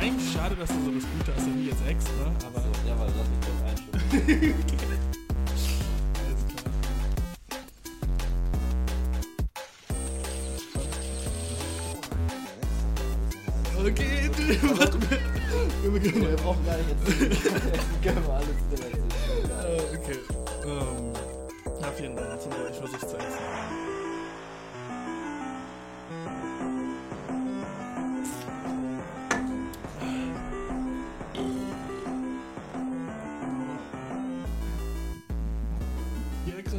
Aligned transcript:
Eigentlich 0.00 0.32
schade, 0.32 0.56
dass 0.56 0.68
du 0.68 0.74
so 0.84 0.90
das 0.90 1.04
Gute 1.04 1.34
hast, 1.36 1.46
wie 1.46 1.66
jetzt 1.66 1.86
extra, 1.86 2.26
aber. 2.46 2.60
So, 2.60 2.68
ja, 2.88 2.98
weil 2.98 3.12
lass 3.16 3.28
mich 3.28 3.40
doch. 3.40 3.54
Alles 3.66 3.82
klar. 6.46 6.64
Okay, 13.86 14.30
warte. 14.62 14.98
Wir 15.82 15.90
beginnen 15.90 16.28
Wir 16.28 16.36
brauchen 16.36 16.64
gar 16.64 16.76
nicht 16.78 16.88
jetzt. 16.90 17.42
Können 18.02 18.26
wir 18.26 18.32
alles 18.34 18.46
drin. 18.70 18.83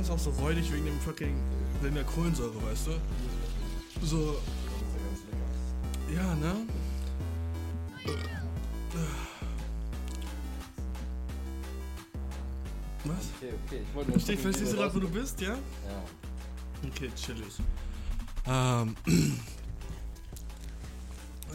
Ist 0.05 0.11
auch 0.11 0.19
so 0.19 0.29
räudig 0.41 0.71
wegen 0.71 0.85
dem 0.85 0.99
fucking, 0.99 1.35
wegen 1.81 1.95
der 1.95 2.03
Kohlensäure, 2.03 2.61
weißt 2.63 2.87
du? 2.87 4.05
So, 4.05 4.39
ja, 6.13 6.35
ne? 6.35 6.55
Was? 13.03 13.15
Okay, 13.37 13.53
okay. 13.65 13.81
Ich 13.87 13.95
wollte 13.95 14.11
nur 14.11 14.19
Steh, 14.19 14.37
wir 14.43 14.51
gerade, 14.51 14.95
wo 14.95 14.99
du 14.99 15.09
bist, 15.09 15.41
ja? 15.41 15.53
Ja. 15.53 15.57
Okay, 16.87 17.09
chillig. 17.15 17.57
Ähm. 18.45 18.95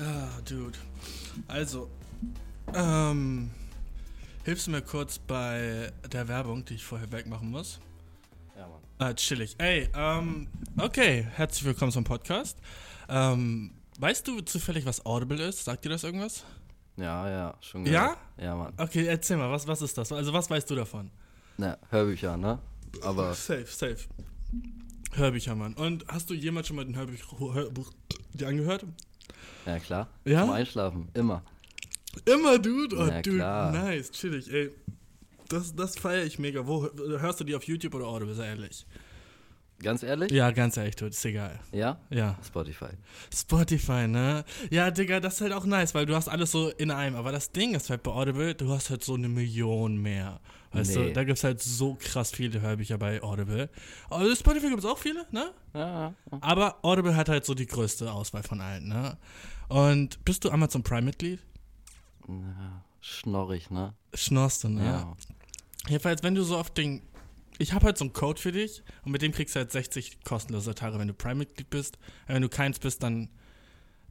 ah, 0.01 0.41
Dude. 0.45 0.79
Also, 1.47 1.89
ähm. 2.75 3.51
Hilfst 4.43 4.67
du 4.67 4.71
mir 4.73 4.83
kurz 4.83 5.19
bei 5.19 5.93
der 6.11 6.27
Werbung, 6.27 6.65
die 6.65 6.75
ich 6.75 6.85
vorher 6.85 7.13
wegmachen 7.13 7.51
muss? 7.51 7.79
Ja, 8.61 8.69
Mann. 8.69 8.81
Ah, 8.99 9.15
chillig. 9.15 9.55
Ey, 9.57 9.89
ähm, 9.95 10.47
okay, 10.79 11.27
herzlich 11.35 11.65
willkommen 11.65 11.93
zum 11.93 12.05
Podcast. 12.05 12.59
Ähm, 13.09 13.71
weißt 13.99 14.29
du 14.29 14.43
zufällig, 14.43 14.85
was 14.85 15.07
Audible 15.07 15.43
ist? 15.43 15.65
Sagt 15.65 15.83
dir 15.87 15.89
das 15.89 16.05
irgendwas? 16.05 16.45
Ja, 16.99 17.27
ja, 17.31 17.55
schon 17.63 17.87
Ja? 17.87 18.03
gehört. 18.09 18.19
Ja, 18.37 18.57
Mann. 18.57 18.75
Okay, 18.77 19.07
erzähl 19.07 19.39
mal, 19.39 19.51
was, 19.51 19.67
was 19.67 19.81
ist 19.81 19.97
das? 19.97 20.13
Also, 20.13 20.35
was 20.35 20.51
weißt 20.51 20.69
du 20.71 20.75
davon? 20.75 21.11
Na, 21.57 21.79
Hörbücher, 21.89 22.37
ne? 22.37 22.59
Aber 23.03 23.33
Safe, 23.35 23.65
safe. 23.65 23.97
Hörbücher, 25.15 25.55
Mann. 25.55 25.73
Und 25.73 26.05
hast 26.09 26.29
du 26.29 26.35
jemals 26.35 26.67
schon 26.67 26.77
mal 26.77 26.85
ein 26.85 26.95
Hörbuch, 26.95 27.55
Hörbuch 27.55 27.91
dir 28.35 28.49
angehört? 28.49 28.85
ja 29.65 29.79
klar. 29.79 30.09
Ja? 30.27 30.43
Zum 30.43 30.51
Einschlafen, 30.51 31.09
immer. 31.15 31.43
Immer, 32.27 32.59
Dude? 32.59 32.95
Oh, 32.95 33.07
Na 33.07 33.23
Dude, 33.23 33.37
klar. 33.39 33.73
nice, 33.73 34.11
chillig, 34.11 34.53
ey. 34.53 34.71
Das, 35.51 35.75
das 35.75 35.97
feiere 35.99 36.25
ich 36.25 36.39
mega. 36.39 36.67
Wo 36.67 36.89
hörst 37.19 37.41
du 37.41 37.45
die 37.45 37.55
auf 37.55 37.65
YouTube 37.65 37.95
oder 37.95 38.07
Audible, 38.07 38.35
sei 38.35 38.47
ehrlich? 38.47 38.87
Ganz 39.83 40.03
ehrlich? 40.03 40.31
Ja, 40.31 40.51
ganz 40.51 40.77
ehrlich, 40.77 40.95
Dude, 40.97 41.11
ist 41.11 41.25
egal. 41.25 41.59
Ja? 41.73 41.99
Ja. 42.11 42.39
Spotify. 42.47 42.91
Spotify, 43.35 44.07
ne? 44.07 44.45
Ja, 44.71 44.91
Digga, 44.91 45.21
das 45.21 45.35
ist 45.37 45.41
halt 45.41 45.53
auch 45.55 45.65
nice, 45.65 45.95
weil 45.95 46.05
du 46.05 46.15
hast 46.15 46.29
alles 46.29 46.53
so 46.53 46.69
in 46.69 46.91
einem. 46.91 47.17
Aber 47.17 47.33
das 47.33 47.51
Ding 47.53 47.75
ist 47.75 47.89
halt 47.89 48.03
bei 48.03 48.11
Audible, 48.11 48.55
du 48.55 48.71
hast 48.71 48.91
halt 48.91 49.03
so 49.03 49.15
eine 49.15 49.29
Million 49.31 49.97
mehr. 49.97 50.41
Weißt 50.73 50.95
Nee. 50.97 51.07
du, 51.07 51.13
da 51.15 51.25
gibt's 51.25 51.43
halt 51.45 51.61
so 51.63 51.97
krass 51.99 52.31
viele 52.31 52.61
Hörbücher 52.61 52.99
bei 52.99 53.23
Audible. 53.23 53.71
Aber 54.11 54.37
Spotify 54.37 54.69
gibt's 54.69 54.85
auch 54.85 54.99
viele, 54.99 55.27
ne? 55.33 55.51
Ja, 55.75 55.89
ja. 56.01 56.15
Aber 56.43 56.79
Audible 56.85 57.17
hat 57.17 57.29
halt 57.31 57.45
so 57.47 57.55
die 57.55 57.67
größte 57.67 58.13
Auswahl 58.13 58.43
von 58.43 58.61
allen, 58.61 58.87
ne? 58.87 59.17
Und 59.69 60.23
bist 60.27 60.45
du 60.45 60.51
Amazon 60.51 60.83
Prime-Mitglied? 60.83 61.41
ja. 62.29 62.85
Schnorrig, 63.03 63.71
ne? 63.71 63.95
Schnorst 64.13 64.63
du, 64.65 64.69
ne? 64.69 64.85
Ja. 64.85 65.17
Jedenfalls, 65.89 66.23
wenn 66.23 66.35
du 66.35 66.43
so 66.43 66.57
auf 66.57 66.71
den. 66.71 67.03
Ich 67.59 67.73
habe 67.73 67.87
halt 67.87 67.99
so 67.99 68.05
einen 68.05 68.13
Code 68.13 68.41
für 68.41 68.53
dich 68.53 68.83
und 69.05 69.13
mit 69.13 69.23
dem 69.23 69.33
kriegst 69.33 69.55
du 69.55 69.61
halt 69.61 69.71
60 69.71 70.25
kostenlose 70.25 70.75
Tage, 70.75 70.99
wenn 70.99 71.09
du 71.09 71.15
Prime-Mitglied 71.15 71.69
bist. 71.69 71.99
Wenn 72.27 72.43
du 72.43 72.49
keins 72.49 72.79
bist, 72.79 73.03
dann. 73.03 73.29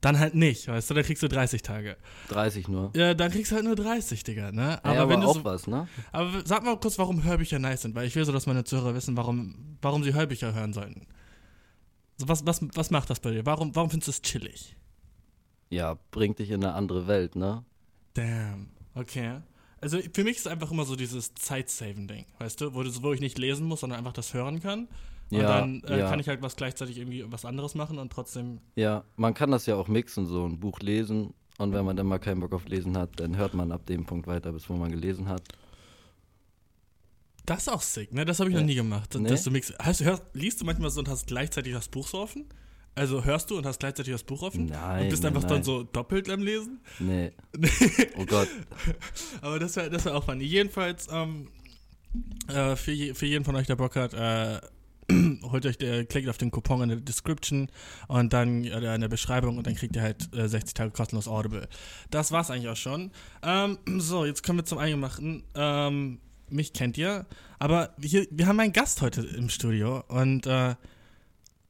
Dann 0.01 0.17
halt 0.17 0.33
nicht, 0.33 0.69
weißt 0.69 0.89
du, 0.89 0.93
dann 0.93 1.03
kriegst 1.03 1.21
du 1.23 1.27
30 1.27 1.61
Tage. 1.61 1.97
30 2.29 2.69
nur. 2.69 2.89
Ja, 2.95 3.13
dann 3.13 3.31
kriegst 3.31 3.51
du 3.51 3.55
halt 3.55 3.65
nur 3.65 3.75
30, 3.75 4.23
Digga, 4.23 4.53
ne? 4.53 4.81
Aber, 4.81 4.93
ja, 4.93 5.01
aber 5.01 5.11
wenn 5.11 5.19
du 5.19 5.27
auch 5.27 5.35
so, 5.35 5.43
was, 5.43 5.67
ne? 5.67 5.89
aber 6.13 6.41
sag 6.45 6.63
mal 6.63 6.79
kurz, 6.79 6.97
warum 6.97 7.21
Hörbücher 7.21 7.59
nice 7.59 7.81
sind, 7.81 7.95
weil 7.95 8.07
ich 8.07 8.15
will 8.15 8.23
so, 8.23 8.31
dass 8.31 8.45
meine 8.45 8.63
Zuhörer 8.63 8.95
wissen, 8.95 9.17
warum, 9.17 9.77
warum 9.81 10.01
sie 10.05 10.13
Hörbücher 10.13 10.53
hören 10.53 10.71
sollten. 10.71 11.05
So, 12.15 12.29
was, 12.29 12.45
was, 12.45 12.61
was 12.75 12.91
macht 12.91 13.09
das 13.09 13.19
bei 13.19 13.31
dir? 13.31 13.45
Warum, 13.45 13.75
warum 13.75 13.89
findest 13.89 14.07
du 14.07 14.11
es 14.11 14.21
chillig? 14.21 14.77
Ja, 15.69 15.97
bringt 16.11 16.39
dich 16.39 16.49
in 16.49 16.63
eine 16.63 16.75
andere 16.75 17.07
Welt, 17.07 17.35
ne? 17.35 17.65
Damn. 18.13 18.69
Okay. 18.95 19.41
Also 19.81 19.99
für 20.13 20.23
mich 20.23 20.37
ist 20.37 20.45
es 20.45 20.51
einfach 20.51 20.71
immer 20.71 20.85
so 20.85 20.95
dieses 20.95 21.33
Zeitsaven-Ding, 21.35 22.25
weißt 22.39 22.61
du, 22.61 22.73
wo, 22.73 22.83
wo 22.83 23.13
ich 23.13 23.21
nicht 23.21 23.37
lesen 23.37 23.65
muss, 23.67 23.79
sondern 23.81 23.99
einfach 23.99 24.13
das 24.13 24.33
hören 24.33 24.59
kann. 24.61 24.87
Und 25.31 25.37
Ja, 25.41 25.59
dann 25.59 25.83
äh, 25.83 25.99
ja. 25.99 26.09
kann 26.09 26.19
ich 26.19 26.27
halt 26.27 26.41
was 26.41 26.55
gleichzeitig 26.55 26.97
irgendwie 26.97 27.23
was 27.31 27.45
anderes 27.45 27.75
machen 27.75 27.97
und 27.99 28.11
trotzdem. 28.11 28.59
Ja, 28.75 29.03
man 29.15 29.33
kann 29.33 29.51
das 29.51 29.65
ja 29.67 29.75
auch 29.75 29.87
mixen, 29.87 30.25
so 30.25 30.45
ein 30.45 30.59
Buch 30.59 30.79
lesen. 30.79 31.33
Und 31.59 31.73
wenn 31.73 31.83
man 31.85 31.97
dann 31.97 32.07
mal 32.07 32.19
keinen 32.19 32.39
Bock 32.39 32.53
auf 32.53 32.67
Lesen 32.69 32.97
hat, 32.97 33.19
dann 33.19 33.35
hört 33.35 33.53
man 33.53 33.71
ab 33.73 33.85
dem 33.85 34.05
Punkt 34.05 34.27
weiter, 34.27 34.53
bis 34.53 34.69
wo 34.69 34.73
man 34.75 34.91
gelesen 34.91 35.27
hat. 35.27 35.41
Das 37.45 37.59
ist 37.63 37.67
auch 37.69 37.81
sick, 37.81 38.13
ne? 38.13 38.25
Das 38.25 38.39
habe 38.39 38.49
ich 38.49 38.53
noch 38.55 38.61
Ja. 38.61 38.65
nie 38.67 38.75
gemacht. 38.75 39.13
Nee? 39.17 39.27
Dass 39.27 39.43
du 39.43 39.51
mix, 39.51 39.73
hast, 39.79 40.03
hörst, 40.03 40.23
liest 40.33 40.61
du 40.61 40.65
manchmal 40.65 40.89
so 40.89 40.99
und 40.99 41.09
hast 41.09 41.27
gleichzeitig 41.27 41.73
das 41.73 41.89
Buch 41.89 42.07
so 42.07 42.19
offen? 42.19 42.45
Also 42.95 43.23
hörst 43.23 43.49
du 43.49 43.57
und 43.57 43.65
hast 43.65 43.79
gleichzeitig 43.79 44.11
das 44.11 44.23
Buch 44.23 44.41
offen? 44.41 44.65
Nein, 44.65 45.03
Und 45.03 45.09
bist 45.09 45.23
nein, 45.23 45.33
einfach 45.33 45.47
dann 45.47 45.57
nein. 45.59 45.63
so 45.63 45.83
doppelt 45.83 46.29
am 46.29 46.41
Lesen? 46.41 46.79
Nee. 46.99 47.31
Oh 48.17 48.25
Gott. 48.25 48.49
Aber 49.41 49.59
das 49.59 49.75
wäre 49.75 49.89
das 49.89 50.05
wär 50.05 50.15
auch 50.15 50.25
funny. 50.25 50.43
Jedenfalls, 50.43 51.07
ähm, 51.11 51.47
äh, 52.47 52.75
für, 52.75 52.91
je, 52.91 53.13
für 53.13 53.25
jeden 53.25 53.45
von 53.45 53.55
euch, 53.55 53.67
der 53.67 53.77
Bock 53.77 53.95
hat, 53.95 54.13
äh, 54.13 54.59
holt 55.43 55.65
euch, 55.65 55.77
der, 55.77 56.05
klickt 56.05 56.27
auf 56.29 56.37
den 56.37 56.51
Coupon 56.51 56.81
in 56.81 56.89
der 56.89 56.97
Description 56.99 57.69
und 58.07 58.33
dann 58.33 58.63
äh, 58.65 58.95
in 58.95 59.01
der 59.01 59.07
Beschreibung 59.07 59.57
und 59.57 59.65
dann 59.65 59.75
kriegt 59.75 59.95
ihr 59.95 60.01
halt 60.01 60.33
äh, 60.35 60.47
60 60.47 60.73
Tage 60.73 60.91
kostenlos 60.91 61.27
Audible. 61.27 61.67
Das 62.11 62.31
war's 62.31 62.51
eigentlich 62.51 62.69
auch 62.69 62.75
schon. 62.75 63.11
Ähm, 63.43 63.77
so, 63.99 64.25
jetzt 64.25 64.43
kommen 64.43 64.59
wir 64.59 64.65
zum 64.65 64.77
Eingemachten. 64.77 65.43
Ähm, 65.55 66.19
mich 66.49 66.73
kennt 66.73 66.97
ihr, 66.97 67.25
aber 67.59 67.93
hier, 68.01 68.27
wir 68.31 68.47
haben 68.47 68.59
einen 68.59 68.73
Gast 68.73 69.01
heute 69.01 69.21
im 69.21 69.49
Studio 69.49 70.03
und 70.07 70.47
äh, 70.47 70.75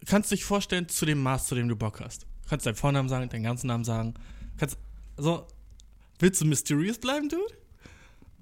kannst 0.05 0.31
dich 0.31 0.43
vorstellen 0.45 0.87
zu 0.87 1.05
dem 1.05 1.21
Maß, 1.21 1.47
zu 1.47 1.55
dem 1.55 1.67
du 1.67 1.75
Bock 1.75 1.99
hast. 1.99 2.25
Kannst 2.49 2.65
deinen 2.65 2.75
Vornamen 2.75 3.09
sagen, 3.09 3.29
deinen 3.29 3.43
ganzen 3.43 3.67
Namen 3.67 3.83
sagen. 3.83 4.13
Kannst, 4.57 4.77
so, 5.17 5.45
willst 6.19 6.41
du 6.41 6.45
mysterious 6.45 6.97
bleiben, 6.97 7.29
Dude? 7.29 7.43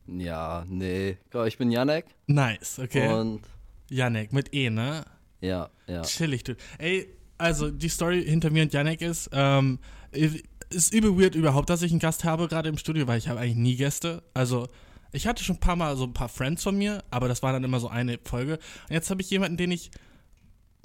Ja, 0.07 0.65
nee. 0.67 1.17
Ich 1.45 1.57
bin 1.57 1.71
Janek. 1.71 2.05
Nice, 2.27 2.79
okay. 2.79 3.11
Und 3.13 3.41
Janek 3.89 4.31
mit 4.31 4.53
E, 4.53 4.69
ne? 4.69 5.03
ja, 5.41 5.69
ja. 5.87 6.01
Chillig, 6.03 6.43
du. 6.43 6.55
Ey, 6.77 7.07
also 7.37 7.69
die 7.69 7.89
Story 7.89 8.23
hinter 8.23 8.49
mir 8.49 8.63
und 8.63 8.73
Janek 8.73 9.01
ist, 9.01 9.29
ähm, 9.33 9.79
ist 10.11 10.93
übel 10.93 11.19
weird 11.19 11.35
überhaupt, 11.35 11.69
dass 11.69 11.81
ich 11.81 11.91
einen 11.91 11.99
Gast 11.99 12.23
habe 12.23 12.47
gerade 12.47 12.69
im 12.69 12.77
Studio, 12.77 13.07
weil 13.07 13.17
ich 13.17 13.27
habe 13.27 13.39
eigentlich 13.39 13.57
nie 13.57 13.75
Gäste. 13.75 14.23
Also 14.33 14.67
ich 15.11 15.27
hatte 15.27 15.43
schon 15.43 15.57
ein 15.57 15.61
paar 15.61 15.75
Mal 15.75 15.95
so 15.97 16.05
ein 16.05 16.13
paar 16.13 16.29
Friends 16.29 16.63
von 16.63 16.77
mir, 16.77 17.03
aber 17.11 17.27
das 17.27 17.43
war 17.43 17.53
dann 17.53 17.63
immer 17.63 17.79
so 17.79 17.87
eine 17.87 18.19
Folge. 18.23 18.53
Und 18.53 18.93
jetzt 18.93 19.09
habe 19.09 19.21
ich 19.21 19.29
jemanden, 19.29 19.57
den 19.57 19.71
ich 19.71 19.91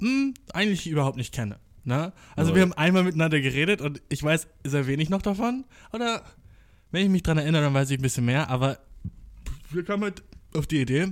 hm, 0.03 0.33
eigentlich 0.53 0.87
überhaupt 0.87 1.17
nicht 1.17 1.33
kenne. 1.33 1.59
Ne? 1.85 2.13
Also 2.35 2.49
Null. 2.49 2.55
wir 2.55 2.61
haben 2.63 2.73
einmal 2.73 3.03
miteinander 3.03 3.39
geredet 3.41 3.81
und 3.81 4.01
ich 4.09 4.21
weiß 4.23 4.47
sehr 4.63 4.87
wenig 4.87 5.09
noch 5.09 5.21
davon. 5.21 5.65
Oder 5.91 6.23
wenn 6.91 7.03
ich 7.03 7.09
mich 7.09 7.23
dran 7.23 7.37
erinnere, 7.37 7.63
dann 7.63 7.73
weiß 7.73 7.89
ich 7.89 7.99
ein 7.99 8.01
bisschen 8.01 8.25
mehr. 8.25 8.49
Aber 8.49 8.79
wir 9.71 9.83
kamen 9.83 10.03
halt 10.03 10.23
auf 10.53 10.67
die 10.67 10.81
Idee, 10.81 11.07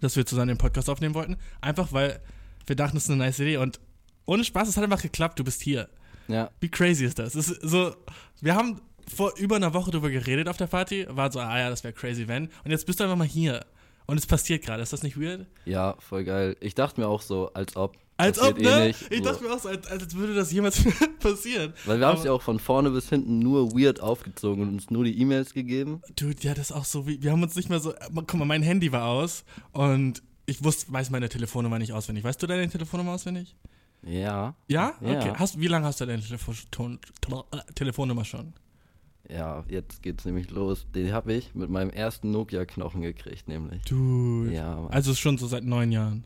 dass 0.00 0.16
wir 0.16 0.26
zusammen 0.26 0.48
den 0.48 0.58
Podcast 0.58 0.90
aufnehmen 0.90 1.14
wollten. 1.14 1.36
Einfach 1.60 1.92
weil 1.92 2.20
wir 2.66 2.76
dachten, 2.76 2.96
das 2.96 3.04
ist 3.04 3.10
eine 3.10 3.18
nice 3.24 3.38
Idee. 3.40 3.58
Und 3.58 3.80
ohne 4.26 4.44
Spaß, 4.44 4.68
es 4.68 4.76
hat 4.76 4.84
einfach 4.84 5.02
geklappt. 5.02 5.38
Du 5.38 5.44
bist 5.44 5.62
hier. 5.62 5.88
Ja, 6.28 6.50
Wie 6.60 6.70
crazy 6.70 7.04
ist 7.04 7.18
das? 7.18 7.34
Es 7.34 7.50
ist 7.50 7.60
so, 7.62 7.94
wir 8.40 8.54
haben 8.54 8.80
vor 9.14 9.34
über 9.36 9.56
einer 9.56 9.74
Woche 9.74 9.90
drüber 9.90 10.10
geredet 10.10 10.48
auf 10.48 10.56
der 10.56 10.66
Party. 10.66 11.06
War 11.10 11.30
so, 11.30 11.40
ah 11.40 11.58
ja, 11.58 11.68
das 11.70 11.84
wäre 11.84 11.92
crazy, 11.92 12.26
wenn. 12.26 12.48
Und 12.64 12.70
jetzt 12.70 12.86
bist 12.86 13.00
du 13.00 13.04
einfach 13.04 13.16
mal 13.16 13.26
hier. 13.26 13.64
Und 14.06 14.18
es 14.18 14.26
passiert 14.26 14.64
gerade. 14.64 14.82
Ist 14.82 14.92
das 14.92 15.02
nicht 15.02 15.18
weird? 15.20 15.46
ja, 15.64 15.96
voll 15.98 16.24
geil. 16.24 16.56
Ich 16.60 16.74
dachte 16.74 17.00
mir 17.00 17.06
auch 17.08 17.22
so, 17.22 17.52
als 17.54 17.76
ob. 17.76 17.96
Als 18.16 18.38
ob, 18.38 18.58
eh 18.58 18.62
ne? 18.62 18.86
nicht. 18.86 19.10
ich 19.10 19.22
dachte 19.22 19.42
mir 19.42 19.52
auch 19.52 19.58
so, 19.58 19.68
als, 19.68 19.86
als 19.88 20.14
würde 20.14 20.34
das 20.34 20.52
jemals 20.52 20.82
passieren. 21.20 21.72
Weil 21.84 21.98
wir 21.98 22.06
haben 22.06 22.18
es 22.18 22.24
ja 22.24 22.32
auch 22.32 22.42
von 22.42 22.60
vorne 22.60 22.90
bis 22.90 23.08
hinten 23.08 23.40
nur 23.40 23.72
weird 23.72 24.00
aufgezogen 24.00 24.62
und 24.62 24.68
uns 24.68 24.90
nur 24.90 25.04
die 25.04 25.20
E-Mails 25.20 25.52
gegeben. 25.52 26.00
Dude, 26.14 26.36
ja, 26.40 26.54
das 26.54 26.70
ist 26.70 26.76
auch 26.76 26.84
so 26.84 27.06
wie, 27.08 27.22
wir 27.22 27.32
haben 27.32 27.42
uns 27.42 27.56
nicht 27.56 27.70
mehr 27.70 27.80
so, 27.80 27.92
guck 28.14 28.34
mal, 28.34 28.44
mein 28.44 28.62
Handy 28.62 28.92
war 28.92 29.06
aus 29.06 29.44
und 29.72 30.22
ich 30.46 30.62
wusste, 30.62 30.92
weiß 30.92 31.10
meine 31.10 31.28
Telefonnummer 31.28 31.78
nicht 31.78 31.92
auswendig. 31.92 32.24
Weißt 32.24 32.40
du 32.42 32.46
deine 32.46 32.68
Telefonnummer 32.68 33.12
auswendig? 33.12 33.56
Ja, 34.02 34.54
Ja? 34.68 34.94
Ja. 35.00 35.18
Okay. 35.18 35.32
Hast, 35.36 35.58
wie 35.58 35.66
lange 35.66 35.86
hast 35.86 36.00
du 36.00 36.06
deine 36.06 36.22
Telefon 36.22 37.00
äh, 37.50 37.72
Telefonnummer 37.74 38.24
schon? 38.24 38.52
ja, 39.28 39.64
jetzt 39.68 40.02
geht's 40.02 40.24
nämlich 40.24 40.50
los. 40.50 40.86
Den 40.94 41.12
habe 41.12 41.32
ich 41.32 41.54
mit 41.54 41.70
meinem 41.70 41.90
ersten 41.90 42.30
Nokia-Knochen 42.30 43.00
gekriegt, 43.00 43.48
nämlich. 43.48 43.82
Dude. 43.84 44.52
Ja, 44.52 44.76
Mann. 44.76 44.90
Also 44.90 45.14
schon 45.14 45.38
so 45.38 45.46
seit 45.46 45.64
neun 45.64 45.92
Jahren. 45.92 46.24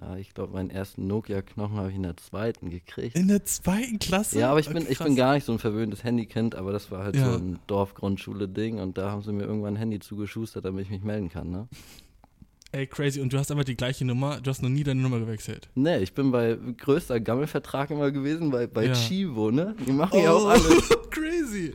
Ja, 0.00 0.16
ich 0.16 0.34
glaube, 0.34 0.52
meinen 0.54 0.70
ersten 0.70 1.06
Nokia-Knochen 1.06 1.76
habe 1.76 1.90
ich 1.90 1.96
in 1.96 2.02
der 2.02 2.16
zweiten 2.16 2.68
gekriegt. 2.70 3.16
In 3.16 3.28
der 3.28 3.44
zweiten 3.44 3.98
Klasse? 3.98 4.38
Ja, 4.40 4.50
aber 4.50 4.60
ich 4.60 4.68
bin, 4.68 4.84
ich 4.88 4.98
bin 4.98 5.14
gar 5.14 5.34
nicht 5.34 5.44
so 5.44 5.52
ein 5.52 5.58
verwöhntes 5.58 6.02
Handykind, 6.02 6.54
aber 6.56 6.72
das 6.72 6.90
war 6.90 7.04
halt 7.04 7.16
Ja. 7.16 7.30
so 7.32 7.38
ein 7.38 7.58
Dorfgrundschule-Ding 7.68 8.78
und 8.80 8.98
da 8.98 9.10
haben 9.12 9.22
sie 9.22 9.32
mir 9.32 9.44
irgendwann 9.44 9.74
ein 9.74 9.78
Handy 9.78 10.00
zugeschustert, 10.00 10.64
damit 10.64 10.84
ich 10.84 10.90
mich 10.90 11.02
melden 11.02 11.28
kann, 11.28 11.50
ne? 11.50 11.68
Ey, 12.72 12.86
crazy. 12.86 13.20
Und 13.20 13.32
du 13.32 13.38
hast 13.38 13.50
einfach 13.50 13.64
die 13.64 13.76
gleiche 13.76 14.04
Nummer. 14.04 14.40
Du 14.42 14.50
hast 14.50 14.62
noch 14.62 14.68
nie 14.68 14.82
deine 14.84 15.00
Nummer 15.00 15.18
gewechselt. 15.20 15.70
Nee, 15.74 15.98
ich 15.98 16.12
bin 16.12 16.30
bei 16.32 16.58
größter 16.76 17.18
Gammelvertrag 17.18 17.90
immer 17.90 18.10
gewesen, 18.10 18.50
bei, 18.50 18.66
bei 18.66 18.86
Ja. 18.86 18.92
Chivo, 18.92 19.50
ne? 19.50 19.74
Die 19.86 19.92
machen 19.92 20.18
ja 20.20 20.32
auch 20.32 20.44
Oh, 20.44 20.48
alles. 20.48 20.88
crazy. 21.10 21.72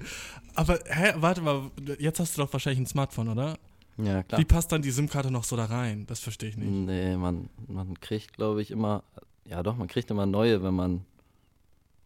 Aber, 0.53 0.77
hä, 0.85 1.13
warte 1.15 1.41
mal. 1.41 1.71
Jetzt 1.97 2.19
hast 2.19 2.37
du 2.37 2.43
doch 2.43 2.53
wahrscheinlich 2.53 2.79
ein 2.81 2.85
Smartphone, 2.85 3.29
oder? 3.29 3.57
Ja, 3.97 4.23
klar. 4.23 4.39
Wie 4.41 4.45
passt 4.45 4.71
dann 4.71 4.81
die 4.81 4.91
SIM-Karte 4.91 5.29
noch 5.31 5.43
so 5.43 5.55
da 5.55 5.65
rein? 5.65 6.05
Das 6.07 6.19
verstehe 6.19 6.49
ich 6.49 6.57
nicht. 6.57 6.69
Nee, 6.69 7.15
man, 7.17 7.49
man 7.67 7.99
kriegt, 7.99 8.33
glaube 8.33 8.61
ich, 8.61 8.71
immer, 8.71 9.03
ja 9.45 9.61
doch, 9.63 9.75
man 9.77 9.87
kriegt 9.87 10.09
immer 10.11 10.25
neue, 10.25 10.63
wenn 10.63 10.73
man, 10.73 11.05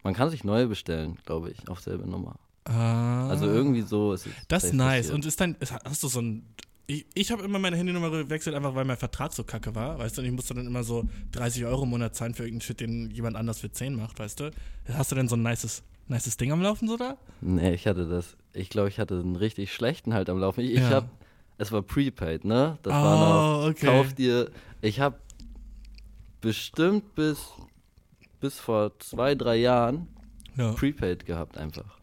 man 0.02 0.14
kann 0.14 0.30
sich 0.30 0.44
neue 0.44 0.66
bestellen, 0.66 1.18
glaube 1.24 1.50
ich, 1.50 1.68
auf 1.68 1.80
selbe 1.80 2.08
Nummer. 2.08 2.36
Ah. 2.64 3.28
Also 3.28 3.46
irgendwie 3.46 3.82
so 3.82 4.12
ist 4.12 4.26
es. 4.26 4.32
Das 4.48 4.64
ist 4.64 4.74
nice. 4.74 4.98
passiert. 5.06 5.14
Und 5.14 5.24
ist 5.26 5.40
dann, 5.40 5.56
hast 5.84 6.02
du 6.02 6.08
so 6.08 6.20
ein. 6.20 6.44
Ich, 6.90 7.06
ich 7.14 7.30
habe 7.30 7.42
immer 7.42 7.58
meine 7.58 7.76
Handynummer 7.76 8.10
gewechselt, 8.10 8.56
einfach 8.56 8.74
weil 8.74 8.84
mein 8.86 8.96
Vertrag 8.96 9.32
so 9.34 9.44
kacke 9.44 9.74
war, 9.74 9.98
weißt 9.98 10.16
du? 10.16 10.20
Und 10.22 10.26
ich 10.26 10.32
musste 10.32 10.54
dann 10.54 10.66
immer 10.66 10.84
so 10.84 11.06
30 11.32 11.66
Euro 11.66 11.82
im 11.84 11.90
Monat 11.90 12.14
zahlen 12.14 12.34
für 12.34 12.44
irgendeinen 12.44 12.62
Shit, 12.62 12.80
den 12.80 13.10
jemand 13.10 13.36
anders 13.36 13.60
für 13.60 13.70
10 13.70 13.94
macht, 13.94 14.18
weißt 14.18 14.40
du? 14.40 14.50
Hast 14.94 15.10
du 15.10 15.14
denn 15.14 15.28
so 15.28 15.36
ein 15.36 15.42
nices, 15.42 15.82
nices 16.06 16.38
Ding 16.38 16.50
am 16.50 16.62
Laufen, 16.62 16.88
so 16.88 16.96
da? 16.96 17.18
Nee, 17.42 17.74
ich 17.74 17.86
hatte 17.86 18.06
das, 18.08 18.36
ich 18.54 18.70
glaube, 18.70 18.88
ich 18.88 18.98
hatte 18.98 19.18
einen 19.20 19.36
richtig 19.36 19.72
schlechten 19.74 20.14
halt 20.14 20.30
am 20.30 20.38
Laufen. 20.38 20.60
Ich, 20.62 20.72
ich 20.72 20.78
Ja. 20.78 20.88
habe, 20.90 21.08
es 21.58 21.72
war 21.72 21.82
Prepaid, 21.82 22.44
ne? 22.44 22.78
Das 22.82 22.92
oh, 22.92 22.96
war 22.96 23.60
noch, 23.60 23.70
okay. 23.70 23.86
kauf 23.86 24.14
dir, 24.14 24.50
ich 24.80 25.00
habe 25.00 25.16
bestimmt 26.40 27.14
bis, 27.14 27.50
bis 28.40 28.58
vor 28.58 28.98
zwei, 29.00 29.34
drei 29.34 29.56
Jahren 29.56 30.08
ja. 30.56 30.72
Prepaid 30.72 31.26
gehabt 31.26 31.58
einfach. 31.58 31.98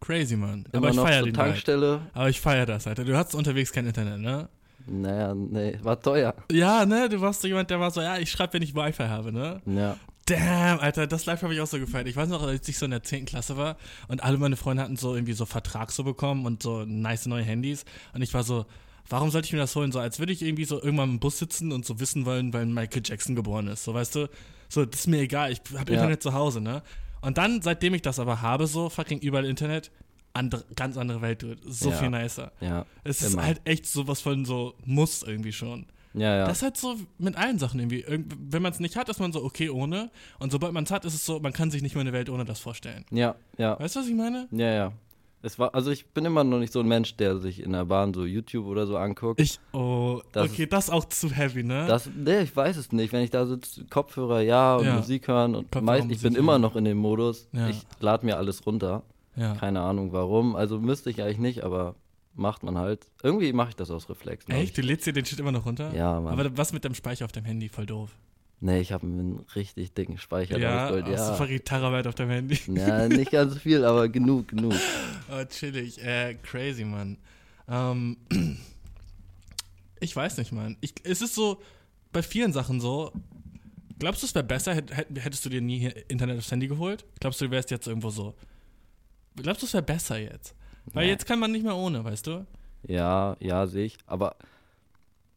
Crazy, 0.00 0.36
Mann. 0.36 0.64
Immer 0.72 0.78
Aber 0.78 0.90
ich 0.90 0.96
noch 0.96 1.04
feier 1.04 1.18
zur 1.20 1.26
den 1.30 1.38
halt. 1.38 1.48
Tankstelle. 1.50 2.00
Aber 2.12 2.28
ich 2.28 2.40
feier 2.40 2.66
das, 2.66 2.86
Alter. 2.86 3.04
Du 3.04 3.16
hattest 3.16 3.34
unterwegs 3.34 3.72
kein 3.72 3.86
Internet, 3.86 4.20
ne? 4.20 4.48
Naja, 4.86 5.32
nee, 5.34 5.78
war 5.82 6.00
teuer. 6.00 6.34
Ja, 6.50 6.84
ne? 6.84 7.08
Du 7.08 7.20
warst 7.20 7.42
so 7.42 7.48
jemand, 7.48 7.70
der 7.70 7.78
war 7.78 7.92
so, 7.92 8.00
ja, 8.00 8.18
ich 8.18 8.30
schreibe, 8.30 8.54
wenn 8.54 8.62
ich 8.62 8.74
Wi-Fi 8.74 9.04
habe, 9.04 9.32
ne? 9.32 9.60
Ja. 9.66 9.96
Damn, 10.26 10.78
Alter, 10.80 11.06
das 11.06 11.26
Live 11.26 11.42
habe 11.42 11.54
ich 11.54 11.60
auch 11.60 11.66
so 11.66 11.78
gefeiert. 11.78 12.06
Ich 12.06 12.16
weiß 12.16 12.28
noch, 12.28 12.42
als 12.42 12.68
ich 12.68 12.78
so 12.78 12.84
in 12.84 12.92
der 12.92 13.02
10. 13.02 13.26
Klasse 13.26 13.56
war 13.56 13.76
und 14.08 14.22
alle 14.22 14.38
meine 14.38 14.56
Freunde 14.56 14.82
hatten 14.82 14.96
so 14.96 15.14
irgendwie 15.14 15.32
so 15.32 15.46
Vertrag 15.46 15.90
so 15.90 16.04
bekommen 16.04 16.46
und 16.46 16.62
so 16.62 16.84
nice 16.84 17.26
neue 17.26 17.42
Handys. 17.42 17.84
Und 18.12 18.22
ich 18.22 18.32
war 18.32 18.44
so, 18.44 18.66
warum 19.08 19.30
sollte 19.30 19.46
ich 19.46 19.52
mir 19.52 19.58
das 19.58 19.74
holen? 19.76 19.92
So, 19.92 19.98
als 19.98 20.18
würde 20.18 20.32
ich 20.32 20.42
irgendwie 20.42 20.64
so 20.64 20.82
irgendwann 20.82 21.10
im 21.10 21.18
Bus 21.20 21.38
sitzen 21.38 21.72
und 21.72 21.84
so 21.84 22.00
wissen 22.00 22.24
wollen, 22.26 22.52
weil 22.52 22.66
Michael 22.66 23.02
Jackson 23.04 23.34
geboren 23.34 23.68
ist. 23.68 23.84
So, 23.84 23.94
weißt 23.94 24.14
du? 24.16 24.28
So, 24.68 24.84
das 24.84 25.00
ist 25.00 25.06
mir 25.06 25.20
egal. 25.20 25.52
Ich 25.52 25.60
habe 25.76 25.92
Ja. 25.92 25.98
Internet 25.98 26.22
zu 26.22 26.32
Hause, 26.32 26.60
ne? 26.60 26.82
Und 27.20 27.38
dann, 27.38 27.62
seitdem 27.62 27.94
ich 27.94 28.02
das 28.02 28.18
aber 28.18 28.42
habe, 28.42 28.66
so 28.66 28.88
fucking 28.88 29.18
überall 29.20 29.44
Internet, 29.44 29.90
andere, 30.32 30.64
ganz 30.74 30.96
andere 30.96 31.20
Welt. 31.20 31.44
So 31.66 31.90
Ja. 31.90 31.96
viel 31.96 32.10
nicer. 32.10 32.52
Ja, 32.60 32.86
Es 33.04 33.20
ist 33.22 33.34
Immer. 33.34 33.44
halt 33.44 33.60
echt 33.64 33.86
sowas 33.86 34.20
von 34.22 34.44
so 34.44 34.74
Muss 34.86 35.22
irgendwie 35.22 35.52
schon. 35.52 35.86
ja, 36.14 36.36
ja. 36.38 36.46
Das 36.46 36.58
ist 36.58 36.62
halt 36.62 36.76
so 36.78 36.96
mit 37.18 37.36
allen 37.36 37.58
Sachen 37.58 37.80
irgendwie. 37.80 38.00
Irgend- 38.00 38.34
Wenn 38.50 38.62
man 38.62 38.72
es 38.72 38.80
nicht 38.80 38.96
hat, 38.96 39.08
ist 39.10 39.20
man 39.20 39.30
so 39.32 39.44
okay 39.44 39.68
ohne. 39.68 40.10
Und 40.38 40.50
sobald 40.52 40.72
man 40.72 40.84
es 40.84 40.90
hat, 40.90 41.04
ist 41.04 41.14
es 41.14 41.24
so, 41.26 41.38
man 41.38 41.52
kann 41.52 41.70
sich 41.70 41.82
nicht 41.82 41.94
mehr 41.94 42.00
eine 42.00 42.12
Welt 42.14 42.30
ohne 42.30 42.44
das 42.46 42.60
vorstellen. 42.60 43.04
ja, 43.10 43.34
ja. 43.58 43.78
Weißt 43.78 43.94
du, 43.96 44.00
was 44.00 44.06
ich 44.08 44.14
meine? 44.14 44.48
Ja, 44.52 44.70
ja. 44.72 44.92
Es 45.44 45.58
war, 45.58 45.74
also 45.74 45.90
ich 45.90 46.06
bin 46.06 46.24
immer 46.24 46.44
noch 46.44 46.58
nicht 46.58 46.72
so 46.72 46.80
ein 46.80 46.86
Mensch, 46.88 47.16
der 47.16 47.38
sich 47.38 47.62
in 47.62 47.72
der 47.72 47.84
Bahn 47.84 48.14
so 48.14 48.24
YouTube 48.24 48.66
oder 48.66 48.86
so 48.86 48.96
anguckt. 48.96 49.40
Ich, 49.40 49.58
oh, 49.72 50.20
Das 50.32 50.50
okay, 50.50 50.66
das 50.66 50.84
ist 50.84 50.90
auch 50.90 51.04
zu 51.06 51.30
heavy, 51.30 51.64
ne? 51.64 51.86
Das, 51.88 52.08
nee, 52.14 52.42
ich 52.42 52.54
weiß 52.54 52.76
es 52.76 52.92
nicht. 52.92 53.12
Wenn 53.12 53.24
ich 53.24 53.30
da 53.30 53.44
sitze, 53.44 53.84
Kopfhörer 53.86 54.40
ja 54.40 54.76
und 54.76 54.84
Ja. 54.84 54.98
Immer 54.98 55.18
hören 55.26 55.54
und 55.56 55.64
Kopfhörer, 55.64 55.82
meist, 55.84 56.10
ich 56.10 56.22
bin 56.22 56.32
Musik 56.32 56.38
immer 56.38 56.58
noch 56.58 56.76
in 56.76 56.84
dem 56.84 56.98
Modus. 56.98 57.48
Ja. 57.52 57.68
Ich 57.68 57.82
lade 58.00 58.24
mir 58.24 58.36
alles 58.36 58.64
runter. 58.66 59.02
ja. 59.36 59.54
Keine 59.56 59.80
Ahnung 59.80 60.12
warum. 60.12 60.54
Also 60.54 60.78
müsste 60.78 61.10
ich 61.10 61.20
eigentlich 61.22 61.38
nicht, 61.38 61.64
aber 61.64 61.96
macht 62.34 62.62
man 62.62 62.78
halt. 62.78 63.06
Irgendwie 63.22 63.52
mache 63.52 63.70
ich 63.70 63.76
das 63.76 63.90
aus 63.90 64.08
Reflex. 64.08 64.44
glaub 64.46 64.58
Echt? 64.58 64.78
Du 64.78 64.82
lädst 64.82 65.06
dir 65.06 65.12
den 65.12 65.24
Shit 65.24 65.40
immer 65.40 65.52
noch 65.52 65.66
runter? 65.66 65.90
Ich. 65.90 65.96
Ja, 65.98 66.20
Mann. 66.20 66.38
Aber 66.38 66.56
was 66.56 66.72
mit 66.72 66.84
dem 66.84 66.94
Speicher 66.94 67.24
auf 67.24 67.32
dem 67.32 67.44
Handy? 67.44 67.68
Voll 67.68 67.86
doof. 67.86 68.10
Nee, 68.62 68.80
ich 68.80 68.92
habe 68.92 69.06
einen 69.06 69.44
richtig 69.54 69.92
dicken 69.92 70.16
Speicher. 70.16 70.58
ja, 70.58 70.88
Gold. 70.88 71.06
ja. 71.08 71.34
verrückt 71.34 71.66
Terabyte 71.66 72.06
auf 72.06 72.14
dem 72.14 72.30
Handy? 72.30 72.58
ja, 72.74 73.06
nicht 73.08 73.30
ganz 73.30 73.58
viel, 73.58 73.84
aber 73.84 74.08
genug, 74.08 74.48
genug. 74.48 74.72
oh, 75.30 75.44
chillig. 75.44 76.02
Äh, 76.02 76.34
crazy, 76.42 76.84
Mann. 76.84 77.18
Ähm, 77.68 78.16
ich 80.00 80.14
weiß 80.16 80.38
nicht, 80.38 80.52
Mann. 80.52 80.76
Ich, 80.80 80.94
es 81.04 81.22
ist 81.22 81.34
so, 81.34 81.60
bei 82.12 82.22
vielen 82.22 82.52
Sachen 82.52 82.80
so, 82.80 83.12
glaubst 83.98 84.22
du, 84.22 84.26
es 84.26 84.34
wäre 84.34 84.44
besser, 84.44 84.72
hätt- 84.72 84.90
hätt- 84.92 85.18
hättest 85.20 85.44
du 85.44 85.48
dir 85.48 85.60
nie 85.60 85.86
Internet 86.08 86.38
aufs 86.38 86.50
Handy 86.50 86.68
geholt? 86.68 87.04
Glaubst 87.20 87.40
du, 87.40 87.44
du 87.46 87.50
wärst 87.50 87.70
jetzt 87.70 87.86
irgendwo 87.86 88.10
so? 88.10 88.34
Glaubst 89.36 89.62
du, 89.62 89.66
es 89.66 89.74
wäre 89.74 89.82
besser 89.82 90.18
jetzt? 90.18 90.54
Weil 90.86 91.04
Nee. 91.06 91.12
jetzt 91.12 91.26
kann 91.26 91.38
man 91.38 91.52
nicht 91.52 91.62
mehr 91.64 91.76
ohne, 91.76 92.04
weißt 92.04 92.26
du? 92.26 92.46
Ja, 92.86 93.36
ja, 93.38 93.66
sehe 93.68 93.84
ich. 93.86 93.96
Aber, 94.06 94.34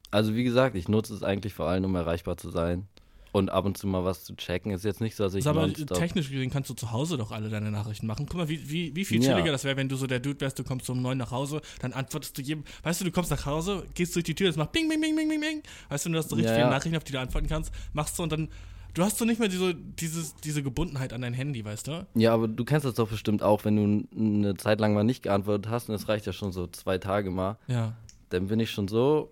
also 0.10 0.33
wie 0.36 0.44
gesagt, 0.44 0.75
ich 0.75 0.88
nutze 0.88 1.13
es 1.13 1.22
eigentlich 1.22 1.54
vor 1.54 1.68
allem, 1.68 1.86
um 1.86 1.95
erreichbar 1.95 2.36
zu 2.38 2.50
sein. 2.50 2.88
Und 3.36 3.50
ab 3.50 3.66
und 3.66 3.78
zu 3.78 3.86
mal 3.86 4.06
was 4.06 4.24
zu 4.24 4.34
checken. 4.36 4.72
Ist 4.72 4.86
jetzt 4.86 5.02
nicht 5.02 5.16
so, 5.18 5.26
dass 5.26 5.34
ich 5.34 5.46
aber 5.46 5.72
technisch 5.74 6.30
gesehen 6.30 6.50
kannst 6.50 6.70
du 6.70 6.74
zu 6.74 6.92
Hause 6.94 7.18
doch 7.18 7.32
alle 7.32 7.50
deine 7.50 7.70
Nachrichten 7.70 8.08
machen. 8.08 8.26
Guck 8.30 8.38
mal, 8.38 8.48
wie, 8.48 8.70
wie, 8.70 8.96
wie 8.96 9.04
viel 9.04 9.22
Ja. 9.22 9.34
chilliger 9.34 9.52
das 9.52 9.66
wäre, 9.66 9.76
wenn 9.76 9.90
du 9.90 9.98
so 9.98 10.08
der 10.08 10.20
Dude 10.22 10.40
wärst, 10.40 10.58
du 10.58 10.64
kommst 10.64 10.90
um 10.90 11.02
neun 11.02 11.18
nach 11.18 11.32
Hause, 11.32 11.60
dann 11.82 11.92
antwortest 11.92 12.38
du 12.38 12.42
jedem, 12.42 12.64
weißt 12.84 13.02
du, 13.02 13.06
du 13.06 13.12
kommst 13.12 13.32
nach 13.32 13.46
Hause, 13.46 13.84
gehst 13.94 14.16
durch 14.16 14.24
die 14.24 14.36
Tür, 14.36 14.48
das 14.48 14.56
macht 14.56 14.72
bing, 14.72 14.88
bing, 14.88 15.02
bing, 15.02 15.16
bing, 15.18 15.28
bing, 15.28 15.42
bing. 15.42 15.62
Weißt 15.90 16.06
du, 16.06 16.10
du 16.12 16.18
hast 16.18 16.30
so 16.30 16.36
richtig 16.38 16.52
Ja, 16.52 16.56
viele 16.56 16.68
ja. 16.68 16.74
Nachrichten, 16.74 16.96
auf 16.96 17.04
die 17.04 17.12
du 17.12 17.20
antworten 17.20 17.48
kannst, 17.48 17.74
machst 17.92 18.18
du 18.18 18.24
und 18.24 18.32
dann, 18.32 18.48
du 18.94 19.04
hast 19.04 19.18
so 19.18 19.26
nicht 19.26 19.40
mehr 19.40 19.50
diese, 19.50 19.76
dieses, 19.76 20.36
diese 20.38 20.64
Gebundenheit 20.64 21.12
an 21.12 21.20
dein 21.22 21.34
Handy, 21.34 21.66
weißt 21.66 21.88
du? 21.88 22.08
Ja, 22.16 22.34
aber 22.34 22.48
du 22.48 22.64
kennst 22.64 22.86
das 22.86 22.94
doch 22.94 23.10
bestimmt 23.10 23.44
auch, 23.44 23.66
wenn 23.66 23.76
du 23.76 24.08
eine 24.18 24.56
Zeit 24.56 24.80
lang 24.80 24.94
mal 24.94 25.04
nicht 25.04 25.24
geantwortet 25.24 25.70
hast 25.70 25.90
und 25.90 25.96
es 25.96 26.08
reicht 26.08 26.26
ja 26.26 26.32
schon 26.32 26.54
so 26.54 26.68
zwei 26.68 27.00
Tage 27.00 27.32
mal, 27.32 27.58
Ja. 27.68 27.98
dann 28.30 28.48
bin 28.48 28.62
ich 28.62 28.72
schon 28.72 28.88
so, 28.88 29.30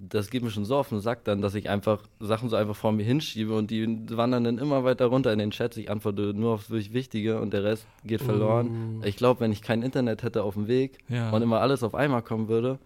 das 0.00 0.30
geht 0.30 0.42
mir 0.42 0.50
schon 0.50 0.64
so 0.64 0.76
auf 0.76 0.90
den 0.90 1.00
Sack 1.00 1.24
dann, 1.24 1.40
dass 1.40 1.54
ich 1.54 1.68
einfach 1.70 2.02
Sachen 2.20 2.48
so 2.48 2.56
einfach 2.56 2.76
vor 2.76 2.92
mir 2.92 3.04
hinschiebe 3.04 3.54
und 3.54 3.70
die 3.70 3.86
wandern 4.16 4.44
dann 4.44 4.58
immer 4.58 4.84
weiter 4.84 5.06
runter 5.06 5.32
in 5.32 5.38
den 5.38 5.50
Chats. 5.50 5.76
Ich 5.76 5.90
antworte 5.90 6.34
nur 6.34 6.54
auf 6.54 6.70
wirklich 6.70 6.92
Wichtige 6.92 7.40
und 7.40 7.52
der 7.52 7.64
Rest 7.64 7.86
geht 8.04 8.20
verloren. 8.20 9.00
Uh. 9.00 9.04
Ich 9.04 9.16
glaube, 9.16 9.40
wenn 9.40 9.52
ich 9.52 9.62
kein 9.62 9.82
Internet 9.82 10.22
hätte 10.22 10.42
auf 10.42 10.54
dem 10.54 10.68
Weg 10.68 10.98
Ja. 11.08 11.30
und 11.30 11.42
immer 11.42 11.60
alles 11.60 11.82
auf 11.82 11.94
einmal 11.94 12.22
kommen 12.22 12.48
würde, 12.48 12.78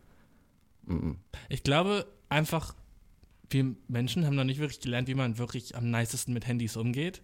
mm, 0.87 1.13
Ich 1.49 1.63
glaube 1.65 2.07
einfach, 2.29 2.75
wir 3.51 3.75
Menschen 3.89 4.25
haben 4.25 4.37
noch 4.37 4.45
nicht 4.45 4.61
wirklich 4.61 4.81
gelernt, 4.81 5.09
wie 5.09 5.15
man 5.15 5.39
wirklich 5.39 5.77
am 5.77 5.91
nicesten 5.91 6.33
mit 6.33 6.47
Handys 6.47 6.77
umgeht 6.77 7.23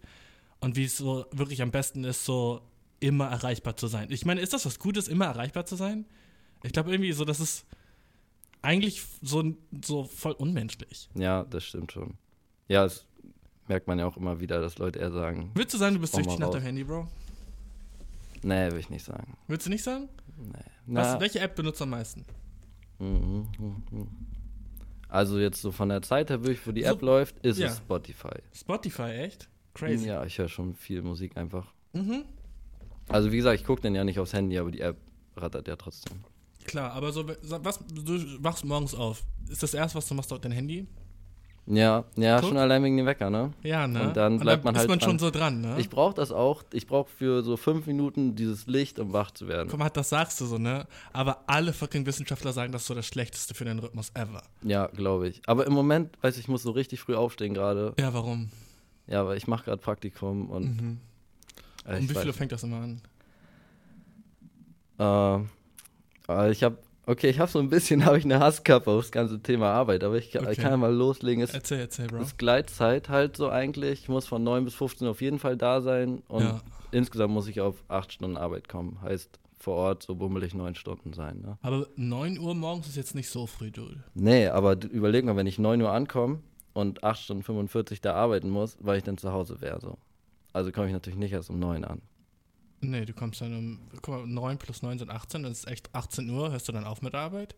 und 0.61 0.77
wie 0.77 0.85
es 0.85 0.97
so 0.97 1.25
wirklich 1.31 1.63
am 1.63 1.71
besten 1.71 2.05
ist, 2.05 2.25
so 2.25 2.61
immer 3.01 3.29
erreichbar 3.29 3.77
zu 3.77 3.87
sein. 3.87 4.09
Ich 4.11 4.27
meine, 4.27 4.41
ist 4.41 4.53
das 4.53 4.67
was 4.67 4.79
Gutes, 4.81 5.07
immer 5.09 5.27
erreichbar 5.27 5.67
zu 5.67 5.77
sein? 5.77 6.05
Ich 6.65 6.73
glaube 6.73 6.91
irgendwie 6.91 7.13
so, 7.13 7.25
das 7.25 7.39
ist 7.39 7.65
eigentlich 8.63 9.03
so, 9.23 9.55
so 9.85 10.05
voll 10.05 10.33
unmenschlich. 10.33 11.09
ja, 11.15 11.45
das 11.45 11.65
stimmt 11.65 11.93
schon. 11.93 12.15
Ja, 12.69 12.83
das 12.85 13.07
merkt 13.69 13.87
man 13.87 13.99
ja 13.99 14.07
auch 14.07 14.17
immer 14.17 14.41
wieder, 14.41 14.61
dass 14.61 14.79
Leute 14.79 14.99
eher 14.99 15.11
sagen, 15.13 15.51
Würdest 15.55 15.75
du 15.75 15.79
sagen, 15.79 15.95
du 15.95 16.01
bist 16.01 16.15
süchtig 16.15 16.39
nach 16.39 16.51
deinem 16.51 16.63
Handy, 16.63 16.85
Bro? 16.85 17.07
nee, 18.43 18.71
will 18.71 18.79
ich 18.79 18.91
nicht 18.91 19.05
sagen. 19.05 19.37
Würdest 19.47 19.67
du 19.67 19.71
nicht 19.71 19.83
sagen? 19.85 20.09
Nee. 20.37 20.53
Was, 20.87 21.15
Na, 21.15 21.21
welche 21.21 21.41
App 21.41 21.55
benutzt 21.57 21.81
du 21.81 21.85
am 21.85 21.91
meisten? 21.91 22.25
Mhm, 22.99 23.47
mhm, 23.59 23.83
mhm. 23.91 24.09
Also 25.09 25.39
jetzt 25.39 25.61
so 25.63 25.73
von 25.73 25.89
der 25.89 26.03
Zeit 26.03 26.31
her, 26.31 26.41
wo 26.45 26.73
die 26.73 26.83
So- 26.83 26.89
App 26.89 27.03
läuft, 27.03 27.39
ist 27.45 27.59
ja. 27.59 27.69
es 27.69 27.79
Spotify. 27.79 28.37
Spotify, 28.55 29.03
echt? 29.03 29.49
Crazy. 29.75 30.07
Ja, 30.09 30.25
ich 30.25 30.39
höre 30.39 30.49
schon 30.49 30.75
viel 30.75 31.03
Musik 31.03 31.37
einfach. 31.37 31.73
Mhm. 31.93 32.25
Also 33.09 33.33
wie 33.33 33.37
gesagt, 33.37 33.59
ich 33.61 33.67
gucke 33.67 33.81
den 33.81 33.95
ja 33.95 34.05
nicht 34.05 34.19
aufs 34.19 34.33
Handy, 34.35 34.59
aber 34.59 34.71
die 34.71 34.81
App 34.81 34.97
rattert 35.37 35.67
ja 35.69 35.77
trotzdem. 35.77 36.19
Klar, 36.69 36.93
aber 36.93 37.11
so, 37.13 37.25
was, 37.27 37.79
du 37.93 38.43
wachst 38.45 38.65
morgens 38.65 38.95
auf. 38.95 39.23
Ist 39.49 39.63
das 39.63 39.75
erste, 39.75 39.99
was 39.99 40.07
du 40.07 40.15
machst, 40.15 40.33
auf 40.33 40.41
dein 40.41 40.53
Handy? 40.53 40.87
Ja, 41.71 42.05
ja, 42.17 42.41
Guck. 42.41 42.49
schon 42.49 42.57
allein 42.57 42.83
wegen 42.83 42.97
dem 42.97 43.05
Wecker, 43.05 43.29
ne? 43.29 43.53
Ja, 43.63 43.87
ne? 43.87 44.09
Und 44.09 44.17
dann 44.17 44.39
bleibt 44.39 44.65
man 44.65 44.75
ist 44.75 44.79
halt 44.81 44.89
man 44.89 45.01
schon 45.01 45.11
dran. 45.11 45.19
so 45.19 45.31
dran, 45.31 45.61
ne? 45.61 45.75
Ich 45.79 45.91
brauche 45.91 46.15
das 46.15 46.33
auch. 46.33 46.65
Ich 46.73 46.87
brauche 46.87 47.11
für 47.11 47.43
so 47.43 47.59
fünf 47.59 47.87
Minuten 47.87 48.35
dieses 48.35 48.67
Licht, 48.67 48.99
um 48.99 49.13
wach 49.13 49.33
zu 49.33 49.49
werden. 49.49 49.69
Guck 49.69 49.79
mal, 49.79 49.91
das 49.91 50.09
sagst 50.09 50.41
du 50.41 50.47
so, 50.47 50.57
ne? 50.57 50.87
Aber 51.13 51.45
alle 51.47 51.75
fucking 51.75 52.07
Wissenschaftler 52.07 52.55
sagen, 52.55 52.73
das 52.73 52.83
ist 52.83 52.89
so 52.89 52.95
das 52.95 53.05
Schlechteste 53.07 53.53
für 53.55 53.67
den 53.67 53.81
Rhythmus 53.81 54.11
ever. 54.15 54.43
Ja, 54.63 54.87
glaube 54.87 55.29
ich. 55.29 55.43
Aber 55.47 55.67
im 55.67 55.75
Moment, 55.75 56.17
weiß 56.23 56.37
ich, 56.37 56.45
ich 56.45 56.49
muss 56.49 56.63
so 56.63 56.71
richtig 56.71 57.01
früh 57.01 57.15
aufstehen 57.15 57.53
gerade. 57.53 57.93
Ja, 57.99 58.15
warum? 58.15 58.49
Ja, 59.07 59.27
weil 59.27 59.37
ich 59.37 59.47
mache 59.47 59.65
gerade 59.67 59.83
Praktikum 59.83 60.49
und 60.49 60.65
Mhm. 60.83 60.99
äh, 61.85 61.97
Um 61.99 62.03
wie 62.05 62.07
viel 62.09 62.17
Uhr 62.19 62.27
weiß, 62.29 62.37
fängt 62.37 62.53
das 62.53 62.63
immer 62.63 62.77
an? 62.81 63.01
äh, 64.99 65.35
äh, 65.37 65.45
ich 66.51 66.63
habe 66.63 66.79
okay, 67.07 67.31
ich 67.31 67.39
habe 67.41 67.51
so 67.51 67.59
ein 67.59 67.71
bisschen 67.71 68.05
habe 68.05 68.19
ich 68.19 68.25
eine 68.25 68.39
Hasskappe 68.41 68.91
aufs 68.91 69.11
ganze 69.11 69.41
Thema 69.43 69.71
Arbeit, 69.73 70.05
aber 70.05 70.17
ich, 70.19 70.31
kann- 70.31 70.43
Okay. 70.43 70.53
ich 70.53 70.59
kann 70.59 70.71
ja 70.73 70.77
mal 70.77 70.93
loslegen. 70.95 71.43
Es 71.43 71.55
Erzähl, 71.55 71.81
erzähl, 71.81 72.07
Bro. 72.09 72.19
ist 72.19 72.37
Gleitzeit 72.39 73.09
halt 73.09 73.37
so 73.37 73.49
eigentlich. 73.49 74.03
Ich 74.03 74.09
muss 74.09 74.27
von 74.27 74.43
9 74.45 74.65
bis 74.65 74.75
15 74.75 75.09
auf 75.09 75.21
jeden 75.23 75.39
Fall 75.39 75.57
da 75.57 75.81
sein 75.81 76.23
und 76.29 76.43
Ja. 76.43 76.61
insgesamt 76.91 77.33
muss 77.33 77.49
ich 77.49 77.61
auf 77.63 77.83
8 77.89 78.13
Stunden 78.13 78.37
Arbeit 78.37 78.69
kommen. 78.69 79.01
Heißt 79.01 79.39
vor 79.59 79.75
Ort 79.77 80.03
so 80.05 80.15
bummelig 80.15 80.55
9 80.55 80.75
Stunden 80.75 81.13
sein. 81.15 81.41
Ne? 81.41 81.59
Aber 81.63 81.87
9 81.97 82.39
Uhr 82.39 82.55
morgens 82.55 82.89
ist 82.89 82.97
jetzt 82.97 83.15
nicht 83.15 83.29
so 83.31 83.47
früh, 83.47 83.71
Dude. 83.71 84.05
Nee, 84.15 84.47
aber 84.49 84.77
überleg 84.85 85.25
mal, 85.25 85.35
wenn 85.37 85.47
ich 85.49 85.59
9 85.59 85.81
Uhr 85.83 85.91
ankomme 85.91 86.41
und 86.75 87.03
8 87.03 87.21
Stunden 87.21 87.43
45 87.43 88.01
da 88.03 88.15
arbeiten 88.15 88.51
muss, 88.51 88.77
weil 88.81 88.99
ich 88.99 89.03
dann 89.05 89.17
zu 89.19 89.33
Hause 89.33 89.61
wäre. 89.63 89.81
So. 89.81 89.97
Also 90.53 90.71
komme 90.73 90.87
ich 90.89 90.93
natürlich 90.93 91.19
nicht 91.19 91.33
erst 91.33 91.49
um 91.51 91.59
9 91.59 91.85
an. 91.85 92.03
Nee, 92.81 93.05
du 93.05 93.13
kommst 93.13 93.41
dann 93.41 93.57
um, 93.57 93.79
guck 94.03 94.09
mal, 94.09 94.27
9 94.27 94.59
plus 94.59 94.83
9 94.83 94.99
sind 94.99 95.11
18, 95.11 95.43
das 95.43 95.53
ist 95.59 95.69
echt 95.69 95.89
18 95.95 96.29
Uhr, 96.31 96.51
hörst 96.53 96.69
du 96.69 96.73
dann 96.73 96.85
auf 96.85 97.03
mit 97.03 97.15
Arbeit? 97.15 97.55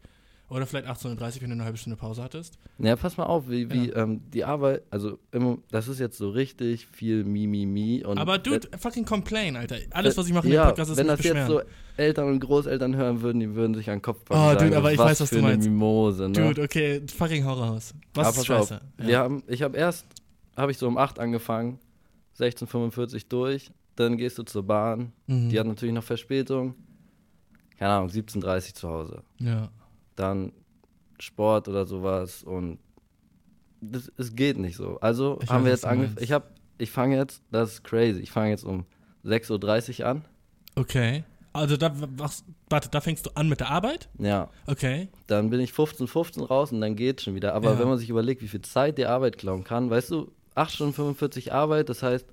Oder 0.48 0.66
vielleicht 0.66 0.88
18.30 0.88 1.06
Uhr, 1.36 1.42
wenn 1.42 1.50
du 1.50 1.54
eine 1.54 1.64
halbe 1.64 1.78
Stunde 1.78 1.96
Pause 1.96 2.24
hattest? 2.24 2.58
Ja, 2.78 2.96
pass 2.96 3.16
mal 3.16 3.22
auf, 3.26 3.48
wie, 3.48 3.70
wie 3.70 3.90
Ja. 3.90 3.98
ähm, 4.02 4.20
die 4.32 4.42
Arbeit, 4.44 4.82
also 4.90 5.18
immer, 5.30 5.58
das 5.70 5.86
ist 5.86 6.00
jetzt 6.00 6.18
so 6.18 6.30
richtig 6.30 6.88
viel 6.88 7.22
Mimimi. 7.22 8.02
Und 8.04 8.18
Aber 8.18 8.36
dude, 8.38 8.68
fucking 8.76 9.04
complain, 9.04 9.54
Alter. 9.56 9.76
Alles, 9.92 10.16
was 10.16 10.26
ich 10.26 10.32
mache 10.32 10.48
in 10.48 10.54
ja, 10.54 10.64
dem 10.64 10.68
Podcast, 10.70 10.90
ist 10.90 10.96
wenn 10.96 11.06
das 11.06 11.22
jetzt 11.22 11.46
so 11.46 11.60
Eltern 11.96 12.26
und 12.30 12.40
Großeltern 12.40 12.96
hören 12.96 13.20
würden, 13.22 13.38
die 13.38 13.54
würden 13.54 13.74
sich 13.74 13.88
an 13.90 13.98
den 13.98 14.02
Kopf 14.02 14.24
packen 14.24 14.40
Oh, 14.40 14.48
dude, 14.54 14.60
sagen, 14.60 14.74
aber 14.74 14.92
ich 14.92 14.98
weiß, 14.98 15.20
was 15.20 15.30
du 15.30 15.40
meinst. 15.40 15.68
Mimose, 15.68 16.28
ne? 16.28 16.32
Dude, 16.32 16.62
okay, 16.62 17.00
fucking 17.16 17.44
hau 17.44 17.52
raus. 17.52 17.94
Was 18.14 18.26
Aber 18.28 18.38
ist 18.38 18.46
scheiße? 18.46 18.74
auf, 18.76 18.80
Ja. 18.98 19.06
wir 19.06 19.18
haben, 19.20 19.42
ich 19.46 19.62
habe 19.62 19.76
erst, 19.76 20.04
habe 20.56 20.72
ich 20.72 20.78
so 20.78 20.88
um 20.88 20.98
8 20.98 21.20
angefangen, 21.20 21.78
16.45 22.40 23.26
durch, 23.28 23.70
dann 24.00 24.16
gehst 24.16 24.38
du 24.38 24.42
zur 24.42 24.62
Bahn, 24.64 25.12
Mhm. 25.26 25.48
die 25.50 25.58
hat 25.60 25.66
natürlich 25.66 25.94
noch 25.94 26.02
Verspätung, 26.04 26.74
keine 27.78 27.92
Ahnung, 27.92 28.08
17.30 28.10 28.74
zu 28.74 28.88
Hause. 28.88 29.22
ja. 29.38 29.68
Dann 30.16 30.52
Sport 31.18 31.68
oder 31.68 31.84
sowas 31.86 32.42
und 32.42 32.78
das, 33.80 34.10
es 34.16 34.34
geht 34.34 34.58
nicht 34.58 34.76
so. 34.76 34.98
Also 35.00 35.38
Ich 35.42 35.48
haben 35.50 35.60
weiß, 35.60 35.64
wir 35.64 35.70
jetzt 35.72 35.84
angefangen, 35.86 36.22
ich 36.22 36.32
habe, 36.32 36.46
ich 36.78 36.90
fange 36.90 37.16
jetzt, 37.16 37.42
das 37.50 37.72
ist 37.74 37.84
crazy, 37.84 38.20
ich 38.20 38.30
fange 38.30 38.50
jetzt 38.50 38.64
um 38.64 38.84
6.30 39.24 40.00
Uhr 40.00 40.06
an, 40.06 40.24
Okay. 40.76 41.24
Also 41.52 41.76
da, 41.76 41.90
was, 42.16 42.44
warte, 42.68 42.88
da 42.90 43.00
fängst 43.00 43.26
du 43.26 43.30
an 43.34 43.48
mit 43.48 43.58
der 43.60 43.70
Arbeit? 43.70 44.08
ja, 44.18 44.48
Okay. 44.66 45.08
dann 45.26 45.50
bin 45.50 45.60
ich 45.60 45.72
15, 45.72 46.06
15 46.06 46.44
raus 46.44 46.70
und 46.72 46.80
dann 46.80 46.94
geht 46.96 47.22
schon 47.22 47.34
wieder. 47.34 47.54
Aber 47.54 47.72
Ja. 47.72 47.78
wenn 47.80 47.88
man 47.88 47.98
sich 47.98 48.08
überlegt, 48.08 48.40
wie 48.40 48.48
viel 48.48 48.62
Zeit 48.62 48.96
die 48.98 49.06
Arbeit 49.06 49.36
klauen 49.36 49.64
kann, 49.64 49.90
weißt 49.90 50.10
du, 50.12 50.30
8 50.54 50.72
Stunden 50.72 50.92
45 50.94 51.52
Arbeit, 51.52 51.88
das 51.88 52.02
heißt, 52.04 52.26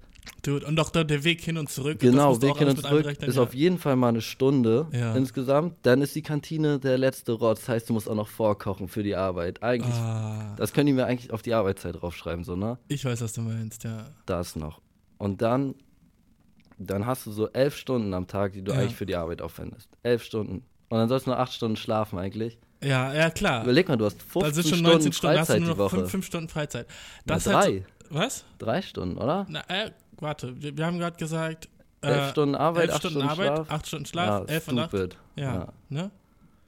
Dude, 0.43 0.65
und 0.65 0.75
doch 0.75 0.89
der, 0.89 1.23
Weg 1.23 1.41
hin 1.41 1.57
und 1.57 1.69
zurück. 1.69 1.99
genau, 1.99 2.41
Weg 2.41 2.57
hin 2.57 2.67
und 2.69 2.79
zurück 2.81 3.05
ist 3.21 3.35
ja. 3.35 3.41
auf 3.43 3.53
jeden 3.53 3.77
Fall 3.77 3.95
mal 3.95 4.09
eine 4.09 4.21
Stunde 4.21 4.87
Ja. 4.91 5.15
insgesamt. 5.15 5.75
Dann 5.83 6.01
ist 6.01 6.15
die 6.15 6.21
Kantine 6.21 6.79
der 6.79 6.97
letzte 6.97 7.33
Rotz, 7.33 7.61
das 7.61 7.69
heißt, 7.69 7.89
du 7.89 7.93
musst 7.93 8.09
auch 8.09 8.15
noch 8.15 8.27
vorkochen 8.27 8.87
für 8.87 9.03
die 9.03 9.15
Arbeit. 9.15 9.61
Eigentlich, 9.63 9.95
Ah, 9.95 10.55
das 10.57 10.73
können 10.73 10.87
die 10.87 10.93
mir 10.93 11.05
eigentlich 11.05 11.31
auf 11.31 11.41
die 11.41 11.53
Arbeitszeit 11.53 11.95
draufschreiben, 12.01 12.43
so, 12.43 12.55
ne? 12.55 12.77
ich 12.87 13.03
weiß, 13.05 13.21
was 13.21 13.33
du 13.33 13.41
meinst, 13.41 13.83
ja. 13.83 14.05
Das 14.25 14.55
noch. 14.55 14.81
Und 15.17 15.41
dann, 15.41 15.75
dann 16.77 17.05
hast 17.05 17.25
du 17.25 17.31
so 17.31 17.49
elf 17.49 17.75
Stunden 17.75 18.13
am 18.13 18.27
Tag, 18.27 18.53
die 18.53 18.61
du 18.63 18.71
Ja. 18.71 18.79
eigentlich 18.79 18.95
für 18.95 19.05
die 19.05 19.15
Arbeit 19.15 19.41
aufwendest. 19.41 19.89
Elf 20.03 20.23
Stunden. 20.23 20.63
Und 20.89 20.97
dann 20.97 21.09
sollst 21.09 21.25
du 21.25 21.31
nur 21.31 21.39
acht 21.39 21.51
Stunden 21.53 21.75
schlafen 21.75 22.17
eigentlich. 22.19 22.57
Ja, 22.83 23.11
ja, 23.13 23.29
klar. 23.31 23.63
Überleg 23.63 23.89
mal, 23.89 23.97
du 23.97 24.05
hast 24.05 24.21
15 24.21 24.41
Da 24.43 24.51
sind 24.53 24.63
schon 24.63 24.77
Stunden 24.77 24.91
19 24.93 25.13
Stunden, 25.13 25.39
hast 25.39 25.49
du 25.49 25.53
Freizeit 25.53 25.61
nur 25.65 25.73
die 25.73 25.79
noch 25.79 25.85
Woche. 25.85 25.95
5, 26.01 26.11
5 26.11 26.25
Stunden 26.27 26.49
Freizeit. 26.49 26.87
Das 27.25 27.45
Na, 27.47 27.51
drei. 27.53 27.61
halt 27.61 27.83
was? 28.09 28.45
Drei 28.59 28.81
Stunden, 28.83 29.17
oder? 29.17 29.45
Na, 29.49 29.63
äh, 29.67 29.91
warte, 30.19 30.61
wir, 30.61 30.77
wir 30.77 30.85
haben 30.85 30.99
gerade 30.99 31.17
gesagt, 31.17 31.69
Elf 32.01 32.17
äh, 32.17 32.29
Stunden 32.31 32.55
Arbeit, 32.55 32.83
elf 32.83 32.93
acht 32.93 32.99
Stunden 33.01 33.15
Stunden 33.19 33.29
Arbeit, 33.29 33.55
Schlaf. 33.55 33.71
8 33.71 33.87
Stunden 33.87 34.05
Schlaf, 34.05 34.27
ja, 34.49 34.53
11 34.53 34.67
und 34.67 34.79
8. 34.79 34.89
stupid. 34.89 35.17
Ja, 35.35 35.53
Ja. 35.53 35.73
ne? 35.89 36.11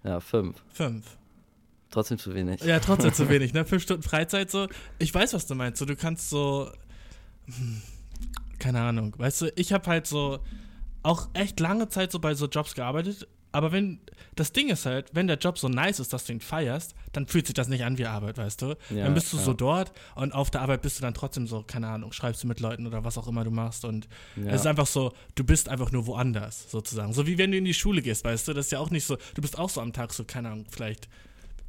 Ja, 0.03 0.19
fünf. 0.19 0.63
5. 0.73 1.05
Trotzdem 1.91 2.17
zu 2.17 2.33
wenig. 2.33 2.61
Ja, 2.61 2.79
trotzdem 2.79 3.13
zu 3.13 3.29
wenig, 3.29 3.53
ne? 3.53 3.65
5 3.65 3.81
Stunden 3.83 4.03
Freizeit 4.03 4.49
so. 4.51 4.67
Ich 4.97 5.13
weiß, 5.13 5.33
was 5.33 5.45
du 5.47 5.55
meinst. 5.55 5.79
So, 5.79 5.85
du 5.85 5.95
kannst 5.95 6.29
so, 6.29 6.71
hm, 7.45 7.81
keine 8.59 8.81
Ahnung, 8.81 9.13
weißt 9.17 9.41
du, 9.41 9.53
ich 9.55 9.71
habe 9.73 9.87
halt 9.89 10.07
so 10.07 10.39
auch 11.03 11.29
echt 11.33 11.59
lange 11.59 11.87
Zeit 11.89 12.11
so 12.11 12.19
bei 12.19 12.33
so 12.33 12.47
Jobs 12.47 12.75
gearbeitet. 12.75 13.27
Aber 13.51 13.71
wenn, 13.71 13.99
das 14.35 14.51
Ding 14.51 14.69
ist 14.69 14.85
halt, 14.85 15.09
wenn 15.13 15.27
der 15.27 15.37
Job 15.37 15.57
so 15.57 15.69
nice 15.69 15.99
ist, 15.99 16.13
dass 16.13 16.25
du 16.25 16.33
ihn 16.33 16.39
feierst, 16.39 16.93
dann 17.13 17.25
fühlt 17.27 17.47
sich 17.47 17.55
das 17.55 17.67
nicht 17.67 17.83
an 17.83 17.97
wie 17.97 18.05
Arbeit, 18.05 18.37
weißt 18.37 18.61
du? 18.61 18.77
Ja, 18.91 19.05
dann 19.05 19.13
bist 19.15 19.33
du 19.33 19.37
ja. 19.37 19.43
so 19.43 19.53
dort 19.53 19.91
und 20.15 20.33
auf 20.33 20.51
der 20.51 20.61
Arbeit 20.61 20.83
bist 20.83 20.99
du 20.99 21.01
dann 21.01 21.13
trotzdem 21.15 21.47
so, 21.47 21.63
keine 21.63 21.87
Ahnung, 21.87 22.11
schreibst 22.11 22.43
du 22.43 22.47
mit 22.47 22.59
Leuten 22.59 22.85
oder 22.85 23.03
was 23.03 23.17
auch 23.17 23.27
immer 23.27 23.43
du 23.43 23.51
machst 23.51 23.85
und 23.85 24.07
Ja. 24.35 24.51
es 24.51 24.61
ist 24.61 24.67
einfach 24.67 24.87
so, 24.87 25.13
du 25.35 25.43
bist 25.43 25.67
einfach 25.67 25.91
nur 25.91 26.05
woanders, 26.05 26.69
sozusagen. 26.69 27.13
So 27.13 27.25
wie 27.25 27.37
wenn 27.37 27.51
du 27.51 27.57
in 27.57 27.65
die 27.65 27.73
Schule 27.73 28.01
gehst, 28.01 28.23
weißt 28.23 28.47
du? 28.47 28.53
Das 28.53 28.67
ist 28.67 28.71
ja 28.71 28.79
auch 28.79 28.91
nicht 28.91 29.05
so, 29.05 29.17
du 29.33 29.41
bist 29.41 29.57
auch 29.57 29.69
so 29.69 29.81
am 29.81 29.93
Tag 29.93 30.13
so, 30.13 30.23
keine 30.23 30.49
Ahnung, 30.49 30.65
vielleicht. 30.69 31.09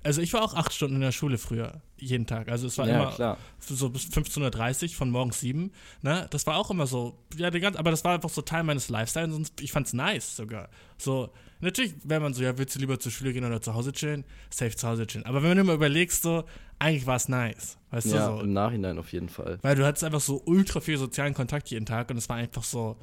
Also 0.02 0.22
ich 0.22 0.32
war 0.32 0.42
auch 0.42 0.54
acht 0.54 0.72
Stunden 0.72 0.94
in 0.96 1.00
der 1.02 1.12
Schule 1.12 1.36
früher, 1.36 1.82
jeden 1.98 2.26
Tag. 2.26 2.48
Also 2.48 2.66
es 2.66 2.78
war 2.78 2.88
ja, 2.88 3.02
immer 3.02 3.12
klar. 3.12 3.36
so 3.58 3.90
bis 3.90 4.06
15.30 4.06 4.82
Uhr 4.84 4.88
von 4.96 5.10
morgens 5.10 5.40
sieben. 5.40 5.72
Ne? 6.00 6.26
Das 6.30 6.46
war 6.46 6.56
auch 6.56 6.70
immer 6.70 6.86
so, 6.86 7.18
ja, 7.36 7.50
die 7.50 7.60
ganze, 7.60 7.78
aber 7.78 7.90
das 7.90 8.02
war 8.02 8.14
einfach 8.14 8.30
so 8.30 8.40
Teil 8.40 8.62
meines 8.62 8.88
Lifestyles 8.88 9.34
und 9.34 9.60
ich 9.60 9.72
fand's 9.72 9.92
nice 9.92 10.36
sogar. 10.36 10.70
So, 10.96 11.30
natürlich 11.60 11.94
wäre 12.04 12.20
man 12.20 12.32
so, 12.32 12.42
ja, 12.42 12.56
willst 12.56 12.74
du 12.74 12.78
lieber 12.80 12.98
zur 12.98 13.12
Schule 13.12 13.34
gehen 13.34 13.44
oder 13.44 13.60
zu 13.60 13.74
Hause 13.74 13.92
chillen? 13.92 14.24
Safe 14.48 14.74
zu 14.74 14.88
Hause 14.88 15.06
chillen. 15.06 15.26
Aber 15.26 15.42
wenn 15.42 15.56
du 15.58 15.64
mal 15.64 15.74
überlegst, 15.74 16.22
so, 16.22 16.44
eigentlich 16.78 17.06
war 17.06 17.16
es 17.16 17.28
nice. 17.28 17.76
Weißt 17.90 18.06
Ja, 18.06 18.30
du 18.30 18.36
so? 18.38 18.42
im 18.44 18.54
Nachhinein 18.54 18.98
auf 18.98 19.12
jeden 19.12 19.28
Fall. 19.28 19.58
Weil 19.60 19.76
du 19.76 19.84
hattest 19.84 20.04
einfach 20.04 20.20
so 20.20 20.42
ultra 20.46 20.80
viel 20.80 20.96
sozialen 20.96 21.34
Kontakt 21.34 21.68
jeden 21.68 21.84
Tag 21.84 22.10
und 22.10 22.16
es 22.16 22.28
war 22.30 22.36
einfach 22.36 22.64
so, 22.64 22.96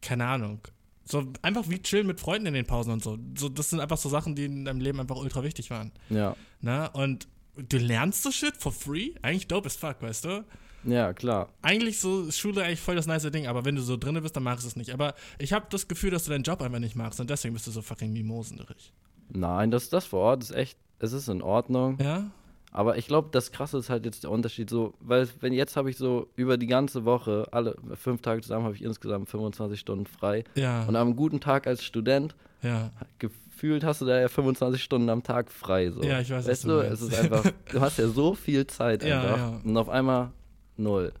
keine 0.00 0.26
Ahnung. 0.26 0.60
So 1.10 1.24
einfach 1.42 1.68
wie 1.68 1.80
chillen 1.80 2.06
mit 2.06 2.20
Freunden 2.20 2.48
in 2.48 2.54
den 2.54 2.66
Pausen 2.66 2.92
und 2.92 3.02
so. 3.02 3.18
so. 3.36 3.48
Das 3.48 3.70
sind 3.70 3.80
einfach 3.80 3.96
so 3.96 4.08
Sachen, 4.08 4.34
die 4.34 4.44
in 4.44 4.64
deinem 4.64 4.80
Leben 4.80 5.00
einfach 5.00 5.16
ultra 5.16 5.42
wichtig 5.42 5.70
waren. 5.70 5.92
Ja. 6.10 6.36
Ne? 6.60 6.90
Und 6.92 7.28
du 7.56 7.78
lernst 7.78 8.22
so 8.22 8.30
Shit 8.30 8.56
for 8.56 8.72
free? 8.72 9.12
Eigentlich 9.22 9.48
dope 9.48 9.66
as 9.66 9.76
fuck, 9.76 10.02
weißt 10.02 10.26
du? 10.26 10.44
Ja, 10.84 11.12
klar. 11.12 11.48
Eigentlich 11.62 11.98
so 11.98 12.24
ist 12.24 12.38
Schule 12.38 12.62
eigentlich 12.62 12.80
voll 12.80 12.96
das 12.96 13.06
nice 13.06 13.30
Ding, 13.30 13.46
aber 13.46 13.64
wenn 13.64 13.74
du 13.74 13.82
so 13.82 13.96
drinne 13.96 14.22
bist, 14.22 14.36
dann 14.36 14.42
magst 14.42 14.64
du 14.64 14.68
es 14.68 14.76
nicht. 14.76 14.92
Aber 14.92 15.14
ich 15.38 15.52
habe 15.52 15.66
das 15.70 15.88
Gefühl, 15.88 16.10
dass 16.10 16.24
du 16.24 16.30
deinen 16.30 16.44
Job 16.44 16.62
einfach 16.62 16.78
nicht 16.78 16.94
magst 16.94 17.20
und 17.20 17.28
deswegen 17.30 17.54
bist 17.54 17.66
du 17.66 17.70
so 17.70 17.82
fucking 17.82 18.12
mimosenerig. 18.12 18.92
Nein, 19.30 19.70
das, 19.70 19.90
das 19.90 20.04
vor 20.06 20.20
Ort 20.20 20.42
ist 20.42 20.52
echt, 20.52 20.78
es 20.98 21.12
ist 21.12 21.28
in 21.28 21.42
Ordnung. 21.42 21.98
Ja? 22.00 22.30
Aber 22.70 22.98
ich 22.98 23.06
glaube, 23.06 23.28
das 23.32 23.50
Krasse 23.50 23.78
ist 23.78 23.88
halt 23.88 24.04
jetzt 24.04 24.24
der 24.24 24.30
Unterschied 24.30 24.68
so, 24.68 24.92
weil 25.00 25.26
wenn 25.40 25.52
jetzt 25.54 25.76
habe 25.76 25.88
ich 25.90 25.96
so 25.96 26.28
über 26.36 26.58
die 26.58 26.66
ganze 26.66 27.04
Woche, 27.06 27.46
alle 27.50 27.76
fünf 27.94 28.20
Tage 28.20 28.42
zusammen, 28.42 28.64
habe 28.66 28.74
ich 28.74 28.82
insgesamt 28.82 29.28
25 29.30 29.80
Stunden 29.80 30.06
frei. 30.06 30.44
Ja. 30.54 30.84
Und 30.84 30.94
am 30.96 31.16
guten 31.16 31.40
Tag 31.40 31.66
als 31.66 31.82
Student, 31.82 32.34
ja. 32.62 32.90
gefühlt 33.18 33.84
hast 33.84 34.02
du 34.02 34.04
da 34.04 34.20
ja 34.20 34.28
25 34.28 34.82
Stunden 34.82 35.08
am 35.08 35.22
Tag 35.22 35.50
frei. 35.50 35.90
So. 35.90 36.02
Ja, 36.02 36.20
ich 36.20 36.28
weiß, 36.30 36.40
was 36.44 36.48
weißt 36.48 36.64
du 36.64 36.68
du, 36.68 36.74
meinst. 36.76 37.02
es 37.02 37.08
ist 37.08 37.18
einfach, 37.18 37.44
du 37.72 37.80
hast 37.80 37.98
ja 37.98 38.08
so 38.08 38.34
viel 38.34 38.66
Zeit 38.66 39.02
Ja, 39.02 39.22
einfach. 39.22 39.36
ja. 39.38 39.60
Und 39.64 39.76
auf 39.76 39.88
einmal 39.88 40.30
null. 40.76 41.12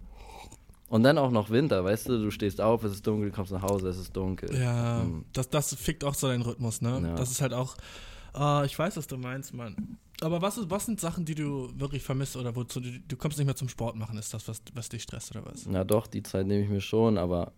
Und 0.90 1.02
dann 1.02 1.18
auch 1.18 1.30
noch 1.30 1.50
Winter, 1.50 1.84
weißt 1.84 2.08
du, 2.08 2.18
du 2.18 2.30
stehst 2.30 2.60
auf, 2.60 2.82
es 2.84 2.92
ist 2.92 3.06
dunkel, 3.06 3.30
du 3.30 3.34
kommst 3.36 3.52
nach 3.52 3.62
Hause, 3.62 3.88
es 3.88 3.98
ist 3.98 4.16
dunkel. 4.16 4.54
Ja, 4.58 5.00
Hm. 5.02 5.24
das, 5.32 5.48
das 5.50 5.74
fickt 5.74 6.02
auch 6.04 6.14
so 6.14 6.28
deinen 6.28 6.42
Rhythmus, 6.42 6.80
ne? 6.82 7.14
Das 7.16 7.30
ist 7.30 7.40
halt 7.42 7.52
auch, 7.52 7.76
ah, 8.38 8.62
ich 8.64 8.78
weiß, 8.78 8.96
was 8.96 9.06
du 9.06 9.16
meinst, 9.16 9.54
Mann. 9.54 9.98
Aber 10.20 10.42
was, 10.42 10.58
ist, 10.58 10.70
was 10.70 10.86
sind 10.86 11.00
Sachen, 11.00 11.24
die 11.24 11.34
du 11.34 11.70
wirklich 11.78 12.02
vermisst 12.02 12.36
oder 12.36 12.56
wozu 12.56 12.80
du, 12.80 12.98
du 12.98 13.16
kommst 13.16 13.38
nicht 13.38 13.46
mehr 13.46 13.54
zum 13.56 13.68
Sport 13.68 13.96
machen? 13.96 14.18
Ist 14.18 14.34
das, 14.34 14.48
was, 14.48 14.62
was 14.74 14.88
dich 14.88 15.02
stresst 15.02 15.30
oder 15.30 15.44
was? 15.46 15.66
Na 15.66 15.84
doch, 15.84 16.06
die 16.06 16.22
Zeit 16.22 16.46
nehme 16.46 16.64
ich 16.64 16.70
mir 16.70 16.80
schon, 16.80 17.18
aber 17.18 17.52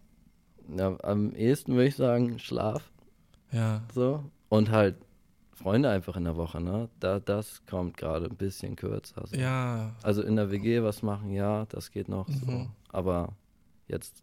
ja, 0.77 0.97
am 1.03 1.35
ehesten 1.35 1.73
würde 1.73 1.87
ich 1.87 1.97
sagen 1.97 2.39
Schlaf. 2.39 2.91
Ja, 3.53 3.83
So. 3.95 4.25
Und 4.49 4.71
halt 4.71 4.97
Freunde 5.55 5.91
einfach 5.91 6.17
in 6.17 6.25
der 6.25 6.37
Woche, 6.37 6.61
ne? 6.61 6.89
Da, 7.01 7.21
das 7.21 7.63
kommt 7.67 7.97
gerade 7.97 8.27
ein 8.27 8.37
bisschen 8.37 8.77
kürzer. 8.77 9.27
So. 9.27 9.37
ja, 9.37 9.95
Also 10.03 10.23
in 10.23 10.37
der 10.37 10.51
WG 10.51 10.83
was 10.83 11.03
machen, 11.03 11.31
ja, 11.31 11.67
das 11.67 11.91
geht 11.91 12.09
noch 12.09 12.29
so. 12.29 12.51
Mhm. 12.51 12.71
Aber 12.89 13.35
jetzt 13.89 14.23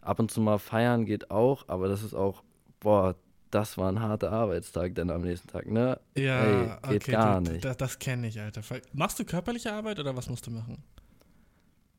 ab 0.00 0.18
und 0.20 0.30
zu 0.30 0.40
mal 0.40 0.58
feiern 0.58 1.04
geht 1.06 1.30
auch, 1.30 1.68
aber 1.68 1.88
das 1.88 2.02
ist 2.02 2.14
auch, 2.14 2.42
boah, 2.80 3.14
das 3.56 3.78
war 3.78 3.90
ein 3.90 4.00
harter 4.00 4.30
Arbeitstag 4.32 4.94
dann 4.94 5.10
am 5.10 5.22
nächsten 5.22 5.48
Tag, 5.48 5.66
ne? 5.70 5.98
ja, 6.16 6.44
Ey, 6.44 6.66
geht 6.90 7.02
okay, 7.04 7.12
gar 7.12 7.40
du, 7.40 7.50
nicht. 7.52 7.64
Das, 7.64 7.76
das 7.78 7.98
kenne 7.98 8.26
ich, 8.28 8.38
Alter. 8.40 8.60
Machst 8.92 9.18
du 9.18 9.24
körperliche 9.24 9.72
Arbeit 9.72 9.98
oder 9.98 10.14
was 10.14 10.28
musst 10.28 10.46
du 10.46 10.50
machen? 10.50 10.82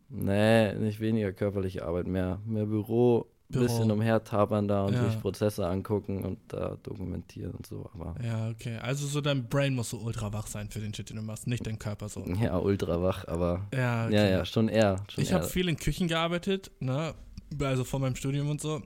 Nee, 0.09 0.73
nicht 0.75 0.99
weniger 0.99 1.33
körperliche 1.33 1.83
Arbeit, 1.83 2.07
mehr, 2.07 2.39
mehr 2.45 2.65
Büro, 2.65 3.25
Büro. 3.49 3.63
bisschen 3.63 3.91
umhertapern 3.91 4.67
da 4.67 4.85
und 4.85 4.93
Ja. 4.93 5.09
sich 5.09 5.19
Prozesse 5.19 5.67
angucken 5.67 6.23
und 6.23 6.37
da 6.47 6.77
dokumentieren 6.83 7.51
und 7.51 7.65
so, 7.65 7.89
aber 7.93 8.15
Ja, 8.23 8.49
okay. 8.49 8.77
Also 8.77 9.05
so 9.07 9.19
dein 9.19 9.49
Brain 9.49 9.73
muss 9.75 9.89
so 9.89 9.97
ultra 9.97 10.31
wach 10.31 10.47
sein 10.47 10.69
für 10.69 10.79
den 10.79 10.93
Shit, 10.93 11.09
den 11.09 11.17
du 11.17 11.23
machst, 11.23 11.47
nicht 11.47 11.65
dein 11.67 11.77
Körper 11.79 12.07
so. 12.07 12.23
ja, 12.25 12.57
ultra 12.57 13.01
wach, 13.01 13.27
aber 13.27 13.67
Ja, 13.73 14.05
okay. 14.05 14.15
ja, 14.15 14.27
ja, 14.27 14.45
schon 14.45 14.69
eher. 14.69 15.03
Schon 15.09 15.23
Ich 15.23 15.33
habe 15.33 15.45
viel 15.45 15.67
in 15.67 15.75
Küchen 15.77 16.07
gearbeitet, 16.07 16.71
ne? 16.79 17.13
Also 17.61 17.83
vor 17.83 17.99
meinem 17.99 18.15
Studium 18.15 18.49
und 18.49 18.61
so. 18.61 18.81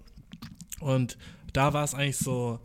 Und 0.79 1.17
da 1.53 1.73
war 1.73 1.83
es 1.83 1.93
eigentlich 1.93 2.17
so 2.17 2.59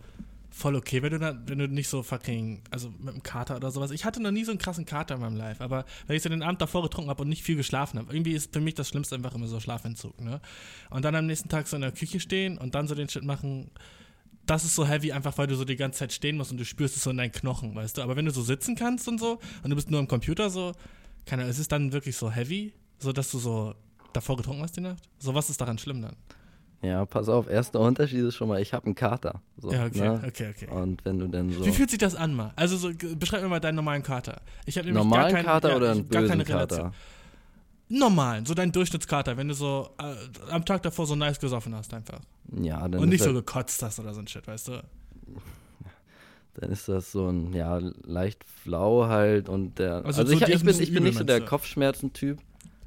voll 0.57 0.75
okay, 0.75 1.03
wenn 1.03 1.11
du, 1.11 1.19
da, 1.19 1.39
wenn 1.47 1.59
du 1.59 1.69
nicht 1.69 1.89
so 1.89 2.03
fucking, 2.03 2.63
also 2.71 2.89
mit 2.99 3.11
einem 3.11 3.23
Kater 3.23 3.57
oder 3.57 3.71
sowas. 3.71 3.91
Ich 3.91 4.07
hatte 4.07 4.23
noch 4.23 4.31
nie 4.31 4.43
so 4.43 4.53
einen 4.53 4.59
krassen 4.59 4.87
Kater 4.87 5.17
in 5.17 5.21
meinem 5.21 5.37
Life, 5.37 5.63
aber 5.63 5.85
wenn 6.07 6.17
ich 6.17 6.23
so 6.23 6.31
den 6.31 6.43
Abend 6.43 6.63
davor 6.63 6.83
getrunken 6.83 7.11
habe 7.11 7.23
und 7.23 7.29
nicht 7.29 7.43
viel 7.43 7.57
geschlafen 7.57 7.99
habe, 7.99 8.11
irgendwie 8.11 8.33
ist 8.33 8.55
für 8.55 8.61
mich 8.61 8.75
das 8.75 8.89
Schlimmste 8.89 9.17
einfach 9.17 9.35
immer 9.35 9.49
so 9.49 9.61
Schlafentzug, 9.61 10.19
ne? 10.19 10.41
Und 10.89 11.05
dann 11.05 11.15
am 11.15 11.27
nächsten 11.27 11.51
Tag 11.51 11.67
so 11.69 11.77
in 11.77 11.83
der 11.83 11.93
Küche 11.93 12.21
stehen 12.21 12.57
und 12.57 12.75
dann 12.75 12.89
so 12.89 12.95
den 12.95 13.09
Shit 13.11 13.23
machen, 13.23 13.71
das 14.47 14.65
ist 14.65 14.77
so 14.77 14.87
heavy, 14.87 15.13
einfach 15.13 15.37
weil 15.37 15.47
du 15.47 15.57
so 15.57 15.67
die 15.67 15.77
ganze 15.77 15.99
Zeit 15.99 16.15
stehen 16.15 16.39
musst 16.39 16.53
und 16.53 16.59
du 16.59 16.65
spürst 16.65 16.97
es 16.97 17.03
so 17.03 17.11
in 17.11 17.19
deinen 17.19 17.33
Knochen, 17.33 17.75
weißt 17.75 17.99
du? 17.99 18.03
Aber 18.03 18.17
wenn 18.17 18.25
du 18.25 18.31
so 18.31 18.43
sitzen 18.43 18.77
kannst 18.77 19.09
und 19.09 19.19
so 19.19 19.41
und 19.63 19.69
du 19.69 19.77
bist 19.77 19.91
nur 19.91 20.01
am 20.01 20.09
Computer 20.09 20.49
so, 20.49 20.73
keine 21.27 21.43
Ahnung, 21.43 21.51
es 21.51 21.59
ist 21.59 21.71
dann 21.71 21.93
wirklich 21.93 22.17
so 22.17 22.31
heavy, 22.31 22.73
so 22.99 23.13
dass 23.13 23.31
du 23.31 23.39
so 23.39 23.75
davor 24.15 24.39
getrunken 24.39 24.63
hast 24.63 24.77
die 24.77 24.81
Nacht? 24.81 25.03
So, 25.19 25.35
was 25.35 25.51
ist 25.51 25.61
daran 25.61 25.77
schlimm 25.77 26.01
dann? 26.01 26.17
Ja, 26.87 27.05
pass 27.05 27.29
auf, 27.29 27.49
erster 27.49 27.81
Unterschied 27.81 28.21
ist 28.21 28.37
schon 28.37 28.49
mal, 28.49 28.61
ich 28.61 28.73
habe 28.73 28.87
einen 28.87 28.95
Kater. 28.95 29.41
So, 29.59 29.73
ja, 29.73 29.87
okay, 29.87 29.99
ne? 30.01 30.23
okay, 30.27 30.55
okay. 30.55 30.69
Und 30.71 31.05
wenn 31.05 31.19
du 31.19 31.27
dann 31.27 31.51
so. 31.51 31.65
Wie 31.67 31.73
fühlt 31.73 31.91
sich 31.91 31.99
das 31.99 32.15
an, 32.15 32.35
mal? 32.35 32.53
Also, 32.57 32.77
so, 32.77 32.91
beschreib 33.17 33.43
mir 33.43 33.49
mal 33.49 33.61
deinen 33.61 33.77
normalen 33.77 34.03
Kater. 34.03 34.41
Ich 34.65 34.79
habe 34.79 34.87
nämlich 34.87 35.03
normalen 35.03 35.23
gar 35.25 35.33
keinen, 35.33 35.47
Kater 35.47 35.69
ja, 35.71 35.77
oder 35.77 35.91
einen 35.91 36.09
gar 36.09 36.23
keine 36.25 36.45
Kater? 36.45 36.77
Relation. 36.77 36.95
normalen, 37.89 38.47
so 38.47 38.55
dein 38.55 38.73
Durchschnittskater, 38.73 39.37
wenn 39.37 39.49
du 39.49 39.55
so 39.55 39.91
äh, 39.99 40.51
am 40.51 40.65
Tag 40.65 40.83
davor 40.83 41.07
so 41.07 41.15
nice 41.15 41.39
gesoffen 41.41 41.75
hast 41.75 41.93
einfach. 41.95 42.21
Ja, 42.61 42.87
dann 42.89 43.01
Und 43.01 43.09
nicht 43.09 43.23
so 43.23 43.33
gekotzt 43.33 43.83
hast 43.83 43.99
oder 43.99 44.15
so 44.15 44.21
ein 44.21 44.27
Shit, 44.29 44.47
weißt 44.47 44.69
du? 44.69 44.83
dann 46.55 46.71
ist 46.71 46.89
das 46.89 47.13
so 47.13 47.29
ein, 47.29 47.53
ja, 47.53 47.79
leicht 48.05 48.45
flau 48.45 49.07
halt 49.07 49.49
und 49.49 49.79
der. 49.79 49.97
Also 50.05 50.23
Also, 50.23 50.25
so 50.25 50.33
ich, 50.33 50.49
ich, 50.49 50.65
bin, 50.65 50.81
ich 50.81 50.93
bin 50.93 51.03
nicht 51.03 51.19
so 51.19 51.25
der? 51.25 51.41
Kopfschmerzen-Typ. 51.43 52.39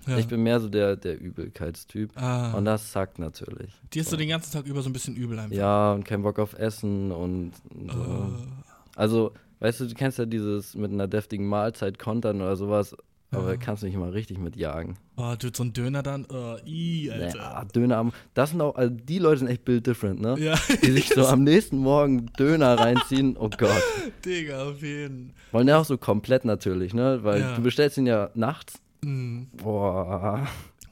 Ja. 0.09 0.17
Ich 0.17 0.27
bin 0.27 0.41
mehr 0.43 0.59
so 0.59 0.67
der, 0.69 0.95
der 0.95 1.19
Übelkeitstyp. 1.19 2.11
ah, 2.15 2.53
Und 2.53 2.65
das 2.65 2.91
zackt 2.91 3.19
natürlich. 3.19 3.71
dir 3.93 4.01
ist 4.01 4.09
so 4.09 4.17
den 4.17 4.29
ganzen 4.29 4.51
Tag 4.51 4.65
über 4.65 4.81
so 4.81 4.89
ein 4.89 4.93
bisschen 4.93 5.15
übel 5.15 5.37
einfach. 5.39 5.55
Ja, 5.55 5.93
und 5.93 6.03
kein 6.05 6.21
Bock 6.23 6.39
auf 6.39 6.53
Essen 6.53 7.11
und 7.11 7.51
so. 7.91 7.99
Äh, 7.99 8.47
Also, 8.95 9.31
weißt 9.59 9.81
du, 9.81 9.85
du 9.87 9.93
kennst 9.95 10.17
ja 10.19 10.25
dieses 10.25 10.75
mit 10.75 10.91
einer 10.91 11.07
deftigen 11.07 11.47
Mahlzeit 11.47 11.99
kontern 11.99 12.41
oder 12.41 12.55
sowas, 12.55 12.95
aber 13.31 13.51
Ja. 13.51 13.57
kannst 13.57 13.83
mich 13.83 13.93
immer 13.93 14.11
richtig 14.13 14.39
mit 14.39 14.55
jagen. 14.55 14.97
oh, 15.17 15.35
du, 15.37 15.49
so 15.53 15.63
ein 15.63 15.71
Döner 15.73 16.01
dann, 16.01 16.25
oh, 16.33 16.57
i, 16.65 17.11
Alter. 17.11 17.37
Ja, 17.37 17.65
Döner 17.65 17.97
am. 17.97 18.11
Das 18.33 18.49
sind 18.49 18.61
auch, 18.61 18.75
also 18.75 18.93
die 18.93 19.19
Leute 19.19 19.39
sind 19.39 19.47
echt 19.49 19.63
build 19.65 19.85
different, 19.85 20.19
ne? 20.19 20.35
Ja, 20.39 20.55
Die 20.83 20.91
sich 20.91 21.09
so 21.09 21.25
am 21.27 21.43
nächsten 21.43 21.77
Morgen 21.77 22.25
Döner 22.39 22.79
reinziehen. 22.79 23.37
Oh 23.39 23.49
Gott. 23.57 23.83
Digga, 24.25 24.63
auf 24.69 24.81
jeden. 24.81 25.33
Wollen 25.51 25.67
ja 25.67 25.77
auch 25.77 25.85
so 25.85 25.97
komplett 25.97 26.43
natürlich, 26.45 26.93
ne? 26.95 27.19
Weil 27.23 27.41
Ja. 27.41 27.55
du 27.55 27.61
bestellst 27.61 27.97
ihn 27.99 28.07
ja 28.07 28.31
nachts. 28.33 28.81
Mhm. 29.03 29.47
Boah. 29.53 30.47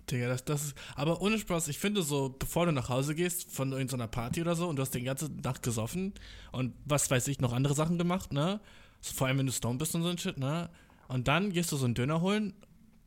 Digga, 0.09 0.27
das, 0.29 0.45
das 0.45 0.63
ist. 0.63 0.75
Aber 0.95 1.21
ohne 1.21 1.37
Spaß, 1.37 1.67
ich 1.67 1.77
finde 1.79 2.01
so, 2.01 2.33
bevor 2.39 2.65
du 2.65 2.71
nach 2.71 2.87
Hause 2.89 3.13
gehst 3.13 3.51
von 3.51 3.73
irgendeiner 3.73 4.07
Party 4.07 4.41
oder 4.41 4.55
so 4.55 4.67
und 4.67 4.77
du 4.77 4.81
hast 4.81 4.91
den 4.95 5.03
ganzen 5.03 5.41
Nacht 5.41 5.63
gesoffen 5.63 6.13
und 6.53 6.73
was 6.85 7.11
weiß 7.11 7.27
ich, 7.27 7.39
noch 7.41 7.51
andere 7.53 7.73
Sachen 7.73 7.97
gemacht, 7.97 8.31
ne? 8.31 8.61
Vor 9.01 9.27
allem, 9.27 9.39
wenn 9.39 9.45
du 9.47 9.51
stoned 9.51 9.79
bist 9.79 9.93
und 9.95 10.03
so 10.03 10.09
ein 10.09 10.17
Shit, 10.17 10.37
ne? 10.37 10.69
Und 11.09 11.27
dann 11.27 11.51
gehst 11.51 11.71
du 11.71 11.75
so 11.77 11.85
einen 11.85 11.93
Döner 11.93 12.21
holen, 12.21 12.53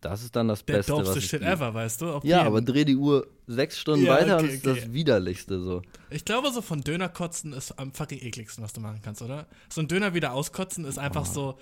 Das 0.02 0.22
ist 0.22 0.36
dann 0.36 0.48
das 0.48 0.64
der 0.64 0.76
Beste, 0.78 0.92
was 0.92 0.98
dopeste 1.08 1.20
Shit 1.22 1.40
lieb. 1.40 1.50
ever, 1.50 1.72
weißt 1.74 2.00
du? 2.02 2.12
Auf 2.12 2.24
Ja, 2.24 2.42
aber 2.42 2.60
dreh 2.60 2.84
die 2.84 2.96
Uhr 2.96 3.26
sechs 3.46 3.78
Stunden 3.78 4.04
Ja, 4.06 4.12
weiter 4.12 4.36
okay, 4.36 4.44
und 4.44 4.50
ist 4.50 4.66
okay. 4.66 4.80
das 4.82 4.92
widerlichste 4.92 5.60
so. 5.60 5.82
Ich 6.10 6.24
glaube, 6.26 6.50
so 6.52 6.60
von 6.62 6.82
Döner 6.82 7.08
kotzen 7.08 7.52
ist 7.54 7.72
am 7.78 7.92
fucking 7.92 8.20
ekligsten, 8.20 8.62
was 8.62 8.72
du 8.74 8.80
machen 8.80 9.00
kannst, 9.02 9.22
oder? 9.22 9.46
So 9.70 9.80
ein 9.80 9.88
Döner 9.88 10.12
wieder 10.14 10.32
auskotzen 10.34 10.84
ist 10.84 10.98
einfach 10.98 11.24
so, 11.26 11.58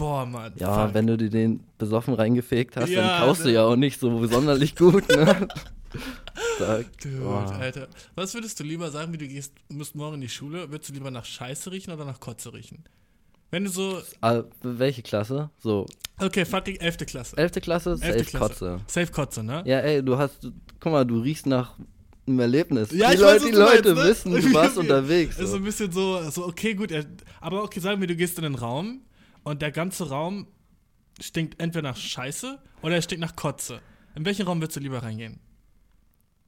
boah, 0.00 0.26
Mann. 0.26 0.52
Ja, 0.56 0.86
fuck. 0.86 0.94
wenn 0.94 1.06
du 1.06 1.16
dir 1.16 1.30
den 1.30 1.60
besoffen 1.78 2.14
reingefegt 2.14 2.76
hast, 2.76 2.88
Ja, 2.88 3.02
dann 3.18 3.26
kaust 3.26 3.42
du 3.44 3.48
ne? 3.48 3.54
ja 3.54 3.64
auch 3.64 3.76
nicht 3.76 4.00
so 4.00 4.26
sonderlich 4.26 4.74
gut, 4.76 5.08
ne? 5.08 5.48
Sag, 6.58 6.86
Dude, 7.02 7.16
boah. 7.18 7.50
Alter. 7.60 7.88
Was 8.14 8.34
würdest 8.34 8.58
du 8.60 8.64
lieber 8.64 8.90
sagen, 8.90 9.12
wie 9.12 9.18
du 9.18 9.26
gehst, 9.26 9.52
musst 9.68 9.94
morgen 9.94 10.16
in 10.16 10.20
die 10.22 10.28
Schule? 10.28 10.70
Würdest 10.70 10.90
du 10.90 10.94
lieber 10.94 11.10
nach 11.10 11.24
Scheiße 11.24 11.70
riechen 11.72 11.92
oder 11.92 12.04
nach 12.04 12.20
Kotze 12.20 12.52
riechen? 12.52 12.84
Wenn 13.50 13.64
du 13.64 13.70
so, 13.70 14.00
Ah, 14.20 14.42
welche 14.62 15.02
Klasse? 15.02 15.50
So, 15.58 15.86
okay, 16.20 16.44
fucking 16.44 16.76
11. 16.76 16.98
Klasse. 17.06 17.36
11. 17.36 17.52
Klasse, 17.60 17.96
safe 17.96 18.12
11. 18.12 18.26
Klasse. 18.28 18.48
Kotze. 18.48 18.80
Safe 18.86 19.10
Kotze, 19.12 19.42
ne? 19.42 19.62
Ja, 19.66 19.80
ey, 19.80 20.02
du 20.04 20.16
hast, 20.16 20.38
guck 20.78 20.92
mal, 20.92 21.04
du 21.04 21.18
riechst 21.20 21.46
nach 21.46 21.74
einem 22.28 22.38
Erlebnis. 22.38 22.92
Ja, 22.92 23.08
die 23.08 23.14
ich 23.16 23.20
Leute, 23.20 23.34
weiß, 23.42 23.50
die 23.50 23.56
Leute 23.56 23.94
meinst, 23.96 24.26
ne? 24.26 24.34
wissen, 24.36 24.50
du 24.52 24.54
warst 24.54 24.78
unterwegs. 24.84 25.36
Ist 25.36 25.40
so 25.40 25.46
So. 25.46 25.56
ein 25.56 25.64
bisschen 25.64 25.90
so, 25.90 26.30
so 26.30 26.46
okay, 26.46 26.74
gut, 26.74 26.92
er, 26.92 27.04
aber 27.40 27.64
okay, 27.64 27.80
sagen 27.80 28.00
wir, 28.00 28.06
du 28.06 28.14
gehst 28.14 28.38
in 28.38 28.44
den 28.44 28.54
Raum 28.54 29.00
und 29.44 29.62
der 29.62 29.72
ganze 29.72 30.08
Raum 30.10 30.46
stinkt 31.20 31.60
entweder 31.60 31.90
nach 31.90 31.96
Scheiße 31.96 32.58
oder 32.82 32.94
er 32.94 33.02
stinkt 33.02 33.20
nach 33.20 33.36
Kotze. 33.36 33.80
In 34.14 34.24
welchen 34.24 34.46
Raum 34.46 34.60
würdest 34.60 34.76
du 34.76 34.80
lieber 34.80 35.02
reingehen? 35.02 35.40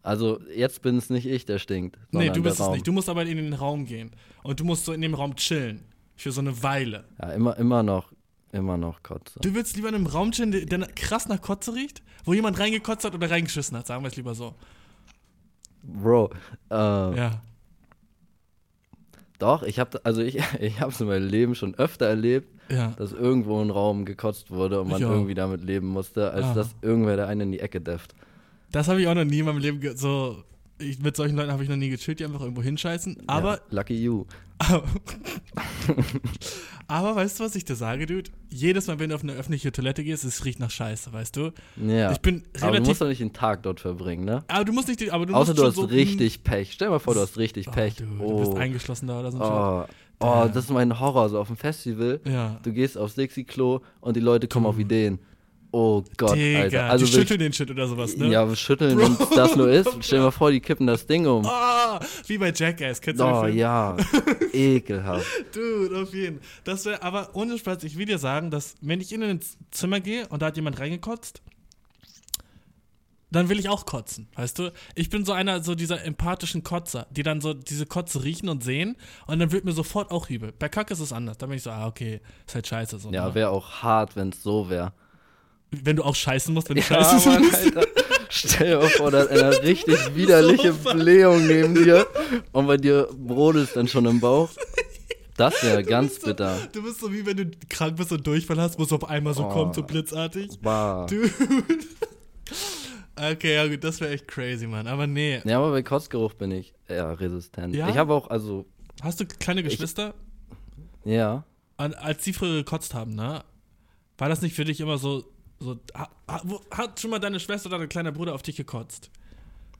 Also, 0.02 0.40
jetzt 0.54 0.82
bin 0.82 0.96
es 0.96 1.10
nicht 1.10 1.26
ich, 1.26 1.44
der 1.46 1.58
stinkt. 1.58 1.96
Nee, 2.10 2.30
du 2.30 2.42
bist 2.42 2.58
es 2.58 2.68
nicht. 2.68 2.86
Du 2.86 2.92
musst 2.92 3.08
aber 3.08 3.24
in 3.24 3.36
den 3.36 3.52
Raum 3.52 3.86
gehen. 3.86 4.10
Und 4.42 4.58
du 4.58 4.64
musst 4.64 4.84
so 4.84 4.92
in 4.92 5.00
dem 5.00 5.14
Raum 5.14 5.36
chillen. 5.36 5.84
Für 6.16 6.32
so 6.32 6.40
eine 6.40 6.62
Weile. 6.62 7.04
Ja, 7.20 7.30
immer, 7.32 7.56
immer 7.56 7.82
noch, 7.82 8.12
immer 8.50 8.76
noch 8.76 9.02
Kotze. 9.02 9.38
Du 9.40 9.54
willst 9.54 9.76
lieber 9.76 9.88
in 9.88 9.94
einem 9.94 10.06
Raum 10.06 10.32
chillen, 10.32 10.50
der, 10.50 10.66
der 10.66 10.86
krass 10.88 11.28
nach 11.28 11.40
Kotze 11.40 11.74
riecht? 11.74 12.02
Wo 12.24 12.34
jemand 12.34 12.58
reingekotzt 12.58 13.04
hat 13.04 13.14
oder 13.14 13.30
reingeschissen 13.30 13.76
hat, 13.76 13.86
sagen 13.86 14.02
wir 14.02 14.08
es 14.08 14.16
lieber 14.16 14.34
so. 14.34 14.54
Bro, 15.82 16.30
äh, 16.70 16.74
Ja. 16.74 17.42
Doch, 19.42 19.62
ich 19.62 19.78
habe 19.78 20.00
also 20.04 20.22
ich, 20.22 20.38
ich 20.60 20.80
habe 20.80 20.90
es 20.92 21.00
in 21.00 21.06
meinem 21.08 21.28
Leben 21.28 21.54
schon 21.54 21.74
öfter 21.74 22.06
erlebt, 22.06 22.48
Ja. 22.70 22.94
dass 22.96 23.12
irgendwo 23.12 23.60
ein 23.60 23.70
Raum 23.70 24.04
gekotzt 24.04 24.50
wurde 24.50 24.80
und 24.80 24.88
man 24.88 25.02
irgendwie 25.02 25.34
damit 25.34 25.62
leben 25.64 25.88
musste, 25.88 26.30
als 26.32 26.46
Ah. 26.46 26.54
dass 26.54 26.74
irgendwer 26.80 27.16
der 27.16 27.26
einen 27.28 27.40
in 27.42 27.52
die 27.52 27.60
Ecke 27.60 27.80
deft. 27.80 28.14
Das 28.70 28.88
habe 28.88 29.02
ich 29.02 29.06
auch 29.08 29.14
noch 29.14 29.24
nie 29.24 29.40
in 29.40 29.44
meinem 29.46 29.58
Leben 29.58 29.96
so. 29.96 30.42
Ich, 30.82 30.98
mit 31.00 31.16
solchen 31.16 31.36
Leuten 31.36 31.50
habe 31.50 31.62
ich 31.62 31.68
noch 31.68 31.76
nie 31.76 31.88
gechillt, 31.88 32.20
die 32.20 32.24
einfach 32.24 32.40
irgendwo 32.40 32.62
hinscheißen. 32.62 33.24
Aber, 33.26 33.54
ja, 33.54 33.60
lucky 33.70 33.94
you. 33.94 34.24
aber, 34.58 34.84
aber 36.86 37.16
weißt 37.16 37.40
du, 37.40 37.44
was 37.44 37.54
ich 37.56 37.64
dir 37.64 37.74
sage, 37.74 38.06
Dude? 38.06 38.30
Jedes 38.48 38.86
Mal, 38.86 38.98
wenn 38.98 39.10
du 39.10 39.16
auf 39.16 39.22
eine 39.22 39.32
öffentliche 39.32 39.72
Toilette 39.72 40.04
gehst, 40.04 40.24
es 40.24 40.44
riecht 40.44 40.60
nach 40.60 40.70
Scheiße, 40.70 41.12
weißt 41.12 41.36
du? 41.36 41.52
Ja. 41.76 42.12
Ich 42.12 42.20
bin 42.20 42.42
aber 42.42 42.58
du 42.58 42.66
relativ. 42.66 42.86
musst 42.88 43.00
doch 43.00 43.08
nicht 43.08 43.20
den 43.20 43.32
Tag 43.32 43.62
dort 43.62 43.80
verbringen, 43.80 44.24
ne? 44.24 44.44
aber 44.48 44.64
du 44.64 44.72
musst 44.72 44.88
nicht. 44.88 45.10
Aber 45.10 45.26
du 45.26 45.34
Außer 45.34 45.52
musst 45.52 45.58
du 45.58 45.66
hast 45.66 45.74
so, 45.76 45.82
richtig 45.84 46.44
Pech. 46.44 46.72
Stell 46.72 46.88
dir 46.88 46.92
mal 46.92 46.98
vor, 46.98 47.14
du 47.14 47.20
hast 47.20 47.38
richtig 47.38 47.68
Oh, 47.68 47.72
Pech. 47.72 47.96
Du, 47.96 48.04
du 48.04 48.22
oh. 48.22 48.38
bist 48.40 48.54
eingeschlossen 48.56 49.06
da 49.08 49.20
oder 49.20 49.32
so 49.32 49.38
oh. 49.40 49.84
oh, 50.20 50.48
das 50.52 50.64
ist 50.64 50.70
mein 50.70 51.00
Horror, 51.00 51.28
so 51.28 51.40
auf 51.40 51.48
dem 51.48 51.56
Festival. 51.56 52.20
Ja. 52.24 52.60
Du 52.62 52.72
gehst 52.72 52.98
aufs 52.98 53.14
Dixie-Klo 53.14 53.80
und 54.00 54.16
die 54.16 54.20
Leute 54.20 54.48
kommen 54.48 54.66
auf 54.66 54.78
Ideen. 54.78 55.18
Oh 55.74 56.04
Gott, 56.18 56.36
Digga, 56.36 56.60
Alter. 56.60 56.84
Also 56.90 57.06
die 57.06 57.12
schütteln 57.12 57.40
den 57.40 57.52
Shit 57.54 57.70
oder 57.70 57.88
sowas, 57.88 58.14
ne? 58.16 58.28
Ja, 58.28 58.46
wir 58.46 58.56
schütteln, 58.56 58.98
wenn 58.98 59.12
es 59.14 59.30
das 59.30 59.56
nur 59.56 59.70
ist. 59.70 59.88
Stell 60.00 60.18
dir 60.18 60.24
mal 60.26 60.30
vor, 60.30 60.50
die 60.50 60.60
kippen 60.60 60.86
das 60.86 61.06
Ding 61.06 61.26
um. 61.26 61.46
Ah, 61.46 61.98
wie 62.26 62.36
bei 62.36 62.52
Jackass, 62.52 63.00
kennst 63.00 63.20
du 63.20 63.24
Oh 63.24 63.46
ja, 63.46 63.96
ekelhaft. 64.52 65.26
Dude, 65.54 66.02
auf 66.02 66.12
jeden. 66.12 66.40
Das 66.64 66.84
wäre, 66.84 67.02
aber 67.02 67.30
ohne 67.32 67.56
Spaß, 67.56 67.84
ich 67.84 67.96
will 67.96 68.04
dir 68.04 68.18
sagen, 68.18 68.50
dass 68.50 68.74
wenn 68.82 69.00
ich 69.00 69.12
in 69.12 69.22
ein 69.22 69.40
Zimmer 69.70 70.00
gehe 70.00 70.28
und 70.28 70.42
da 70.42 70.46
hat 70.46 70.56
jemand 70.56 70.78
reingekotzt, 70.78 71.40
dann 73.30 73.48
will 73.48 73.58
ich 73.58 73.70
auch 73.70 73.86
kotzen, 73.86 74.28
weißt 74.34 74.58
du? 74.58 74.72
Ich 74.94 75.08
bin 75.08 75.24
so 75.24 75.32
einer, 75.32 75.62
so 75.62 75.74
dieser 75.74 76.04
empathischen 76.04 76.62
Kotzer, 76.64 77.06
die 77.10 77.22
dann 77.22 77.40
so 77.40 77.54
diese 77.54 77.86
Kotze 77.86 78.22
riechen 78.24 78.50
und 78.50 78.62
sehen 78.62 78.94
und 79.26 79.38
dann 79.38 79.52
wird 79.52 79.64
mir 79.64 79.72
sofort 79.72 80.10
auch 80.10 80.28
übel. 80.28 80.52
Bei 80.58 80.68
Kacke 80.68 80.92
ist 80.92 81.00
es 81.00 81.14
anders. 81.14 81.38
Da 81.38 81.46
bin 81.46 81.56
ich 81.56 81.62
so, 81.62 81.70
ah, 81.70 81.86
okay, 81.86 82.20
ist 82.46 82.54
halt 82.54 82.66
scheiße. 82.66 82.98
So, 82.98 83.10
Ja, 83.10 83.28
ne? 83.28 83.34
wäre 83.34 83.48
auch 83.48 83.82
hart, 83.82 84.16
wenn 84.16 84.28
es 84.28 84.42
so 84.42 84.68
wäre. 84.68 84.92
Wenn 85.72 85.96
du 85.96 86.02
auch 86.04 86.14
scheißen 86.14 86.52
musst, 86.52 86.68
wenn 86.68 86.76
du 86.76 86.82
Ja, 86.82 86.86
scheiße 87.02 87.28
Mann, 87.28 87.42
musst. 87.42 87.54
Alter. 87.56 87.86
Stell 88.28 88.80
dir 88.80 88.88
vor, 88.90 89.10
da 89.10 89.22
ist 89.22 89.30
eine 89.42 89.62
richtig 89.62 90.14
widerliche 90.14 90.72
So 90.72 90.92
Blähung 90.94 91.46
neben 91.46 91.74
dir 91.74 92.06
und 92.52 92.66
bei 92.66 92.76
dir 92.76 93.08
brodelt 93.12 93.68
es 93.68 93.74
dann 93.74 93.88
schon 93.88 94.06
im 94.06 94.20
Bauch. 94.20 94.48
Das 95.36 95.62
wäre 95.62 95.82
ganz 95.84 96.16
so, 96.20 96.26
bitter. 96.26 96.58
Du 96.72 96.82
bist 96.82 97.00
so 97.00 97.12
wie 97.12 97.24
wenn 97.26 97.36
du 97.36 97.50
krank 97.68 97.96
bist 97.96 98.12
und 98.12 98.26
Durchfall 98.26 98.58
hast, 98.60 98.78
wo 98.78 98.82
es 98.84 98.92
auf 98.92 99.08
einmal 99.08 99.34
so 99.34 99.44
Oh. 99.46 99.48
kommt, 99.48 99.74
so 99.74 99.82
blitzartig. 99.82 100.58
Bah. 100.60 101.06
Dude. 101.06 101.30
Okay, 103.14 103.54
ja 103.54 103.66
gut, 103.68 103.84
das 103.84 104.00
wäre 104.00 104.12
echt 104.12 104.26
crazy, 104.26 104.66
Mann. 104.66 104.86
Aber 104.86 105.06
nee. 105.06 105.40
Ja, 105.44 105.58
aber 105.58 105.70
bei 105.70 105.82
Kotzgeruch 105.82 106.32
bin 106.34 106.50
ich 106.50 106.72
eher 106.88 107.20
resistent. 107.20 107.74
Ja? 107.74 107.88
Ich 107.90 107.96
habe 107.96 108.14
auch, 108.14 108.28
also, 108.30 108.64
Hast 109.02 109.20
du 109.20 109.26
kleine 109.26 109.62
Geschwister? 109.62 110.14
ja. 111.04 111.44
An, 111.76 111.94
als 111.94 112.22
die 112.24 112.32
früher 112.32 112.54
gekotzt 112.56 112.94
haben, 112.94 113.14
ne? 113.14 113.42
War 114.18 114.28
das 114.28 114.40
nicht 114.42 114.54
für 114.54 114.64
dich 114.64 114.80
immer 114.80 114.98
so. 114.98 115.24
So 115.62 115.76
hat 116.70 117.00
schon 117.00 117.10
mal 117.10 117.18
deine 117.18 117.40
Schwester 117.40 117.68
oder 117.68 117.78
dein 117.78 117.88
kleiner 117.88 118.12
Bruder 118.12 118.34
auf 118.34 118.42
dich 118.42 118.56
gekotzt? 118.56 119.10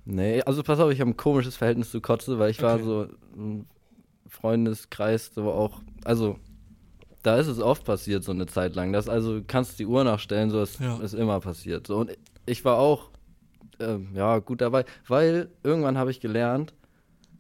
Nee, 0.05 0.43
also 0.43 0.63
pass 0.63 0.81
auf, 0.81 0.91
ich 0.91 1.01
habe 1.01 1.11
ein 1.11 1.17
komisches 1.17 1.57
Verhältnis 1.57 1.91
zu 1.91 2.01
Kotze, 2.01 2.39
weil 2.39 2.51
ich 2.51 2.61
war 2.61 2.75
Okay. 2.77 2.85
so 2.85 3.07
ein 3.37 3.67
Freundeskreis, 4.29 5.31
so 5.35 5.51
auch, 5.53 5.81
also 6.05 6.39
da 7.23 7.37
ist 7.37 7.47
es 7.47 7.61
oft 7.61 7.85
passiert, 7.85 8.25
so 8.25 8.33
eine 8.33 8.47
Zeit 8.47 8.75
lang. 8.75 8.93
Das 8.93 9.09
also 9.09 9.39
du 9.39 9.45
kannst 9.45 9.79
die 9.79 9.87
Uhr 9.87 10.03
nachstellen, 10.05 10.51
so 10.51 10.61
ist, 10.63 10.81
Ja. 10.81 10.97
ist 10.99 11.15
immer 11.15 11.39
passiert. 11.41 11.87
So, 11.87 11.99
und 11.99 12.11
ich 12.47 12.65
war 12.65 12.79
auch 12.79 13.11
ähm, 13.79 14.09
ja 14.15 14.39
gut 14.41 14.61
dabei, 14.61 14.85
weil 15.07 15.51
irgendwann 15.63 15.99
habe 15.99 16.11
ich 16.11 16.21
gelernt, 16.21 16.75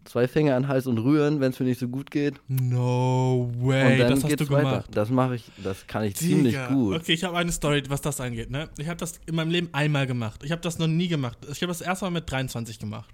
zwei 0.05 0.29
Finger 0.29 0.57
an 0.57 0.69
Hals 0.69 0.87
und 0.87 0.99
rühren, 0.99 1.41
wenn 1.41 1.53
es 1.53 1.61
mir 1.61 1.67
nicht 1.67 1.79
so 1.81 1.89
gut 1.89 2.11
geht. 2.11 2.35
No 2.49 3.51
way, 3.59 3.93
und 3.93 3.99
dann 3.99 4.11
das 4.11 4.25
hast 4.25 4.31
geht's 4.31 4.47
du 4.47 4.51
weiter. 4.53 4.71
gemacht. 4.71 4.87
Das 4.93 5.11
mache 5.11 5.37
ich, 5.37 5.45
das 5.63 5.87
kann 5.87 6.05
ich 6.05 6.17
ziemlich 6.17 6.55
Digga. 6.55 6.69
gut. 6.69 6.97
Okay, 6.97 7.13
ich 7.13 7.25
habe 7.25 7.37
eine 7.37 7.53
Story, 7.53 7.83
was 7.89 8.01
das 8.01 8.21
angeht, 8.21 8.51
ne? 8.51 8.69
Ich 8.79 8.89
habe 8.89 8.97
das 8.99 9.21
in 9.27 9.35
meinem 9.35 9.51
Leben 9.51 9.69
einmal 9.73 10.07
gemacht. 10.07 10.43
Ich 10.45 10.53
habe 10.53 10.61
das 10.63 10.79
noch 10.79 10.87
nie 10.87 11.09
gemacht. 11.09 11.39
Ich 11.51 11.63
habe 11.63 11.69
das 11.69 11.81
erste 11.81 12.05
Mal 12.07 12.11
mit 12.11 12.31
23 12.31 12.79
gemacht. 12.79 13.11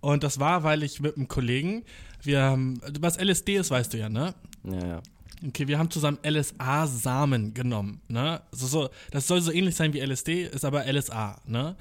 Und 0.00 0.22
das 0.22 0.38
war, 0.38 0.62
weil 0.62 0.82
ich 0.82 1.00
mit 1.00 1.16
einem 1.16 1.28
Kollegen, 1.28 1.82
wir 2.22 2.42
haben, 2.42 2.80
was 3.00 3.16
LSD 3.18 3.56
ist, 3.56 3.70
weißt 3.70 3.92
du 3.94 3.98
ja, 3.98 4.08
ne? 4.08 4.34
Ja, 4.64 4.86
ja. 4.86 5.02
Okay, 5.46 5.68
wir 5.68 5.78
haben 5.78 5.90
zusammen 5.90 6.18
LSA-Samen 6.26 7.52
genommen, 7.54 8.00
ne? 8.08 8.40
So, 8.52 8.66
so, 8.66 8.88
das 9.10 9.26
soll 9.26 9.40
so 9.42 9.52
ähnlich 9.52 9.74
sein 9.74 9.92
wie 9.92 10.00
LSD, 10.00 10.44
ist 10.44 10.64
aber 10.64 10.90
LSA, 10.90 11.40
ne? 11.46 11.76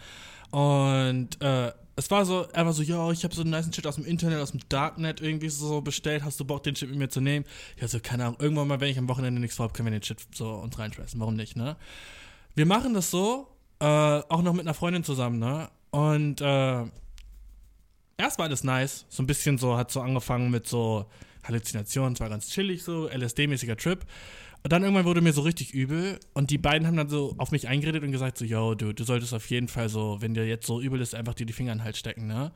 Und 0.52 1.42
äh, 1.42 1.72
es 1.96 2.12
war 2.12 2.26
so, 2.26 2.46
er 2.52 2.66
war 2.66 2.74
so, 2.74 2.84
ja, 2.84 3.10
ich 3.12 3.24
habe 3.24 3.34
so 3.34 3.42
einen 3.42 3.52
nice 3.52 3.74
Shit 3.74 3.88
aus 3.88 3.96
dem 3.96 4.06
Internet, 4.06 4.40
aus 4.40 4.52
dem 4.52 4.62
Darknet 4.68 5.22
irgendwie 5.22 5.50
so 5.50 5.82
bestellt, 5.82 6.24
hast 6.24 6.40
du 6.40 6.46
Bock, 6.46 6.64
den 6.64 6.76
Shit 6.76 6.90
mit 6.90 7.00
mir 7.00 7.10
zu 7.10 7.22
nehmen? 7.22 7.46
Ich 7.76 7.82
hatte 7.82 7.94
so, 7.94 8.00
keine 8.00 8.26
Ahnung, 8.26 8.38
irgendwann 8.40 8.68
mal, 8.68 8.82
wenn 8.82 8.90
ich 8.90 8.98
am 8.98 9.08
Wochenende 9.08 9.40
nichts 9.40 9.56
vorhab, 9.56 9.74
können 9.74 9.88
wir 9.88 9.98
den 9.98 10.04
Shit 10.04 10.20
so 10.34 10.52
uns 10.56 10.78
reinschmeißen, 10.78 11.20
warum 11.20 11.36
nicht, 11.36 11.56
ne? 11.56 11.78
Wir 12.54 12.66
machen 12.66 12.94
das 12.94 13.12
so, 13.12 13.48
äh, 13.80 13.86
auch 13.86 14.42
noch 14.42 14.54
mit 14.54 14.62
einer 14.62 14.74
Freundin 14.74 15.04
zusammen, 15.04 15.40
ne? 15.40 15.70
Und 15.92 16.42
äh, 16.42 16.84
erst 18.18 18.40
war 18.40 18.46
alles 18.46 18.66
nice, 18.66 19.06
so 19.08 19.24
ein 19.24 19.28
bisschen 19.28 19.58
so, 19.58 19.78
hat 19.78 19.92
so 19.92 20.02
angefangen 20.02 20.52
mit 20.52 20.68
so 20.68 21.06
Halluzinationen, 21.44 22.14
es 22.14 22.20
war 22.20 22.30
ganz 22.30 22.50
chillig 22.50 22.84
so, 22.84 23.08
LSD-mäßiger 23.08 23.78
Trip. 23.78 24.06
Und 24.66 24.72
dann 24.72 24.82
irgendwann 24.82 25.06
wurde 25.06 25.22
mir 25.22 25.32
so 25.32 25.42
richtig 25.42 25.76
übel 25.76 26.20
und 26.34 26.50
die 26.50 26.58
beiden 26.58 26.88
haben 26.88 26.98
dann 26.98 27.08
so 27.08 27.36
auf 27.38 27.52
mich 27.52 27.68
eingeredet 27.68 28.02
und 28.02 28.12
gesagt 28.12 28.40
so, 28.40 28.46
yo, 28.46 28.74
du, 28.74 28.94
du 28.94 29.04
solltest 29.04 29.32
auf 29.36 29.48
jeden 29.52 29.68
Fall 29.68 29.90
so, 29.90 30.18
wenn 30.22 30.34
dir 30.34 30.48
jetzt 30.48 30.66
so 30.66 30.82
übel 30.82 31.02
ist, 31.02 31.14
einfach 31.14 31.36
dir 31.36 31.46
die 31.46 31.54
Finger 31.54 31.72
in 31.72 31.78
den 31.78 31.84
Hals 31.84 32.00
stecken, 32.00 32.26
ne? 32.26 32.52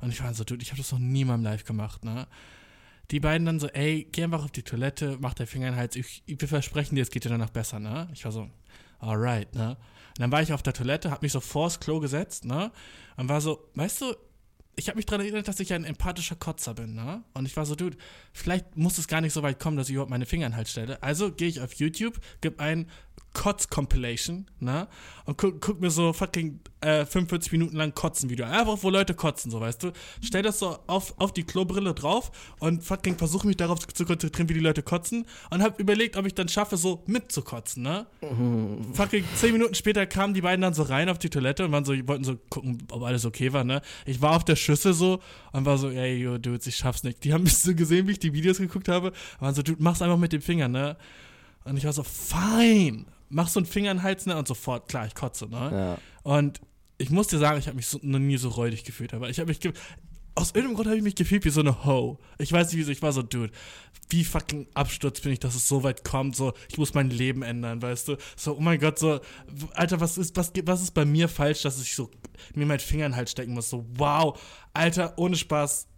Und 0.00 0.10
ich 0.10 0.22
war 0.22 0.34
so, 0.34 0.44
dude, 0.44 0.60
ich 0.62 0.68
habe 0.68 0.82
das 0.82 0.92
noch 0.92 0.98
nie 0.98 1.24
mal 1.24 1.36
im 1.36 1.42
Live 1.42 1.64
gemacht, 1.64 2.04
ne? 2.04 2.26
Die 3.10 3.20
beiden 3.20 3.46
dann 3.46 3.58
so, 3.58 3.68
ey, 3.68 4.06
geh 4.12 4.24
einfach 4.24 4.44
auf 4.44 4.50
die 4.50 4.64
Toilette, 4.64 5.16
mach 5.18 5.32
deinen 5.32 5.46
Finger 5.46 5.68
in 5.68 5.72
den 5.72 5.80
Hals, 5.80 5.96
ich, 5.96 6.24
wir 6.26 6.46
versprechen 6.46 6.94
dir, 6.94 7.00
es 7.00 7.08
geht 7.08 7.24
dir 7.24 7.30
danach 7.30 7.48
besser, 7.48 7.80
ne? 7.80 8.06
Ich 8.12 8.26
war 8.26 8.32
so, 8.32 8.50
alright, 8.98 9.54
ne? 9.54 9.78
Und 9.78 10.20
dann 10.20 10.32
war 10.32 10.42
ich 10.42 10.52
auf 10.52 10.62
der 10.62 10.74
Toilette, 10.74 11.10
hab 11.10 11.22
mich 11.22 11.32
so 11.32 11.40
vors 11.40 11.80
Klo 11.80 12.00
gesetzt, 12.00 12.44
ne? 12.44 12.70
Und 13.16 13.30
war 13.30 13.40
so, 13.40 13.66
weißt 13.76 14.02
du, 14.02 14.14
ich 14.78 14.88
habe 14.88 14.96
mich 14.96 15.06
daran 15.06 15.22
erinnert, 15.22 15.48
dass 15.48 15.58
ich 15.58 15.72
ein 15.72 15.84
empathischer 15.84 16.36
Kotzer 16.36 16.74
bin, 16.74 16.94
ne? 16.94 17.24
Und 17.32 17.46
ich 17.46 17.56
war 17.56 17.64
so, 17.64 17.74
dude, 17.74 17.96
vielleicht 18.34 18.76
muss 18.76 18.98
es 18.98 19.08
gar 19.08 19.22
nicht 19.22 19.32
so 19.32 19.42
weit 19.42 19.58
kommen, 19.58 19.78
dass 19.78 19.88
ich 19.88 19.94
überhaupt 19.94 20.10
meine 20.10 20.26
Finger 20.26 20.46
in 20.46 20.52
den 20.52 20.56
Hals 20.58 20.70
stelle. 20.70 21.02
Also 21.02 21.32
gehe 21.32 21.48
ich 21.48 21.62
auf 21.62 21.72
YouTube, 21.74 22.20
gebe 22.42 22.62
ein 22.62 22.90
Kotz-Compilation, 23.36 24.46
ne? 24.60 24.88
Und 25.26 25.36
guck, 25.36 25.60
guck, 25.60 25.78
mir 25.78 25.90
so 25.90 26.14
fucking 26.14 26.58
äh, 26.80 27.04
45 27.04 27.52
Minuten 27.52 27.76
lang 27.76 27.94
Kotzen-Video. 27.94 28.46
Einfach, 28.46 28.78
wo 28.80 28.88
Leute 28.88 29.12
kotzen, 29.12 29.50
so, 29.50 29.60
weißt 29.60 29.82
du? 29.82 29.92
Stell 30.22 30.42
das 30.42 30.58
so 30.58 30.78
auf, 30.86 31.12
auf 31.18 31.34
die 31.34 31.44
Klobrille 31.44 31.92
drauf 31.92 32.32
und 32.60 32.82
fucking 32.82 33.18
versuche 33.18 33.46
mich 33.46 33.58
darauf 33.58 33.86
zu 33.86 34.06
konzentrieren, 34.06 34.48
wie 34.48 34.54
die 34.54 34.60
Leute 34.60 34.82
kotzen. 34.82 35.26
Und 35.50 35.62
hab 35.62 35.78
überlegt, 35.78 36.16
ob 36.16 36.24
ich 36.24 36.34
dann 36.34 36.48
schaffe, 36.48 36.78
so 36.78 37.02
mitzukotzen, 37.06 37.82
ne? 37.82 38.06
Mhm. 38.22 38.94
Fucking 38.94 39.24
10 39.34 39.52
Minuten 39.52 39.74
später 39.74 40.06
kamen 40.06 40.32
die 40.32 40.40
beiden 40.40 40.62
dann 40.62 40.72
so 40.72 40.84
rein 40.84 41.10
auf 41.10 41.18
die 41.18 41.28
Toilette 41.28 41.66
und 41.66 41.72
waren 41.72 41.84
so, 41.84 41.92
wollten 42.08 42.24
so 42.24 42.38
gucken, 42.48 42.78
ob 42.90 43.02
alles 43.02 43.26
okay 43.26 43.52
war, 43.52 43.64
ne? 43.64 43.82
Ich 44.06 44.22
war 44.22 44.34
auf 44.34 44.44
der 44.44 44.56
Schüssel 44.56 44.94
so 44.94 45.20
und 45.52 45.66
war 45.66 45.76
so, 45.76 45.90
ey, 45.90 46.16
yo, 46.16 46.38
Dudes, 46.38 46.66
ich 46.66 46.76
schaff's 46.76 47.02
nicht. 47.02 47.22
Die 47.22 47.34
haben 47.34 47.44
mich 47.44 47.58
so 47.58 47.74
gesehen, 47.74 48.08
wie 48.08 48.12
ich 48.12 48.18
die 48.18 48.32
Videos 48.32 48.56
geguckt 48.56 48.88
habe. 48.88 49.08
Und 49.08 49.40
waren 49.40 49.54
so, 49.54 49.62
Dude, 49.62 49.82
mach's 49.82 50.00
einfach 50.00 50.16
mit 50.16 50.32
dem 50.32 50.40
Finger, 50.40 50.68
ne? 50.68 50.96
Und 51.64 51.76
ich 51.76 51.84
war 51.84 51.92
so, 51.92 52.02
fine 52.02 53.04
mach 53.28 53.48
so 53.48 53.60
einen 53.60 53.66
Finger 53.66 53.90
in 53.90 53.98
den 53.98 54.02
Hals, 54.02 54.26
ne? 54.26 54.36
Und 54.36 54.48
sofort, 54.48 54.88
klar, 54.88 55.06
ich 55.06 55.14
kotze, 55.14 55.46
ne? 55.46 55.70
Ja. 55.72 55.98
Und 56.22 56.60
ich 56.98 57.10
muss 57.10 57.28
dir 57.28 57.38
sagen, 57.38 57.58
ich 57.58 57.66
habe 57.66 57.76
mich 57.76 57.86
so, 57.86 57.98
noch 58.02 58.18
nie 58.18 58.36
so 58.36 58.48
räudig 58.48 58.84
gefühlt, 58.84 59.12
aber 59.14 59.28
ich 59.28 59.38
habe 59.38 59.48
mich 59.48 59.60
aus 60.34 60.48
irgendeinem 60.50 60.74
Grund 60.74 60.88
habe 60.88 60.98
ich 60.98 61.02
mich 61.02 61.14
gefühlt 61.14 61.44
wie 61.46 61.50
so 61.50 61.60
eine 61.60 61.84
Ho. 61.84 62.18
Ich 62.38 62.52
weiß 62.52 62.68
nicht 62.68 62.78
wieso, 62.78 62.92
ich 62.92 63.00
war 63.00 63.12
so, 63.12 63.22
dude, 63.22 63.52
wie 64.10 64.22
fucking 64.22 64.68
Absturz 64.74 65.20
bin 65.20 65.32
ich, 65.32 65.40
dass 65.40 65.54
es 65.54 65.66
so 65.66 65.82
weit 65.82 66.04
kommt, 66.04 66.36
so, 66.36 66.52
ich 66.68 66.76
muss 66.76 66.94
mein 66.94 67.10
Leben 67.10 67.42
ändern, 67.42 67.80
weißt 67.80 68.08
du? 68.08 68.16
So, 68.36 68.56
oh 68.56 68.60
mein 68.60 68.78
Gott, 68.78 68.98
so, 68.98 69.20
Alter, 69.72 69.98
was 70.00 70.18
ist, 70.18 70.36
was, 70.36 70.52
was 70.64 70.82
ist 70.82 70.92
bei 70.92 71.06
mir 71.06 71.28
falsch, 71.28 71.62
dass 71.62 71.80
ich 71.80 71.94
so 71.94 72.10
mir 72.54 72.66
meinen 72.66 72.80
Finger 72.80 73.06
in 73.06 73.12
den 73.12 73.16
Hals 73.16 73.30
stecken 73.30 73.54
muss? 73.54 73.70
So, 73.70 73.86
wow, 73.94 74.38
Alter, 74.74 75.14
ohne 75.16 75.36
Spaß, 75.36 75.88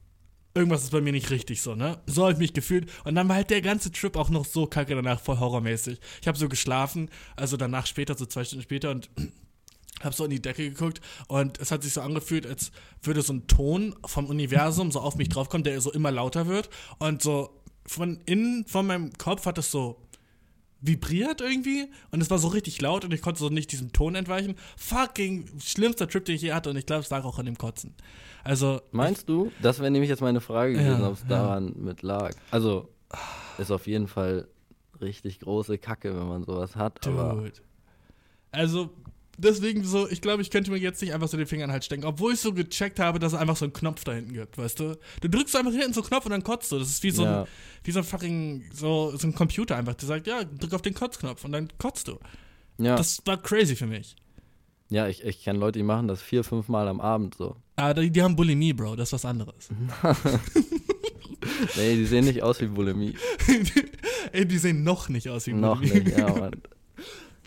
irgendwas 0.59 0.83
ist 0.83 0.90
bei 0.90 1.01
mir 1.01 1.12
nicht 1.12 1.31
richtig 1.31 1.62
so, 1.62 1.75
ne? 1.75 1.99
So 2.07 2.23
habe 2.23 2.33
ich 2.33 2.38
mich 2.38 2.53
gefühlt. 2.53 2.90
Und 3.05 3.14
dann 3.14 3.29
war 3.29 3.37
halt 3.37 3.51
der 3.51 3.62
ganze 3.62 3.92
Trip 3.92 4.16
auch 4.16 4.29
noch 4.29 4.44
so 4.44 4.66
kacke 4.66 4.94
danach, 4.94 5.21
voll 5.21 5.38
horrormäßig. 5.38 6.01
Ich 6.21 6.29
habe 6.29 6.37
so 6.37 6.49
geschlafen, 6.49 7.11
also 7.37 7.57
danach 7.57 7.87
später, 7.87 8.16
so 8.16 8.27
zwei 8.27 8.44
Stunden 8.44 8.62
später 8.62 8.90
und 8.90 9.09
habe 10.03 10.14
so 10.14 10.25
in 10.25 10.31
die 10.31 10.42
Decke 10.42 10.68
geguckt 10.68 11.01
und 11.27 11.59
es 11.59 11.71
hat 11.71 11.83
sich 11.83 11.92
so 11.92 12.01
angefühlt, 12.01 12.47
als 12.47 12.71
würde 13.03 13.23
so 13.23 13.33
ein 13.33 13.47
Ton 13.47 13.94
vom 14.05 14.27
Universum 14.27 14.92
so 14.92 15.01
auf 15.01 15.16
mich 15.16 15.29
draufkommen, 15.29 15.64
der 15.64 15.81
so 15.81 15.92
immer 15.92 16.11
lauter 16.11 16.47
wird 16.47 16.68
und 16.99 17.23
so 17.23 17.51
von 17.87 18.21
innen, 18.27 18.64
von 18.66 18.87
meinem 18.87 19.12
Kopf 19.14 19.47
hat 19.47 19.59
es 19.59 19.71
so 19.71 20.08
vibriert 20.80 21.40
irgendwie 21.40 21.90
und 22.10 22.20
es 22.20 22.30
war 22.30 22.38
so 22.38 22.48
richtig 22.48 22.80
laut 22.80 23.04
und 23.04 23.12
ich 23.12 23.22
konnte 23.22 23.40
so 23.40 23.48
nicht 23.48 23.72
diesem 23.72 23.92
Ton 23.92 24.14
entweichen. 24.14 24.54
Fucking 24.76 25.46
schlimmster 25.60 26.08
Trip, 26.08 26.24
den 26.24 26.36
ich 26.36 26.42
je 26.42 26.52
hatte 26.52 26.70
und 26.70 26.76
ich 26.76 26.86
glaube, 26.86 27.02
es 27.02 27.10
lag 27.10 27.24
auch 27.24 27.38
an 27.38 27.46
dem 27.46 27.58
Kotzen. 27.58 27.94
Also. 28.44 28.80
Meinst 28.92 29.28
du? 29.28 29.50
Das 29.60 29.80
wäre 29.80 29.90
nämlich 29.90 30.08
jetzt 30.08 30.22
meine 30.22 30.40
Frage 30.40 30.74
gewesen, 30.74 31.00
ja, 31.00 31.08
ob 31.08 31.14
es 31.14 31.22
ja. 31.22 31.28
daran 31.28 31.74
mit 31.76 32.02
lag. 32.02 32.32
Also, 32.50 32.88
ist 33.58 33.70
auf 33.70 33.86
jeden 33.86 34.08
Fall 34.08 34.48
richtig 35.00 35.40
große 35.40 35.78
Kacke, 35.78 36.16
wenn 36.16 36.28
man 36.28 36.44
sowas 36.44 36.76
hat. 36.76 37.04
Dude. 37.04 37.18
Aber 37.18 37.50
also, 38.50 38.90
deswegen 39.38 39.85
so, 39.85 40.09
ich 40.09 40.20
glaube, 40.20 40.42
ich 40.42 40.51
könnte 40.51 40.70
mir 40.70 40.79
jetzt 40.79 41.01
nicht 41.01 41.14
einfach 41.14 41.29
so 41.29 41.37
den 41.37 41.46
Finger 41.46 41.64
in 41.64 41.68
den 41.68 41.74
Hals 41.74 41.87
stecken, 41.87 42.05
obwohl 42.05 42.35
ich 42.35 42.40
so 42.40 42.53
gecheckt 42.53 43.01
habe, 43.01 43.18
dass 43.18 43.33
es 43.33 43.38
einfach 43.38 43.57
so 43.57 43.64
einen 43.64 43.72
Knopf 43.72 44.05
da 44.05 44.12
hinten 44.12 44.35
gibt, 44.35 44.59
weißt 44.59 44.81
du? 44.81 44.98
Du 45.20 45.29
drückst 45.29 45.57
einfach 45.57 45.72
hinten 45.72 45.94
so 45.94 46.03
einen 46.03 46.09
Knopf 46.09 46.27
und 46.27 46.33
dann 46.33 46.44
kotzt 46.44 46.70
du. 46.72 46.79
Das 46.79 46.88
ist 46.88 47.03
wie 47.03 47.11
so 47.11 47.24
ja. 47.24 47.42
ein, 47.42 47.48
wie 47.85 47.92
so 47.92 48.01
ein 48.01 48.05
fucking, 48.05 48.64
so, 48.72 49.16
so 49.16 49.27
ein 49.27 49.35
Computer 49.35 49.77
einfach, 49.77 49.94
der 49.94 50.07
sagt, 50.07 50.27
ja, 50.27 50.44
drück 50.44 50.74
auf 50.74 50.83
den 50.83 50.94
Kotzknopf 50.94 51.44
und 51.44 51.53
dann 51.53 51.68
kotzt 51.79 52.09
du. 52.09 52.18
Ja. 52.79 52.96
Das 52.96 53.22
war 53.24 53.37
crazy 53.40 53.77
für 53.77 53.87
mich. 53.87 54.16
Ja, 54.90 55.07
ich, 55.07 55.22
ich 55.22 55.44
kenne 55.44 55.59
Leute, 55.59 55.79
die 55.79 55.85
machen 55.85 56.09
das 56.09 56.22
vier, 56.22 56.44
fünf 56.44 56.68
Mal 56.68 56.88
am 56.88 57.01
Abend 57.01 57.35
so. 57.35 57.57
Ah, 57.77 57.92
die, 57.92 58.11
die 58.11 58.22
haben 58.22 58.37
Bulimie, 58.37 58.72
Bro, 58.72 58.96
das 58.96 59.11
ist 59.11 59.12
was 59.12 59.24
anderes. 59.24 59.68
nee, 61.77 61.96
die 61.96 62.07
sehen 62.07 62.24
nicht 62.24 62.42
aus 62.42 62.61
wie 62.61 62.66
Bulimie. 62.66 63.14
ey, 64.33 64.46
die 64.46 64.59
sehen 64.59 64.83
noch 64.85 65.09
nicht 65.09 65.29
aus 65.29 65.46
wie 65.46 65.53
Bulimie. 65.53 65.66
Noch 65.66 65.81
nicht, 65.81 66.16
ja, 66.16 66.33
Mann. 66.35 66.53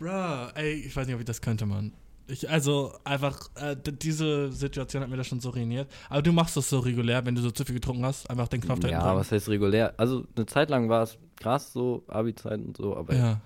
Bro, 0.02 0.50
ey, 0.56 0.74
ich 0.74 0.96
weiß 0.96 1.06
nicht, 1.06 1.14
ob 1.14 1.22
ich 1.22 1.28
das 1.28 1.42
könnte, 1.42 1.68
Mann. 1.68 1.94
Ich, 2.26 2.50
also 2.50 2.92
einfach, 3.04 3.38
äh, 3.54 3.76
diese 3.76 4.52
Situation 4.52 5.04
hat 5.04 5.10
mir 5.12 5.18
das 5.18 5.28
schon 5.28 5.40
so 5.40 5.52
ruiniert. 5.52 5.92
Aber 6.10 6.24
du 6.24 6.32
machst 6.32 6.58
das 6.58 6.72
so 6.72 6.80
regulär, 6.80 7.24
wenn 7.24 7.36
du 7.36 7.42
so 7.44 7.52
zu 7.52 7.64
viel 7.66 7.76
getrunken 7.76 8.04
hast, 8.04 8.28
einfach 8.28 8.48
den 8.48 8.62
Knopf 8.62 8.80
da 8.80 8.88
Ja, 8.90 9.02
dran. 9.04 9.18
was 9.18 9.32
heißt 9.32 9.48
regulär? 9.50 9.94
Also 9.98 10.26
eine 10.36 10.48
Zeit 10.48 10.72
lang 10.72 10.90
war 10.90 11.04
es 11.04 11.20
krass, 11.40 11.72
so 11.72 12.04
Abi-Zeit 12.08 12.60
und 12.62 12.78
so, 12.78 12.98
aber 12.98 13.14
ja. 13.14 13.42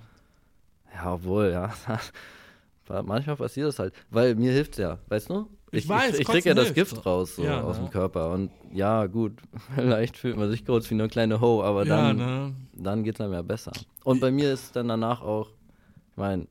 ja, 0.94 1.14
obwohl, 1.14 1.52
ja. 1.52 1.74
Manchmal 3.04 3.36
passiert 3.36 3.68
das 3.68 3.78
halt, 3.80 3.94
weil 4.10 4.36
mir 4.36 4.54
hilft 4.54 4.74
es 4.74 4.78
ja, 4.78 5.00
weißt 5.10 5.30
du? 5.32 5.50
Ich, 5.72 5.84
ich 5.84 5.90
weiß, 5.90 6.14
ich, 6.14 6.20
ich 6.22 6.28
kriege 6.28 6.48
ja 6.48 6.56
das 6.56 6.74
Gift 6.74 7.06
raus 7.06 7.36
so 7.36 7.44
ja, 7.44 7.64
aus 7.64 7.80
ne? 7.80 7.86
dem 7.86 7.90
Körper 7.92 8.32
und 8.32 8.52
ja, 8.72 9.08
gut, 9.08 9.34
vielleicht 9.76 10.16
fühlt 10.16 10.38
man 10.38 10.50
sich 10.50 10.66
kurz 10.66 10.90
wie 10.90 10.94
eine 10.94 11.10
kleine 11.10 11.42
Ho, 11.42 11.62
aber 11.62 11.86
ja, 11.86 11.98
dann, 11.98 12.16
ne? 12.18 12.56
dann 12.72 13.04
geht 13.04 13.16
es 13.16 13.22
einem 13.22 13.34
ja 13.34 13.42
besser. 13.42 13.74
Und 14.06 14.22
bei 14.22 14.32
mir 14.32 14.54
ist 14.54 14.74
dann 14.78 14.88
danach 14.88 15.22
auch, 15.22 15.50
ich 16.16 16.18
meine, 16.18 16.48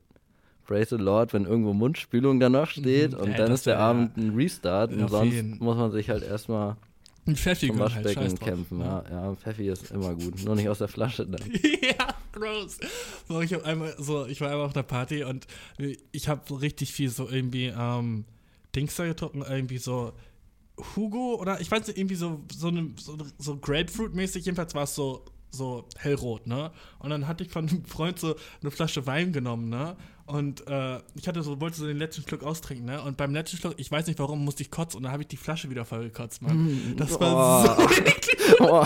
praise 0.67 0.95
the 0.95 1.03
Lord, 1.03 1.33
wenn 1.33 1.45
irgendwo 1.45 1.73
Mundspülung 1.73 2.39
danach 2.39 2.69
steht 2.69 3.13
mhm, 3.13 3.19
und 3.19 3.31
ey, 3.31 3.37
dann 3.37 3.51
ist 3.51 3.65
der 3.65 3.79
Abend 3.79 4.15
ein 4.15 4.35
Restart 4.35 4.91
und 4.91 5.09
sonst 5.09 5.59
muss 5.59 5.75
man 5.75 5.91
sich 5.91 6.09
halt 6.09 6.23
erstmal 6.23 6.75
ein 7.27 7.35
Pfeffi 7.35 7.67
zum 7.67 7.79
halt, 7.79 7.95
Waschbecken 7.95 8.21
halt, 8.21 8.39
kämpfen. 8.39 8.79
Ja. 8.81 9.03
ja, 9.09 9.35
Pfeffi 9.35 9.69
ist 9.69 9.89
immer 9.89 10.13
gut, 10.13 10.43
nur 10.45 10.55
nicht 10.55 10.69
aus 10.69 10.77
der 10.77 10.87
Flasche 10.87 11.25
dann. 11.25 11.41
ja, 11.81 12.13
gross. 12.31 12.77
So, 13.27 13.41
ich 13.41 13.51
habe 13.53 13.65
einmal 13.65 13.95
so, 13.97 14.27
ich 14.27 14.41
war 14.41 14.51
einmal 14.51 14.67
auf 14.67 14.75
einer 14.75 14.83
Party 14.83 15.23
und 15.23 15.47
ich 16.11 16.27
habe 16.27 16.41
so 16.47 16.55
richtig 16.55 16.93
viel 16.93 17.09
so 17.09 17.27
irgendwie 17.27 17.73
ähm, 17.75 18.25
Dings 18.75 18.95
da 18.95 19.05
getrunken, 19.05 19.41
irgendwie 19.41 19.79
so 19.79 20.13
Hugo 20.95 21.39
oder 21.39 21.59
ich 21.61 21.71
weiß 21.71 21.87
nicht, 21.87 21.97
irgendwie 21.97 22.15
so, 22.15 22.43
so, 22.55 22.67
eine, 22.67 22.91
so, 22.99 23.17
so 23.39 23.57
Grapefruit-mäßig, 23.57 24.45
jedenfalls 24.45 24.75
war 24.75 24.83
es 24.83 24.93
so, 24.93 25.25
so 25.55 25.87
hellrot, 25.97 26.45
ne? 26.47 26.71
Und 26.99 27.09
dann 27.09 27.27
hatte 27.27 27.43
ich 27.43 27.49
von 27.49 27.67
einem 27.67 27.85
Freund 27.85 28.19
so 28.19 28.35
eine 28.61 28.71
Flasche 28.71 29.07
Wein 29.07 29.33
genommen, 29.33 29.69
ne? 29.69 29.95
Und 30.27 30.67
äh, 30.67 30.99
ich 31.13 31.27
hatte 31.27 31.43
so, 31.43 31.61
wollte 31.61 31.77
so 31.77 31.85
den 31.85 31.97
letzten 31.97 32.23
Schluck 32.23 32.43
austrinken, 32.43 32.85
ne? 32.85 33.01
Und 33.01 33.15
beim 33.15 33.33
letzten 33.33 33.57
Schluck, 33.57 33.75
ich 33.77 33.91
weiß 33.91 34.07
nicht 34.07 34.17
warum, 34.17 34.43
musste 34.43 34.63
ich 34.63 34.71
kotzen 34.71 34.97
und 34.97 35.03
dann 35.03 35.11
habe 35.11 35.21
ich 35.21 35.27
die 35.27 35.37
Flasche 35.37 35.69
wieder 35.69 35.85
voll 35.85 36.05
gekotzt, 36.05 36.41
Mann. 36.41 36.65
Mm, 36.65 36.97
das 36.97 37.19
war 37.19 37.77
oh. 37.77 37.83
so 37.83 37.89
eklig. 38.01 38.37
Oh. 38.59 38.85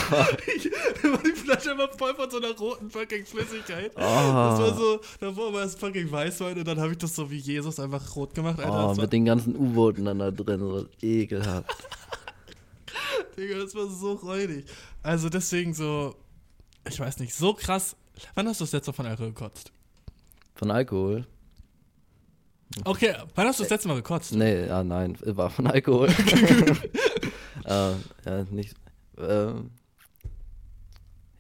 Ich, 0.56 0.64
die 0.64 1.32
Flasche 1.32 1.78
war 1.78 1.90
voll 1.98 2.16
von 2.16 2.30
so 2.30 2.38
einer 2.38 2.58
roten 2.58 2.90
fucking 2.90 3.26
Flüssigkeit. 3.26 3.92
Oh. 3.96 4.00
Das 4.00 4.60
war 4.60 4.74
so, 4.76 5.00
davor 5.20 5.54
war 5.54 5.64
es 5.64 5.76
fucking 5.76 6.10
Weißwein 6.10 6.58
und 6.58 6.68
dann 6.68 6.80
habe 6.80 6.92
ich 6.94 6.98
das 6.98 7.16
so 7.16 7.30
wie 7.30 7.38
Jesus 7.38 7.80
einfach 7.80 8.16
rot 8.16 8.34
gemacht. 8.34 8.60
Alter, 8.60 8.92
oh, 8.92 9.02
mit 9.02 9.12
den 9.12 9.26
ganzen 9.26 9.56
U-Booten 9.56 10.06
dann 10.06 10.20
da 10.20 10.32
drin, 10.32 10.60
so 10.60 10.86
ekelhaft. 11.02 11.70
Digga, 13.38 13.60
das 13.60 13.76
war 13.76 13.88
so 13.88 14.14
räudig. 14.14 14.66
Also 15.04 15.30
deswegen 15.30 15.74
so, 15.74 16.16
ich 16.90 17.00
weiß 17.00 17.20
nicht, 17.20 17.34
so 17.34 17.54
krass. 17.54 17.96
Wann 18.36 18.48
hast 18.48 18.60
du 18.60 18.66
das 18.66 18.74
letzte 18.74 18.92
Mal 18.92 18.96
von 18.96 19.06
Alkohol 19.06 19.30
gekotzt? 19.30 19.72
Von 20.56 20.72
Alkohol? 20.72 21.26
Okay, 22.86 23.16
wann 23.36 23.48
hast 23.48 23.60
du 23.60 23.64
das 23.64 23.72
letzte 23.72 23.88
Mal 23.88 23.96
gekotzt? 23.96 24.34
Nee, 24.36 24.68
ja, 24.68 24.84
nein, 24.84 25.18
war 25.26 25.50
von 25.50 25.68
Alkohol. 25.68 26.10
äh, 27.66 27.92
ja, 28.26 28.44
nicht. 28.52 28.76
Äh, 29.18 29.54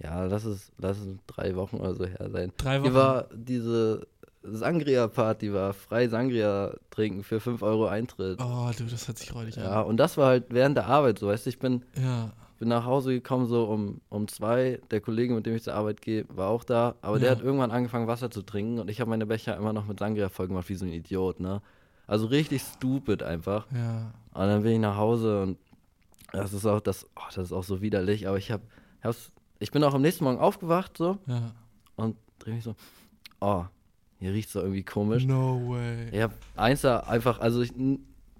ja, 0.01 0.23
lass 0.25 0.45
es, 0.45 0.71
lass 0.77 0.97
es 0.97 1.17
drei 1.27 1.55
Wochen 1.55 1.77
oder 1.77 1.93
so 1.93 2.05
her 2.05 2.29
sein. 2.31 2.53
Drei 2.57 2.79
Wochen? 2.79 2.83
Hier 2.83 2.93
war 2.93 3.27
diese 3.33 4.07
Sangria-Party, 4.43 5.53
war 5.53 5.73
frei 5.73 6.07
Sangria 6.07 6.73
trinken 6.89 7.23
für 7.23 7.39
5 7.39 7.61
Euro 7.61 7.87
Eintritt. 7.87 8.39
Oh, 8.41 8.71
du, 8.75 8.85
das 8.85 9.07
hört 9.07 9.17
sich 9.17 9.35
räudig 9.35 9.57
an. 9.57 9.65
Ja, 9.65 9.81
und 9.81 9.97
das 9.97 10.17
war 10.17 10.27
halt 10.27 10.45
während 10.49 10.77
der 10.77 10.87
Arbeit 10.87 11.19
so, 11.19 11.27
weißt 11.27 11.45
du, 11.45 11.49
ich 11.49 11.59
bin. 11.59 11.83
Ja 11.95 12.31
bin 12.59 12.67
nach 12.67 12.85
Hause 12.85 13.13
gekommen 13.13 13.47
so 13.47 13.65
um, 13.65 14.01
um 14.09 14.27
zwei. 14.27 14.79
Der 14.91 15.01
Kollege, 15.01 15.33
mit 15.33 15.45
dem 15.45 15.55
ich 15.55 15.63
zur 15.63 15.73
Arbeit 15.73 16.01
gehe, 16.01 16.25
war 16.29 16.49
auch 16.49 16.63
da. 16.63 16.95
Aber 17.01 17.17
ja. 17.17 17.21
der 17.21 17.31
hat 17.31 17.41
irgendwann 17.41 17.71
angefangen, 17.71 18.07
Wasser 18.07 18.29
zu 18.29 18.41
trinken 18.41 18.79
und 18.79 18.89
ich 18.89 18.99
habe 18.99 19.09
meine 19.09 19.25
Becher 19.25 19.57
immer 19.57 19.73
noch 19.73 19.87
mit 19.87 19.99
Sangria 19.99 20.29
voll 20.29 20.49
gemacht, 20.49 20.69
wie 20.69 20.75
so 20.75 20.85
ein 20.85 20.91
Idiot, 20.91 21.39
ne? 21.39 21.61
Also 22.05 22.27
richtig 22.27 22.61
stupid 22.61 23.23
einfach. 23.23 23.67
Ja. 23.71 24.11
Und 24.33 24.47
dann 24.47 24.63
bin 24.63 24.73
ich 24.73 24.79
nach 24.79 24.97
Hause 24.97 25.41
und 25.43 25.57
das 26.31 26.53
ist 26.53 26.65
auch 26.65 26.81
das, 26.81 27.07
oh, 27.15 27.21
das 27.33 27.45
ist 27.45 27.53
auch 27.53 27.63
so 27.63 27.81
widerlich, 27.81 28.27
aber 28.27 28.37
ich 28.37 28.51
habe 28.51 28.63
ich 29.59 29.71
bin 29.71 29.83
auch 29.83 29.93
am 29.93 30.01
nächsten 30.01 30.23
Morgen 30.23 30.39
aufgewacht 30.39 30.97
so 30.97 31.17
ja. 31.27 31.51
und 31.95 32.17
drehe 32.39 32.55
mich 32.55 32.63
so, 32.63 32.75
oh, 33.39 33.65
hier 34.19 34.33
riecht 34.33 34.49
es 34.49 34.55
irgendwie 34.55 34.83
komisch. 34.83 35.25
No 35.25 35.69
way. 35.69 36.09
Ich 36.11 36.21
habe 36.21 36.33
eins 36.55 36.81
da 36.81 36.99
einfach, 37.01 37.39
also 37.39 37.61
ich, 37.61 37.71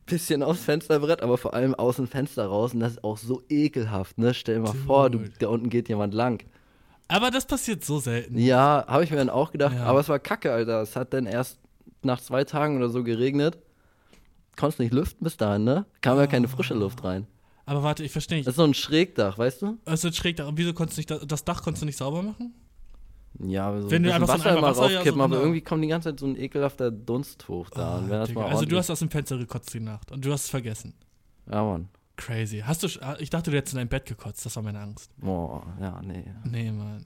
bisschen 0.10 0.44
aufs 0.44 0.64
Fensterbrett, 0.64 1.22
aber 1.22 1.38
vor 1.38 1.54
allem 1.54 1.76
aus 1.76 1.98
dem 1.98 2.08
Fenster 2.08 2.46
raus. 2.46 2.74
Und 2.74 2.82
das 2.82 2.94
ist 2.94 3.04
auch 3.04 3.18
so 3.18 3.44
ekelhaft, 3.50 4.18
ne? 4.18 4.34
Stell 4.34 4.56
dir 4.56 4.62
mal 4.62 4.72
Dude. 4.72 4.84
vor, 4.84 5.10
du, 5.10 5.20
da 5.40 5.48
unten 5.48 5.70
geht 5.70 5.90
jemand 5.90 6.14
lang. 6.14 6.44
Aber 7.08 7.32
das 7.32 7.46
passiert 7.46 7.84
so 7.84 8.00
selten. 8.00 8.38
Ja, 8.38 8.86
habe 8.88 9.04
ich 9.04 9.12
mir 9.12 9.18
dann 9.18 9.30
auch 9.30 9.52
gedacht. 9.52 9.76
Ja. 9.76 9.86
Aber 9.86 10.00
es 10.00 10.10
war 10.10 10.20
kacke, 10.20 10.52
Alter. 10.52 10.82
Es 10.82 10.96
hat 10.96 11.14
dann 11.14 11.26
erst 11.26 11.60
nach 12.04 12.22
zwei 12.22 12.44
Tagen 12.44 12.78
oder 12.78 12.90
so 12.90 13.04
geregnet. 13.04 13.58
Konntest 14.56 14.80
nicht 14.80 14.94
lüften 14.94 15.24
bis 15.24 15.38
dahin, 15.38 15.64
ne? 15.64 15.86
Kam 16.02 16.18
oh. 16.18 16.22
ja 16.22 16.28
keine 16.28 16.48
frische 16.48 16.74
Luft 16.74 17.04
rein. 17.04 17.26
Aber 17.66 17.84
warte, 17.84 18.04
ich 18.04 18.12
verstehe 18.12 18.38
nicht. 18.38 18.48
Das 18.48 18.54
ist 18.54 18.58
so 18.58 18.64
ein 18.64 18.74
Schrägdach, 18.74 19.38
weißt 19.38 19.62
du? 19.62 19.78
Das 19.86 20.04
ist 20.04 20.06
ein 20.06 20.14
Schrägdach. 20.14 20.48
Und 20.48 20.58
wieso 20.58 20.74
konntest 20.74 20.98
du 21.10 21.16
nicht, 21.16 21.32
das 21.32 21.46
Dach 21.46 21.64
konntest 21.64 21.82
du 21.82 21.86
nicht 21.86 21.98
sauber 21.98 22.22
machen? 22.22 22.54
Ja, 23.42 23.80
so 23.80 23.90
wenn 23.90 24.04
du 24.04 24.14
einfach 24.14 24.28
Wasser 24.28 24.54
so 24.54 24.62
Wasser, 24.62 24.82
raufkippen, 24.82 25.06
ja, 25.06 25.14
so 25.14 25.22
aber 25.22 25.28
genau. 25.30 25.40
irgendwie 25.42 25.62
kommt 25.62 25.84
die 25.84 25.88
ganze 25.88 26.10
Zeit 26.10 26.20
so 26.20 26.26
ein 26.26 26.36
ekelhafter 26.38 26.92
Dunst 26.92 27.48
hoch 27.48 27.70
da. 27.70 28.04
Oh, 28.36 28.42
also 28.42 28.66
du 28.66 28.78
hast 28.78 28.90
aus 28.90 29.00
dem 29.00 29.10
Fenster 29.10 29.38
gekotzt 29.38 29.74
die 29.74 29.80
Nacht 29.80 30.12
und 30.12 30.26
du 30.26 30.32
hast 30.32 30.46
es 30.46 30.50
vergessen. 30.50 30.94
Ja, 31.50 31.64
Mann. 31.64 31.90
Crazy. 32.18 32.62
Hast 32.66 32.84
du, 32.84 32.88
ich 33.20 33.30
dachte, 33.30 33.50
du 33.50 33.58
hättest 33.58 33.76
in 33.76 33.78
dein 33.78 33.88
Bett 33.88 34.06
gekotzt, 34.06 34.46
das 34.46 34.56
war 34.58 34.64
meine 34.64 34.80
Angst. 34.80 35.10
Boah, 35.18 35.66
ja, 35.80 36.02
nee. 36.04 36.26
Nee, 36.44 36.72
Mann. 36.72 37.06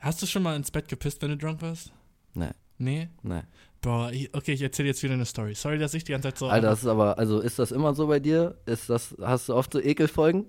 Hast 0.00 0.22
du 0.22 0.26
schon 0.26 0.42
mal 0.42 0.56
ins 0.56 0.70
Bett 0.70 0.88
gepisst, 0.88 1.20
wenn 1.20 1.30
du 1.30 1.36
drunk 1.36 1.60
warst? 1.60 1.92
Nee. 2.32 2.50
Nee? 2.78 3.08
Nee. 3.22 3.42
Boah, 3.82 4.10
okay, 4.32 4.52
ich 4.52 4.62
erzähle 4.62 4.88
jetzt 4.88 5.02
wieder 5.02 5.14
eine 5.14 5.26
Story. 5.26 5.54
Sorry, 5.54 5.78
dass 5.78 5.94
ich 5.94 6.04
die 6.04 6.12
ganze 6.12 6.28
Zeit 6.28 6.38
so. 6.38 6.48
Alter, 6.48 6.68
das 6.70 6.80
ist 6.80 6.86
aber, 6.86 7.18
also 7.18 7.40
ist 7.40 7.58
das 7.58 7.70
immer 7.70 7.94
so 7.94 8.06
bei 8.06 8.18
dir? 8.18 8.56
Ist 8.64 8.88
das, 8.88 9.14
hast 9.20 9.48
du 9.48 9.54
oft 9.54 9.72
so 9.72 9.80
Ekelfolgen? 9.80 10.46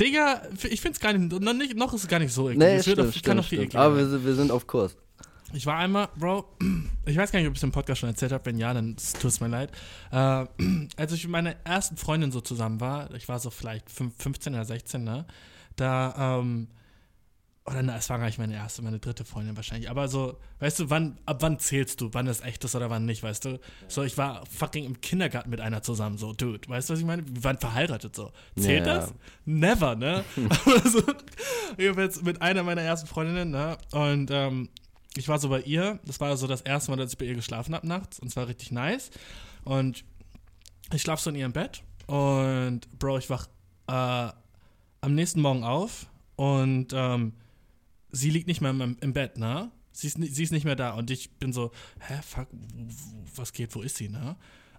Digga, 0.00 0.42
ich 0.70 0.80
find's 0.80 1.00
gar 1.00 1.12
nicht, 1.12 1.40
noch, 1.40 1.52
nicht, 1.52 1.76
noch 1.76 1.92
ist 1.92 2.02
es 2.02 2.08
gar 2.08 2.20
nicht 2.20 2.32
so 2.32 2.48
eklig. 2.48 2.58
Nee, 2.58 2.80
stimmt, 2.80 3.00
auf, 3.00 3.14
stimmt, 3.14 3.44
stimmt. 3.44 3.76
Aber 3.76 3.96
wir 3.96 4.06
sind, 4.06 4.24
wir 4.24 4.34
sind 4.34 4.50
auf 4.52 4.66
Kurs. 4.66 4.96
Ich 5.52 5.66
war 5.66 5.76
einmal, 5.76 6.08
Bro, 6.16 6.44
ich 7.06 7.16
weiß 7.16 7.32
gar 7.32 7.40
nicht, 7.40 7.48
ob 7.48 7.54
ich 7.54 7.58
es 7.58 7.62
im 7.64 7.72
Podcast 7.72 8.00
schon 8.00 8.10
erzählt 8.10 8.32
habe. 8.32 8.46
Wenn 8.46 8.58
ja, 8.58 8.72
dann 8.72 8.96
tut 8.96 9.24
es 9.24 9.40
mir 9.40 9.48
leid. 9.48 9.72
Äh, 10.12 10.16
als 10.96 11.12
ich 11.12 11.24
mit 11.24 11.32
meiner 11.32 11.56
ersten 11.64 11.96
Freundin 11.96 12.30
so 12.30 12.40
zusammen 12.40 12.80
war, 12.80 13.12
ich 13.14 13.28
war 13.28 13.38
so 13.38 13.50
vielleicht 13.50 13.90
15 13.90 14.54
oder 14.54 14.64
16, 14.64 15.02
ne? 15.02 15.24
Da, 15.76 16.38
ähm, 16.40 16.68
oder 17.68 17.82
na, 17.82 17.96
es 17.96 18.08
war 18.08 18.18
gar 18.18 18.26
nicht 18.26 18.38
meine 18.38 18.54
erste, 18.54 18.82
meine 18.82 18.98
dritte 18.98 19.24
Freundin 19.24 19.56
wahrscheinlich. 19.56 19.90
Aber 19.90 20.08
so, 20.08 20.38
weißt 20.60 20.80
du, 20.80 20.90
wann, 20.90 21.18
ab 21.26 21.38
wann 21.40 21.58
zählst 21.58 22.00
du, 22.00 22.08
wann 22.12 22.26
es 22.26 22.40
echt 22.40 22.64
ist 22.64 22.74
oder 22.74 22.88
wann 22.88 23.04
nicht, 23.04 23.22
weißt 23.22 23.44
du? 23.44 23.60
So, 23.88 24.02
ich 24.02 24.16
war 24.16 24.46
fucking 24.46 24.84
im 24.84 25.00
Kindergarten 25.00 25.50
mit 25.50 25.60
einer 25.60 25.82
zusammen, 25.82 26.16
so, 26.16 26.32
dude, 26.32 26.66
weißt 26.68 26.88
du, 26.88 26.94
was 26.94 27.00
ich 27.00 27.06
meine? 27.06 27.26
Wir 27.26 27.44
waren 27.44 27.58
verheiratet, 27.58 28.16
so. 28.16 28.32
Zählt 28.58 28.86
ja. 28.86 28.94
das? 28.94 29.14
Never, 29.44 29.96
ne? 29.96 30.24
Aber 30.64 30.88
so, 30.88 31.02
ich 31.76 31.88
habe 31.88 32.02
jetzt 32.02 32.24
mit 32.24 32.40
einer 32.40 32.62
meiner 32.62 32.82
ersten 32.82 33.06
Freundinnen, 33.06 33.50
ne? 33.50 33.76
Und 33.92 34.30
ähm, 34.30 34.70
ich 35.16 35.28
war 35.28 35.38
so 35.38 35.48
bei 35.50 35.60
ihr, 35.60 35.98
das 36.04 36.20
war 36.20 36.36
so 36.36 36.46
das 36.46 36.62
erste 36.62 36.90
Mal, 36.90 36.96
dass 36.96 37.12
ich 37.12 37.18
bei 37.18 37.26
ihr 37.26 37.34
geschlafen 37.34 37.74
habe 37.74 37.86
nachts 37.86 38.18
und 38.18 38.28
es 38.28 38.36
war 38.36 38.48
richtig 38.48 38.72
nice. 38.72 39.10
Und 39.64 40.04
ich 40.92 41.02
schlafe 41.02 41.22
so 41.22 41.30
in 41.30 41.36
ihrem 41.36 41.52
Bett 41.52 41.82
und, 42.06 42.88
Bro, 42.98 43.18
ich 43.18 43.28
wach 43.28 43.46
äh, 43.88 44.32
am 45.00 45.14
nächsten 45.14 45.42
Morgen 45.42 45.64
auf 45.64 46.06
und, 46.36 46.92
ähm, 46.94 47.34
sie 48.10 48.30
liegt 48.30 48.46
nicht 48.46 48.60
mehr 48.60 48.70
im, 48.70 48.96
im 49.00 49.12
Bett, 49.12 49.38
ne? 49.38 49.70
Sie 49.92 50.06
ist, 50.06 50.16
sie 50.16 50.42
ist 50.42 50.52
nicht 50.52 50.64
mehr 50.64 50.76
da. 50.76 50.92
Und 50.92 51.10
ich 51.10 51.30
bin 51.38 51.52
so, 51.52 51.72
hä, 52.00 52.20
fuck, 52.22 52.46
was 53.34 53.52
geht, 53.52 53.74
wo 53.74 53.82
ist 53.82 53.96
sie, 53.96 54.08
ne? 54.08 54.36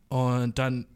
Und 0.07 0.57
dann 0.57 0.87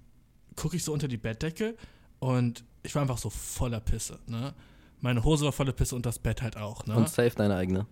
gucke 0.56 0.76
ich 0.76 0.84
so 0.84 0.94
unter 0.94 1.08
die 1.08 1.18
Bettdecke 1.18 1.76
und 2.20 2.64
ich 2.84 2.96
war 2.96 3.02
einfach 3.02 3.18
so 3.18 3.30
voller 3.30 3.80
Pisse, 3.80 4.20
ne? 4.28 4.54
Meine 5.02 5.24
Hose 5.24 5.46
war 5.46 5.52
voller 5.52 5.74
Pisse 5.74 5.96
und 5.96 6.06
das 6.06 6.20
Bett 6.20 6.42
halt 6.42 6.58
auch, 6.58 6.86
ne? 6.86 6.96
Und 6.96 7.10
safe 7.10 7.32
deine 7.36 7.56
eigene. 7.56 7.86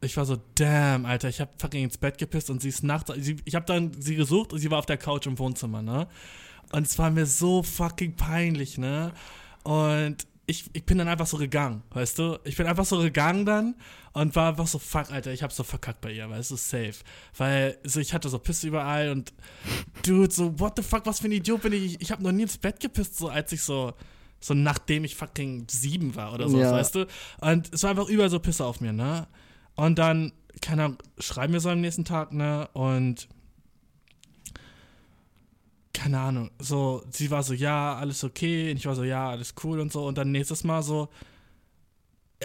Ich 0.00 0.16
war 0.16 0.24
so, 0.26 0.36
damn, 0.54 1.06
Alter, 1.06 1.28
ich 1.28 1.40
hab 1.40 1.60
fucking 1.60 1.84
ins 1.84 1.98
Bett 1.98 2.18
gepisst 2.18 2.50
und 2.50 2.60
sie 2.60 2.68
ist 2.68 2.82
nachts, 2.82 3.12
sie, 3.16 3.36
ich 3.44 3.54
hab 3.54 3.66
dann 3.66 3.92
sie 4.00 4.16
gesucht 4.16 4.52
und 4.52 4.58
sie 4.58 4.70
war 4.70 4.78
auf 4.78 4.86
der 4.86 4.98
Couch 4.98 5.26
im 5.26 5.38
Wohnzimmer, 5.38 5.82
ne? 5.82 6.08
Und 6.72 6.86
es 6.86 6.98
war 6.98 7.10
mir 7.10 7.26
so 7.26 7.62
fucking 7.62 8.16
peinlich, 8.16 8.78
ne? 8.78 9.12
Und 9.62 10.26
ich, 10.46 10.70
ich 10.72 10.84
bin 10.84 10.98
dann 10.98 11.08
einfach 11.08 11.26
so 11.26 11.38
gegangen, 11.38 11.82
weißt 11.90 12.18
du? 12.18 12.38
Ich 12.44 12.56
bin 12.56 12.66
einfach 12.66 12.84
so 12.84 12.98
gegangen 12.98 13.46
dann 13.46 13.74
und 14.12 14.36
war 14.36 14.50
einfach 14.50 14.66
so, 14.66 14.78
fuck, 14.78 15.10
Alter, 15.10 15.32
ich 15.32 15.42
hab 15.42 15.52
so 15.52 15.62
verkackt 15.62 16.00
bei 16.00 16.12
ihr, 16.12 16.28
weißt 16.28 16.50
du, 16.50 16.56
safe. 16.56 16.96
Weil 17.36 17.78
so, 17.82 18.00
ich 18.00 18.12
hatte 18.12 18.28
so 18.28 18.38
Pisse 18.38 18.68
überall 18.68 19.10
und 19.10 19.32
dude, 20.04 20.30
so, 20.30 20.58
what 20.60 20.74
the 20.76 20.82
fuck, 20.82 21.06
was 21.06 21.20
für 21.20 21.28
ein 21.28 21.32
Idiot 21.32 21.62
bin 21.62 21.72
ich? 21.72 22.00
Ich 22.00 22.12
hab 22.12 22.20
noch 22.20 22.32
nie 22.32 22.42
ins 22.42 22.58
Bett 22.58 22.78
gepisst, 22.78 23.16
so 23.16 23.28
als 23.28 23.52
ich 23.52 23.62
so, 23.62 23.94
so 24.40 24.52
nachdem 24.52 25.04
ich 25.04 25.16
fucking 25.16 25.66
sieben 25.70 26.14
war 26.14 26.34
oder 26.34 26.48
so, 26.48 26.58
ja. 26.58 26.72
weißt 26.72 26.94
du? 26.94 27.06
Und 27.40 27.72
es 27.72 27.82
war 27.82 27.90
einfach 27.90 28.08
überall 28.08 28.30
so 28.30 28.38
Pisse 28.38 28.64
auf 28.64 28.80
mir, 28.80 28.92
ne? 28.92 29.26
Und 29.76 29.98
dann, 29.98 30.32
keine 30.60 30.84
Ahnung, 30.84 30.98
schreiben 31.18 31.54
wir 31.54 31.60
so 31.60 31.70
am 31.70 31.80
nächsten 31.80 32.04
Tag, 32.04 32.32
ne? 32.32 32.68
Und 32.74 33.28
keine 35.94 36.20
Ahnung, 36.20 36.50
so, 36.58 37.02
sie 37.10 37.30
war 37.30 37.42
so, 37.42 37.54
ja, 37.54 37.94
alles 37.94 38.24
okay, 38.24 38.70
und 38.70 38.76
ich 38.76 38.86
war 38.86 38.94
so, 38.94 39.04
ja, 39.04 39.30
alles 39.30 39.54
cool 39.62 39.80
und 39.80 39.92
so, 39.92 40.06
und 40.06 40.18
dann 40.18 40.32
nächstes 40.32 40.64
Mal 40.64 40.82
so, 40.82 41.08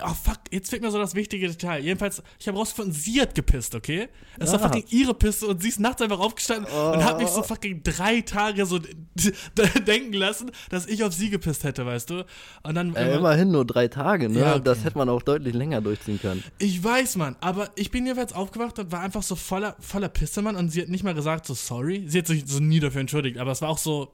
Oh 0.04 0.14
fuck, 0.14 0.40
jetzt 0.52 0.70
fehlt 0.70 0.82
mir 0.82 0.92
so 0.92 0.98
das 0.98 1.16
wichtige 1.16 1.48
Detail. 1.48 1.84
Jedenfalls, 1.84 2.22
ich 2.40 2.48
habe 2.48 2.58
rausgefunden, 2.58 2.94
sie 2.94 3.22
hat 3.22 3.36
gepisst, 3.36 3.76
okay? 3.76 4.10
Es 4.38 4.52
war 4.52 4.60
fucking 4.60 4.86
ihre 4.90 5.14
Pisse 5.14 5.48
und 5.48 5.62
sie 5.62 5.70
ist 5.70 5.80
nachts 5.80 6.02
einfach 6.02 6.20
aufgestanden 6.20 6.68
oh. 6.74 6.92
und 6.94 7.04
hat 7.04 7.18
mich 7.20 7.30
so 7.30 7.44
fucking 7.44 7.84
drei 7.84 8.22
Tage 8.22 8.66
so 8.66 8.80
denken 9.88 10.14
lassen, 10.14 10.52
dass 10.70 10.88
ich 10.88 11.04
auf 11.04 11.14
sie 11.14 11.30
gepisst 11.30 11.64
hätte, 11.64 11.86
weißt 11.86 12.10
du? 12.10 12.26
Und 12.64 12.76
dann. 12.76 12.96
Äh, 12.96 13.16
immerhin 13.16 13.52
nur 13.52 13.66
drei 13.66 13.88
Tage, 13.88 14.30
ne? 14.30 14.40
Ja, 14.40 14.56
okay. 14.56 14.62
Das 14.64 14.84
hätte 14.84 14.98
man 14.98 15.10
auch 15.10 15.22
deutlich 15.22 15.54
länger 15.54 15.82
durchziehen 15.82 16.20
können. 16.20 16.44
Ich 16.58 16.84
weiß, 16.84 17.18
Mann, 17.18 17.36
aber 17.42 17.70
ich 17.76 17.92
bin 17.92 18.06
jedenfalls 18.06 18.34
aufgewacht 18.34 18.80
und 18.80 18.92
war 18.92 19.02
einfach 19.02 19.24
so 19.24 19.36
voller, 19.36 19.76
voller 19.80 20.10
Pisse, 20.10 20.42
Mann, 20.42 20.56
und 20.56 20.70
sie 20.70 20.82
hat 20.82 20.90
nicht 20.90 21.04
mal 21.04 21.14
gesagt, 21.14 21.46
so 21.46 21.54
sorry. 21.54 22.06
Sie 22.08 22.20
hat 22.20 22.28
sich 22.28 22.44
so 22.48 22.60
nie 22.60 22.80
dafür 22.80 23.02
entschuldigt, 23.02 23.38
aber 23.38 23.52
es 23.52 23.62
war 23.62 23.70
auch 23.70 23.78
so. 23.78 24.14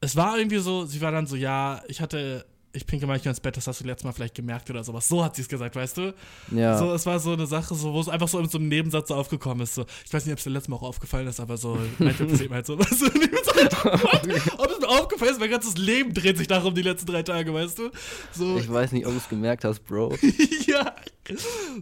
Es 0.00 0.14
war 0.14 0.36
irgendwie 0.36 0.58
so, 0.58 0.84
sie 0.84 1.00
war 1.00 1.10
dann 1.10 1.26
so, 1.26 1.36
ja, 1.36 1.82
ich 1.88 2.02
hatte 2.02 2.44
ich 2.76 2.86
pinke 2.86 3.06
manchmal 3.06 3.32
ins 3.32 3.40
Bett, 3.40 3.56
das 3.56 3.66
hast 3.66 3.80
du 3.80 3.84
letztes 3.86 4.04
Mal 4.04 4.12
vielleicht 4.12 4.34
gemerkt 4.34 4.68
oder 4.70 4.84
sowas. 4.84 5.08
So 5.08 5.24
hat 5.24 5.34
sie 5.34 5.42
es 5.42 5.48
gesagt, 5.48 5.74
weißt 5.74 5.96
du? 5.96 6.14
Ja. 6.52 6.78
So, 6.78 6.92
es 6.92 7.06
war 7.06 7.18
so 7.18 7.32
eine 7.32 7.46
Sache, 7.46 7.74
so, 7.74 7.92
wo 7.92 8.00
es 8.00 8.08
einfach 8.08 8.28
so 8.28 8.38
in 8.38 8.48
so 8.48 8.58
einem 8.58 8.68
Nebensatz 8.68 9.08
so 9.08 9.14
aufgekommen 9.14 9.62
ist. 9.62 9.74
So. 9.74 9.86
Ich 10.04 10.12
weiß 10.12 10.26
nicht, 10.26 10.32
ob 10.32 10.38
es 10.38 10.44
dir 10.44 10.50
letztes 10.50 10.68
Mal 10.68 10.76
auch 10.76 10.82
aufgefallen 10.82 11.26
ist, 11.26 11.40
aber 11.40 11.56
so, 11.56 11.78
manchmal 11.98 12.28
passiert 12.28 12.50
halt 12.50 12.66
so. 12.66 12.76
Du? 12.76 12.82
ob 14.58 14.70
es 14.70 14.80
mir 14.80 14.88
aufgefallen 14.88 15.32
ist, 15.32 15.40
mein 15.40 15.50
ganzes 15.50 15.76
Leben 15.78 16.12
dreht 16.12 16.36
sich 16.36 16.48
darum 16.48 16.74
die 16.74 16.82
letzten 16.82 17.06
drei 17.06 17.22
Tage, 17.22 17.52
weißt 17.52 17.78
du? 17.78 17.90
So. 18.32 18.58
Ich 18.58 18.70
weiß 18.70 18.92
nicht, 18.92 19.06
ob 19.06 19.12
du 19.12 19.18
es 19.18 19.28
gemerkt 19.28 19.64
hast, 19.64 19.80
Bro. 19.84 20.14
ja. 20.66 20.94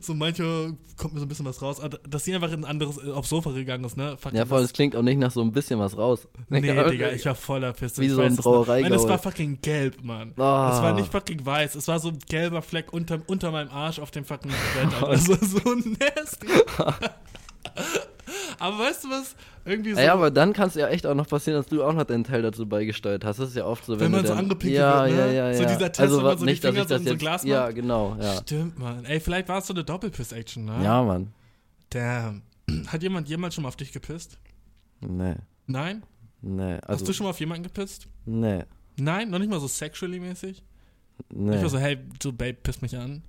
So 0.00 0.14
manchmal 0.14 0.74
kommt 0.96 1.14
mir 1.14 1.20
so 1.20 1.26
ein 1.26 1.28
bisschen 1.28 1.46
was 1.46 1.60
raus. 1.60 1.80
Dass 2.08 2.24
sie 2.24 2.34
einfach 2.34 2.52
in 2.52 2.60
ein 2.60 2.64
anderes, 2.64 2.98
aufs 3.08 3.28
Sofa 3.28 3.50
gegangen 3.52 3.84
ist, 3.84 3.96
ne? 3.96 4.16
Fuck 4.16 4.32
ja, 4.32 4.46
voll, 4.46 4.62
es 4.62 4.72
klingt 4.72 4.96
auch 4.96 5.02
nicht 5.02 5.18
nach 5.18 5.30
so 5.30 5.42
ein 5.42 5.52
bisschen 5.52 5.78
was 5.78 5.96
raus. 5.96 6.26
Nee, 6.48 6.60
Digga, 6.90 7.10
ich 7.12 7.24
war 7.26 7.34
voller 7.34 7.72
Piste. 7.72 8.00
Wie 8.00 8.08
so 8.08 8.20
ein 8.22 8.36
Brauerei. 8.36 8.82
Nein, 8.82 8.92
es 8.92 9.08
war 9.08 9.18
fucking 9.18 9.60
gelb, 9.60 10.02
Mann. 10.02 10.32
Oh. 10.36 10.40
Es 10.42 10.82
war 10.82 10.94
nicht 10.94 11.10
fucking 11.10 11.44
weiß. 11.44 11.74
Es 11.74 11.88
war 11.88 11.98
so 11.98 12.08
ein 12.08 12.18
gelber 12.28 12.62
Fleck 12.62 12.92
unter, 12.92 13.20
unter 13.26 13.50
meinem 13.50 13.70
Arsch 13.70 13.98
auf 13.98 14.10
dem 14.10 14.24
fucking 14.24 14.50
Bett. 14.74 14.92
Das 15.00 15.28
war 15.28 15.38
so 15.38 15.58
nasty. 15.74 16.46
Aber 18.58 18.78
weißt 18.78 19.04
du 19.04 19.10
was? 19.10 19.36
Irgendwie 19.64 19.94
so. 19.94 20.00
Ja, 20.00 20.12
aber 20.12 20.30
dann 20.30 20.52
kann 20.52 20.68
es 20.68 20.74
ja 20.74 20.88
echt 20.88 21.06
auch 21.06 21.14
noch 21.14 21.26
passieren, 21.26 21.58
dass 21.58 21.66
du 21.66 21.82
auch 21.82 21.92
noch 21.92 22.04
deinen 22.04 22.24
Teil 22.24 22.42
dazu 22.42 22.66
beigesteuert 22.66 23.24
hast. 23.24 23.38
Das 23.38 23.50
ist 23.50 23.56
ja 23.56 23.64
oft 23.64 23.84
so, 23.84 23.94
wenn, 23.94 24.06
wenn 24.06 24.12
man 24.12 24.26
so 24.26 24.32
angepinkelt 24.34 24.78
ja, 24.78 25.04
wird, 25.04 25.16
ne? 25.16 25.18
Ja, 25.18 25.32
ja, 25.32 25.50
ja. 25.50 25.56
So 25.56 25.64
dieser 25.64 25.92
Test, 25.92 26.00
also, 26.00 26.18
wenn 26.18 26.24
man 26.24 26.38
so 26.38 26.44
nicht, 26.44 26.62
die 26.62 26.68
Finger 26.68 26.86
so 26.86 26.94
in 26.94 27.04
so 27.04 27.10
ein 27.10 27.18
Glas 27.18 27.42
macht. 27.42 27.50
Ja, 27.50 27.70
genau, 27.70 28.16
ja. 28.20 28.36
Stimmt, 28.36 28.78
Mann. 28.78 29.04
Ey, 29.04 29.20
vielleicht 29.20 29.48
war 29.48 29.58
es 29.58 29.66
so 29.66 29.74
eine 29.74 29.84
Doppelpiss-Action, 29.84 30.64
ne? 30.64 30.80
Ja, 30.82 31.02
Mann. 31.02 31.32
Damn. 31.90 32.42
Hat 32.86 33.02
jemand 33.02 33.28
jemals 33.28 33.54
schon 33.54 33.62
mal 33.62 33.68
auf 33.68 33.76
dich 33.76 33.92
gepisst? 33.92 34.38
Nee. 35.00 35.36
Nein? 35.66 36.02
Nee. 36.42 36.74
Also, 36.74 36.88
Hast 36.88 37.08
du 37.08 37.12
schon 37.12 37.24
mal 37.24 37.30
auf 37.30 37.40
jemanden 37.40 37.64
gepisst? 37.64 38.08
Nee. 38.24 38.64
Nein? 38.96 39.30
Noch 39.30 39.38
nicht 39.38 39.50
mal 39.50 39.60
so 39.60 39.68
sexually 39.68 40.20
mäßig? 40.20 40.62
Nee. 41.32 41.50
Nicht 41.50 41.62
mal 41.62 41.68
so, 41.68 41.78
hey, 41.78 41.98
du 42.20 42.32
Babe, 42.32 42.54
piss 42.54 42.82
mich 42.82 42.96
an? 42.96 43.22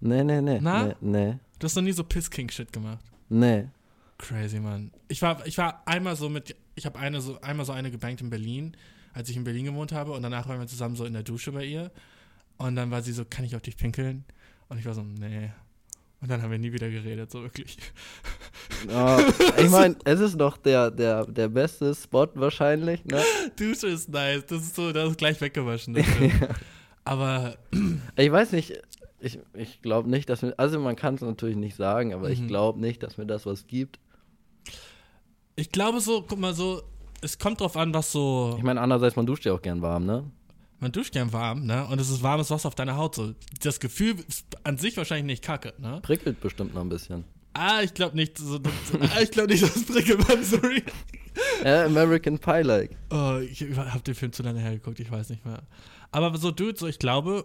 Nee, 0.00 0.22
nee, 0.22 0.40
nee. 0.40 0.58
Na? 0.60 0.86
Nee, 0.86 0.94
nee. 1.00 1.38
Du 1.58 1.64
hast 1.64 1.74
noch 1.76 1.82
nie 1.82 1.92
so 1.92 2.04
Piss-King-Shit 2.04 2.72
gemacht? 2.72 3.04
Nee. 3.28 3.66
Crazy, 4.18 4.60
Mann. 4.60 4.90
Ich 5.08 5.22
war, 5.22 5.46
ich 5.46 5.56
war 5.58 5.82
einmal 5.86 6.16
so 6.16 6.28
mit, 6.28 6.54
ich 6.74 6.86
habe 6.86 6.98
eine 6.98 7.20
so, 7.20 7.40
einmal 7.40 7.64
so 7.64 7.72
eine 7.72 7.90
gebankt 7.90 8.20
in 8.20 8.30
Berlin, 8.30 8.76
als 9.14 9.28
ich 9.28 9.36
in 9.36 9.44
Berlin 9.44 9.64
gewohnt 9.64 9.92
habe 9.92 10.12
und 10.12 10.22
danach 10.22 10.48
waren 10.48 10.60
wir 10.60 10.66
zusammen 10.66 10.96
so 10.96 11.04
in 11.04 11.12
der 11.12 11.22
Dusche 11.22 11.52
bei 11.52 11.64
ihr 11.64 11.90
und 12.58 12.76
dann 12.76 12.90
war 12.90 13.02
sie 13.02 13.12
so, 13.12 13.24
kann 13.24 13.44
ich 13.44 13.56
auf 13.56 13.62
dich 13.62 13.76
pinkeln? 13.76 14.24
Und 14.68 14.78
ich 14.78 14.84
war 14.84 14.92
so, 14.92 15.02
nee. 15.02 15.50
Und 16.20 16.30
dann 16.30 16.42
haben 16.42 16.50
wir 16.50 16.58
nie 16.58 16.72
wieder 16.72 16.90
geredet, 16.90 17.30
so 17.30 17.42
wirklich. 17.42 17.78
Oh, 18.94 19.18
ich 19.56 19.70
meine, 19.70 19.96
es 20.04 20.20
ist 20.20 20.38
doch 20.38 20.56
der, 20.56 20.92
der, 20.92 21.24
der 21.24 21.48
beste 21.48 21.92
Spot 21.96 22.28
wahrscheinlich, 22.34 23.04
ne? 23.06 23.20
Dusche 23.56 23.88
ist 23.88 24.08
nice. 24.08 24.46
Das 24.46 24.62
ist 24.62 24.76
so, 24.76 24.92
das 24.92 25.10
ist 25.10 25.18
gleich 25.18 25.40
weggewaschen. 25.40 25.96
ja. 25.96 26.04
Aber. 27.04 27.56
Ich 28.16 28.30
weiß 28.30 28.52
nicht, 28.52 28.74
ich, 29.18 29.40
ich 29.54 29.82
glaube 29.82 30.08
nicht, 30.08 30.28
dass 30.28 30.42
mir. 30.42 30.54
Also 30.58 30.78
man 30.78 30.94
kann 30.94 31.16
es 31.16 31.22
natürlich 31.22 31.56
nicht 31.56 31.74
sagen, 31.74 32.14
aber 32.14 32.28
mhm. 32.28 32.34
ich 32.34 32.46
glaube 32.46 32.78
nicht, 32.78 33.02
dass 33.02 33.16
mir 33.16 33.26
das 33.26 33.46
was 33.46 33.66
gibt. 33.66 33.98
Ich 35.56 35.72
glaube 35.72 36.00
so, 36.00 36.22
guck 36.22 36.38
mal 36.38 36.54
so, 36.54 36.82
es 37.20 37.38
kommt 37.38 37.60
drauf 37.60 37.76
an, 37.76 37.92
was 37.94 38.12
so. 38.12 38.54
Ich 38.58 38.62
meine, 38.62 38.80
andererseits, 38.80 39.16
man 39.16 39.26
duscht 39.26 39.44
ja 39.44 39.52
auch 39.52 39.62
gern 39.62 39.82
warm, 39.82 40.06
ne? 40.06 40.24
Man 40.80 40.92
duscht 40.92 41.12
gern 41.12 41.32
warm, 41.32 41.66
ne? 41.66 41.86
Und 41.88 42.00
es 42.00 42.10
ist 42.10 42.22
warmes 42.22 42.50
Wasser 42.50 42.68
auf 42.68 42.74
deiner 42.76 42.96
Haut. 42.96 43.16
So. 43.16 43.34
Das 43.62 43.80
Gefühl 43.80 44.16
ist 44.28 44.46
an 44.62 44.78
sich 44.78 44.96
wahrscheinlich 44.96 45.26
nicht 45.26 45.44
kacke, 45.44 45.74
ne? 45.78 46.00
Prickelt 46.02 46.40
bestimmt 46.40 46.74
noch 46.74 46.82
ein 46.82 46.88
bisschen. 46.88 47.24
Ah, 47.54 47.80
ich 47.82 47.94
glaube 47.94 48.14
nicht. 48.14 48.38
So, 48.38 48.60
ah, 49.00 49.20
ich 49.20 49.32
glaube 49.32 49.48
nicht, 49.48 49.64
dass 49.64 49.74
es 49.74 49.84
prickelt, 49.84 50.28
man, 50.28 50.44
sorry. 50.44 50.84
Ja, 51.64 51.84
American 51.86 52.38
Pie 52.38 52.62
like. 52.62 52.96
Oh, 53.10 53.38
ich 53.38 53.62
habe 53.76 54.00
den 54.00 54.14
Film 54.14 54.32
zu 54.32 54.44
lange 54.44 54.60
hergeguckt, 54.60 55.00
ich 55.00 55.10
weiß 55.10 55.30
nicht 55.30 55.44
mehr. 55.44 55.62
Aber 56.12 56.36
so, 56.38 56.52
Dude, 56.52 56.78
so 56.78 56.86
ich 56.86 57.00
glaube, 57.00 57.44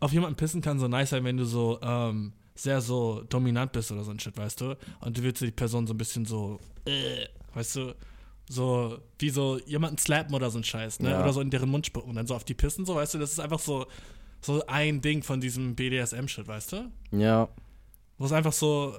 auf 0.00 0.12
jemanden 0.12 0.36
pissen 0.36 0.62
kann 0.62 0.80
so 0.80 0.88
nice 0.88 1.10
sein, 1.10 1.22
wenn 1.22 1.36
du 1.36 1.44
so, 1.44 1.78
ähm, 1.82 2.32
sehr 2.56 2.80
so 2.80 3.22
dominant 3.28 3.72
bist 3.72 3.92
oder 3.92 4.02
so 4.02 4.10
ein 4.10 4.18
Shit, 4.18 4.36
weißt 4.36 4.60
du? 4.60 4.76
Und 5.00 5.16
du 5.16 5.22
willst 5.22 5.42
die 5.42 5.50
Person 5.50 5.86
so 5.86 5.94
ein 5.94 5.98
bisschen 5.98 6.24
so, 6.24 6.58
äh, 6.86 7.26
weißt 7.54 7.76
du, 7.76 7.94
so 8.48 8.98
wie 9.18 9.30
so 9.30 9.58
jemanden 9.66 9.98
slappen 9.98 10.34
oder 10.34 10.50
so 10.50 10.58
ein 10.58 10.64
Scheiß, 10.64 11.00
ne? 11.00 11.10
Ja. 11.10 11.22
Oder 11.22 11.32
so 11.32 11.40
in 11.40 11.50
deren 11.50 11.68
Mund 11.68 11.86
spucken 11.86 12.10
und 12.10 12.16
dann 12.16 12.26
so 12.26 12.34
auf 12.34 12.44
die 12.44 12.54
pissen, 12.54 12.86
so, 12.86 12.94
weißt 12.94 13.14
du? 13.14 13.18
Das 13.18 13.32
ist 13.32 13.40
einfach 13.40 13.58
so, 13.58 13.86
so 14.40 14.64
ein 14.66 15.00
Ding 15.00 15.22
von 15.22 15.40
diesem 15.40 15.74
BDSM-Shit, 15.74 16.46
weißt 16.48 16.72
du? 16.72 16.90
Ja. 17.12 17.48
Wo 18.18 18.24
es 18.24 18.32
einfach 18.32 18.52
so, 18.52 18.96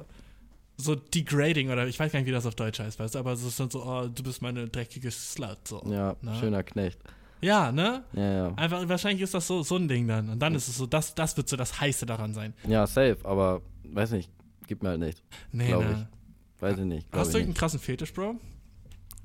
so 0.76 0.96
degrading 0.96 1.72
oder 1.72 1.88
ich 1.88 2.00
weiß 2.00 2.12
gar 2.12 2.20
nicht, 2.20 2.28
wie 2.28 2.34
das 2.34 2.46
auf 2.46 2.56
Deutsch 2.56 2.80
heißt, 2.80 3.00
weißt 3.00 3.16
du? 3.16 3.20
Aber 3.20 3.32
es 3.32 3.44
ist 3.44 3.60
dann 3.60 3.70
so, 3.70 3.84
oh, 3.84 4.08
du 4.08 4.24
bist 4.24 4.42
meine 4.42 4.68
dreckige 4.68 5.10
Slut, 5.10 5.68
so. 5.68 5.82
Ja, 5.90 6.16
ne? 6.22 6.36
schöner 6.40 6.64
Knecht. 6.64 7.00
Ja, 7.42 7.72
ne? 7.72 8.04
Ja, 8.14 8.34
ja. 8.34 8.54
Einfach, 8.56 8.88
wahrscheinlich 8.88 9.22
ist 9.22 9.34
das 9.34 9.48
so, 9.48 9.64
so 9.64 9.76
ein 9.76 9.88
Ding 9.88 10.08
dann. 10.08 10.30
Und 10.30 10.40
dann 10.40 10.56
ist 10.56 10.68
es 10.68 10.78
so, 10.78 10.86
das, 10.86 11.14
das 11.16 11.38
wird 11.38 11.48
so 11.48 11.56
das 11.56 11.80
Heiße 11.80 12.06
daran 12.06 12.34
sein. 12.34 12.54
Ja, 12.68 12.88
safe, 12.88 13.18
aber 13.24 13.62
weiß 13.84 14.12
nicht, 14.12 14.32
gibt 14.66 14.84
mir 14.84 14.90
halt 14.90 15.00
nicht. 15.00 15.22
Nee, 15.52 15.68
glaube 15.68 15.86
ne. 15.86 16.10
ich. 16.12 16.62
Weiß 16.62 16.78
ich 16.78 16.86
nicht. 16.86 17.08
Hast 17.12 17.34
du 17.34 17.38
irgendeinen 17.38 17.60
krassen 17.60 17.80
Fetisch, 17.80 18.14
Bro? 18.14 18.40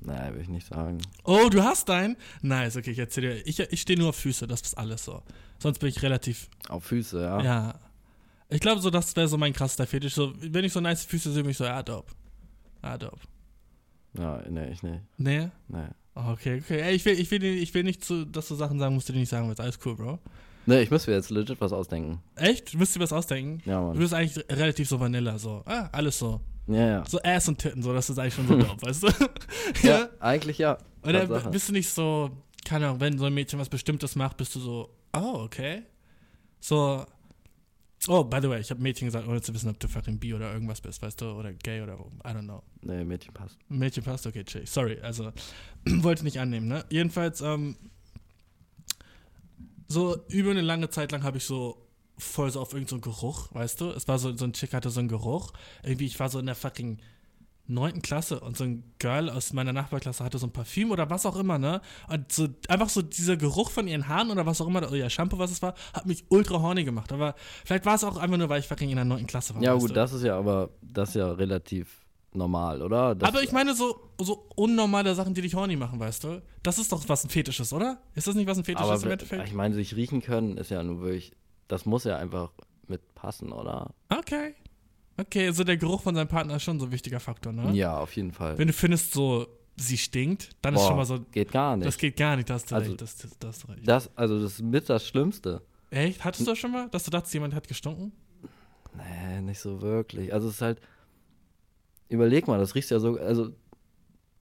Nein, 0.01 0.35
will 0.35 0.41
ich 0.41 0.49
nicht 0.49 0.67
sagen. 0.67 0.99
Oh, 1.23 1.49
du 1.49 1.63
hast 1.63 1.89
einen? 1.89 2.17
Nice, 2.41 2.75
okay, 2.75 2.91
ich 2.91 2.99
erzähl 2.99 3.23
dir. 3.23 3.47
Ich, 3.47 3.59
ich 3.59 3.81
stehe 3.81 3.97
nur 3.97 4.09
auf 4.09 4.15
Füße, 4.17 4.47
das 4.47 4.61
ist 4.61 4.77
alles 4.77 5.05
so. 5.05 5.23
Sonst 5.59 5.79
bin 5.79 5.89
ich 5.89 6.01
relativ. 6.01 6.49
Auf 6.67 6.83
Füße, 6.85 7.21
ja. 7.21 7.41
Ja. 7.41 7.79
Ich 8.49 8.59
glaube, 8.59 8.81
so, 8.81 8.89
das 8.89 9.15
wäre 9.15 9.27
so 9.27 9.37
mein 9.37 9.53
krasser 9.53 9.87
Fetisch. 9.87 10.13
So, 10.13 10.33
wenn 10.39 10.65
ich 10.65 10.73
so 10.73 10.81
nice 10.81 11.05
Füße 11.05 11.31
sehe, 11.31 11.41
bin 11.41 11.51
ich 11.51 11.57
so, 11.57 11.63
ja, 11.63 11.81
dope. 11.81 12.11
Ja, 12.83 12.97
dope. 12.97 13.19
Ja, 14.17 14.43
nee, 14.49 14.71
ich 14.71 14.83
nicht. 14.83 15.01
Nee? 15.17 15.49
Nee. 15.67 15.87
Okay, 16.15 16.61
okay. 16.61 16.81
Ey, 16.81 16.95
ich 16.95 17.05
will, 17.05 17.19
ich 17.19 17.31
will, 17.31 17.43
ich 17.43 17.73
will 17.73 17.83
nicht, 17.83 18.03
zu, 18.05 18.25
dass 18.25 18.47
du 18.47 18.55
Sachen 18.55 18.79
sagen 18.79 18.93
musst, 18.93 19.09
die 19.09 19.13
du 19.13 19.19
nicht 19.19 19.29
sagen 19.29 19.47
willst. 19.47 19.59
Alles 19.59 19.79
cool, 19.85 19.95
Bro. 19.95 20.19
Nee, 20.65 20.81
ich 20.81 20.91
muss 20.91 21.07
mir 21.07 21.13
jetzt 21.13 21.29
legit 21.29 21.59
was 21.59 21.73
ausdenken. 21.73 22.21
Echt? 22.35 22.73
Du 22.73 22.77
müsst 22.77 22.95
dir 22.95 22.99
was 22.99 23.11
ausdenken? 23.11 23.61
Ja, 23.65 23.81
Mann. 23.81 23.93
Du 23.93 23.99
bist 23.99 24.13
eigentlich 24.13 24.45
relativ 24.49 24.87
so 24.87 24.99
Vanilla, 24.99 25.37
so. 25.37 25.63
Ah, 25.65 25.89
alles 25.91 26.19
so. 26.19 26.39
Ja, 26.67 26.87
ja. 26.87 27.03
So 27.05 27.19
Ass 27.21 27.47
und 27.49 27.57
Titten, 27.57 27.83
so, 27.83 27.93
das 27.93 28.09
ist 28.09 28.17
eigentlich 28.17 28.35
schon 28.35 28.47
so 28.47 28.55
dope, 28.55 28.81
weißt 28.85 29.03
du? 29.03 29.07
ja, 29.83 29.99
ja, 29.99 30.09
eigentlich 30.19 30.59
ja. 30.59 30.77
Oder 31.03 31.25
bist 31.49 31.67
du 31.67 31.73
nicht 31.73 31.89
so, 31.89 32.31
keine 32.63 32.87
Ahnung, 32.87 33.01
wenn 33.01 33.17
so 33.17 33.25
ein 33.25 33.33
Mädchen 33.33 33.59
was 33.59 33.67
Bestimmtes 33.67 34.15
macht, 34.15 34.37
bist 34.37 34.55
du 34.55 34.59
so, 34.59 34.89
oh, 35.13 35.41
okay. 35.43 35.83
So, 36.61 37.05
oh, 38.07 38.23
by 38.23 38.39
the 38.41 38.49
way, 38.49 38.59
ich 38.59 38.69
habe 38.69 38.81
Mädchen 38.81 39.07
gesagt, 39.07 39.27
ohne 39.27 39.41
zu 39.41 39.53
wissen, 39.53 39.69
ob 39.69 39.79
du 39.79 39.87
fucking 39.87 40.19
bi 40.19 40.33
oder 40.33 40.51
irgendwas 40.53 40.81
bist, 40.81 41.01
weißt 41.01 41.21
du, 41.21 41.31
oder 41.31 41.53
gay 41.53 41.81
oder, 41.81 41.93
I 41.93 42.29
don't 42.29 42.43
know. 42.43 42.63
Nee, 42.81 43.03
Mädchen 43.03 43.33
passt. 43.33 43.57
Mädchen 43.69 44.03
passt, 44.03 44.27
okay, 44.27 44.43
chill. 44.43 44.65
Sorry, 44.65 44.99
also, 45.01 45.31
wollte 45.85 46.23
nicht 46.23 46.39
annehmen, 46.39 46.67
ne? 46.67 46.85
Jedenfalls, 46.89 47.41
ähm, 47.41 47.75
so 49.87 50.17
über 50.27 50.51
eine 50.51 50.61
lange 50.61 50.89
Zeit 50.89 51.11
lang 51.11 51.23
habe 51.23 51.37
ich 51.37 51.45
so 51.45 51.77
voll 52.17 52.51
so 52.51 52.61
auf 52.61 52.73
irgendeinen 52.73 53.01
so 53.01 53.11
Geruch, 53.11 53.53
weißt 53.53 53.81
du? 53.81 53.89
Es 53.91 54.07
war 54.07 54.19
so, 54.19 54.35
so 54.35 54.45
ein 54.45 54.53
Chick 54.53 54.73
hatte 54.73 54.89
so 54.89 54.99
einen 54.99 55.09
Geruch. 55.09 55.53
Irgendwie, 55.83 56.05
ich 56.05 56.19
war 56.19 56.29
so 56.29 56.39
in 56.39 56.45
der 56.45 56.55
fucking 56.55 56.99
neunten 57.65 58.01
Klasse 58.01 58.39
und 58.39 58.57
so 58.57 58.65
ein 58.65 58.83
Girl 58.99 59.29
aus 59.29 59.53
meiner 59.53 59.73
Nachbarklasse 59.73 60.23
hatte 60.23 60.37
so 60.37 60.47
ein 60.47 60.51
Parfüm 60.51 60.91
oder 60.91 61.09
was 61.09 61.25
auch 61.25 61.37
immer, 61.37 61.57
ne? 61.57 61.81
Und 62.09 62.31
so 62.31 62.47
einfach 62.67 62.89
so 62.89 63.01
dieser 63.01 63.37
Geruch 63.37 63.71
von 63.71 63.87
ihren 63.87 64.07
Haaren 64.07 64.31
oder 64.31 64.45
was 64.45 64.59
auch 64.59 64.67
immer, 64.67 64.79
oder 64.79 64.95
ihr 64.95 65.09
Shampoo, 65.09 65.39
was 65.39 65.51
es 65.51 65.61
war, 65.61 65.73
hat 65.93 66.05
mich 66.05 66.25
ultra 66.29 66.61
horny 66.61 66.83
gemacht. 66.83 67.11
Aber 67.13 67.35
vielleicht 67.65 67.85
war 67.85 67.95
es 67.95 68.03
auch 68.03 68.17
einfach 68.17 68.37
nur, 68.37 68.49
weil 68.49 68.59
ich 68.59 68.67
fucking 68.67 68.89
in 68.89 68.97
der 68.97 69.05
neunten 69.05 69.27
Klasse 69.27 69.55
war. 69.55 69.61
Ja, 69.61 69.73
gut, 69.75 69.91
du? 69.91 69.93
das 69.93 70.13
ist 70.13 70.23
ja 70.23 70.37
aber, 70.37 70.71
das 70.81 71.09
ist 71.09 71.15
ja 71.15 71.31
relativ 71.31 72.01
normal, 72.33 72.81
oder? 72.81 73.15
Das 73.15 73.29
aber 73.29 73.43
ich 73.43 73.51
meine 73.51 73.75
so, 73.75 74.11
so 74.19 74.47
unnormale 74.55 75.15
Sachen, 75.15 75.33
die 75.33 75.41
dich 75.41 75.55
horny 75.55 75.75
machen, 75.75 75.99
weißt 75.99 76.23
du? 76.23 76.41
Das 76.63 76.79
ist 76.79 76.91
doch 76.91 77.07
was 77.07 77.23
ein 77.23 77.29
Fetisch 77.29 77.59
ist, 77.59 77.71
oder? 77.71 77.99
Ist 78.15 78.27
das 78.27 78.35
nicht 78.35 78.47
was 78.47 78.57
ein 78.57 78.63
Fetisch 78.63 78.81
aber 78.81 78.95
ist 78.95 79.03
im 79.03 79.11
Endeffekt? 79.11 79.47
Ich 79.47 79.53
meine, 79.53 79.75
sich 79.75 79.95
riechen 79.95 80.21
können 80.21 80.57
ist 80.57 80.69
ja 80.69 80.83
nur 80.83 81.01
wirklich 81.01 81.33
das 81.67 81.85
muss 81.85 82.03
ja 82.03 82.17
einfach 82.17 82.51
mit 82.87 83.15
passen, 83.15 83.51
oder? 83.51 83.93
Okay. 84.09 84.53
Okay, 85.17 85.47
also 85.47 85.63
der 85.63 85.77
Geruch 85.77 86.01
von 86.01 86.15
seinem 86.15 86.27
Partner 86.27 86.55
ist 86.55 86.63
schon 86.63 86.79
so 86.79 86.85
ein 86.85 86.91
wichtiger 86.91 87.19
Faktor, 87.19 87.53
ne? 87.53 87.71
Ja, 87.73 87.97
auf 87.97 88.15
jeden 88.15 88.31
Fall. 88.31 88.57
Wenn 88.57 88.67
du 88.67 88.73
findest, 88.73 89.13
so, 89.13 89.47
sie 89.75 89.97
stinkt, 89.97 90.49
dann 90.61 90.73
Boah, 90.73 90.81
ist 90.81 90.87
schon 90.87 90.97
mal 90.97 91.05
so. 91.05 91.19
Geht 91.31 91.51
gar 91.51 91.77
nicht. 91.77 91.87
Das 91.87 91.97
geht 91.97 92.17
gar 92.17 92.35
nicht, 92.35 92.49
das 92.49 92.65
du 92.65 92.75
also, 92.75 92.91
recht. 92.91 93.01
Das, 93.01 93.17
das, 93.17 93.37
das, 93.39 93.69
recht. 93.69 93.87
Das, 93.87 94.17
also, 94.17 94.41
das 94.41 94.53
ist 94.53 94.61
mit 94.61 94.89
das 94.89 95.07
Schlimmste. 95.07 95.61
Echt? 95.91 96.23
Hattest 96.23 96.47
du 96.47 96.51
das 96.51 96.57
schon 96.57 96.71
mal, 96.71 96.89
dass 96.89 97.03
du 97.03 97.11
dachtest, 97.11 97.33
jemand 97.33 97.53
hat 97.53 97.67
gestunken? 97.67 98.11
Nee, 98.95 99.41
nicht 99.41 99.59
so 99.59 99.81
wirklich. 99.81 100.33
Also, 100.33 100.47
es 100.47 100.55
ist 100.55 100.61
halt. 100.61 100.79
Überleg 102.09 102.47
mal, 102.47 102.59
das 102.59 102.75
riecht 102.75 102.89
ja 102.89 102.99
so. 102.99 103.17
Also, 103.17 103.51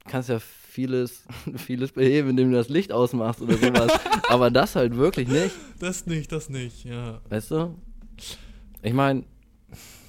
kannst 0.06 0.28
ja 0.28 0.38
vieles, 0.38 1.24
vieles 1.56 1.92
beheben, 1.92 2.30
indem 2.30 2.50
du 2.50 2.56
das 2.56 2.68
Licht 2.68 2.92
ausmachst 2.92 3.42
oder 3.42 3.56
sowas. 3.56 3.92
aber 4.28 4.50
das 4.50 4.74
halt 4.74 4.96
wirklich 4.96 5.28
nicht. 5.28 5.54
Das 5.78 6.06
nicht, 6.06 6.32
das 6.32 6.48
nicht, 6.48 6.84
ja. 6.84 7.20
Weißt 7.28 7.50
du? 7.50 7.78
Ich 8.82 8.92
meine, 8.92 9.24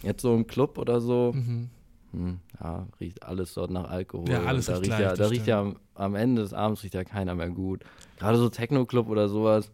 jetzt 0.03 0.21
so 0.21 0.35
im 0.35 0.47
Club 0.47 0.77
oder 0.77 1.01
so, 1.01 1.31
mhm. 1.33 1.69
hm, 2.11 2.39
ja, 2.61 2.87
riecht 2.99 3.23
alles 3.23 3.53
dort 3.53 3.71
nach 3.71 3.89
Alkohol. 3.89 4.29
Ja, 4.29 4.43
alles 4.43 4.67
da 4.67 4.73
riecht 4.73 4.85
gleich, 4.85 4.99
ja, 4.99 5.15
Da 5.15 5.27
riecht 5.27 5.47
ja 5.47 5.61
am, 5.61 5.77
am, 5.95 6.15
Ende 6.15 6.41
des 6.41 6.53
Abends 6.53 6.83
riecht 6.83 6.93
ja 6.93 7.03
keiner 7.03 7.35
mehr 7.35 7.49
gut. 7.49 7.83
Gerade 8.19 8.37
so 8.37 8.49
Techno-Club 8.49 9.09
oder 9.09 9.29
sowas, 9.29 9.71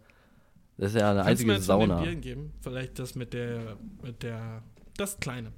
das 0.78 0.94
ist 0.94 1.00
ja 1.00 1.10
eine 1.10 1.20
Kannst 1.20 1.32
einzige 1.32 1.52
mir 1.52 1.62
Sauna. 1.62 2.02
Bieren 2.02 2.22
geben? 2.22 2.54
Vielleicht 2.62 3.00
das 3.00 3.16
mit 3.16 3.34
der, 3.34 3.78
mit 4.02 4.24
der, 4.24 4.64
das 4.96 5.20
Kleine. 5.20 5.52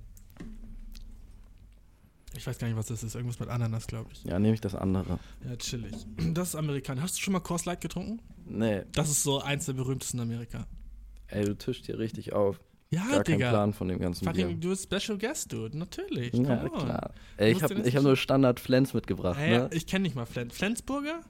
Ich 2.36 2.48
weiß 2.48 2.58
gar 2.58 2.68
nicht, 2.68 2.78
was 2.78 2.88
das 2.88 3.04
ist. 3.04 3.16
Irgendwas 3.16 3.40
mit 3.40 3.50
Ananas, 3.50 3.88
glaube 3.88 4.10
ich. 4.14 4.24
Ja, 4.24 4.40
nehme 4.40 4.54
ich 4.54 4.62
das 4.62 4.74
andere. 4.74 5.20
Ja, 5.48 5.56
chillig. 5.58 5.94
Das 6.34 6.50
ist 6.50 6.56
amerikanisch. 6.56 7.04
Hast 7.04 7.18
du 7.18 7.22
schon 7.22 7.34
mal 7.34 7.42
Coors 7.42 7.66
Light 7.66 7.82
getrunken? 7.82 8.22
Nee. 8.46 8.84
Das 8.94 9.10
ist 9.10 9.24
so 9.24 9.42
eins 9.42 9.66
der 9.66 9.74
berühmtesten 9.74 10.20
in 10.20 10.24
Amerika. 10.24 10.66
Ey, 11.28 11.46
du 11.46 11.58
tischst 11.58 11.86
hier 11.86 12.00
richtig 12.00 12.34
auf. 12.34 12.62
Ja, 12.94 13.08
Gar 13.08 13.24
Digga. 13.24 13.38
kein 13.38 13.50
Plan 13.50 13.74
von 13.74 13.88
dem 13.88 14.00
ganzen 14.00 14.26
Fucking, 14.26 14.48
Bier. 14.48 14.58
Du 14.58 14.70
bist 14.70 14.84
Special 14.84 15.18
Guest, 15.18 15.54
Dude. 15.54 15.78
Natürlich. 15.78 16.34
Ja, 16.34 16.68
klar. 16.68 17.14
Ey, 17.38 17.54
ich 17.54 17.64
habe 17.64 17.76
hab 17.76 18.04
nur 18.04 18.18
Standard 18.18 18.60
Flens 18.60 18.94
mitgebracht, 18.94 19.40
ey, 19.40 19.60
ne? 19.60 19.70
Ich 19.72 19.88
kenne 19.88 20.04
nicht 20.04 20.16
mal 20.16 20.26
Flens. 20.26 20.56
Flensburger? 20.56 21.22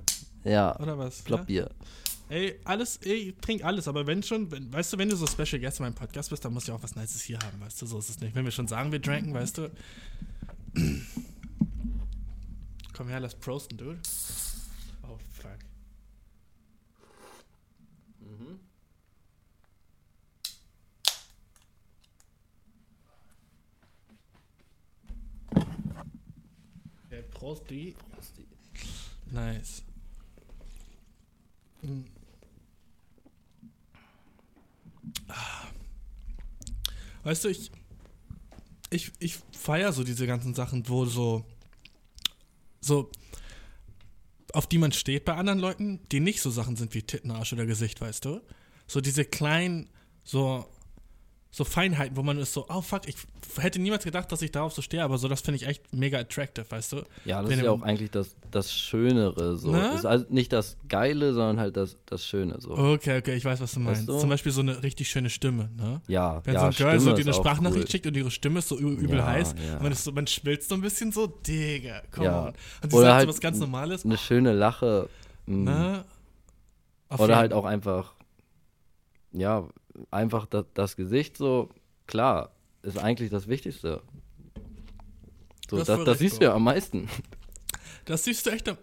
Ja. 0.43 0.79
Oder 0.79 0.97
was? 0.97 1.21
Flopbier. 1.21 1.69
Ja? 1.69 2.35
Ey, 2.35 2.59
alles, 2.63 2.97
ey, 3.03 3.35
trink 3.41 3.63
alles, 3.63 3.87
aber 3.87 4.07
wenn 4.07 4.23
schon, 4.23 4.49
wenn, 4.51 4.71
weißt 4.73 4.93
du, 4.93 4.97
wenn 4.97 5.09
du 5.09 5.15
so 5.15 5.27
Special 5.27 5.59
Guest 5.61 5.79
in 5.79 5.85
meinem 5.85 5.95
Podcast 5.95 6.29
bist, 6.29 6.43
dann 6.45 6.53
musst 6.53 6.67
du 6.67 6.73
auch 6.73 6.81
was 6.81 6.95
Nices 6.95 7.21
hier 7.21 7.37
haben, 7.39 7.59
weißt 7.59 7.81
du, 7.81 7.85
so 7.85 7.99
ist 7.99 8.09
es 8.09 8.19
nicht. 8.21 8.33
Wenn 8.33 8.45
wir 8.45 8.51
schon 8.51 8.67
sagen, 8.67 8.91
wir 8.91 8.99
dranken, 8.99 9.33
weißt 9.33 9.57
du, 9.59 9.69
Komm 12.93 13.07
her, 13.09 13.19
lass 13.19 13.35
prosten, 13.35 13.77
dude. 13.77 13.99
Oh, 15.03 15.17
fuck. 15.33 15.57
Mhm. 18.19 18.59
Okay, 27.05 27.23
Prosti. 27.41 27.95
Prosti. 28.11 28.45
Nice. 29.31 29.81
Mhm. 31.81 32.05
Weißt 37.23 37.43
du, 37.43 37.49
ich, 37.49 37.71
ich, 38.91 39.11
ich 39.17 39.39
feiere 39.53 39.91
so 39.91 40.03
diese 40.03 40.27
ganzen 40.27 40.53
Sachen, 40.53 40.87
wo 40.87 41.05
so 41.05 41.43
so, 42.79 43.09
auf 44.53 44.67
die 44.67 44.77
man 44.77 44.91
steht 44.91 45.25
bei 45.25 45.33
anderen 45.33 45.57
Leuten, 45.57 45.99
die 46.11 46.19
nicht 46.19 46.41
so 46.41 46.51
Sachen 46.51 46.75
sind 46.75 46.93
wie 46.93 47.01
Titten, 47.01 47.31
Arsch 47.31 47.53
oder 47.53 47.65
Gesicht, 47.65 48.01
weißt 48.01 48.25
du? 48.25 48.41
So 48.85 49.01
diese 49.01 49.25
kleinen, 49.25 49.89
so 50.23 50.67
so 51.53 51.65
Feinheiten, 51.65 52.15
wo 52.15 52.23
man 52.23 52.37
ist 52.37 52.53
so, 52.53 52.65
oh 52.69 52.81
fuck, 52.81 53.07
ich 53.07 53.15
hätte 53.57 53.79
niemals 53.79 54.05
gedacht, 54.05 54.31
dass 54.31 54.41
ich 54.41 54.51
darauf 54.51 54.71
so 54.71 54.81
stehe, 54.81 55.03
aber 55.03 55.17
so, 55.17 55.27
das 55.27 55.41
finde 55.41 55.57
ich 55.57 55.67
echt 55.67 55.93
mega 55.93 56.17
attractive, 56.17 56.65
weißt 56.69 56.93
du? 56.93 57.03
Ja, 57.25 57.41
das 57.41 57.51
Wenn 57.51 57.59
ist 57.59 57.65
ja 57.65 57.71
auch 57.71 57.81
eigentlich 57.81 58.09
das, 58.09 58.35
das 58.51 58.73
Schönere, 58.73 59.57
so. 59.57 59.71
Ne? 59.71 59.93
Ist 59.93 60.05
also 60.05 60.25
nicht 60.29 60.53
das 60.53 60.77
Geile, 60.87 61.33
sondern 61.33 61.59
halt 61.59 61.75
das, 61.75 61.97
das 62.05 62.25
Schöne, 62.25 62.55
so. 62.61 62.71
Okay, 62.71 63.17
okay, 63.17 63.35
ich 63.35 63.43
weiß, 63.43 63.59
was 63.59 63.73
du 63.73 63.81
meinst. 63.81 64.01
Weißt 64.01 64.09
du? 64.09 64.19
Zum 64.19 64.29
Beispiel 64.29 64.53
so 64.53 64.61
eine 64.61 64.81
richtig 64.81 65.09
schöne 65.09 65.29
Stimme, 65.29 65.69
ne? 65.75 66.01
Ja, 66.07 66.41
Wenn 66.45 66.53
ja, 66.53 66.61
so 66.61 66.65
ein 66.67 66.71
Girl 66.71 66.99
Stimme 66.99 67.11
so 67.11 67.15
dir 67.17 67.25
eine 67.25 67.33
Sprachnachricht 67.33 67.83
cool. 67.83 67.91
schickt 67.91 68.07
und 68.07 68.15
ihre 68.15 68.31
Stimme 68.31 68.59
ist 68.59 68.69
so 68.69 68.79
übel 68.79 69.17
ja, 69.17 69.25
heiß 69.25 69.53
ja. 69.67 69.75
und 69.75 69.83
man, 69.83 69.91
ist 69.91 70.05
so, 70.05 70.13
man 70.13 70.27
schwilzt 70.27 70.69
so 70.69 70.75
ein 70.75 70.81
bisschen 70.81 71.11
so, 71.11 71.27
Digga, 71.27 72.01
komm 72.11 72.23
ja. 72.23 72.47
on. 72.47 72.53
Und 72.81 72.91
sie 72.91 72.95
Oder 72.95 73.07
sagt 73.07 73.15
halt 73.15 73.23
so 73.23 73.33
was 73.33 73.41
ganz 73.41 73.59
Normales. 73.59 74.05
Eine 74.05 74.17
schöne 74.17 74.53
Lache. 74.53 75.09
Ne? 75.47 76.05
Oder 77.17 77.35
halt 77.35 77.51
auch 77.51 77.65
einfach, 77.65 78.13
ja, 79.33 79.67
einfach 80.09 80.45
das, 80.45 80.65
das 80.73 80.95
Gesicht 80.95 81.37
so 81.37 81.69
klar, 82.07 82.51
ist 82.83 82.97
eigentlich 82.97 83.29
das 83.29 83.47
Wichtigste. 83.47 84.01
So, 85.69 85.77
das, 85.77 85.87
das, 85.87 86.03
das 86.03 86.19
siehst 86.19 86.41
du 86.41 86.45
ja 86.45 86.53
am 86.53 86.63
meisten. 86.63 87.07
Das 88.05 88.23
siehst 88.23 88.45
du 88.45 88.49
echt 88.49 88.67
am. 88.67 88.77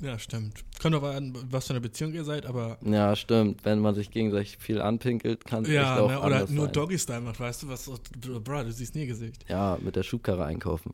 Ja, 0.00 0.18
stimmt. 0.18 0.64
Kommt 0.80 0.96
aber 0.96 1.14
an, 1.14 1.32
was 1.50 1.68
für 1.68 1.74
eine 1.74 1.80
Beziehung 1.80 2.12
ihr 2.12 2.24
seid, 2.24 2.44
aber. 2.44 2.78
Ja, 2.84 3.14
stimmt. 3.14 3.64
Wenn 3.64 3.78
man 3.78 3.94
sich 3.94 4.10
gegenseitig 4.10 4.58
viel 4.58 4.80
anpinkelt, 4.80 5.44
kann 5.44 5.64
es 5.64 5.70
ja, 5.70 6.00
auch 6.00 6.08
ne, 6.08 6.20
Oder 6.20 6.48
nur 6.48 6.66
Doggy-Style 6.66 7.20
macht, 7.20 7.38
weißt 7.38 7.62
du, 7.62 7.68
was. 7.68 7.88
Bro, 8.20 8.64
du 8.64 8.72
siehst 8.72 8.94
nie 8.96 9.06
Gesicht. 9.06 9.44
Ja, 9.48 9.78
mit 9.80 9.94
der 9.94 10.02
Schubkarre 10.02 10.44
einkaufen. 10.44 10.92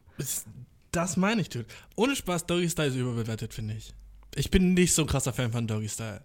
Das 0.92 1.16
meine 1.16 1.40
ich, 1.40 1.48
dude. 1.48 1.66
Ohne 1.96 2.16
Spaß, 2.16 2.46
Doggy-Style 2.46 2.88
ist 2.88 2.96
überbewertet, 2.96 3.54
finde 3.54 3.74
ich. 3.74 3.94
Ich 4.34 4.50
bin 4.50 4.74
nicht 4.74 4.92
so 4.92 5.02
ein 5.02 5.08
krasser 5.08 5.32
Fan 5.32 5.52
von 5.52 5.66
Doggy-Style. 5.66 6.20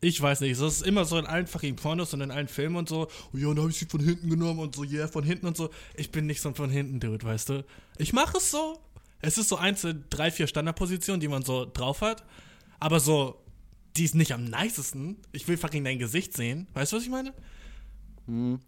Ich 0.00 0.20
weiß 0.20 0.40
nicht, 0.42 0.60
das 0.60 0.74
ist 0.74 0.86
immer 0.86 1.04
so 1.04 1.18
in 1.18 1.26
allen 1.26 1.46
fucking 1.48 1.74
Pornos 1.74 2.14
und 2.14 2.20
in 2.20 2.30
allen 2.30 2.46
Filmen 2.46 2.76
und 2.76 2.88
so. 2.88 3.08
Oh 3.32 3.36
ja, 3.36 3.48
dann 3.48 3.58
habe 3.58 3.70
ich 3.70 3.78
sie 3.78 3.86
von 3.86 4.00
hinten 4.00 4.30
genommen 4.30 4.60
und 4.60 4.76
so, 4.76 4.84
yeah, 4.84 5.08
von 5.08 5.24
hinten 5.24 5.46
und 5.46 5.56
so. 5.56 5.70
Ich 5.96 6.12
bin 6.12 6.26
nicht 6.26 6.40
so 6.40 6.50
ein 6.50 6.54
von 6.54 6.70
hinten 6.70 7.00
Dude, 7.00 7.24
weißt 7.24 7.48
du? 7.48 7.64
Ich 7.96 8.12
mache 8.12 8.38
es 8.38 8.50
so. 8.50 8.78
Es 9.20 9.38
ist 9.38 9.48
so 9.48 9.56
eins, 9.56 9.84
drei, 10.10 10.30
vier 10.30 10.46
Standardpositionen, 10.46 11.20
die 11.20 11.26
man 11.26 11.42
so 11.42 11.64
drauf 11.64 12.00
hat. 12.00 12.24
Aber 12.78 13.00
so, 13.00 13.42
die 13.96 14.04
ist 14.04 14.14
nicht 14.14 14.32
am 14.32 14.44
nicesten. 14.44 15.16
Ich 15.32 15.48
will 15.48 15.56
fucking 15.56 15.82
dein 15.82 15.98
Gesicht 15.98 16.36
sehen. 16.36 16.68
Weißt 16.74 16.92
du, 16.92 16.96
was 16.96 17.02
ich 17.02 17.10
meine? 17.10 17.34
Hm. 18.26 18.60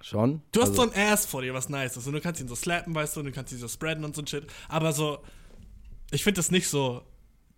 Schon. 0.00 0.42
Du 0.52 0.60
hast 0.60 0.70
also. 0.70 0.84
so 0.84 0.90
ein 0.92 1.12
Ass 1.12 1.26
vor 1.26 1.42
dir, 1.42 1.52
was 1.54 1.68
nice 1.68 1.96
ist. 1.96 2.06
Und 2.06 2.12
du 2.12 2.20
kannst 2.20 2.40
ihn 2.40 2.46
so 2.46 2.54
slappen, 2.54 2.94
weißt 2.94 3.16
du, 3.16 3.20
und 3.20 3.26
du 3.26 3.32
kannst 3.32 3.52
ihn 3.52 3.58
so 3.58 3.66
spreaden 3.66 4.04
und 4.04 4.14
so 4.14 4.22
ein 4.22 4.28
Shit. 4.28 4.46
Aber 4.68 4.92
so, 4.92 5.18
ich 6.12 6.22
finde 6.22 6.38
das 6.38 6.52
nicht 6.52 6.68
so, 6.68 7.02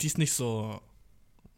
die 0.01 0.07
ist 0.07 0.17
nicht 0.17 0.33
so 0.33 0.81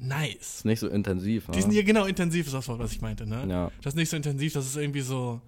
nice. 0.03 0.59
Ist 0.59 0.64
nicht 0.64 0.80
so 0.80 0.88
intensiv, 0.88 1.48
ne? 1.48 1.55
Die 1.55 1.62
sind 1.62 1.70
hier 1.70 1.84
genau 1.84 2.05
intensiv, 2.07 2.46
ist 2.46 2.53
das 2.53 2.68
Wort, 2.68 2.78
was 2.78 2.92
ich 2.92 3.00
meinte, 3.00 3.26
ne? 3.26 3.46
Ja. 3.48 3.70
Das 3.82 3.94
ist 3.94 3.96
nicht 3.96 4.11
so 4.11 4.16
intensiv, 4.16 4.53
das 4.53 4.66
ist 4.66 4.76
irgendwie 4.76 5.00
so. 5.00 5.40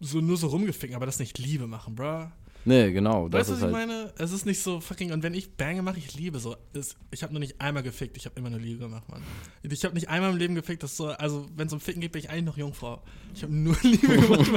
So 0.00 0.20
nur 0.20 0.36
so 0.36 0.48
rumgefickt, 0.48 0.94
aber 0.94 1.06
das 1.06 1.18
nicht 1.18 1.38
Liebe 1.38 1.66
machen, 1.66 1.94
bro. 1.94 2.30
Nee, 2.64 2.92
genau. 2.92 3.32
Weißt 3.32 3.48
du, 3.48 3.54
was 3.54 3.58
ich 3.58 3.64
halt 3.64 3.72
meine? 3.72 4.12
Es 4.18 4.30
ist 4.30 4.46
nicht 4.46 4.62
so 4.62 4.80
fucking. 4.80 5.10
Und 5.12 5.24
wenn 5.24 5.34
ich 5.34 5.56
Bange 5.56 5.82
mache, 5.82 5.98
ich 5.98 6.14
liebe 6.14 6.38
so. 6.38 6.56
Ist, 6.72 6.96
ich 7.10 7.22
habe 7.24 7.32
nur 7.32 7.40
nicht 7.40 7.60
einmal 7.60 7.82
gefickt, 7.82 8.16
ich 8.16 8.24
habe 8.24 8.38
immer 8.38 8.50
nur 8.50 8.60
Liebe 8.60 8.78
gemacht, 8.78 9.08
Mann. 9.08 9.22
Ich 9.62 9.84
habe 9.84 9.94
nicht 9.94 10.08
einmal 10.08 10.30
im 10.30 10.36
Leben 10.36 10.54
gefickt, 10.54 10.82
das 10.82 10.96
so. 10.96 11.08
Also, 11.08 11.48
wenn 11.56 11.66
es 11.66 11.72
um 11.72 11.80
Ficken 11.80 12.00
geht, 12.00 12.12
bin 12.12 12.20
ich 12.20 12.30
eigentlich 12.30 12.44
noch 12.44 12.56
Jungfrau. 12.56 13.02
Ich 13.34 13.42
habe 13.42 13.52
nur 13.52 13.76
Liebe 13.82 14.06
gemacht, 14.16 14.50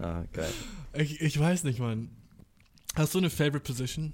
Ah, 0.00 0.24
geil. 0.32 0.52
Ich, 0.94 1.20
ich 1.20 1.38
weiß 1.38 1.64
nicht, 1.64 1.78
Mann. 1.78 2.10
Hast 2.94 3.14
du 3.14 3.18
eine 3.18 3.30
Favorite 3.30 3.60
Position? 3.60 4.12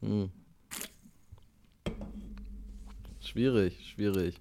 Hm. 0.00 0.30
Schwierig, 3.20 3.90
schwierig. 3.94 4.40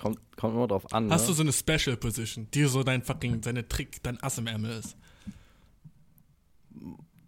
Kommt, 0.00 0.18
kommt 0.36 0.54
immer 0.54 0.66
drauf 0.66 0.92
an. 0.92 1.10
Hast 1.10 1.22
ne? 1.22 1.26
du 1.28 1.32
so 1.34 1.42
eine 1.42 1.52
Special 1.52 1.96
Position, 1.96 2.48
die 2.52 2.64
so 2.64 2.82
dein 2.82 3.02
fucking, 3.02 3.40
deine 3.40 3.68
Trick, 3.68 4.02
dein 4.02 4.20
Ass 4.22 4.38
im 4.38 4.46
Ärmel 4.46 4.72
ist? 4.72 4.96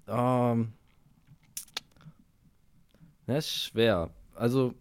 Ähm. 0.08 0.72
Das 3.26 3.46
ist 3.46 3.64
schwer. 3.64 4.10
Also, 4.34 4.74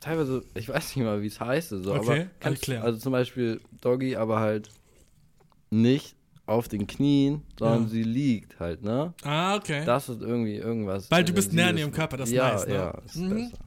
teilweise, 0.00 0.44
ich 0.54 0.68
weiß 0.68 0.96
nicht 0.96 1.04
mal, 1.04 1.22
wie 1.22 1.26
es 1.26 1.40
heißt. 1.40 1.70
So, 1.70 1.94
okay, 1.94 2.10
aber 2.10 2.24
kann 2.40 2.52
ich 2.52 2.60
klären. 2.60 2.82
Also 2.82 2.98
zum 2.98 3.12
Beispiel 3.12 3.60
Doggy, 3.80 4.16
aber 4.16 4.40
halt 4.40 4.70
nicht 5.70 6.17
auf 6.48 6.68
den 6.68 6.86
Knien, 6.86 7.42
sondern 7.58 7.84
ja. 7.84 7.88
sie 7.88 8.02
liegt 8.02 8.58
halt, 8.58 8.82
ne? 8.82 9.12
Ah, 9.22 9.56
okay. 9.56 9.84
Das 9.84 10.08
ist 10.08 10.22
irgendwie 10.22 10.56
irgendwas. 10.56 11.10
Weil 11.10 11.24
du 11.24 11.32
bist 11.32 11.52
näher 11.52 11.68
an 11.68 11.78
ihrem 11.78 11.92
Körper, 11.92 12.16
das 12.16 12.30
ist 12.30 12.34
ja, 12.34 12.52
nice, 12.52 12.66
ne? 12.66 12.74
Ja, 12.74 12.90
ist 13.04 13.16
mhm. 13.16 13.30
besser. 13.30 13.58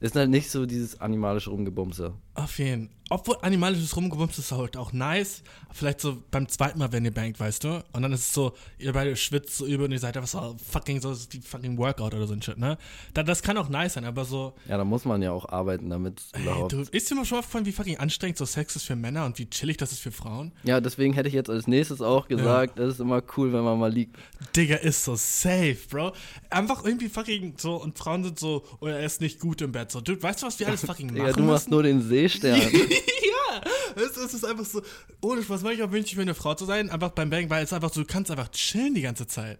Ist 0.00 0.16
halt 0.16 0.30
nicht 0.30 0.50
so 0.50 0.64
dieses 0.64 0.98
animalische 1.00 1.50
Rumgebumse. 1.50 2.14
Auf 2.34 2.58
jeden 2.58 2.88
Fall. 2.88 2.96
Obwohl 3.12 3.36
animalisches 3.42 3.96
Rumgebumse 3.96 4.40
ist 4.40 4.52
halt 4.52 4.76
auch 4.76 4.92
nice. 4.92 5.42
Vielleicht 5.72 6.00
so 6.00 6.22
beim 6.30 6.48
zweiten 6.48 6.78
Mal, 6.78 6.92
wenn 6.92 7.04
ihr 7.04 7.10
bangt, 7.10 7.40
weißt 7.40 7.64
du? 7.64 7.84
Und 7.92 8.02
dann 8.02 8.12
ist 8.12 8.20
es 8.20 8.32
so, 8.32 8.52
ihr 8.78 8.92
beide 8.92 9.16
schwitzt 9.16 9.56
so 9.56 9.66
über 9.66 9.84
und 9.84 9.90
ihr 9.90 9.98
seid 9.98 10.16
einfach 10.16 10.28
so 10.28 10.56
fucking 10.70 11.00
so 11.00 11.12
wie 11.30 11.40
fucking 11.40 11.76
Workout 11.76 12.14
oder 12.14 12.28
so 12.28 12.34
ein 12.34 12.40
Shit, 12.40 12.56
ne? 12.56 12.78
Da, 13.12 13.24
das 13.24 13.42
kann 13.42 13.58
auch 13.58 13.68
nice 13.68 13.94
sein, 13.94 14.04
aber 14.04 14.24
so. 14.24 14.54
Ja, 14.68 14.78
da 14.78 14.84
muss 14.84 15.04
man 15.04 15.22
ja 15.22 15.32
auch 15.32 15.48
arbeiten, 15.48 15.90
damit 15.90 16.20
es 16.20 16.40
überhaupt. 16.40 16.72
Du, 16.72 16.82
ist 16.82 17.10
dir 17.10 17.16
mal 17.16 17.24
schon 17.24 17.38
aufgefallen, 17.38 17.66
wie 17.66 17.72
fucking 17.72 17.98
anstrengend 17.98 18.38
so 18.38 18.44
Sex 18.44 18.76
ist 18.76 18.84
für 18.84 18.94
Männer 18.94 19.24
und 19.24 19.40
wie 19.40 19.50
chillig 19.50 19.76
das 19.76 19.90
ist 19.90 20.00
für 20.00 20.12
Frauen? 20.12 20.52
Ja, 20.62 20.80
deswegen 20.80 21.12
hätte 21.12 21.28
ich 21.28 21.34
jetzt 21.34 21.50
als 21.50 21.66
nächstes 21.66 22.00
auch 22.00 22.28
gesagt, 22.28 22.78
ja. 22.78 22.84
das 22.84 22.94
ist 22.94 23.00
immer 23.00 23.22
cool, 23.36 23.52
wenn 23.52 23.64
man 23.64 23.76
mal 23.76 23.92
liegt. 23.92 24.16
Digga, 24.54 24.76
ist 24.76 25.02
so 25.02 25.16
safe, 25.16 25.78
Bro. 25.90 26.12
Einfach 26.48 26.84
irgendwie 26.84 27.08
fucking 27.08 27.54
so 27.58 27.74
und 27.74 27.98
Frauen 27.98 28.22
sind 28.22 28.38
so, 28.38 28.64
oder 28.78 28.92
oh, 28.92 28.96
er 28.98 29.04
ist 29.04 29.20
nicht 29.20 29.40
gut 29.40 29.62
im 29.62 29.72
Bett. 29.72 29.90
So, 29.90 30.00
du 30.00 30.20
weißt 30.22 30.42
du, 30.42 30.46
was 30.46 30.60
wir 30.60 30.68
alles 30.68 30.80
fucking 30.86 31.08
machen? 31.08 31.26
Ja, 31.26 31.32
du 31.32 31.42
machst 31.42 31.68
nur 31.68 31.82
den 31.82 32.02
Seestern. 32.02 32.60
ja, 33.52 33.60
es, 33.96 34.16
es, 34.16 34.34
ist 34.34 34.44
einfach 34.44 34.64
so, 34.64 34.82
ohne 35.20 35.42
Spaß, 35.42 35.62
manchmal 35.62 35.92
wünsche 35.92 36.10
ich 36.10 36.16
mir 36.16 36.22
eine 36.22 36.34
Frau 36.34 36.54
zu 36.54 36.64
sein, 36.64 36.90
einfach 36.90 37.10
beim 37.10 37.30
Bang, 37.30 37.50
weil 37.50 37.64
es 37.64 37.72
einfach 37.72 37.92
so, 37.92 38.00
du 38.00 38.06
kannst 38.06 38.30
einfach 38.30 38.50
chillen 38.50 38.94
die 38.94 39.02
ganze 39.02 39.26
Zeit. 39.26 39.58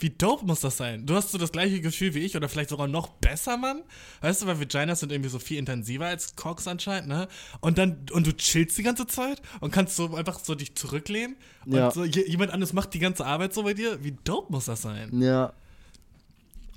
Wie 0.00 0.08
dope 0.08 0.46
muss 0.46 0.60
das 0.60 0.78
sein? 0.78 1.04
Du 1.04 1.14
hast 1.14 1.30
so 1.30 1.36
das 1.36 1.52
gleiche 1.52 1.80
Gefühl 1.82 2.14
wie 2.14 2.20
ich 2.20 2.34
oder 2.34 2.48
vielleicht 2.48 2.70
sogar 2.70 2.88
noch 2.88 3.08
besser, 3.08 3.58
Mann. 3.58 3.82
Weißt 4.22 4.40
du, 4.40 4.46
weil 4.46 4.58
Vaginas 4.58 5.00
sind 5.00 5.12
irgendwie 5.12 5.28
so 5.28 5.38
viel 5.38 5.58
intensiver 5.58 6.06
als 6.06 6.36
Cocks 6.36 6.66
anscheinend, 6.66 7.08
ne? 7.08 7.28
Und 7.60 7.76
dann, 7.76 8.06
und 8.12 8.26
du 8.26 8.34
chillst 8.34 8.78
die 8.78 8.82
ganze 8.82 9.06
Zeit 9.06 9.42
und 9.60 9.72
kannst 9.72 9.96
so 9.96 10.14
einfach 10.14 10.38
so 10.38 10.54
dich 10.54 10.74
zurücklehnen 10.74 11.36
und 11.66 11.74
ja. 11.74 11.90
so, 11.90 12.04
jemand 12.04 12.50
anderes 12.50 12.72
macht 12.72 12.94
die 12.94 12.98
ganze 12.98 13.26
Arbeit 13.26 13.52
so 13.52 13.62
bei 13.62 13.74
dir. 13.74 14.02
Wie 14.02 14.16
dope 14.24 14.50
muss 14.50 14.64
das 14.64 14.80
sein? 14.80 15.20
Ja. 15.20 15.52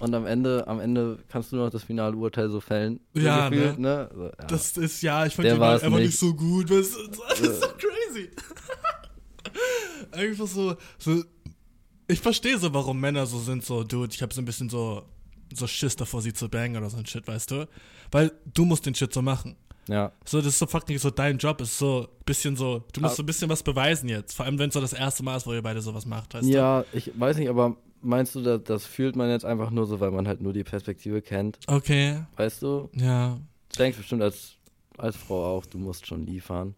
Und 0.03 0.13
am 0.13 0.25
Ende, 0.25 0.67
am 0.67 0.81
Ende 0.81 1.17
kannst 1.29 1.53
du 1.53 1.55
noch 1.55 1.69
das 1.69 1.85
finale 1.85 2.13
Urteil 2.17 2.49
so 2.49 2.59
fällen. 2.59 2.99
Ja, 3.13 3.47
gefühlt, 3.47 3.79
ne? 3.79 3.87
ne? 3.87 4.09
Also, 4.11 4.23
ja. 4.25 4.47
Das 4.49 4.75
ist, 4.75 5.01
ja, 5.01 5.25
ich 5.25 5.33
fand 5.33 5.45
Der 5.45 5.53
die 5.53 5.59
war 5.61 5.75
einfach 5.75 5.89
nicht. 5.91 6.07
nicht 6.07 6.19
so 6.19 6.33
gut. 6.33 6.69
Das 6.69 6.87
ist, 6.87 6.97
das 7.29 7.39
ist 7.39 7.61
so 7.61 7.67
crazy. 7.69 8.29
Einfach 10.11 10.45
so, 10.45 10.75
so 10.97 11.23
ich 12.09 12.19
verstehe 12.19 12.57
so, 12.57 12.73
warum 12.73 12.99
Männer 12.99 13.25
so 13.25 13.39
sind, 13.39 13.63
so, 13.63 13.85
dude, 13.85 14.13
ich 14.13 14.21
habe 14.21 14.33
so 14.33 14.41
ein 14.41 14.45
bisschen 14.45 14.69
so, 14.69 15.03
so 15.53 15.67
Schiss 15.67 15.95
davor, 15.95 16.21
sie 16.21 16.33
zu 16.33 16.49
bangen 16.49 16.75
oder 16.75 16.89
so 16.89 16.97
ein 16.97 17.05
Shit, 17.05 17.25
weißt 17.25 17.51
du? 17.51 17.69
Weil 18.11 18.33
du 18.53 18.65
musst 18.65 18.85
den 18.85 18.93
Shit 18.93 19.13
so 19.13 19.21
machen. 19.21 19.55
Ja. 19.87 20.11
So, 20.25 20.39
das 20.39 20.47
ist 20.47 20.59
so 20.59 20.67
fucking 20.67 20.97
so 20.97 21.11
dein 21.11 21.37
Job, 21.37 21.61
ist 21.61 21.77
so 21.77 22.09
ein 22.09 22.25
bisschen 22.25 22.57
so, 22.57 22.83
du 22.91 22.99
musst 22.99 23.15
so 23.15 23.23
ein 23.23 23.25
bisschen 23.25 23.49
was 23.49 23.63
beweisen 23.63 24.09
jetzt. 24.09 24.35
Vor 24.35 24.45
allem, 24.45 24.59
wenn 24.59 24.67
es 24.67 24.73
so 24.73 24.81
das 24.81 24.91
erste 24.91 25.23
Mal 25.23 25.37
ist, 25.37 25.47
wo 25.47 25.53
ihr 25.53 25.61
beide 25.61 25.81
sowas 25.81 26.05
macht, 26.05 26.33
weißt 26.33 26.45
ja, 26.49 26.81
du? 26.81 26.87
Ja, 26.87 26.97
ich 26.97 27.11
weiß 27.17 27.37
nicht, 27.37 27.49
aber 27.49 27.77
meinst 28.03 28.35
du, 28.35 28.41
das, 28.41 28.63
das 28.63 28.85
fühlt 28.85 29.15
man 29.15 29.29
jetzt 29.29 29.45
einfach 29.45 29.71
nur 29.71 29.85
so, 29.85 29.99
weil 29.99 30.11
man 30.11 30.27
halt 30.27 30.41
nur 30.41 30.53
die 30.53 30.63
Perspektive 30.63 31.21
kennt? 31.21 31.59
Okay. 31.67 32.23
Weißt 32.35 32.61
du? 32.61 32.89
Ja. 32.93 33.39
Du 33.69 33.77
denkst 33.77 33.97
bestimmt 33.97 34.21
als, 34.21 34.55
als 34.97 35.15
Frau 35.15 35.45
auch, 35.45 35.65
du 35.65 35.77
musst 35.77 36.05
schon 36.05 36.25
liefern. 36.25 36.75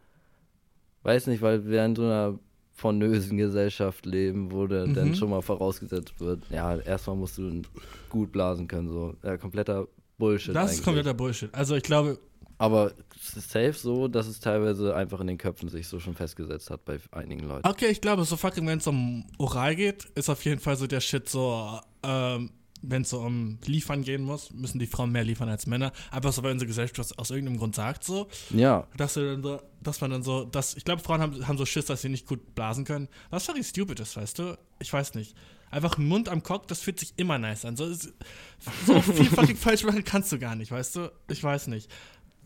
Weiß 1.04 1.28
nicht, 1.28 1.42
weil 1.42 1.68
wir 1.68 1.86
in 1.86 1.96
so 1.96 2.04
einer 2.04 2.40
pornösen 2.78 3.38
Gesellschaft 3.38 4.06
leben, 4.06 4.52
wo 4.52 4.64
mhm. 4.64 4.94
dann 4.94 5.16
schon 5.16 5.30
mal 5.30 5.42
vorausgesetzt 5.42 6.20
wird, 6.20 6.44
ja, 6.50 6.76
erstmal 6.78 7.16
musst 7.16 7.38
du 7.38 7.62
gut 8.10 8.32
blasen 8.32 8.68
können, 8.68 8.90
so. 8.90 9.16
Ja, 9.24 9.38
kompletter 9.38 9.88
Bullshit. 10.18 10.56
Das 10.56 10.64
eigentlich. 10.64 10.80
ist 10.80 10.84
kompletter 10.84 11.14
Bullshit. 11.14 11.54
Also 11.54 11.76
ich 11.76 11.84
glaube. 11.84 12.18
Aber 12.58 12.94
es 13.16 13.36
ist 13.36 13.52
safe 13.52 13.74
so, 13.74 14.08
dass 14.08 14.28
es 14.28 14.40
teilweise 14.40 14.96
einfach 14.96 15.20
in 15.20 15.28
den 15.28 15.38
Köpfen 15.38 15.70
sich 15.70 15.88
so 15.88 16.00
schon 16.00 16.16
festgesetzt 16.16 16.70
hat 16.70 16.86
bei 16.86 17.00
einigen 17.12 17.48
Leuten. 17.48 17.68
Okay, 17.68 17.88
ich 17.88 18.02
glaube, 18.02 18.24
so 18.24 18.38
fucking, 18.38 18.66
wenn 18.68 18.78
es 18.78 18.88
um 18.88 19.26
Oral 19.38 19.76
geht, 19.76 20.06
ist 20.16 20.30
auf 20.30 20.44
jeden 20.46 20.62
Fall 20.62 20.78
so 20.78 20.88
der 20.88 21.02
Shit 21.02 21.28
so, 21.28 21.80
ähm, 22.04 22.52
wenn 22.82 23.02
es 23.02 23.10
so 23.10 23.20
um 23.20 23.58
Liefern 23.66 24.04
gehen 24.04 24.24
muss, 24.24 24.52
müssen 24.52 24.80
die 24.80 24.88
Frauen 24.88 25.12
mehr 25.12 25.24
liefern 25.24 25.50
als 25.50 25.66
Männer. 25.66 25.92
Einfach 26.12 26.32
so, 26.32 26.44
weil 26.44 26.52
unsere 26.52 26.68
Gesellschaft 26.68 27.00
das 27.00 27.18
aus 27.18 27.32
irgendeinem 27.32 27.58
Grund 27.58 27.76
sagt 27.76 28.04
so. 28.04 28.28
Ja. 28.52 28.88
Dass, 28.96 29.16
dann 29.16 29.42
so, 29.42 29.62
dass 29.82 30.02
man 30.02 30.12
dann 30.12 30.24
so, 30.24 30.46
dass, 30.46 30.76
ich 30.76 30.86
glaube, 30.86 31.02
Frauen 31.02 31.22
haben, 31.22 31.48
haben 31.48 31.58
so 31.58 31.66
Schiss, 31.66 31.86
dass 31.86 32.02
sie 32.02 32.10
nicht 32.10 32.28
gut 32.28 32.56
blasen 32.56 32.86
können. 32.86 33.10
Was 33.32 33.46
völlig 33.46 33.68
stupid 33.68 34.00
ist, 34.00 34.16
weißt 34.16 34.40
du? 34.40 34.58
Ich 34.80 34.94
weiß 34.94 35.16
nicht. 35.16 35.36
Einfach 35.72 35.98
Mund 35.98 36.30
am 36.30 36.44
Cock, 36.44 36.68
das 36.68 36.80
fühlt 36.80 37.00
sich 37.00 37.14
immer 37.18 37.38
nice 37.38 37.66
an. 37.66 37.76
So, 37.76 37.92
so 37.92 39.02
viel 39.02 39.26
fucking 39.26 39.58
falsch 39.58 39.84
machen 39.84 40.04
kannst 40.06 40.32
du 40.32 40.40
gar 40.40 40.56
nicht, 40.56 40.72
weißt 40.72 40.96
du? 40.96 41.12
Ich 41.28 41.44
weiß 41.44 41.68
nicht 41.68 41.90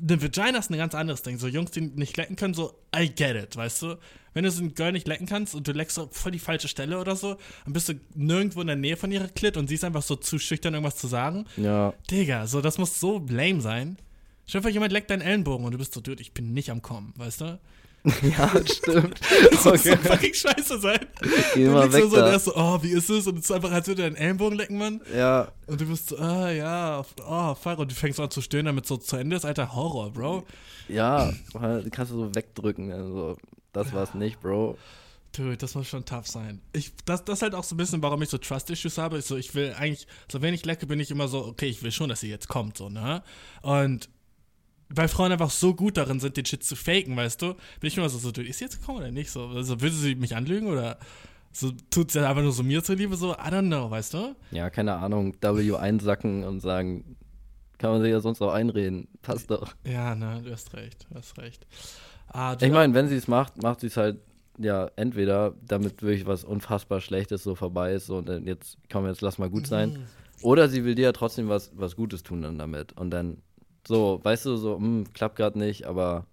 eine 0.02 0.22
Vagina 0.22 0.60
ist 0.60 0.70
ein 0.72 0.78
ganz 0.78 0.95
anderes 0.95 1.22
Ding. 1.24 1.38
So 1.38 1.47
Jungs, 1.47 1.72
die 1.72 1.82
nicht 1.82 2.18
lecken 2.18 2.36
können, 2.36 2.54
so, 2.54 2.74
I 2.95 3.10
get 3.10 3.36
it, 3.36 3.56
weißt 3.56 3.82
du? 3.82 3.97
Wenn 4.34 4.43
du 4.43 4.52
so 4.52 4.64
ein 4.64 4.74
Girl 4.74 4.91
nicht 4.91 5.08
lecken 5.08 5.26
kannst 5.26 5.56
und 5.56 5.68
du 5.68 5.72
leckst 5.72 5.95
so 5.95 6.08
voll 6.12 6.32
die 6.32 6.39
falsche 6.39 6.68
Stelle 6.68 7.00
oder 7.00 7.16
so, 7.16 7.36
dann 7.66 7.74
bist 7.74 7.89
du 7.89 7.93
nirgendwo 8.16 8.62
in 8.62 8.68
der 8.68 8.76
Nähe 8.76 8.95
von 8.95 9.12
ihrer 9.12 9.28
Klit 9.28 9.58
und 9.58 9.68
sie 9.68 9.76
ist 9.76 9.84
einfach 9.84 10.04
so 10.04 10.16
zu 10.16 10.39
schüchtern, 10.39 10.74
irgendwas 10.74 10.97
zu 10.97 11.08
sagen. 11.08 11.45
Ja. 11.58 11.93
Digga, 12.10 12.47
so, 12.47 12.62
das 12.62 12.78
muss 12.78 13.00
so 13.00 13.26
lame 13.28 13.62
sein. 13.62 13.97
Stell 14.45 14.62
dir 14.62 14.70
jemand 14.70 14.93
leckt 14.93 15.10
deinen 15.10 15.22
Ellenbogen 15.22 15.66
und 15.66 15.72
du 15.74 15.78
bist 15.78 15.93
so, 15.93 16.02
dude, 16.02 16.22
ich 16.22 16.34
bin 16.34 16.54
nicht 16.54 16.72
am 16.72 16.82
Kommen, 16.82 17.14
weißt 17.18 17.41
du? 17.41 17.60
Ja, 18.22 18.50
stimmt. 18.66 19.20
das 19.52 19.66
muss 19.66 19.84
so 19.84 19.95
fucking 19.95 20.34
scheiße 20.34 20.80
sein. 20.80 21.00
Geh 21.54 21.66
du 21.66 21.72
mal 21.72 21.91
weg 21.91 22.04
so, 22.04 22.16
da. 22.16 22.24
und 22.24 22.30
er 22.30 22.36
ist 22.36 22.45
so, 22.45 22.56
oh, 22.56 22.82
wie 22.82 22.91
ist 22.91 23.10
es? 23.10 23.28
Und 23.28 23.39
es 23.39 23.45
ist 23.45 23.52
einfach, 23.52 23.72
als 23.72 23.88
würde 23.88 24.04
er 24.04 24.10
deinen 24.10 24.18
Ellenbogen 24.18 24.58
lecken, 24.58 24.78
Mann. 24.78 25.02
Ja. 25.16 25.52
Und 25.68 25.82
du 25.82 25.86
bist 25.86 26.10
so, 26.10 26.18
ah, 26.18 26.50
ja, 26.50 27.04
oh, 27.28 27.56
fuck. 27.56 27.80
Und 27.80 27.91
du 27.91 27.95
fängst 27.95 28.20
an 28.20 28.32
zu 28.32 28.41
stöhnen, 28.41 28.68
damit 28.68 28.86
so 28.86 28.97
zu 28.97 29.18
Ende 29.18 29.36
ist, 29.36 29.45
alter 29.45 29.76
Horror, 29.76 30.12
Bro. 30.12 30.45
Ja, 30.88 31.32
kannst 31.91 32.12
du 32.12 32.18
so 32.18 32.36
wegdrücken. 32.36 32.91
Also, 32.91 33.38
das 33.74 33.93
war's 33.93 34.14
nicht, 34.14 34.39
Bro. 34.39 34.78
Dude, 35.32 35.58
das 35.58 35.76
muss 35.76 35.88
schon 35.88 36.06
tough 36.06 36.26
sein. 36.26 36.60
Ich, 36.74 36.91
das, 37.06 37.24
das 37.24 37.39
ist 37.39 37.41
halt 37.43 37.54
auch 37.54 37.64
so 37.64 37.76
ein 37.76 37.78
bisschen, 37.78 38.02
warum 38.02 38.22
ich 38.22 38.30
so 38.30 38.39
Trust-Issues 38.39 38.97
habe. 38.97 39.20
Ich, 39.20 39.26
so, 39.26 39.38
ich 39.38 39.54
will 39.54 39.76
eigentlich, 39.78 40.08
so 40.32 40.41
wenn 40.41 40.56
ich 40.56 40.66
lecke, 40.66 40.88
bin 40.88 41.00
ich 41.00 41.12
immer 41.12 41.28
so, 41.28 41.45
okay, 41.45 41.68
ich 41.68 41.84
will 41.84 41.91
schon, 41.91 42.10
dass 42.10 42.22
sie 42.22 42.30
jetzt 42.30 42.47
kommt, 42.47 42.78
so, 42.78 42.89
ne? 42.89 43.22
Und 43.62 44.10
weil 44.90 45.08
Frauen 45.08 45.32
einfach 45.32 45.52
so 45.52 45.74
gut 45.74 45.98
darin 45.98 46.20
sind, 46.20 46.38
den 46.38 46.46
Shit 46.46 46.64
zu 46.64 46.76
faken, 46.76 47.16
weißt 47.16 47.42
du? 47.42 47.54
Bin 47.80 47.88
ich 47.88 47.98
immer 47.98 48.10
so, 48.10 48.18
so, 48.18 48.32
du 48.32 48.42
ist 48.42 48.60
jetzt 48.60 48.80
gekommen 48.80 49.00
oder 49.00 49.12
nicht? 49.12 49.32
So, 49.32 49.48
also 49.48 49.80
würde 49.82 49.96
sie 49.96 50.16
mich 50.16 50.36
anlügen 50.36 50.68
oder 50.68 50.98
so 51.52 51.72
tut 51.90 52.12
sie 52.12 52.28
einfach 52.28 52.44
nur 52.44 52.52
so 52.52 52.64
mir 52.64 52.84
zuliebe, 52.84 53.16
so, 53.16 53.34
I 53.34 53.50
don't 53.50 53.68
know, 53.68 53.90
weißt 53.90 54.14
du? 54.14 54.36
Ja, 54.52 54.70
keine 54.70 54.96
Ahnung, 54.96 55.36
W 55.42 55.76
einsacken 55.76 56.44
und 56.44 56.60
sagen, 56.60 57.16
kann 57.78 57.92
man 57.92 58.02
sich 58.02 58.12
ja 58.12 58.20
sonst 58.20 58.42
auch 58.42 58.54
einreden. 58.54 59.08
Passt 59.22 59.50
doch. 59.50 59.74
Ja, 59.84 60.16
ne, 60.16 60.42
du 60.44 60.52
hast 60.52 60.74
recht, 60.74 61.08
du 61.10 61.16
hast 61.16 61.38
recht. 61.38 61.66
Ah, 62.28 62.56
du 62.56 62.66
ich 62.66 62.72
meine, 62.72 62.94
wenn 62.94 63.08
sie 63.08 63.16
es 63.16 63.28
macht, 63.28 63.62
macht 63.62 63.80
sie 63.80 63.88
es 63.88 63.98
halt 63.98 64.20
ja, 64.60 64.92
entweder 64.98 65.54
damit 65.66 66.02
wirklich 66.02 66.28
was 66.28 66.44
unfassbar 66.44 67.00
Schlechtes 67.00 67.44
so 67.44 67.56
vorbei 67.56 67.94
ist 67.94 68.08
so, 68.08 68.18
und 68.18 68.28
dann 68.28 68.46
jetzt, 68.46 68.78
komm, 68.92 69.08
jetzt 69.08 69.22
lass 69.22 69.38
mal 69.38 69.50
gut 69.50 69.68
sein. 69.68 69.92
Mhm. 69.92 70.06
Oder 70.42 70.70
sie 70.70 70.84
will 70.84 70.96
dir 70.96 71.04
ja 71.04 71.12
trotzdem 71.12 71.50
was, 71.50 71.72
was 71.76 71.96
Gutes 71.96 72.24
tun 72.24 72.42
dann 72.42 72.58
damit. 72.58 72.94
Und 72.94 73.12
dann 73.12 73.42
so, 73.88 74.19
weißt 74.23 74.45
du, 74.45 74.57
so, 74.57 74.80
mh, 74.80 74.86
hm, 74.86 75.13
klappt 75.13 75.36
gerade 75.36 75.57
nicht, 75.57 75.86
aber 75.86 76.25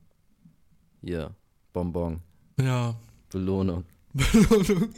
hier, 1.03 1.35
Bonbon. 1.73 2.21
Ja. 2.61 2.95
Belohnung. 3.31 3.85
Belohnung. 4.13 4.95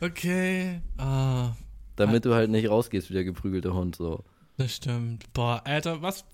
Okay. 0.00 0.80
Ah. 0.98 1.52
Damit 1.96 2.24
du 2.24 2.34
halt 2.34 2.50
nicht 2.50 2.68
rausgehst 2.68 3.08
wie 3.08 3.14
der 3.14 3.24
geprügelte 3.24 3.72
Hund, 3.72 3.96
so. 3.96 4.24
Das 4.56 4.74
stimmt. 4.74 5.32
Boah, 5.32 5.62
Alter, 5.64 6.02
was. 6.02 6.24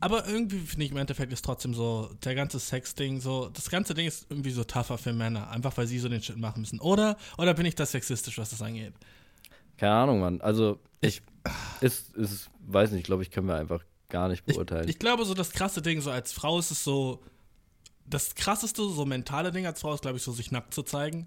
Aber 0.00 0.26
irgendwie 0.26 0.58
finde 0.58 0.84
ich 0.84 0.90
im 0.90 0.96
Endeffekt 0.96 1.32
ist 1.32 1.44
trotzdem 1.44 1.74
so, 1.74 2.10
der 2.24 2.34
ganze 2.34 2.58
Sex-Ding, 2.58 3.20
so, 3.20 3.48
das 3.48 3.70
ganze 3.70 3.94
Ding 3.94 4.06
ist 4.06 4.26
irgendwie 4.30 4.50
so 4.50 4.64
tougher 4.64 4.98
für 4.98 5.12
Männer, 5.12 5.50
einfach 5.50 5.76
weil 5.76 5.86
sie 5.86 5.98
so 5.98 6.08
den 6.08 6.22
Shit 6.22 6.36
machen 6.36 6.60
müssen. 6.60 6.80
Oder, 6.80 7.16
oder 7.38 7.54
bin 7.54 7.66
ich 7.66 7.74
da 7.74 7.86
sexistisch, 7.86 8.36
was 8.38 8.50
das 8.50 8.62
angeht? 8.62 8.94
Keine 9.76 9.92
Ahnung, 9.92 10.20
Mann. 10.20 10.40
Also, 10.40 10.78
ich, 11.00 11.22
ist, 11.80 12.14
ist, 12.14 12.50
weiß 12.66 12.92
nicht, 12.92 13.04
glaube 13.04 13.22
ich, 13.22 13.30
können 13.30 13.48
wir 13.48 13.56
einfach 13.56 13.84
gar 14.08 14.28
nicht 14.28 14.44
beurteilen. 14.44 14.84
Ich, 14.84 14.90
ich, 14.90 14.98
glaube, 14.98 15.24
so 15.24 15.34
das 15.34 15.52
krasse 15.52 15.82
Ding, 15.82 16.00
so 16.00 16.10
als 16.10 16.32
Frau 16.32 16.58
ist 16.58 16.70
es 16.70 16.84
so, 16.84 17.22
das 18.06 18.34
krasseste, 18.34 18.88
so 18.88 19.04
mentale 19.04 19.50
Ding 19.50 19.66
als 19.66 19.80
Frau 19.80 19.94
ist, 19.94 20.02
glaube 20.02 20.18
ich, 20.18 20.22
so 20.22 20.32
sich 20.32 20.50
nackt 20.50 20.74
zu 20.74 20.82
zeigen. 20.82 21.26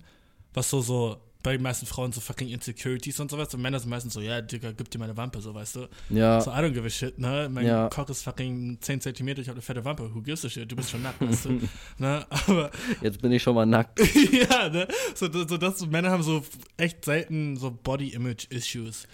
Was 0.53 0.69
so, 0.69 0.81
so, 0.81 1.17
bei 1.45 1.51
den 1.51 1.61
meisten 1.61 1.85
Frauen 1.85 2.11
so 2.11 2.21
fucking 2.21 2.49
Insecurities 2.49 3.19
und 3.19 3.29
sowas. 3.29 3.53
Und 3.53 3.61
Männer 3.61 3.79
sind 3.79 3.91
meistens 3.91 4.15
so, 4.15 4.19
ja, 4.19 4.41
Digga, 4.41 4.71
gib 4.71 4.89
dir 4.89 4.97
meine 4.97 5.15
Wampe, 5.15 5.39
so, 5.41 5.53
weißt 5.53 5.75
du. 5.75 5.87
Ja. 6.09 6.41
So, 6.41 6.49
I 6.49 6.55
don't 6.55 6.71
give 6.71 6.87
a 6.87 6.89
shit, 6.89 7.19
ne? 7.19 7.47
Mein 7.51 7.67
ja. 7.67 7.87
Koch 7.89 8.09
ist 8.09 8.23
fucking 8.23 8.79
10 8.81 9.01
cm, 9.01 9.27
ich 9.27 9.47
habe 9.47 9.51
eine 9.51 9.61
fette 9.61 9.85
Wampe. 9.85 10.11
Who 10.11 10.23
gives 10.23 10.43
a 10.43 10.49
shit? 10.49 10.71
Du 10.71 10.75
bist 10.75 10.89
schon 10.89 11.03
nackt, 11.03 11.21
weißt 11.21 11.45
du. 11.45 11.61
ne? 11.99 12.25
Aber. 12.29 12.71
Jetzt 12.99 13.21
bin 13.21 13.31
ich 13.31 13.43
schon 13.43 13.53
mal 13.53 13.67
nackt. 13.67 13.99
ja, 14.49 14.69
ne? 14.69 14.87
So, 15.13 15.31
so 15.31 15.57
dass 15.57 15.77
so, 15.77 15.85
Männer 15.85 16.09
haben 16.09 16.23
so 16.23 16.43
echt 16.77 17.05
selten 17.05 17.57
so 17.57 17.69
Body-Image-Issues. 17.69 19.07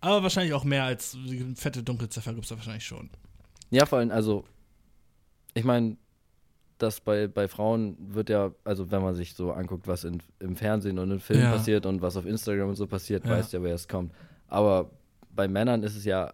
Aber 0.00 0.24
wahrscheinlich 0.24 0.54
auch 0.54 0.64
mehr 0.64 0.82
als 0.82 1.16
fette 1.54 1.84
Dunkelziffer 1.84 2.32
gibt 2.32 2.46
es 2.46 2.48
da 2.48 2.56
wahrscheinlich 2.56 2.84
schon. 2.84 3.10
Ja, 3.70 3.86
vor 3.86 4.00
allem, 4.00 4.10
also, 4.10 4.44
ich 5.54 5.62
meine, 5.62 5.98
dass 6.78 7.00
bei, 7.00 7.26
bei 7.26 7.48
Frauen 7.48 7.96
wird 7.98 8.28
ja, 8.28 8.52
also 8.64 8.90
wenn 8.90 9.02
man 9.02 9.14
sich 9.14 9.34
so 9.34 9.52
anguckt, 9.52 9.86
was 9.86 10.04
in, 10.04 10.22
im 10.40 10.56
Fernsehen 10.56 10.98
und 10.98 11.10
in 11.10 11.20
Filmen 11.20 11.44
ja. 11.44 11.52
passiert 11.52 11.86
und 11.86 12.02
was 12.02 12.16
auf 12.16 12.26
Instagram 12.26 12.70
und 12.70 12.76
so 12.76 12.86
passiert, 12.86 13.24
ja. 13.24 13.30
weiß 13.30 13.52
ja, 13.52 13.62
wer 13.62 13.74
es 13.74 13.88
kommt. 13.88 14.12
Aber 14.48 14.90
bei 15.30 15.48
Männern 15.48 15.82
ist 15.82 15.96
es 15.96 16.04
ja 16.04 16.32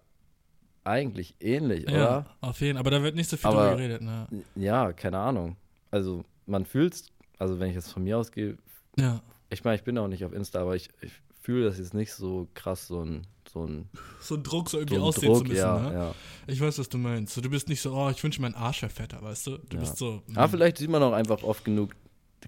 eigentlich 0.84 1.36
ähnlich, 1.40 1.88
ja, 1.88 1.95
oder? 1.95 2.26
Auf 2.40 2.61
jeden 2.61 2.74
Fall, 2.74 2.80
aber 2.80 2.90
da 2.90 3.03
wird 3.03 3.14
nicht 3.14 3.28
so 3.28 3.36
viel 3.36 3.51
aber, 3.51 3.62
drüber 3.62 3.76
geredet, 3.76 4.03
ne? 4.03 4.26
Ja, 4.57 4.93
keine 4.93 5.18
Ahnung. 5.18 5.57
Also 5.90 6.24
man 6.47 6.64
fühlt 6.64 6.95
es, 6.95 7.12
also 7.38 7.61
wenn 7.61 7.68
ich 7.68 7.76
jetzt 7.76 7.93
von 7.93 8.03
mir 8.03 8.18
ausgehe, 8.18 8.57
ja. 8.99 9.20
ich 9.51 9.62
meine, 9.62 9.76
ich 9.76 9.84
bin 9.84 9.97
auch 9.99 10.09
nicht 10.09 10.24
auf 10.24 10.32
Insta, 10.32 10.61
aber 10.61 10.74
ich, 10.74 10.88
ich 11.01 11.12
fühle 11.40 11.66
das 11.66 11.78
jetzt 11.78 11.95
nicht 11.95 12.12
so 12.12 12.49
krass, 12.55 12.88
so 12.88 13.05
ein 13.05 13.26
so 13.53 13.66
ein, 13.66 13.88
so 14.20 14.36
ein 14.36 14.42
Druck, 14.42 14.70
so 14.70 14.78
irgendwie 14.78 14.96
so 14.96 15.03
aussehen 15.03 15.32
Druck, 15.32 15.38
zu 15.38 15.44
müssen. 15.44 15.59
Ja, 15.59 15.78
ne? 15.78 15.94
ja. 15.94 16.14
Ich 16.46 16.61
weiß, 16.61 16.78
was 16.78 16.88
du 16.88 16.98
meinst. 16.98 17.34
So, 17.34 17.40
du 17.40 17.50
bist 17.50 17.68
nicht 17.68 17.80
so, 17.80 17.92
oh, 17.94 18.11
ich 18.11 18.22
wünsche 18.22 18.40
mein 18.40 18.55
Arsch 18.55 18.80
fetter, 18.80 19.20
weißt 19.22 19.46
du? 19.46 19.59
Du 19.59 19.76
ja. 19.76 19.80
bist 19.80 19.98
so. 19.98 20.22
Ah, 20.34 20.48
vielleicht 20.48 20.78
sieht 20.78 20.90
man 20.90 21.03
auch 21.03 21.12
einfach 21.12 21.42
oft 21.42 21.64
genug. 21.64 21.94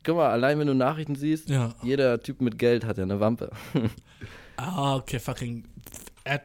Guck 0.02 0.16
mal, 0.16 0.30
allein 0.30 0.58
wenn 0.58 0.66
du 0.66 0.74
Nachrichten 0.74 1.14
siehst, 1.14 1.50
jeder 1.82 2.20
Typ 2.20 2.40
mit 2.40 2.58
Geld 2.58 2.84
hat 2.84 2.98
ja 2.98 3.04
eine 3.04 3.20
Wampe. 3.20 3.50
ah, 4.56 4.96
okay, 4.96 5.18
fucking. 5.18 5.64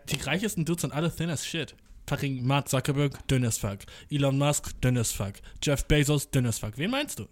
Die 0.10 0.22
reichesten 0.22 0.66
Dudes 0.66 0.82
sind 0.82 0.93
alle 0.93 1.14
thin 1.14 1.30
as 1.30 1.45
shit. 1.45 1.74
Fucking 2.07 2.45
Mark 2.45 2.68
Zuckerberg, 2.68 3.28
dünn 3.28 3.45
as 3.45 3.57
fuck. 3.57 3.80
Elon 4.12 4.38
Musk, 4.38 4.80
dünn 4.82 4.97
as 4.97 5.12
fuck. 5.12 5.34
Jeff 5.64 5.86
Bezos, 5.86 6.30
dünn 6.30 6.45
as 6.45 6.60
fuck. 6.60 6.78
Wen 6.78 6.91
meinst 6.91 7.20
du? 7.20 7.28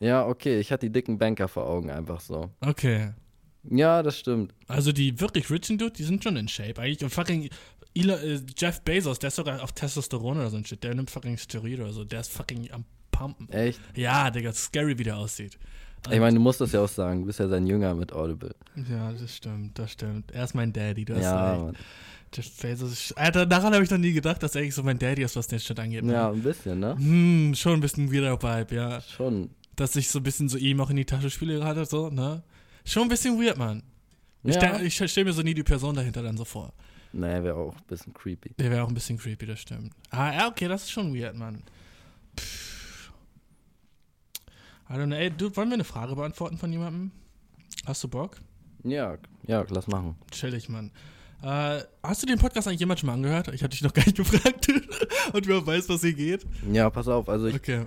Ja, 0.00 0.26
okay, 0.26 0.58
ich 0.58 0.72
hatte 0.72 0.86
die 0.86 0.92
dicken 0.92 1.18
Banker 1.18 1.48
vor 1.48 1.66
Augen 1.66 1.90
einfach 1.90 2.20
so. 2.20 2.50
Okay. 2.60 3.12
Ja, 3.64 4.02
das 4.02 4.18
stimmt. 4.18 4.54
Also 4.66 4.92
die 4.92 5.20
wirklich 5.20 5.50
richen 5.50 5.78
Dude, 5.78 5.92
die 5.92 6.04
sind 6.04 6.22
schon 6.22 6.36
in 6.36 6.48
Shape 6.48 6.80
eigentlich. 6.80 7.02
Und 7.02 7.10
fucking 7.10 7.50
Elon, 7.94 8.18
äh, 8.20 8.40
Jeff 8.56 8.80
Bezos, 8.82 9.18
der 9.18 9.28
ist 9.28 9.36
sogar 9.36 9.62
auf 9.62 9.72
Testosteron 9.72 10.38
oder 10.38 10.50
so 10.50 10.56
ein 10.56 10.64
Shit. 10.64 10.82
Der 10.84 10.94
nimmt 10.94 11.10
fucking 11.10 11.36
Steroide 11.36 11.82
oder 11.82 11.92
so. 11.92 12.04
Der 12.04 12.20
ist 12.20 12.30
fucking 12.30 12.70
am 12.70 12.84
Pumpen. 13.10 13.48
Echt? 13.50 13.80
Ja, 13.96 14.30
Digga, 14.30 14.52
scary, 14.52 14.98
wie 14.98 15.04
der 15.04 15.16
aussieht. 15.16 15.58
Und 16.06 16.12
ich 16.12 16.20
meine, 16.20 16.36
du 16.36 16.40
musst 16.40 16.60
das 16.60 16.72
ja 16.72 16.80
auch 16.80 16.88
sagen. 16.88 17.20
Du 17.20 17.26
bist 17.26 17.40
ja 17.40 17.48
sein 17.48 17.66
Jünger 17.66 17.94
mit 17.94 18.12
Audible. 18.12 18.54
Ja, 18.88 19.12
das 19.12 19.36
stimmt, 19.36 19.78
das 19.78 19.92
stimmt. 19.92 20.30
Er 20.30 20.44
ist 20.44 20.54
mein 20.54 20.72
Daddy, 20.72 21.04
du 21.04 21.16
hast 21.16 21.22
ja, 21.22 21.52
recht. 21.52 21.64
Mann. 21.64 21.76
Jeff 22.32 22.56
Bezos. 22.60 23.12
Alter, 23.12 23.46
daran 23.46 23.74
habe 23.74 23.82
ich 23.82 23.90
noch 23.90 23.98
nie 23.98 24.12
gedacht, 24.12 24.42
dass 24.42 24.54
er 24.54 24.60
eigentlich 24.60 24.74
so 24.74 24.82
mein 24.82 24.98
Daddy 24.98 25.22
ist, 25.22 25.34
was 25.34 25.48
den 25.48 25.58
Shit 25.58 25.78
angeht. 25.80 26.04
Ne? 26.04 26.12
Ja, 26.12 26.30
ein 26.30 26.42
bisschen, 26.42 26.78
ne? 26.78 26.94
Hm, 26.96 27.54
schon 27.54 27.74
ein 27.74 27.80
bisschen 27.80 28.12
weirder 28.12 28.40
Vibe, 28.40 28.74
ja. 28.74 29.00
Schon. 29.00 29.50
Dass 29.74 29.96
ich 29.96 30.08
so 30.08 30.20
ein 30.20 30.22
bisschen 30.22 30.48
so 30.48 30.58
ihm 30.58 30.80
auch 30.80 30.90
in 30.90 30.96
die 30.96 31.04
Tasche 31.04 31.30
spiele 31.30 31.56
gerade, 31.56 31.84
so, 31.84 32.10
ne? 32.10 32.42
Schon 32.88 33.02
ein 33.02 33.08
bisschen 33.08 33.38
weird, 33.38 33.58
Mann. 33.58 33.82
Ja. 34.44 34.80
Ich, 34.80 34.98
ich 34.98 35.10
stelle 35.10 35.26
mir 35.26 35.32
so 35.34 35.42
nie 35.42 35.52
die 35.52 35.62
Person 35.62 35.94
dahinter 35.94 36.22
dann 36.22 36.38
so 36.38 36.46
vor. 36.46 36.72
Naja, 37.12 37.44
wäre 37.44 37.56
auch 37.56 37.76
ein 37.76 37.84
bisschen 37.86 38.14
creepy. 38.14 38.54
Der 38.58 38.70
wäre 38.70 38.82
auch 38.82 38.88
ein 38.88 38.94
bisschen 38.94 39.18
creepy, 39.18 39.44
das 39.44 39.60
stimmt. 39.60 39.92
Ah, 40.10 40.32
ja, 40.32 40.48
okay, 40.48 40.68
das 40.68 40.84
ist 40.84 40.92
schon 40.92 41.14
weird, 41.14 41.36
Mann. 41.36 41.62
Pff. 42.38 43.12
I 44.88 44.94
don't 44.94 45.06
know. 45.06 45.16
Ey, 45.16 45.30
du, 45.30 45.54
wollen 45.54 45.68
wir 45.68 45.74
eine 45.74 45.84
Frage 45.84 46.16
beantworten 46.16 46.56
von 46.56 46.72
jemandem? 46.72 47.10
Hast 47.84 48.02
du 48.04 48.08
Bock? 48.08 48.38
Ja, 48.84 49.18
ja, 49.46 49.66
lass 49.68 49.86
machen. 49.86 50.16
Chillig, 50.30 50.70
Mann. 50.70 50.90
Äh, 51.42 51.82
hast 52.02 52.22
du 52.22 52.26
den 52.26 52.38
Podcast 52.38 52.68
eigentlich 52.68 52.80
jemand 52.80 53.00
schon 53.00 53.08
mal 53.08 53.14
angehört? 53.14 53.48
Ich 53.48 53.62
hatte 53.62 53.76
dich 53.76 53.82
noch 53.82 53.92
gar 53.92 54.06
nicht 54.06 54.16
gefragt. 54.16 54.66
Und 55.34 55.46
wer 55.46 55.66
weiß, 55.66 55.90
was 55.90 56.00
hier 56.00 56.14
geht. 56.14 56.46
Ja, 56.72 56.88
pass 56.88 57.06
auf. 57.06 57.28
Also 57.28 57.48
ich, 57.48 57.54
okay 57.54 57.84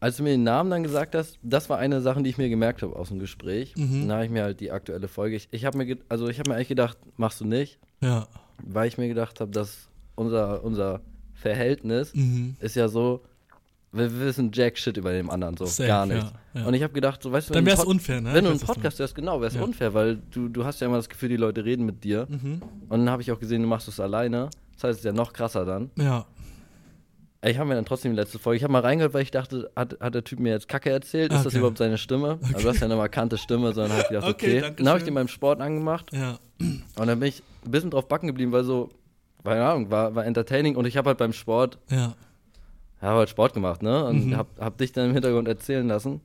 als 0.00 0.16
du 0.16 0.22
mir 0.22 0.30
den 0.30 0.44
Namen 0.44 0.70
dann 0.70 0.82
gesagt 0.82 1.14
hast, 1.14 1.38
das 1.42 1.68
war 1.68 1.78
eine 1.78 2.00
Sache, 2.00 2.22
die 2.22 2.30
ich 2.30 2.38
mir 2.38 2.48
gemerkt 2.48 2.82
habe 2.82 2.94
aus 2.96 3.08
dem 3.08 3.18
Gespräch. 3.18 3.74
Mhm. 3.76 4.08
Dann 4.08 4.12
habe 4.12 4.24
ich 4.24 4.30
mir 4.30 4.42
halt 4.44 4.60
die 4.60 4.70
aktuelle 4.70 5.08
Folge. 5.08 5.36
Ich, 5.36 5.48
ich 5.50 5.64
habe 5.64 5.78
mir, 5.78 5.98
also 6.08 6.28
ich 6.28 6.38
habe 6.38 6.50
mir 6.50 6.56
eigentlich 6.56 6.68
gedacht, 6.68 6.98
machst 7.16 7.40
du 7.40 7.44
nicht. 7.44 7.78
Ja. 8.00 8.28
Weil 8.62 8.88
ich 8.88 8.98
mir 8.98 9.08
gedacht 9.08 9.40
habe, 9.40 9.50
dass 9.50 9.88
unser, 10.14 10.64
unser 10.64 11.00
Verhältnis 11.34 12.14
mhm. 12.14 12.56
ist 12.60 12.76
ja 12.76 12.88
so, 12.88 13.22
wir 13.92 14.20
wissen 14.20 14.50
Jack 14.52 14.76
Shit 14.78 14.96
über 14.96 15.12
den 15.12 15.30
anderen, 15.30 15.56
so 15.56 15.64
Safe, 15.64 15.86
gar 15.86 16.06
nichts. 16.06 16.32
Ja, 16.54 16.60
ja. 16.60 16.66
Und 16.66 16.74
ich 16.74 16.82
habe 16.82 16.92
gedacht, 16.92 17.22
so 17.22 17.32
weißt 17.32 17.48
du, 17.48 17.54
dann 17.54 17.64
wäre 17.64 17.78
es 17.78 17.84
unfair, 17.84 18.20
ne? 18.20 18.34
Wenn 18.34 18.44
du 18.44 18.50
einen 18.50 18.60
Podcast 18.60 18.98
hörst, 18.98 19.14
genau, 19.14 19.40
wäre 19.40 19.48
es 19.48 19.54
ja. 19.54 19.62
unfair, 19.62 19.94
weil 19.94 20.16
du, 20.30 20.48
du 20.48 20.64
hast 20.64 20.80
ja 20.80 20.86
immer 20.86 20.96
das 20.96 21.08
Gefühl, 21.08 21.30
die 21.30 21.36
Leute 21.36 21.64
reden 21.64 21.86
mit 21.86 22.04
dir. 22.04 22.26
Mhm. 22.28 22.60
Und 22.88 22.98
dann 22.98 23.10
habe 23.10 23.22
ich 23.22 23.32
auch 23.32 23.40
gesehen, 23.40 23.62
du 23.62 23.68
machst 23.68 23.88
es 23.88 23.98
alleine. 23.98 24.50
Das 24.74 24.84
heißt, 24.84 24.92
es 24.92 24.98
ist 24.98 25.04
ja 25.04 25.12
noch 25.12 25.32
krasser 25.32 25.64
dann. 25.64 25.90
Ja. 25.96 26.26
Ich 27.42 27.56
habe 27.56 27.68
mir 27.68 27.76
dann 27.76 27.84
trotzdem 27.84 28.12
die 28.12 28.16
letzte 28.16 28.38
Folge. 28.38 28.56
Ich 28.56 28.62
habe 28.64 28.72
mal 28.72 28.82
reingehört, 28.82 29.14
weil 29.14 29.22
ich 29.22 29.30
dachte, 29.30 29.70
hat, 29.76 29.96
hat 30.00 30.14
der 30.14 30.24
Typ 30.24 30.40
mir 30.40 30.50
jetzt 30.50 30.68
Kacke 30.68 30.90
erzählt? 30.90 31.30
Ist 31.30 31.38
okay. 31.38 31.44
das 31.44 31.54
überhaupt 31.54 31.78
seine 31.78 31.96
Stimme? 31.96 32.38
Okay. 32.42 32.54
Also 32.54 32.62
du 32.62 32.68
hast 32.68 32.80
ja 32.80 32.86
eine 32.86 32.96
markante 32.96 33.38
Stimme, 33.38 33.72
sondern 33.72 33.92
habe 33.92 34.02
ich 34.02 34.08
gedacht, 34.08 34.28
okay. 34.28 34.58
okay. 34.58 34.72
Dann 34.76 34.88
habe 34.88 34.98
ich 34.98 35.04
den 35.04 35.14
beim 35.14 35.28
Sport 35.28 35.60
angemacht. 35.60 36.10
Ja. 36.12 36.38
Und 36.58 37.06
dann 37.06 37.20
bin 37.20 37.28
ich 37.28 37.42
ein 37.64 37.70
bisschen 37.70 37.90
drauf 37.90 38.08
backen 38.08 38.26
geblieben, 38.26 38.50
weil 38.50 38.64
so, 38.64 38.88
keine 39.44 39.64
Ahnung, 39.64 39.90
war, 39.90 40.16
war 40.16 40.26
entertaining 40.26 40.74
und 40.74 40.84
ich 40.86 40.96
habe 40.96 41.08
halt 41.08 41.18
beim 41.18 41.32
Sport, 41.32 41.78
ja, 41.90 42.14
habe 43.00 43.18
halt 43.18 43.30
Sport 43.30 43.54
gemacht, 43.54 43.82
ne? 43.82 44.04
Und 44.06 44.26
mhm. 44.26 44.36
hab, 44.36 44.48
hab 44.58 44.76
dich 44.78 44.92
dann 44.92 45.06
im 45.06 45.12
Hintergrund 45.12 45.46
erzählen 45.46 45.86
lassen. 45.86 46.20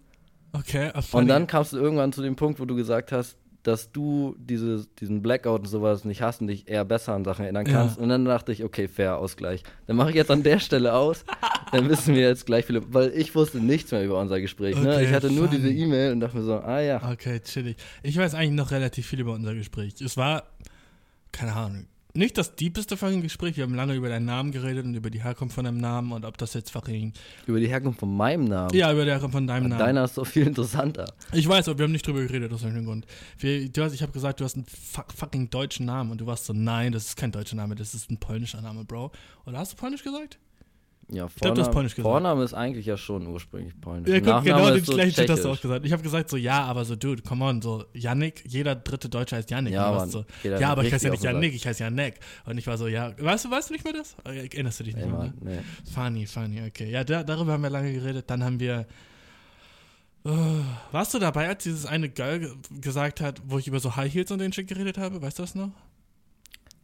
Okay, 0.54 0.92
Und 1.12 1.28
dann 1.28 1.48
kamst 1.48 1.74
du 1.74 1.78
irgendwann 1.78 2.14
zu 2.14 2.22
dem 2.22 2.36
Punkt, 2.36 2.60
wo 2.60 2.66
du 2.66 2.76
gesagt 2.76 3.12
hast, 3.12 3.38
dass 3.64 3.92
du 3.92 4.36
diese, 4.38 4.86
diesen 5.00 5.22
Blackout 5.22 5.62
und 5.62 5.68
sowas 5.68 6.04
nicht 6.04 6.22
hast 6.22 6.42
und 6.42 6.48
dich 6.48 6.68
eher 6.68 6.84
besser 6.84 7.14
an 7.14 7.24
Sachen 7.24 7.44
erinnern 7.44 7.66
kannst. 7.66 7.98
Ja. 7.98 8.04
Und 8.04 8.10
dann 8.10 8.26
dachte 8.26 8.52
ich, 8.52 8.64
okay, 8.64 8.88
fair, 8.90 9.18
Ausgleich. 9.18 9.64
Dann 9.88 9.96
mache 9.96 10.10
ich 10.10 10.16
jetzt 10.16 10.30
an 10.30 10.44
der 10.44 10.60
Stelle 10.60 10.94
aus. 10.94 11.24
dann 11.72 11.90
wissen 11.90 12.14
wir 12.14 12.22
jetzt 12.22 12.46
gleich 12.46 12.66
viele, 12.66 12.82
weil 12.94 13.12
ich 13.16 13.34
wusste 13.36 13.60
nichts 13.60 13.92
mehr 13.92 14.04
über 14.04 14.20
unser 14.20 14.42
Gespräch. 14.42 14.76
Okay, 14.76 14.86
ne? 14.86 15.04
Ich 15.04 15.14
hatte 15.14 15.32
nur 15.32 15.48
diese 15.48 15.70
E-Mail 15.70 16.12
und 16.12 16.20
dachte 16.20 16.38
mir 16.38 16.44
so, 16.44 16.56
ah 16.56 16.82
ja. 16.82 17.02
Okay, 17.12 17.40
chillig. 17.40 17.78
Ich 18.04 18.18
weiß 18.18 18.36
eigentlich 18.36 18.52
noch 18.52 18.72
relativ 18.72 19.08
viel 19.08 19.22
über 19.22 19.34
unser 19.34 19.56
Gespräch. 19.56 19.94
Es 20.02 20.18
war, 20.18 20.44
keine 21.32 21.54
Ahnung, 21.54 21.86
nicht 22.14 22.38
das 22.38 22.56
deepeste 22.56 22.96
fucking 22.96 23.22
Gespräch. 23.22 23.58
Wir 23.58 23.64
haben 23.64 23.74
lange 23.74 23.96
über 23.96 24.08
deinen 24.08 24.26
Namen 24.26 24.52
geredet 24.52 24.86
und 24.86 24.94
über 24.94 25.10
die 25.10 25.24
Herkunft 25.24 25.56
von 25.56 25.66
deinem 25.66 25.80
Namen 25.80 26.12
und 26.12 26.26
ob 26.26 26.38
das 26.38 26.54
jetzt 26.54 26.72
fucking. 26.72 27.14
Über 27.48 27.60
die 27.60 27.68
Herkunft 27.68 28.00
von 28.00 28.16
meinem 28.16 28.46
Namen? 28.46 28.74
Ja, 28.74 28.92
über 28.92 29.04
die 29.04 29.12
Herkunft 29.12 29.34
von 29.34 29.48
deinem 29.48 29.70
Namen. 29.70 29.80
Deiner 29.80 30.04
ist 30.04 30.16
so 30.16 30.24
viel 30.24 30.46
interessanter. 30.46 31.12
Ich 31.32 31.48
weiß, 31.48 31.68
aber 31.68 31.80
wir 31.80 31.86
haben 31.86 31.92
nicht 31.92 32.06
drüber 32.06 32.22
geredet 32.22 32.54
aus 32.54 32.62
irgendeinem 32.62 32.86
Grund. 32.86 33.08
Wir, 33.40 33.68
du 33.68 33.84
hast, 33.84 33.94
ich 33.94 34.02
habe 34.04 34.12
gesagt, 34.12 34.40
du 34.40 34.44
hast 34.44 34.56
einen 34.56 34.66
fucking 34.68 35.50
deutschen 35.50 35.86
Namen 35.88 36.12
und 36.12 36.22
du 36.22 36.28
warst 36.28 36.46
so, 36.46 36.54
nein, 36.54 36.92
das 36.92 37.06
ist 37.08 37.18
kein 37.18 37.32
deutscher 37.32 37.56
Name, 37.56 37.76
das 37.76 37.96
ist 37.96 38.12
ein 38.12 38.18
polnischer 38.18 38.62
Name, 38.62 38.86
Bro. 38.86 39.12
Oder 39.46 39.58
hast 39.58 39.74
du 39.74 39.78
polnisch 39.78 40.04
gesagt? 40.04 40.38
Ja, 41.10 41.28
Vorname, 41.28 41.62
glaub, 41.62 41.72
polnisch 41.74 41.96
gesagt. 41.96 42.12
Vorname 42.12 42.44
ist 42.44 42.54
eigentlich 42.54 42.86
ja 42.86 42.98
schon 42.98 43.28
ursprünglich 43.28 43.80
polnisch. 43.80 44.10
Ja, 44.10 44.20
guck, 44.20 44.44
genau 44.44 44.72
den 44.72 44.84
so 44.84 44.98
Shit 44.98 45.30
hast 45.30 45.44
du 45.44 45.50
auch 45.50 45.62
gesagt. 45.62 45.86
Ich 45.86 45.92
habe 45.92 46.02
gesagt 46.02 46.30
so, 46.30 46.38
ja, 46.38 46.64
aber 46.64 46.86
so, 46.86 46.96
dude, 46.96 47.22
come 47.22 47.44
on, 47.46 47.62
so, 47.62 47.84
Yannick, 47.94 48.44
jeder 48.48 48.76
dritte 48.76 49.10
Deutsche 49.10 49.36
heißt 49.36 49.52
Yannick. 49.52 49.74
Ja, 49.74 49.92
Mann, 49.92 50.10
so, 50.10 50.26
ja 50.44 50.70
aber 50.70 50.84
ich 50.84 50.94
heiße 50.94 51.06
ja 51.06 51.12
nicht 51.12 51.24
Yannick, 51.24 51.54
ich 51.54 51.68
heiße 51.68 51.84
Yannick. 51.84 52.16
Und 52.46 52.58
ich 52.58 52.68
war 52.68 52.78
so, 52.78 52.88
ja, 52.88 53.14
weißt 53.18 53.46
du, 53.46 53.52
weißt 53.52 53.70
du 53.70 53.74
nicht 53.74 53.84
mehr 53.84 53.94
das? 53.94 54.16
Erinnerst 54.24 54.80
du 54.80 54.84
dich 54.86 54.96
nicht 54.96 55.08
mehr? 55.08 55.34
Nee. 55.42 55.60
Funny, 55.94 56.26
funny, 56.26 56.62
okay. 56.68 56.90
Ja, 56.90 57.04
da, 57.04 57.24
darüber 57.24 57.54
haben 57.54 57.64
wir 57.64 57.70
lange 57.70 57.94
geredet. 57.94 58.26
Dann 58.30 58.44
haben 58.44 58.60
wir 58.60 58.86
Uh, 60.26 60.64
warst 60.94 61.14
du 61.14 61.20
dabei, 61.20 61.50
als 61.50 61.64
dieses 61.64 61.86
eine 61.86 62.08
Girl 62.08 62.56
gesagt 62.80 63.20
hat, 63.20 63.42
wo 63.46 63.60
ich 63.60 63.68
über 63.68 63.82
so 63.82 63.98
High 63.98 64.14
Heels 64.14 64.32
und 64.32 64.40
den 64.40 64.54
Shit 64.54 64.70
geredet 64.70 64.98
habe? 64.98 65.22
Weißt 65.22 65.38
du 65.38 65.44
das 65.44 65.54
noch? 65.54 65.72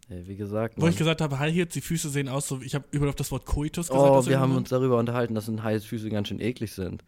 Ja, 0.09 0.27
wie 0.27 0.35
gesagt. 0.35 0.75
Wo 0.77 0.87
ich 0.87 0.97
gesagt 0.97 1.21
habe, 1.21 1.37
High 1.37 1.53
Heels, 1.53 1.73
die 1.73 1.81
Füße 1.81 2.09
sehen 2.09 2.29
aus 2.29 2.47
so, 2.47 2.61
ich 2.61 2.73
habe 2.73 2.85
überhaupt 2.91 3.19
das 3.19 3.31
Wort 3.31 3.45
Coitus 3.45 3.89
gesagt. 3.89 4.09
Oh, 4.09 4.25
wir 4.25 4.39
haben 4.39 4.55
uns 4.55 4.69
darüber 4.69 4.97
unterhalten, 4.97 5.35
dass 5.35 5.47
High 5.47 5.63
Heels 5.63 5.85
Füße 5.85 6.09
ganz 6.09 6.27
schön 6.27 6.39
eklig 6.39 6.71
sind. 6.71 7.03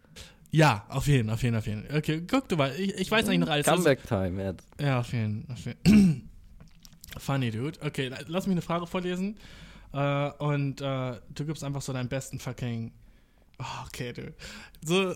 Ja, 0.52 0.86
auf 0.90 1.08
jeden, 1.08 1.30
auf 1.30 1.42
jeden, 1.44 1.56
auf 1.56 1.66
jeden. 1.66 1.86
Okay, 1.96 2.24
guck 2.30 2.48
du 2.50 2.58
mal, 2.58 2.74
ich, 2.78 2.94
ich 2.96 3.10
weiß 3.10 3.28
eigentlich 3.28 3.40
noch 3.40 3.50
alles. 3.50 3.66
Comeback 3.66 4.06
Time, 4.06 4.44
jetzt. 4.44 4.68
Ja, 4.80 5.00
auf 5.00 5.14
jeden, 5.14 5.48
auf 5.50 5.66
jeden. 5.66 6.30
Funny, 7.18 7.52
dude. 7.52 7.80
Okay, 7.82 8.12
lass 8.28 8.48
mich 8.48 8.54
eine 8.54 8.62
Frage 8.62 8.86
vorlesen. 8.86 9.38
Uh, 9.94 10.32
und 10.40 10.82
uh, 10.82 11.16
du 11.34 11.46
gibst 11.46 11.64
einfach 11.64 11.82
so 11.82 11.92
deinen 11.92 12.08
besten 12.08 12.40
fucking. 12.40 12.92
Oh, 13.60 13.86
okay, 13.88 14.14
dude. 14.14 14.34
So, 14.86 15.14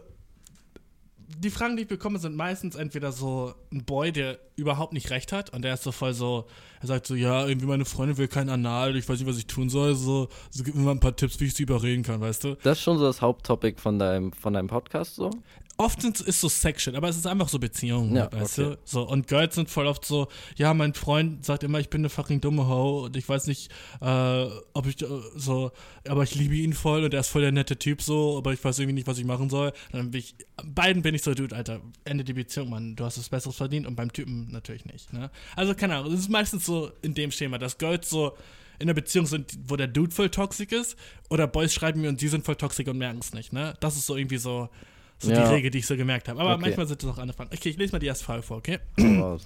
die 1.27 1.49
Fragen, 1.49 1.75
die 1.75 1.83
ich 1.83 1.87
bekomme, 1.87 2.19
sind 2.19 2.35
meistens 2.35 2.75
entweder 2.75 3.11
so 3.11 3.53
ein 3.71 3.83
Boy, 3.83 4.11
der 4.11 4.39
überhaupt 4.55 4.93
nicht 4.93 5.09
recht 5.09 5.31
hat 5.31 5.51
und 5.51 5.63
der 5.63 5.73
ist 5.73 5.83
so 5.83 5.91
voll 5.91 6.13
so, 6.13 6.45
er 6.81 6.87
sagt 6.87 7.07
so, 7.07 7.15
ja, 7.15 7.47
irgendwie 7.47 7.67
meine 7.67 7.85
Freundin 7.85 8.17
will 8.17 8.27
kein 8.27 8.49
Anal, 8.49 8.95
ich 8.95 9.07
weiß 9.07 9.19
nicht, 9.19 9.27
was 9.27 9.37
ich 9.37 9.47
tun 9.47 9.69
soll, 9.69 9.95
so, 9.95 10.29
so 10.49 10.63
gib 10.63 10.75
mir 10.75 10.83
mal 10.83 10.91
ein 10.91 10.99
paar 10.99 11.15
Tipps, 11.15 11.39
wie 11.39 11.45
ich 11.45 11.53
sie 11.53 11.63
überreden 11.63 12.03
kann, 12.03 12.21
weißt 12.21 12.43
du? 12.43 12.55
Das 12.63 12.77
ist 12.77 12.83
schon 12.83 12.97
so 12.97 13.05
das 13.05 13.21
Haupttopic 13.21 13.79
von 13.79 13.99
deinem, 13.99 14.33
von 14.33 14.53
deinem 14.53 14.67
Podcast 14.67 15.15
so? 15.15 15.31
Oft 15.77 16.03
ist 16.03 16.41
so 16.41 16.49
Sexshit, 16.49 16.95
aber 16.95 17.09
es 17.09 17.17
ist 17.17 17.27
einfach 17.27 17.49
so 17.49 17.59
Beziehungen, 17.59 18.15
ja, 18.15 18.31
weißt 18.31 18.59
okay. 18.59 18.69
du? 18.71 18.77
So, 18.85 19.07
und 19.07 19.27
Girls 19.27 19.55
sind 19.55 19.69
voll 19.69 19.87
oft 19.87 20.05
so, 20.05 20.27
ja, 20.55 20.73
mein 20.73 20.93
Freund 20.93 21.43
sagt 21.43 21.63
immer, 21.63 21.79
ich 21.79 21.89
bin 21.89 22.01
eine 22.01 22.09
fucking 22.09 22.39
dumme 22.41 22.67
Ho 22.67 23.05
und 23.05 23.17
ich 23.17 23.27
weiß 23.27 23.47
nicht, 23.47 23.71
äh, 24.01 24.45
ob 24.73 24.87
ich 24.87 25.01
äh, 25.01 25.07
so, 25.35 25.71
aber 26.07 26.23
ich 26.23 26.35
liebe 26.35 26.55
ihn 26.55 26.73
voll 26.73 27.03
und 27.03 27.13
er 27.13 27.19
ist 27.19 27.27
voll 27.27 27.41
der 27.41 27.51
nette 27.51 27.77
Typ 27.77 28.01
so, 28.01 28.37
aber 28.37 28.53
ich 28.53 28.63
weiß 28.63 28.79
irgendwie 28.79 28.93
nicht, 28.93 29.07
was 29.07 29.17
ich 29.17 29.25
machen 29.25 29.49
soll. 29.49 29.73
Dann 29.91 30.11
bin 30.11 30.19
ich, 30.19 30.35
beiden 30.63 31.01
bin 31.01 31.13
ich 31.13 31.23
so, 31.23 31.33
Dude, 31.33 31.55
Alter, 31.55 31.81
Ende 32.05 32.23
die 32.23 32.33
Beziehung, 32.33 32.69
Mann, 32.69 32.95
du 32.95 33.03
hast 33.03 33.17
was 33.17 33.29
Besseres 33.29 33.57
verdient 33.57 33.85
und 33.85 33.95
beim 33.95 34.11
Typen 34.13 34.51
natürlich 34.51 34.85
nicht, 34.85 35.11
ne? 35.11 35.29
Also, 35.55 35.75
keine 35.75 35.97
Ahnung, 35.97 36.13
es 36.13 36.21
ist 36.21 36.29
meistens 36.29 36.65
so 36.65 36.91
in 37.01 37.13
dem 37.13 37.31
Schema, 37.31 37.57
dass 37.57 37.77
Girls 37.77 38.09
so 38.09 38.37
in 38.79 38.87
der 38.87 38.93
Beziehung 38.93 39.25
sind, 39.25 39.57
wo 39.67 39.75
der 39.75 39.87
Dude 39.87 40.11
voll 40.11 40.29
toxisch 40.29 40.71
ist, 40.71 40.97
oder 41.29 41.47
Boys 41.47 41.73
schreiben 41.73 42.01
mir 42.01 42.09
und 42.09 42.19
sie 42.19 42.27
sind 42.27 42.45
voll 42.45 42.55
toxisch 42.55 42.87
und 42.87 42.97
merken 42.97 43.19
es 43.19 43.33
nicht, 43.33 43.51
ne? 43.51 43.73
Das 43.79 43.95
ist 43.95 44.05
so 44.05 44.15
irgendwie 44.15 44.37
so, 44.37 44.69
so 45.17 45.31
ja. 45.31 45.47
die 45.47 45.53
Regel, 45.55 45.71
die 45.71 45.79
ich 45.79 45.87
so 45.87 45.95
gemerkt 45.95 46.27
habe. 46.27 46.39
Aber 46.39 46.53
okay. 46.53 46.61
manchmal 46.61 46.87
sind 46.87 47.03
es 47.03 47.09
auch 47.09 47.17
andere 47.17 47.35
Fragen. 47.35 47.51
Okay, 47.53 47.69
ich 47.69 47.77
lese 47.77 47.93
mal 47.93 47.99
die 47.99 48.07
erste 48.07 48.25
Frage 48.25 48.41
vor, 48.41 48.57
okay? 48.57 48.79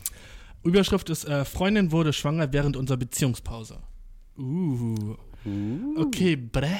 Überschrift 0.64 1.10
ist: 1.10 1.26
äh, 1.26 1.46
Freundin 1.46 1.92
wurde 1.92 2.14
schwanger 2.14 2.52
während 2.52 2.76
unserer 2.76 2.98
Beziehungspause. 2.98 3.80
Uh. 4.38 5.16
uh. 5.46 6.02
Okay, 6.02 6.36
brä. 6.36 6.80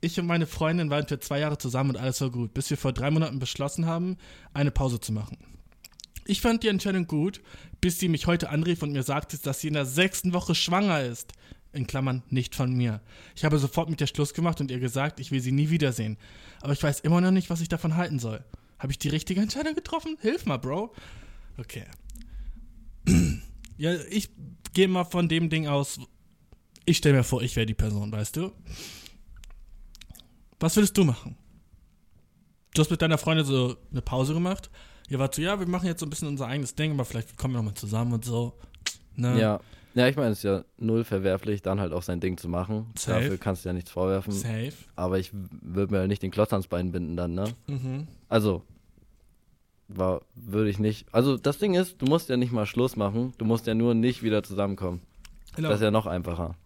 Ich 0.00 0.18
und 0.20 0.26
meine 0.26 0.46
Freundin 0.46 0.90
waren 0.90 1.06
für 1.06 1.18
zwei 1.20 1.40
Jahre 1.40 1.58
zusammen 1.58 1.90
und 1.90 1.96
alles 1.96 2.20
war 2.20 2.30
gut, 2.30 2.54
bis 2.54 2.70
wir 2.70 2.76
vor 2.76 2.92
drei 2.92 3.10
Monaten 3.10 3.38
beschlossen 3.38 3.86
haben, 3.86 4.16
eine 4.54 4.70
Pause 4.70 5.00
zu 5.00 5.12
machen. 5.12 5.38
Ich 6.26 6.40
fand 6.40 6.62
die 6.62 6.68
Entscheidung 6.68 7.06
gut, 7.06 7.40
bis 7.80 8.00
sie 8.00 8.08
mich 8.08 8.26
heute 8.26 8.50
anrief 8.50 8.82
und 8.82 8.92
mir 8.92 9.02
sagte, 9.02 9.38
dass 9.38 9.60
sie 9.60 9.68
in 9.68 9.74
der 9.74 9.86
sechsten 9.86 10.32
Woche 10.32 10.54
schwanger 10.54 11.02
ist 11.02 11.32
in 11.76 11.86
Klammern 11.86 12.22
nicht 12.30 12.54
von 12.54 12.72
mir. 12.72 13.00
Ich 13.34 13.44
habe 13.44 13.58
sofort 13.58 13.88
mit 13.90 14.00
ihr 14.00 14.06
Schluss 14.06 14.34
gemacht 14.34 14.60
und 14.60 14.70
ihr 14.70 14.80
gesagt, 14.80 15.20
ich 15.20 15.30
will 15.30 15.40
sie 15.40 15.52
nie 15.52 15.70
wiedersehen. 15.70 16.16
Aber 16.60 16.72
ich 16.72 16.82
weiß 16.82 17.00
immer 17.00 17.20
noch 17.20 17.30
nicht, 17.30 17.50
was 17.50 17.60
ich 17.60 17.68
davon 17.68 17.96
halten 17.96 18.18
soll. 18.18 18.44
Habe 18.78 18.92
ich 18.92 18.98
die 18.98 19.08
richtige 19.08 19.40
Entscheidung 19.40 19.74
getroffen? 19.74 20.16
Hilf 20.20 20.46
mal, 20.46 20.58
Bro. 20.58 20.94
Okay. 21.58 21.84
ja, 23.78 23.94
ich 24.10 24.30
gehe 24.74 24.88
mal 24.88 25.04
von 25.04 25.28
dem 25.28 25.48
Ding 25.48 25.66
aus. 25.66 25.98
Ich 26.84 26.98
stelle 26.98 27.16
mir 27.16 27.24
vor, 27.24 27.42
ich 27.42 27.56
wäre 27.56 27.66
die 27.66 27.74
Person, 27.74 28.12
weißt 28.12 28.36
du? 28.36 28.52
Was 30.60 30.76
würdest 30.76 30.96
du 30.96 31.04
machen? 31.04 31.36
Du 32.74 32.82
hast 32.82 32.90
mit 32.90 33.00
deiner 33.00 33.18
Freundin 33.18 33.46
so 33.46 33.76
eine 33.90 34.02
Pause 34.02 34.34
gemacht. 34.34 34.70
Ihr 35.08 35.18
wart 35.18 35.34
so, 35.34 35.42
ja, 35.42 35.58
wir 35.58 35.66
machen 35.66 35.86
jetzt 35.86 36.00
so 36.00 36.06
ein 36.06 36.10
bisschen 36.10 36.28
unser 36.28 36.46
eigenes 36.46 36.74
Ding, 36.74 36.92
aber 36.92 37.04
vielleicht 37.04 37.36
kommen 37.36 37.54
wir 37.54 37.58
nochmal 37.58 37.74
zusammen 37.74 38.12
und 38.12 38.24
so. 38.24 38.58
Ne? 39.14 39.40
Ja. 39.40 39.60
Ja, 39.96 40.06
ich 40.08 40.16
meine, 40.16 40.30
es 40.32 40.38
ist 40.38 40.44
ja 40.44 40.62
null 40.76 41.04
verwerflich, 41.04 41.62
dann 41.62 41.80
halt 41.80 41.94
auch 41.94 42.02
sein 42.02 42.20
Ding 42.20 42.36
zu 42.36 42.50
machen. 42.50 42.92
Safe. 42.98 43.18
Dafür 43.18 43.38
kannst 43.38 43.64
du 43.64 43.70
ja 43.70 43.72
nichts 43.72 43.90
vorwerfen. 43.90 44.30
Safe. 44.30 44.74
Aber 44.94 45.18
ich 45.18 45.30
würde 45.32 45.94
mir 45.94 46.00
halt 46.00 46.08
nicht 46.08 46.22
den 46.22 46.30
Klotz 46.30 46.52
ans 46.52 46.66
Bein 46.66 46.92
binden 46.92 47.16
dann, 47.16 47.32
ne? 47.32 47.44
Mhm. 47.66 48.06
Also, 48.28 48.62
war, 49.88 50.20
würde 50.34 50.68
ich 50.68 50.78
nicht. 50.78 51.06
Also, 51.12 51.38
das 51.38 51.56
Ding 51.56 51.72
ist, 51.72 52.02
du 52.02 52.04
musst 52.04 52.28
ja 52.28 52.36
nicht 52.36 52.52
mal 52.52 52.66
Schluss 52.66 52.94
machen, 52.94 53.32
du 53.38 53.46
musst 53.46 53.66
ja 53.66 53.72
nur 53.72 53.94
nicht 53.94 54.22
wieder 54.22 54.42
zusammenkommen. 54.42 55.00
Genau. 55.54 55.70
Das 55.70 55.78
ist 55.78 55.84
ja 55.84 55.90
noch 55.90 56.04
einfacher. 56.04 56.56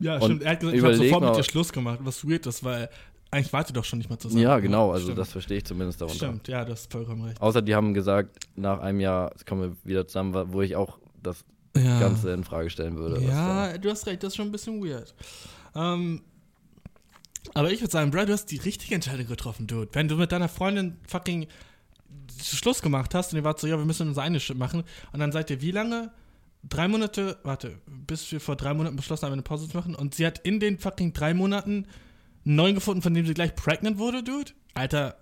Ja, 0.00 0.16
Und 0.16 0.24
stimmt. 0.24 0.42
Er 0.42 0.50
hat 0.50 0.60
gesagt, 0.60 0.76
ich 0.76 0.82
habe 0.82 0.96
sofort 0.96 1.22
mit 1.22 1.36
dir 1.36 1.44
Schluss 1.44 1.72
gemacht, 1.72 2.00
was 2.02 2.28
weird 2.28 2.46
ist, 2.46 2.64
weil 2.64 2.88
eigentlich 3.30 3.52
wart 3.52 3.70
ihr 3.70 3.74
doch 3.74 3.84
schon 3.84 4.00
nicht 4.00 4.10
mal 4.10 4.18
zusammen. 4.18 4.42
Ja, 4.42 4.58
genau, 4.58 4.90
also 4.90 5.04
stimmt. 5.04 5.18
das 5.18 5.30
verstehe 5.30 5.58
ich 5.58 5.64
zumindest 5.64 6.00
darunter. 6.00 6.26
Stimmt, 6.26 6.48
ja, 6.48 6.64
das 6.64 6.80
ist 6.80 6.92
vollkommen 6.92 7.22
recht. 7.22 7.40
Außer 7.40 7.62
die 7.62 7.76
haben 7.76 7.94
gesagt, 7.94 8.40
nach 8.56 8.80
einem 8.80 8.98
Jahr 8.98 9.32
kommen 9.46 9.62
wir 9.62 9.76
wieder 9.88 10.08
zusammen, 10.08 10.52
wo 10.52 10.62
ich 10.62 10.74
auch 10.74 10.98
das 11.22 11.44
ja. 11.76 12.00
Ganze 12.00 12.32
in 12.32 12.44
Frage 12.44 12.70
stellen 12.70 12.96
würde. 12.96 13.22
Ja, 13.22 13.76
du 13.78 13.90
hast 13.90 14.06
recht, 14.06 14.22
das 14.22 14.32
ist 14.32 14.36
schon 14.36 14.48
ein 14.48 14.52
bisschen 14.52 14.82
weird. 14.84 15.14
Ähm, 15.74 16.22
aber 17.54 17.70
ich 17.70 17.80
würde 17.80 17.90
sagen, 17.90 18.10
Brad, 18.10 18.28
du 18.28 18.32
hast 18.32 18.46
die 18.46 18.58
richtige 18.58 18.94
Entscheidung 18.94 19.26
getroffen, 19.26 19.66
Dude. 19.66 19.88
Wenn 19.92 20.08
du 20.08 20.16
mit 20.16 20.32
deiner 20.32 20.48
Freundin 20.48 20.96
fucking 21.06 21.46
Schluss 22.42 22.82
gemacht 22.82 23.14
hast 23.14 23.32
und 23.32 23.38
ihr 23.38 23.44
wart 23.44 23.58
so, 23.60 23.66
ja, 23.66 23.78
wir 23.78 23.84
müssen 23.84 24.08
unser 24.08 24.40
Shit 24.40 24.56
machen 24.56 24.84
und 25.12 25.20
dann 25.20 25.32
seid 25.32 25.50
ihr 25.50 25.60
wie 25.60 25.70
lange? 25.70 26.10
Drei 26.68 26.86
Monate, 26.86 27.38
warte, 27.42 27.78
bis 27.86 28.30
wir 28.30 28.40
vor 28.40 28.54
drei 28.54 28.72
Monaten 28.72 28.94
beschlossen 28.94 29.26
haben, 29.26 29.32
eine 29.32 29.42
Pause 29.42 29.68
zu 29.68 29.76
machen 29.76 29.96
und 29.96 30.14
sie 30.14 30.24
hat 30.24 30.38
in 30.40 30.60
den 30.60 30.78
fucking 30.78 31.12
drei 31.12 31.34
Monaten 31.34 31.86
einen 32.44 32.54
neuen 32.54 32.74
gefunden, 32.76 33.02
von 33.02 33.12
dem 33.14 33.26
sie 33.26 33.34
gleich 33.34 33.54
pregnant 33.56 33.98
wurde, 33.98 34.22
Dude? 34.22 34.52
Alter, 34.74 35.16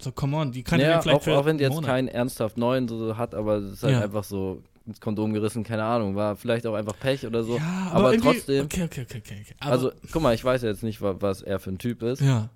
so 0.00 0.10
come 0.10 0.36
on, 0.36 0.52
die 0.52 0.62
kann 0.62 0.80
ja, 0.80 1.02
vielleicht 1.02 1.18
auch, 1.18 1.22
für 1.22 1.36
auch 1.36 1.44
wenn 1.44 1.58
die 1.58 1.64
jetzt 1.64 1.82
keinen 1.82 2.08
ernsthaft 2.08 2.56
neuen 2.56 2.88
so 2.88 3.16
hat, 3.18 3.34
aber 3.34 3.56
es 3.56 3.74
ist 3.74 3.82
halt 3.82 3.92
ja. 3.92 4.02
einfach 4.02 4.24
so 4.24 4.62
ins 4.86 5.00
Kondom 5.00 5.32
gerissen, 5.32 5.64
keine 5.64 5.84
Ahnung, 5.84 6.14
war 6.14 6.36
vielleicht 6.36 6.66
auch 6.66 6.74
einfach 6.74 6.98
Pech 6.98 7.26
oder 7.26 7.42
so. 7.42 7.56
Ja, 7.56 7.90
aber, 7.92 8.08
aber 8.08 8.16
trotzdem. 8.18 8.64
Okay, 8.64 8.84
okay, 8.84 9.02
okay, 9.02 9.18
okay. 9.18 9.42
okay. 9.42 9.54
also, 9.60 9.90
guck 10.12 10.22
mal, 10.22 10.34
ich 10.34 10.44
weiß 10.44 10.62
ja 10.62 10.68
jetzt 10.68 10.82
nicht, 10.82 11.00
was 11.02 11.42
er 11.42 11.58
für 11.58 11.70
ein 11.70 11.78
Typ 11.78 12.02
ist. 12.02 12.20
Ja. 12.20 12.48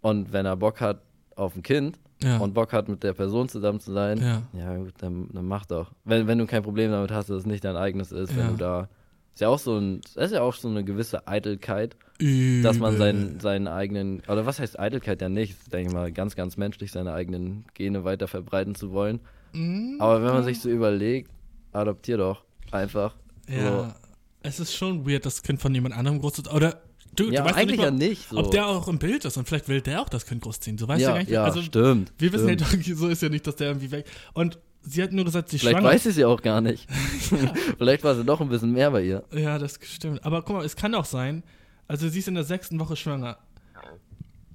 Und 0.00 0.32
wenn 0.32 0.46
er 0.46 0.56
Bock 0.56 0.80
hat 0.80 1.02
auf 1.36 1.56
ein 1.56 1.62
Kind 1.62 1.98
ja. 2.22 2.38
und 2.38 2.54
Bock 2.54 2.72
hat, 2.72 2.88
mit 2.88 3.02
der 3.02 3.14
Person 3.14 3.48
zusammen 3.48 3.80
zu 3.80 3.92
sein, 3.92 4.18
ja, 4.18 4.42
ja 4.52 4.76
gut, 4.76 4.94
dann, 4.98 5.28
dann 5.32 5.46
mach 5.46 5.64
doch. 5.66 5.92
Wenn, 6.04 6.26
wenn 6.26 6.38
du 6.38 6.46
kein 6.46 6.62
Problem 6.62 6.90
damit 6.90 7.10
hast, 7.10 7.30
dass 7.30 7.38
es 7.38 7.46
nicht 7.46 7.64
dein 7.64 7.76
eigenes 7.76 8.12
ist, 8.12 8.36
wenn 8.36 8.48
du 8.48 8.56
da. 8.56 8.88
Ist 9.34 9.40
ja 9.40 9.48
auch 9.48 9.58
so 9.58 9.78
ein, 9.78 10.02
das 10.14 10.26
ist 10.26 10.32
ja 10.32 10.42
auch 10.42 10.52
so 10.52 10.68
eine 10.68 10.84
gewisse 10.84 11.26
Eitelkeit, 11.26 11.96
Übel. 12.18 12.62
dass 12.62 12.78
man 12.78 12.98
seinen, 12.98 13.40
seinen 13.40 13.66
eigenen, 13.66 14.20
oder 14.28 14.44
was 14.44 14.60
heißt 14.60 14.78
Eitelkeit 14.78 15.22
ja 15.22 15.30
nicht, 15.30 15.72
denke 15.72 15.88
ich 15.88 15.94
mal, 15.94 16.12
ganz, 16.12 16.36
ganz 16.36 16.58
menschlich, 16.58 16.92
seine 16.92 17.14
eigenen 17.14 17.64
Gene 17.72 18.04
weiter 18.04 18.28
verbreiten 18.28 18.74
zu 18.74 18.92
wollen. 18.92 19.20
Mhm. 19.54 19.96
Aber 20.00 20.22
wenn 20.22 20.34
man 20.34 20.44
sich 20.44 20.60
so 20.60 20.68
überlegt, 20.68 21.30
adoptier 21.72 22.16
doch 22.16 22.44
einfach. 22.70 23.14
Ja. 23.48 23.84
So. 23.84 23.94
Es 24.42 24.60
ist 24.60 24.74
schon 24.74 25.06
weird, 25.08 25.24
das 25.24 25.42
Kind 25.42 25.60
von 25.60 25.74
jemand 25.74 25.96
anderem 25.96 26.20
groß 26.20 26.34
zu 26.34 26.50
Oder 26.50 26.82
du, 27.14 27.30
ja, 27.30 27.42
du 27.42 27.48
weißt 27.48 27.56
eigentlich 27.58 27.70
nicht 27.70 27.78
mal, 27.78 27.84
ja 27.84 27.90
nicht. 27.90 28.28
So. 28.28 28.36
Ob 28.38 28.50
der 28.50 28.66
auch 28.66 28.88
im 28.88 28.98
Bild 28.98 29.24
ist 29.24 29.36
und 29.36 29.46
vielleicht 29.46 29.68
will 29.68 29.80
der 29.80 30.02
auch 30.02 30.08
das 30.08 30.26
Kind 30.26 30.42
großziehen. 30.42 30.78
So 30.78 30.88
weißt 30.88 31.00
ja, 31.00 31.08
du 31.08 31.14
gar 31.14 31.20
nicht. 31.20 31.30
Ja, 31.30 31.44
also, 31.44 31.62
stimmt. 31.62 32.12
Wir 32.18 32.32
wissen 32.32 32.58
stimmt. 32.58 32.86
ja, 32.86 32.94
so 32.94 33.08
ist 33.08 33.22
ja 33.22 33.28
nicht, 33.28 33.46
dass 33.46 33.56
der 33.56 33.68
irgendwie 33.68 33.90
weg. 33.90 34.06
Und 34.34 34.58
sie 34.82 35.02
hat 35.02 35.12
nur 35.12 35.24
gesagt, 35.24 35.48
sie 35.48 35.58
Vielleicht 35.58 35.76
schwanger. 35.76 35.88
weiß 35.88 36.02
sie 36.02 36.12
sie 36.12 36.24
auch 36.24 36.42
gar 36.42 36.60
nicht. 36.60 36.88
Vielleicht 37.78 38.02
war 38.02 38.14
sie 38.14 38.24
doch 38.24 38.40
ein 38.40 38.48
bisschen 38.48 38.72
mehr 38.72 38.90
bei 38.90 39.04
ihr. 39.04 39.24
Ja, 39.32 39.58
das 39.58 39.78
stimmt. 39.82 40.24
Aber 40.24 40.42
guck 40.42 40.56
mal, 40.56 40.64
es 40.64 40.74
kann 40.74 40.94
auch 40.94 41.04
sein, 41.04 41.44
also 41.86 42.08
sie 42.08 42.18
ist 42.18 42.28
in 42.28 42.34
der 42.34 42.44
sechsten 42.44 42.80
Woche 42.80 42.96
schwanger. 42.96 43.38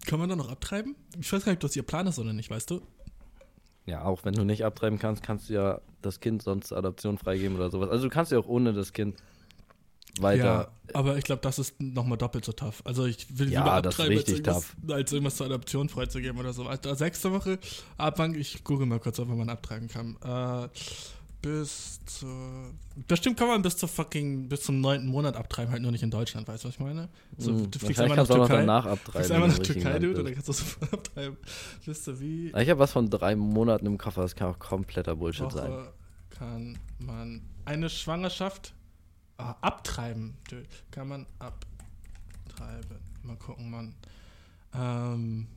Kann 0.06 0.20
man 0.20 0.30
da 0.30 0.36
noch 0.36 0.50
abtreiben? 0.50 0.96
Ich 1.20 1.32
weiß 1.32 1.44
gar 1.44 1.52
nicht, 1.52 1.58
ob 1.58 1.70
das 1.70 1.76
ihr 1.76 1.84
Plan 1.84 2.08
ist 2.08 2.18
oder 2.18 2.34
nicht, 2.34 2.50
weißt 2.50 2.70
du? 2.72 2.82
Ja, 3.88 4.04
auch 4.04 4.26
wenn 4.26 4.34
du 4.34 4.44
nicht 4.44 4.66
abtreiben 4.66 5.00
kannst, 5.00 5.24
kannst 5.24 5.50
du 5.50 5.54
ja 5.54 5.82
das 6.02 6.20
Kind 6.20 6.44
sonst 6.44 6.74
Adoption 6.74 7.18
freigeben 7.18 7.56
oder 7.56 7.72
sowas. 7.72 7.90
Also 7.90 8.04
du 8.04 8.10
kannst 8.10 8.32
ja 8.32 8.38
auch 8.38 8.48
ohne 8.48 8.74
das 8.74 8.92
Kind 8.92 9.16
weiter. 10.20 10.44
Ja, 10.44 10.68
aber 10.94 11.18
ich 11.18 11.24
glaube, 11.24 11.42
das 11.42 11.58
ist 11.58 11.82
nochmal 11.82 12.18
doppelt 12.18 12.44
so 12.44 12.52
tough. 12.52 12.82
Also 12.86 13.06
ich 13.06 13.40
will 13.40 13.52
ja, 13.52 13.62
lieber 13.62 13.74
abtreiben, 13.74 14.18
als 14.18 14.28
irgendwas, 14.28 14.66
als 14.90 15.12
irgendwas, 15.12 15.36
zur 15.38 15.46
Adoption 15.46 15.90
freizugeben 15.90 16.38
oder 16.38 16.54
so. 16.54 16.66
Also 16.68 16.94
sechste 16.96 17.32
Woche, 17.32 17.60
Abfang, 17.98 18.36
ich 18.36 18.64
google 18.64 18.88
mal 18.88 19.00
kurz, 19.00 19.20
ob 19.20 19.30
man 19.30 19.50
abtreiben 19.50 19.88
kann. 19.88 20.18
Äh, 20.22 20.68
bis 21.42 22.00
zur. 22.06 22.74
Bestimmt 23.08 23.38
kann 23.38 23.48
man 23.48 23.62
bis 23.62 23.78
zur 23.78 23.90
fucking, 23.90 24.50
bis 24.50 24.64
zum 24.64 24.82
neunten 24.82 25.08
Monat 25.08 25.36
abtreiben, 25.36 25.72
halt 25.72 25.82
nur 25.82 25.92
nicht 25.92 26.04
in 26.04 26.12
Deutschland, 26.12 26.48
weißt 26.48 26.64
du, 26.64 26.68
was 26.68 26.76
ich 26.76 26.80
meine? 26.80 27.10
So, 27.38 27.52
mm, 27.52 27.72
du 27.72 27.80
fliegst 27.80 28.02
einmal 28.02 28.18
nach 28.18 28.28
Türkei. 28.28 28.58
Danach 28.58 28.86
abtreiben, 28.86 29.12
fliegst 29.12 29.32
einmal 29.32 29.50
nach 29.50 29.60
Türkei, 29.60 30.00
dude, 30.00 30.22
oder 30.22 30.32
kannst 30.32 30.50
du 30.50 30.54
sofort 30.54 30.94
abtreiben. 30.94 31.38
Wisst 31.86 32.08
ihr 32.08 32.20
wie? 32.20 32.48
Ich 32.48 32.70
habe 32.70 32.80
was 32.80 32.92
von 32.92 33.10
drei 33.10 33.36
Monaten 33.36 33.86
im 33.86 33.98
Koffer, 33.98 34.24
das 34.24 34.36
kann 34.36 34.50
auch 34.50 34.60
kompletter 34.60 35.16
Bullshit 35.16 35.46
Woche 35.46 35.58
sein. 35.58 35.88
Kann 36.30 36.80
man 37.00 37.42
eine 37.66 37.90
Schwangerschaft 37.90 38.74
ah, 39.38 39.56
abtreiben, 39.62 40.36
dude. 40.50 40.66
Kann 40.92 41.08
man 41.08 41.26
abtreiben. 41.40 42.98
Mal 43.24 43.38
gucken, 43.38 43.70
Mann. 43.70 43.96
Ähm, 44.74 45.48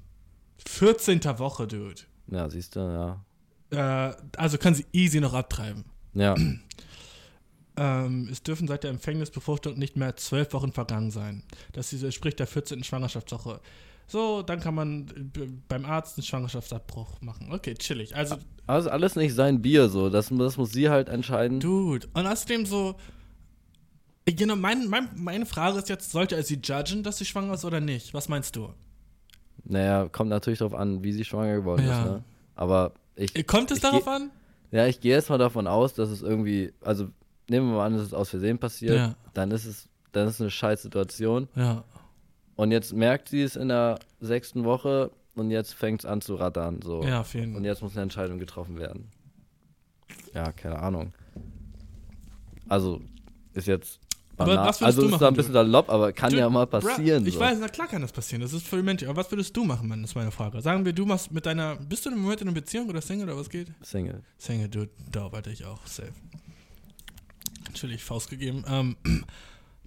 14. 0.67 1.25
Woche, 1.39 1.67
dude. 1.67 2.03
Ja, 2.29 2.49
siehst 2.49 2.77
du, 2.77 2.81
ja 2.81 3.21
äh, 3.71 4.13
also 4.37 4.59
kann 4.59 4.75
sie 4.75 4.87
easy 4.93 5.21
noch 5.21 5.35
abtreiben. 5.35 5.85
Ja. 6.15 6.35
Ähm, 7.77 8.29
es 8.31 8.43
dürfen 8.43 8.69
seit 8.69 8.85
der 8.85 8.91
Empfängnisbefruchtung 8.91 9.79
nicht 9.79 9.97
mehr 9.97 10.17
zwölf 10.17 10.53
Wochen 10.53 10.73
vergangen 10.73 11.11
sein. 11.11 11.45
Das 11.73 11.93
entspricht 11.93 12.39
der 12.39 12.47
14. 12.47 12.85
Schwangerschaftswoche. 12.85 13.61
So, 14.07 14.43
dann 14.43 14.59
kann 14.59 14.75
man 14.75 15.07
beim 15.69 15.85
Arzt 15.85 16.19
einen 16.19 16.25
Schwangerschaftsabbruch 16.25 17.21
machen. 17.21 17.53
Okay, 17.53 17.75
chillig. 17.75 18.17
Also, 18.17 18.37
also 18.67 18.91
alles 18.91 19.15
nicht 19.15 19.35
sein 19.35 19.63
Bier 19.63 19.89
so. 19.89 20.11
Das, 20.11 20.31
das 20.31 20.57
muss 20.57 20.73
sie 20.73 20.91
halt 20.91 21.09
entscheiden. 21.09 21.61
Dude. 21.61 22.09
Und 22.13 22.27
außerdem 22.27 22.67
so, 22.67 22.97
Genau, 24.27 24.57
mein, 24.57 24.89
mein, 24.89 25.09
meine 25.17 25.47
Frage 25.47 25.79
ist 25.79 25.89
jetzt, 25.89 26.11
sollte 26.11 26.37
er 26.37 26.43
sie 26.43 26.61
judgen, 26.63 27.03
dass 27.03 27.19
sie 27.19 27.25
schwanger 27.25 27.55
ist 27.55 27.65
oder 27.65 27.81
nicht? 27.81 28.15
Was 28.15 28.29
meinst 28.29 28.55
du? 28.57 28.73
Naja, 29.65 30.09
kommt 30.09 30.31
natürlich 30.31 30.59
darauf 30.59 30.75
an, 30.75 31.03
wie 31.03 31.13
sie 31.13 31.25
schwanger 31.25 31.57
geworden 31.57 31.87
ja. 31.87 31.99
ist. 31.99 32.07
Ne? 32.07 32.25
Aber 32.55 32.93
ich. 33.17 33.47
Kommt 33.47 33.71
es 33.71 33.79
ich 33.79 33.83
darauf 33.83 34.07
an? 34.09 34.31
Ja, 34.71 34.87
ich 34.87 35.01
gehe 35.01 35.15
jetzt 35.15 35.31
mal 35.31 35.39
davon 35.39 35.67
aus, 35.67 35.95
dass 35.95 36.11
es 36.11 36.23
irgendwie, 36.23 36.73
also 36.81 37.09
nehmen 37.49 37.69
wir 37.71 37.79
mal 37.79 37.87
an, 37.87 37.95
dass 37.95 38.03
es 38.03 38.15
aus 38.15 38.31
Versehen 38.31 38.59
passiert, 38.59 38.97
ja. 38.97 39.17
dann 39.35 39.51
ist 39.51 39.65
es, 39.67 39.89
dann 40.13 40.29
ist 40.29 40.35
es 40.35 40.41
eine 40.41 40.51
scheiß 40.51 40.83
Situation. 40.83 41.49
Ja. 41.57 41.85
Und 42.57 42.71
jetzt 42.73 42.93
merkt 42.93 43.29
sie 43.29 43.43
es 43.43 43.57
in 43.57 43.69
der 43.69 43.99
sechsten 44.21 44.65
Woche 44.65 45.11
und 45.35 45.51
jetzt 45.51 45.75
fängt 45.75 46.03
es 46.03 46.07
an 46.07 46.21
zu 46.21 46.37
rattern. 46.37 46.81
So. 46.83 47.03
Ja, 47.03 47.21
auf 47.21 47.35
jeden 47.35 47.57
Und 47.57 47.65
jetzt 47.65 47.83
muss 47.83 47.93
eine 47.93 48.03
Entscheidung 48.03 48.39
getroffen 48.39 48.79
werden. 48.79 49.11
Ja, 50.35 50.53
keine 50.53 50.79
Ahnung. 50.79 51.13
Also, 52.69 53.01
ist 53.55 53.67
jetzt 53.67 53.99
aber 54.41 54.57
was 54.57 54.83
also 54.83 55.07
ist 55.07 55.21
da 55.21 55.29
ein 55.29 55.35
bisschen 55.35 55.53
salopp, 55.53 55.89
aber 55.91 56.13
kann 56.13 56.33
du, 56.33 56.39
ja 56.39 56.49
mal 56.49 56.67
passieren. 56.67 57.23
Bra, 57.23 57.29
ich 57.29 57.35
so. 57.35 57.41
weiß, 57.41 57.59
na 57.61 57.69
klar 57.69 57.89
kann 57.89 58.03
das 58.03 58.13
passieren. 58.13 58.43
Das 58.43 58.53
ist 58.53 58.67
für 58.67 58.83
Menschen. 58.83 59.09
Aber 59.09 59.19
was 59.19 59.31
würdest 59.31 59.57
du 59.57 59.65
machen, 59.65 59.89
Mann? 59.89 60.03
Das 60.03 60.13
ist 60.13 60.15
meine 60.15 60.31
Frage. 60.31 60.61
Sagen 60.61 60.85
wir, 60.85 60.93
du 60.93 61.07
machst 61.07 61.31
mit 61.31 61.47
deiner. 61.47 61.77
Bist 61.77 62.07
du 62.07 62.11
im 62.11 62.21
Moment 62.21 62.41
in 62.41 62.49
einer 62.49 62.55
Beziehung 62.55 62.89
oder 62.89 63.01
Single 63.01 63.29
oder 63.29 63.37
was 63.37 63.51
geht? 63.51 63.69
Single. 63.83 64.23
Single, 64.39 64.69
du, 64.69 64.89
da 65.11 65.25
arbeite 65.25 65.51
ich 65.51 65.65
auch. 65.65 65.87
Safe. 65.87 66.13
Natürlich, 67.67 68.03
Faust 68.03 68.31
gegeben. 68.31 68.65
Ähm, 68.69 68.97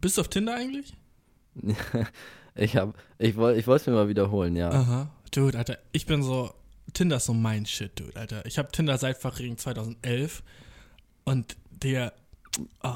bist 0.02 0.18
du 0.18 0.22
auf 0.22 0.30
Tinder 0.30 0.56
eigentlich? 0.56 0.94
ich 2.56 2.78
hab. 2.78 2.96
Ich 3.18 3.36
wollte 3.36 3.60
ich 3.60 3.68
es 3.68 3.88
mir 3.88 3.94
mal 3.94 4.08
wiederholen, 4.08 4.56
ja. 4.56 4.70
Aha. 4.70 5.12
Dude, 5.32 5.58
Alter, 5.58 5.78
ich 5.92 6.06
bin 6.06 6.24
so. 6.24 6.54
Tinder 6.94 7.18
ist 7.18 7.26
so 7.26 7.34
mein 7.34 7.66
Shit, 7.66 8.00
Dude, 8.00 8.20
Alter. 8.20 8.46
Ich 8.46 8.58
habe 8.58 8.72
Tinder 8.72 8.98
seit 8.98 9.18
Fachring 9.18 9.58
2011 9.58 10.44
und 11.24 11.56
der. 11.72 12.14
Oh, 12.84 12.94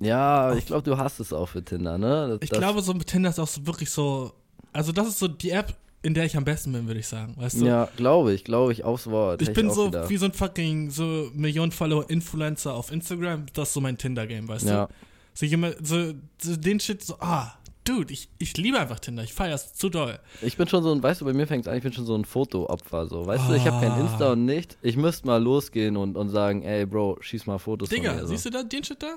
ja, 0.00 0.54
ich 0.54 0.66
glaube, 0.66 0.82
du 0.82 0.96
hast 0.96 1.20
es 1.20 1.32
auch 1.32 1.48
für 1.48 1.64
Tinder, 1.64 1.98
ne? 1.98 2.28
Das, 2.28 2.38
ich 2.42 2.50
glaube, 2.50 2.82
so 2.82 2.94
mit 2.94 3.06
Tinder 3.06 3.30
ist 3.30 3.38
auch 3.38 3.48
so 3.48 3.66
wirklich 3.66 3.90
so. 3.90 4.32
Also, 4.72 4.92
das 4.92 5.08
ist 5.08 5.18
so 5.18 5.28
die 5.28 5.50
App, 5.50 5.74
in 6.02 6.14
der 6.14 6.24
ich 6.24 6.36
am 6.36 6.44
besten 6.44 6.72
bin, 6.72 6.86
würde 6.86 7.00
ich 7.00 7.08
sagen. 7.08 7.34
Weißt 7.36 7.60
du? 7.60 7.66
Ja, 7.66 7.88
glaube 7.96 8.32
ich, 8.32 8.44
glaube 8.44 8.72
ich, 8.72 8.84
aufs 8.84 9.08
Wort. 9.08 9.42
Ich 9.42 9.52
bin 9.52 9.68
ich 9.68 9.72
so 9.72 9.86
gedacht. 9.86 10.10
wie 10.10 10.16
so 10.16 10.26
ein 10.26 10.32
fucking 10.32 10.90
so 10.90 11.30
Millionen 11.34 11.72
Follower 11.72 12.08
Influencer 12.08 12.74
auf 12.74 12.92
Instagram. 12.92 13.46
Das 13.54 13.68
ist 13.68 13.74
so 13.74 13.80
mein 13.80 13.98
Tinder-Game, 13.98 14.46
weißt 14.46 14.66
ja. 14.66 14.86
du? 14.86 14.92
So, 15.34 15.46
jemand, 15.46 15.86
so, 15.86 16.14
so 16.40 16.56
den 16.56 16.80
Shit, 16.80 17.02
so, 17.02 17.16
ah, 17.20 17.58
Dude, 17.88 18.12
ich, 18.12 18.28
ich 18.38 18.54
liebe 18.58 18.78
einfach 18.78 18.98
Tinder. 18.98 19.22
Ich 19.22 19.32
feiere 19.32 19.54
es 19.54 19.72
zu 19.72 19.88
doll. 19.88 20.18
Ich 20.42 20.58
bin 20.58 20.68
schon 20.68 20.82
so 20.82 20.92
ein, 20.92 21.02
weißt 21.02 21.22
du, 21.22 21.24
bei 21.24 21.32
mir 21.32 21.46
fängt 21.46 21.64
es 21.64 21.68
an, 21.68 21.76
ich 21.78 21.82
bin 21.82 21.92
schon 21.92 22.04
so 22.04 22.14
ein 22.14 22.26
Fotoopfer. 22.26 23.06
So. 23.06 23.26
Weißt 23.26 23.44
oh. 23.46 23.50
du, 23.50 23.56
ich 23.56 23.66
habe 23.66 23.80
kein 23.80 23.98
Insta 23.98 24.32
und 24.32 24.44
nicht. 24.44 24.76
Ich 24.82 24.98
müsste 24.98 25.26
mal 25.26 25.42
losgehen 25.42 25.96
und, 25.96 26.14
und 26.14 26.28
sagen, 26.28 26.62
ey, 26.64 26.84
Bro, 26.84 27.16
schieß 27.22 27.46
mal 27.46 27.58
Fotos 27.58 27.88
Digga, 27.88 28.10
von 28.10 28.10
mir. 28.10 28.14
Digga, 28.16 28.26
so. 28.26 28.34
siehst 28.34 28.44
du 28.44 28.50
da 28.50 28.62
den 28.62 28.84
Shit 28.84 29.02
da? 29.02 29.14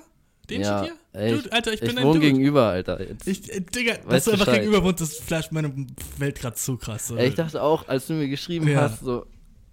Den 0.50 0.62
ja, 0.62 0.84
Shit 0.84 0.94
hier? 1.12 1.22
Ey, 1.22 1.36
Dude, 1.36 1.52
Alter, 1.52 1.74
ich, 1.74 1.82
ich 1.82 1.88
bin 1.88 1.98
ein 1.98 2.06
wohne 2.06 2.20
gegenüber, 2.20 2.68
Alter. 2.68 3.02
Jetzt 3.02 3.28
ich, 3.28 3.52
äh, 3.52 3.62
Digga, 3.62 3.98
dass 4.08 4.26
du 4.26 4.32
einfach 4.32 4.46
Bescheid. 4.46 4.62
gegenüber 4.62 4.84
wohnst, 4.84 5.02
das 5.02 5.18
flasht 5.18 5.52
meine 5.52 5.74
Welt 6.18 6.40
gerade 6.40 6.56
zu 6.56 6.78
krass. 6.78 7.08
So. 7.08 7.16
Ey, 7.16 7.30
ich 7.30 7.36
dachte 7.36 7.62
auch, 7.62 7.88
als 7.88 8.08
du 8.08 8.14
mir 8.14 8.28
geschrieben 8.28 8.68
ja. 8.68 8.82
hast, 8.82 9.02
so, 9.02 9.26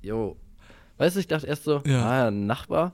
yo. 0.02 0.36
Weißt 0.96 1.16
du, 1.16 1.20
ich 1.20 1.28
dachte 1.28 1.46
erst 1.46 1.64
so, 1.64 1.80
ja. 1.86 2.04
ah, 2.04 2.28
ein 2.28 2.46
Nachbar, 2.46 2.92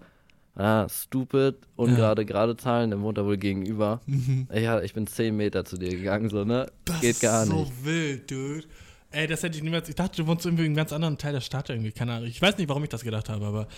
ah, 0.57 0.87
stupid, 0.89 1.57
ungerade, 1.77 2.23
ja. 2.23 2.29
gerade 2.29 2.57
Zahlen, 2.57 2.91
der 2.91 3.01
wohnt 3.01 3.17
da 3.17 3.25
wohl 3.25 3.39
gegenüber. 3.39 4.01
Mhm. 4.07 4.49
Ja, 4.53 4.83
ich 4.83 4.93
bin 4.93 5.07
10 5.07 5.35
Meter 5.35 5.65
zu 5.65 5.79
dir 5.79 5.89
gegangen, 5.91 6.29
so, 6.29 6.45
ne? 6.45 6.71
Das 6.85 7.01
Geht 7.01 7.21
gar 7.21 7.47
nicht. 7.47 7.53
Das 7.55 7.69
ist 7.69 7.79
so 7.81 7.85
wild, 7.87 8.31
dude. 8.31 8.65
Ey, 9.11 9.29
das 9.29 9.43
hätte 9.45 9.57
ich 9.57 9.63
niemals. 9.63 9.89
Ich 9.89 9.95
dachte, 9.95 10.17
du 10.17 10.27
wohnst 10.27 10.45
irgendwie 10.45 10.65
in 10.65 10.71
einem 10.71 10.77
ganz 10.77 10.93
anderen 10.93 11.17
Teil 11.17 11.33
der 11.33 11.41
Stadt 11.41 11.71
irgendwie. 11.71 11.93
Keine 11.93 12.15
Ahnung. 12.15 12.29
Ich 12.29 12.43
weiß 12.43 12.59
nicht, 12.59 12.69
warum 12.69 12.83
ich 12.83 12.89
das 12.89 13.05
gedacht 13.05 13.29
habe, 13.29 13.47
aber 13.47 13.69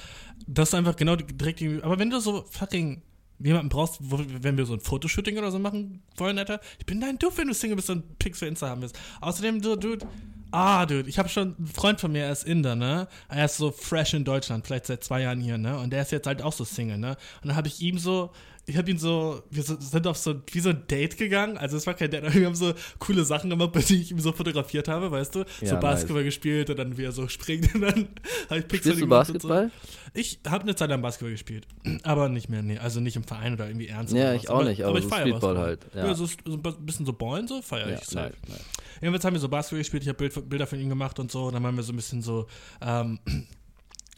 das 0.46 0.70
ist 0.70 0.74
einfach 0.74 0.96
genau 0.96 1.14
direkt 1.14 1.60
irgendwie. 1.60 1.82
Aber 1.82 1.98
wenn 1.98 2.08
du 2.08 2.20
so 2.20 2.46
fucking 2.50 3.02
jemanden 3.38 3.68
brauchst, 3.68 3.98
wo, 4.00 4.18
wenn 4.40 4.56
wir 4.56 4.66
so 4.66 4.74
ein 4.74 4.80
Fotoshooting 4.80 5.38
oder 5.38 5.50
so 5.50 5.58
machen 5.58 6.02
wollen, 6.16 6.38
Alter, 6.38 6.60
ich 6.78 6.86
bin 6.86 7.00
dein 7.00 7.18
Duft, 7.18 7.38
wenn 7.38 7.48
du 7.48 7.54
Single 7.54 7.76
bist 7.76 7.90
und 7.90 8.18
Pics 8.18 8.38
für 8.38 8.46
Insta 8.46 8.68
haben 8.68 8.82
willst. 8.82 8.98
Außerdem, 9.20 9.60
du, 9.60 9.76
Dude, 9.76 10.06
ah, 10.50 10.86
Dude, 10.86 11.08
ich 11.08 11.18
habe 11.18 11.28
schon 11.28 11.54
einen 11.56 11.66
Freund 11.66 12.00
von 12.00 12.12
mir, 12.12 12.24
er 12.24 12.32
ist 12.32 12.44
Inder, 12.44 12.76
ne? 12.76 13.08
Er 13.28 13.44
ist 13.44 13.56
so 13.56 13.70
fresh 13.70 14.14
in 14.14 14.24
Deutschland, 14.24 14.66
vielleicht 14.66 14.86
seit 14.86 15.04
zwei 15.04 15.22
Jahren 15.22 15.40
hier, 15.40 15.58
ne? 15.58 15.78
Und 15.78 15.90
der 15.90 16.02
ist 16.02 16.12
jetzt 16.12 16.26
halt 16.26 16.42
auch 16.42 16.52
so 16.52 16.64
Single, 16.64 16.98
ne? 16.98 17.16
Und 17.42 17.48
dann 17.48 17.56
habe 17.56 17.68
ich 17.68 17.80
ihm 17.80 17.98
so 17.98 18.30
ich 18.68 18.76
habe 18.76 18.90
ihn 18.90 18.98
so, 18.98 19.42
wir 19.48 19.62
sind 19.62 20.06
auf 20.08 20.16
so, 20.16 20.34
wie 20.50 20.58
so 20.58 20.70
ein 20.70 20.82
Date 20.88 21.16
gegangen. 21.16 21.56
Also 21.56 21.76
es 21.76 21.86
war 21.86 21.94
kein 21.94 22.10
Date, 22.10 22.24
aber 22.24 22.34
wir 22.34 22.46
haben 22.46 22.56
so 22.56 22.74
coole 22.98 23.24
Sachen 23.24 23.48
gemacht, 23.48 23.70
bei 23.72 23.80
denen 23.80 24.02
ich 24.02 24.10
ihm 24.10 24.18
so 24.18 24.32
fotografiert 24.32 24.88
habe, 24.88 25.10
weißt 25.10 25.36
du? 25.36 25.44
Ja, 25.60 25.68
so 25.68 25.76
Basketball 25.76 26.22
nice. 26.22 26.34
gespielt 26.34 26.70
und 26.70 26.78
dann 26.78 26.98
wie 26.98 27.04
er 27.04 27.12
so 27.12 27.28
springt 27.28 27.72
und 27.74 27.82
dann 27.82 28.08
habe 28.50 28.60
ich 28.60 28.68
Pixel 28.68 28.92
Spielst 28.92 29.02
du 29.02 29.06
Basketball? 29.06 29.70
So. 29.70 30.10
Ich 30.14 30.40
habe 30.48 30.64
eine 30.64 30.74
Zeit 30.74 30.90
lang 30.90 31.00
Basketball 31.00 31.30
gespielt, 31.30 31.66
aber 32.02 32.28
nicht 32.28 32.48
mehr, 32.48 32.62
nee, 32.62 32.78
also 32.78 32.98
nicht 32.98 33.14
im 33.14 33.24
Verein 33.24 33.52
oder 33.52 33.68
irgendwie 33.68 33.86
ernst. 33.86 34.12
Ja, 34.12 34.34
ich 34.34 34.50
auch 34.50 34.56
aber, 34.56 34.64
nicht, 34.64 34.82
aber, 34.82 34.90
aber 34.90 34.98
ich 34.98 35.04
so 35.04 35.10
feiere 35.10 35.26
Streetball 35.28 35.58
halt. 35.58 35.86
Ja, 35.94 36.06
ja 36.06 36.14
so, 36.14 36.26
so, 36.26 36.34
ein 36.46 36.86
bisschen 36.86 37.06
so 37.06 37.12
Ballen 37.12 37.46
so 37.46 37.62
feiere 37.62 37.90
ja, 37.90 37.98
ich. 38.02 38.12
Nice, 38.12 38.32
nice. 38.48 38.64
Jedenfalls 39.00 39.24
haben 39.24 39.34
wir 39.34 39.40
so 39.40 39.48
Basketball 39.48 39.78
gespielt, 39.78 40.02
ich 40.02 40.08
habe 40.08 40.18
Bild, 40.18 40.48
Bilder 40.48 40.66
von 40.66 40.80
ihm 40.80 40.88
gemacht 40.88 41.20
und 41.20 41.30
so 41.30 41.44
und 41.44 41.54
dann 41.54 41.64
haben 41.64 41.76
wir 41.76 41.84
so 41.84 41.92
ein 41.92 41.96
bisschen 41.96 42.22
so 42.22 42.46
ähm, 42.80 43.20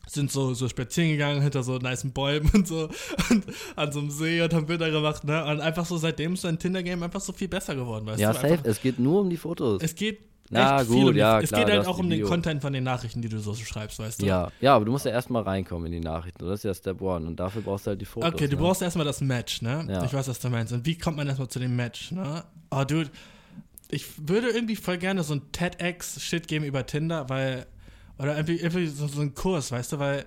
sind 0.09 0.33
so, 0.33 0.55
so 0.55 0.69
spazieren 0.69 1.11
gegangen 1.11 1.43
hinter 1.43 1.63
so 1.63 1.79
nice 1.79 2.07
Bäumen 2.13 2.51
und 2.55 2.67
so 2.67 2.89
und 3.31 3.45
an 3.77 3.93
so 3.93 4.01
einem 4.01 4.11
See 4.11 4.41
und 4.43 4.53
haben 4.55 4.67
Bilder 4.67 4.91
gemacht, 4.91 5.25
ne? 5.25 5.45
Und 5.45 5.61
einfach 5.61 5.87
so 5.87 5.97
seitdem 5.97 6.35
ist 6.35 6.45
dein 6.45 6.59
Tinder-Game 6.59 7.03
einfach 7.03 7.21
so 7.21 7.33
viel 7.33 7.49
besser 7.49 7.75
geworden, 7.75 8.07
weißt 8.07 8.21
ja, 8.21 8.33
du? 8.33 8.39
Ja, 8.39 8.57
safe, 8.57 8.69
es 8.69 8.81
geht 8.81 8.99
nur 8.99 9.21
um 9.21 9.31
die 9.31 9.37
Fotos. 9.37 9.83
Es 9.83 9.95
geht 9.95 10.21
Na, 10.51 10.83
gut, 10.83 11.09
um 11.09 11.13
die, 11.13 11.19
ja, 11.19 11.41
Es 11.41 11.51
klar, 11.51 11.65
geht 11.65 11.75
halt 11.75 11.87
auch 11.87 11.99
um 11.99 12.09
den 12.09 12.23
Content 12.23 12.63
von 12.63 12.73
den 12.73 12.85
Nachrichten, 12.85 13.21
die 13.21 13.29
du 13.29 13.39
so 13.39 13.55
schreibst, 13.55 13.99
weißt 13.99 14.23
du? 14.23 14.27
Ja, 14.27 14.51
ja, 14.61 14.75
aber 14.75 14.85
du 14.85 14.93
musst 14.93 15.05
ja 15.05 15.11
erstmal 15.11 15.43
reinkommen 15.43 15.87
in 15.87 15.93
die 15.93 16.07
Nachrichten. 16.07 16.45
Das 16.45 16.61
ist 16.61 16.65
ja 16.65 16.75
Step 16.75 17.01
One 17.03 17.27
und 17.27 17.39
dafür 17.39 17.63
brauchst 17.63 17.87
du 17.87 17.91
halt 17.91 18.01
die 18.01 18.07
Fotos. 18.07 18.33
Okay, 18.33 18.49
du 18.49 18.57
ne? 18.57 18.63
brauchst 18.63 18.83
erstmal 18.83 19.07
das 19.07 19.21
Match, 19.21 19.63
ne? 19.63 19.87
Ja. 19.89 20.05
Ich 20.05 20.13
weiß, 20.13 20.29
was 20.29 20.39
du 20.41 20.49
meinst. 20.49 20.73
Und 20.73 20.87
wie 20.87 20.97
kommt 20.97 21.17
man 21.17 21.27
erstmal 21.27 21.49
zu 21.49 21.59
dem 21.59 21.77
Match, 21.77 22.13
ne? 22.13 22.45
Oh, 22.71 22.85
dude, 22.85 23.11
ich 23.91 24.29
würde 24.29 24.49
irgendwie 24.49 24.77
voll 24.77 24.99
gerne 24.99 25.23
so 25.23 25.35
ein 25.35 25.53
TEDx-Shit 25.53 26.49
geben 26.49 26.65
über 26.65 26.87
Tinder, 26.87 27.29
weil 27.29 27.67
oder 28.19 28.37
irgendwie, 28.37 28.57
irgendwie 28.57 28.87
so, 28.89 29.07
so 29.07 29.21
ein 29.21 29.35
Kurs, 29.35 29.71
weißt 29.71 29.93
du, 29.93 29.99
weil 29.99 30.27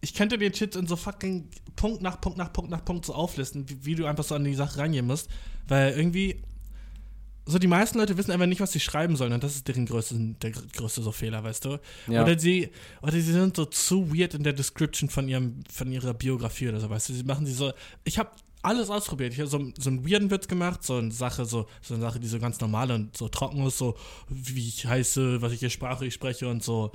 ich 0.00 0.14
könnte 0.14 0.38
den 0.38 0.54
Shit 0.54 0.76
in 0.76 0.86
so 0.86 0.96
fucking 0.96 1.48
Punkt 1.74 2.02
nach 2.02 2.20
Punkt 2.20 2.38
nach 2.38 2.52
Punkt 2.52 2.70
nach 2.70 2.84
Punkt 2.84 3.04
so 3.04 3.14
auflisten, 3.14 3.68
wie, 3.68 3.84
wie 3.84 3.94
du 3.94 4.06
einfach 4.06 4.24
so 4.24 4.34
an 4.34 4.44
die 4.44 4.54
Sache 4.54 4.78
rangehen 4.78 5.06
musst. 5.06 5.28
Weil 5.68 5.92
irgendwie, 5.96 6.42
so 7.44 7.58
die 7.58 7.66
meisten 7.66 7.98
Leute 7.98 8.16
wissen 8.16 8.30
einfach 8.30 8.46
nicht, 8.46 8.60
was 8.60 8.72
sie 8.72 8.80
schreiben 8.80 9.16
sollen 9.16 9.32
und 9.32 9.42
das 9.42 9.54
ist 9.54 9.68
deren 9.68 9.86
größte, 9.86 10.16
der 10.42 10.50
größte 10.50 11.02
so 11.02 11.12
Fehler, 11.12 11.44
weißt 11.44 11.64
du? 11.64 11.78
Ja. 12.08 12.22
Oder 12.22 12.38
sie, 12.38 12.70
oder 13.02 13.12
sie 13.12 13.20
sind 13.20 13.56
so 13.56 13.64
zu 13.66 14.14
weird 14.14 14.34
in 14.34 14.42
der 14.42 14.52
Description 14.52 15.08
von 15.08 15.28
ihrem, 15.28 15.62
von 15.72 15.90
ihrer 15.92 16.14
Biografie 16.14 16.68
oder 16.68 16.80
so, 16.80 16.88
weißt 16.90 17.10
du? 17.10 17.14
Sie 17.14 17.24
machen 17.24 17.46
sie 17.46 17.52
so, 17.52 17.72
ich 18.04 18.18
habe 18.18 18.30
alles 18.62 18.90
ausprobiert. 18.90 19.32
Ich 19.32 19.38
habe 19.38 19.48
so, 19.48 19.70
so 19.78 19.90
einen 19.90 20.08
weirden 20.08 20.30
Witz 20.30 20.48
gemacht, 20.48 20.82
so 20.82 20.96
eine 20.96 21.12
Sache, 21.12 21.44
so, 21.44 21.66
so 21.82 21.94
eine 21.94 22.02
Sache, 22.02 22.18
die 22.18 22.26
so 22.26 22.40
ganz 22.40 22.60
normal 22.60 22.90
und 22.90 23.16
so 23.16 23.28
trocken 23.28 23.64
ist, 23.64 23.78
so 23.78 23.96
wie 24.28 24.66
ich 24.66 24.86
heiße, 24.86 25.40
was 25.40 25.52
ich 25.52 25.60
hier 25.60 25.70
Sprache 25.70 26.04
ich 26.04 26.14
spreche 26.14 26.48
und 26.48 26.64
so 26.64 26.90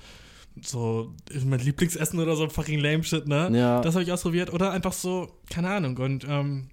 so 0.62 1.14
mein 1.46 1.60
Lieblingsessen 1.60 2.20
oder 2.20 2.36
so 2.36 2.50
fucking 2.50 2.80
lame 2.80 3.04
shit, 3.04 3.28
ne? 3.28 3.50
Ja. 3.54 3.82
Das 3.82 3.96
habe 3.96 4.04
ich 4.04 4.12
ausprobiert. 4.12 4.52
Oder 4.54 4.72
einfach 4.72 4.94
so, 4.94 5.40
keine 5.50 5.70
Ahnung. 5.70 5.98
Und 5.98 6.26
ähm, 6.28 6.70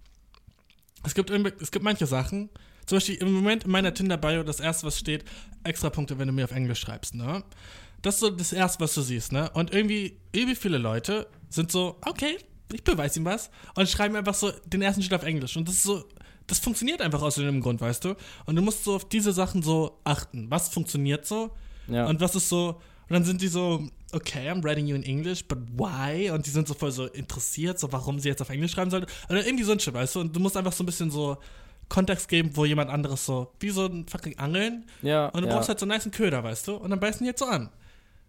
es 1.04 1.14
gibt 1.14 1.30
es 1.30 1.70
gibt 1.70 1.84
manche 1.84 2.06
Sachen. 2.06 2.50
Zum 2.86 2.96
Beispiel 2.96 3.16
im 3.16 3.32
Moment 3.32 3.64
in 3.64 3.70
meiner 3.70 3.92
Tinder-Bio, 3.92 4.42
das 4.42 4.60
erste, 4.60 4.86
was 4.86 4.98
steht, 4.98 5.24
extra 5.62 5.90
Punkte, 5.90 6.18
wenn 6.18 6.26
du 6.26 6.32
mir 6.32 6.44
auf 6.44 6.52
Englisch 6.52 6.80
schreibst, 6.80 7.14
ne? 7.14 7.44
Das 8.00 8.14
ist 8.14 8.20
so 8.20 8.30
das 8.30 8.52
erste, 8.52 8.80
was 8.80 8.94
du 8.94 9.02
siehst, 9.02 9.32
ne? 9.32 9.50
Und 9.54 9.74
irgendwie, 9.74 10.18
irgendwie 10.32 10.54
viele 10.54 10.78
Leute 10.78 11.26
sind 11.50 11.70
so, 11.70 11.96
okay, 12.06 12.38
ich 12.72 12.84
beweise 12.84 13.20
ihm 13.20 13.24
was 13.24 13.50
und 13.74 13.88
schreiben 13.88 14.16
einfach 14.16 14.34
so 14.34 14.50
den 14.66 14.82
ersten 14.82 15.02
Schritt 15.02 15.14
auf 15.14 15.24
Englisch. 15.24 15.56
Und 15.56 15.68
das 15.68 15.76
ist 15.76 15.82
so, 15.82 16.04
das 16.46 16.58
funktioniert 16.58 17.02
einfach 17.02 17.22
aus 17.22 17.36
irgendeinem 17.36 17.62
Grund, 17.62 17.80
weißt 17.80 18.04
du? 18.04 18.14
Und 18.46 18.56
du 18.56 18.62
musst 18.62 18.84
so 18.84 18.94
auf 18.94 19.08
diese 19.08 19.32
Sachen 19.32 19.62
so 19.62 20.00
achten. 20.04 20.50
Was 20.50 20.68
funktioniert 20.70 21.26
so? 21.26 21.50
Ja. 21.88 22.06
Und 22.06 22.20
was 22.20 22.34
ist 22.34 22.48
so, 22.48 22.80
und 23.08 23.14
dann 23.14 23.24
sind 23.24 23.40
die 23.40 23.48
so, 23.48 23.88
okay, 24.12 24.50
I'm 24.50 24.62
writing 24.62 24.86
you 24.86 24.94
in 24.94 25.02
English, 25.02 25.44
but 25.46 25.58
why? 25.76 26.30
Und 26.30 26.46
die 26.46 26.50
sind 26.50 26.68
so 26.68 26.74
voll 26.74 26.92
so 26.92 27.06
interessiert, 27.06 27.78
so 27.78 27.90
warum 27.92 28.18
sie 28.18 28.28
jetzt 28.28 28.42
auf 28.42 28.50
Englisch 28.50 28.72
schreiben 28.72 28.90
sollen. 28.90 29.06
Oder 29.28 29.46
irgendwie 29.46 29.64
so 29.64 29.72
ein 29.72 29.80
Shit, 29.80 29.94
weißt 29.94 30.16
du? 30.16 30.20
Und 30.20 30.36
du 30.36 30.40
musst 30.40 30.56
einfach 30.56 30.72
so 30.72 30.82
ein 30.82 30.86
bisschen 30.86 31.10
so 31.10 31.38
Kontext 31.88 32.28
geben, 32.28 32.50
wo 32.54 32.64
jemand 32.64 32.90
anderes 32.90 33.24
so, 33.24 33.52
wie 33.60 33.70
so 33.70 33.86
ein 33.86 34.06
fucking 34.06 34.38
Angeln. 34.38 34.84
Ja. 35.02 35.28
Und 35.28 35.42
du 35.42 35.48
ja. 35.48 35.54
brauchst 35.54 35.68
halt 35.68 35.80
so 35.80 35.84
einen 35.84 35.92
nice 35.92 36.10
Köder, 36.10 36.44
weißt 36.44 36.68
du? 36.68 36.74
Und 36.74 36.90
dann 36.90 37.00
beißen 37.00 37.20
die 37.20 37.26
jetzt 37.26 37.40
so 37.40 37.46
an. 37.46 37.70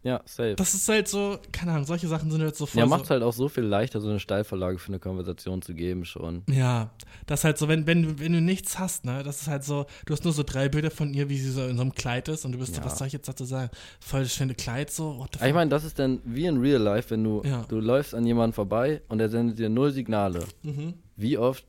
Ja, 0.02 0.22
safe. 0.26 0.56
Das 0.56 0.74
ist 0.74 0.88
halt 0.88 1.10
so, 1.10 1.40
keine 1.52 1.74
Ahnung, 1.74 1.86
solche 1.86 2.08
Sachen 2.08 2.32
sind 2.32 2.42
halt 2.42 2.56
so 2.56 2.66
voll. 2.66 2.80
Ja, 2.80 2.86
macht 2.86 3.06
so, 3.06 3.12
halt 3.12 3.24
auch 3.24 3.34
so 3.34 3.50
viel 3.50 3.66
leichter, 3.66 4.00
so 4.00 4.10
eine 4.10 4.20
Steilvorlage 4.20 4.78
für 4.80 4.90
eine 4.90 5.00
Konversation 5.00 5.62
zu 5.62 5.74
geben 5.74 6.06
schon. 6.06 6.44
Ja, 6.50 6.92
das 7.28 7.42
ist 7.42 7.44
halt 7.44 7.58
so, 7.58 7.68
wenn, 7.68 7.86
wenn, 7.86 8.20
wenn 8.20 8.32
du 8.32 8.40
nichts 8.40 8.80
hast, 8.80 9.04
ne, 9.04 9.24
das 9.24 9.42
ist 9.42 9.48
halt 9.50 9.66
so, 9.66 9.88
du 10.06 10.14
hast 10.14 10.24
nur 10.24 10.32
so 10.32 10.44
drei 10.44 10.70
Bilder 10.70 10.90
von 10.90 11.14
ihr, 11.14 11.28
wie 11.30 11.38
sie 11.38 11.52
so 11.52 11.66
in 11.66 11.76
so 11.76 11.82
einem 11.82 11.94
Kleid 11.94 12.30
ist 12.30 12.46
und 12.46 12.54
du 12.54 12.60
bist 12.60 12.76
ja. 12.76 12.82
so, 12.82 12.86
was 12.86 12.98
soll 12.98 13.08
ich 13.08 13.14
jetzt 13.14 13.28
dazu 13.28 13.44
sagen? 13.44 13.72
Voll 14.00 14.22
das 14.22 14.34
schöne 14.34 14.56
Kleid 14.56 14.90
so, 14.90 15.18
what 15.18 15.32
the 15.34 15.40
fuck? 15.40 15.48
Ich 15.48 15.54
meine, 15.54 15.70
das 15.70 15.84
ist 15.84 16.00
dann 16.00 16.22
wie 16.24 16.46
in 16.46 16.58
Real 16.60 16.82
Life, 16.82 17.10
wenn 17.10 17.24
du, 17.24 17.42
ja. 17.44 17.66
du 17.68 17.80
läufst 17.80 18.16
an 18.16 18.26
jemanden 18.26 18.54
vorbei 18.54 19.02
und 19.10 19.20
er 19.20 19.28
sendet 19.28 19.60
dir 19.60 19.70
null 19.70 19.92
Signale. 19.92 20.46
Mhm. 20.64 20.94
Wie 21.18 21.38
oft 21.38 21.66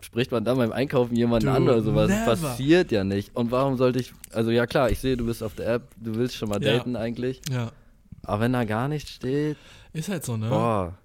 spricht 0.00 0.30
man 0.30 0.44
dann 0.44 0.58
beim 0.58 0.72
Einkaufen 0.72 1.16
jemanden 1.16 1.46
du, 1.46 1.52
an 1.52 1.62
oder 1.64 1.82
sowas. 1.82 2.08
Never. 2.08 2.26
Das 2.26 2.40
passiert 2.40 2.92
ja 2.92 3.04
nicht. 3.04 3.34
Und 3.34 3.50
warum 3.50 3.76
sollte 3.76 3.98
ich, 3.98 4.12
also 4.32 4.50
ja 4.50 4.66
klar, 4.66 4.90
ich 4.90 5.00
sehe, 5.00 5.16
du 5.16 5.26
bist 5.26 5.42
auf 5.42 5.54
der 5.54 5.74
App, 5.74 5.90
du 5.96 6.14
willst 6.14 6.36
schon 6.36 6.48
mal 6.48 6.60
daten 6.60 6.94
ja. 6.94 7.00
eigentlich. 7.00 7.40
Ja. 7.50 7.72
Aber 8.22 8.42
wenn 8.42 8.52
da 8.52 8.64
gar 8.64 8.88
nichts 8.88 9.10
steht. 9.10 9.56
Ist 9.92 10.08
halt 10.08 10.24
so, 10.24 10.36
ne? 10.36 10.48
Boah. 10.48 10.98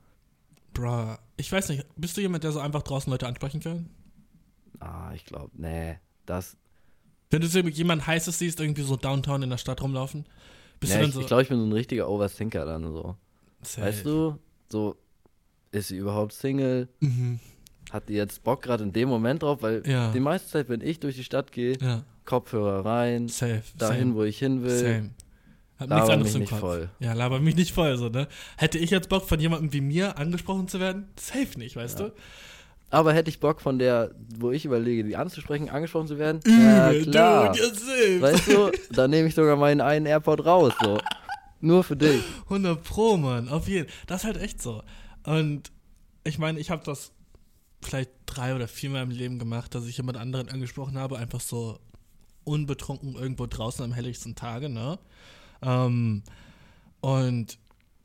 Bro, 0.74 1.18
ich 1.38 1.52
weiß 1.52 1.70
nicht, 1.70 1.86
bist 1.96 2.18
du 2.18 2.22
jemand, 2.22 2.44
der 2.44 2.52
so 2.52 2.60
einfach 2.60 2.82
draußen 2.82 3.12
Leute 3.12 3.28
ansprechen 3.28 3.62
kann? 3.62 3.89
Ah, 4.80 5.12
ich 5.14 5.26
glaube, 5.26 5.52
nee, 5.54 5.98
das. 6.26 6.58
Wenn 7.30 7.41
du 7.41 7.48
so 7.48 7.60
jemand 7.60 8.06
heißes 8.06 8.39
siehst, 8.39 8.60
irgendwie 8.60 8.82
so 8.84 8.96
downtown 8.96 9.44
in 9.44 9.50
der 9.50 9.58
Stadt 9.58 9.82
rumlaufen, 9.82 10.26
bist 10.80 10.94
nee, 10.94 11.00
du 11.00 11.06
dann 11.06 11.12
so. 11.14 11.22
Ich 11.22 11.28
glaube, 11.28 11.44
ich 11.44 11.50
bin 11.50 11.60
so 11.60 11.66
ein 11.66 11.72
richtiger 11.72 12.10
Overthinker 12.10 12.66
dann 12.66 12.84
so. 12.84 13.16
Safe. 13.62 13.88
Weißt 13.88 14.06
du, 14.06 14.39
so, 14.70 14.98
ist 15.72 15.88
sie 15.88 15.98
überhaupt 15.98 16.34
Single? 16.34 16.89
Mhm. 17.00 17.39
Hat 17.94 18.10
die 18.10 18.14
jetzt 18.14 18.44
Bock 18.44 18.64
gerade 18.64 18.84
in 18.84 18.91
dem 18.91 19.08
Moment 19.08 19.44
drauf? 19.44 19.62
Weil 19.62 19.84
ja. 19.86 20.12
die 20.12 20.20
meiste 20.20 20.50
Zeit, 20.50 20.68
wenn 20.68 20.82
ich 20.82 21.00
durch 21.00 21.16
die 21.16 21.24
Stadt 21.24 21.52
gehe, 21.52 21.78
ja. 21.78 22.04
Kopfhörer 22.26 22.84
rein, 22.84 23.28
Safe. 23.28 23.62
dahin, 23.78 24.00
Same. 24.00 24.16
wo 24.16 24.24
ich 24.24 24.39
hin 24.39 24.64
will. 24.64 24.78
Same. 24.78 25.10
Hab 25.78 25.89
nichts 25.89 26.10
anderes 26.10 26.34
im 26.34 26.46
Kopf. 26.46 26.60
Voll. 26.60 26.89
Ja, 27.00 27.14
laber 27.14 27.39
mich 27.39 27.56
nicht 27.56 27.72
voll, 27.72 27.96
so, 27.98 28.10
ne? 28.10 28.28
Hätte 28.58 28.80
ich 28.80 28.89
jetzt 28.89 29.10
Bock, 29.10 29.26
von 29.28 29.39
jemandem 29.39 29.74
wie 29.74 29.82
mir 29.82 30.18
angesprochen 30.18 30.68
zu 30.68 30.80
werden? 30.80 31.08
Safe 31.20 31.60
nicht, 31.60 31.76
weißt 31.76 32.00
ja. 32.00 32.08
du? 32.08 32.14
Aber 32.89 33.14
hätte 33.14 33.30
ich 33.30 33.39
Bock 33.39 33.62
von 33.62 33.78
der, 33.78 34.10
wo 34.39 34.50
ich 34.50 34.66
überlege, 34.66 35.04
die 35.04 35.16
anzusprechen, 35.16 35.70
angesprochen 35.70 36.08
zu 36.08 36.18
werden? 36.18 36.39
ja, 36.48 36.91
klar. 37.04 37.52
Dude, 37.52 38.22
weißt 38.22 38.48
du, 38.48 38.72
dann 38.91 39.12
nehme 39.12 39.28
ich 39.28 39.36
sogar 39.36 39.56
meinen 39.56 39.82
einen 39.82 40.08
AirPod 40.08 40.44
raus, 40.46 40.74
so. 40.82 40.98
Nur 41.62 41.84
für 41.84 41.96
dich. 41.96 42.24
100 42.46 42.84
Pro, 42.84 43.18
Mann. 43.18 43.50
Auf 43.50 43.68
jeden 43.68 43.88
Fall. 43.88 43.98
Das 44.08 44.22
ist 44.22 44.26
halt 44.26 44.38
echt 44.38 44.62
so. 44.62 44.84
Und 45.26 45.72
ich 46.24 46.39
meine, 46.39 46.60
ich 46.60 46.72
habe 46.72 46.84
das 46.86 47.12
vielleicht 47.84 48.12
drei 48.26 48.56
oder 48.56 48.68
viermal 48.68 49.04
im 49.04 49.12
Leben 49.12 49.40
gemacht, 49.40 49.76
dass 49.76 49.86
ich 49.86 49.98
jemand 49.98 50.18
anderen 50.18 50.50
angesprochen 50.50 50.98
habe, 50.98 51.18
einfach 51.18 51.42
so 51.42 51.80
unbetrunken 52.44 53.16
irgendwo 53.16 53.46
draußen 53.46 53.84
am 53.84 53.94
helligsten 53.94 54.36
Tage, 54.36 54.70
ne? 54.70 55.00
Ähm, 55.62 56.24
und 57.02 57.58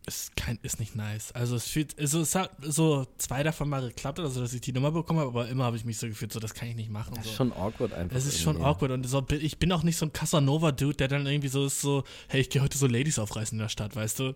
ist, 0.09 0.37
kein, 0.37 0.59
ist 0.63 0.81
nicht 0.81 0.97
nice. 0.97 1.33
Also 1.33 1.57
es 1.57 1.69
fühlt, 1.69 1.99
also 1.99 2.21
es 2.21 2.35
hat 2.35 2.51
so 2.63 3.07
zwei 3.19 3.43
davon 3.43 3.69
mal 3.69 3.87
geklappt, 3.87 4.19
also 4.19 4.41
dass 4.41 4.53
ich 4.53 4.61
die 4.61 4.73
Nummer 4.73 4.91
bekommen 4.91 5.21
habe, 5.21 5.29
aber 5.29 5.49
immer 5.49 5.65
habe 5.65 5.77
ich 5.77 5.85
mich 5.85 5.99
so 5.99 6.09
gefühlt, 6.09 6.33
so 6.33 6.41
das 6.41 6.55
kann 6.55 6.69
ich 6.69 6.77
nicht 6.77 6.91
machen. 6.91 7.15
Das 7.15 7.27
ist 7.27 7.31
so. 7.33 7.37
schon 7.37 7.53
awkward 7.53 7.93
einfach. 7.93 8.17
Es 8.17 8.27
ist 8.27 8.41
schon 8.41 8.61
awkward 8.61 8.91
und 8.91 9.07
so, 9.07 9.25
ich 9.31 9.59
bin 9.59 9.71
auch 9.71 9.83
nicht 9.83 9.97
so 9.97 10.07
ein 10.07 10.13
Casanova-Dude, 10.13 10.97
der 10.97 11.09
dann 11.09 11.27
irgendwie 11.27 11.49
so 11.49 11.67
ist, 11.67 11.81
so, 11.81 12.03
hey, 12.29 12.41
ich 12.41 12.51
gehe 12.51 12.63
heute 12.63 12.77
so 12.77 12.87
Ladies 12.87 13.19
aufreißen 13.19 13.57
in 13.57 13.63
der 13.63 13.69
Stadt, 13.69 13.95
weißt 13.95 14.19
du? 14.19 14.35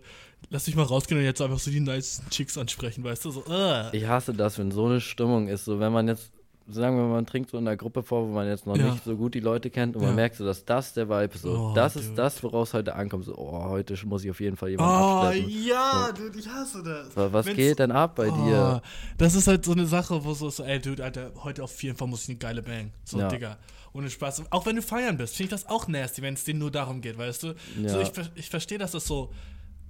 Lass 0.49 0.67
mich 0.67 0.75
mal 0.75 0.83
rausgehen 0.83 1.19
und 1.19 1.25
jetzt 1.25 1.41
einfach 1.41 1.59
so 1.59 1.71
die 1.71 1.79
nice 1.79 2.21
Chicks 2.29 2.57
ansprechen, 2.57 3.03
weißt 3.03 3.25
du? 3.25 3.31
So, 3.31 3.45
uh. 3.47 3.89
Ich 3.91 4.05
hasse 4.05 4.33
das, 4.33 4.57
wenn 4.59 4.71
so 4.71 4.85
eine 4.85 5.01
Stimmung 5.01 5.47
ist, 5.47 5.65
so 5.65 5.79
wenn 5.79 5.91
man 5.91 6.07
jetzt 6.07 6.31
sagen 6.67 6.95
wir 6.95 7.03
mal, 7.03 7.13
man 7.13 7.25
trinkt 7.25 7.49
so 7.49 7.57
in 7.57 7.67
einer 7.67 7.75
Gruppe 7.75 8.03
vor, 8.03 8.27
wo 8.27 8.31
man 8.31 8.47
jetzt 8.47 8.65
noch 8.65 8.77
ja. 8.77 8.91
nicht 8.91 9.03
so 9.03 9.17
gut 9.17 9.33
die 9.33 9.39
Leute 9.39 9.69
kennt 9.69 9.95
und 9.95 10.01
ja. 10.01 10.07
man 10.07 10.15
merkt 10.15 10.35
so, 10.35 10.45
dass 10.45 10.63
das 10.63 10.93
der 10.93 11.09
Vibe 11.09 11.33
ist. 11.33 11.41
So, 11.41 11.51
oh, 11.51 11.73
das 11.75 11.93
dude. 11.93 12.05
ist 12.05 12.17
das, 12.17 12.41
woraus 12.43 12.73
heute 12.73 12.95
ankommt. 12.95 13.25
So, 13.25 13.37
oh, 13.37 13.69
heute 13.69 13.95
muss 14.05 14.23
ich 14.23 14.31
auf 14.31 14.39
jeden 14.39 14.55
Fall 14.55 14.69
jemanden 14.69 14.93
oh, 14.93 15.21
abschleppen. 15.21 15.65
ja, 15.65 16.07
so. 16.07 16.23
dude, 16.23 16.39
ich 16.39 16.47
hasse 16.47 16.83
das. 16.83 17.13
So, 17.13 17.33
was 17.33 17.45
Wenn's, 17.45 17.55
geht 17.55 17.79
denn 17.79 17.91
ab 17.91 18.15
bei 18.15 18.29
oh, 18.29 18.35
dir? 18.35 18.81
Das 19.17 19.35
ist 19.35 19.47
halt 19.47 19.65
so 19.65 19.73
eine 19.73 19.85
Sache, 19.85 20.23
wo 20.23 20.33
so, 20.33 20.49
so, 20.49 20.63
ey, 20.63 20.79
dude, 20.79 21.03
Alter, 21.03 21.31
heute 21.43 21.63
auf 21.63 21.83
jeden 21.83 21.97
Fall 21.97 22.07
muss 22.07 22.23
ich 22.23 22.29
eine 22.29 22.37
geile 22.37 22.61
Bang. 22.61 22.91
So, 23.03 23.19
ja. 23.19 23.27
Digga. 23.27 23.57
Ohne 23.93 24.09
Spaß. 24.09 24.43
Auch 24.49 24.65
wenn 24.65 24.75
du 24.75 24.81
feiern 24.81 25.17
bist, 25.17 25.35
finde 25.35 25.53
ich 25.53 25.61
das 25.61 25.69
auch 25.69 25.87
nasty, 25.87 26.23
wenn 26.23 26.33
es 26.33 26.43
denen 26.45 26.59
nur 26.59 26.71
darum 26.71 27.01
geht, 27.01 27.17
weißt 27.17 27.43
du? 27.43 27.53
So, 27.85 27.99
ich, 27.99 28.11
ich 28.33 28.49
verstehe, 28.49 28.79
dass 28.79 28.91
das 28.91 29.05
so 29.05 29.31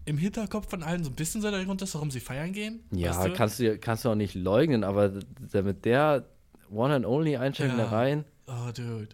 im 0.05 0.17
Hinterkopf 0.17 0.69
von 0.69 0.83
allen 0.83 1.03
so 1.03 1.09
ein 1.09 1.15
bisschen 1.15 1.41
so 1.41 1.49
der 1.49 1.63
Grund 1.63 1.81
ist, 1.81 1.93
warum 1.95 2.11
sie 2.11 2.19
feiern 2.19 2.51
gehen. 2.51 2.83
Ja, 2.91 3.15
weißt 3.15 3.27
du? 3.27 3.33
kannst, 3.33 3.59
du, 3.59 3.77
kannst 3.77 4.03
du 4.03 4.09
auch 4.09 4.15
nicht 4.15 4.35
leugnen, 4.35 4.83
aber 4.83 5.13
mit 5.53 5.85
der 5.85 6.25
One 6.73 6.93
and 6.93 7.05
Only 7.05 7.37
Einstellung 7.37 7.77
ja. 7.77 7.85
da 7.85 7.89
rein. 7.91 8.25
Oh, 8.47 8.71
dude. 8.75 9.09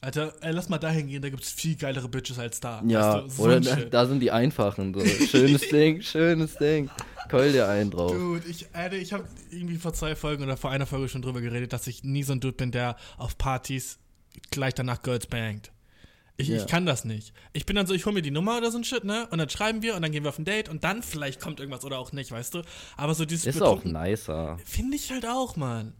Alter, 0.00 0.32
ey, 0.40 0.50
lass 0.50 0.68
mal 0.68 0.78
dahin 0.78 1.06
gehen, 1.06 1.22
da 1.22 1.30
gibt 1.30 1.44
es 1.44 1.52
viel 1.52 1.76
geilere 1.76 2.08
Bitches 2.08 2.36
als 2.36 2.58
da. 2.58 2.82
Ja, 2.84 3.22
weißt 3.22 3.24
du? 3.24 3.30
so 3.30 3.42
oder 3.44 3.60
da, 3.60 3.76
da, 3.76 4.06
sind 4.06 4.18
die 4.18 4.32
einfachen. 4.32 4.92
So. 4.92 5.06
Schönes 5.06 5.60
Ding, 5.70 6.02
schönes 6.02 6.56
Ding. 6.56 6.90
Keul 7.28 7.52
dir 7.52 7.68
einen 7.68 7.92
drauf. 7.92 8.10
Dude, 8.10 8.44
ich, 8.48 8.66
Alter, 8.74 8.96
ich 8.96 9.12
habe 9.12 9.24
irgendwie 9.52 9.76
vor 9.76 9.94
zwei 9.94 10.16
Folgen 10.16 10.42
oder 10.42 10.56
vor 10.56 10.72
einer 10.72 10.86
Folge 10.86 11.08
schon 11.08 11.22
drüber 11.22 11.40
geredet, 11.40 11.72
dass 11.72 11.86
ich 11.86 12.02
nie 12.02 12.24
so 12.24 12.32
ein 12.32 12.40
Dude 12.40 12.56
bin, 12.56 12.72
der 12.72 12.96
auf 13.16 13.38
Partys 13.38 14.00
gleich 14.50 14.74
danach 14.74 15.02
Girls 15.02 15.28
bangt. 15.28 15.70
Ich, 16.36 16.48
yeah. 16.48 16.58
ich 16.58 16.66
kann 16.66 16.84
das 16.84 17.04
nicht. 17.04 17.32
Ich 17.52 17.64
bin 17.64 17.76
dann 17.76 17.86
so, 17.86 17.94
ich 17.94 18.04
hole 18.04 18.14
mir 18.14 18.22
die 18.22 18.32
Nummer 18.32 18.58
oder 18.58 18.72
so 18.72 18.78
ein 18.78 18.84
Shit, 18.84 19.04
ne? 19.04 19.28
Und 19.30 19.38
dann 19.38 19.50
schreiben 19.50 19.82
wir 19.82 19.94
und 19.94 20.02
dann 20.02 20.10
gehen 20.10 20.24
wir 20.24 20.30
auf 20.30 20.38
ein 20.38 20.44
Date 20.44 20.68
und 20.68 20.82
dann 20.82 21.04
vielleicht 21.04 21.40
kommt 21.40 21.60
irgendwas 21.60 21.84
oder 21.84 22.00
auch 22.00 22.10
nicht, 22.10 22.32
weißt 22.32 22.54
du? 22.54 22.62
Aber 22.96 23.14
so 23.14 23.24
dieses. 23.24 23.46
Ist 23.46 23.62
auch 23.62 23.84
nicer. 23.84 24.58
Finde 24.64 24.96
ich 24.96 25.12
halt 25.12 25.26
auch, 25.26 25.54
Mann 25.54 25.92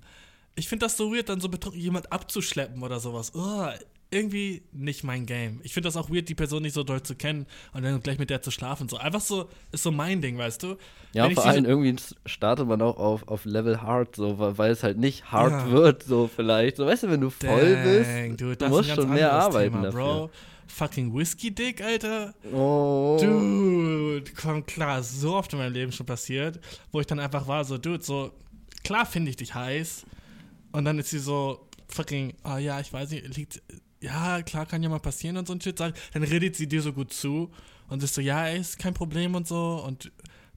ich 0.54 0.68
finde 0.68 0.86
das 0.86 0.96
so 0.96 1.12
weird, 1.12 1.28
dann 1.28 1.40
so 1.40 1.48
betrunken 1.48 1.80
jemand 1.80 2.12
abzuschleppen 2.12 2.82
oder 2.82 3.00
sowas. 3.00 3.32
Oh, 3.34 3.68
irgendwie 4.12 4.62
nicht 4.72 5.04
mein 5.04 5.24
Game. 5.24 5.60
Ich 5.62 5.72
finde 5.72 5.88
das 5.88 5.96
auch 5.96 6.10
weird, 6.10 6.28
die 6.28 6.34
Person 6.34 6.62
nicht 6.62 6.74
so 6.74 6.82
doll 6.82 7.02
zu 7.02 7.14
kennen 7.14 7.46
und 7.72 7.82
dann 7.82 8.00
gleich 8.02 8.18
mit 8.18 8.28
der 8.28 8.42
zu 8.42 8.50
schlafen. 8.50 8.88
So 8.88 8.98
einfach 8.98 9.22
so 9.22 9.48
ist 9.72 9.82
so 9.82 9.90
mein 9.90 10.20
Ding, 10.20 10.36
weißt 10.36 10.62
du? 10.62 10.76
Ja, 11.14 11.28
vor 11.30 11.46
allem 11.46 11.64
irgendwie 11.64 11.96
startet 12.26 12.68
man 12.68 12.82
auch 12.82 12.98
auf, 12.98 13.26
auf 13.28 13.46
Level 13.46 13.80
Hard, 13.80 14.14
so, 14.14 14.36
weil 14.38 14.70
es 14.70 14.82
halt 14.82 14.98
nicht 14.98 15.32
hard 15.32 15.52
ja. 15.52 15.70
wird, 15.70 16.02
so 16.02 16.28
vielleicht. 16.34 16.76
So, 16.76 16.86
weißt 16.86 17.04
du, 17.04 17.10
wenn 17.10 17.22
du 17.22 17.30
voll 17.30 17.74
Dang, 17.74 17.84
bist, 17.84 18.40
dude, 18.40 18.56
du 18.56 18.68
musst 18.68 18.90
schon 18.90 19.10
mehr 19.10 19.32
arbeiten 19.32 19.72
Thema, 19.72 19.84
dafür. 19.84 20.00
Bro. 20.00 20.30
Fucking 20.66 21.14
Whisky-Dick, 21.14 21.82
Alter. 21.82 22.34
Oh. 22.52 23.18
Dude, 23.20 24.30
komm 24.40 24.64
klar, 24.64 25.02
so 25.02 25.34
oft 25.34 25.52
in 25.52 25.58
meinem 25.58 25.72
Leben 25.72 25.92
schon 25.92 26.06
passiert, 26.06 26.60
wo 26.92 27.00
ich 27.00 27.06
dann 27.06 27.18
einfach 27.18 27.46
war, 27.46 27.64
so, 27.64 27.78
Dude, 27.78 28.02
so, 28.02 28.30
klar 28.84 29.04
finde 29.04 29.30
ich 29.30 29.36
dich 29.36 29.54
heiß, 29.54 30.04
und 30.72 30.84
dann 30.84 30.98
ist 30.98 31.10
sie 31.10 31.18
so 31.18 31.68
fucking, 31.88 32.34
ah 32.42 32.58
ja, 32.58 32.80
ich 32.80 32.92
weiß 32.92 33.10
nicht, 33.10 33.36
liegt, 33.36 33.62
ja, 34.00 34.42
klar, 34.42 34.66
kann 34.66 34.82
ja 34.82 34.88
mal 34.88 34.98
passieren 34.98 35.36
und 35.36 35.46
so 35.46 35.52
ein 35.52 35.60
Shit. 35.60 35.78
Dann 35.78 35.94
redet 36.14 36.56
sie 36.56 36.66
dir 36.66 36.82
so 36.82 36.92
gut 36.92 37.12
zu 37.12 37.50
und 37.88 38.02
ist 38.02 38.14
so, 38.14 38.20
ja, 38.20 38.46
ey, 38.46 38.58
ist 38.58 38.78
kein 38.78 38.94
Problem 38.94 39.34
und 39.34 39.46
so. 39.46 39.82
Und 39.86 40.10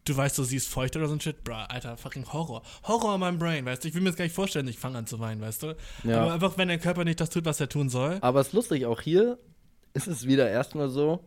du 0.05 0.17
weißt 0.17 0.35
so, 0.35 0.43
sie 0.43 0.55
ist 0.55 0.67
feucht 0.67 0.95
oder 0.95 1.07
so 1.07 1.13
ein 1.13 1.21
Shit. 1.21 1.43
Bro, 1.43 1.53
Alter, 1.53 1.97
fucking 1.97 2.25
Horror. 2.31 2.63
Horror 2.83 3.15
in 3.15 3.19
meinem 3.19 3.37
Brain, 3.37 3.65
weißt 3.65 3.83
du? 3.83 3.87
Ich 3.87 3.93
will 3.93 4.01
mir 4.01 4.09
das 4.09 4.17
gar 4.17 4.25
nicht 4.25 4.35
vorstellen, 4.35 4.67
ich 4.67 4.79
fange 4.79 4.97
an 4.97 5.05
zu 5.05 5.19
weinen, 5.19 5.41
weißt 5.41 5.63
du? 5.63 5.75
Ja. 6.03 6.21
Aber 6.21 6.33
einfach, 6.33 6.57
wenn 6.57 6.69
dein 6.69 6.81
Körper 6.81 7.03
nicht 7.03 7.19
das 7.19 7.29
tut, 7.29 7.45
was 7.45 7.59
er 7.59 7.69
tun 7.69 7.89
soll. 7.89 8.17
Aber 8.21 8.39
es 8.39 8.47
ist 8.47 8.53
lustig, 8.53 8.85
auch 8.85 9.01
hier 9.01 9.37
ist 9.93 10.07
es 10.07 10.25
wieder 10.25 10.49
erstmal 10.49 10.89
so, 10.89 11.23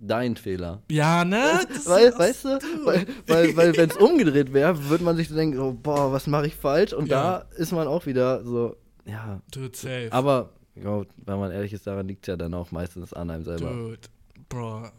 dein 0.00 0.36
Fehler. 0.36 0.82
Ja, 0.90 1.24
ne? 1.24 1.60
weil, 1.84 2.18
weißt 2.18 2.44
du, 2.44 2.48
weil, 2.84 3.06
weil, 3.26 3.56
weil 3.56 3.76
wenn 3.76 3.90
es 3.90 3.96
umgedreht 3.96 4.52
wäre, 4.52 4.88
würde 4.88 5.04
man 5.04 5.16
sich 5.16 5.28
denken, 5.28 5.58
oh, 5.58 5.72
boah, 5.72 6.12
was 6.12 6.26
mache 6.26 6.46
ich 6.46 6.56
falsch? 6.56 6.92
Und 6.92 7.08
ja. 7.08 7.40
da 7.40 7.56
ist 7.56 7.72
man 7.72 7.86
auch 7.86 8.06
wieder 8.06 8.42
so, 8.44 8.76
ja. 9.04 9.40
Dude, 9.50 9.76
safe. 9.76 10.08
Aber, 10.10 10.50
ja, 10.74 11.02
wenn 11.16 11.38
man 11.38 11.50
ehrlich 11.50 11.72
ist, 11.72 11.86
daran 11.86 12.08
liegt 12.08 12.26
ja 12.26 12.36
dann 12.36 12.54
auch 12.54 12.70
meistens 12.70 13.12
an 13.12 13.30
einem 13.30 13.44
selber. 13.44 13.70
Dude, 13.70 14.08
Bro. 14.48 14.90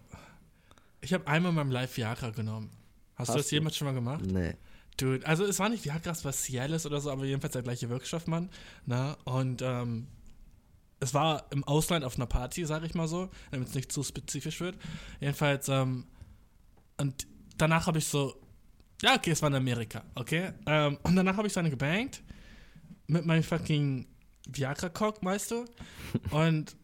Ich 1.02 1.14
habe 1.14 1.26
einmal 1.28 1.50
in 1.50 1.56
meinem 1.56 1.72
Live 1.72 1.98
Viagra 1.98 2.30
genommen. 2.30 2.70
Hast, 3.16 3.30
Hast 3.30 3.36
du 3.36 3.40
das 3.40 3.50
du? 3.50 3.56
jemals 3.56 3.76
schon 3.76 3.88
mal 3.88 3.94
gemacht? 3.94 4.24
Nee. 4.26 4.56
Dude, 4.98 5.26
also 5.26 5.46
es 5.46 5.58
war 5.60 5.70
nicht 5.70 5.84
Viagra, 5.84 6.12
es 6.12 6.24
war 6.24 6.32
Cialis 6.32 6.86
oder 6.86 7.00
so, 7.00 7.10
aber 7.10 7.26
jedenfalls 7.26 7.54
der 7.54 7.64
gleiche 7.64 7.90
Wirkstoff, 7.90 8.28
Mann. 8.28 8.50
Na, 8.86 9.18
und, 9.26 9.62
ähm, 9.64 10.08
es 11.02 11.14
war 11.14 11.48
im 11.52 11.64
Ausland 11.66 12.06
auf 12.06 12.16
einer 12.16 12.28
Party, 12.28 12.66
sage 12.66 12.86
ich 12.86 12.94
mal 12.94 13.08
so, 13.08 13.30
damit 13.50 13.68
es 13.68 13.76
nicht 13.76 13.92
zu 13.92 14.04
spezifisch 14.04 14.62
wird. 14.62 14.78
Jedenfalls, 15.20 15.68
ähm, 15.68 16.06
und 16.98 17.28
danach 17.58 17.88
habe 17.88 17.98
ich 17.98 18.06
so, 18.06 18.36
ja, 19.02 19.16
okay, 19.16 19.32
es 19.32 19.42
war 19.42 19.50
in 19.50 19.56
Amerika, 19.56 20.04
okay? 20.16 20.54
Ähm, 20.68 21.00
und 21.04 21.16
danach 21.16 21.38
habe 21.38 21.48
ich 21.48 21.54
so 21.54 21.60
eine 21.60 21.72
gebankt 21.72 22.22
mit 23.08 23.26
meinem 23.26 23.44
fucking 23.44 24.08
Viagra-Cock, 24.48 25.24
weißt 25.26 25.52
du? 25.52 25.66
Und 26.32 26.76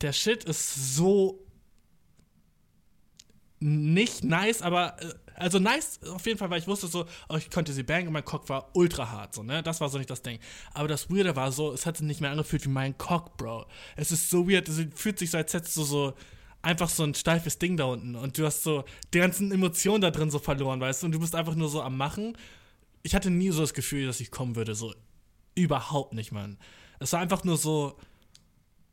der 0.00 0.12
Shit 0.12 0.44
ist 0.44 0.96
so 0.96 1.44
nicht 3.60 4.24
nice, 4.24 4.62
aber 4.62 5.02
äh, 5.02 5.14
also 5.38 5.58
nice 5.58 6.00
auf 6.10 6.26
jeden 6.26 6.38
Fall, 6.38 6.50
weil 6.50 6.60
ich 6.60 6.66
wusste 6.66 6.86
so, 6.86 7.06
oh, 7.28 7.36
ich 7.36 7.50
konnte 7.50 7.72
sie 7.72 7.82
bangen 7.82 8.08
und 8.08 8.12
mein 8.12 8.24
Cock 8.24 8.48
war 8.48 8.70
ultra 8.74 9.10
hart, 9.10 9.34
so, 9.34 9.42
ne? 9.42 9.62
Das 9.62 9.80
war 9.80 9.88
so 9.88 9.98
nicht 9.98 10.10
das 10.10 10.22
Ding. 10.22 10.38
Aber 10.74 10.88
das 10.88 11.10
Weirde 11.10 11.36
war 11.36 11.52
so, 11.52 11.72
es 11.72 11.86
hat 11.86 11.96
sich 11.96 12.06
nicht 12.06 12.20
mehr 12.20 12.30
angefühlt 12.30 12.64
wie 12.64 12.70
mein 12.70 12.96
Cock, 12.98 13.36
Bro. 13.36 13.66
Es 13.96 14.10
ist 14.10 14.30
so 14.30 14.48
weird, 14.48 14.68
es 14.68 14.80
fühlt 14.94 15.18
sich 15.18 15.30
so, 15.30 15.38
als 15.38 15.54
hättest 15.54 15.76
du 15.76 15.84
so 15.84 16.14
einfach 16.62 16.88
so 16.88 17.04
ein 17.04 17.14
steifes 17.14 17.58
Ding 17.58 17.76
da 17.76 17.84
unten 17.84 18.14
und 18.14 18.36
du 18.36 18.44
hast 18.44 18.62
so 18.62 18.84
die 19.14 19.18
ganzen 19.18 19.52
Emotionen 19.52 20.00
da 20.00 20.10
drin 20.10 20.30
so 20.30 20.38
verloren, 20.38 20.80
weißt 20.80 21.02
du? 21.02 21.06
Und 21.06 21.12
du 21.12 21.20
bist 21.20 21.34
einfach 21.34 21.54
nur 21.54 21.68
so 21.68 21.82
am 21.82 21.96
Machen. 21.96 22.36
Ich 23.02 23.14
hatte 23.14 23.30
nie 23.30 23.50
so 23.50 23.60
das 23.60 23.74
Gefühl, 23.74 24.06
dass 24.06 24.20
ich 24.20 24.30
kommen 24.30 24.56
würde, 24.56 24.74
so 24.74 24.94
überhaupt 25.54 26.14
nicht, 26.14 26.32
Mann. 26.32 26.58
Es 26.98 27.12
war 27.12 27.20
einfach 27.20 27.44
nur 27.44 27.56
so, 27.56 27.96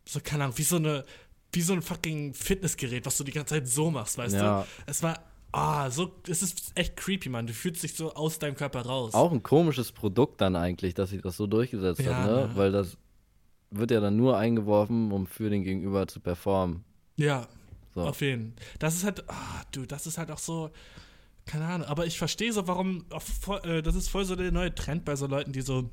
so, 0.05 0.19
keine 0.19 0.43
Ahnung, 0.45 0.57
wie 0.57 0.63
so 0.63 0.75
eine, 0.75 1.05
wie 1.51 1.61
so 1.61 1.73
ein 1.73 1.81
fucking 1.81 2.33
Fitnessgerät, 2.33 3.05
was 3.05 3.17
du 3.17 3.23
die 3.23 3.31
ganze 3.31 3.55
Zeit 3.55 3.67
so 3.67 3.89
machst, 3.89 4.17
weißt 4.17 4.35
ja. 4.35 4.61
du? 4.61 4.67
Es 4.85 5.01
war 5.01 5.23
Ah, 5.55 5.89
so, 5.89 6.11
es 6.27 6.41
ist 6.41 6.73
echt 6.75 6.97
creepy, 6.97 7.29
Mann. 7.29 7.47
Du 7.47 7.53
fühlst 7.53 7.81
dich 7.81 7.95
so 7.95 8.13
aus 8.13 8.39
deinem 8.39 8.55
Körper 8.55 8.81
raus. 8.81 9.13
Auch 9.13 9.31
ein 9.31 9.41
komisches 9.41 9.93
Produkt 9.93 10.41
dann 10.41 10.57
eigentlich, 10.57 10.93
dass 10.95 11.11
sich 11.11 11.21
das 11.21 11.37
so 11.37 11.47
durchgesetzt 11.47 12.01
ja, 12.01 12.13
hat, 12.13 12.25
ne? 12.25 12.49
Weil 12.55 12.73
das 12.73 12.97
wird 13.71 13.91
ja 13.91 14.01
dann 14.01 14.17
nur 14.17 14.37
eingeworfen, 14.37 15.13
um 15.13 15.25
für 15.27 15.49
den 15.49 15.63
Gegenüber 15.63 16.07
zu 16.07 16.19
performen. 16.19 16.83
Ja, 17.15 17.47
so. 17.93 18.01
auf 18.01 18.19
jeden 18.19 18.51
Fall. 18.51 18.65
Das 18.79 18.95
ist 18.95 19.05
halt, 19.05 19.23
ah, 19.29 19.63
du, 19.71 19.85
das 19.85 20.05
ist 20.07 20.17
halt 20.17 20.29
auch 20.29 20.39
so, 20.39 20.71
keine 21.45 21.65
Ahnung, 21.65 21.87
aber 21.87 22.05
ich 22.05 22.17
verstehe 22.17 22.51
so, 22.51 22.67
warum, 22.67 23.05
äh, 23.63 23.81
das 23.81 23.95
ist 23.95 24.09
voll 24.09 24.25
so 24.25 24.35
der 24.35 24.51
neue 24.51 24.75
Trend 24.75 25.05
bei 25.05 25.15
so 25.15 25.25
Leuten, 25.25 25.53
die 25.53 25.61
so 25.61 25.89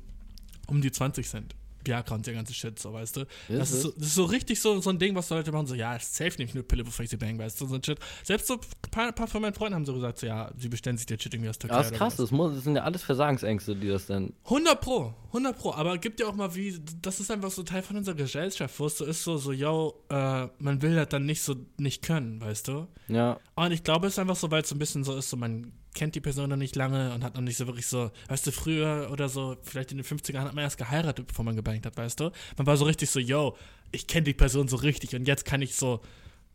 um 0.67 0.81
die 0.81 0.91
20 0.91 1.29
sind. 1.29 1.55
Viagra 1.85 2.15
und 2.15 2.25
der 2.25 2.33
ganze 2.33 2.53
Shit, 2.53 2.79
so, 2.79 2.93
weißt 2.93 3.17
du. 3.17 3.25
Das 3.49 3.71
ist, 3.71 3.81
so, 3.81 3.91
das 3.91 4.07
ist 4.07 4.15
so 4.15 4.25
richtig 4.25 4.59
so, 4.59 4.79
so 4.79 4.89
ein 4.89 4.99
Ding, 4.99 5.15
was 5.15 5.29
Leute 5.29 5.51
machen, 5.51 5.67
so, 5.67 5.75
ja, 5.75 5.97
safe 5.99 6.31
nehme 6.37 6.49
ich 6.49 6.55
nur 6.55 6.63
Pille, 6.63 6.83
bevor 6.83 7.03
ich 7.03 7.09
sie 7.09 7.17
bang, 7.17 7.37
weißt 7.37 7.59
du, 7.59 7.67
so 7.67 7.75
ein 7.75 7.83
Shit. 7.83 7.99
Selbst 8.23 8.47
so 8.47 8.55
ein 8.55 8.59
paar, 8.91 9.11
paar 9.11 9.27
von 9.27 9.41
meinen 9.41 9.53
Freunden 9.53 9.75
haben 9.75 9.85
so 9.85 9.93
gesagt, 9.93 10.19
so, 10.19 10.27
ja, 10.27 10.51
sie 10.57 10.69
bestellen 10.69 10.97
sich 10.97 11.05
der 11.05 11.17
Shit 11.17 11.33
irgendwie 11.33 11.49
aus 11.49 11.57
Türkei. 11.57 11.75
Ja, 11.75 11.81
das 11.81 11.91
ist 11.91 11.97
krass, 11.97 12.15
das, 12.15 12.31
muss, 12.31 12.53
das 12.53 12.63
sind 12.63 12.75
ja 12.75 12.83
alles 12.83 13.03
Versagensängste, 13.03 13.75
die 13.75 13.87
das 13.87 14.05
dann... 14.07 14.33
100 14.45 14.79
pro, 14.79 15.13
100 15.27 15.57
pro, 15.57 15.73
aber 15.73 15.97
gibt 15.97 16.19
ja 16.19 16.27
auch 16.27 16.35
mal 16.35 16.53
wie, 16.55 16.79
das 17.01 17.19
ist 17.19 17.31
einfach 17.31 17.51
so 17.51 17.63
Teil 17.63 17.81
von 17.81 17.97
unserer 17.97 18.15
Gesellschaft, 18.15 18.79
wo 18.79 18.87
es 18.87 18.97
so 18.97 19.05
ist, 19.05 19.23
so, 19.23 19.37
so, 19.37 19.51
yo, 19.51 19.93
äh, 20.09 20.47
man 20.59 20.81
will 20.81 20.95
das 20.95 21.09
dann 21.09 21.25
nicht 21.25 21.41
so, 21.41 21.55
nicht 21.77 22.03
können, 22.03 22.41
weißt 22.41 22.67
du. 22.67 22.87
Ja. 23.07 23.39
Und 23.55 23.71
ich 23.71 23.83
glaube, 23.83 24.07
es 24.07 24.13
ist 24.13 24.19
einfach 24.19 24.35
so, 24.35 24.49
weil 24.51 24.61
es 24.61 24.69
so 24.69 24.75
ein 24.75 24.79
bisschen 24.79 25.03
so 25.03 25.15
ist, 25.15 25.29
so, 25.29 25.37
man 25.37 25.71
kennt 25.93 26.15
die 26.15 26.21
Person 26.21 26.49
noch 26.49 26.57
nicht 26.57 26.75
lange 26.75 27.13
und 27.13 27.23
hat 27.23 27.35
noch 27.35 27.41
nicht 27.41 27.57
so 27.57 27.67
wirklich 27.67 27.87
so, 27.87 28.11
weißt 28.27 28.47
du, 28.47 28.51
früher 28.51 29.09
oder 29.11 29.29
so, 29.29 29.57
vielleicht 29.61 29.91
in 29.91 29.97
den 29.97 30.05
50ern 30.05 30.39
hat 30.39 30.53
man 30.53 30.63
erst 30.63 30.77
geheiratet, 30.77 31.27
bevor 31.27 31.45
man 31.45 31.55
gebankt 31.55 31.85
hat, 31.85 31.97
weißt 31.97 32.19
du? 32.19 32.31
Man 32.57 32.67
war 32.67 32.77
so 32.77 32.85
richtig 32.85 33.09
so, 33.09 33.19
yo, 33.19 33.55
ich 33.91 34.07
kenne 34.07 34.23
die 34.23 34.33
Person 34.33 34.67
so 34.67 34.77
richtig 34.77 35.15
und 35.15 35.27
jetzt 35.27 35.45
kann 35.45 35.61
ich 35.61 35.75
so, 35.75 36.01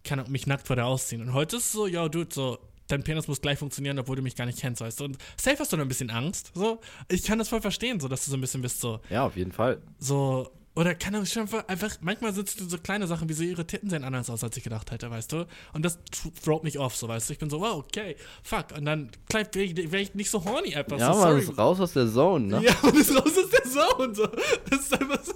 kann 0.04 0.24
mich 0.30 0.46
nackt 0.46 0.66
vor 0.66 0.76
der 0.76 0.86
ausziehen. 0.86 1.22
Und 1.22 1.32
heute 1.32 1.56
ist 1.56 1.66
es 1.66 1.72
so, 1.72 1.86
yo, 1.86 2.08
dude, 2.08 2.32
so, 2.32 2.58
dein 2.88 3.04
Penis 3.04 3.28
muss 3.28 3.40
gleich 3.40 3.58
funktionieren, 3.58 3.98
obwohl 3.98 4.16
du 4.16 4.22
mich 4.22 4.36
gar 4.36 4.46
nicht 4.46 4.58
kennst, 4.58 4.80
weißt 4.80 5.00
du? 5.00 5.04
Und 5.04 5.18
safe 5.40 5.58
hast 5.58 5.72
du 5.72 5.76
noch 5.76 5.84
ein 5.84 5.88
bisschen 5.88 6.10
Angst, 6.10 6.52
so. 6.54 6.80
Ich 7.08 7.22
kann 7.22 7.38
das 7.38 7.48
voll 7.48 7.60
verstehen, 7.60 8.00
so, 8.00 8.08
dass 8.08 8.24
du 8.24 8.30
so 8.30 8.36
ein 8.36 8.40
bisschen 8.40 8.62
bist, 8.62 8.80
so. 8.80 9.00
Ja, 9.10 9.26
auf 9.26 9.36
jeden 9.36 9.52
Fall. 9.52 9.80
So, 9.98 10.50
oder 10.78 10.94
kann 10.94 11.12
er 11.12 11.26
schon 11.26 11.48
einfach, 11.66 11.96
manchmal 12.02 12.32
sind 12.32 12.48
so 12.48 12.78
kleine 12.78 13.08
Sachen, 13.08 13.28
wie 13.28 13.32
so 13.32 13.42
ihre 13.42 13.66
Titten 13.66 13.90
sehen 13.90 14.04
anders 14.04 14.30
aus, 14.30 14.44
als 14.44 14.56
ich 14.56 14.62
gedacht 14.62 14.92
hätte, 14.92 15.10
weißt 15.10 15.32
du? 15.32 15.44
Und 15.72 15.84
das 15.84 15.98
throat 16.44 16.62
mich 16.62 16.78
off, 16.78 16.94
so, 16.94 17.08
weißt 17.08 17.28
du? 17.28 17.32
Ich 17.32 17.40
bin 17.40 17.50
so, 17.50 17.60
wow, 17.60 17.82
okay, 17.84 18.14
fuck. 18.44 18.66
Und 18.76 18.84
dann 18.84 19.10
wäre 19.32 19.48
ich, 19.60 19.90
wär 19.90 20.00
ich 20.00 20.14
nicht 20.14 20.30
so 20.30 20.44
horny 20.44 20.76
einfach. 20.76 20.96
Ja, 20.96 21.12
so, 21.12 21.18
man 21.18 21.36
ist 21.36 21.58
raus 21.58 21.80
aus 21.80 21.94
der 21.94 22.08
Zone, 22.08 22.46
ne? 22.46 22.62
Ja, 22.62 22.76
man 22.80 22.94
ist 22.94 23.10
raus 23.10 23.26
aus 23.26 23.50
der 23.50 23.64
Zone, 23.64 24.14
so. 24.14 24.28
Das 24.70 24.78
ist 24.78 24.92
einfach 24.92 25.24
so. 25.24 25.32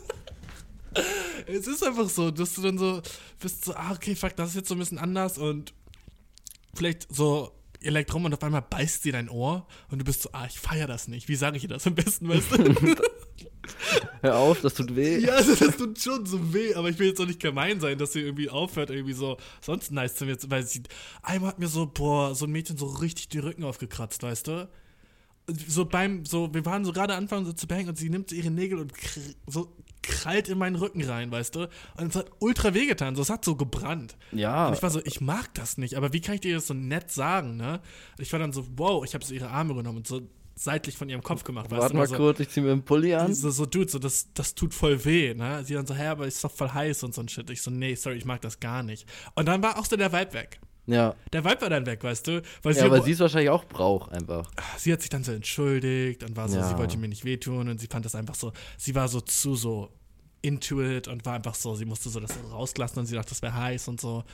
es 1.49 1.67
ist 1.67 1.85
einfach 1.85 2.09
so, 2.09 2.31
dass 2.31 2.55
du 2.55 2.63
dann 2.63 2.79
so 2.79 3.03
bist 3.41 3.65
so, 3.65 3.75
ah, 3.75 3.91
okay, 3.91 4.15
fuck, 4.15 4.37
das 4.37 4.51
ist 4.51 4.55
jetzt 4.55 4.69
so 4.69 4.77
ein 4.77 4.79
bisschen 4.79 4.99
anders 4.99 5.39
und 5.39 5.75
vielleicht 6.73 7.13
so 7.13 7.51
ihr 7.81 7.91
leckt 7.91 8.15
rum 8.15 8.27
und 8.27 8.33
auf 8.33 8.45
einmal 8.45 8.63
beißt 8.63 9.03
sie 9.03 9.11
dein 9.11 9.29
Ohr 9.29 9.67
und 9.91 9.99
du 9.99 10.05
bist 10.05 10.23
so, 10.23 10.29
ah, 10.35 10.47
ich 10.47 10.61
feiere 10.61 10.87
das 10.87 11.09
nicht. 11.09 11.27
Wie 11.27 11.35
sage 11.35 11.57
ich 11.57 11.65
ihr 11.65 11.69
das 11.69 11.85
am 11.85 11.97
besten, 11.97 12.29
weißt 12.29 12.53
du? 12.53 12.95
Hör 14.23 14.37
auf, 14.37 14.61
das 14.61 14.75
tut 14.75 14.95
weh. 14.95 15.19
Ja, 15.19 15.35
also 15.35 15.55
das 15.57 15.77
tut 15.77 15.99
schon 15.99 16.25
so 16.27 16.55
weh, 16.55 16.75
aber 16.75 16.89
ich 16.89 16.99
will 17.01 17.09
jetzt 17.09 17.21
auch 17.21 17.27
nicht 17.27 17.41
gemein 17.41 17.81
sein, 17.81 17.99
dass 17.99 18.13
sie 18.13 18.21
irgendwie 18.21 18.49
aufhört, 18.49 18.91
irgendwie 18.91 19.15
so 19.15 19.37
sonst 19.61 19.91
nice 19.91 20.15
zu 20.15 20.25
mir, 20.25 20.37
weil 20.47 20.63
sie, 20.63 20.83
einmal 21.23 21.51
hat 21.51 21.59
mir 21.59 21.67
so, 21.67 21.87
boah, 21.87 22.33
so 22.37 22.47
ein 22.47 22.53
Mädchen 22.53 22.77
so 22.77 22.87
richtig 22.87 23.31
die 23.31 23.41
Rücken 23.41 23.65
aufgekratzt, 23.65 24.23
weißt 24.23 24.47
du? 24.47 24.69
So 25.67 25.85
beim, 25.85 26.25
so, 26.25 26.55
wir 26.55 26.65
waren 26.65 26.85
so 26.85 26.93
gerade 26.93 27.15
anfangen 27.15 27.45
so 27.45 27.53
zu 27.53 27.67
bangen 27.67 27.89
und 27.89 27.99
sie 27.99 28.11
nimmt 28.11 28.31
ihre 28.31 28.51
Nägel 28.51 28.79
und 28.79 28.93
so 29.49 29.77
krallt 30.03 30.49
in 30.49 30.57
meinen 30.57 30.77
Rücken 30.77 31.03
rein, 31.03 31.33
weißt 31.33 31.57
du? 31.57 31.69
Und 31.97 32.11
es 32.11 32.15
hat 32.15 32.31
ultra 32.39 32.75
wehgetan, 32.75 33.17
so, 33.17 33.23
es 33.23 33.31
hat 33.31 33.45
so 33.45 33.57
gebrannt. 33.57 34.17
Ja. 34.31 34.69
Und 34.69 34.75
ich 34.75 34.83
war 34.85 34.91
so, 34.91 35.01
ich 35.05 35.21
mag 35.21 35.53
das 35.55 35.79
nicht, 35.79 35.97
aber 35.97 36.13
wie 36.13 36.21
kann 36.21 36.37
ich 36.37 36.43
dir 36.43 36.55
das 36.55 36.69
so 36.69 36.75
nett 36.75 37.11
sagen, 37.11 37.57
ne? 37.57 37.81
Und 38.17 38.23
ich 38.23 38.33
war 38.33 38.39
dann 38.39 38.53
so, 38.53 38.65
wow, 38.77 39.05
ich 39.05 39.15
habe 39.15 39.25
so 39.25 39.35
ihre 39.35 39.49
Arme 39.49 39.75
genommen 39.75 39.99
und 39.99 40.07
so 40.07 40.23
seitlich 40.55 40.97
von 40.97 41.09
ihrem 41.09 41.23
Kopf 41.23 41.45
gemacht. 41.45 41.71
Warte 41.71 41.97
mal 41.97 42.07
so, 42.07 42.17
kurz, 42.17 42.41
ich 42.41 42.49
zieh 42.49 42.61
mir 42.61 42.73
einen 42.73 42.85
Pulli 42.85 43.15
an. 43.15 43.35
So, 43.35 43.51
so 43.51 43.67
Dude, 43.67 43.91
so, 43.91 43.99
das, 43.99 44.33
das 44.35 44.55
tut 44.55 44.75
voll 44.75 45.05
weh, 45.05 45.35
ne? 45.35 45.65
Sie 45.65 45.75
dann 45.75 45.87
so, 45.87 45.95
hä, 45.95 46.09
aber 46.09 46.27
ist 46.27 46.43
doch 46.43 46.51
voll 46.51 46.71
heiß 46.71 47.03
und 47.05 47.15
so 47.15 47.21
ein 47.21 47.29
Shit. 47.29 47.49
Ich 47.51 47.63
so, 47.63 47.71
nee, 47.71 47.95
sorry, 47.95 48.17
ich 48.17 48.25
mag 48.25 48.41
das 48.41 48.61
gar 48.61 48.83
nicht. 48.83 49.07
Und 49.35 49.47
dann 49.47 49.63
war 49.63 49.79
auch 49.79 49.85
so 49.85 49.97
der 49.97 50.13
Vibe 50.13 50.33
weg. 50.35 50.61
Ja. 50.87 51.15
Der 51.33 51.45
Vibe 51.45 51.61
war 51.61 51.71
dann 51.71 51.87
weg, 51.87 52.03
weißt 52.03 52.27
du? 52.27 52.43
Weil 52.63 52.75
ja, 52.75 52.81
sie, 52.81 52.87
aber 52.87 53.03
sie 53.03 53.13
es 53.13 53.21
wahrscheinlich 53.21 53.51
auch 53.51 53.65
braucht, 53.65 54.13
einfach. 54.13 54.51
Sie 54.77 54.93
hat 54.93 55.01
sich 55.01 55.11
dann 55.11 55.23
so 55.23 55.33
entschuldigt 55.33 56.25
und 56.25 56.37
war 56.37 56.49
so, 56.49 56.59
ja. 56.59 56.69
sie 56.69 56.77
wollte 56.77 56.99
mir 56.99 57.09
nicht 57.09 57.25
wehtun 57.25 57.69
und 57.69 57.81
sie 57.81 57.87
fand 57.87 58.05
das 58.05 58.15
einfach 58.15 58.35
so, 58.35 58.53
sie 58.77 58.95
war 58.95 59.09
so 59.09 59.21
zu 59.21 59.55
so 59.55 59.91
into 60.43 60.83
it 60.83 61.07
und 61.07 61.25
war 61.25 61.35
einfach 61.35 61.55
so, 61.55 61.75
sie 61.77 61.85
musste 61.85 62.09
so 62.09 62.19
das 62.19 62.37
rauslassen 62.51 62.99
und 62.99 63.07
sie 63.07 63.15
dachte, 63.15 63.31
das 63.31 63.43
wäre 63.43 63.55
heiß 63.55 63.89
und 63.89 64.01
so. 64.01 64.25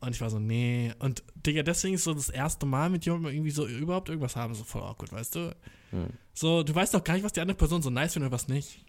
Und 0.00 0.14
ich 0.14 0.20
war 0.20 0.30
so, 0.30 0.38
nee. 0.38 0.92
Und 0.98 1.22
Digga, 1.46 1.62
deswegen 1.62 1.94
ist 1.94 2.04
so 2.04 2.14
das 2.14 2.28
erste 2.28 2.66
Mal 2.66 2.90
mit 2.90 3.04
jemandem 3.04 3.32
irgendwie 3.32 3.50
so 3.50 3.66
überhaupt 3.66 4.08
irgendwas 4.08 4.36
haben, 4.36 4.54
so 4.54 4.64
voll 4.64 4.82
awkward, 4.82 5.12
weißt 5.12 5.34
du? 5.36 5.56
Hm. 5.90 6.08
So, 6.34 6.62
du 6.62 6.74
weißt 6.74 6.94
doch 6.94 7.02
gar 7.02 7.14
nicht, 7.14 7.24
was 7.24 7.32
die 7.32 7.40
andere 7.40 7.56
Person 7.56 7.82
so 7.82 7.90
nice 7.90 8.12
findet 8.12 8.28
oder 8.28 8.34
was 8.34 8.48
nicht. 8.48 8.84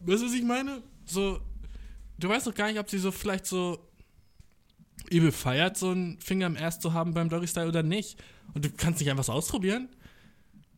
Weißt 0.00 0.22
du, 0.22 0.26
was 0.26 0.34
ich 0.34 0.42
meine? 0.42 0.82
So, 1.06 1.40
du 2.18 2.28
weißt 2.28 2.46
doch 2.46 2.54
gar 2.54 2.68
nicht, 2.68 2.78
ob 2.78 2.90
sie 2.90 2.98
so 2.98 3.10
vielleicht 3.10 3.46
so 3.46 3.78
übel 5.10 5.32
feiert, 5.32 5.76
so 5.76 5.90
einen 5.90 6.18
Finger 6.20 6.46
im 6.46 6.56
Erst 6.56 6.82
zu 6.82 6.92
haben 6.92 7.14
beim 7.14 7.28
Doggy 7.28 7.46
Style 7.46 7.68
oder 7.68 7.82
nicht. 7.82 8.18
Und 8.54 8.64
du 8.64 8.70
kannst 8.70 9.00
nicht 9.00 9.10
einfach 9.10 9.24
so 9.24 9.32
ausprobieren. 9.32 9.88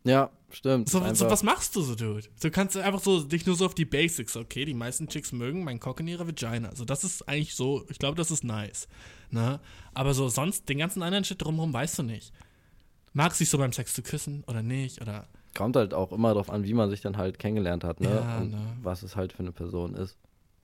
Ja, 0.05 0.31
stimmt. 0.51 0.89
So, 0.89 1.03
so, 1.15 1.31
was 1.31 1.43
machst 1.43 1.77
du 1.77 1.83
so, 1.83 1.95
Dude? 1.95 2.29
Du 2.41 2.51
kannst 2.51 2.77
einfach 2.77 3.01
so 3.01 3.23
dich 3.23 3.47
nur 3.47 3.57
so 3.57 3.67
auf 3.67 3.75
die 3.75 3.85
Basics, 3.85 4.37
okay? 4.37 4.65
Die 4.65 4.75
meisten 4.75 5.09
Chicks 5.09 5.33
mögen 5.33 5.65
meinen 5.65 5.81
Cock 5.81 6.01
in 6.01 6.09
ihrer 6.09 6.27
Vagina. 6.27 6.69
Also 6.69 6.85
das 6.85 7.05
ist 7.05 7.29
eigentlich 7.29 7.55
so, 7.55 7.85
ich 7.89 7.99
glaube, 7.99 8.17
das 8.17 8.31
ist 8.31 8.45
nice. 8.45 8.89
Ne? 9.31 9.61
Aber 9.95 10.15
so 10.15 10.29
sonst, 10.29 10.69
den 10.69 10.79
ganzen 10.79 11.03
anderen 11.03 11.25
Shit 11.25 11.43
drumherum 11.43 11.73
weißt 11.73 11.99
du 11.99 12.03
nicht. 12.03 12.33
Mag 13.13 13.35
sich 13.35 13.51
so 13.51 13.59
beim 13.59 13.73
Sex 13.73 13.95
zu 13.95 14.03
küssen 14.03 14.45
oder 14.47 14.63
nicht? 14.63 15.01
Oder. 15.03 15.27
Kommt 15.57 15.77
halt 15.77 15.93
auch 15.95 16.13
immer 16.13 16.29
darauf 16.29 16.51
an, 16.51 16.65
wie 16.65 16.75
man 16.75 16.91
sich 16.91 17.01
dann 17.01 17.17
halt 17.17 17.39
kennengelernt 17.39 17.85
hat, 17.85 18.01
ne? 18.01 18.09
Ja, 18.11 18.39
Und 18.39 18.51
ne? 18.51 18.77
was 18.83 19.03
es 19.03 19.17
halt 19.17 19.33
für 19.33 19.41
eine 19.41 19.53
Person 19.53 19.95
ist. 19.95 20.17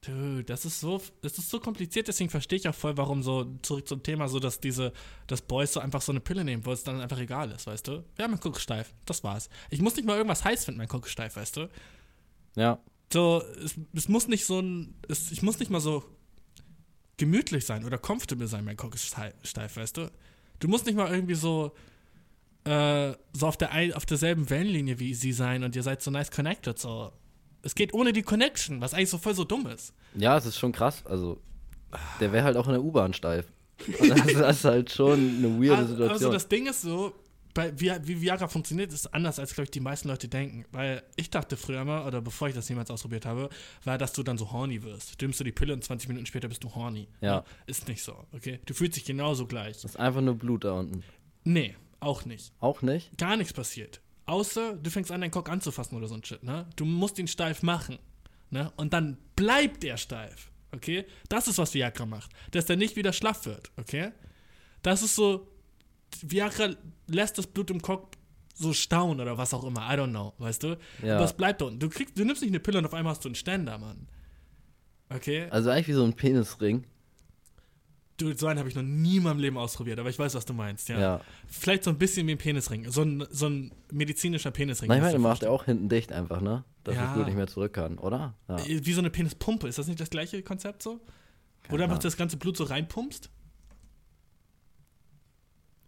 Dude, 0.07 0.45
das 0.45 0.65
ist 0.65 0.81
so, 0.81 1.01
das 1.23 1.39
ist 1.39 1.49
so 1.49 1.61
kompliziert, 1.61 2.09
deswegen 2.09 2.29
verstehe 2.29 2.59
ich 2.59 2.69
auch 2.69 2.75
voll, 2.75 2.97
warum 2.97 3.23
so, 3.23 3.57
zurück 3.63 3.89
zum 3.89 4.03
Thema, 4.03 4.29
so, 4.29 4.39
dass 4.39 4.61
diese, 4.61 4.93
dass 5.27 5.41
Boys 5.41 5.73
so 5.73 5.81
einfach 5.81 6.03
so 6.03 6.13
eine 6.13 6.21
Pille 6.21 6.45
nehmen, 6.45 6.67
wo 6.67 6.73
es 6.73 6.85
dann 6.85 7.01
einfach 7.01 7.19
egal 7.19 7.51
ist, 7.53 7.67
weißt 7.67 7.89
du? 7.89 8.05
Ja, 8.19 8.29
mein 8.29 8.41
Kuck 8.41 8.61
steif, 8.61 8.93
das 9.07 9.25
war's. 9.25 9.49
Ich 9.71 9.81
muss 9.81 9.97
nicht 9.97 10.05
mal 10.05 10.17
irgendwas 10.17 10.45
heiß 10.45 10.67
finden, 10.67 10.79
mein 10.79 10.89
Kuck 10.89 11.09
steif, 11.09 11.37
weißt 11.37 11.57
du? 11.57 11.71
Ja. 12.57 12.79
So, 13.13 13.43
es, 13.65 13.77
es 13.95 14.09
muss 14.09 14.29
nicht 14.29 14.45
so 14.45 14.61
ein, 14.61 14.95
es, 15.09 15.31
ich 15.31 15.43
muss 15.43 15.59
nicht 15.59 15.71
mal 15.71 15.81
so 15.81 16.05
gemütlich 17.17 17.65
sein 17.65 17.85
oder 17.85 17.97
comfortable 17.97 18.47
sein, 18.47 18.65
mein 18.65 18.77
Kuck 18.77 18.95
ist 18.95 19.07
steif, 19.43 19.77
weißt 19.77 19.97
du? 19.97 20.11
Du 20.59 20.69
musst 20.69 20.85
nicht 20.85 20.97
mal 20.97 21.11
irgendwie 21.11 21.35
so, 21.35 21.73
äh, 22.65 23.15
so 23.33 23.47
auf, 23.47 23.57
der, 23.57 23.71
auf 23.97 24.05
derselben 24.05 24.51
Wellenlinie 24.51 24.99
wie 24.99 25.15
sie 25.15 25.33
sein 25.33 25.65
und 25.65 25.77
ihr 25.77 25.83
seid 25.83 26.03
so 26.03 26.11
nice 26.11 26.31
connected, 26.31 26.79
so 26.79 27.13
es 27.65 27.75
geht 27.75 27.95
ohne 27.95 28.13
die 28.13 28.23
Connection, 28.23 28.81
was 28.81 28.95
eigentlich 28.95 29.11
so 29.11 29.19
voll 29.19 29.35
so 29.35 29.45
dumm 29.45 29.67
ist. 29.67 29.95
Ja, 30.15 30.37
es 30.37 30.47
ist 30.47 30.59
schon 30.59 30.73
krass. 30.73 31.05
Also, 31.07 31.41
der 32.21 32.33
wäre 32.33 32.45
halt 32.45 32.57
auch 32.57 32.67
in 32.67 32.73
der 32.73 32.83
U-Bahn 32.83 33.13
steif. 33.13 33.47
Das, 33.99 34.09
das, 34.35 34.57
ist 34.59 34.65
halt 34.65 34.91
schon 34.91 35.19
eine 35.39 35.61
weirde 35.61 35.79
also, 35.79 35.89
Situation. 35.89 36.13
Also, 36.13 36.33
das 36.33 36.49
Ding 36.49 36.67
ist 36.67 36.83
so, 36.83 37.13
bei, 37.55 37.73
wie, 37.79 37.91
wie 38.03 38.21
Viagra 38.21 38.49
funktioniert, 38.49 38.93
ist 38.93 39.13
anders, 39.15 39.39
als, 39.39 39.55
glaube 39.55 39.65
ich, 39.65 39.71
die 39.71 39.81
meisten 39.81 40.09
Leute 40.09 40.29
denken. 40.29 40.65
Weil 40.73 41.03
ich 41.17 41.31
dachte 41.31 41.57
früher 41.57 41.85
mal, 41.85 42.07
oder 42.07 42.21
bevor 42.21 42.49
ich 42.49 42.55
das 42.55 42.69
jemals 42.69 42.91
ausprobiert 42.91 43.25
habe, 43.25 43.49
war, 43.85 43.97
dass 43.97 44.13
du 44.13 44.23
dann 44.23 44.37
so 44.37 44.53
horny 44.53 44.83
wirst. 44.83 45.21
Du 45.21 45.27
nimmst 45.27 45.41
du 45.41 45.45
die 45.45 45.53
Pille 45.53 45.73
und 45.73 45.83
20 45.83 46.09
Minuten 46.09 46.27
später 46.27 46.49
bist 46.49 46.63
du 46.65 46.75
horny. 46.75 47.09
Ja. 47.21 47.45
Ist 47.67 47.89
nicht 47.89 48.03
so, 48.03 48.27
okay? 48.33 48.61
Du 48.67 48.75
fühlst 48.75 48.97
dich 48.97 49.05
genauso 49.05 49.47
gleich. 49.47 49.77
Das 49.77 49.93
ist 49.93 49.97
einfach 49.97 50.21
nur 50.21 50.35
Blut 50.35 50.65
da 50.65 50.73
unten. 50.73 51.03
Nee, 51.45 51.77
auch 52.01 52.25
nicht. 52.25 52.53
Auch 52.61 52.83
nicht? 52.83 53.17
Gar 53.17 53.37
nichts 53.37 53.53
passiert. 53.53 54.01
Außer 54.27 54.77
du 54.77 54.91
fängst 54.91 55.11
an, 55.13 55.21
deinen 55.21 55.31
Cock 55.31 55.51
anzufassen 55.51 55.97
oder 55.97 56.09
so 56.09 56.15
ein 56.15 56.25
Shit, 56.25 56.43
ne? 56.43 56.67
Du 56.77 56.85
musst 56.85 57.19
ihn 57.19 57.29
steif 57.29 57.63
machen, 57.63 57.99
ne? 58.51 58.73
Und 58.77 58.93
dann 58.93 59.19
bleibt 59.37 59.85
er 59.85 59.97
steif, 59.97 60.51
okay? 60.73 61.05
Das 61.29 61.49
ist, 61.49 61.59
was 61.59 61.75
Viagra 61.75 62.07
macht. 62.07 62.31
Dass 62.53 62.67
der 62.67 62.77
nicht 62.77 62.97
wieder 62.97 63.13
schlaff 63.13 63.45
wird, 63.47 63.71
okay? 63.77 64.13
Das 64.83 65.03
ist 65.03 65.15
so, 65.15 65.49
Viagra 66.23 66.71
lässt 67.07 67.39
das 67.39 67.47
Blut 67.47 67.71
im 67.71 67.83
Cock 67.83 68.17
so 68.55 68.73
staunen 68.73 69.21
oder 69.21 69.37
was 69.37 69.53
auch 69.53 69.65
immer, 69.65 69.81
I 69.81 69.99
don't 69.99 70.11
know, 70.11 70.33
weißt 70.39 70.63
du? 70.63 70.79
Ja. 71.03 71.17
Aber 71.17 71.25
es 71.25 71.33
bleibt 71.33 71.61
da 71.61 71.67
unten. 71.67 71.81
Du, 71.81 71.89
kriegst, 71.89 72.19
du 72.19 72.25
nimmst 72.25 72.41
nicht 72.41 72.51
eine 72.51 72.61
Pille 72.61 72.79
und 72.79 72.87
auf 72.87 72.95
einmal 72.95 73.13
hast 73.13 73.25
du 73.25 73.29
einen 73.29 73.35
Ständer, 73.35 73.79
Mann. 73.79 74.09
Okay? 75.11 75.49
Also 75.51 75.71
eigentlich 75.71 75.89
wie 75.89 75.93
so 75.93 76.05
ein 76.05 76.15
Penisring. 76.15 76.87
Du, 78.17 78.33
so 78.37 78.47
einen 78.47 78.61
habe 78.61 78.69
ich 78.69 78.77
noch 78.77 78.83
nie 78.83 79.17
in 79.17 79.25
meinem 79.25 79.41
Leben 79.41 79.59
ausprobiert, 79.59 79.99
aber 79.99 80.09
ich 80.09 80.19
weiß, 80.19 80.35
was 80.35 80.45
du 80.45 80.53
meinst, 80.53 80.89
ja. 80.89 81.01
ja. 81.01 81.21
Vielleicht 81.49 81.83
so 81.83 81.91
ein 81.91 81.99
bisschen 81.99 82.27
wie 82.29 82.33
ein 82.33 82.39
Penisring. 82.39 82.89
So 82.91 83.03
ein, 83.03 83.27
so 83.31 83.47
ein 83.47 83.73
medizinischer 83.91 84.53
Penisring. 84.53 84.89
Meine, 84.89 85.19
macht 85.19 85.43
er 85.43 85.51
auch 85.51 85.65
hinten 85.65 85.89
dicht 85.89 86.13
einfach, 86.13 86.41
ne? 86.41 86.65
Dass 86.85 86.95
ja. 86.95 87.07
das 87.07 87.15
Blut 87.15 87.27
nicht 87.27 87.37
mehr 87.37 87.49
zurück 87.49 87.73
kann, 87.73 87.99
oder? 87.99 88.35
Ja. 88.49 88.59
Wie 88.67 88.93
so 88.93 89.01
eine 89.01 89.11
Penispumpe. 89.11 89.67
Ist 89.67 89.79
das 89.79 89.89
nicht 89.89 89.99
das 89.99 90.11
gleiche 90.11 90.43
Konzept 90.43 90.83
so? 90.83 91.01
Keine 91.63 91.73
Wo 91.73 91.77
du 91.77 91.85
einfach 91.85 91.99
das 91.99 92.17
ganze 92.17 92.37
Blut 92.37 92.57
so 92.57 92.65
reinpumpst? 92.65 93.31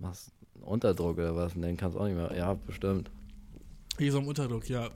Was? 0.00 0.32
Unterdruck 0.62 1.18
oder 1.18 1.36
was? 1.36 1.54
Den 1.54 1.76
kannst 1.76 1.96
du 1.96 2.00
auch 2.00 2.06
nicht 2.06 2.16
mehr. 2.16 2.34
Ja, 2.36 2.54
bestimmt. 2.54 3.10
Wie 3.98 4.10
so 4.10 4.18
ein 4.18 4.26
Unterdruck, 4.26 4.68
ja. 4.68 4.90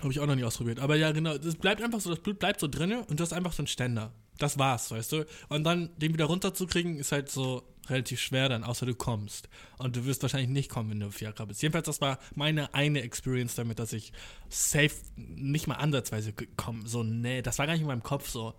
Habe 0.00 0.12
ich 0.12 0.20
auch 0.20 0.26
noch 0.26 0.36
nie 0.36 0.44
ausprobiert. 0.44 0.78
Aber 0.78 0.94
ja, 0.94 1.10
genau. 1.10 1.36
Das 1.36 1.56
bleibt 1.56 1.82
einfach 1.82 2.00
so, 2.00 2.10
das 2.10 2.20
Blut 2.20 2.38
bleibt 2.38 2.60
so 2.60 2.68
drin 2.68 2.92
und 2.92 3.18
du 3.18 3.22
hast 3.22 3.32
einfach 3.32 3.52
so 3.52 3.62
einen 3.62 3.66
Ständer 3.66 4.12
das 4.38 4.58
war's, 4.58 4.90
weißt 4.90 5.12
du? 5.12 5.26
Und 5.48 5.64
dann 5.64 5.90
den 5.96 6.12
wieder 6.12 6.26
runterzukriegen, 6.26 6.98
ist 6.98 7.12
halt 7.12 7.30
so 7.30 7.62
relativ 7.88 8.20
schwer 8.20 8.48
dann, 8.48 8.64
außer 8.64 8.86
du 8.86 8.94
kommst. 8.94 9.48
Und 9.78 9.96
du 9.96 10.04
wirst 10.04 10.22
wahrscheinlich 10.22 10.50
nicht 10.50 10.70
kommen, 10.70 10.90
wenn 10.90 11.00
du 11.00 11.10
Viagra 11.12 11.44
bist. 11.44 11.62
Jedenfalls, 11.62 11.86
das 11.86 12.00
war 12.00 12.18
meine 12.34 12.74
eine 12.74 13.02
Experience 13.02 13.54
damit, 13.54 13.78
dass 13.78 13.92
ich 13.92 14.12
safe 14.48 14.94
nicht 15.16 15.66
mal 15.66 15.76
ansatzweise 15.76 16.32
komme. 16.56 16.86
So, 16.86 17.02
nee, 17.02 17.42
das 17.42 17.58
war 17.58 17.66
gar 17.66 17.74
nicht 17.74 17.82
in 17.82 17.88
meinem 17.88 18.02
Kopf 18.02 18.28
so. 18.28 18.54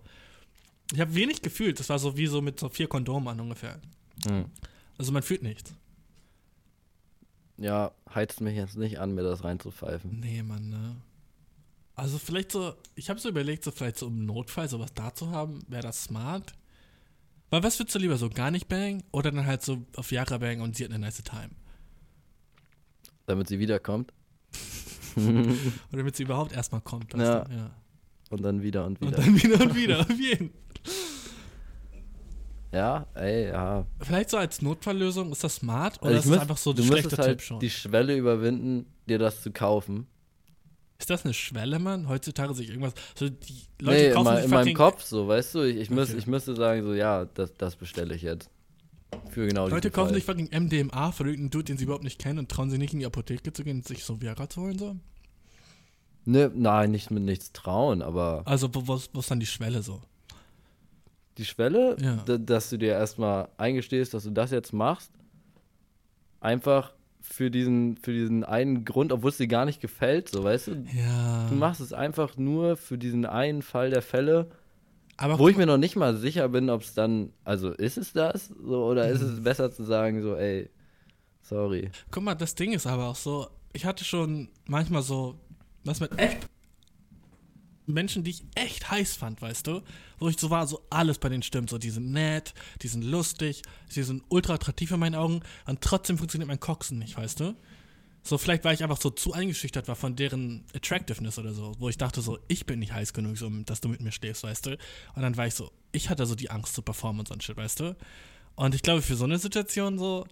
Ich 0.92 1.00
habe 1.00 1.14
wenig 1.14 1.42
gefühlt. 1.42 1.80
Das 1.80 1.88
war 1.88 1.98
so 1.98 2.16
wie 2.16 2.26
so 2.26 2.40
mit 2.40 2.60
so 2.60 2.68
vier 2.68 2.88
Kondomen 2.88 3.28
an 3.28 3.40
ungefähr. 3.40 3.80
Hm. 4.26 4.46
Also 4.98 5.12
man 5.12 5.22
fühlt 5.22 5.42
nichts. 5.42 5.74
Ja, 7.58 7.92
heizt 8.14 8.40
mich 8.40 8.54
jetzt 8.54 8.76
nicht 8.76 8.98
an, 8.98 9.14
mir 9.14 9.22
das 9.22 9.42
reinzupfeifen. 9.42 10.20
Nee, 10.20 10.42
Mann, 10.42 10.68
ne? 10.68 10.96
Also 11.96 12.18
vielleicht 12.18 12.52
so, 12.52 12.74
ich 12.94 13.08
habe 13.08 13.18
so 13.18 13.30
überlegt, 13.30 13.64
so 13.64 13.70
vielleicht 13.70 13.96
so 13.96 14.06
im 14.06 14.26
Notfall 14.26 14.68
sowas 14.68 14.92
da 14.94 15.14
zu 15.14 15.30
haben, 15.30 15.64
wäre 15.66 15.82
das 15.82 16.04
smart. 16.04 16.52
Weil 17.48 17.62
was 17.62 17.78
würdest 17.78 17.94
du 17.94 17.98
lieber, 17.98 18.18
so 18.18 18.28
gar 18.28 18.50
nicht 18.50 18.68
bang 18.68 19.02
oder 19.12 19.32
dann 19.32 19.46
halt 19.46 19.62
so 19.62 19.82
auf 19.96 20.12
Jahre 20.12 20.38
bang 20.38 20.60
und 20.60 20.76
sie 20.76 20.84
hat 20.84 20.90
eine 20.90 20.98
nice 20.98 21.22
Time? 21.22 21.50
Damit 23.24 23.48
sie 23.48 23.58
wiederkommt. 23.58 24.12
oder 25.16 25.56
damit 25.92 26.16
sie 26.16 26.24
überhaupt 26.24 26.52
erstmal 26.52 26.82
kommt. 26.82 27.14
Ja. 27.14 27.44
Du? 27.44 27.54
ja. 27.54 27.70
Und 28.28 28.42
dann 28.42 28.62
wieder 28.62 28.84
und 28.84 29.00
wieder. 29.00 29.16
Und 29.16 29.18
dann 29.18 29.42
wieder 29.42 29.60
und 29.62 29.74
wieder, 29.74 30.00
auf 30.10 30.20
jeden. 30.20 30.50
Ja, 32.72 33.06
ey, 33.14 33.48
ja. 33.48 33.86
Vielleicht 34.00 34.28
so 34.28 34.36
als 34.36 34.60
Notfalllösung, 34.60 35.32
ist 35.32 35.42
das 35.42 35.56
smart 35.56 36.02
oder 36.02 36.16
also 36.16 36.28
ist 36.28 36.30
das 36.30 36.40
einfach 36.42 36.56
so 36.58 36.72
ein 36.72 36.82
schlechter 36.82 37.16
halt 37.16 37.38
Tipp 37.38 37.40
schon? 37.40 37.60
die 37.60 37.70
Schwelle 37.70 38.14
überwinden, 38.16 38.84
dir 39.08 39.18
das 39.18 39.40
zu 39.40 39.50
kaufen. 39.50 40.08
Ist 40.98 41.10
das 41.10 41.24
eine 41.24 41.34
Schwelle, 41.34 41.78
Mann? 41.78 42.08
Heutzutage 42.08 42.54
sich 42.54 42.68
irgendwas. 42.70 42.94
So 43.14 43.28
die 43.28 43.62
Leute 43.80 44.08
nee, 44.08 44.10
kaufen 44.12 44.36
in, 44.38 44.44
in 44.44 44.50
meinem 44.50 44.74
Kopf 44.74 45.02
so, 45.02 45.28
weißt 45.28 45.54
du? 45.54 45.62
Ich, 45.62 45.76
ich, 45.76 45.90
okay. 45.90 45.94
müß, 45.94 46.14
ich 46.14 46.26
müsste 46.26 46.56
sagen, 46.56 46.82
so, 46.82 46.94
ja, 46.94 47.26
das, 47.26 47.52
das 47.54 47.76
bestelle 47.76 48.14
ich 48.14 48.22
jetzt. 48.22 48.50
Für 49.30 49.46
genau 49.46 49.68
Leute 49.68 49.90
kaufen 49.90 50.14
sich 50.14 50.24
fucking 50.24 50.50
MDMA, 50.52 51.12
verrückten 51.12 51.50
Dude, 51.50 51.64
den 51.64 51.78
sie 51.78 51.84
überhaupt 51.84 52.04
nicht 52.04 52.18
kennen 52.18 52.38
und 52.38 52.50
trauen 52.50 52.70
sie 52.70 52.78
nicht 52.78 52.92
in 52.92 53.00
die 53.00 53.06
Apotheke 53.06 53.52
zu 53.52 53.62
gehen 53.62 53.78
und 53.78 53.86
sich 53.86 54.04
so 54.04 54.20
Viagra 54.20 54.48
zu 54.48 54.62
holen, 54.62 54.78
so? 54.78 54.96
Ne, 56.24 56.50
nein, 56.54 56.90
nicht 56.90 57.10
mit 57.10 57.22
nichts 57.22 57.52
trauen, 57.52 58.02
aber. 58.02 58.42
Also, 58.46 58.74
wo, 58.74 58.86
wo 58.88 59.20
ist 59.20 59.30
dann 59.30 59.38
die 59.38 59.46
Schwelle 59.46 59.82
so? 59.82 60.02
Die 61.38 61.44
Schwelle, 61.44 61.96
ja. 62.00 62.38
dass 62.38 62.70
du 62.70 62.78
dir 62.78 62.92
erstmal 62.92 63.48
eingestehst, 63.58 64.12
dass 64.12 64.24
du 64.24 64.30
das 64.30 64.50
jetzt 64.50 64.72
machst, 64.72 65.12
einfach 66.40 66.95
für 67.28 67.50
diesen, 67.50 67.96
für 67.96 68.12
diesen 68.12 68.44
einen 68.44 68.84
Grund, 68.84 69.12
obwohl 69.12 69.30
es 69.30 69.36
dir 69.36 69.48
gar 69.48 69.64
nicht 69.64 69.80
gefällt, 69.80 70.28
so 70.28 70.44
weißt 70.44 70.68
du? 70.68 70.84
Ja. 70.94 71.46
Du 71.48 71.54
machst 71.54 71.80
es 71.80 71.92
einfach 71.92 72.36
nur 72.36 72.76
für 72.76 72.98
diesen 72.98 73.26
einen 73.26 73.62
Fall 73.62 73.90
der 73.90 74.02
Fälle, 74.02 74.50
aber 75.16 75.38
wo 75.38 75.48
ich 75.48 75.56
mir 75.56 75.66
noch 75.66 75.78
nicht 75.78 75.96
mal 75.96 76.16
sicher 76.16 76.48
bin, 76.48 76.68
ob 76.68 76.82
es 76.82 76.94
dann, 76.94 77.32
also 77.44 77.70
ist 77.70 77.96
es 77.96 78.12
das? 78.12 78.48
So, 78.48 78.84
oder 78.84 79.06
mhm. 79.08 79.14
ist 79.14 79.22
es 79.22 79.42
besser 79.42 79.70
zu 79.70 79.82
sagen, 79.82 80.22
so, 80.22 80.36
ey, 80.36 80.68
sorry. 81.42 81.90
Guck 82.10 82.22
mal, 82.22 82.34
das 82.34 82.54
Ding 82.54 82.72
ist 82.72 82.86
aber 82.86 83.06
auch 83.06 83.16
so, 83.16 83.48
ich 83.72 83.86
hatte 83.86 84.04
schon 84.04 84.48
manchmal 84.66 85.02
so, 85.02 85.38
was 85.84 86.00
mit 86.00 86.18
echt 86.18 86.48
Menschen, 87.86 88.24
die 88.24 88.30
ich 88.30 88.44
echt 88.54 88.90
heiß 88.90 89.16
fand, 89.16 89.40
weißt 89.40 89.66
du? 89.66 89.82
Wo 90.18 90.28
ich 90.28 90.38
so 90.38 90.50
war, 90.50 90.66
so 90.66 90.82
alles 90.90 91.18
bei 91.18 91.28
denen 91.28 91.42
stimmt. 91.42 91.70
So, 91.70 91.78
die 91.78 91.90
sind 91.90 92.10
nett, 92.12 92.54
die 92.82 92.88
sind 92.88 93.02
lustig, 93.02 93.62
die 93.94 94.02
sind 94.02 94.22
ultra 94.28 94.54
attraktiv 94.54 94.90
in 94.90 95.00
meinen 95.00 95.14
Augen 95.14 95.40
und 95.66 95.80
trotzdem 95.80 96.18
funktioniert 96.18 96.48
mein 96.48 96.60
Coxen 96.60 96.98
nicht, 96.98 97.16
weißt 97.16 97.40
du? 97.40 97.56
So, 98.26 98.38
vielleicht 98.38 98.64
weil 98.64 98.74
ich 98.74 98.82
einfach 98.82 99.00
so 99.00 99.10
zu 99.10 99.34
eingeschüchtert 99.34 99.86
war 99.86 99.94
von 99.94 100.16
deren 100.16 100.64
Attractiveness 100.74 101.38
oder 101.38 101.52
so, 101.52 101.74
wo 101.78 101.88
ich 101.88 101.96
dachte 101.96 102.20
so, 102.22 102.38
ich 102.48 102.66
bin 102.66 102.80
nicht 102.80 102.92
heiß 102.92 103.12
genug, 103.12 103.38
so, 103.38 103.48
dass 103.64 103.80
du 103.80 103.88
mit 103.88 104.00
mir 104.00 104.10
stehst, 104.10 104.42
weißt 104.42 104.66
du? 104.66 104.70
Und 105.14 105.22
dann 105.22 105.36
war 105.36 105.46
ich 105.46 105.54
so, 105.54 105.70
ich 105.92 106.10
hatte 106.10 106.26
so 106.26 106.34
die 106.34 106.50
Angst 106.50 106.74
zu 106.74 106.82
performen 106.82 107.20
und 107.20 107.28
so 107.28 107.34
ein 107.34 107.40
Shit, 107.40 107.56
weißt 107.56 107.80
du? 107.80 107.96
Und 108.56 108.74
ich 108.74 108.82
glaube, 108.82 109.02
für 109.02 109.14
so 109.14 109.24
eine 109.24 109.38
Situation 109.38 109.96
so. 109.96 110.26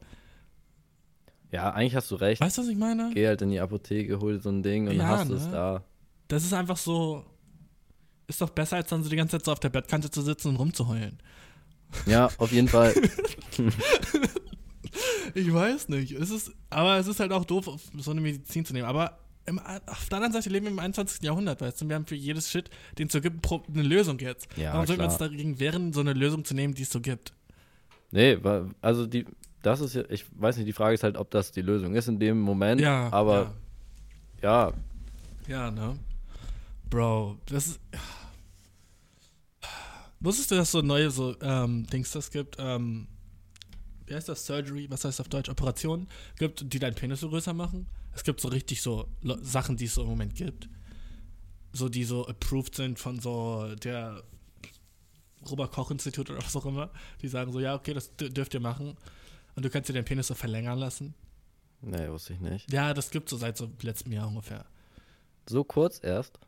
Ja, 1.53 1.71
eigentlich 1.71 1.95
hast 1.95 2.11
du 2.11 2.17
recht. 2.17 2.41
Weißt 2.41 2.59
du, 2.59 2.63
was 2.63 2.69
ich 2.69 2.77
meine? 2.77 3.13
Geh 3.15 3.29
halt 3.29 3.43
in 3.43 3.51
die 3.51 3.61
Apotheke, 3.61 4.19
hol 4.19 4.41
so 4.41 4.49
ein 4.49 4.65
Ding 4.65 4.89
und 4.89 4.97
ja, 4.97 5.07
hast 5.07 5.29
ne? 5.29 5.37
es 5.37 5.49
da. 5.49 5.85
Das 6.27 6.43
ist 6.43 6.53
einfach 6.53 6.79
so, 6.79 7.25
ist 8.27 8.41
doch 8.41 8.51
besser, 8.51 8.77
als 8.77 8.89
dann 8.89 9.03
so 9.03 9.11
die 9.11 9.17
ganze 9.17 9.39
Zeit 9.39 9.45
so 9.45 9.53
auf 9.53 9.61
der 9.61 9.69
Bettkante 9.69 10.11
zu 10.11 10.23
sitzen 10.23 10.49
und 10.49 10.57
rumzuheulen. 10.57 11.19
Ja, 12.07 12.29
auf 12.39 12.53
jeden 12.53 12.69
Fall. 12.69 12.95
ich 15.35 15.53
weiß 15.53 15.89
nicht. 15.89 16.13
Es 16.13 16.31
ist, 16.31 16.53
aber 16.71 16.99
es 16.99 17.07
ist 17.07 17.21
halt 17.21 17.33
auch 17.33 17.45
doof, 17.45 17.71
so 17.97 18.11
eine 18.11 18.21
Medizin 18.21 18.65
zu 18.65 18.73
nehmen. 18.73 18.89
Aber 18.89 19.19
im, 19.47 19.59
auf 19.59 20.09
der 20.09 20.17
anderen 20.17 20.33
Seite 20.33 20.51
leben 20.51 20.67
wir 20.67 20.73
im 20.73 20.79
21. 20.79 21.23
Jahrhundert, 21.23 21.61
weißt 21.61 21.83
du? 21.83 21.89
Wir 21.89 21.97
haben 21.97 22.07
für 22.07 22.15
jedes 22.15 22.51
Shit, 22.51 22.71
den 22.99 23.09
es 23.09 23.13
so 23.13 23.21
gibt, 23.21 23.47
eine 23.51 23.83
Lösung 23.83 24.19
jetzt. 24.19 24.49
Ja, 24.57 24.73
Warum 24.73 24.87
sollten 24.87 25.03
wir 25.03 25.07
uns 25.07 25.19
dagegen 25.19 25.61
wehren, 25.61 25.93
so 25.93 26.01
eine 26.01 26.15
Lösung 26.15 26.45
zu 26.45 26.55
nehmen, 26.55 26.75
die 26.75 26.83
es 26.83 26.91
so 26.91 27.01
gibt? 27.01 27.35
Nee, 28.11 28.39
also 28.81 29.07
die, 29.07 29.27
das 29.63 29.81
ist 29.81 29.95
ja, 29.95 30.03
ich 30.09 30.25
weiß 30.37 30.57
nicht, 30.57 30.69
die 30.69 30.73
Frage 30.73 30.95
ist 30.95 31.03
halt, 31.03 31.17
ob 31.17 31.31
das 31.31 31.53
die 31.53 31.63
Lösung 31.63 31.95
ist 31.95 32.09
in 32.09 32.19
dem 32.19 32.41
Moment. 32.41 32.81
Ja. 32.81 33.13
Aber 33.13 33.55
ja. 34.43 34.73
Ja, 35.49 35.49
ja 35.49 35.71
ne? 35.71 35.99
Bro, 36.89 37.39
das 37.47 37.67
ist. 37.67 37.81
Wusstest 40.25 40.51
du, 40.51 40.55
dass 40.55 40.69
es 40.69 40.73
so 40.73 40.81
neue 40.81 41.11
so 41.11 41.39
ähm, 41.43 41.87
Dings 41.89 42.11
das 42.13 42.31
gibt? 42.31 42.57
Ähm, 42.59 43.09
wie 44.07 44.15
heißt 44.15 44.29
das? 44.29 44.47
Surgery, 44.47 44.91
was 44.91 45.05
heißt 45.05 45.21
auf 45.21 45.29
Deutsch? 45.29 45.51
Operationen 45.51 46.09
gibt, 46.39 46.73
die 46.73 46.79
deinen 46.79 46.95
Penis 46.95 47.21
so 47.21 47.29
größer 47.29 47.53
machen. 47.53 47.87
Es 48.15 48.25
gibt 48.25 48.41
so 48.41 48.49
richtig 48.49 48.81
so 48.81 49.07
Sachen, 49.43 49.77
die 49.77 49.85
es 49.85 49.95
so 49.95 50.03
im 50.03 50.09
Moment 50.09 50.35
gibt. 50.35 50.69
So, 51.73 51.91
die 51.91 52.05
so 52.05 52.27
approved 52.27 52.75
sind 52.75 52.99
von 52.99 53.21
so 53.21 53.75
der 53.77 54.23
Robert-Koch-Institut 55.51 56.31
oder 56.31 56.39
was 56.39 56.57
auch 56.57 56.65
immer. 56.65 56.91
Die 57.21 57.29
sagen 57.29 57.53
so, 57.53 57.61
ja, 57.61 57.75
okay, 57.75 57.93
das 57.93 58.17
dürft 58.17 58.55
ihr 58.55 58.61
machen. 58.61 58.97
Und 59.57 59.65
du 59.65 59.69
kannst 59.69 59.91
dir 59.91 59.95
den 59.95 60.07
Penis 60.07 60.29
so 60.29 60.35
verlängern 60.35 60.79
lassen. 60.79 61.15
Nee, 61.83 62.09
wusste 62.09 62.33
ich 62.33 62.41
nicht. 62.41 62.73
Ja, 62.73 62.95
das 62.95 63.11
gibt 63.11 63.29
so 63.29 63.37
seit 63.37 63.59
so 63.59 63.71
letztem 63.83 64.13
Jahr 64.13 64.29
ungefähr. 64.29 64.65
So 65.47 65.65
kurz 65.65 66.01
erst? 66.03 66.39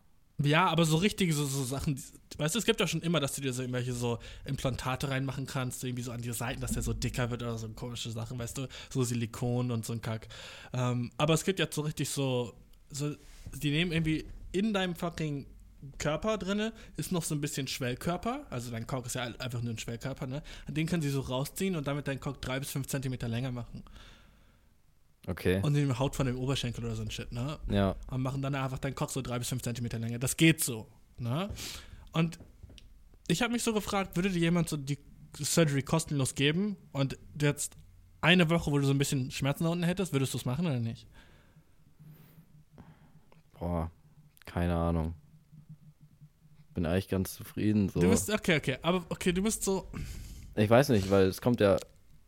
Ja, 0.43 0.66
aber 0.66 0.84
so 0.84 0.97
richtige 0.97 1.32
so, 1.32 1.47
so 1.47 1.64
Sachen, 1.64 2.01
weißt 2.37 2.55
du, 2.55 2.59
es 2.59 2.66
gibt 2.66 2.78
ja 2.78 2.87
schon 2.87 3.01
immer, 3.01 3.20
dass 3.20 3.34
du 3.34 3.41
dir 3.41 3.55
so 3.55 3.62
irgendwelche 3.62 3.95
so 3.95 4.18
Implantate 4.45 5.09
reinmachen 5.09 5.47
kannst, 5.47 5.82
irgendwie 5.82 6.03
so 6.03 6.12
an 6.12 6.20
die 6.20 6.32
Seiten, 6.32 6.61
dass 6.61 6.72
der 6.72 6.82
so 6.82 6.93
dicker 6.93 7.30
wird 7.30 7.43
oder 7.43 7.57
so 7.57 7.68
komische 7.70 8.11
Sachen, 8.11 8.39
weißt 8.39 8.59
du, 8.59 8.68
so 8.91 9.03
Silikon 9.03 9.70
und 9.70 9.87
so 9.87 9.95
ein 9.95 10.03
Kack. 10.03 10.28
Ähm, 10.74 11.11
aber 11.16 11.32
es 11.34 11.45
gibt 11.45 11.59
jetzt 11.59 11.74
so 11.74 11.82
richtig 11.82 12.11
so, 12.11 12.53
so, 12.91 13.14
die 13.55 13.70
nehmen 13.70 13.93
irgendwie 13.93 14.26
in 14.53 14.74
deinem 14.74 14.95
fucking 14.95 15.47
Körper 15.99 16.37
drinne 16.39 16.72
ist 16.97 17.12
noch 17.12 17.22
so 17.22 17.34
ein 17.34 17.41
bisschen 17.41 17.66
Schwellkörper, 17.66 18.47
also 18.51 18.70
dein 18.70 18.87
Cock 18.87 19.07
ist 19.07 19.14
ja 19.14 19.22
einfach 19.22 19.62
nur 19.62 19.72
ein 19.72 19.78
Schwellkörper, 19.78 20.26
ne? 20.26 20.43
Den 20.68 20.87
können 20.87 21.03
sie 21.03 21.11
so 21.11 21.20
rausziehen 21.20 21.76
und 21.76 21.87
damit 21.87 22.09
deinen 22.09 22.20
Cock 22.20 22.41
drei 22.43 22.59
bis 22.59 22.70
fünf 22.70 22.89
Zentimeter 22.89 23.28
länger 23.28 23.53
machen. 23.53 23.82
Okay. 25.27 25.61
Und 25.62 25.72
nehmen 25.72 25.99
Haut 25.99 26.14
von 26.14 26.27
dem 26.27 26.39
Oberschenkel 26.39 26.85
oder 26.85 26.95
so 26.95 27.03
ein 27.03 27.11
Shit, 27.11 27.33
ne? 27.33 27.59
Ja. 27.68 27.97
Und 28.11 28.22
machen 28.22 28.43
dann 28.43 28.55
einfach 28.55 28.79
deinen 28.79 28.95
Kopf 28.95 29.12
so 29.12 29.22
drei 29.22 29.39
bis 29.39 29.49
fünf 29.49 29.62
Zentimeter 29.62 29.99
länger. 29.99 30.18
Das 30.18 30.37
geht 30.37 30.62
so, 30.62 30.87
ne? 31.18 31.51
Und 32.12 32.39
ich 33.27 33.43
habe 33.43 33.53
mich 33.53 33.64
so 33.64 33.72
gefragt, 33.72 34.16
würde 34.16 34.31
dir 34.31 34.39
jemand 34.39 34.68
so 34.68 34.77
die 34.77 34.99
Surgery 35.39 35.83
kostenlos 35.83 36.35
geben 36.35 36.77
und 36.93 37.18
jetzt 37.41 37.77
eine 38.20 38.49
Woche, 38.51 38.70
wo 38.70 38.79
du 38.79 38.87
so 38.87 38.93
ein 38.93 38.99
bisschen 38.99 39.31
Schmerzen 39.31 39.64
da 39.64 39.70
unten 39.70 39.85
hättest, 39.85 40.12
würdest 40.12 40.33
du 40.33 40.39
es 40.39 40.45
machen 40.45 40.66
oder 40.66 40.79
nicht? 40.79 41.07
Boah, 43.59 43.91
keine 44.45 44.77
Ahnung. 44.77 45.14
Bin 46.74 46.87
eigentlich 46.87 47.09
ganz 47.09 47.35
zufrieden. 47.35 47.89
So. 47.89 48.01
Du 48.01 48.11
bist, 48.11 48.31
okay, 48.31 48.57
okay, 48.59 48.79
aber 48.83 49.05
okay, 49.09 49.33
du 49.33 49.43
bist 49.43 49.64
so. 49.64 49.91
Ich 50.55 50.70
weiß 50.70 50.91
nicht, 50.91 51.11
weil 51.11 51.27
es 51.27 51.41
kommt 51.41 51.61
ja 51.61 51.79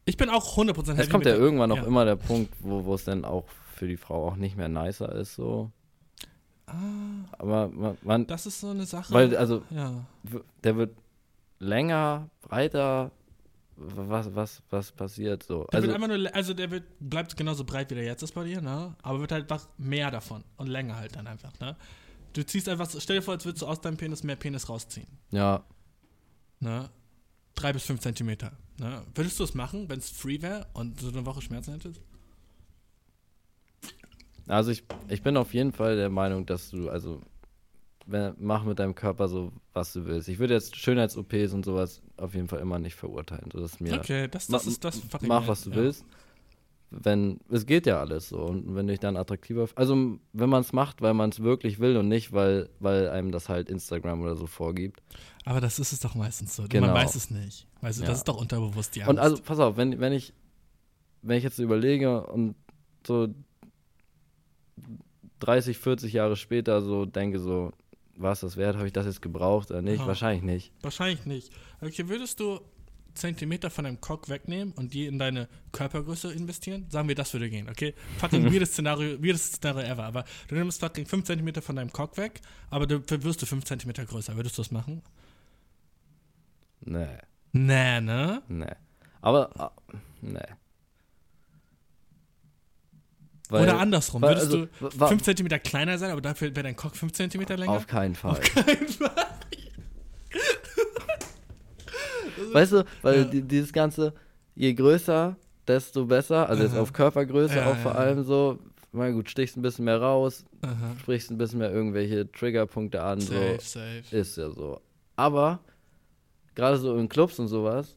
ich 0.08 0.16
bin 0.16 0.30
auch 0.30 0.56
100% 0.56 0.68
happy. 0.74 1.00
Es 1.00 1.10
kommt 1.10 1.26
ja 1.26 1.34
irgendwann 1.34 1.70
auch 1.70 1.76
ja. 1.76 1.84
immer 1.84 2.04
der 2.04 2.16
Punkt, 2.16 2.54
wo, 2.60 2.94
es 2.94 3.04
dann 3.04 3.24
auch 3.24 3.44
für 3.74 3.86
die 3.86 3.96
Frau 3.96 4.28
auch 4.28 4.36
nicht 4.36 4.56
mehr 4.56 4.68
nicer 4.68 5.12
ist, 5.14 5.34
so. 5.34 5.70
Ah, 6.66 6.72
Aber 7.32 7.68
man, 7.68 7.98
man, 8.02 8.26
Das 8.26 8.46
ist 8.46 8.60
so 8.60 8.70
eine 8.70 8.86
Sache. 8.86 9.12
Weil, 9.12 9.36
also, 9.36 9.62
ja. 9.70 10.04
der 10.64 10.76
wird 10.76 10.96
länger, 11.58 12.28
breiter. 12.40 13.10
Was, 13.76 14.34
was, 14.34 14.62
was 14.70 14.90
passiert 14.90 15.44
so? 15.44 15.64
Der 15.70 15.78
also, 15.80 15.88
wird 15.88 16.00
nur, 16.00 16.34
also 16.34 16.52
der 16.52 16.70
wird, 16.70 16.84
bleibt 16.98 17.36
genauso 17.36 17.64
breit, 17.64 17.90
wie 17.90 17.94
der 17.94 18.04
jetzt 18.04 18.22
ist 18.22 18.34
bei 18.34 18.42
dir, 18.42 18.60
ne? 18.60 18.96
Aber 19.02 19.20
wird 19.20 19.30
halt 19.30 19.42
einfach 19.42 19.68
mehr 19.78 20.10
davon 20.10 20.42
und 20.56 20.66
länger 20.66 20.96
halt 20.96 21.14
dann 21.14 21.28
einfach, 21.28 21.52
ne? 21.60 21.76
Du 22.32 22.44
ziehst 22.44 22.68
einfach, 22.68 22.90
stell 22.98 23.16
dir 23.16 23.22
vor, 23.22 23.34
als 23.34 23.44
würdest 23.44 23.62
du 23.62 23.66
aus 23.66 23.80
deinem 23.80 23.96
Penis 23.96 24.24
mehr 24.24 24.36
Penis 24.36 24.68
rausziehen. 24.68 25.06
Ja. 25.30 25.64
Ne? 26.60 26.90
Drei 27.54 27.72
bis 27.72 27.84
fünf 27.84 28.00
Zentimeter. 28.00 28.52
Ne? 28.78 29.02
Würdest 29.14 29.38
du 29.40 29.44
es 29.44 29.54
machen, 29.54 29.88
wenn 29.88 29.98
es 29.98 30.10
free 30.10 30.40
wäre 30.40 30.66
und 30.72 31.00
so 31.00 31.08
eine 31.08 31.26
Woche 31.26 31.42
Schmerzen 31.42 31.72
hättest? 31.72 32.00
Also 34.46 34.70
ich, 34.70 34.84
ich 35.08 35.22
bin 35.22 35.36
auf 35.36 35.52
jeden 35.52 35.72
Fall 35.72 35.96
der 35.96 36.08
Meinung, 36.08 36.46
dass 36.46 36.70
du, 36.70 36.88
also 36.88 37.20
wenn, 38.06 38.34
mach 38.38 38.64
mit 38.64 38.78
deinem 38.78 38.94
Körper 38.94 39.28
so, 39.28 39.52
was 39.74 39.92
du 39.92 40.06
willst. 40.06 40.28
Ich 40.28 40.38
würde 40.38 40.54
jetzt 40.54 40.76
Schönheits-OPs 40.76 41.52
und 41.52 41.64
sowas 41.64 42.00
auf 42.16 42.34
jeden 42.34 42.48
Fall 42.48 42.60
immer 42.60 42.78
nicht 42.78 42.94
verurteilen. 42.94 43.50
So 43.52 43.60
dass 43.60 43.80
mir 43.80 43.94
okay, 43.94 44.28
das, 44.28 44.46
das 44.46 44.66
ist 44.66 44.82
das. 44.82 45.02
Mach, 45.20 45.46
was 45.46 45.64
du 45.64 45.70
ja. 45.70 45.76
willst. 45.76 46.04
Wenn, 46.90 47.40
es 47.50 47.66
geht 47.66 47.86
ja 47.86 48.00
alles 48.00 48.30
so. 48.30 48.38
Und 48.38 48.74
wenn 48.74 48.86
dich 48.86 48.98
dann 48.98 49.16
attraktiver, 49.16 49.68
also 49.74 50.18
wenn 50.32 50.48
man 50.48 50.62
es 50.62 50.72
macht, 50.72 51.02
weil 51.02 51.12
man 51.12 51.30
es 51.30 51.40
wirklich 51.42 51.80
will 51.80 51.98
und 51.98 52.08
nicht, 52.08 52.32
weil, 52.32 52.70
weil 52.80 53.10
einem 53.10 53.30
das 53.30 53.48
halt 53.50 53.68
Instagram 53.68 54.22
oder 54.22 54.36
so 54.36 54.46
vorgibt. 54.46 55.02
Aber 55.44 55.60
das 55.60 55.78
ist 55.78 55.92
es 55.92 56.00
doch 56.00 56.14
meistens 56.14 56.56
so. 56.56 56.64
Genau. 56.68 56.86
Man 56.86 56.96
weiß 56.96 57.14
es 57.14 57.30
nicht. 57.30 57.66
Du, 57.80 57.86
ja. 57.86 57.92
das 58.06 58.18
ist 58.18 58.28
doch 58.28 58.38
unterbewusst 58.38 58.96
die 58.96 59.02
Angst. 59.02 59.10
Und 59.10 59.18
also, 59.18 59.42
pass 59.42 59.58
auf, 59.58 59.76
wenn, 59.76 60.00
wenn 60.00 60.12
ich, 60.12 60.32
wenn 61.22 61.36
ich 61.36 61.44
jetzt 61.44 61.58
überlege 61.58 62.26
und 62.26 62.54
so 63.06 63.28
30, 65.40 65.78
40 65.78 66.12
Jahre 66.12 66.36
später 66.36 66.80
so 66.82 67.04
denke, 67.04 67.38
so, 67.38 67.72
war 68.16 68.32
es 68.32 68.40
das 68.40 68.56
wert? 68.56 68.76
Habe 68.76 68.86
ich 68.86 68.92
das 68.92 69.06
jetzt 69.06 69.22
gebraucht 69.22 69.70
oder 69.70 69.82
nicht? 69.82 70.00
Aha. 70.00 70.08
Wahrscheinlich 70.08 70.42
nicht. 70.42 70.72
Wahrscheinlich 70.82 71.24
nicht. 71.26 71.52
Okay, 71.80 72.08
würdest 72.08 72.40
du, 72.40 72.60
Zentimeter 73.14 73.70
von 73.70 73.84
deinem 73.84 74.00
Cock 74.00 74.28
wegnehmen 74.28 74.72
und 74.72 74.94
die 74.94 75.06
in 75.06 75.18
deine 75.18 75.48
Körpergröße 75.72 76.32
investieren? 76.32 76.86
Sagen 76.88 77.08
wir, 77.08 77.14
das 77.14 77.32
würde 77.32 77.50
gehen, 77.50 77.68
okay? 77.68 77.94
Fucking 78.18 78.44
weirdes 78.52 78.72
Szenario, 78.72 79.22
weirdes 79.22 79.52
Szenario 79.52 79.82
ever. 79.82 80.04
Aber 80.04 80.24
du 80.48 80.54
nimmst 80.54 80.80
fucking 80.80 81.06
5 81.06 81.24
Zentimeter 81.24 81.62
von 81.62 81.76
deinem 81.76 81.92
Cock 81.92 82.16
weg, 82.16 82.40
aber 82.70 82.86
du 82.86 83.02
wirst 83.22 83.42
du 83.42 83.46
5 83.46 83.64
Zentimeter 83.64 84.04
größer. 84.04 84.36
Würdest 84.36 84.58
du 84.58 84.62
das 84.62 84.70
machen? 84.70 85.02
Nee. 86.80 87.18
Nee, 87.52 88.00
ne? 88.00 88.42
Nee. 88.48 88.66
Aber, 89.20 89.50
ah, 89.58 89.72
nee. 90.20 90.40
Weil, 93.48 93.62
Oder 93.62 93.78
andersrum. 93.78 94.22
Weil, 94.22 94.36
Würdest 94.36 94.52
also, 94.82 94.98
du 94.98 95.06
5 95.06 95.22
cm 95.22 95.48
kleiner 95.62 95.98
sein, 95.98 96.10
aber 96.10 96.20
dafür 96.20 96.54
wäre 96.54 96.64
dein 96.64 96.76
Cock 96.76 96.94
5 96.94 97.12
cm 97.12 97.42
länger? 97.48 97.70
Auf 97.70 97.86
keinen 97.86 98.14
Fall. 98.14 98.32
Auf 98.32 98.40
keinen 98.40 98.88
Fall. 98.88 99.10
Weißt 102.52 102.72
du, 102.72 102.84
weil 103.02 103.18
ja. 103.18 103.24
dieses 103.24 103.72
Ganze, 103.72 104.12
je 104.54 104.74
größer, 104.74 105.36
desto 105.66 106.06
besser. 106.06 106.48
Also 106.48 106.62
Aha. 106.62 106.70
jetzt 106.70 106.78
auf 106.78 106.92
Körpergröße 106.92 107.56
ja, 107.56 107.70
auch 107.70 107.76
vor 107.76 107.92
ja, 107.92 107.98
allem 107.98 108.24
so. 108.24 108.58
Na 108.92 109.10
gut, 109.10 109.28
stichst 109.28 109.56
ein 109.56 109.62
bisschen 109.62 109.84
mehr 109.84 110.00
raus, 110.00 110.44
Aha. 110.62 110.96
sprichst 111.00 111.30
ein 111.30 111.38
bisschen 111.38 111.58
mehr 111.58 111.70
irgendwelche 111.70 112.30
Triggerpunkte 112.32 113.02
an. 113.02 113.20
Safe, 113.20 113.58
so. 113.60 113.78
safe. 113.78 114.16
Ist 114.16 114.36
ja 114.38 114.50
so. 114.50 114.80
Aber 115.14 115.60
gerade 116.54 116.78
so 116.78 116.96
in 116.96 117.08
Clubs 117.08 117.38
und 117.38 117.48
sowas, 117.48 117.96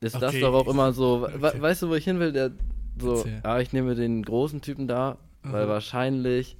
ist 0.00 0.16
okay. 0.16 0.24
das 0.26 0.40
doch 0.40 0.52
auch 0.52 0.68
immer 0.68 0.92
so. 0.92 1.26
Okay. 1.26 1.60
weißt 1.60 1.82
du, 1.82 1.88
wo 1.88 1.94
ich 1.94 2.04
hin 2.04 2.18
will? 2.18 2.32
Der, 2.32 2.50
so, 2.98 3.24
ja, 3.42 3.60
ich 3.60 3.72
nehme 3.72 3.94
den 3.94 4.22
großen 4.22 4.60
Typen 4.60 4.86
da, 4.86 5.16
Aha. 5.42 5.52
weil 5.52 5.68
wahrscheinlich 5.68 6.56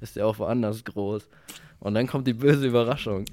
ist 0.00 0.16
der 0.16 0.26
auch 0.26 0.38
woanders 0.38 0.84
groß. 0.84 1.26
Und 1.80 1.94
dann 1.94 2.06
kommt 2.06 2.26
die 2.26 2.34
böse 2.34 2.66
Überraschung. 2.66 3.24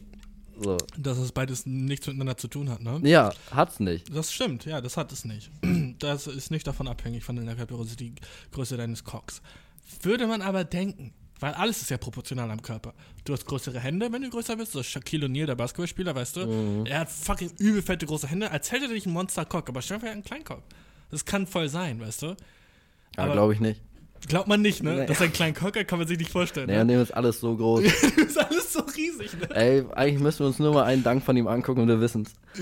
So. 0.64 0.78
Dass 0.98 1.18
es 1.18 1.32
beides 1.32 1.66
nichts 1.66 2.08
miteinander 2.08 2.38
zu 2.38 2.48
tun 2.48 2.70
hat, 2.70 2.82
ne? 2.82 3.00
Ja, 3.04 3.34
hat's 3.52 3.80
nicht. 3.80 4.16
Das 4.16 4.32
stimmt, 4.32 4.66
ja, 4.66 4.82
das 4.82 4.98
hat 4.98 5.12
es 5.12 5.26
nicht. 5.26 5.52
Das 6.00 6.26
ist 6.26 6.50
nicht 6.50 6.66
davon 6.66 6.88
abhängig 6.88 7.24
von 7.24 7.36
der 7.36 7.56
Körpergröße, 7.56 7.96
Größe 8.52 8.76
deines 8.76 9.04
Cocks. 9.04 9.42
Würde 10.02 10.26
man 10.26 10.42
aber 10.42 10.64
denken, 10.64 11.14
weil 11.40 11.54
alles 11.54 11.82
ist 11.82 11.90
ja 11.90 11.98
proportional 11.98 12.50
am 12.50 12.62
Körper. 12.62 12.94
Du 13.26 13.34
hast 13.34 13.46
größere 13.46 13.80
Hände, 13.80 14.12
wenn 14.12 14.22
du 14.22 14.30
größer 14.30 14.56
bist. 14.56 14.72
So 14.72 14.82
Shaquille 14.82 15.28
O'Neal, 15.28 15.48
der 15.48 15.56
Basketballspieler, 15.56 16.16
weißt 16.16 16.38
du? 16.38 16.46
Mhm. 16.48 16.86
Er 16.86 17.00
hat 17.00 17.10
fucking 17.10 17.52
übel 17.58 17.82
fette 17.82 18.06
große 18.06 18.28
Hände, 18.28 18.50
als 18.52 18.72
hätte 18.72 18.86
er 18.86 18.94
dich 18.94 19.06
ein 19.06 19.14
Monster-Cock. 19.14 19.70
Aber 19.70 19.82
stell 19.82 20.00
dir 20.00 20.12
einen 20.12 20.24
kleinen 20.24 20.44
Cock. 20.44 20.64
Das 21.10 21.26
kann 21.26 21.46
voll 21.48 21.68
sein, 21.68 22.00
weißt 22.00 22.22
du? 22.22 22.36
Ja, 23.18 23.28
glaube 23.32 23.54
ich 23.54 23.60
nicht. 23.60 23.82
Glaubt 24.28 24.48
man 24.48 24.62
nicht, 24.62 24.84
ne? 24.84 24.96
Nee. 24.96 25.06
Dass 25.06 25.22
ein 25.22 25.34
kleiner 25.34 25.54
Cocker 25.54 25.84
kann 25.84 26.00
man 26.00 26.08
sich 26.08 26.18
nicht 26.18 26.32
vorstellen. 26.32 26.68
Naja, 26.68 26.84
ne? 26.84 27.02
ist 27.02 27.12
alles 27.12 27.40
so 27.40 27.56
groß. 27.56 27.84
ist 28.18 28.38
alles 28.38 28.74
so 28.74 28.82
riesig, 28.82 29.34
ne? 29.40 29.56
Ey, 29.56 29.86
eigentlich 29.92 30.22
müssen 30.22 30.40
wir 30.40 30.48
uns 30.48 30.60
nur 30.60 30.74
mal 30.74 30.84
einen 30.84 31.04
Dank 31.04 31.24
von 31.24 31.36
ihm 31.36 31.48
angucken 31.48 31.82
und 31.82 31.88
wir 31.88 32.00
wissen's. 32.00 32.34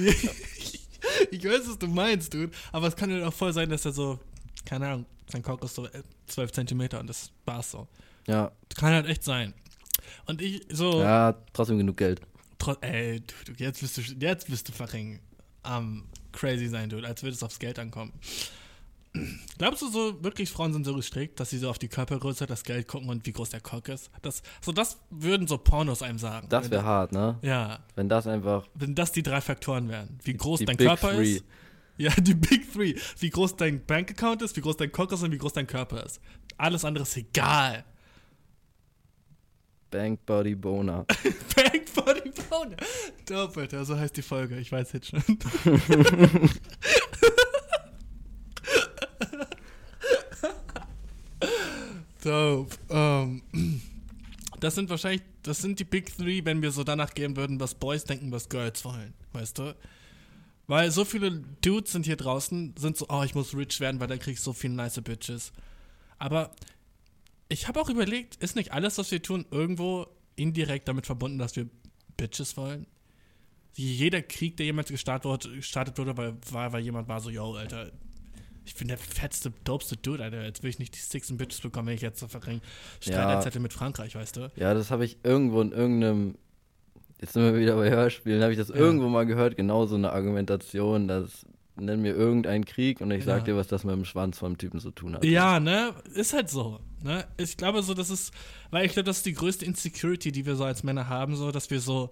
ich 1.31 1.44
weiß, 1.44 1.68
was 1.68 1.77
du 1.77 1.88
meinst, 1.88 2.34
dude. 2.34 2.52
Aber 2.72 2.88
es 2.88 2.95
kann 2.95 3.11
ja 3.11 3.27
auch 3.27 3.34
voll 3.34 3.53
sein, 3.53 3.69
dass 3.69 3.86
er 3.86 3.91
so, 3.91 4.19
keine 4.65 4.88
Ahnung, 4.88 5.06
sein 5.27 5.44
Cock 5.44 5.64
ist 5.64 5.76
so 5.76 5.88
12 6.27 6.52
Zentimeter 6.52 6.99
und 6.99 7.07
das 7.07 7.31
war's 7.45 7.72
so. 7.72 7.88
Ja. 8.27 8.52
Kann 8.76 8.94
halt 8.94 9.07
echt 9.07 9.23
sein. 9.23 9.53
Und 10.26 10.41
ich 10.41 10.65
so. 10.72 11.02
Ja, 11.02 11.36
trotzdem 11.53 11.77
genug 11.77 11.98
Geld. 11.98 12.22
Tro 12.57 12.76
ey, 12.81 13.22
du, 13.45 13.53
jetzt 13.57 13.81
bist 13.81 13.98
du, 13.98 14.02
jetzt 14.02 14.48
bist 14.48 14.68
du 14.68 14.73
fucking 14.73 15.19
am 15.64 15.84
um, 15.84 16.03
crazy 16.31 16.68
sein, 16.68 16.90
dude, 16.90 17.07
als 17.07 17.23
würde 17.23 17.36
es 17.36 17.44
aufs 17.44 17.60
Geld 17.60 17.80
ankommen. 17.80 18.14
Glaubst 19.57 19.81
du 19.81 19.90
so, 19.90 20.23
wirklich 20.23 20.52
Frauen 20.52 20.72
sind 20.72 20.86
so 20.86 20.95
gestrickt, 20.95 21.40
dass 21.40 21.49
sie 21.49 21.57
so 21.57 21.69
auf 21.69 21.80
die 21.80 21.88
Körpergröße, 21.88 22.45
das 22.45 22.64
Geld 22.64 22.88
gucken 22.88 23.10
und 23.10 23.26
wie 23.26 23.31
groß 23.31 23.49
der 23.49 23.60
Cock 23.60 23.90
ist? 23.90 24.11
Das, 24.22 24.44
so, 24.61 24.72
das 24.72 24.99
würden 25.10 25.48
so 25.48 25.57
Pornos 25.57 26.03
einem 26.03 26.19
sagen. 26.19 26.48
Das 26.49 26.69
wäre 26.69 26.84
hart, 26.84 27.11
ne? 27.11 27.38
Ja. 27.41 27.80
Wenn 27.95 28.07
das 28.07 28.27
einfach. 28.27 28.68
Wenn 28.76 28.94
das 28.95 29.11
die 29.11 29.23
drei 29.23 29.41
Faktoren 29.41 29.90
wären. 29.90 30.19
Wie 30.23 30.34
groß 30.34 30.60
die 30.60 30.65
dein 30.65 30.77
Big 30.77 30.88
Körper 30.88 31.14
three. 31.14 31.36
ist. 31.36 31.45
Ja, 31.98 32.11
die 32.11 32.34
Big 32.34 32.72
Three. 32.72 32.95
Wie 33.19 33.30
groß 33.30 33.57
dein 33.57 33.86
Bankaccount 33.86 34.41
ist, 34.41 34.56
wie 34.56 34.61
groß 34.61 34.77
dein 34.77 34.91
Cock 34.91 35.11
ist 35.11 35.22
und 35.22 35.34
wie 35.34 35.38
groß 35.38 35.52
dein 35.52 35.68
Körper 35.68 36.06
ist. 36.06 36.22
Alles 36.57 36.86
andere 36.86 37.03
ist 37.03 37.18
egal. 37.18 37.84
Bank 39.91 40.26
Body 40.26 40.56
Boner. 40.56 41.06
Bank 41.56 41.94
Body 41.94 42.31
Boner. 42.49 42.77
Dope, 43.26 43.68
so 43.84 43.98
heißt 43.98 44.15
die 44.15 44.22
Folge. 44.22 44.57
Ich 44.60 44.72
weiß 44.72 44.94
jetzt 44.94 45.07
schon. 45.07 45.22
Dope. 52.24 52.76
Um, 52.90 53.41
ähm, 53.54 53.82
das 54.60 54.76
sind 54.76 54.90
wahrscheinlich, 54.90 55.22
das 55.44 55.60
sind 55.60 55.80
die 55.80 55.86
Big 55.86 56.16
Three, 56.18 56.44
wenn 56.44 56.62
wir 56.62 56.72
so 56.72 56.84
danach 56.84 57.14
gehen 57.14 57.36
würden, 57.36 57.60
was 57.60 57.76
Boys 57.76 58.04
denken, 58.04 58.32
was 58.32 58.50
Girls 58.50 58.84
wollen. 58.84 59.14
Weißt 59.34 59.58
du? 59.58 59.76
Weil 60.68 60.91
so 60.91 61.06
viele 61.06 61.32
Dudes 61.62 61.94
sind 61.94 62.06
hier 62.06 62.18
draußen, 62.18 62.76
sind 62.78 62.98
so, 62.98 63.08
oh, 63.10 63.24
ich 63.24 63.34
muss 63.34 63.56
rich 63.56 63.80
werden, 63.80 64.00
weil 64.00 64.08
da 64.08 64.18
krieg 64.18 64.34
ich 64.34 64.41
so 64.41 64.54
viele 64.54 64.74
nice 64.74 65.02
Bitches. 65.02 65.52
Aber 66.20 66.52
ich 67.48 67.68
habe 67.68 67.82
auch 67.82 67.90
überlegt, 67.90 68.36
ist 68.36 68.56
nicht 68.56 68.72
alles, 68.72 68.98
was 68.98 69.10
wir 69.12 69.22
tun, 69.22 69.46
irgendwo 69.50 70.08
indirekt 70.36 70.88
damit 70.88 71.06
verbunden, 71.06 71.40
dass 71.40 71.56
wir 71.56 71.68
Bitches 72.18 72.56
wollen? 72.58 72.86
Jeder 73.74 74.22
Krieg, 74.22 74.58
der 74.58 74.66
jemals 74.66 74.90
gestartet 74.90 75.98
wurde, 75.98 76.18
weil, 76.18 76.38
war, 76.52 76.74
weil 76.74 76.84
jemand 76.84 77.08
war 77.08 77.22
so, 77.22 77.30
yo, 77.30 77.56
Alter, 77.56 77.91
ich 78.70 78.76
bin 78.76 78.88
der 78.88 79.00
fetzte, 79.00 79.52
dopeste 79.64 79.98
Dude, 79.98 80.24
Alter. 80.24 80.44
Jetzt 80.44 80.62
will 80.62 80.70
ich 80.70 80.78
nicht 80.78 80.94
die 80.94 81.00
Six 81.00 81.32
and 81.32 81.40
Bitches 81.40 81.60
bekommen, 81.60 81.88
wenn 81.88 81.96
ich 81.96 82.02
jetzt 82.02 82.20
so 82.20 82.28
verringe. 82.28 82.62
Streiteinzettel 83.02 83.60
ja. 83.60 83.64
mit 83.64 83.74
Frankreich, 83.74 84.14
weißt 84.14 84.38
du? 84.38 84.52
Ja, 84.56 84.76
das 84.76 84.91
habe 84.91 85.06
ich 85.06 85.18
irgendwo 85.24 85.60
in 85.62 85.72
irgendeinem, 85.72 86.36
jetzt 87.20 87.34
sind 87.34 87.44
wir 87.44 87.60
wieder 87.60 87.76
bei 87.76 87.90
Hörspielen, 87.90 88.44
habe 88.44 88.52
ich 88.52 88.60
das 88.60 88.70
ja. 88.70 88.76
irgendwo 88.76 89.08
mal 89.10 89.26
gehört, 89.26 89.58
genau 89.58 89.88
so 89.88 89.96
eine 89.96 90.12
Argumentation, 90.12 91.08
dass 91.08 91.48
nenn 91.78 92.02
mir 92.02 92.14
irgendeinen 92.14 92.64
Krieg 92.64 93.02
und 93.02 93.10
ich 93.10 93.24
sag 93.24 93.40
ja. 93.40 93.44
dir, 93.46 93.56
was 93.56 93.68
das 93.68 93.84
mit 93.86 93.96
dem 93.96 94.06
Schwanz 94.06 94.38
vom 94.38 94.58
Typen 94.58 94.80
zu 94.80 94.91
tun 94.91 95.16
hat. 95.16 95.26
Ja, 95.26 95.60
ne? 95.60 95.96
Ist 96.14 96.34
halt 96.34 96.50
so. 96.50 96.80
Ne? 97.02 97.26
Ich 97.38 97.58
glaube 97.58 97.82
so, 97.82 97.96
das 97.96 98.12
ist, 98.12 98.34
weil 98.70 98.86
ich 98.86 98.91
glaube, 98.91 99.06
das 99.06 99.18
ist 99.18 99.26
die 99.26 99.34
größte 99.34 99.66
Insecurity, 99.66 100.32
die 100.32 100.46
wir 100.46 100.56
so 100.56 100.66
als 100.66 100.84
Männer 100.84 101.10
haben, 101.10 101.36
so, 101.36 101.52
dass 101.52 101.72
wir 101.72 101.80
so, 101.80 102.12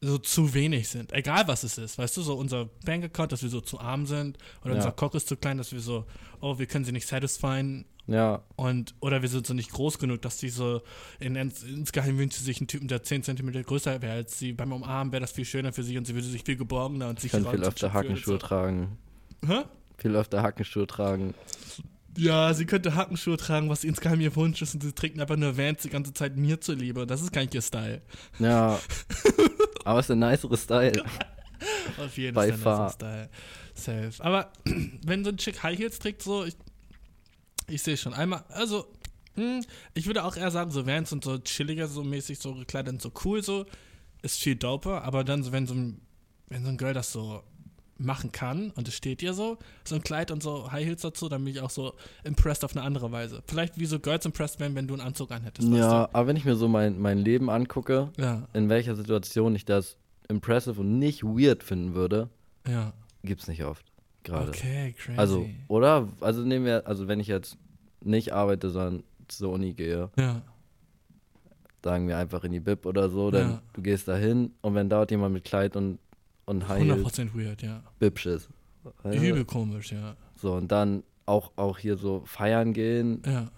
so 0.00 0.18
zu 0.18 0.54
wenig 0.54 0.88
sind. 0.88 1.12
Egal 1.12 1.46
was 1.46 1.62
es 1.62 1.76
ist. 1.76 1.98
Weißt 1.98 2.16
du, 2.16 2.22
so 2.22 2.34
unser 2.34 2.66
Bankaccount, 2.84 3.32
dass 3.32 3.42
wir 3.42 3.50
so 3.50 3.60
zu 3.60 3.80
arm 3.80 4.06
sind 4.06 4.38
oder 4.62 4.70
ja. 4.70 4.76
unser 4.76 4.92
Cock 4.92 5.14
ist 5.14 5.28
zu 5.28 5.36
klein, 5.36 5.58
dass 5.58 5.72
wir 5.72 5.80
so, 5.80 6.06
oh, 6.40 6.58
wir 6.58 6.66
können 6.66 6.84
sie 6.84 6.92
nicht 6.92 7.06
satisfyen. 7.06 7.84
Ja. 8.06 8.42
Und, 8.56 8.94
oder 9.00 9.22
wir 9.22 9.28
sind 9.28 9.46
so 9.46 9.54
nicht 9.54 9.70
groß 9.70 9.98
genug, 9.98 10.22
dass 10.22 10.38
die 10.38 10.48
so, 10.48 10.82
in, 11.20 11.36
insgeheim 11.36 12.18
wünscht 12.18 12.38
sie 12.38 12.44
sich 12.44 12.60
einen 12.60 12.66
Typen, 12.66 12.88
der 12.88 13.02
10 13.02 13.22
cm 13.22 13.62
größer 13.62 14.00
wäre 14.00 14.14
als 14.14 14.38
sie. 14.38 14.52
Beim 14.52 14.72
Umarmen 14.72 15.12
wäre 15.12 15.20
das 15.20 15.32
viel 15.32 15.44
schöner 15.44 15.72
für 15.72 15.82
sie 15.82 15.98
und 15.98 16.06
sie 16.06 16.14
würde 16.14 16.26
sich 16.26 16.44
viel 16.44 16.56
geborgener 16.56 17.08
und 17.08 17.20
sicherer 17.20 17.42
Kann 17.42 17.52
viel 17.52 17.64
öfter 17.64 17.92
Hackenschuhe 17.92 18.38
tragen. 18.38 18.98
Hä? 19.46 19.62
Viel 19.98 20.16
öfter 20.16 20.42
Hackenschuhe 20.42 20.86
tragen. 20.86 21.34
Ja, 22.16 22.52
sie 22.54 22.66
könnte 22.66 22.96
Hackenschuhe 22.96 23.36
tragen, 23.36 23.68
was 23.68 23.84
insgeheim 23.84 24.20
ihr 24.20 24.34
Wunsch 24.34 24.60
ist 24.62 24.74
und 24.74 24.82
sie 24.82 24.92
trägt 24.92 25.20
einfach 25.20 25.36
nur 25.36 25.56
Vans 25.56 25.82
die 25.82 25.90
ganze 25.90 26.12
Zeit 26.12 26.36
mir 26.36 26.60
zuliebe. 26.60 27.06
Das 27.06 27.22
ist 27.22 27.32
gar 27.32 27.42
nicht 27.42 27.54
ihr 27.54 27.62
Style. 27.62 28.02
Ja. 28.38 28.80
Aber 29.84 30.00
es 30.00 30.06
ist 30.06 30.10
ein 30.10 30.18
nicere 30.18 30.56
Style. 30.56 31.04
Auf 31.98 32.16
jeden 32.16 32.34
Fall. 32.34 32.52
Far. 32.52 32.90
Style. 32.90 33.28
Safe. 33.74 34.12
Aber 34.20 34.52
wenn 35.04 35.24
so 35.24 35.30
ein 35.30 35.36
Chick 35.36 35.62
High 35.62 35.78
Heels 35.78 35.98
trägt, 35.98 36.22
so, 36.22 36.44
ich, 36.44 36.56
ich 37.68 37.82
sehe 37.82 37.96
schon 37.96 38.14
einmal, 38.14 38.44
also, 38.48 38.86
hm, 39.34 39.64
ich 39.94 40.06
würde 40.06 40.24
auch 40.24 40.36
eher 40.36 40.50
sagen, 40.50 40.70
so 40.70 40.86
Vans 40.86 41.12
und 41.12 41.24
so 41.24 41.38
chilliger, 41.38 41.88
so 41.88 42.02
mäßig, 42.02 42.38
so 42.38 42.54
gekleidet, 42.54 43.00
so 43.00 43.12
cool, 43.24 43.42
so, 43.42 43.66
ist 44.22 44.38
viel 44.38 44.56
doper, 44.56 45.02
aber 45.02 45.24
dann, 45.24 45.50
wenn 45.52 45.66
so 45.66 45.74
ein, 45.74 46.00
wenn 46.48 46.64
so 46.64 46.70
ein 46.70 46.76
Girl 46.78 46.94
das 46.94 47.12
so 47.12 47.42
machen 48.00 48.32
kann 48.32 48.70
und 48.70 48.88
es 48.88 48.94
steht 48.94 49.22
ihr 49.22 49.34
so, 49.34 49.58
so 49.84 49.94
ein 49.94 50.02
Kleid 50.02 50.30
und 50.30 50.42
so 50.42 50.70
High 50.72 50.86
Heels 50.86 51.02
dazu, 51.02 51.28
dann 51.28 51.44
bin 51.44 51.54
ich 51.54 51.60
auch 51.60 51.70
so 51.70 51.94
impressed 52.24 52.64
auf 52.64 52.76
eine 52.76 52.84
andere 52.84 53.12
Weise. 53.12 53.42
Vielleicht 53.46 53.78
wie 53.78 53.86
so 53.86 54.00
Girls 54.00 54.24
impressed 54.24 54.58
werden, 54.60 54.74
wenn 54.74 54.88
du 54.88 54.94
einen 54.94 55.02
Anzug 55.02 55.30
anhättest. 55.30 55.68
Ja, 55.68 56.08
aber 56.12 56.26
wenn 56.26 56.36
ich 56.36 56.44
mir 56.44 56.56
so 56.56 56.68
mein, 56.68 56.98
mein 56.98 57.18
Leben 57.18 57.50
angucke, 57.50 58.10
ja. 58.16 58.48
in 58.52 58.68
welcher 58.68 58.96
Situation 58.96 59.54
ich 59.54 59.64
das 59.64 59.96
impressive 60.28 60.80
und 60.80 60.98
nicht 60.98 61.22
weird 61.22 61.62
finden 61.62 61.94
würde, 61.94 62.28
ja. 62.66 62.92
gibt's 63.22 63.48
nicht 63.48 63.64
oft. 63.64 63.84
Gerade. 64.22 64.48
Okay, 64.48 64.94
crazy. 64.98 65.18
Also, 65.18 65.46
oder? 65.68 66.08
Also 66.20 66.42
nehmen 66.42 66.66
wir, 66.66 66.86
also 66.86 67.08
wenn 67.08 67.20
ich 67.20 67.26
jetzt 67.26 67.56
nicht 68.02 68.32
arbeite, 68.32 68.70
sondern 68.70 69.02
zur 69.28 69.52
Uni 69.52 69.72
gehe, 69.72 70.10
ja. 70.16 70.42
sagen 71.82 72.08
wir 72.08 72.18
einfach 72.18 72.44
in 72.44 72.52
die 72.52 72.60
Bib 72.60 72.84
oder 72.86 73.08
so, 73.08 73.30
dann 73.30 73.50
ja. 73.50 73.62
du 73.72 73.82
gehst 73.82 74.08
da 74.08 74.16
hin 74.16 74.52
und 74.60 74.74
wenn 74.74 74.88
dort 74.88 75.10
jemand 75.10 75.32
mit 75.32 75.44
Kleid 75.44 75.76
und 75.76 75.98
und 76.50 76.68
High 76.68 76.82
100% 76.82 77.34
weird, 77.34 77.62
ja. 77.62 77.82
Bibsch 77.98 78.26
ist. 78.26 78.48
Übel 79.04 79.44
komisch, 79.44 79.92
ja. 79.92 80.16
So, 80.34 80.54
und 80.54 80.72
dann 80.72 81.04
auch, 81.24 81.52
auch 81.56 81.78
hier 81.78 81.96
so 81.96 82.22
feiern 82.26 82.72
gehen. 82.72 83.22
Ja. 83.24 83.50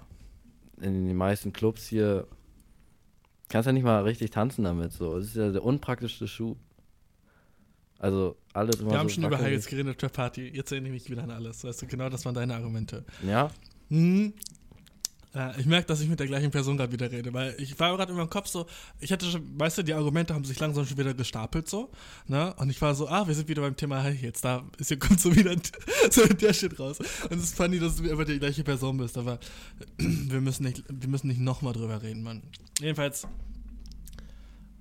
In 0.81 1.07
den 1.07 1.17
meisten 1.17 1.53
Clubs 1.53 1.87
hier 1.87 2.27
kannst 3.49 3.67
ja 3.67 3.73
nicht 3.73 3.85
mal 3.85 4.03
richtig 4.03 4.31
tanzen 4.31 4.65
damit. 4.65 4.93
So, 4.93 5.17
das 5.17 5.29
ist 5.29 5.37
ja 5.37 5.51
der 5.51 5.65
unpraktischste 5.65 6.29
Schuh. 6.29 6.57
Also 7.99 8.37
alles 8.53 8.81
immer 8.81 8.91
Wir 8.91 8.99
haben 8.99 9.09
schon 9.09 9.25
über 9.25 9.39
Heels 9.39 9.67
geredet 9.67 10.03
der 10.03 10.09
Party. 10.09 10.49
Jetzt 10.49 10.73
erinnere 10.73 10.93
ich 10.95 11.03
mich 11.03 11.11
wieder 11.11 11.23
an 11.23 11.31
alles. 11.31 11.65
Weißt 11.65 11.81
du, 11.81 11.87
genau 11.87 12.09
das 12.09 12.25
waren 12.25 12.35
deine 12.35 12.55
Argumente. 12.55 13.05
Ja. 13.27 13.51
Hm. 13.89 14.35
Ja, 15.35 15.55
ich 15.57 15.65
merke, 15.65 15.87
dass 15.87 16.01
ich 16.03 16.09
mit 16.11 16.21
der 16.21 16.27
gleichen 16.27 16.51
Person 16.51 16.77
gerade 16.77 16.93
wieder 16.93 17.11
rede, 17.11 17.33
weil 17.33 17.55
ich 17.59 17.79
war 17.81 17.97
gerade 17.97 18.13
in 18.13 18.19
meinem 18.19 18.29
Kopf 18.29 18.49
so, 18.49 18.67
ich 19.01 19.11
hatte 19.13 19.25
schon, 19.25 19.59
weißt 19.59 19.79
du, 19.79 19.83
die 19.83 19.95
Argumente 19.95 20.35
haben 20.35 20.45
sich 20.45 20.61
langsam 20.61 20.85
schon 20.85 20.99
wieder 20.99 21.15
gestapelt 21.15 21.69
so, 21.69 21.91
ne? 22.27 22.53
Und 22.59 22.69
ich 22.69 22.81
war 22.83 22.95
so, 22.95 23.09
ah, 23.09 23.27
wir 23.27 23.35
sind 23.35 23.49
wieder 23.49 23.63
beim 23.63 23.75
Thema, 23.75 24.03
hey, 24.03 24.19
jetzt 24.21 24.45
da 24.45 24.63
ist 24.77 24.89
hier 24.89 24.99
kommt 24.99 25.21
so 25.21 25.35
wieder 25.35 25.57
so 26.11 26.27
der 26.27 26.53
Shit 26.53 26.79
raus. 26.79 26.99
Und 26.99 27.39
es 27.39 27.45
ist 27.45 27.57
funny, 27.57 27.79
dass 27.79 27.97
du 27.97 28.05
immer 28.05 28.27
die 28.27 28.39
gleiche 28.39 28.63
Person 28.63 28.99
bist, 28.99 29.17
aber 29.17 29.39
wir 29.97 30.41
müssen 30.43 30.65
nicht, 30.65 30.85
wir 30.87 31.09
müssen 31.09 31.29
nicht 31.29 31.41
nochmal 31.41 31.73
drüber 31.73 32.03
reden, 32.03 32.23
Mann. 32.23 32.43
Jedenfalls, 32.79 33.27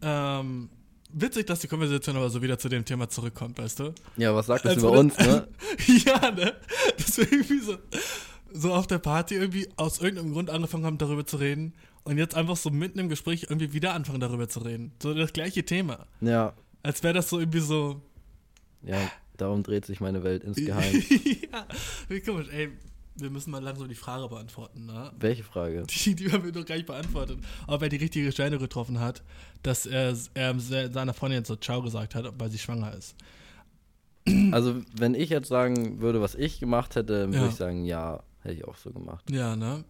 ähm, 0.01 0.69
witzig, 1.13 1.47
dass 1.47 1.59
die 1.59 1.67
Konversation 1.67 2.17
aber 2.17 2.29
so 2.29 2.41
wieder 2.41 2.59
zu 2.59 2.67
dem 2.67 2.83
Thema 2.83 3.07
zurückkommt, 3.07 3.57
weißt 3.57 3.79
du? 3.79 3.93
Ja, 4.17 4.35
was 4.35 4.47
sagt 4.47 4.65
das 4.65 4.73
Als 4.73 4.83
über 4.83 4.91
uns, 4.91 5.17
ne? 5.17 5.47
ja, 6.05 6.31
ne? 6.31 6.55
Das 6.97 7.17
wäre 7.17 7.29
irgendwie 7.29 7.59
so 7.59 7.77
so 8.53 8.73
auf 8.73 8.87
der 8.87 8.99
Party 8.99 9.35
irgendwie 9.35 9.67
aus 9.77 9.99
irgendeinem 9.99 10.33
Grund 10.33 10.49
angefangen 10.49 10.85
haben, 10.85 10.97
darüber 10.97 11.25
zu 11.25 11.37
reden 11.37 11.73
und 12.03 12.17
jetzt 12.17 12.35
einfach 12.35 12.57
so 12.57 12.69
mitten 12.69 12.99
im 12.99 13.09
Gespräch 13.09 13.43
irgendwie 13.49 13.73
wieder 13.73 13.93
anfangen, 13.93 14.19
darüber 14.19 14.47
zu 14.47 14.59
reden. 14.59 14.91
So 15.01 15.13
das 15.13 15.33
gleiche 15.33 15.63
Thema. 15.63 16.07
Ja. 16.19 16.53
Als 16.83 17.03
wäre 17.03 17.13
das 17.13 17.29
so 17.29 17.39
irgendwie 17.39 17.59
so. 17.59 18.01
Ja, 18.83 19.11
darum 19.37 19.63
dreht 19.63 19.85
sich 19.85 19.99
meine 19.99 20.23
Welt 20.23 20.43
insgeheim. 20.43 20.93
ja, 21.51 21.67
wie 22.09 22.21
komisch, 22.21 22.47
ey. 22.51 22.69
Wir 23.13 23.29
müssen 23.29 23.51
mal 23.51 23.61
langsam 23.61 23.89
die 23.89 23.95
Frage 23.95 24.27
beantworten, 24.29 24.85
ne? 24.85 25.11
Welche 25.19 25.43
Frage? 25.43 25.83
Die, 25.85 26.15
die 26.15 26.31
haben 26.31 26.45
wir 26.45 26.53
noch 26.53 26.65
gar 26.65 26.75
nicht 26.75 26.87
beantwortet. 26.87 27.39
Ob 27.67 27.81
er 27.81 27.89
die 27.89 27.97
richtige 27.97 28.25
Entscheidung 28.25 28.59
getroffen 28.59 28.99
hat, 28.99 29.21
dass 29.63 29.85
er, 29.85 30.15
er 30.33 30.59
seiner 30.59 31.13
Freundin 31.13 31.43
so 31.43 31.57
Ciao 31.57 31.81
gesagt 31.81 32.15
hat, 32.15 32.33
weil 32.39 32.49
sie 32.49 32.57
schwanger 32.57 32.95
ist. 32.95 33.15
Also, 34.51 34.81
wenn 34.95 35.13
ich 35.13 35.29
jetzt 35.29 35.49
sagen 35.49 35.99
würde, 35.99 36.21
was 36.21 36.35
ich 36.35 36.59
gemacht 36.59 36.95
hätte, 36.95 37.27
würde 37.27 37.37
ja. 37.37 37.47
ich 37.47 37.55
sagen, 37.55 37.85
ja, 37.85 38.23
Hätte 38.41 38.55
ich 38.55 38.65
auch 38.65 38.77
so 38.77 38.91
gemacht. 38.91 39.29
Ja, 39.29 39.55
ne? 39.55 39.83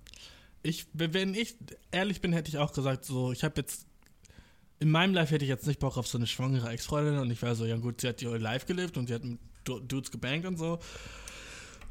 Ich, 0.64 0.88
wenn 0.94 1.34
ich 1.34 1.56
ehrlich 1.92 2.22
bin, 2.22 2.34
hätte 2.34 2.50
ich 2.50 2.58
auch 2.58 2.74
gesagt, 2.74 3.06
so, 3.06 3.32
ich 3.32 3.44
habe 3.44 3.56
jetzt, 3.58 3.88
in 4.80 4.92
meinem 4.92 5.14
Life 5.14 5.34
hätte 5.34 5.46
ich 5.46 5.50
jetzt 5.50 5.68
nicht 5.68 5.80
Bock 5.80 5.98
auf 5.98 6.08
so 6.08 6.18
eine 6.18 6.28
schwangere 6.28 6.70
Ex-Freundin 6.70 7.18
und 7.18 7.32
ich 7.32 7.42
war 7.42 7.56
so, 7.56 7.66
ja 7.66 7.78
gut, 7.78 8.02
sie 8.02 8.08
hat 8.08 8.22
ihr 8.22 8.38
Life 8.38 8.66
gelebt 8.66 8.98
und 8.98 9.08
sie 9.08 9.14
hat 9.14 9.24
mit 9.24 9.40
Dudes 9.64 10.12
gebankt 10.12 10.46
und 10.46 10.58
so. 10.58 10.80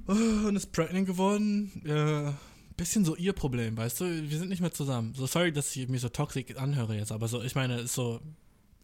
Oh, 0.07 0.12
und 0.12 0.57
ist 0.57 0.73
pregnant 0.73 1.07
geworden. 1.07 1.70
Äh, 1.85 2.32
bisschen 2.77 3.05
so 3.05 3.15
ihr 3.16 3.32
Problem, 3.32 3.77
weißt 3.77 4.01
du? 4.01 4.31
Wir 4.31 4.39
sind 4.39 4.49
nicht 4.49 4.61
mehr 4.61 4.73
zusammen. 4.73 5.15
So 5.15 5.27
sorry, 5.27 5.53
dass 5.53 5.74
ich 5.77 5.89
mich 5.89 6.01
so 6.01 6.09
toxisch 6.09 6.57
anhöre 6.57 6.97
jetzt, 6.97 7.12
aber 7.12 7.28
so, 7.28 7.43
ich 7.43 7.55
meine, 7.55 7.81
ist 7.81 7.95
so 7.95 8.20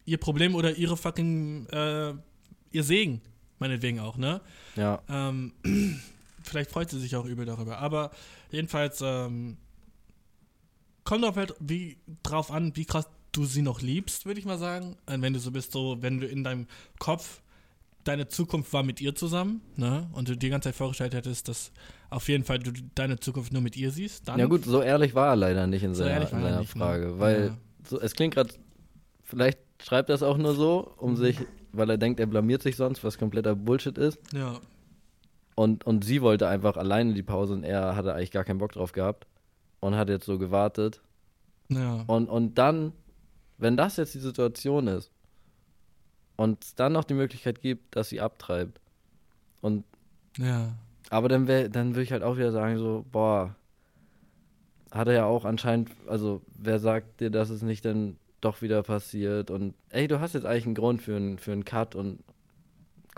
ihr 0.05 0.17
Problem 0.17 0.55
oder 0.55 0.75
ihre 0.75 0.95
fucking, 0.95 1.67
äh, 1.67 2.13
ihr 2.71 2.83
Segen, 2.83 3.21
meinetwegen 3.59 3.99
auch, 3.99 4.17
ne? 4.17 4.41
Ja. 4.75 5.01
Ähm, 5.09 5.53
vielleicht 6.47 6.71
freut 6.71 6.89
sie 6.89 6.99
sich 6.99 7.15
auch 7.15 7.25
übel 7.25 7.45
darüber. 7.45 7.79
Aber 7.79 8.11
jedenfalls 8.51 9.01
ähm, 9.01 9.57
kommt 11.03 11.25
auf 11.25 11.35
halt 11.35 11.55
wie 11.59 11.97
drauf 12.23 12.51
an, 12.51 12.75
wie 12.75 12.85
krass 12.85 13.07
du 13.31 13.45
sie 13.45 13.61
noch 13.61 13.81
liebst, 13.81 14.25
würde 14.25 14.39
ich 14.39 14.45
mal 14.45 14.57
sagen. 14.57 14.97
Und 15.05 15.21
wenn 15.21 15.33
du 15.33 15.39
so 15.39 15.51
bist, 15.51 15.71
so, 15.71 15.97
wenn 16.01 16.19
du 16.19 16.27
in 16.27 16.43
deinem 16.43 16.67
Kopf 16.99 17.41
deine 18.03 18.27
Zukunft 18.27 18.71
war 18.73 18.83
mit 18.83 19.01
ihr 19.01 19.15
zusammen, 19.15 19.61
ne? 19.75 20.09
Und 20.13 20.29
du 20.29 20.37
die 20.37 20.49
ganze 20.49 20.69
Zeit 20.69 20.75
vorgestellt 20.75 21.13
hättest, 21.13 21.47
dass 21.49 21.71
auf 22.09 22.27
jeden 22.29 22.43
Fall 22.43 22.59
du 22.59 22.71
deine 22.95 23.19
Zukunft 23.19 23.51
nur 23.51 23.61
mit 23.61 23.75
ihr 23.75 23.91
siehst, 23.91 24.27
dann. 24.27 24.39
Ja 24.39 24.45
gut, 24.45 24.63
so 24.63 24.81
ehrlich 24.81 25.13
war 25.13 25.29
er 25.29 25.35
leider 25.35 25.67
nicht 25.67 25.83
in 25.83 25.93
so 25.93 26.03
seiner, 26.03 26.21
in 26.21 26.27
seiner 26.27 26.59
nicht, 26.61 26.75
ne? 26.75 26.81
Frage, 26.81 27.05
ne? 27.07 27.19
weil 27.19 27.45
ja. 27.47 27.57
so, 27.87 27.99
es 27.99 28.13
klingt 28.13 28.33
gerade, 28.33 28.53
vielleicht 29.23 29.59
schreibt 29.83 30.09
er 30.09 30.15
es 30.15 30.23
auch 30.23 30.37
nur 30.37 30.55
so, 30.55 30.93
um 30.97 31.11
mhm. 31.11 31.15
sich, 31.17 31.37
weil 31.73 31.89
er 31.89 31.97
denkt, 31.97 32.19
er 32.19 32.27
blamiert 32.27 32.63
sich 32.63 32.77
sonst, 32.77 33.03
was 33.03 33.17
kompletter 33.17 33.55
Bullshit 33.55 33.97
ist. 33.97 34.19
Ja. 34.33 34.59
Und, 35.57 35.87
und 35.87 36.05
sie 36.05 36.21
wollte 36.21 36.47
einfach 36.47 36.77
alleine 36.77 37.15
die 37.15 37.23
Pause 37.23 37.55
und 37.55 37.63
er 37.63 37.95
hatte 37.95 38.13
eigentlich 38.13 38.29
gar 38.29 38.43
keinen 38.43 38.59
Bock 38.59 38.73
drauf 38.73 38.91
gehabt 38.91 39.25
und 39.79 39.95
hat 39.95 40.07
jetzt 40.07 40.27
so 40.27 40.37
gewartet. 40.37 41.01
Ja. 41.69 42.03
Und, 42.05 42.29
und 42.29 42.59
dann, 42.59 42.93
wenn 43.57 43.75
das 43.75 43.97
jetzt 43.97 44.13
die 44.13 44.19
Situation 44.19 44.85
ist 44.85 45.11
und 46.35 46.63
es 46.63 46.75
dann 46.75 46.93
noch 46.93 47.05
die 47.05 47.15
Möglichkeit 47.15 47.59
gibt, 47.59 47.95
dass 47.95 48.09
sie 48.09 48.21
abtreibt 48.21 48.79
und 49.61 49.83
ja. 50.37 50.73
Aber 51.09 51.27
dann 51.27 51.47
wär, 51.47 51.69
dann 51.69 51.95
würde 51.95 52.03
ich 52.03 52.11
halt 52.11 52.21
auch 52.21 52.37
wieder 52.37 52.51
sagen, 52.51 52.77
so, 52.77 53.03
boah, 53.11 53.55
hat 54.91 55.07
er 55.07 55.15
ja 55.15 55.25
auch 55.25 55.43
anscheinend, 55.43 55.89
also 56.05 56.43
wer 56.55 56.77
sagt 56.77 57.19
dir, 57.19 57.31
dass 57.31 57.49
es 57.49 57.63
nicht 57.63 57.83
dann 57.83 58.17
doch 58.41 58.61
wieder 58.61 58.83
passiert 58.83 59.49
und 59.49 59.73
ey, 59.89 60.07
du 60.07 60.19
hast 60.19 60.35
jetzt 60.35 60.45
eigentlich 60.45 60.67
einen 60.67 60.75
Grund 60.75 61.01
für 61.01 61.15
einen 61.15 61.39
für 61.39 61.51
einen 61.51 61.65
Cut 61.65 61.95
und 61.95 62.19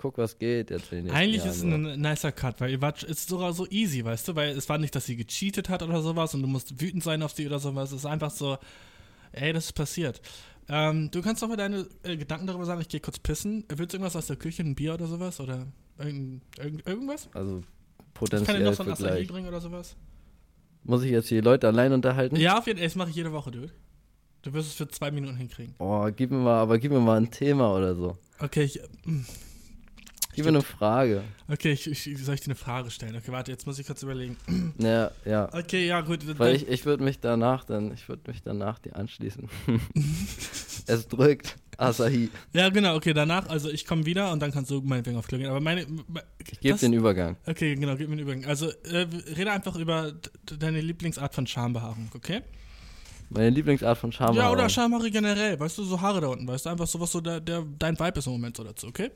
guck, 0.00 0.16
was 0.16 0.38
geht 0.38 0.70
jetzt 0.70 0.90
in 0.92 1.04
den 1.04 1.14
Eigentlich 1.14 1.44
Jahren, 1.44 1.50
ist 1.50 1.56
es 1.58 1.62
ein 1.62 2.00
nicer 2.00 2.32
Cut, 2.32 2.58
weil 2.60 2.70
ihr 2.70 2.80
wart, 2.80 3.02
ist 3.02 3.28
sogar 3.28 3.52
so 3.52 3.66
easy, 3.68 4.02
weißt 4.02 4.28
du, 4.28 4.34
weil 4.34 4.56
es 4.56 4.66
war 4.70 4.78
nicht, 4.78 4.94
dass 4.94 5.04
sie 5.04 5.14
gecheatet 5.14 5.68
hat 5.68 5.82
oder 5.82 6.00
sowas 6.00 6.34
und 6.34 6.40
du 6.40 6.48
musst 6.48 6.80
wütend 6.80 7.04
sein 7.04 7.22
auf 7.22 7.32
sie 7.32 7.46
oder 7.46 7.58
sowas. 7.58 7.90
Es 7.92 7.98
ist 7.98 8.06
einfach 8.06 8.30
so, 8.30 8.56
ey, 9.32 9.52
das 9.52 9.66
ist 9.66 9.72
passiert. 9.74 10.22
Ähm, 10.68 11.10
du 11.10 11.20
kannst 11.20 11.42
doch 11.42 11.48
mal 11.48 11.56
deine 11.56 11.86
äh, 12.02 12.16
Gedanken 12.16 12.46
darüber 12.46 12.64
sagen, 12.64 12.80
ich 12.80 12.88
gehe 12.88 13.00
kurz 13.00 13.18
pissen. 13.18 13.64
Willst 13.68 13.92
du 13.92 13.98
irgendwas 13.98 14.16
aus 14.16 14.26
der 14.26 14.36
Küche, 14.36 14.62
ein 14.62 14.74
Bier 14.74 14.94
oder 14.94 15.06
sowas? 15.06 15.38
Oder 15.38 15.66
irgend, 15.98 16.40
irgend, 16.58 16.86
irgendwas? 16.86 17.28
Also 17.34 17.62
potenziell 18.14 18.40
Ich 18.42 18.46
kann 18.46 18.56
dir 18.56 18.70
noch 18.70 18.96
so 18.96 19.04
ein 19.04 19.10
Acai 19.10 19.24
bringen 19.24 19.48
oder 19.48 19.60
sowas. 19.60 19.96
Muss 20.84 21.02
ich 21.02 21.10
jetzt 21.10 21.28
hier 21.28 21.42
Leute 21.42 21.66
allein 21.66 21.92
unterhalten? 21.92 22.36
Ja, 22.36 22.58
auf 22.58 22.66
jeden 22.66 22.78
Fall. 22.78 22.86
Das 22.86 22.96
mache 22.96 23.10
ich 23.10 23.16
jede 23.16 23.32
Woche, 23.32 23.50
dude. 23.50 23.70
Du 24.40 24.54
wirst 24.54 24.68
es 24.68 24.74
für 24.74 24.88
zwei 24.88 25.10
Minuten 25.10 25.36
hinkriegen. 25.36 25.74
Boah, 25.76 26.10
gib 26.10 26.30
mir 26.30 26.38
mal, 26.38 26.58
aber 26.60 26.78
gib 26.78 26.90
mir 26.90 27.00
mal 27.00 27.18
ein 27.18 27.30
Thema 27.30 27.76
oder 27.76 27.94
so. 27.94 28.16
Okay, 28.38 28.62
ich, 28.62 28.80
Gib 30.34 30.44
mir 30.44 30.50
eine 30.50 30.62
Frage. 30.62 31.22
Okay, 31.48 31.72
ich, 31.72 31.86
ich, 31.88 32.24
soll 32.24 32.34
ich 32.34 32.40
dir 32.40 32.46
eine 32.46 32.54
Frage 32.54 32.90
stellen? 32.90 33.16
Okay, 33.16 33.32
warte, 33.32 33.50
jetzt 33.50 33.66
muss 33.66 33.78
ich 33.78 33.86
kurz 33.86 34.02
überlegen. 34.02 34.36
Ja, 34.78 35.10
ja. 35.24 35.48
Okay, 35.52 35.86
ja, 35.86 36.00
gut. 36.00 36.20
Weil 36.38 36.54
ich, 36.54 36.68
ich 36.68 36.86
würde 36.86 37.02
mich 37.02 37.20
danach 37.20 37.64
dann, 37.64 37.92
ich 37.92 38.08
würde 38.08 38.22
mich 38.30 38.42
danach 38.42 38.78
dir 38.78 38.96
anschließen. 38.96 39.48
es 40.86 41.08
drückt. 41.08 41.56
Asahi. 41.76 42.30
Ja, 42.52 42.68
genau, 42.68 42.94
okay, 42.94 43.12
danach, 43.12 43.48
also 43.48 43.70
ich 43.70 43.86
komme 43.86 44.06
wieder 44.06 44.32
und 44.32 44.40
dann 44.40 44.52
kannst 44.52 44.70
du 44.70 44.80
meinetwegen 44.82 45.16
auf 45.16 45.26
Klo 45.26 45.38
gehen. 45.38 45.48
Aber 45.48 45.60
meine. 45.60 45.86
Ich 46.50 46.60
gebe 46.60 46.78
den 46.78 46.92
Übergang. 46.92 47.36
Okay, 47.46 47.74
genau, 47.74 47.96
gib 47.96 48.08
mir 48.08 48.16
den 48.16 48.26
Übergang. 48.26 48.44
Also, 48.46 48.70
äh, 48.70 49.06
rede 49.36 49.50
einfach 49.50 49.76
über 49.76 50.12
deine 50.44 50.80
Lieblingsart 50.80 51.34
von 51.34 51.46
Schambehaarung, 51.46 52.10
okay? 52.14 52.42
Meine 53.30 53.50
Lieblingsart 53.50 53.98
von 53.98 54.12
Schambehaarung. 54.12 54.42
Ja, 54.42 54.52
oder 54.52 54.68
Schamhaare 54.68 55.10
generell, 55.10 55.58
weißt 55.58 55.78
du, 55.78 55.84
so 55.84 56.00
Haare 56.00 56.20
da 56.20 56.26
unten, 56.28 56.46
weißt 56.46 56.66
du, 56.66 56.70
einfach 56.70 56.86
so, 56.86 57.00
was 57.00 57.12
so 57.12 57.20
der, 57.20 57.40
der, 57.40 57.64
dein 57.78 57.98
Vibe 57.98 58.18
ist 58.18 58.26
im 58.26 58.32
Moment 58.32 58.56
so 58.56 58.64
dazu, 58.64 58.88
okay? 58.88 59.10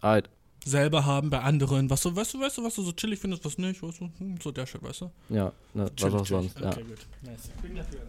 Alright. 0.00 0.28
Selber 0.64 1.06
haben 1.06 1.30
bei 1.30 1.40
anderen, 1.40 1.88
was 1.88 2.02
du, 2.02 2.14
weißt 2.14 2.34
du, 2.34 2.40
weißt 2.40 2.58
du, 2.58 2.64
was 2.64 2.74
du 2.74 2.82
so 2.82 2.92
chillig 2.92 3.18
findest, 3.18 3.44
was 3.44 3.56
nicht, 3.58 3.82
weißt 3.82 4.00
du, 4.00 4.10
hm, 4.18 4.38
so 4.42 4.50
der 4.50 4.66
Shit, 4.66 4.82
weißt 4.82 5.00
du? 5.02 5.10
Ja, 5.30 5.52
ne, 5.72 5.90
was 5.98 6.14
auch 6.14 6.26
sonst, 6.26 6.56
okay, 6.56 6.64
ja. 6.64 6.74
Gut, 6.74 7.06
nice. 7.22 7.48
Bin 7.62 7.76
dafür, 7.76 8.00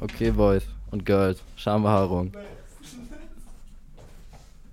Okay, 0.00 0.30
Boys 0.30 0.64
und 0.90 1.06
Girls, 1.06 1.40
Schambehaarung. 1.56 2.32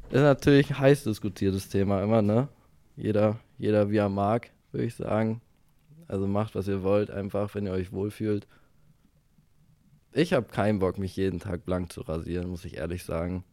Ist 0.10 0.22
natürlich 0.22 0.72
ein 0.72 0.80
heiß 0.80 1.04
diskutiertes 1.04 1.70
Thema 1.70 2.02
immer, 2.02 2.22
ne? 2.22 2.48
Jeder, 2.96 3.40
jeder 3.60 3.92
wie 3.92 3.98
er 3.98 4.10
mag, 4.10 4.50
würde 4.72 4.88
ich 4.88 4.96
sagen. 4.96 5.42
Also 6.08 6.26
macht, 6.26 6.56
was 6.56 6.68
ihr 6.68 6.82
wollt, 6.82 7.12
einfach, 7.12 7.54
wenn 7.54 7.68
ihr 7.68 7.74
euch 7.74 7.92
wohlfühlt. 7.92 8.48
Ich 10.12 10.34
habe 10.34 10.48
keinen 10.48 10.80
Bock, 10.80 10.98
mich 10.98 11.16
jeden 11.16 11.40
Tag 11.40 11.64
blank 11.64 11.94
zu 11.94 12.02
rasieren, 12.02 12.50
muss 12.50 12.66
ich 12.66 12.78
ehrlich 12.78 13.04
sagen 13.04 13.44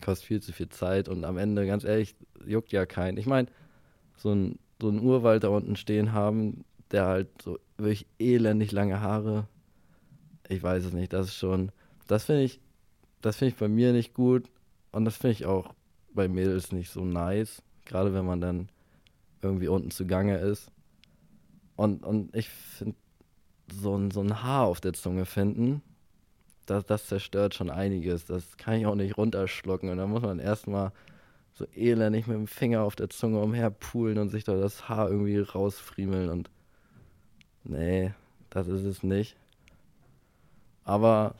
kostet 0.00 0.26
viel 0.26 0.40
zu 0.40 0.52
viel 0.52 0.68
Zeit 0.68 1.08
und 1.08 1.24
am 1.24 1.38
Ende, 1.38 1.66
ganz 1.66 1.84
ehrlich, 1.84 2.14
juckt 2.46 2.72
ja 2.72 2.86
keinen. 2.86 3.18
Ich 3.18 3.26
meine, 3.26 3.48
so 4.16 4.32
ein, 4.32 4.58
so 4.80 4.88
ein 4.88 5.00
Urwald 5.00 5.44
da 5.44 5.48
unten 5.48 5.76
stehen 5.76 6.12
haben, 6.12 6.64
der 6.90 7.06
halt 7.06 7.42
so 7.42 7.58
wirklich 7.76 8.06
elendig 8.18 8.72
lange 8.72 9.00
Haare, 9.00 9.48
ich 10.48 10.62
weiß 10.62 10.84
es 10.84 10.92
nicht, 10.92 11.12
das 11.12 11.28
ist 11.28 11.36
schon, 11.36 11.72
das 12.06 12.24
finde 12.24 12.44
ich, 12.44 12.60
das 13.20 13.36
finde 13.36 13.54
ich 13.54 13.58
bei 13.58 13.68
mir 13.68 13.92
nicht 13.92 14.14
gut 14.14 14.48
und 14.92 15.04
das 15.04 15.16
finde 15.16 15.32
ich 15.32 15.46
auch 15.46 15.74
bei 16.14 16.28
Mädels 16.28 16.72
nicht 16.72 16.90
so 16.90 17.04
nice, 17.04 17.62
gerade 17.84 18.14
wenn 18.14 18.24
man 18.24 18.40
dann 18.40 18.68
irgendwie 19.42 19.68
unten 19.68 19.90
zugange 19.90 20.38
ist. 20.38 20.70
Und, 21.76 22.04
und 22.04 22.34
ich 22.34 22.48
finde, 22.48 22.96
so 23.70 23.96
ein, 23.96 24.10
so 24.10 24.20
ein 24.20 24.42
Haar 24.42 24.66
auf 24.66 24.80
der 24.80 24.92
Zunge 24.92 25.26
finden, 25.26 25.82
das, 26.66 26.84
das 26.86 27.06
zerstört 27.06 27.54
schon 27.54 27.70
einiges. 27.70 28.26
Das 28.26 28.56
kann 28.56 28.74
ich 28.74 28.86
auch 28.86 28.94
nicht 28.94 29.16
runterschlucken. 29.16 29.88
Und 29.88 29.98
da 29.98 30.06
muss 30.06 30.22
man 30.22 30.38
erstmal 30.38 30.92
so 31.56 31.66
elendig 31.74 32.26
mit 32.26 32.36
dem 32.36 32.46
Finger 32.46 32.82
auf 32.82 32.96
der 32.96 33.08
Zunge 33.08 33.40
umherpulen 33.40 34.18
und 34.18 34.28
sich 34.28 34.44
da 34.44 34.56
das 34.56 34.88
Haar 34.88 35.10
irgendwie 35.10 35.38
rausfriemeln. 35.38 36.28
Und 36.28 36.50
nee, 37.64 38.12
das 38.50 38.68
ist 38.68 38.84
es 38.84 39.02
nicht. 39.02 39.36
Aber 40.84 41.34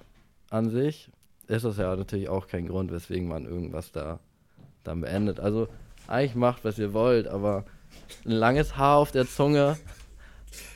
an 0.48 0.70
sich 0.70 1.10
ist 1.48 1.66
das 1.66 1.76
ja 1.76 1.94
natürlich 1.94 2.30
auch 2.30 2.48
kein 2.48 2.66
Grund, 2.66 2.90
weswegen 2.90 3.28
man 3.28 3.44
irgendwas 3.44 3.92
da 3.92 4.18
dann 4.84 5.02
beendet. 5.02 5.38
Also 5.38 5.68
eigentlich 6.08 6.34
macht, 6.34 6.64
was 6.64 6.78
ihr 6.78 6.94
wollt, 6.94 7.28
aber 7.28 7.64
ein 8.24 8.32
langes 8.32 8.76
Haar 8.78 8.96
auf 8.96 9.12
der 9.12 9.26
Zunge 9.26 9.76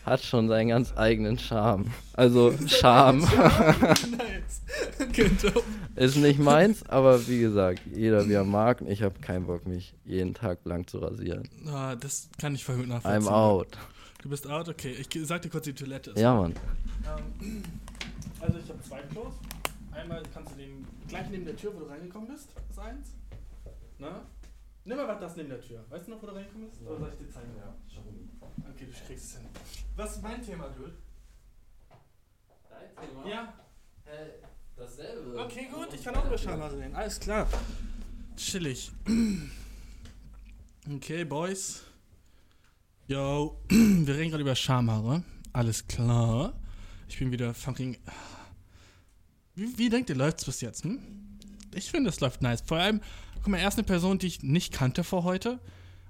hat 0.05 0.23
schon 0.23 0.49
seinen 0.49 0.69
ganz 0.69 0.93
eigenen 0.97 1.39
Charme. 1.39 1.87
Also 2.15 2.55
Charme. 2.67 3.23
Ist 5.97 6.17
nicht 6.17 6.39
meins, 6.39 6.89
aber 6.89 7.27
wie 7.29 7.41
gesagt, 7.41 7.81
jeder 7.95 8.29
wie 8.29 8.33
er 8.33 8.45
mag. 8.45 8.83
Ich 8.83 9.03
habe 9.03 9.19
keinen 9.21 9.47
Bock, 9.47 9.67
mich 9.67 9.95
jeden 10.05 10.35
Tag 10.35 10.63
blank 10.65 10.89
zu 10.91 10.99
rasieren. 10.99 11.49
Ah, 11.67 11.97
das 11.97 12.29
kann 12.39 12.55
ich 12.55 12.65
verhüten 12.65 12.89
nachvollziehen. 12.89 13.29
I'm 13.29 13.33
out. 13.33 13.79
Du 14.23 14.29
bist 14.29 14.49
out? 14.49 14.69
Okay, 14.69 14.95
ich 14.99 15.09
sag 15.27 15.43
dir 15.43 15.49
kurz 15.49 15.65
die 15.65 15.75
Toilette. 15.75 16.13
Ja, 16.17 16.35
Mann. 16.35 16.55
Ähm, 17.41 17.63
also 18.41 18.59
ich 18.59 18.69
habe 18.69 18.83
zwei 18.83 19.01
Klos. 19.03 19.33
Einmal 19.93 20.23
kannst 20.33 20.53
du 20.53 20.57
den 20.57 20.87
gleich 21.09 21.29
neben 21.31 21.45
der 21.45 21.57
Tür, 21.57 21.73
wo 21.75 21.81
du 21.81 21.87
reingekommen 21.87 22.29
bist, 22.29 22.49
ist 22.71 22.79
eins. 22.79 23.09
Na? 23.99 24.23
Nimm 24.85 24.97
mal 24.97 25.09
was 25.09 25.20
das 25.20 25.36
neben 25.36 25.51
der 25.51 25.61
Tür. 25.61 25.85
Weißt 25.90 26.07
du 26.07 26.12
noch, 26.12 26.23
wo 26.23 26.27
du 26.27 26.32
reingekommen 26.32 26.69
bist? 26.69 26.82
Oder 26.82 26.98
soll 26.98 27.11
ich 27.11 27.19
dir 27.19 27.28
zeigen? 27.31 27.51
Ja, 27.57 27.74
schon. 27.93 28.31
Okay, 28.70 28.86
du 28.86 29.07
kriegst 29.07 29.24
es 29.24 29.36
hin. 29.36 29.47
Was 29.97 30.16
ist 30.16 30.23
mein 30.23 30.43
Thema, 30.43 30.69
Dude? 30.70 30.94
Dein 32.69 33.09
Thema? 33.09 33.28
Ja. 33.28 33.55
Hey, 34.05 34.31
dasselbe. 34.77 35.39
Okay, 35.39 35.69
gut, 35.73 35.93
ich 35.93 36.02
kann 36.02 36.15
auch 36.16 36.27
über 36.27 36.39
Schamhaare 36.39 36.78
reden. 36.78 36.94
Alles 36.94 37.20
klar. 37.20 37.47
Chillig. 38.36 38.90
Okay, 40.93 41.24
Boys. 41.24 41.82
Yo, 43.07 43.61
wir 43.69 44.15
reden 44.16 44.31
gerade 44.31 44.43
über 44.43 44.57
Schamhaare. 44.57 45.23
Alles 45.52 45.86
klar. 45.86 46.55
Ich 47.07 47.19
bin 47.19 47.31
wieder 47.31 47.52
fucking. 47.52 47.98
Wie, 49.55 49.77
wie 49.77 49.89
denkt 49.90 50.09
ihr, 50.09 50.16
läuft's 50.16 50.47
bis 50.47 50.62
jetzt? 50.62 50.85
Hm? 50.85 50.98
Ich 51.74 51.90
finde, 51.90 52.09
es 52.09 52.19
läuft 52.20 52.40
nice. 52.40 52.62
Vor 52.62 52.78
allem, 52.78 53.01
guck 53.43 53.49
mal, 53.49 53.59
er 53.59 53.69
ist 53.69 53.75
eine 53.79 53.85
Person, 53.85 54.19
die 54.19 54.27
ich 54.27 54.43
nicht 54.43 54.73
kannte 54.73 55.05
vor 55.05 55.25
heute. 55.25 55.59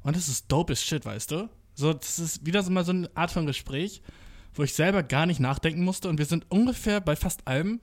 Und 0.02 0.16
das 0.16 0.28
ist 0.28 0.50
dope 0.50 0.72
as 0.72 0.82
shit, 0.82 1.04
weißt 1.04 1.30
du? 1.30 1.48
So, 1.74 1.92
das 1.92 2.18
ist 2.18 2.46
wieder 2.46 2.62
so 2.62 2.70
mal 2.70 2.84
so 2.84 2.92
eine 2.92 3.10
Art 3.14 3.30
von 3.30 3.46
Gespräch, 3.46 4.02
wo 4.54 4.62
ich 4.62 4.74
selber 4.74 5.02
gar 5.02 5.26
nicht 5.26 5.40
nachdenken 5.40 5.84
musste. 5.84 6.08
Und 6.08 6.18
wir 6.18 6.26
sind 6.26 6.50
ungefähr 6.50 7.00
bei 7.00 7.16
fast 7.16 7.46
allem 7.46 7.80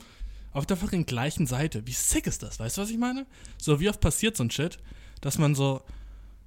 auf 0.52 0.66
der 0.66 0.78
fucking 0.78 1.06
gleichen 1.06 1.46
Seite. 1.46 1.86
Wie 1.86 1.94
sick 1.94 2.28
ist 2.28 2.44
das? 2.44 2.60
Weißt 2.60 2.78
du, 2.78 2.82
was 2.82 2.90
ich 2.90 2.98
meine? 2.98 3.26
So, 3.58 3.80
wie 3.80 3.90
oft 3.90 4.02
passiert 4.02 4.36
so 4.36 4.44
ein 4.44 4.52
Shit, 4.52 4.80
dass 5.22 5.38
man 5.38 5.56
so 5.56 5.82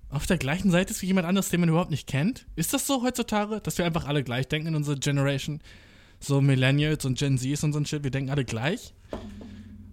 auf 0.09 0.27
der 0.27 0.39
gleichen 0.39 0.71
Seite 0.71 0.93
ist 0.93 1.03
wie 1.03 1.07
jemand 1.07 1.27
anderes, 1.27 1.49
den 1.51 1.61
man 1.61 1.69
überhaupt 1.69 1.91
nicht 1.91 2.07
kennt? 2.07 2.47
Ist 2.57 2.75
das 2.75 2.87
so 2.87 3.03
heutzutage, 3.03 3.61
dass 3.61 3.79
wir 3.79 3.85
einfach 3.85 4.07
alle 4.07 4.25
gleich 4.25 4.49
denken 4.49 4.69
in 4.69 4.75
unserer 4.75 4.97
Generation? 4.97 5.61
So 6.19 6.41
Millennials 6.41 7.05
und 7.05 7.19
Gen 7.19 7.39
Zs 7.39 7.65
und 7.65 7.73
so 7.73 7.79
ein 7.79 7.87
Shit, 7.87 8.03
wir 8.05 8.11
denken 8.11 8.31
alle 8.31 8.45
gleich? 8.45 8.93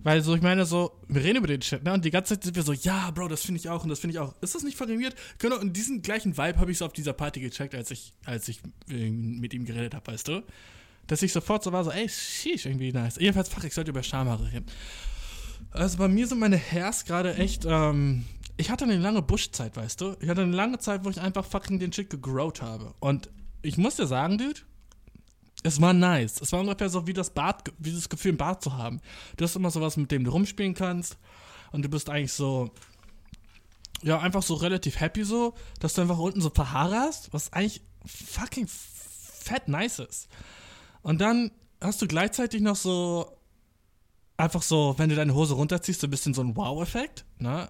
Weil 0.07 0.21
so, 0.21 0.35
ich 0.35 0.41
meine, 0.41 0.65
so, 0.65 1.01
wir 1.09 1.21
reden 1.21 1.39
über 1.39 1.47
den 1.47 1.61
Shit, 1.61 1.83
ne? 1.83 1.91
Und 1.91 2.05
die 2.05 2.11
ganze 2.11 2.35
Zeit 2.35 2.45
sind 2.45 2.55
wir 2.55 2.63
so, 2.63 2.71
ja, 2.71 3.11
Bro, 3.11 3.27
das 3.27 3.41
finde 3.41 3.59
ich 3.59 3.67
auch 3.67 3.83
und 3.83 3.89
das 3.89 3.99
finde 3.99 4.13
ich 4.13 4.19
auch. 4.19 4.33
Ist 4.39 4.55
das 4.55 4.63
nicht 4.63 4.77
verrimiert? 4.77 5.13
Genau, 5.37 5.59
und 5.59 5.75
diesen 5.75 6.01
gleichen 6.01 6.37
Vibe 6.37 6.59
habe 6.59 6.71
ich 6.71 6.77
so 6.77 6.85
auf 6.85 6.93
dieser 6.93 7.11
Party 7.11 7.41
gecheckt, 7.41 7.75
als 7.75 7.91
ich, 7.91 8.13
als 8.23 8.47
ich 8.47 8.61
äh, 8.89 9.09
mit 9.09 9.53
ihm 9.53 9.65
geredet 9.65 9.93
habe, 9.93 10.09
weißt 10.09 10.29
du? 10.29 10.43
Dass 11.07 11.21
ich 11.23 11.33
sofort 11.33 11.61
so 11.61 11.73
war, 11.73 11.83
so, 11.83 11.91
ey, 11.91 12.07
sheesh, 12.07 12.67
irgendwie 12.67 12.93
nice. 12.93 13.17
Jedenfalls, 13.19 13.49
fuck, 13.49 13.65
ich 13.65 13.73
sollte 13.73 13.91
über 13.91 14.01
Schamhaare 14.01 14.49
reden. 14.49 14.67
Also 15.71 15.97
bei 15.97 16.07
mir 16.07 16.25
sind 16.25 16.39
meine 16.39 16.57
Hairs 16.57 17.03
gerade 17.03 17.35
echt, 17.35 17.65
ähm, 17.67 18.23
ich 18.55 18.69
hatte 18.69 18.85
eine 18.85 18.99
lange 18.99 19.21
Buschzeit, 19.21 19.75
weißt 19.75 19.99
du? 19.99 20.15
Ich 20.21 20.29
hatte 20.29 20.43
eine 20.43 20.55
lange 20.55 20.79
Zeit, 20.79 21.03
wo 21.03 21.09
ich 21.09 21.19
einfach 21.19 21.43
fucking 21.43 21.79
den 21.79 21.91
Shit 21.91 22.09
gegrowt 22.09 22.61
habe. 22.61 22.93
Und 23.01 23.29
ich 23.61 23.77
muss 23.77 23.97
dir 23.97 24.07
sagen, 24.07 24.37
Dude, 24.37 24.61
es 25.67 25.81
war 25.81 25.93
nice. 25.93 26.41
Es 26.41 26.51
war 26.51 26.61
ungefähr 26.61 26.89
so 26.89 27.07
wie 27.07 27.13
das 27.13 27.29
Bad, 27.29 27.71
wie 27.77 27.91
das 27.91 28.09
Gefühl, 28.09 28.33
ein 28.33 28.37
Bad 28.37 28.63
zu 28.63 28.77
haben. 28.77 29.01
Du 29.35 29.43
hast 29.43 29.55
immer 29.55 29.71
sowas, 29.71 29.97
mit 29.97 30.11
dem 30.11 30.23
du 30.23 30.31
rumspielen 30.31 30.73
kannst. 30.73 31.17
Und 31.71 31.83
du 31.83 31.89
bist 31.89 32.09
eigentlich 32.09 32.33
so, 32.33 32.71
ja, 34.01 34.19
einfach 34.19 34.43
so 34.43 34.55
relativ 34.55 34.99
happy 34.99 35.23
so, 35.23 35.53
dass 35.79 35.93
du 35.93 36.01
einfach 36.01 36.17
unten 36.17 36.41
so 36.41 36.49
paar 36.49 36.71
Haare 36.71 36.95
hast, 36.95 37.33
was 37.33 37.51
eigentlich 37.53 37.81
fucking 38.05 38.67
fett 38.67 39.67
nice 39.67 39.99
ist. 39.99 40.29
Und 41.01 41.19
dann 41.21 41.51
hast 41.81 42.01
du 42.01 42.07
gleichzeitig 42.07 42.61
noch 42.61 42.75
so 42.75 43.36
einfach 44.37 44.61
so, 44.61 44.93
wenn 44.97 45.09
du 45.09 45.15
deine 45.15 45.33
Hose 45.33 45.55
runterziehst, 45.55 45.99
so 45.99 46.07
ein 46.07 46.11
bisschen 46.11 46.33
so 46.33 46.41
ein 46.41 46.55
Wow-Effekt. 46.55 47.25
Ne? 47.39 47.67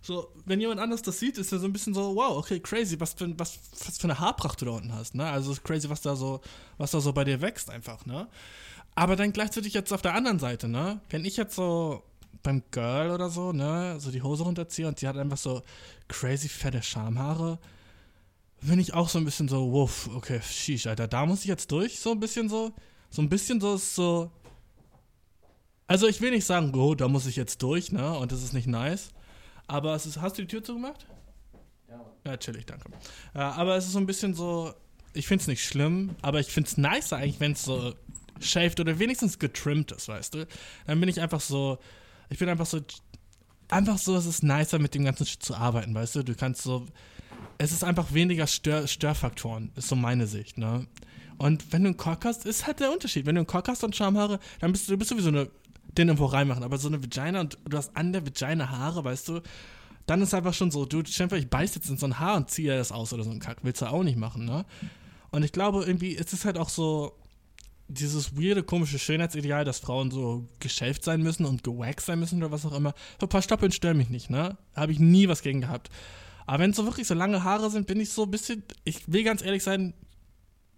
So, 0.00 0.28
wenn 0.46 0.60
jemand 0.60 0.80
anders 0.80 1.02
das 1.02 1.18
sieht, 1.18 1.36
ist 1.36 1.52
er 1.52 1.58
so 1.58 1.66
ein 1.66 1.72
bisschen 1.72 1.92
so, 1.92 2.16
wow, 2.16 2.38
okay, 2.38 2.58
crazy, 2.60 2.98
was 2.98 3.12
für, 3.12 3.38
was, 3.38 3.58
was 3.84 3.98
für 3.98 4.04
eine 4.04 4.18
Haarpracht 4.18 4.60
du 4.60 4.64
da 4.64 4.72
unten 4.72 4.94
hast. 4.94 5.14
Ne? 5.14 5.24
Also 5.24 5.52
ist 5.52 5.64
crazy, 5.64 5.90
was 5.90 6.00
da 6.00 6.16
so, 6.16 6.40
was 6.78 6.92
da 6.92 7.00
so 7.00 7.12
bei 7.12 7.24
dir 7.24 7.42
wächst 7.42 7.68
einfach. 7.68 8.06
Ne? 8.06 8.26
Aber 8.94 9.16
dann 9.16 9.32
gleichzeitig 9.32 9.74
jetzt 9.74 9.92
auf 9.92 10.00
der 10.00 10.14
anderen 10.14 10.38
Seite, 10.38 10.68
ne? 10.68 11.00
Wenn 11.10 11.26
ich 11.26 11.36
jetzt 11.36 11.54
so 11.54 12.02
beim 12.42 12.62
Girl 12.70 13.10
oder 13.10 13.28
so, 13.28 13.52
ne, 13.52 13.96
so 13.98 14.10
die 14.10 14.22
Hose 14.22 14.44
runterziehe 14.44 14.88
und 14.88 14.98
sie 14.98 15.06
hat 15.06 15.18
einfach 15.18 15.36
so 15.36 15.62
crazy 16.08 16.48
fette 16.48 16.82
Schamhaare, 16.82 17.58
bin 18.62 18.78
ich 18.78 18.94
auch 18.94 19.10
so 19.10 19.18
ein 19.18 19.24
bisschen 19.26 19.48
so, 19.48 19.70
wuff, 19.72 20.08
okay, 20.14 20.40
sheesh, 20.40 20.86
Alter, 20.86 21.08
da 21.08 21.26
muss 21.26 21.40
ich 21.40 21.46
jetzt 21.46 21.70
durch, 21.72 21.98
so 21.98 22.12
ein 22.12 22.20
bisschen 22.20 22.48
so. 22.48 22.72
So 23.10 23.22
ein 23.22 23.28
bisschen 23.28 23.60
so 23.60 23.76
so, 23.76 24.30
also 25.86 26.06
ich 26.06 26.20
will 26.20 26.30
nicht 26.30 26.44
sagen, 26.44 26.74
oh, 26.74 26.94
da 26.94 27.08
muss 27.08 27.26
ich 27.26 27.36
jetzt 27.36 27.62
durch, 27.62 27.92
ne? 27.92 28.18
Und 28.18 28.32
das 28.32 28.42
ist 28.42 28.52
nicht 28.52 28.66
nice. 28.66 29.10
Aber 29.66 29.94
es 29.94 30.06
ist, 30.06 30.20
hast 30.20 30.38
du 30.38 30.42
die 30.42 30.48
Tür 30.48 30.62
zugemacht? 30.62 31.06
Ja. 31.88 32.04
Ja, 32.24 32.36
chillig, 32.36 32.66
danke. 32.66 32.90
Ja, 33.34 33.52
aber 33.52 33.76
es 33.76 33.86
ist 33.86 33.92
so 33.92 33.98
ein 33.98 34.06
bisschen 34.06 34.34
so, 34.34 34.74
ich 35.12 35.26
finde 35.26 35.42
es 35.42 35.48
nicht 35.48 35.64
schlimm, 35.64 36.14
aber 36.22 36.40
ich 36.40 36.48
finde 36.48 36.68
es 36.68 36.76
nicer 36.76 37.16
eigentlich, 37.16 37.40
wenn 37.40 37.52
es 37.52 37.62
so 37.64 37.94
shaved 38.40 38.80
oder 38.80 38.98
wenigstens 38.98 39.38
getrimmt 39.38 39.92
ist, 39.92 40.08
weißt 40.08 40.34
du? 40.34 40.46
Dann 40.86 41.00
bin 41.00 41.08
ich 41.08 41.20
einfach 41.20 41.40
so, 41.40 41.78
ich 42.28 42.38
bin 42.38 42.48
einfach 42.48 42.66
so, 42.66 42.80
einfach 43.68 43.98
so, 43.98 44.16
es 44.16 44.26
ist 44.26 44.42
nicer 44.42 44.78
mit 44.78 44.94
dem 44.94 45.04
ganzen 45.04 45.26
Shit 45.26 45.42
zu 45.42 45.54
arbeiten, 45.54 45.94
weißt 45.94 46.16
du? 46.16 46.22
Du 46.22 46.34
kannst 46.34 46.62
so, 46.62 46.86
es 47.58 47.72
ist 47.72 47.84
einfach 47.84 48.12
weniger 48.12 48.46
Stör, 48.46 48.86
Störfaktoren, 48.86 49.72
ist 49.76 49.88
so 49.88 49.96
meine 49.96 50.26
Sicht, 50.26 50.58
ne? 50.58 50.86
Und 51.38 51.72
wenn 51.72 51.82
du 51.82 51.88
einen 51.88 51.96
Cock 51.96 52.24
hast, 52.24 52.46
ist 52.46 52.66
halt 52.66 52.80
der 52.80 52.90
Unterschied. 52.90 53.26
Wenn 53.26 53.34
du 53.34 53.40
einen 53.40 53.46
Cock 53.46 53.68
hast 53.68 53.84
und 53.84 53.94
Schamhaare, 53.94 54.40
dann 54.60 54.72
bist 54.72 54.88
du, 54.88 54.92
du 54.92 54.98
bist 54.98 55.10
sowieso 55.10 55.28
eine 55.28 55.50
den 55.98 56.08
irgendwo 56.08 56.26
reinmachen. 56.26 56.62
Aber 56.62 56.78
so 56.78 56.88
eine 56.88 57.02
Vagina 57.02 57.40
und 57.40 57.58
du 57.68 57.76
hast 57.76 57.96
an 57.96 58.12
der 58.12 58.26
Vagina 58.26 58.70
Haare, 58.70 59.04
weißt 59.04 59.28
du, 59.28 59.40
dann 60.06 60.22
ist 60.22 60.34
einfach 60.34 60.54
schon 60.54 60.70
so, 60.70 60.84
du, 60.84 61.04
Schäfer, 61.04 61.36
ich 61.36 61.50
beiß 61.50 61.74
jetzt 61.74 61.90
in 61.90 61.96
so 61.96 62.06
ein 62.06 62.18
Haar 62.18 62.36
und 62.36 62.50
ziehe 62.50 62.76
das 62.76 62.92
aus 62.92 63.12
oder 63.12 63.24
so 63.24 63.30
ein 63.30 63.40
Kack. 63.40 63.58
Willst 63.62 63.82
du 63.82 63.86
auch 63.86 64.04
nicht 64.04 64.16
machen, 64.16 64.44
ne? 64.44 64.64
Und 65.30 65.44
ich 65.44 65.52
glaube, 65.52 65.84
irgendwie 65.84 66.12
ist 66.12 66.32
es 66.32 66.44
halt 66.44 66.56
auch 66.56 66.68
so 66.68 67.12
dieses 67.88 68.36
weirde, 68.36 68.62
komische 68.62 68.98
Schönheitsideal, 68.98 69.64
dass 69.64 69.78
Frauen 69.78 70.10
so 70.10 70.46
geschäft 70.60 71.04
sein 71.04 71.22
müssen 71.22 71.44
und 71.44 71.62
gewaxt 71.62 72.06
sein 72.06 72.18
müssen 72.18 72.38
oder 72.38 72.52
was 72.52 72.66
auch 72.66 72.72
immer. 72.72 72.94
So 73.20 73.26
ein 73.26 73.28
paar 73.28 73.42
Stoppeln 73.42 73.72
stören 73.72 73.96
mich 73.96 74.10
nicht, 74.10 74.30
ne? 74.30 74.56
Habe 74.74 74.92
ich 74.92 74.98
nie 74.98 75.28
was 75.28 75.42
gegen 75.42 75.60
gehabt. 75.60 75.90
Aber 76.46 76.60
wenn 76.60 76.70
es 76.70 76.76
so 76.76 76.84
wirklich 76.84 77.06
so 77.06 77.14
lange 77.14 77.42
Haare 77.42 77.70
sind, 77.70 77.86
bin 77.86 78.00
ich 78.00 78.10
so 78.10 78.22
ein 78.22 78.30
bisschen, 78.30 78.62
ich 78.84 79.12
will 79.12 79.24
ganz 79.24 79.42
ehrlich 79.42 79.62
sein, 79.62 79.94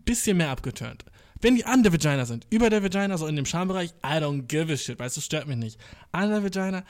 bisschen 0.05 0.39
mehr 0.39 0.51
abgeturnt. 0.51 1.05
Wenn 1.40 1.55
die 1.56 1.65
an 1.65 1.82
der 1.82 1.93
Vagina 1.93 2.24
sind, 2.24 2.47
über 2.51 2.69
der 2.70 2.82
Vagina, 2.82 3.16
so 3.16 3.27
in 3.27 3.36
dem 3.36 3.47
Schambereich, 3.47 3.90
I 4.05 4.19
don't 4.20 4.43
give 4.43 4.73
a 4.73 4.77
shit, 4.77 4.98
weißt 4.98 5.16
du, 5.16 5.20
stört 5.20 5.47
mich 5.47 5.56
nicht. 5.56 5.81
An 6.12 6.31
der 6.31 6.43
Vagina, 6.43 6.81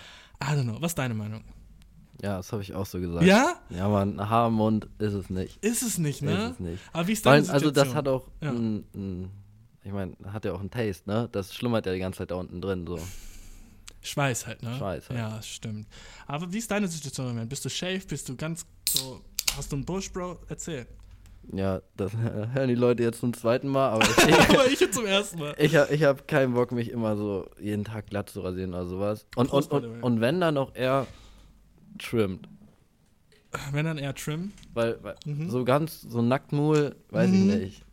I 0.43 0.47
don't 0.55 0.63
know. 0.65 0.81
Was 0.81 0.93
ist 0.93 0.99
deine 0.99 1.15
Meinung? 1.15 1.45
Ja, 2.23 2.39
das 2.39 2.51
habe 2.53 2.63
ich 2.63 2.75
auch 2.75 2.87
so 2.87 2.99
gesagt. 2.99 3.25
Ja? 3.25 3.61
Ja, 3.71 3.89
man, 3.89 4.29
Haarmund 4.29 4.89
ist 4.99 5.13
es 5.13 5.31
nicht. 5.31 5.65
Ist 5.65 5.83
es 5.83 5.99
nicht, 5.99 6.23
ne? 6.23 6.47
Ist 6.47 6.53
es 6.53 6.59
nicht. 6.61 6.83
Aber 6.93 7.07
wie 7.07 7.13
ist 7.13 7.25
deine 7.25 7.47
Weil, 7.47 7.55
Also 7.55 7.71
das 7.71 7.95
hat 7.95 8.09
auch, 8.09 8.27
ja. 8.41 8.51
ein, 8.51 8.85
ein, 8.95 9.31
ich 9.85 9.93
meine, 9.93 10.17
hat 10.33 10.45
ja 10.45 10.53
auch 10.53 10.61
einen 10.61 10.71
Taste, 10.71 11.09
ne? 11.09 11.29
Das 11.31 11.55
schlummert 11.55 11.87
ja 11.87 11.93
die 11.93 12.01
ganze 12.01 12.19
Zeit 12.19 12.31
da 12.31 12.35
unten 12.35 12.61
drin, 12.61 12.87
so. 12.87 12.99
Schweiß 14.01 14.47
halt, 14.47 14.63
ne? 14.63 14.77
Schweiß 14.79 15.11
halt. 15.11 15.19
Ja, 15.19 15.43
stimmt. 15.43 15.87
Aber 16.27 16.53
wie 16.53 16.59
ist 16.59 16.71
deine 16.71 16.89
Situation 16.89 17.27
im 17.27 17.33
Moment? 17.35 17.51
Bist 17.51 17.65
du 17.65 17.69
shave? 17.69 18.05
Bist 18.07 18.29
du 18.29 18.37
ganz 18.37 18.65
so, 18.89 19.21
hast 19.57 19.71
du 19.71 19.77
einen 19.77 19.85
Bush, 19.85 20.11
Bro? 20.11 20.39
Erzähl. 20.49 20.87
Ja, 21.53 21.81
das 21.97 22.13
hören 22.55 22.69
die 22.69 22.75
Leute 22.75 23.03
jetzt 23.03 23.21
zum 23.21 23.33
zweiten 23.33 23.69
Mal, 23.69 23.91
aber 23.91 24.05
ich, 24.05 24.51
aber 24.51 24.67
ich 24.67 24.91
zum 24.91 25.07
ersten 25.07 25.39
Mal. 25.39 25.55
Ich, 25.59 25.75
ich 25.75 26.03
habe 26.03 26.23
keinen 26.27 26.55
Bock, 26.55 26.73
mich 26.73 26.91
immer 26.91 27.17
so 27.17 27.49
jeden 27.61 27.85
Tag 27.85 28.07
glatt 28.09 28.29
zu 28.29 28.41
rasieren 28.41 28.75
oder 28.75 28.87
sowas. 28.87 29.27
Und, 29.37 29.51
und, 29.53 29.71
und, 29.71 30.03
und 30.03 30.21
wenn 30.21 30.41
dann 30.41 30.59
auch 30.59 30.75
eher 30.75 31.07
trimmed. 31.99 32.49
Wenn 33.73 33.87
dann 33.87 33.99
eher 33.99 34.15
trim? 34.15 34.53
Weil, 34.75 34.99
weil 35.03 35.17
mhm. 35.25 35.51
so 35.51 35.65
ganz, 35.65 36.03
so 36.03 36.21
Nacktmuhl, 36.21 36.97
weiß 37.11 37.31
mhm. 37.31 37.35
ich 37.35 37.57
nicht. 37.57 37.85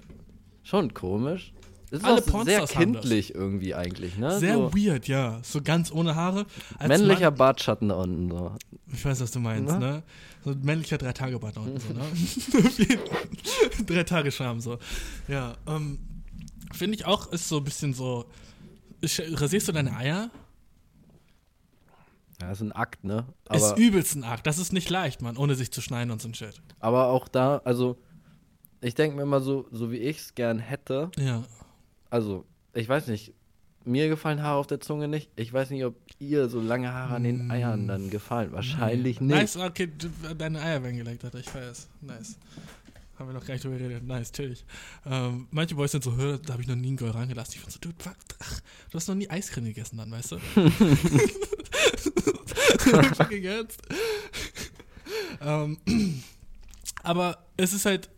Schon 0.64 0.94
komisch. 0.94 1.54
Ist 1.96 2.04
Alle 2.04 2.22
auch 2.22 2.44
sehr 2.44 2.66
kindlich 2.68 3.34
irgendwie 3.34 3.74
eigentlich, 3.74 4.18
ne? 4.18 4.38
Sehr 4.38 4.56
so 4.56 4.74
weird, 4.74 5.08
ja. 5.08 5.40
So 5.44 5.62
ganz 5.62 5.94
ohne 5.94 6.14
Haare. 6.14 6.46
Als 6.78 6.90
männlicher 6.90 7.32
Mann, 7.32 7.38
Bartschatten 7.38 7.88
da 7.88 7.96
unten 7.96 8.30
so. 8.30 8.52
Ich 8.92 9.06
weiß, 9.06 9.22
was 9.22 9.32
du 9.32 9.40
meinst, 9.40 9.74
Na? 9.74 9.80
ne? 9.80 10.04
So 10.44 10.52
ein 10.52 10.62
männlicher 10.62 10.98
Drei-Tage-Bart 10.98 11.56
da 11.56 11.62
unten 11.62 11.80
so, 11.80 11.94
ne? 11.94 12.04
Drei 13.86 14.04
Tage 14.04 14.30
Scham 14.34 14.60
so. 14.60 14.78
Ja, 15.30 15.56
ähm, 15.68 16.00
finde 16.74 16.98
ich 16.98 17.06
auch, 17.06 17.32
ist 17.32 17.48
so 17.48 17.60
ein 17.60 17.64
bisschen 17.64 17.94
so. 17.94 18.26
Rasierst 19.02 19.70
du 19.70 19.72
deine 19.72 19.96
Eier? 19.96 20.32
Ja, 22.42 22.52
ist 22.52 22.60
ein 22.60 22.74
Akt, 22.74 23.06
ne? 23.06 23.26
Aber 23.48 23.58
ist 23.58 23.78
übelst 23.78 24.16
ein 24.16 24.26
Akt. 24.26 24.46
Das 24.46 24.58
ist 24.58 24.74
nicht 24.74 24.90
leicht, 24.90 25.22
Mann, 25.22 25.38
ohne 25.38 25.56
sich 25.56 25.72
zu 25.72 25.80
schneiden 25.80 26.12
und 26.12 26.22
so 26.22 26.28
ein 26.28 26.34
Shit. 26.34 26.62
Aber 26.82 27.08
auch 27.08 27.30
da, 27.30 27.62
also, 27.64 27.98
ich 28.82 28.96
denke 28.96 29.16
mir 29.16 29.24
immer 29.24 29.40
so, 29.40 29.66
so 29.72 29.94
wie 29.94 30.00
ich 30.00 30.18
es 30.18 30.36
gern 30.36 30.60
hätte. 30.60 31.10
Ja 31.18 31.44
also, 32.16 32.46
ich 32.74 32.88
weiß 32.88 33.08
nicht, 33.08 33.34
mir 33.84 34.08
gefallen 34.08 34.42
Haare 34.42 34.58
auf 34.58 34.68
der 34.68 34.80
Zunge 34.80 35.10
nicht. 35.10 35.30
Ich 35.36 35.52
weiß 35.52 35.70
nicht, 35.70 35.84
ob 35.84 35.98
ihr 36.18 36.48
so 36.48 36.62
lange 36.62 36.94
Haare 36.94 37.16
an 37.16 37.26
den 37.26 37.52
Eiern 37.52 37.90
dann 37.90 38.10
gefallen. 38.10 38.54
Wahrscheinlich 38.54 39.20
nicht. 39.20 39.36
Nice, 39.36 39.58
okay, 39.58 39.92
deine 40.38 40.62
Eier 40.62 40.82
werden 40.82 40.96
geleckt, 40.96 41.26
hat 41.26 41.36
ich 41.36 41.54
weiß. 41.54 41.90
Nice. 42.00 42.38
Haben 43.20 43.30
wir 43.30 43.34
noch 43.34 43.46
gar 43.46 43.56
nicht 43.56 43.66
drüber 43.66 43.78
geredet. 43.78 44.04
Nice, 44.04 44.32
chillig. 44.32 44.64
Ähm, 45.06 45.50
manche 45.52 45.76
Boys 45.76 45.92
sind 45.92 46.06
so, 46.06 46.12
da 46.12 46.54
habe 46.54 46.62
ich 46.62 46.70
noch 46.70 46.78
nie 46.78 46.88
einen 46.88 46.96
Girl 46.96 47.12
rangelassen. 47.12 47.56
Ich 47.56 47.60
fand 47.60 47.74
so, 47.74 47.80
dude, 47.80 47.96
ach, 48.40 48.62
du 48.92 48.98
hast 48.98 49.10
noch 49.10 49.16
nie 49.16 49.30
Eiscreme 49.30 49.66
gegessen 49.66 49.98
dann, 49.98 50.10
weißt 50.10 50.32
du? 50.32 50.38
Ernst. 53.44 53.82
ähm, 55.42 55.78
aber 57.04 57.46
es 57.58 57.74
ist 57.74 57.86
halt 57.86 58.10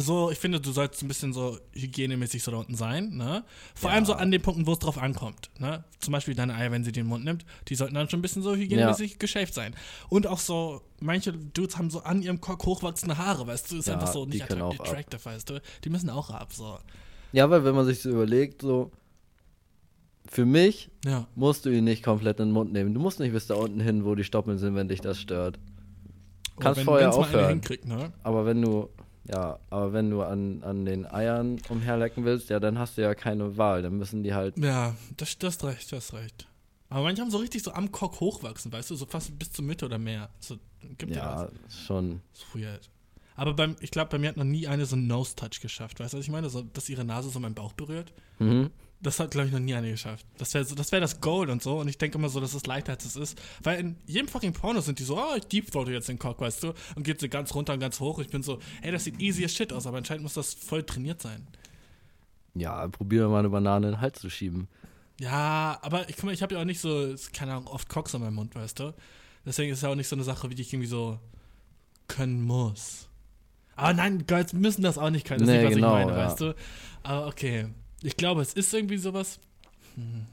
so, 0.00 0.30
ich 0.30 0.38
finde, 0.38 0.60
du 0.60 0.70
sollst 0.70 1.02
ein 1.02 1.08
bisschen 1.08 1.32
so 1.32 1.58
hygienemäßig 1.72 2.44
so 2.44 2.52
da 2.52 2.58
unten 2.58 2.76
sein, 2.76 3.16
ne? 3.16 3.44
Vor 3.74 3.90
ja. 3.90 3.96
allem 3.96 4.04
so 4.04 4.12
an 4.12 4.30
den 4.30 4.40
Punkten, 4.40 4.64
wo 4.68 4.72
es 4.72 4.78
drauf 4.78 4.96
ankommt, 4.96 5.50
ne? 5.58 5.82
Zum 5.98 6.12
Beispiel 6.12 6.36
deine 6.36 6.54
Eier, 6.54 6.70
wenn 6.70 6.84
sie 6.84 6.92
den 6.92 7.06
Mund 7.06 7.24
nimmt, 7.24 7.44
die 7.66 7.74
sollten 7.74 7.96
dann 7.96 8.08
schon 8.08 8.20
ein 8.20 8.22
bisschen 8.22 8.42
so 8.42 8.54
hygienemäßig 8.54 9.12
ja. 9.12 9.16
geschäft 9.18 9.54
sein. 9.54 9.74
Und 10.08 10.28
auch 10.28 10.38
so, 10.38 10.82
manche 11.00 11.32
Dudes 11.32 11.78
haben 11.78 11.90
so 11.90 12.00
an 12.02 12.22
ihrem 12.22 12.40
Cock 12.40 12.64
hochwachsende 12.64 13.18
Haare, 13.18 13.48
weißt 13.48 13.72
du? 13.72 13.78
Ist 13.78 13.88
ja, 13.88 13.94
einfach 13.94 14.12
so 14.12 14.24
nicht 14.24 14.48
attractive, 14.48 15.24
weißt 15.24 15.50
du? 15.50 15.60
Die 15.82 15.90
müssen 15.90 16.10
auch 16.10 16.30
ab, 16.30 16.52
so. 16.52 16.78
Ja, 17.32 17.50
weil 17.50 17.64
wenn 17.64 17.74
man 17.74 17.84
sich 17.84 18.00
so 18.00 18.10
überlegt, 18.10 18.62
so, 18.62 18.92
für 20.28 20.46
mich 20.46 20.92
musst 21.34 21.66
du 21.66 21.70
ihn 21.70 21.82
nicht 21.82 22.04
komplett 22.04 22.38
in 22.38 22.46
den 22.48 22.52
Mund 22.52 22.72
nehmen. 22.72 22.94
Du 22.94 23.00
musst 23.00 23.18
nicht 23.18 23.32
bis 23.32 23.48
da 23.48 23.56
unten 23.56 23.80
hin, 23.80 24.04
wo 24.04 24.14
die 24.14 24.24
Stoppeln 24.24 24.58
sind, 24.58 24.76
wenn 24.76 24.86
dich 24.86 25.00
das 25.00 25.18
stört. 25.18 25.58
Du 26.54 26.62
kannst 26.62 26.78
wenn, 26.78 26.84
vorher 26.84 27.12
aufhören. 27.12 27.60
Ne? 27.84 28.12
Aber 28.22 28.46
wenn 28.46 28.62
du 28.62 28.90
ja, 29.28 29.58
aber 29.70 29.92
wenn 29.92 30.10
du 30.10 30.22
an, 30.22 30.62
an 30.62 30.84
den 30.84 31.06
Eiern 31.06 31.60
umherlecken 31.68 32.24
willst, 32.24 32.50
ja, 32.50 32.60
dann 32.60 32.78
hast 32.78 32.96
du 32.96 33.02
ja 33.02 33.14
keine 33.14 33.56
Wahl. 33.56 33.82
Dann 33.82 33.98
müssen 33.98 34.22
die 34.22 34.34
halt. 34.34 34.56
Ja, 34.58 34.94
das, 35.16 35.38
das 35.38 35.62
recht, 35.64 35.92
das 35.92 36.06
ist 36.06 36.14
recht. 36.14 36.48
Aber 36.90 37.02
manche 37.02 37.20
haben 37.20 37.30
so 37.30 37.38
richtig 37.38 37.62
so 37.62 37.72
am 37.72 37.92
Cock 37.92 38.20
hochwachsen, 38.20 38.72
weißt 38.72 38.90
du, 38.90 38.96
so 38.96 39.04
fast 39.04 39.38
bis 39.38 39.52
zur 39.52 39.64
Mitte 39.64 39.84
oder 39.84 39.98
mehr. 39.98 40.30
So, 40.40 40.56
gibt 40.96 41.14
ja, 41.14 41.42
ja 41.44 41.48
schon. 41.68 42.22
Das 42.32 42.42
ist 42.42 42.54
weird. 42.54 42.90
Aber 43.36 43.54
beim, 43.54 43.76
ich 43.80 43.90
glaube, 43.90 44.10
bei 44.10 44.18
mir 44.18 44.30
hat 44.30 44.36
noch 44.36 44.44
nie 44.44 44.66
eine 44.66 44.86
so 44.86 44.96
einen 44.96 45.06
Nose-Touch 45.06 45.60
geschafft. 45.60 46.00
Weißt 46.00 46.12
du, 46.12 46.18
was 46.18 46.24
ich 46.24 46.30
meine? 46.30 46.50
So, 46.50 46.62
dass 46.62 46.88
ihre 46.88 47.04
Nase 47.04 47.28
so 47.28 47.38
meinen 47.38 47.54
Bauch 47.54 47.72
berührt. 47.72 48.12
Mhm. 48.38 48.70
Das 49.00 49.20
hat, 49.20 49.30
glaube 49.30 49.46
ich, 49.46 49.52
noch 49.52 49.60
nie 49.60 49.74
eine 49.74 49.90
geschafft. 49.90 50.26
Das 50.38 50.52
wäre 50.54 50.64
so, 50.64 50.74
das, 50.74 50.90
wär 50.90 51.00
das 51.00 51.20
Gold 51.20 51.50
und 51.50 51.62
so. 51.62 51.78
Und 51.78 51.86
ich 51.86 51.98
denke 51.98 52.18
immer 52.18 52.28
so, 52.28 52.40
dass 52.40 52.54
es 52.54 52.66
leichter 52.66 52.92
als 52.92 53.04
es 53.04 53.14
ist. 53.14 53.40
Weil 53.62 53.78
in 53.78 53.96
jedem 54.06 54.26
fucking 54.26 54.52
Porno 54.52 54.80
sind 54.80 54.98
die 54.98 55.04
so, 55.04 55.18
oh, 55.18 55.36
ich 55.36 55.44
deepthroate 55.44 55.92
jetzt 55.92 56.08
den 56.08 56.18
Cock, 56.18 56.40
weißt 56.40 56.64
du? 56.64 56.72
Und 56.96 57.04
geht 57.04 57.20
so 57.20 57.28
ganz 57.28 57.54
runter 57.54 57.74
und 57.74 57.80
ganz 57.80 58.00
hoch. 58.00 58.18
Ich 58.18 58.28
bin 58.28 58.42
so, 58.42 58.58
ey, 58.82 58.90
das 58.90 59.04
sieht 59.04 59.20
easy 59.20 59.44
as 59.44 59.54
shit 59.54 59.72
aus. 59.72 59.86
Aber 59.86 59.98
anscheinend 59.98 60.24
muss 60.24 60.34
das 60.34 60.52
voll 60.52 60.82
trainiert 60.82 61.22
sein. 61.22 61.46
Ja, 62.54 62.88
probier 62.88 63.28
mal 63.28 63.38
eine 63.38 63.50
Banane 63.50 63.86
in 63.86 63.92
den 63.92 64.00
Hals 64.00 64.20
zu 64.20 64.30
schieben. 64.30 64.66
Ja, 65.20 65.78
aber 65.82 66.08
ich, 66.08 66.16
guck 66.16 66.24
mal, 66.24 66.34
ich 66.34 66.42
habe 66.42 66.54
ja 66.54 66.60
auch 66.60 66.64
nicht 66.64 66.80
so, 66.80 67.14
keine 67.32 67.52
Ahnung, 67.52 67.68
oft 67.68 67.88
Cocks 67.88 68.14
in 68.14 68.20
meinem 68.20 68.34
Mund, 68.34 68.54
weißt 68.56 68.80
du? 68.80 68.94
Deswegen 69.44 69.72
ist 69.72 69.78
es 69.78 69.82
ja 69.82 69.90
auch 69.90 69.94
nicht 69.94 70.08
so 70.08 70.16
eine 70.16 70.24
Sache, 70.24 70.50
wie 70.50 70.60
ich 70.60 70.72
irgendwie 70.72 70.88
so 70.88 71.18
können 72.08 72.42
muss. 72.42 73.08
Aber 73.76 73.94
nein, 73.94 74.26
Girls 74.26 74.52
müssen 74.52 74.82
das 74.82 74.98
auch 74.98 75.10
nicht 75.10 75.26
können. 75.26 75.40
Das 75.40 75.48
nee, 75.48 75.56
ist 75.56 75.60
nicht, 75.60 75.70
was 75.70 75.74
genau, 75.76 75.98
ich 75.98 76.06
meine, 76.06 76.18
ja. 76.18 76.26
weißt 76.26 76.40
du? 76.40 76.54
Aber 77.04 77.26
okay. 77.28 77.68
Ich 78.02 78.16
glaube, 78.16 78.42
es 78.42 78.52
ist 78.52 78.72
irgendwie 78.72 78.98
sowas. 78.98 79.38
Hm. 79.94 80.26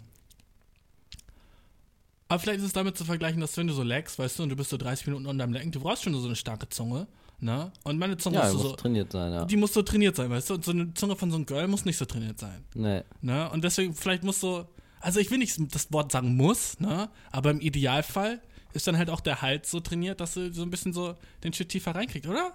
Aber 2.27 2.39
vielleicht 2.39 2.59
ist 2.59 2.65
es 2.65 2.73
damit 2.73 2.97
zu 2.97 3.05
vergleichen, 3.05 3.39
dass 3.39 3.55
wenn 3.57 3.67
du 3.67 3.73
so 3.73 3.83
leckst, 3.83 4.17
weißt 4.17 4.39
du, 4.39 4.43
und 4.43 4.49
du 4.49 4.55
bist 4.55 4.69
so 4.71 4.77
30 4.77 5.07
Minuten 5.07 5.27
unter 5.27 5.45
dem 5.45 5.53
Lecken, 5.53 5.71
du 5.71 5.79
brauchst 5.79 6.03
schon 6.03 6.13
so 6.15 6.25
eine 6.25 6.35
starke 6.35 6.67
Zunge, 6.69 7.07
ne? 7.39 7.71
Und 7.83 7.99
meine 7.99 8.17
Zunge 8.17 8.37
ja, 8.37 8.51
muss 8.51 8.61
so 8.61 8.75
trainiert 8.75 9.11
sein, 9.11 9.31
ja. 9.31 9.45
Die 9.45 9.57
muss 9.57 9.73
so 9.73 9.83
trainiert 9.83 10.15
sein, 10.15 10.29
weißt 10.31 10.49
du? 10.49 10.55
Und 10.55 10.65
so 10.65 10.71
eine 10.71 10.93
Zunge 10.95 11.15
von 11.15 11.29
so 11.29 11.35
einem 11.35 11.45
Girl 11.45 11.67
muss 11.67 11.85
nicht 11.85 11.97
so 11.97 12.05
trainiert 12.05 12.39
sein. 12.39 12.63
Nee. 12.73 13.03
Ne? 13.21 13.49
Und 13.51 13.63
deswegen, 13.63 13.93
vielleicht 13.93 14.23
muss 14.23 14.39
so, 14.39 14.67
also 14.99 15.19
ich 15.19 15.29
will 15.29 15.37
nicht 15.37 15.55
das 15.73 15.91
Wort 15.93 16.11
sagen 16.11 16.35
muss, 16.35 16.79
ne? 16.79 17.09
Aber 17.31 17.51
im 17.51 17.61
Idealfall 17.61 18.41
ist 18.73 18.87
dann 18.87 18.97
halt 18.97 19.11
auch 19.11 19.21
der 19.21 19.43
Hals 19.43 19.69
so 19.69 19.79
trainiert, 19.79 20.19
dass 20.19 20.33
du 20.33 20.51
so 20.51 20.63
ein 20.63 20.71
bisschen 20.71 20.93
so 20.93 21.15
den 21.43 21.53
Shit 21.53 21.69
tiefer 21.69 21.93
reinkriegst, 21.93 22.27
oder? 22.27 22.53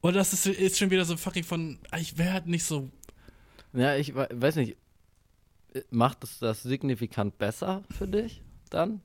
Oder 0.00 0.14
das 0.14 0.32
ist, 0.32 0.46
ist 0.46 0.78
schon 0.78 0.90
wieder 0.90 1.04
so 1.04 1.16
fucking 1.16 1.44
von, 1.44 1.78
ich 2.00 2.16
wäre 2.16 2.32
halt 2.32 2.46
nicht 2.46 2.64
so 2.64 2.90
ja, 3.72 3.96
ich 3.96 4.14
weiß 4.14 4.56
nicht. 4.56 4.76
Macht 5.90 6.22
es 6.24 6.38
das 6.38 6.62
signifikant 6.62 7.38
besser 7.38 7.82
für 7.90 8.06
dich 8.06 8.42
dann? 8.68 9.00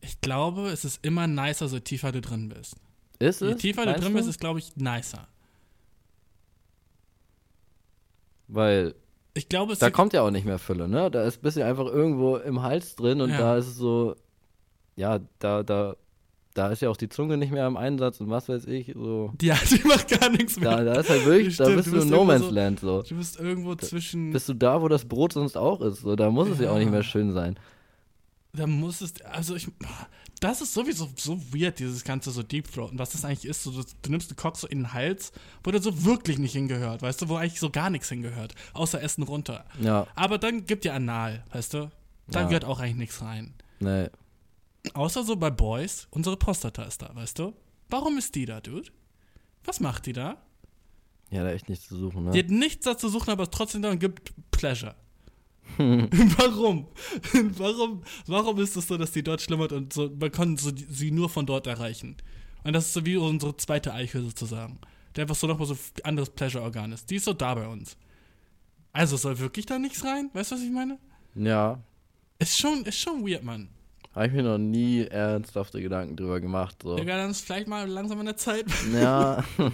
Ich 0.00 0.20
glaube, 0.20 0.68
es 0.68 0.84
ist 0.84 1.04
immer 1.04 1.26
nicer, 1.26 1.66
so 1.68 1.80
tiefer 1.80 2.12
du 2.12 2.20
drin 2.20 2.48
bist. 2.48 2.76
Ist 3.18 3.42
es? 3.42 3.48
Je 3.48 3.54
tiefer 3.56 3.86
du 3.86 3.94
drin 3.94 4.12
du? 4.12 4.18
bist, 4.18 4.28
ist, 4.28 4.40
glaube 4.40 4.58
ich, 4.58 4.76
nicer. 4.76 5.26
Weil. 8.48 8.94
Ich 9.36 9.48
glaube, 9.48 9.74
da 9.74 9.90
kommt 9.90 10.12
ja 10.12 10.22
auch 10.22 10.30
nicht 10.30 10.44
mehr 10.44 10.60
Fülle, 10.60 10.86
ne? 10.86 11.10
Da 11.10 11.24
ist 11.24 11.38
ein 11.38 11.42
bisschen 11.42 11.62
einfach 11.62 11.86
irgendwo 11.86 12.36
im 12.36 12.62
Hals 12.62 12.94
drin 12.94 13.20
und 13.20 13.30
ja. 13.30 13.38
da 13.38 13.56
ist 13.56 13.66
es 13.66 13.76
so. 13.76 14.14
Ja, 14.94 15.18
da, 15.40 15.64
da 15.64 15.96
da 16.54 16.68
ist 16.68 16.82
ja 16.82 16.88
auch 16.88 16.96
die 16.96 17.08
Zunge 17.08 17.36
nicht 17.36 17.52
mehr 17.52 17.66
im 17.66 17.76
Einsatz 17.76 18.20
und 18.20 18.30
was 18.30 18.48
weiß 18.48 18.66
ich. 18.66 18.92
So. 18.94 19.32
Ja, 19.42 19.56
die 19.70 19.86
macht 19.86 20.08
gar 20.08 20.30
nichts 20.30 20.58
mehr. 20.58 20.76
Da, 20.76 20.84
da 20.84 21.00
ist 21.00 21.10
halt 21.10 21.26
wirklich, 21.26 21.54
Stimmt, 21.54 21.70
da 21.70 21.74
bist 21.74 21.92
du, 21.92 22.00
in 22.00 22.08
No 22.08 22.24
Man's 22.24 22.44
so, 22.44 22.50
Land 22.50 22.80
so. 22.80 23.02
Du 23.02 23.16
bist 23.16 23.38
irgendwo 23.38 23.74
zwischen. 23.74 24.32
Bist 24.32 24.48
du 24.48 24.54
da, 24.54 24.80
wo 24.80 24.88
das 24.88 25.04
Brot 25.04 25.32
sonst 25.32 25.56
auch 25.56 25.80
ist. 25.80 26.02
So, 26.02 26.14
da 26.14 26.30
muss 26.30 26.48
ja. 26.48 26.54
es 26.54 26.60
ja 26.60 26.70
auch 26.70 26.78
nicht 26.78 26.90
mehr 26.90 27.02
schön 27.02 27.32
sein. 27.32 27.58
Da 28.52 28.68
muss 28.68 29.00
es, 29.00 29.20
also 29.22 29.56
ich, 29.56 29.66
das 30.38 30.60
ist 30.60 30.74
sowieso 30.74 31.08
so 31.16 31.40
weird, 31.52 31.80
dieses 31.80 32.04
ganze 32.04 32.30
so 32.30 32.44
Deep 32.44 32.70
Throat. 32.70 32.92
Und 32.92 33.00
was 33.00 33.10
das 33.10 33.24
eigentlich 33.24 33.46
ist, 33.46 33.64
so, 33.64 33.72
du, 33.72 33.82
du 34.02 34.10
nimmst 34.10 34.30
den 34.30 34.36
Cock 34.36 34.56
so 34.56 34.68
in 34.68 34.78
den 34.78 34.92
Hals, 34.92 35.32
wo 35.64 35.72
der 35.72 35.82
so 35.82 36.04
wirklich 36.04 36.38
nicht 36.38 36.52
hingehört, 36.52 37.02
weißt 37.02 37.22
du, 37.22 37.28
wo 37.28 37.34
eigentlich 37.34 37.58
so 37.58 37.70
gar 37.70 37.90
nichts 37.90 38.08
hingehört, 38.10 38.54
außer 38.72 39.02
Essen 39.02 39.24
runter. 39.24 39.64
Ja. 39.80 40.06
Aber 40.14 40.38
dann 40.38 40.66
gibt 40.66 40.84
dir 40.84 40.94
Anal, 40.94 41.42
weißt 41.52 41.74
du, 41.74 41.90
da 42.28 42.42
ja. 42.42 42.46
gehört 42.46 42.64
auch 42.64 42.78
eigentlich 42.78 42.96
nichts 42.96 43.22
rein. 43.22 43.54
Nee. 43.80 44.08
Außer 44.92 45.24
so 45.24 45.36
bei 45.36 45.50
Boys, 45.50 46.06
unsere 46.10 46.36
Prostata 46.36 46.82
ist 46.82 47.00
da, 47.00 47.14
weißt 47.14 47.38
du? 47.38 47.54
Warum 47.88 48.18
ist 48.18 48.34
die 48.34 48.44
da, 48.44 48.60
Dude? 48.60 48.90
Was 49.64 49.80
macht 49.80 50.06
die 50.06 50.12
da? 50.12 50.36
Ja, 51.30 51.42
da 51.42 51.52
echt 51.52 51.68
nichts 51.68 51.88
zu 51.88 51.96
suchen, 51.96 52.24
ne? 52.24 52.30
Die 52.32 52.40
hat 52.40 52.50
nichts 52.50 52.84
da 52.84 52.96
zu 52.96 53.08
suchen, 53.08 53.30
aber 53.30 53.50
trotzdem 53.50 53.82
da 53.82 53.90
und 53.90 53.98
gibt 53.98 54.32
Pleasure. 54.50 54.94
warum? 55.78 56.86
warum? 57.32 58.02
Warum 58.26 58.60
ist 58.60 58.76
es 58.76 58.86
so, 58.86 58.98
dass 58.98 59.12
die 59.12 59.22
dort 59.22 59.40
schlimmert 59.40 59.72
und 59.72 59.92
so, 59.92 60.10
man 60.20 60.30
kann 60.30 60.56
so, 60.56 60.70
sie 60.74 61.10
nur 61.10 61.30
von 61.30 61.46
dort 61.46 61.66
erreichen? 61.66 62.16
Und 62.62 62.74
das 62.74 62.86
ist 62.86 62.92
so 62.92 63.06
wie 63.06 63.16
unsere 63.16 63.56
zweite 63.56 63.92
Eichel 63.92 64.22
sozusagen. 64.22 64.78
Der 65.16 65.22
einfach 65.22 65.34
so 65.34 65.46
nochmal 65.46 65.66
so 65.66 65.74
ein 65.74 66.04
anderes 66.04 66.30
Pleasure-Organ 66.30 66.92
ist. 66.92 67.10
Die 67.10 67.16
ist 67.16 67.24
so 67.24 67.32
da 67.32 67.54
bei 67.54 67.66
uns. 67.66 67.96
Also 68.92 69.16
soll 69.16 69.38
wirklich 69.38 69.66
da 69.66 69.78
nichts 69.78 70.04
rein? 70.04 70.30
Weißt 70.32 70.52
du, 70.52 70.56
was 70.56 70.62
ich 70.62 70.70
meine? 70.70 70.98
Ja. 71.34 71.82
Ist 72.38 72.58
schon, 72.58 72.84
ist 72.84 72.98
schon 72.98 73.26
weird, 73.26 73.42
Mann. 73.42 73.68
Habe 74.14 74.28
ich 74.28 74.32
mir 74.32 74.44
noch 74.44 74.58
nie 74.58 75.04
ernsthafte 75.06 75.82
Gedanken 75.82 76.16
drüber 76.16 76.40
gemacht. 76.40 76.76
So. 76.82 76.96
Ja, 76.98 77.04
dann 77.16 77.30
ist 77.32 77.40
vielleicht 77.44 77.66
mal 77.66 77.88
langsam 77.88 78.20
in 78.20 78.26
der 78.26 78.36
Zeit. 78.36 78.66
Ja. 78.92 79.42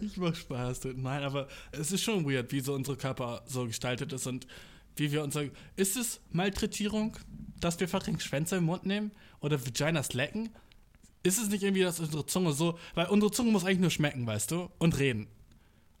ich 0.00 0.16
mach 0.16 0.34
Spaß. 0.34 0.80
Nein, 0.96 1.22
aber 1.22 1.46
es 1.70 1.92
ist 1.92 2.02
schon 2.02 2.28
weird, 2.28 2.50
wie 2.50 2.58
so 2.58 2.74
unsere 2.74 2.96
Körper 2.96 3.42
so 3.46 3.66
gestaltet 3.66 4.12
ist 4.12 4.26
und 4.26 4.48
wie 4.96 5.12
wir 5.12 5.22
uns 5.22 5.34
sagen. 5.34 5.52
Ist 5.76 5.96
es 5.96 6.20
Malträtierung, 6.32 7.16
dass 7.60 7.78
wir 7.78 7.86
fucking 7.88 8.18
Schwänze 8.18 8.56
im 8.56 8.64
Mund 8.64 8.84
nehmen 8.84 9.12
oder 9.40 9.64
Vaginas 9.64 10.14
lecken? 10.14 10.50
Ist 11.22 11.38
es 11.40 11.48
nicht 11.48 11.62
irgendwie, 11.62 11.82
dass 11.82 12.00
unsere 12.00 12.26
Zunge 12.26 12.52
so, 12.52 12.76
weil 12.94 13.06
unsere 13.06 13.30
Zunge 13.30 13.52
muss 13.52 13.64
eigentlich 13.64 13.78
nur 13.78 13.90
schmecken, 13.90 14.26
weißt 14.26 14.50
du, 14.50 14.68
und 14.78 14.98
reden. 14.98 15.28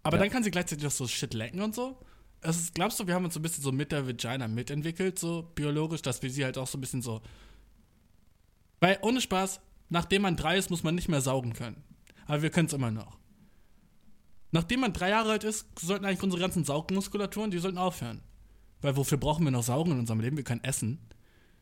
Aber 0.02 0.16
ja. 0.16 0.24
dann 0.24 0.32
kann 0.32 0.42
sie 0.42 0.50
gleichzeitig 0.50 0.84
auch 0.86 0.90
so 0.90 1.06
Shit 1.06 1.34
lecken 1.34 1.62
und 1.62 1.72
so 1.72 1.96
also 2.42 2.70
glaubst 2.74 3.00
du, 3.00 3.06
wir 3.06 3.14
haben 3.14 3.24
uns 3.24 3.34
so 3.34 3.40
ein 3.40 3.42
bisschen 3.42 3.62
so 3.62 3.72
mit 3.72 3.92
der 3.92 4.06
Vagina 4.06 4.48
mitentwickelt, 4.48 5.18
so 5.18 5.50
biologisch, 5.54 6.02
dass 6.02 6.22
wir 6.22 6.30
sie 6.30 6.44
halt 6.44 6.58
auch 6.58 6.66
so 6.66 6.78
ein 6.78 6.80
bisschen 6.80 7.02
so. 7.02 7.20
Weil 8.80 8.98
ohne 9.02 9.20
Spaß, 9.20 9.60
nachdem 9.88 10.22
man 10.22 10.36
drei 10.36 10.56
ist, 10.56 10.70
muss 10.70 10.82
man 10.82 10.94
nicht 10.94 11.08
mehr 11.08 11.20
saugen 11.20 11.52
können. 11.52 11.82
Aber 12.26 12.42
wir 12.42 12.50
können 12.50 12.66
es 12.66 12.72
immer 12.72 12.90
noch. 12.90 13.18
Nachdem 14.50 14.80
man 14.80 14.92
drei 14.92 15.10
Jahre 15.10 15.32
alt 15.32 15.44
ist, 15.44 15.66
sollten 15.78 16.04
eigentlich 16.04 16.22
unsere 16.22 16.40
ganzen 16.40 16.64
Saugmuskulaturen, 16.64 17.50
die 17.50 17.58
sollten 17.58 17.78
aufhören. 17.78 18.22
Weil 18.80 18.96
wofür 18.96 19.18
brauchen 19.18 19.44
wir 19.44 19.50
noch 19.50 19.62
Saugen 19.62 19.92
in 19.92 19.98
unserem 19.98 20.20
Leben? 20.20 20.36
Wir 20.36 20.44
können 20.44 20.64
essen. 20.64 20.98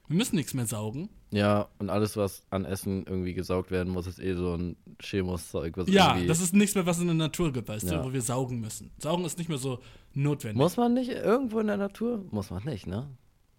Wir 0.09 0.17
müssen 0.17 0.37
nichts 0.37 0.55
mehr 0.55 0.67
saugen. 0.67 1.09
Ja, 1.31 1.69
und 1.79 1.91
alles, 1.91 2.17
was 2.17 2.45
an 2.51 2.65
Essen 2.65 3.05
irgendwie 3.07 3.35
gesaugt 3.35 3.71
werden 3.71 3.93
muss, 3.93 4.07
ist 4.07 4.21
eh 4.21 4.35
so 4.35 4.55
ein 4.55 4.77
Chemus-Zeug. 5.01 5.77
Ja, 5.89 6.17
das 6.27 6.41
ist 6.41 6.55
nichts 6.55 6.75
mehr, 6.75 6.87
was 6.87 7.01
in 7.01 7.07
der 7.07 7.15
Natur 7.15 7.53
gibt, 7.53 7.69
weißt 7.69 7.91
ja. 7.91 7.99
du, 7.99 8.05
wo 8.09 8.13
wir 8.13 8.23
saugen 8.23 8.61
müssen. 8.61 8.93
Saugen 8.99 9.25
ist 9.25 9.37
nicht 9.39 9.49
mehr 9.49 9.59
so 9.59 9.81
notwendig. 10.15 10.59
Muss 10.59 10.77
man 10.77 10.95
nicht 10.95 11.11
irgendwo 11.11 11.59
in 11.59 11.67
der 11.67 11.77
Natur? 11.77 12.25
Muss 12.31 12.51
man 12.51 12.65
nicht, 12.65 12.87
ne? 12.87 13.09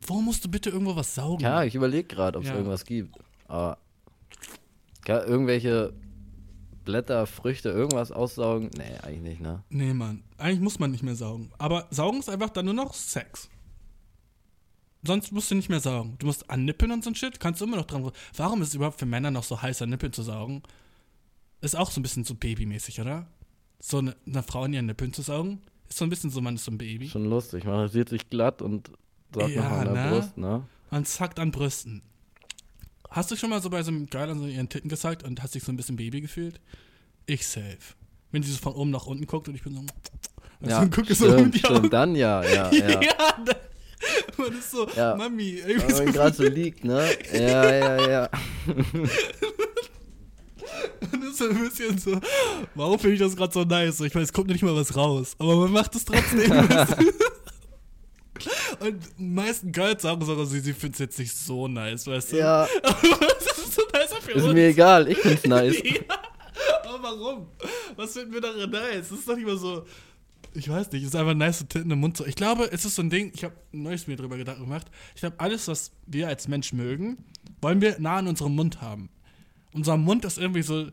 Wo 0.02 0.22
musst 0.22 0.45
du 0.45 0.49
bitte 0.49 0.69
irgendwo 0.69 0.95
was 0.95 1.14
saugen? 1.15 1.44
Ja, 1.44 1.64
ich 1.64 1.76
überlege 1.76 2.07
gerade, 2.07 2.38
ob 2.38 2.44
es 2.44 2.49
ja. 2.49 2.56
irgendwas 2.56 2.86
gibt. 2.86 3.18
Aber 3.48 3.78
ja, 5.07 5.24
irgendwelche 5.24 5.94
Blätter, 6.86 7.26
Früchte, 7.28 7.69
irgendwas 7.69 8.11
aussaugen? 8.14 8.69
Nee, 8.78 8.98
eigentlich 9.03 9.22
nicht, 9.22 9.41
ne? 9.41 9.64
Nee, 9.69 9.94
Mann. 9.94 10.24
Eigentlich 10.38 10.61
muss 10.61 10.80
man 10.80 10.91
nicht 10.91 11.03
mehr 11.03 11.15
saugen. 11.15 11.52
Aber 11.57 11.88
saugen 11.90 12.19
ist 12.19 12.30
einfach 12.30 12.49
dann 12.49 12.65
nur 12.65 12.74
noch 12.74 12.94
Sex. 12.94 13.49
Sonst 15.07 15.31
musst 15.31 15.49
du 15.49 15.55
nicht 15.55 15.69
mehr 15.69 15.79
saugen. 15.79 16.15
Du 16.19 16.25
musst 16.25 16.49
annippeln 16.49 16.91
und 16.91 17.01
so 17.01 17.09
ein 17.09 17.15
Shit, 17.15 17.39
kannst 17.39 17.61
du 17.61 17.65
immer 17.65 17.77
noch 17.77 17.85
dran. 17.85 18.11
Warum 18.35 18.61
ist 18.61 18.69
es 18.69 18.75
überhaupt 18.75 18.99
für 18.99 19.05
Männer 19.05 19.31
noch 19.31 19.43
so 19.43 19.61
heiß, 19.61 19.81
an 19.81 19.89
Nippeln 19.89 20.11
zu 20.11 20.21
saugen? 20.21 20.63
Ist 21.61 21.77
auch 21.77 21.89
so 21.89 22.01
ein 22.01 22.03
bisschen 22.03 22.25
so 22.25 22.35
babymäßig, 22.35 22.99
oder? 22.99 23.25
So 23.79 23.99
eine, 23.99 24.15
eine 24.27 24.43
Frau 24.43 24.65
in 24.65 24.73
ihren 24.73 24.85
Nippeln 24.85 25.13
zu 25.13 25.21
saugen? 25.21 25.61
Ist 25.88 25.97
so 25.97 26.05
ein 26.05 26.09
bisschen 26.09 26.29
so, 26.29 26.41
man 26.41 26.55
ist 26.55 26.65
so 26.65 26.71
ein 26.71 26.77
Baby. 26.77 27.07
Schon 27.07 27.25
lustig. 27.25 27.63
Man 27.63 27.75
rasiert 27.75 28.09
sich 28.09 28.29
glatt 28.29 28.61
und 28.61 28.91
sagt 29.34 29.49
ja, 29.49 29.63
noch 29.63 29.71
an 29.71 29.93
der 29.93 30.03
ne? 30.03 30.09
Brust, 30.09 30.38
ne? 30.38 30.63
Man 30.91 31.05
zackt 31.05 31.39
an 31.39 31.51
Brüsten. 31.51 32.01
Hast 33.09 33.31
du 33.31 33.38
schon 33.38 33.49
mal 33.49 33.61
so 33.61 33.69
bei 33.69 33.81
so 33.84 33.91
einem 33.91 34.07
Girl 34.07 34.29
an 34.29 34.39
so 34.39 34.45
ihren 34.45 34.67
Titten 34.67 34.89
gesagt 34.89 35.23
und 35.23 35.41
hast 35.41 35.55
dich 35.55 35.63
so 35.63 35.71
ein 35.71 35.77
bisschen 35.77 35.95
Baby 35.95 36.19
gefühlt? 36.19 36.59
Ich 37.25 37.47
safe. 37.47 37.77
Wenn 38.31 38.43
sie 38.43 38.51
so 38.51 38.57
von 38.57 38.73
oben 38.73 38.89
nach 38.89 39.05
unten 39.05 39.25
guckt 39.25 39.47
und 39.47 39.55
ich 39.55 39.63
bin 39.63 39.73
so. 39.73 39.85
Ja, 40.67 40.81
so, 40.84 40.89
gucke 40.89 41.15
so 41.15 41.34
um 41.34 41.53
stimmt, 41.53 41.93
dann 41.93 42.13
ja, 42.13 42.43
ja, 42.43 42.71
ja. 42.73 43.01
ja 43.01 43.55
Man 44.38 44.57
ist 44.57 44.72
so, 44.72 44.88
ja. 44.95 45.15
Mami, 45.15 45.61
irgendwie 45.65 45.88
Wenn 45.88 46.06
man 46.06 46.14
gerade 46.14 46.36
so 46.36 46.44
liegt, 46.44 46.84
ne? 46.84 47.10
Ja, 47.34 47.74
ja, 47.74 48.10
ja. 48.10 48.30
ist 51.30 51.38
so 51.38 51.49
ein 51.49 51.60
bisschen 51.60 51.98
so, 51.98 52.19
warum 52.76 52.99
finde 52.99 53.15
ich 53.15 53.19
das 53.19 53.36
gerade 53.36 53.53
so 53.53 53.64
nice? 53.64 53.99
Ich 54.02 54.14
meine, 54.14 54.26
es 54.26 54.34
kommt 54.34 54.49
nicht 54.49 54.64
mal 54.64 54.76
was 54.76 54.95
raus, 54.95 55.36
aber 55.40 55.56
man 55.56 55.72
macht 55.72 55.95
es 55.95 56.06
trotzdem. 56.06 56.52
Und 58.80 58.99
die 59.18 59.24
meisten 59.24 59.72
Girls 59.72 60.03
sagen 60.03 60.24
sogar, 60.24 60.45
sie, 60.45 60.60
sie 60.60 60.74
finden 60.74 60.94
es 60.94 60.99
jetzt 60.99 61.19
nicht 61.19 61.36
so 61.36 61.68
nice, 61.68 62.06
weißt 62.06 62.34
du? 62.34 62.38
Ja. 62.38 62.68
das 62.84 63.57
ist 63.57 63.74
so 63.74 63.82
nice 63.94 64.14
für 64.22 64.32
ist 64.32 64.44
uns. 64.44 64.53
mir 64.53 64.68
egal, 64.68 65.10
ich 65.10 65.18
finde 65.18 65.38
es 65.38 65.45
nice. 65.45 65.76
ja. 65.84 66.02
Aber 66.86 67.03
warum? 67.03 67.48
Was 67.95 68.14
finden 68.14 68.34
wir 68.34 68.41
daran 68.41 68.69
nice? 68.69 69.10
Das 69.10 69.19
ist 69.19 69.28
doch 69.28 69.36
nicht 69.36 69.48
mal 69.48 69.57
so. 69.57 69.86
Ich 70.53 70.69
weiß 70.69 70.91
nicht, 70.91 71.03
es 71.03 71.10
ist 71.10 71.15
einfach 71.15 71.34
nice, 71.34 71.65
Titten 71.68 71.91
im 71.91 71.99
Mund 71.99 72.18
zu. 72.18 72.26
Ich 72.26 72.36
glaube, 72.36 72.69
es 72.72 72.86
ist 72.86 72.95
so 72.95 73.02
ein 73.02 73.10
Ding, 73.10 73.32
ich 73.34 73.44
habe 73.44 73.56
neues 73.72 74.07
mir 74.07 74.15
drüber 74.15 74.38
Gedanken 74.38 74.64
gemacht. 74.64 74.88
Ich 75.15 75.22
glaube, 75.22 75.40
alles, 75.40 75.68
was 75.68 75.91
wir 76.06 76.28
als 76.28 76.48
Mensch 76.48 76.74
mögen, 76.74 77.18
wollen 77.61 77.82
wir 77.82 77.99
nah 77.99 78.18
an 78.18 78.28
unserem 78.28 78.56
Mund 78.56 78.82
haben. 78.82 79.10
Unser 79.74 79.98
Mund 79.98 80.26
ist 80.26 80.38
irgendwie 80.38 80.64
so 80.64 80.88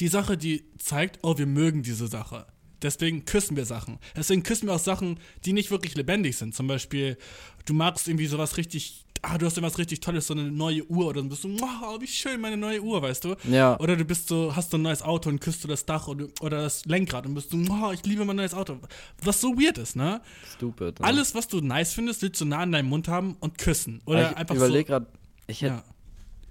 die 0.00 0.08
Sache, 0.08 0.36
die 0.36 0.64
zeigt, 0.78 1.18
oh, 1.22 1.38
wir 1.38 1.46
mögen 1.46 1.82
diese 1.82 2.08
Sache. 2.08 2.46
Deswegen 2.82 3.24
küssen 3.24 3.56
wir 3.56 3.64
Sachen. 3.64 3.98
Deswegen 4.16 4.42
küssen 4.42 4.66
wir 4.66 4.74
auch 4.74 4.80
Sachen, 4.80 5.20
die 5.44 5.52
nicht 5.52 5.70
wirklich 5.70 5.94
lebendig 5.94 6.36
sind. 6.36 6.54
Zum 6.54 6.66
Beispiel, 6.66 7.16
du 7.64 7.74
magst 7.74 8.08
irgendwie 8.08 8.26
sowas 8.26 8.56
richtig, 8.56 9.04
ah, 9.22 9.38
du 9.38 9.46
hast 9.46 9.56
irgendwas 9.56 9.78
richtig 9.78 10.00
Tolles, 10.00 10.26
so 10.26 10.34
eine 10.34 10.50
neue 10.50 10.84
Uhr 10.90 11.06
oder 11.06 11.20
dann 11.20 11.28
bist 11.28 11.44
du, 11.44 11.48
wow, 11.60 12.00
wie 12.00 12.06
schön 12.06 12.40
meine 12.40 12.56
neue 12.56 12.82
Uhr, 12.82 13.00
weißt 13.00 13.24
du? 13.24 13.36
Ja. 13.44 13.78
Oder 13.78 13.96
du 13.96 14.04
bist 14.04 14.28
so, 14.28 14.54
hast 14.54 14.70
so 14.70 14.76
ein 14.76 14.82
neues 14.82 15.02
Auto 15.02 15.30
und 15.30 15.40
küsst 15.40 15.62
du 15.62 15.68
das 15.68 15.86
Dach 15.86 16.08
oder, 16.08 16.26
oder 16.40 16.62
das 16.62 16.84
Lenkrad 16.84 17.26
und 17.26 17.34
bist 17.34 17.52
du, 17.52 17.68
wow, 17.68 17.92
ich 17.92 18.04
liebe 18.04 18.24
mein 18.24 18.36
neues 18.36 18.52
Auto. 18.52 18.78
Was 19.22 19.40
so 19.40 19.56
weird 19.56 19.78
ist, 19.78 19.96
ne? 19.96 20.20
Stupid. 20.56 21.00
Ne? 21.00 21.06
Alles, 21.06 21.34
was 21.34 21.46
du 21.46 21.60
nice 21.60 21.94
findest, 21.94 22.22
willst 22.22 22.40
du 22.40 22.44
nah 22.44 22.58
an 22.58 22.72
deinem 22.72 22.88
Mund 22.88 23.08
haben 23.08 23.36
und 23.40 23.58
küssen. 23.58 24.02
Oder 24.06 24.32
ich 24.32 24.36
einfach 24.36 24.56
überleg 24.56 24.86
so. 24.86 24.92
gerade, 24.92 25.06
ich 25.46 25.62
hätte 25.62 25.82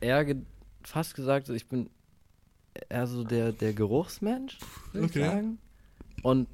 ja. 0.02 0.07
eher 0.07 0.26
ge 0.26 0.38
fast 0.84 1.14
gesagt, 1.14 1.49
ich 1.49 1.68
bin 1.68 1.89
eher 2.89 3.06
so 3.06 3.23
der, 3.23 3.52
der 3.52 3.73
Geruchsmensch, 3.73 4.57
würde 4.93 5.07
okay. 5.07 5.19
ich 5.19 5.26
sagen. 5.26 5.57
Und 6.23 6.48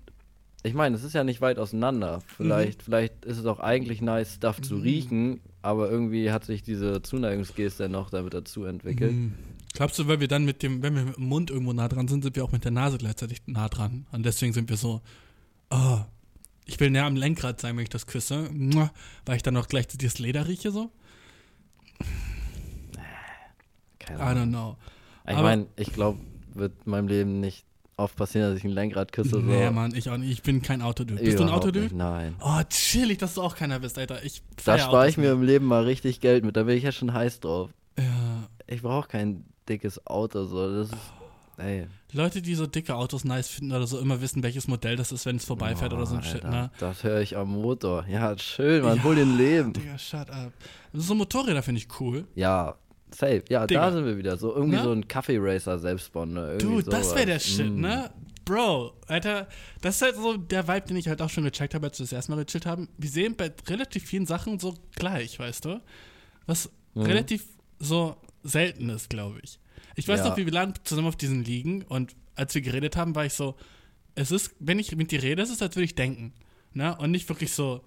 ich 0.64 0.74
meine, 0.74 0.96
es 0.96 1.04
ist 1.04 1.14
ja 1.14 1.24
nicht 1.24 1.40
weit 1.40 1.60
auseinander. 1.60 2.20
Vielleicht, 2.36 2.80
mhm. 2.80 2.84
vielleicht 2.84 3.26
ist 3.26 3.38
es 3.38 3.46
auch 3.46 3.60
eigentlich 3.60 4.02
nice, 4.02 4.36
Stuff 4.36 4.60
mhm. 4.60 4.64
zu 4.64 4.76
riechen, 4.78 5.42
aber 5.62 5.90
irgendwie 5.90 6.32
hat 6.32 6.46
sich 6.46 6.64
diese 6.64 7.02
Zuneigungsgeste 7.02 7.90
noch 7.90 8.10
damit 8.10 8.34
dazu 8.34 8.66
entwickelt. 8.66 9.14
Mhm. 9.14 9.34
Glaubst 9.74 10.00
du, 10.00 10.08
weil 10.08 10.20
wir 10.20 10.28
dann 10.28 10.46
mit 10.46 10.64
dem, 10.64 10.82
wenn 10.82 10.96
wir 10.96 11.04
mit 11.04 11.18
dem 11.18 11.26
Mund 11.26 11.52
irgendwo 11.52 11.74
nah 11.74 11.88
dran 11.88 12.08
sind, 12.08 12.24
sind 12.24 12.36
wir 12.36 12.44
auch 12.44 12.52
mit 12.52 12.64
der 12.64 12.72
Nase 12.72 12.98
gleichzeitig 12.98 13.42
nah 13.46 13.70
dran? 13.70 14.08
Und 14.12 14.26
deswegen 14.26 14.54
sind 14.54 14.70
wir 14.70 14.78
so, 14.78 15.02
oh, 15.70 16.00
ich 16.66 16.80
will 16.80 16.90
näher 16.90 17.06
am 17.06 17.16
Lenkrad 17.16 17.62
sein, 17.62 17.76
wenn 17.78 17.84
ich 17.84 17.90
das 17.90 18.08
küsse, 18.08 18.50
weil 19.26 19.36
ich 19.36 19.44
dann 19.44 19.56
auch 19.58 19.68
gleich 19.68 19.88
das 19.88 20.20
Leder 20.20 20.48
rieche 20.48 20.72
so? 20.72 20.92
Keine 24.00 24.20
Ahnung. 24.20 24.44
I 24.44 24.46
don't 24.46 24.50
know. 24.50 24.78
Ich 25.30 25.38
meine, 25.38 25.68
ich 25.76 25.94
glaube, 25.94 26.20
wird 26.54 26.74
in 26.86 26.92
meinem 26.92 27.08
Leben 27.08 27.40
nicht 27.40 27.66
oft 27.98 28.16
passieren, 28.16 28.50
dass 28.50 28.58
ich 28.58 28.64
ein 28.64 28.72
Lenkrad 28.72 29.12
küsse. 29.12 29.40
Nee, 29.40 29.66
so. 29.66 29.72
Mann, 29.72 29.94
ich 29.96 30.10
auch 30.10 30.18
nicht. 30.18 30.32
Ich 30.32 30.44
bin 30.44 30.62
kein 30.62 30.82
Autodude. 30.82 31.22
Bist 31.22 31.40
Überhaupt 31.40 31.66
du 31.66 31.72
ein 31.72 31.80
Autodude? 31.80 31.96
Nein. 31.96 32.36
Oh, 32.40 32.62
chillig, 32.70 33.18
dass 33.18 33.34
du 33.34 33.42
auch 33.42 33.56
keiner 33.56 33.80
bist, 33.80 33.98
Alter. 33.98 34.24
Ich 34.24 34.42
da 34.64 34.78
spare 34.78 35.10
ich 35.10 35.18
mir 35.18 35.32
im 35.32 35.42
Leben 35.42 35.66
mal 35.66 35.84
richtig 35.84 36.22
Geld 36.22 36.46
mit. 36.46 36.56
Da 36.56 36.64
bin 36.64 36.78
ich 36.78 36.84
ja 36.84 36.92
schon 36.92 37.14
heiß 37.14 37.40
drauf. 37.40 37.72
Ja. 37.98 38.48
Ich 38.68 38.82
brauche 38.84 39.08
kein 39.08 39.46
dickes 39.68 40.06
Auto. 40.06 40.46
So. 40.46 40.84
Das 40.84 40.90
ist, 40.90 40.98
ey. 41.58 41.88
Leute, 42.14 42.42
die 42.42 42.56
so 42.56 42.68
dicke 42.68 42.96
Autos 42.96 43.26
nice 43.26 43.50
finden 43.50 43.74
oder 43.74 43.86
so, 43.88 44.00
immer 44.00 44.22
wissen, 44.22 44.42
welches 44.44 44.68
Modell 44.68 44.96
das 44.96 45.12
ist, 45.12 45.26
wenn 45.26 45.36
es 45.36 45.46
vorbeifährt 45.46 45.92
oh, 45.92 45.98
oder 45.98 46.06
so 46.06 46.16
ein 46.16 46.22
Alter, 46.22 46.32
Shit, 46.32 46.44
ne? 46.44 46.72
Das 46.80 47.04
höre 47.04 47.20
ich 47.20 47.36
am 47.36 47.50
Motor. 47.50 48.06
Ja, 48.08 48.38
schön, 48.38 48.84
man, 48.84 48.98
ja, 48.98 49.04
hol 49.04 49.16
den 49.16 49.38
Leben. 49.38 49.74
Digga, 49.74 49.98
shut 49.98 50.30
up. 50.30 50.54
So 50.94 51.16
Motorräder 51.16 51.62
finde 51.64 51.82
ich 51.82 52.00
cool. 52.00 52.26
Ja, 52.36 52.76
Safe, 53.14 53.44
ja, 53.50 53.66
Digga. 53.66 53.86
da 53.86 53.92
sind 53.92 54.06
wir 54.06 54.18
wieder. 54.18 54.38
So 54.38 54.54
irgendwie 54.54 54.78
ne? 54.78 54.84
so 54.84 54.92
ein 54.92 55.08
Kaffee-Racer 55.08 55.80
selbstbauen. 55.80 56.34
Ne? 56.34 56.58
Dude, 56.58 56.84
sowas. 56.84 57.08
das 57.08 57.16
wäre 57.16 57.26
der 57.26 57.40
Shit, 57.40 57.72
mm. 57.72 57.82
ne? 57.82 58.12
Bro, 58.44 58.94
Alter, 59.08 59.48
das 59.82 59.96
ist 59.98 60.02
halt 60.02 60.16
so 60.16 60.38
der 60.38 60.68
Vibe, 60.68 60.88
den 60.88 60.98
ich 60.98 61.10
halt 61.10 61.22
auch 61.22 61.30
schon 61.30 61.44
gecheckt 61.44 61.74
habe, 61.74 61.88
als 61.88 62.00
wir 62.00 62.06
das 62.06 62.14
erste 62.14 62.32
Mal 62.32 62.44
gechillt 62.46 62.66
haben. 62.66 62.88
Wir 62.98 63.10
sehen 63.10 63.36
bei 63.36 63.52
relativ 63.68 64.06
vielen 64.06 64.26
Sachen 64.26 64.58
so 64.58 64.74
gleich, 64.96 65.38
weißt 65.38 65.66
du? 65.66 65.82
Was 66.46 66.70
mhm. 66.94 67.02
relativ 67.02 67.44
so 67.80 68.16
selten 68.44 68.90
ist, 68.90 69.10
glaube 69.10 69.40
ich. 69.44 69.60
Ich 69.96 70.08
weiß 70.08 70.20
ja. 70.20 70.30
noch, 70.30 70.38
wie 70.38 70.46
wir 70.46 70.54
lagen 70.54 70.74
zusammen 70.84 71.08
auf 71.08 71.18
diesen 71.18 71.44
Liegen 71.44 71.82
und 71.84 72.16
als 72.36 72.56
wir 72.56 72.62
geredet 72.62 72.96
haben, 72.96 73.16
war 73.16 73.26
ich 73.26 73.34
so, 73.34 73.56
es 74.16 74.32
ist, 74.32 74.56
wenn 74.60 74.80
ich 74.80 74.96
mit 74.96 75.12
dir 75.12 75.22
rede, 75.22 75.42
es 75.42 75.50
ist, 75.50 75.62
als 75.62 75.76
würde 75.76 75.86
ich 75.86 75.96
denken. 75.96 76.34
Ne? 76.74 76.96
Und 76.98 77.12
nicht 77.12 77.28
wirklich 77.28 77.52
so, 77.52 77.82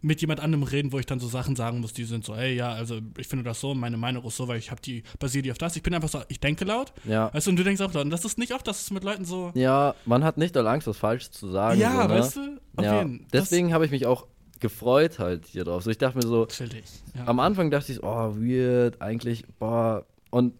mit 0.00 0.20
jemand 0.20 0.40
anderem 0.40 0.62
reden, 0.62 0.92
wo 0.92 0.98
ich 0.98 1.06
dann 1.06 1.18
so 1.18 1.26
Sachen 1.26 1.56
sagen 1.56 1.80
muss, 1.80 1.92
die 1.92 2.04
sind 2.04 2.24
so, 2.24 2.34
ey, 2.34 2.54
ja, 2.54 2.70
also 2.70 3.00
ich 3.16 3.26
finde 3.26 3.44
das 3.44 3.60
so, 3.60 3.74
meine 3.74 3.96
Meinung 3.96 4.24
ist 4.24 4.36
so, 4.36 4.46
weil 4.46 4.58
ich 4.58 4.70
habe 4.70 4.80
die, 4.80 5.02
basiert 5.18 5.44
die 5.44 5.50
auf 5.50 5.58
das. 5.58 5.76
Ich 5.76 5.82
bin 5.82 5.94
einfach 5.94 6.08
so, 6.08 6.20
ich 6.28 6.40
denke 6.40 6.64
laut. 6.64 6.92
Ja. 7.04 7.32
Weißt 7.34 7.46
du, 7.46 7.50
und 7.50 7.56
du 7.56 7.64
denkst 7.64 7.80
auch 7.80 7.92
laut. 7.92 8.04
Und 8.04 8.10
das 8.10 8.24
ist 8.24 8.38
nicht 8.38 8.54
oft, 8.54 8.66
dass 8.66 8.82
es 8.82 8.90
mit 8.90 9.02
Leuten 9.02 9.24
so. 9.24 9.50
Ja, 9.54 9.94
man 10.04 10.22
hat 10.22 10.38
nicht 10.38 10.54
doll 10.54 10.66
Angst, 10.66 10.86
was 10.86 10.96
falsch 10.96 11.30
zu 11.30 11.48
sagen. 11.48 11.80
Ja, 11.80 12.02
so, 12.02 12.08
ne? 12.08 12.14
weißt 12.14 12.36
du? 12.36 12.40
Auf 12.76 12.84
ja. 12.84 12.98
Jeden. 12.98 13.26
Deswegen 13.32 13.72
habe 13.72 13.84
ich 13.84 13.90
mich 13.90 14.06
auch 14.06 14.26
gefreut 14.60 15.18
halt 15.18 15.46
hier 15.46 15.64
drauf. 15.64 15.82
So, 15.82 15.90
ich 15.90 15.98
dachte 15.98 16.18
mir 16.18 16.26
so, 16.26 16.46
Chillig. 16.46 16.84
Ja. 17.16 17.26
am 17.26 17.40
Anfang 17.40 17.70
dachte 17.70 17.92
ich, 17.92 18.02
oh, 18.02 18.36
weird, 18.36 19.00
eigentlich, 19.00 19.44
boah. 19.58 20.06
Und 20.30 20.54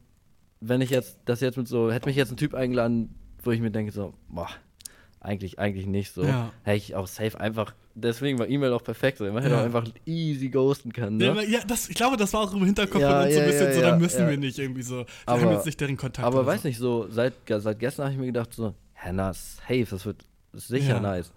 wenn 0.60 0.80
ich 0.80 0.90
jetzt, 0.90 1.18
das 1.24 1.40
jetzt 1.40 1.56
mit 1.56 1.68
so, 1.68 1.92
hätte 1.92 2.08
mich 2.08 2.16
jetzt 2.16 2.32
ein 2.32 2.36
Typ 2.36 2.54
eingeladen, 2.54 3.14
wo 3.42 3.50
ich 3.50 3.60
mir 3.60 3.70
denke, 3.70 3.92
so, 3.92 4.14
boah, 4.28 4.48
eigentlich, 5.20 5.58
eigentlich 5.58 5.86
nicht 5.86 6.12
so. 6.12 6.22
Ja. 6.22 6.52
Hätte 6.62 6.76
ich 6.76 6.94
auch 6.94 7.06
safe 7.06 7.38
einfach. 7.40 7.74
Deswegen 7.94 8.38
war 8.38 8.48
E-Mail 8.48 8.72
auch 8.72 8.84
perfekt. 8.84 9.20
Man 9.20 9.42
hätte 9.42 9.54
ja. 9.54 9.60
auch 9.60 9.64
einfach 9.64 9.84
easy 10.06 10.48
ghosten 10.48 10.92
können. 10.92 11.16
Ne? 11.16 11.44
Ja, 11.48 11.60
das, 11.66 11.88
ich 11.88 11.96
glaube, 11.96 12.16
das 12.16 12.32
war 12.32 12.42
auch 12.42 12.52
im 12.52 12.64
Hinterkopf 12.64 13.00
ja, 13.00 13.18
von 13.18 13.26
uns 13.26 13.34
so 13.34 13.40
ein 13.40 13.46
bisschen 13.46 13.72
so, 13.74 13.80
da 13.80 13.96
müssen 13.96 14.28
wir 14.28 14.36
nicht 14.36 14.58
irgendwie 14.58 14.82
so. 14.82 14.98
Wir 14.98 15.06
aber, 15.26 15.42
haben 15.42 15.52
jetzt 15.52 15.66
nicht 15.66 15.80
deren 15.80 15.96
Kontakt. 15.96 16.26
Aber 16.26 16.46
weiß 16.46 16.62
so. 16.62 16.68
nicht, 16.68 16.78
so 16.78 17.08
seit, 17.10 17.34
seit 17.48 17.78
gestern 17.78 18.04
habe 18.04 18.14
ich 18.14 18.20
mir 18.20 18.26
gedacht, 18.26 18.54
so, 18.54 18.74
Hannah, 18.94 19.32
safe, 19.34 19.86
das 19.90 20.06
wird 20.06 20.24
sicher 20.52 21.00
nice. 21.00 21.32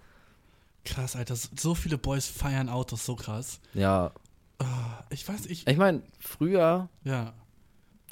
Krass, 0.84 1.16
Alter. 1.16 1.36
So 1.36 1.74
viele 1.74 1.98
Boys 1.98 2.26
feiern 2.26 2.68
Autos, 2.68 3.04
so 3.04 3.14
krass. 3.14 3.60
Ja. 3.74 4.12
Oh, 4.60 4.64
ich 5.10 5.28
weiß, 5.28 5.46
ich. 5.46 5.66
Ich 5.66 5.76
meine, 5.76 6.02
früher. 6.18 6.88
Ja. 7.04 7.32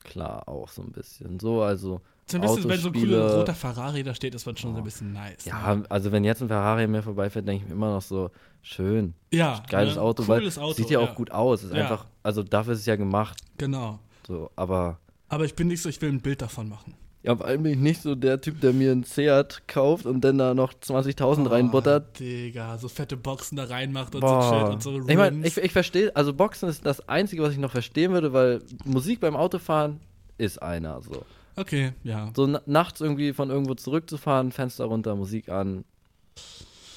Klar, 0.04 0.48
auch 0.48 0.68
so 0.68 0.82
ein 0.82 0.92
bisschen. 0.92 1.38
So, 1.40 1.62
also 1.62 2.00
bisschen, 2.38 2.68
wenn 2.68 2.78
so 2.78 2.88
ein 2.88 2.94
cooler 2.94 3.36
roter 3.36 3.54
Ferrari 3.54 4.02
da 4.02 4.14
steht, 4.14 4.34
ist 4.34 4.46
man 4.46 4.56
schon 4.56 4.70
oh. 4.70 4.74
so 4.74 4.78
ein 4.78 4.84
bisschen 4.84 5.12
nice. 5.12 5.44
Ja, 5.44 5.74
ne? 5.74 5.84
also 5.88 6.12
wenn 6.12 6.24
jetzt 6.24 6.42
ein 6.42 6.48
Ferrari 6.48 6.86
mir 6.86 7.02
vorbeifährt, 7.02 7.48
denke 7.48 7.64
ich 7.64 7.68
mir 7.68 7.74
immer 7.74 7.94
noch 7.94 8.02
so, 8.02 8.30
schön. 8.62 9.14
Ja. 9.32 9.62
Geiles 9.68 9.96
ne? 9.96 10.02
Auto, 10.02 10.24
Cooles 10.24 10.56
weil 10.56 10.62
Auto, 10.62 10.74
sieht 10.74 10.90
ja, 10.90 11.00
ja, 11.00 11.06
auch 11.06 11.14
gut 11.14 11.30
aus. 11.30 11.64
Ist 11.64 11.74
ja. 11.74 11.82
einfach, 11.82 12.06
also 12.22 12.42
dafür 12.42 12.74
ist 12.74 12.80
es 12.80 12.86
ja 12.86 12.96
gemacht. 12.96 13.38
Genau. 13.58 13.98
So, 14.26 14.50
aber. 14.56 14.98
Aber 15.28 15.44
ich 15.44 15.54
bin 15.54 15.68
nicht 15.68 15.82
so, 15.82 15.88
ich 15.88 16.00
will 16.02 16.10
ein 16.10 16.20
Bild 16.20 16.42
davon 16.42 16.68
machen. 16.68 16.94
Ja, 17.22 17.36
vor 17.36 17.46
allem 17.46 17.62
bin 17.62 17.72
ich 17.72 17.78
nicht 17.78 18.00
so 18.00 18.14
der 18.14 18.40
Typ, 18.40 18.62
der 18.62 18.72
mir 18.72 18.92
einen 18.92 19.04
Seat 19.04 19.62
kauft 19.68 20.06
und 20.06 20.22
dann 20.22 20.38
da 20.38 20.54
noch 20.54 20.72
20.000 20.72 21.46
oh, 21.46 21.48
reinbuttert. 21.50 22.18
Digga, 22.18 22.78
so 22.78 22.88
fette 22.88 23.18
Boxen 23.18 23.56
da 23.56 23.64
reinmacht 23.64 24.14
und 24.14 24.22
Boah. 24.22 24.42
so 24.42 24.58
Shit 24.58 24.72
und 24.72 24.82
so 24.82 24.90
Rims. 24.90 25.08
Ich 25.08 25.16
meine, 25.16 25.46
ich, 25.46 25.56
ich 25.58 25.72
verstehe, 25.72 26.16
also 26.16 26.32
Boxen 26.32 26.70
ist 26.70 26.86
das 26.86 27.06
Einzige, 27.08 27.42
was 27.42 27.52
ich 27.52 27.58
noch 27.58 27.72
verstehen 27.72 28.12
würde, 28.12 28.32
weil 28.32 28.62
Musik 28.86 29.20
beim 29.20 29.36
Autofahren 29.36 30.00
ist 30.40 30.60
einer 30.62 31.00
so. 31.02 31.24
Okay, 31.56 31.92
ja. 32.04 32.32
So 32.34 32.46
nachts 32.66 33.00
irgendwie 33.00 33.32
von 33.32 33.50
irgendwo 33.50 33.74
zurückzufahren, 33.74 34.52
Fenster 34.52 34.86
runter, 34.86 35.14
Musik 35.14 35.48
an. 35.48 35.84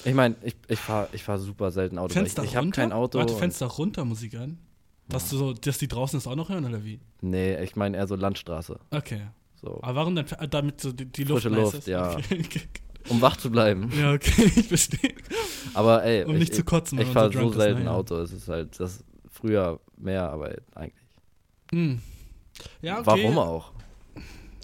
Ich 0.06 0.14
meine, 0.14 0.36
ich, 0.44 0.56
ich 0.68 0.80
fahre 0.80 1.10
ich 1.12 1.24
fahr 1.24 1.40
super 1.40 1.72
selten 1.72 1.98
Auto. 1.98 2.14
Fenster 2.14 2.44
ich 2.44 2.52
ich 2.52 2.56
habe 2.56 2.70
kein 2.70 2.92
Auto. 2.92 3.20
Warte, 3.20 3.36
Fenster 3.36 3.68
runter, 3.68 4.06
Musik 4.06 4.36
an? 4.36 4.58
Dass, 5.10 5.30
du 5.30 5.38
so, 5.38 5.54
dass 5.54 5.78
die 5.78 5.88
draußen 5.88 6.18
ist 6.18 6.28
auch 6.28 6.36
noch 6.36 6.50
hören, 6.50 6.66
oder 6.66 6.84
wie? 6.84 7.00
Nee, 7.22 7.62
ich 7.62 7.76
meine 7.76 7.98
eher 7.98 8.08
so 8.08 8.16
Landstraße. 8.16 8.80
Okay. 8.92 9.22
So. 9.62 9.80
Aber 9.82 9.96
warum 9.96 10.16
dann, 10.16 10.26
damit 10.50 10.82
so 10.82 10.92
die, 10.92 11.06
die 11.06 11.24
Luft 11.24 11.44
Frische 11.44 11.56
Luft, 11.56 11.78
ist? 11.80 11.88
ja. 11.88 12.18
Okay. 12.32 12.62
Um 13.10 13.22
wach 13.22 13.36
zu 13.36 13.52
bleiben. 13.52 13.92
Ja, 14.00 14.14
okay, 14.14 14.44
ich 14.56 14.70
verstehe. 14.70 15.14
Aber 15.74 16.06
ey, 16.06 16.24
um 16.24 16.36
ich, 16.36 16.40
nicht 16.40 16.56
zu 16.56 16.64
kotzen. 16.64 16.98
Ich, 17.00 17.08
ich 17.08 17.14
fahre 17.14 17.34
so, 17.34 17.50
so 17.50 17.60
selten 17.60 17.82
ist, 17.82 17.88
Auto. 17.90 18.16
Es 18.16 18.32
ist 18.32 18.48
halt, 18.48 18.80
das 18.80 19.04
früher 19.30 19.82
mehr, 19.98 20.30
aber 20.32 20.56
eigentlich. 20.74 21.04
Hm. 21.72 22.02
Ja, 22.82 23.00
okay. 23.00 23.06
Warum 23.06 23.38
auch? 23.38 23.72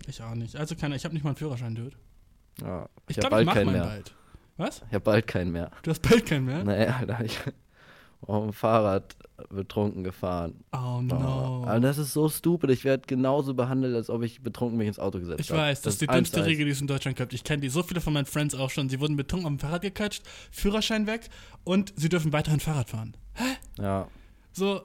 Ich 0.07 0.21
auch 0.21 0.35
nicht. 0.35 0.55
Also 0.55 0.75
keiner, 0.75 0.95
ich 0.95 1.05
habe 1.05 1.13
nicht 1.13 1.23
mal 1.23 1.31
einen 1.31 1.37
Führerschein, 1.37 1.75
Dude. 1.75 1.95
Ja, 2.61 2.89
ich, 3.07 3.17
ich 3.17 3.23
habe 3.23 3.29
bald 3.29 3.49
keinen 3.49 3.71
mehr. 3.71 3.83
Bald. 3.83 4.15
Was? 4.57 4.81
Ich 4.87 4.93
habe 4.93 4.99
bald 5.01 5.27
keinen 5.27 5.51
mehr. 5.51 5.71
Du 5.83 5.91
hast 5.91 6.01
bald 6.01 6.25
keinen 6.25 6.45
mehr? 6.45 6.63
Nee, 6.63 6.85
Alter, 6.85 7.23
ich 7.23 7.39
auf 8.21 8.43
dem 8.43 8.53
Fahrrad 8.53 9.15
betrunken 9.49 10.03
gefahren. 10.03 10.65
Oh 10.73 10.99
no. 11.01 11.63
Aber 11.65 11.79
das 11.79 11.97
ist 11.97 12.11
so 12.11 12.27
stupid. 12.27 12.69
Ich 12.71 12.83
werde 12.83 13.03
genauso 13.07 13.53
behandelt, 13.53 13.95
als 13.95 14.09
ob 14.09 14.23
ich 14.23 14.41
betrunken 14.41 14.77
mich 14.77 14.87
ins 14.87 14.99
Auto 14.99 15.19
gesetzt 15.19 15.39
habe. 15.39 15.43
Ich 15.43 15.51
weiß, 15.51 15.77
das, 15.77 15.83
das 15.83 15.93
ist 15.93 16.01
die 16.01 16.07
dümmste 16.07 16.45
Regel, 16.45 16.65
die 16.65 16.71
es 16.71 16.81
in 16.81 16.87
Deutschland 16.87 17.17
gibt. 17.17 17.33
Ich 17.33 17.43
kenne 17.43 17.61
die. 17.61 17.69
So 17.69 17.83
viele 17.83 18.01
von 18.01 18.11
meinen 18.11 18.25
Friends 18.25 18.53
auch 18.55 18.69
schon. 18.69 18.89
Sie 18.89 18.99
wurden 18.99 19.15
betrunken 19.15 19.45
auf 19.45 19.53
dem 19.53 19.59
Fahrrad 19.59 19.81
gekatscht, 19.81 20.23
Führerschein 20.51 21.07
weg 21.07 21.29
und 21.63 21.93
sie 21.95 22.09
dürfen 22.09 22.33
weiterhin 22.33 22.59
Fahrrad 22.59 22.89
fahren. 22.89 23.15
Hä? 23.35 23.43
Ja. 23.81 24.07
So, 24.51 24.81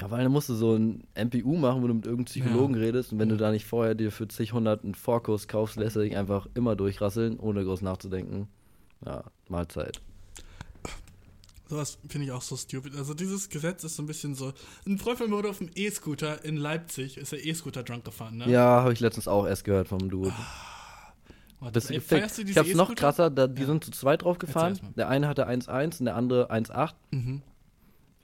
ja, 0.00 0.10
weil 0.10 0.24
dann 0.24 0.32
musst 0.32 0.48
du 0.48 0.54
so 0.54 0.74
ein 0.74 1.04
MPU 1.14 1.56
machen, 1.56 1.82
wo 1.82 1.86
du 1.86 1.94
mit 1.94 2.04
irgendeinem 2.04 2.24
Psychologen 2.24 2.74
ja. 2.74 2.80
redest 2.80 3.12
und 3.12 3.18
wenn 3.20 3.28
du 3.28 3.36
da 3.36 3.52
nicht 3.52 3.64
vorher 3.64 3.94
dir 3.94 4.10
für 4.10 4.26
zig 4.26 4.52
hundert 4.52 4.82
einen 4.82 4.94
Vorkurs 4.94 5.46
kaufst, 5.46 5.76
lässt 5.76 5.96
er 5.96 6.02
dich 6.02 6.16
einfach 6.16 6.48
immer 6.54 6.74
durchrasseln, 6.74 7.38
ohne 7.38 7.64
groß 7.64 7.82
nachzudenken. 7.82 8.48
Ja, 9.04 9.24
Mahlzeit. 9.48 10.00
Sowas 11.68 11.98
finde 12.08 12.26
ich 12.26 12.32
auch 12.32 12.42
so 12.42 12.56
stupid. 12.56 12.94
Also 12.96 13.14
dieses 13.14 13.48
Gesetz 13.48 13.84
ist 13.84 13.96
so 13.96 14.02
ein 14.02 14.06
bisschen 14.06 14.34
so. 14.34 14.52
Ein 14.86 14.98
Freund 14.98 15.18
von 15.18 15.30
mir 15.30 15.36
wurde 15.36 15.48
auf 15.48 15.58
dem 15.58 15.70
E-Scooter 15.74 16.44
in 16.44 16.56
Leipzig, 16.56 17.16
ist 17.16 17.32
er 17.32 17.44
E-Scooter 17.44 17.82
drunk 17.82 18.04
gefahren, 18.04 18.36
ne? 18.36 18.50
Ja, 18.50 18.82
habe 18.82 18.92
ich 18.92 19.00
letztens 19.00 19.28
auch 19.28 19.46
erst 19.46 19.64
gehört 19.64 19.88
vom 19.88 20.10
Dude. 20.10 20.32
Ah, 21.60 21.70
das, 21.70 21.88
ey, 21.90 22.00
feierst 22.00 22.38
ich 22.40 22.58
hab's 22.58 22.74
noch 22.74 22.94
krasser, 22.94 23.30
da, 23.30 23.46
die 23.46 23.62
ja. 23.62 23.66
sind 23.66 23.82
zu 23.82 23.90
zweit 23.90 24.22
drauf 24.22 24.38
gefahren. 24.38 24.78
Der 24.96 25.08
eine 25.08 25.26
hatte 25.28 25.48
1,1 25.48 26.00
und 26.00 26.04
der 26.04 26.16
andere 26.16 26.50
1,8. 26.50 26.92
Mhm. 27.12 27.42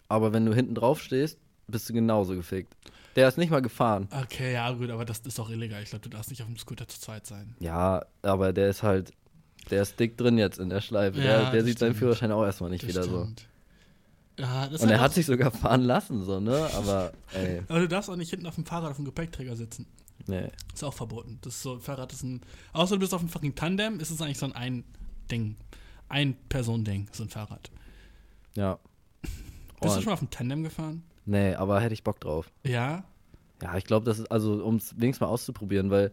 Aber 0.08 0.32
wenn 0.34 0.44
du 0.44 0.52
hinten 0.52 0.74
drauf 0.74 1.00
stehst, 1.00 1.38
bist 1.70 1.88
du 1.88 1.92
genauso 1.92 2.34
gefickt. 2.34 2.74
Der 3.16 3.28
ist 3.28 3.38
nicht 3.38 3.50
mal 3.50 3.62
gefahren. 3.62 4.08
Okay, 4.22 4.52
ja, 4.52 4.70
gut, 4.72 4.90
aber 4.90 5.04
das 5.04 5.18
ist 5.20 5.40
auch 5.40 5.50
illegal. 5.50 5.82
Ich 5.82 5.90
glaube, 5.90 6.02
du 6.02 6.10
darfst 6.10 6.30
nicht 6.30 6.42
auf 6.42 6.48
dem 6.48 6.56
Scooter 6.56 6.86
zu 6.86 7.00
zweit 7.00 7.26
sein. 7.26 7.56
Ja, 7.58 8.04
aber 8.22 8.52
der 8.52 8.70
ist 8.70 8.82
halt 8.82 9.12
der 9.70 9.82
ist 9.82 9.98
dick 10.00 10.16
drin 10.16 10.38
jetzt 10.38 10.58
in 10.58 10.68
der 10.68 10.80
Schleife. 10.80 11.18
Ja, 11.18 11.42
der, 11.42 11.50
der 11.52 11.64
sieht 11.64 11.76
stimmt. 11.76 11.78
seinen 11.78 11.94
Führerschein 11.94 12.32
auch 12.32 12.44
erstmal 12.44 12.70
nicht 12.70 12.82
das 12.82 12.90
wieder 12.90 13.04
stimmt. 13.04 13.40
so. 13.40 14.42
Ja, 14.42 14.64
und 14.64 14.90
er 14.90 15.00
hat 15.00 15.12
sich 15.12 15.26
sogar 15.26 15.50
fahren 15.50 15.82
lassen, 15.82 16.24
so, 16.24 16.40
ne? 16.40 16.68
Aber, 16.74 17.12
ey. 17.34 17.62
Aber 17.68 17.80
du 17.80 17.88
darfst 17.88 18.08
auch 18.08 18.16
nicht 18.16 18.30
hinten 18.30 18.46
auf 18.46 18.54
dem 18.54 18.64
Fahrrad 18.64 18.90
auf 18.90 18.96
dem 18.96 19.04
Gepäckträger 19.04 19.54
sitzen. 19.54 19.86
Nee. 20.26 20.48
Ist 20.72 20.82
auch 20.82 20.94
verboten. 20.94 21.38
Das 21.42 21.54
ist 21.56 21.62
so, 21.62 21.78
Fahrrad 21.78 22.12
ist 22.12 22.22
ein. 22.22 22.40
Außer 22.72 22.94
du 22.94 23.00
bist 23.00 23.12
auf 23.12 23.20
dem 23.20 23.28
fucking 23.28 23.54
Tandem, 23.54 24.00
ist 24.00 24.10
es 24.10 24.22
eigentlich 24.22 24.38
so 24.38 24.46
ein 24.46 24.52
Ein-Ding. 24.52 25.56
Ein-Person-Ding, 26.08 27.08
so 27.12 27.24
ein 27.24 27.28
Fahrrad. 27.28 27.70
Ja. 28.56 28.78
Bist 29.80 29.96
du 29.96 30.00
schon 30.00 30.06
mal 30.06 30.14
auf 30.14 30.18
dem 30.20 30.30
Tandem 30.30 30.62
gefahren? 30.62 31.02
Nee, 31.30 31.54
aber 31.54 31.80
hätte 31.80 31.94
ich 31.94 32.02
Bock 32.02 32.18
drauf. 32.18 32.50
Ja? 32.64 33.04
Ja, 33.62 33.76
ich 33.76 33.84
glaube, 33.84 34.04
das 34.04 34.18
ist, 34.18 34.32
also, 34.32 34.64
um 34.64 34.76
es 34.76 34.98
wenigstens 34.98 35.20
mal 35.20 35.28
auszuprobieren, 35.28 35.88
weil 35.88 36.10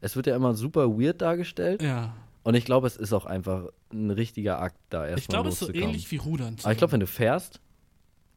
es 0.00 0.14
wird 0.14 0.28
ja 0.28 0.36
immer 0.36 0.54
super 0.54 0.88
weird 1.00 1.20
dargestellt. 1.20 1.82
Ja. 1.82 2.14
Und 2.44 2.54
ich 2.54 2.64
glaube, 2.64 2.86
es 2.86 2.96
ist 2.96 3.12
auch 3.12 3.26
einfach 3.26 3.66
ein 3.92 4.12
richtiger 4.12 4.60
Akt, 4.60 4.76
da 4.88 5.00
erstmal 5.00 5.18
Ich 5.18 5.26
glaube, 5.26 5.48
es 5.48 5.60
ist 5.60 5.66
so 5.66 5.74
ähnlich 5.74 6.08
wie 6.12 6.16
Rudern. 6.16 6.56
Aber 6.62 6.70
ich 6.70 6.78
glaube, 6.78 6.92
wenn 6.92 7.00
du 7.00 7.08
fährst. 7.08 7.60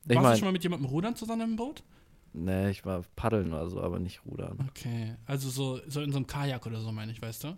Warst 0.06 0.22
mein, 0.22 0.32
du 0.32 0.38
schon 0.40 0.48
mal 0.48 0.52
mit 0.52 0.64
jemandem 0.64 0.90
rudern 0.90 1.16
zusammen 1.16 1.42
im 1.44 1.56
Boot? 1.58 1.84
Nee, 2.34 2.72
ich 2.72 2.86
war 2.86 3.04
paddeln 3.16 3.54
oder 3.54 3.70
so, 3.70 3.80
aber 3.80 4.00
nicht 4.00 4.26
rudern. 4.26 4.68
Okay, 4.70 5.16
also 5.28 5.50
so, 5.52 5.80
so 5.88 6.02
in 6.02 6.12
so 6.12 6.18
einem 6.18 6.26
Kajak 6.26 6.66
oder 6.66 6.82
so, 6.82 6.92
meine 6.92 7.12
ich, 7.12 7.22
weißt 7.22 7.44
du? 7.44 7.58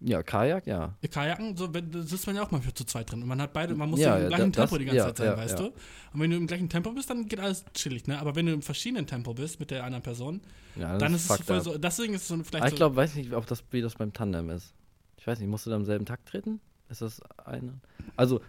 Ja, 0.00 0.22
Kajak, 0.22 0.66
ja. 0.66 0.94
Kajaken, 1.10 1.56
so, 1.56 1.68
da 1.68 1.80
sitzt 2.02 2.26
man 2.26 2.36
ja 2.36 2.42
auch 2.42 2.50
mal 2.50 2.60
für 2.60 2.74
zu 2.74 2.84
zweit 2.84 3.10
drin. 3.10 3.22
Und 3.22 3.28
man 3.28 3.40
hat 3.40 3.52
beide, 3.52 3.74
man 3.74 3.88
muss 3.88 4.00
ja, 4.00 4.18
im 4.18 4.28
gleichen 4.28 4.52
das, 4.52 4.68
Tempo 4.68 4.78
die 4.78 4.84
ganze 4.84 4.98
ja, 4.98 5.06
Zeit 5.06 5.16
sein, 5.16 5.26
ja, 5.26 5.36
weißt 5.36 5.58
du? 5.58 5.64
Und 5.66 6.20
wenn 6.20 6.30
du 6.30 6.36
im 6.36 6.46
gleichen 6.46 6.68
Tempo 6.68 6.92
bist, 6.92 7.08
dann 7.08 7.26
geht 7.26 7.40
alles 7.40 7.64
chillig, 7.72 8.06
ne? 8.06 8.18
Aber 8.18 8.36
wenn 8.36 8.46
du 8.46 8.52
im 8.52 8.62
verschiedenen 8.62 9.06
Tempo 9.06 9.32
bist 9.32 9.58
mit 9.58 9.70
der 9.70 9.84
anderen 9.84 10.02
Person, 10.02 10.42
dann 10.76 11.14
ist 11.14 11.30
es 11.30 11.36
voll 11.40 11.56
up. 11.56 11.62
so, 11.62 11.78
deswegen 11.78 12.12
ist 12.12 12.22
es 12.22 12.28
so 12.28 12.36
vielleicht. 12.36 12.56
Aber 12.56 12.68
ich 12.68 12.76
glaube, 12.76 12.94
so, 12.94 13.00
weiß 13.00 13.14
nicht, 13.14 13.32
ob 13.32 13.46
das, 13.46 13.64
wie 13.70 13.80
das 13.80 13.94
beim 13.94 14.12
Tandem 14.12 14.50
ist. 14.50 14.74
Ich 15.16 15.26
weiß 15.26 15.40
nicht, 15.40 15.48
musst 15.48 15.64
du 15.64 15.70
da 15.70 15.76
im 15.76 15.84
selben 15.86 16.04
Takt 16.04 16.28
treten? 16.28 16.60
Ist 16.90 17.00
das 17.00 17.20
eine? 17.44 17.80
Also, 18.16 18.42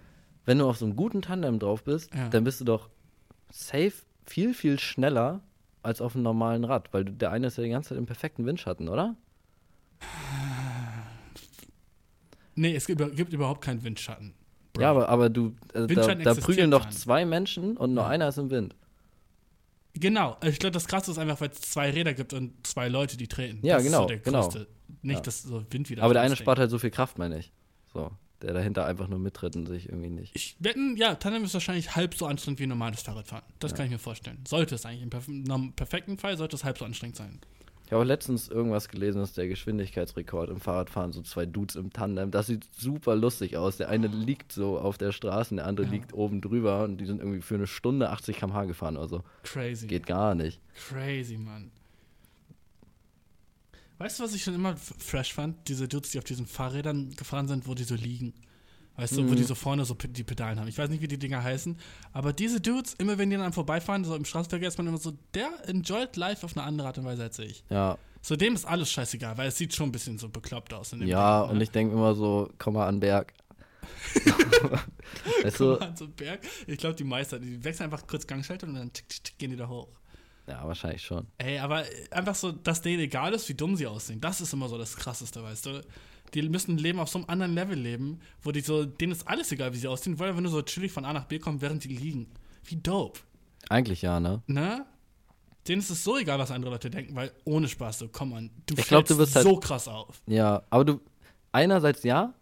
wenn 0.46 0.60
du 0.60 0.68
auf 0.68 0.78
so 0.78 0.86
einem 0.86 0.96
guten 0.96 1.22
Tandem 1.22 1.60
drauf 1.60 1.84
bist, 1.84 2.14
ja. 2.14 2.28
dann 2.30 2.44
bist 2.44 2.60
du 2.60 2.66
doch 2.66 2.90
safe 3.50 3.94
viel, 4.26 4.54
viel 4.54 4.80
schneller 4.80 5.42
als 5.82 6.02
auf 6.02 6.16
einem 6.16 6.24
normalen 6.24 6.66
Rad, 6.66 6.94
weil 6.94 7.06
der 7.06 7.32
eine 7.32 7.48
ist 7.48 7.58
ja 7.58 7.64
die 7.64 7.70
ganze 7.70 7.90
Zeit 7.90 7.98
im 7.98 8.06
perfekten 8.06 8.46
Windschatten, 8.46 8.90
oder? 8.90 9.16
Nee, 12.58 12.76
es 12.76 12.88
gibt, 12.88 13.16
gibt 13.16 13.34
überhaupt 13.34 13.62
keinen 13.62 13.84
Windschatten. 13.84 14.34
Bro. 14.74 14.82
Ja, 14.82 14.92
aber, 14.92 15.10
aber 15.10 15.30
du, 15.30 15.56
äh, 15.74 15.88
da, 15.88 16.16
da 16.16 16.34
prügeln 16.34 16.72
doch 16.72 16.90
zwei 16.90 17.26
Menschen 17.26 17.78
und 17.78 17.94
nur 17.94 18.04
ja. 18.04 18.10
einer 18.10 18.28
ist 18.28 18.38
im 18.38 18.50
Wind. 18.50 18.76
Genau, 19.94 20.38
ich 20.44 20.60
glaube, 20.60 20.74
das 20.74 20.88
Krasse 20.88 21.12
ist 21.12 21.18
einfach, 21.18 21.40
weil 21.42 21.50
es 21.50 21.62
zwei 21.62 21.90
Räder 21.90 22.14
gibt 22.14 22.34
und 22.34 22.66
zwei 22.66 22.88
Leute, 22.88 23.18
die 23.18 23.28
treten. 23.28 23.66
Ja, 23.66 23.76
das 23.76 23.86
genau. 23.86 24.00
Ist 24.00 24.04
so 24.04 24.08
der 24.08 24.18
genau. 24.20 24.50
Nicht, 25.02 25.18
ja. 25.18 25.22
dass 25.22 25.44
so 25.44 25.64
Wind 25.70 25.90
wieder. 25.90 26.04
Aber 26.04 26.14
der 26.14 26.24
eine 26.24 26.36
spart 26.36 26.60
halt 26.60 26.70
so 26.70 26.80
viel 26.80 26.92
Kraft, 26.92 27.18
meine 27.18 27.40
ich. 27.40 27.52
So. 27.94 28.12
Der 28.42 28.54
dahinter 28.54 28.86
einfach 28.86 29.08
nur 29.08 29.18
mittritt 29.18 29.56
und 29.56 29.66
sich 29.66 29.90
irgendwie 29.90 30.12
nicht. 30.12 30.36
Ich 30.36 30.56
wetten, 30.60 30.96
ja, 30.96 31.16
Tandem 31.16 31.44
ist 31.44 31.56
wahrscheinlich 31.56 31.96
halb 31.96 32.14
so 32.14 32.28
anstrengend 32.28 32.60
wie 32.60 32.68
normales 32.68 33.02
Fahrradfahren. 33.02 33.44
Das 33.58 33.72
ja. 33.72 33.78
kann 33.78 33.86
ich 33.88 33.92
mir 33.92 34.00
vorstellen. 34.00 34.44
Sollte 34.48 34.76
es 34.76 34.86
eigentlich. 34.86 35.02
Im 35.28 35.74
perfekten 35.74 36.20
Fall 36.20 36.38
sollte 36.38 36.56
es 36.56 36.64
halb 36.64 36.78
so 36.78 36.86
anstrengend 36.86 37.18
sein. 37.18 37.40
Ich 37.88 37.94
habe 37.94 38.04
auch 38.04 38.06
letztens 38.06 38.50
irgendwas 38.50 38.90
gelesen, 38.90 39.20
dass 39.20 39.32
der 39.32 39.48
Geschwindigkeitsrekord 39.48 40.50
im 40.50 40.60
Fahrradfahren 40.60 41.14
so 41.14 41.22
zwei 41.22 41.46
Dudes 41.46 41.78
im 41.78 41.94
Tandem. 41.94 42.32
Das 42.32 42.48
sieht 42.48 42.68
super 42.78 43.16
lustig 43.16 43.56
aus. 43.56 43.78
Der 43.78 43.88
eine 43.88 44.08
liegt 44.08 44.52
so 44.52 44.78
auf 44.78 44.98
der 44.98 45.14
Straße, 45.14 45.56
der 45.56 45.66
andere 45.66 45.86
ja. 45.86 45.94
liegt 45.94 46.14
oben 46.14 46.42
drüber 46.42 46.84
und 46.84 46.98
die 46.98 47.06
sind 47.06 47.22
irgendwie 47.22 47.42
für 47.42 47.56
eine 47.56 47.66
Stunde 47.66 48.10
80 48.10 48.40
km/h 48.40 48.66
gefahren 48.66 48.98
oder 48.98 49.08
so. 49.08 49.24
Crazy. 49.44 49.88
Geht 49.88 50.06
gar 50.06 50.36
nicht. 50.36 50.60
Crazy, 50.90 51.38
Mann. 51.38 51.72
Weißt 54.00 54.20
du, 54.20 54.26
was 54.26 54.36
ich 54.36 54.44
schon 54.44 54.56
immer 54.56 54.76
fresh 54.76 55.34
fand? 55.34 55.70
Diese 55.70 55.88
Dudes, 55.88 56.12
die 56.12 56.18
auf 56.18 56.26
diesen 56.26 56.46
Fahrrädern 56.46 57.12
gefahren 57.16 57.48
sind, 57.48 57.70
wo 57.70 57.74
die 57.74 57.86
so 57.86 57.96
liegen. 57.96 58.34
Weißt 58.98 59.16
du, 59.16 59.22
mhm. 59.22 59.30
wo 59.30 59.36
die 59.36 59.44
so 59.44 59.54
vorne 59.54 59.86
so 59.86 59.94
die 59.94 60.24
Pedalen 60.24 60.60
haben. 60.60 60.68
Ich 60.68 60.78
weiß 60.78 60.90
nicht, 60.90 61.02
wie 61.02 61.08
die 61.08 61.20
Dinger 61.20 61.44
heißen, 61.44 61.78
aber 62.14 62.34
diese 62.34 62.60
Dudes, 62.60 62.96
immer 62.96 63.18
wenn 63.20 63.30
die 63.30 63.38
dann 63.38 63.54
vorbeifahren, 63.54 64.04
so 64.04 64.16
im 64.16 64.26
Straßenverkehr, 64.26 64.68
ist 64.68 64.78
man 64.80 64.88
immer 64.88 64.98
so, 64.98 65.14
der 65.36 65.50
enjoyt 65.68 66.16
life 66.16 66.44
auf 66.44 66.58
eine 66.58 66.66
andere 66.66 66.88
Art 66.88 66.98
und 66.98 67.06
Weise 67.06 67.24
als 67.24 67.38
ich. 67.38 67.64
Ja. 67.70 67.98
So 68.24 68.36
dem 68.36 68.56
ist 68.56 68.66
alles 68.66 68.92
scheißegal, 68.92 69.38
weil 69.38 69.50
es 69.50 69.58
sieht 69.58 69.76
schon 69.76 69.90
ein 69.90 69.92
bisschen 69.92 70.18
so 70.18 70.30
bekloppt 70.30 70.74
aus. 70.74 70.92
ja, 70.92 70.98
Bild, 70.98 71.12
ne? 71.12 71.46
und 71.54 71.62
ich 71.62 71.70
denke 71.70 71.94
immer 71.94 72.16
so, 72.16 72.50
komm 72.58 72.74
mal 72.74 72.88
an 72.88 73.00
Berg. 73.00 73.34
weißt 75.44 75.60
du? 75.60 75.78
Komm 75.78 75.80
mal 75.80 75.88
an 75.90 75.96
so 75.96 76.06
einen 76.06 76.14
Berg. 76.16 76.40
Ich 76.66 76.78
glaube, 76.80 76.96
die 76.96 77.04
Meister, 77.04 77.40
die 77.40 77.64
wechseln 77.64 77.86
einfach 77.86 78.08
kurz 78.08 78.26
Gangschalter 78.26 78.66
und 78.66 78.74
dann 78.74 78.92
tick, 78.92 79.08
tick, 79.08 79.24
tick, 79.24 79.38
gehen 79.38 79.52
die 79.52 79.58
da 79.58 79.68
hoch. 79.68 79.88
Ja, 80.48 80.66
wahrscheinlich 80.66 81.04
schon. 81.04 81.28
Ey, 81.38 81.60
aber 81.60 81.84
einfach 82.10 82.36
so, 82.36 82.52
dass 82.52 82.82
denen 82.82 83.02
egal 83.02 83.34
ist, 83.34 83.48
wie 83.50 83.54
dumm 83.54 83.76
sie 83.76 83.86
aussehen. 83.86 84.22
Das 84.22 84.42
ist 84.42 84.54
immer 84.54 84.70
so 84.70 84.78
das 84.78 84.96
Krasseste, 84.96 85.44
weißt 85.44 85.66
du? 85.68 85.82
Die 86.34 86.42
müssen 86.50 86.76
ein 86.76 86.78
Leben 86.78 87.00
auf 87.00 87.10
so 87.10 87.20
einem 87.20 87.30
anderen 87.30 87.54
Level 87.54 87.78
leben, 87.78 88.20
wo 88.42 88.52
die 88.52 88.62
so, 88.62 88.86
denen 88.86 89.12
ist 89.12 89.28
alles 89.28 89.52
egal, 89.52 89.74
wie 89.74 89.78
sie 89.78 89.88
aussehen, 89.88 90.20
weil 90.20 90.36
wenn 90.36 90.44
du 90.44 90.50
so 90.50 90.62
chillig 90.62 90.92
von 90.92 91.06
A 91.06 91.14
nach 91.14 91.26
B 91.26 91.40
kommst, 91.40 91.62
während 91.62 91.84
die 91.84 91.90
liegen. 91.90 92.28
Wie 92.64 92.76
dope. 92.76 93.20
Eigentlich 93.70 94.02
ja, 94.02 94.20
ne? 94.20 94.42
Ne? 94.48 94.86
Denen 95.68 95.82
ist 95.82 95.90
es 95.90 96.04
so 96.04 96.18
egal, 96.18 96.40
was 96.40 96.52
andere 96.52 96.72
Leute 96.72 96.90
denken, 96.90 97.16
weil 97.16 97.32
ohne 97.44 97.68
Spaß, 97.68 98.00
so, 98.00 98.10
komm 98.10 98.34
an, 98.34 98.50
du 98.66 98.76
ich 98.78 98.88
glaub, 98.88 99.06
du 99.06 99.18
wirst 99.18 99.36
halt 99.36 99.46
so 99.46 99.58
krass 99.58 99.88
auf. 99.88 100.22
Ja, 100.26 100.64
aber 100.70 100.86
du, 100.86 101.02
einerseits 101.52 102.04
ja, 102.04 102.34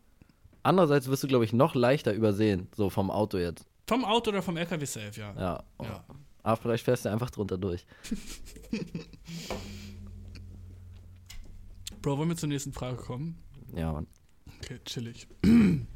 andererseits 0.62 1.08
wirst 1.08 1.24
du, 1.24 1.28
glaube 1.28 1.46
ich, 1.46 1.54
noch 1.54 1.74
leichter 1.74 2.14
übersehen, 2.14 2.68
so 2.76 2.90
vom 2.90 3.10
Auto 3.10 3.38
jetzt. 3.38 3.66
Vom 3.88 4.04
Auto 4.06 4.32
oder 4.32 4.42
vom 4.42 4.58
LKW 4.58 4.86
safe, 4.86 5.20
ja. 5.20 5.34
Ja. 5.36 5.64
ja. 5.82 6.04
Aber 6.44 6.58
vielleicht 6.58 6.84
fährst 6.84 7.06
du 7.06 7.10
einfach 7.10 7.32
drunter 7.32 7.58
durch. 7.58 7.86
Bro, 12.02 12.20
wollen 12.20 12.30
wir 12.30 12.38
zur 12.38 12.50
nächsten 12.50 12.74
Frage 12.74 12.98
kommen? 12.98 13.42
Ja, 13.76 13.92
Mann. 13.92 14.08
Okay, 14.62 14.80
chillig. 14.86 15.28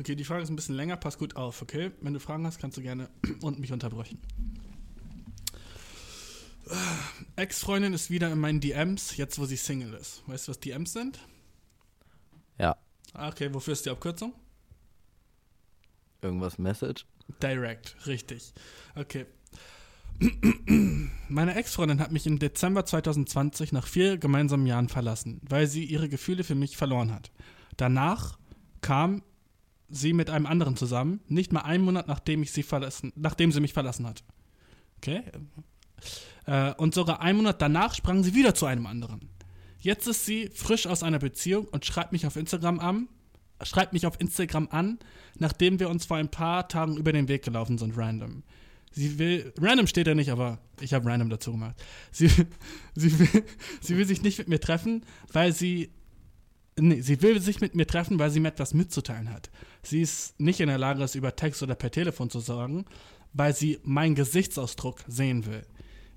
Okay, 0.00 0.14
die 0.14 0.22
Frage 0.22 0.44
ist 0.44 0.48
ein 0.48 0.54
bisschen 0.54 0.76
länger, 0.76 0.96
pass 0.96 1.18
gut 1.18 1.34
auf, 1.34 1.60
okay? 1.60 1.90
Wenn 2.00 2.14
du 2.14 2.20
Fragen 2.20 2.46
hast, 2.46 2.60
kannst 2.60 2.76
du 2.76 2.82
gerne 2.82 3.10
und 3.42 3.58
mich 3.58 3.72
unterbrechen. 3.72 4.20
Ex-Freundin 7.34 7.92
ist 7.94 8.08
wieder 8.08 8.30
in 8.30 8.38
meinen 8.38 8.60
DMs, 8.60 9.16
jetzt 9.16 9.40
wo 9.40 9.44
sie 9.44 9.56
Single 9.56 9.94
ist. 9.94 10.22
Weißt 10.28 10.46
du, 10.46 10.50
was 10.50 10.60
DMs 10.60 10.92
sind? 10.92 11.18
Ja. 12.58 12.76
Ah, 13.12 13.28
okay, 13.28 13.52
wofür 13.52 13.72
ist 13.72 13.86
die 13.86 13.90
Abkürzung? 13.90 14.34
Irgendwas 16.22 16.58
Message? 16.58 17.04
Direct, 17.42 17.96
richtig. 18.06 18.52
Okay. 18.94 19.26
Meine 21.28 21.54
Ex-Freundin 21.54 22.00
hat 22.00 22.12
mich 22.12 22.26
im 22.26 22.38
Dezember 22.38 22.84
2020 22.84 23.72
nach 23.72 23.86
vier 23.86 24.18
gemeinsamen 24.18 24.66
Jahren 24.66 24.88
verlassen, 24.88 25.40
weil 25.48 25.66
sie 25.66 25.84
ihre 25.84 26.08
Gefühle 26.08 26.44
für 26.44 26.54
mich 26.54 26.76
verloren 26.76 27.12
hat. 27.12 27.30
Danach 27.76 28.38
kam 28.80 29.22
sie 29.88 30.12
mit 30.12 30.30
einem 30.30 30.46
anderen 30.46 30.76
zusammen, 30.76 31.20
nicht 31.28 31.52
mal 31.52 31.60
einen 31.60 31.84
Monat 31.84 32.08
nachdem 32.08 32.42
ich 32.42 32.52
sie 32.52 32.62
verlassen, 32.62 33.12
nachdem 33.16 33.52
sie 33.52 33.60
mich 33.60 33.72
verlassen 33.72 34.06
hat. 34.06 34.24
Okay? 34.98 35.22
Äh, 36.46 36.74
und 36.74 36.94
sogar 36.94 37.20
einen 37.20 37.38
Monat 37.38 37.62
danach 37.62 37.94
sprang 37.94 38.22
sie 38.22 38.34
wieder 38.34 38.54
zu 38.54 38.66
einem 38.66 38.86
anderen. 38.86 39.30
Jetzt 39.78 40.08
ist 40.08 40.26
sie 40.26 40.50
frisch 40.52 40.86
aus 40.86 41.02
einer 41.02 41.20
Beziehung 41.20 41.66
und 41.68 41.86
schreibt 41.86 42.12
mich 42.12 42.26
auf 42.26 42.36
Instagram 42.36 42.80
an, 42.80 43.08
schreibt 43.62 43.92
mich 43.92 44.06
auf 44.06 44.20
Instagram 44.20 44.68
an, 44.70 44.98
nachdem 45.36 45.78
wir 45.78 45.88
uns 45.88 46.06
vor 46.06 46.16
ein 46.16 46.30
paar 46.30 46.68
Tagen 46.68 46.96
über 46.96 47.12
den 47.12 47.28
Weg 47.28 47.44
gelaufen 47.44 47.78
sind, 47.78 47.96
random. 47.96 48.42
Sie 48.92 49.18
will, 49.18 49.52
random 49.60 49.86
steht 49.86 50.06
da 50.06 50.14
nicht, 50.14 50.30
aber 50.30 50.58
ich 50.80 50.94
habe 50.94 51.08
random 51.08 51.30
dazu 51.30 51.52
gemacht. 51.52 51.76
Sie, 52.10 52.28
sie, 52.94 53.18
will, 53.18 53.44
sie 53.80 53.96
will 53.96 54.06
sich 54.06 54.22
nicht 54.22 54.38
mit 54.38 54.48
mir 54.48 54.60
treffen, 54.60 55.04
weil 55.32 55.52
sie, 55.52 55.90
nee, 56.78 57.00
sie 57.00 57.22
will 57.22 57.40
sich 57.40 57.60
mit 57.60 57.74
mir 57.74 57.86
treffen, 57.86 58.18
weil 58.18 58.30
sie 58.30 58.40
mir 58.40 58.48
etwas 58.48 58.74
mitzuteilen 58.74 59.30
hat. 59.30 59.50
Sie 59.82 60.00
ist 60.00 60.38
nicht 60.40 60.60
in 60.60 60.68
der 60.68 60.78
Lage, 60.78 61.02
es 61.02 61.14
über 61.14 61.36
Text 61.36 61.62
oder 61.62 61.74
per 61.74 61.90
Telefon 61.90 62.30
zu 62.30 62.40
sagen, 62.40 62.86
weil 63.32 63.54
sie 63.54 63.78
meinen 63.84 64.14
Gesichtsausdruck 64.14 65.04
sehen 65.06 65.46
will. 65.46 65.62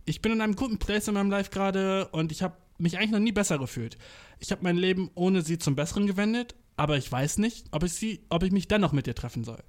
Ich 0.05 0.21
bin 0.21 0.31
in 0.31 0.41
einem 0.41 0.55
guten 0.55 0.79
Place 0.79 1.07
in 1.07 1.13
meinem 1.13 1.29
Life 1.29 1.51
gerade 1.51 2.07
und 2.07 2.31
ich 2.31 2.41
habe 2.41 2.57
mich 2.77 2.97
eigentlich 2.97 3.11
noch 3.11 3.19
nie 3.19 3.31
besser 3.31 3.59
gefühlt. 3.59 3.97
Ich 4.39 4.51
habe 4.51 4.63
mein 4.63 4.77
Leben 4.77 5.11
ohne 5.13 5.41
sie 5.41 5.59
zum 5.59 5.75
Besseren 5.75 6.07
gewendet, 6.07 6.55
aber 6.77 6.97
ich 6.97 7.11
weiß 7.11 7.37
nicht, 7.37 7.67
ob 7.71 7.83
ich, 7.83 7.93
sie, 7.93 8.25
ob 8.29 8.43
ich 8.43 8.51
mich 8.51 8.67
dennoch 8.67 8.91
mit 8.91 9.05
ihr 9.05 9.13
treffen 9.13 9.43
soll. 9.43 9.61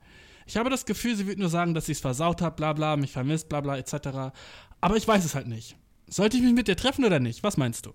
Ich 0.53 0.59
habe 0.59 0.69
das 0.69 0.85
Gefühl, 0.85 1.17
sie 1.17 1.27
wird 1.27 1.39
nur 1.39 1.49
sagen, 1.49 1.73
dass 1.73 1.87
sie 1.87 1.93
es 1.93 2.01
versaut 2.01 2.43
hat, 2.43 2.57
bla 2.57 2.75
bla, 2.75 2.99
mich 2.99 3.11
vermisst, 3.11 3.49
bla 3.49 3.63
bla, 3.63 3.79
etc. 3.79 4.35
Aber 4.83 4.97
ich 4.99 5.09
weiß 5.09 5.25
es 5.25 5.35
halt 5.35 5.47
nicht. 5.47 5.79
Sollte 6.11 6.37
ich 6.37 6.43
mich 6.43 6.53
mit 6.53 6.69
dir 6.69 6.77
treffen 6.77 7.07
oder 7.07 7.21
nicht? 7.21 7.43
Was 7.43 7.57
meinst 7.57 7.87
du? 7.87 7.95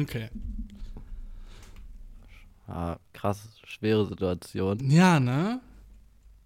Okay. 0.00 0.30
Ah, 2.66 2.96
krass, 3.12 3.50
schwere 3.66 4.06
Situation. 4.06 4.88
Ja, 4.88 5.20
ne? 5.20 5.60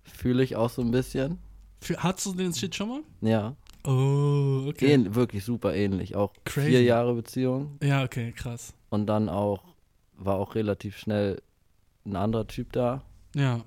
Fühle 0.03 0.43
ich 0.43 0.57
auch 0.57 0.71
so 0.71 0.83
ein 0.83 0.91
bisschen. 0.91 1.39
Für, 1.81 2.03
hattest 2.03 2.27
du 2.27 2.33
den 2.33 2.53
Shit 2.53 2.75
schon 2.75 2.89
mal? 2.89 3.03
Ja. 3.21 3.55
Oh, 3.85 4.67
okay. 4.69 4.93
Ähn, 4.93 5.15
wirklich 5.15 5.45
super 5.45 5.73
ähnlich. 5.73 6.17
Auch 6.17 6.33
Crazy. 6.45 6.71
vier 6.71 6.83
Jahre 6.83 7.15
Beziehung. 7.15 7.79
Ja, 7.81 8.03
okay, 8.03 8.33
krass. 8.33 8.75
Und 8.91 9.07
dann 9.07 9.29
auch, 9.29 9.63
war 10.17 10.35
auch 10.35 10.57
relativ 10.57 10.99
schnell 10.99 11.41
ein 12.05 12.17
anderer 12.17 12.49
Typ 12.49 12.73
da. 12.73 13.05
Ja. 13.39 13.61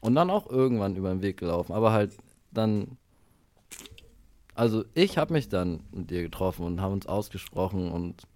Und 0.00 0.14
dann 0.14 0.30
auch 0.30 0.48
irgendwann 0.48 0.96
über 0.96 1.10
den 1.10 1.22
Weg 1.22 1.36
gelaufen. 1.36 1.72
Aber 1.72 1.92
halt 1.92 2.12
dann. 2.50 2.96
Also 4.54 4.84
ich 4.94 5.16
habe 5.18 5.32
mich 5.32 5.48
dann 5.48 5.80
mit 5.92 6.10
dir 6.10 6.22
getroffen 6.22 6.64
und 6.64 6.80
haben 6.80 6.92
uns 6.92 7.06
ausgesprochen 7.06 7.90
und 7.90 8.26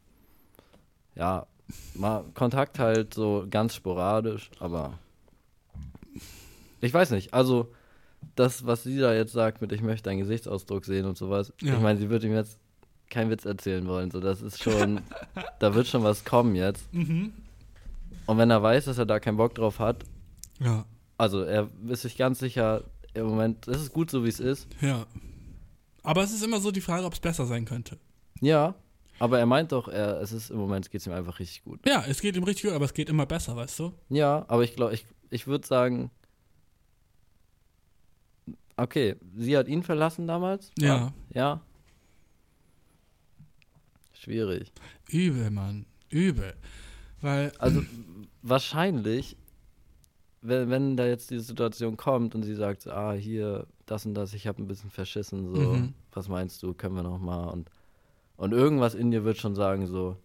ja, 1.16 1.46
mal 1.94 2.24
Kontakt 2.34 2.78
halt 2.78 3.12
so 3.12 3.46
ganz 3.50 3.74
sporadisch, 3.74 4.50
aber 4.58 4.98
ich 6.80 6.94
weiß 6.94 7.10
nicht. 7.10 7.34
Also 7.34 7.72
das, 8.36 8.64
was 8.64 8.84
sie 8.84 8.98
da 8.98 9.12
jetzt 9.12 9.32
sagt 9.32 9.60
mit 9.60 9.72
ich 9.72 9.82
möchte 9.82 10.08
deinen 10.08 10.20
Gesichtsausdruck 10.20 10.84
sehen 10.84 11.04
und 11.04 11.18
sowas, 11.18 11.52
ja. 11.60 11.74
ich 11.74 11.80
meine, 11.80 11.98
sie 11.98 12.08
würde 12.08 12.26
ihm 12.26 12.34
jetzt 12.34 12.58
keinen 13.10 13.30
Witz 13.30 13.44
erzählen 13.44 13.86
wollen. 13.86 14.10
So, 14.10 14.20
das 14.20 14.40
ist 14.40 14.62
schon, 14.62 15.00
da 15.58 15.74
wird 15.74 15.88
schon 15.88 16.04
was 16.04 16.24
kommen 16.24 16.54
jetzt. 16.54 16.92
Mhm. 16.92 17.32
Und 18.26 18.38
wenn 18.38 18.50
er 18.50 18.62
weiß, 18.62 18.86
dass 18.86 18.98
er 18.98 19.06
da 19.06 19.20
keinen 19.20 19.36
Bock 19.36 19.54
drauf 19.54 19.78
hat, 19.78 20.04
ja. 20.60 20.84
also 21.18 21.42
er 21.42 21.68
ist 21.88 22.02
sich 22.02 22.16
ganz 22.16 22.38
sicher, 22.38 22.84
im 23.14 23.26
Moment, 23.26 23.68
es 23.68 23.80
ist 23.82 23.92
gut 23.92 24.10
so, 24.10 24.24
wie 24.24 24.28
es 24.28 24.40
ist. 24.40 24.66
Ja. 24.80 25.06
Aber 26.02 26.22
es 26.22 26.32
ist 26.32 26.42
immer 26.42 26.60
so 26.60 26.70
die 26.70 26.80
Frage, 26.80 27.04
ob 27.06 27.14
es 27.14 27.20
besser 27.20 27.46
sein 27.46 27.64
könnte. 27.64 27.98
Ja, 28.40 28.74
aber 29.18 29.38
er 29.38 29.46
meint 29.46 29.72
doch, 29.72 29.88
er, 29.88 30.20
es 30.20 30.32
ist 30.32 30.50
im 30.50 30.58
Moment 30.58 30.90
geht 30.90 31.00
es 31.00 31.06
ihm 31.06 31.12
einfach 31.12 31.38
richtig 31.38 31.62
gut. 31.64 31.80
Ja, 31.86 32.04
es 32.06 32.20
geht 32.20 32.36
ihm 32.36 32.44
richtig 32.44 32.64
gut, 32.64 32.72
aber 32.72 32.84
es 32.84 32.94
geht 32.94 33.08
immer 33.08 33.26
besser, 33.26 33.54
weißt 33.56 33.78
du? 33.78 33.92
Ja, 34.08 34.44
aber 34.48 34.64
ich 34.64 34.74
glaube, 34.74 34.94
ich, 34.94 35.06
ich 35.30 35.46
würde 35.46 35.66
sagen, 35.66 36.10
Okay, 38.76 39.16
sie 39.36 39.56
hat 39.56 39.68
ihn 39.68 39.82
verlassen 39.82 40.26
damals? 40.26 40.72
Ja. 40.78 41.12
Ja. 41.32 41.60
Schwierig. 44.12 44.72
Übel, 45.08 45.50
Mann. 45.50 45.86
Übel. 46.10 46.54
Weil. 47.20 47.52
Also, 47.58 47.82
wahrscheinlich, 48.42 49.36
wenn, 50.44 50.70
wenn 50.70 50.96
da 50.96 51.06
jetzt 51.06 51.30
die 51.30 51.40
Situation 51.40 51.96
kommt 51.96 52.34
und 52.34 52.42
sie 52.42 52.54
sagt, 52.54 52.86
ah, 52.86 53.12
hier, 53.12 53.66
das 53.86 54.04
und 54.04 54.14
das, 54.14 54.34
ich 54.34 54.46
habe 54.46 54.62
ein 54.62 54.66
bisschen 54.66 54.90
verschissen, 54.90 55.54
so, 55.54 55.60
mhm. 55.60 55.94
was 56.12 56.28
meinst 56.28 56.62
du, 56.62 56.74
können 56.74 56.94
wir 56.94 57.02
noch 57.02 57.18
mal 57.18 57.48
und, 57.48 57.70
und 58.36 58.52
irgendwas 58.52 58.94
in 58.94 59.10
dir 59.10 59.24
wird 59.24 59.38
schon 59.38 59.54
sagen, 59.54 59.86
so, 59.86 60.16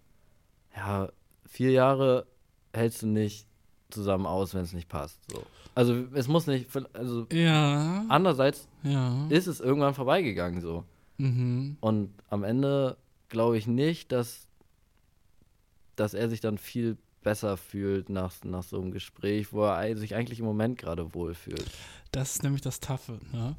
ja, 0.76 1.10
vier 1.46 1.72
Jahre 1.72 2.28
hältst 2.74 3.02
du 3.02 3.08
nicht 3.08 3.48
zusammen 3.90 4.26
aus, 4.26 4.54
wenn 4.54 4.62
es 4.62 4.74
nicht 4.74 4.90
passt, 4.90 5.20
so. 5.32 5.44
Also 5.74 5.96
es 6.14 6.28
muss 6.28 6.46
nicht, 6.48 6.68
also 6.94 7.26
ja. 7.32 8.04
andererseits 8.10 8.68
ja. 8.84 9.26
ist 9.30 9.48
es 9.48 9.62
irgendwann 9.62 9.94
vorbeigegangen 9.94 10.60
so. 10.60 10.84
Mhm. 11.18 11.78
Und 11.80 12.12
am 12.30 12.44
Ende 12.44 12.98
glaube 13.30 13.58
ich 13.58 13.68
nicht, 13.68 14.12
dass, 14.12 14.48
dass 15.96 16.14
er 16.14 16.28
sich 16.28 16.42
dann 16.42 16.58
viel 16.58 16.98
besser 17.22 17.58
fühlt 17.58 18.10
nach, 18.10 18.34
nach 18.44 18.64
so 18.64 18.80
einem 18.80 18.92
Gespräch, 18.92 19.54
wo 19.54 19.64
er 19.64 19.98
sich 19.98 20.16
eigentlich 20.16 20.40
im 20.40 20.46
Moment 20.46 20.78
gerade 20.78 21.14
wohlfühlt. 21.14 21.66
Das 22.12 22.36
ist 22.36 22.44
nämlich 22.44 22.62
das 22.62 22.80
Taffe. 22.80 23.20
Ne? 23.32 23.56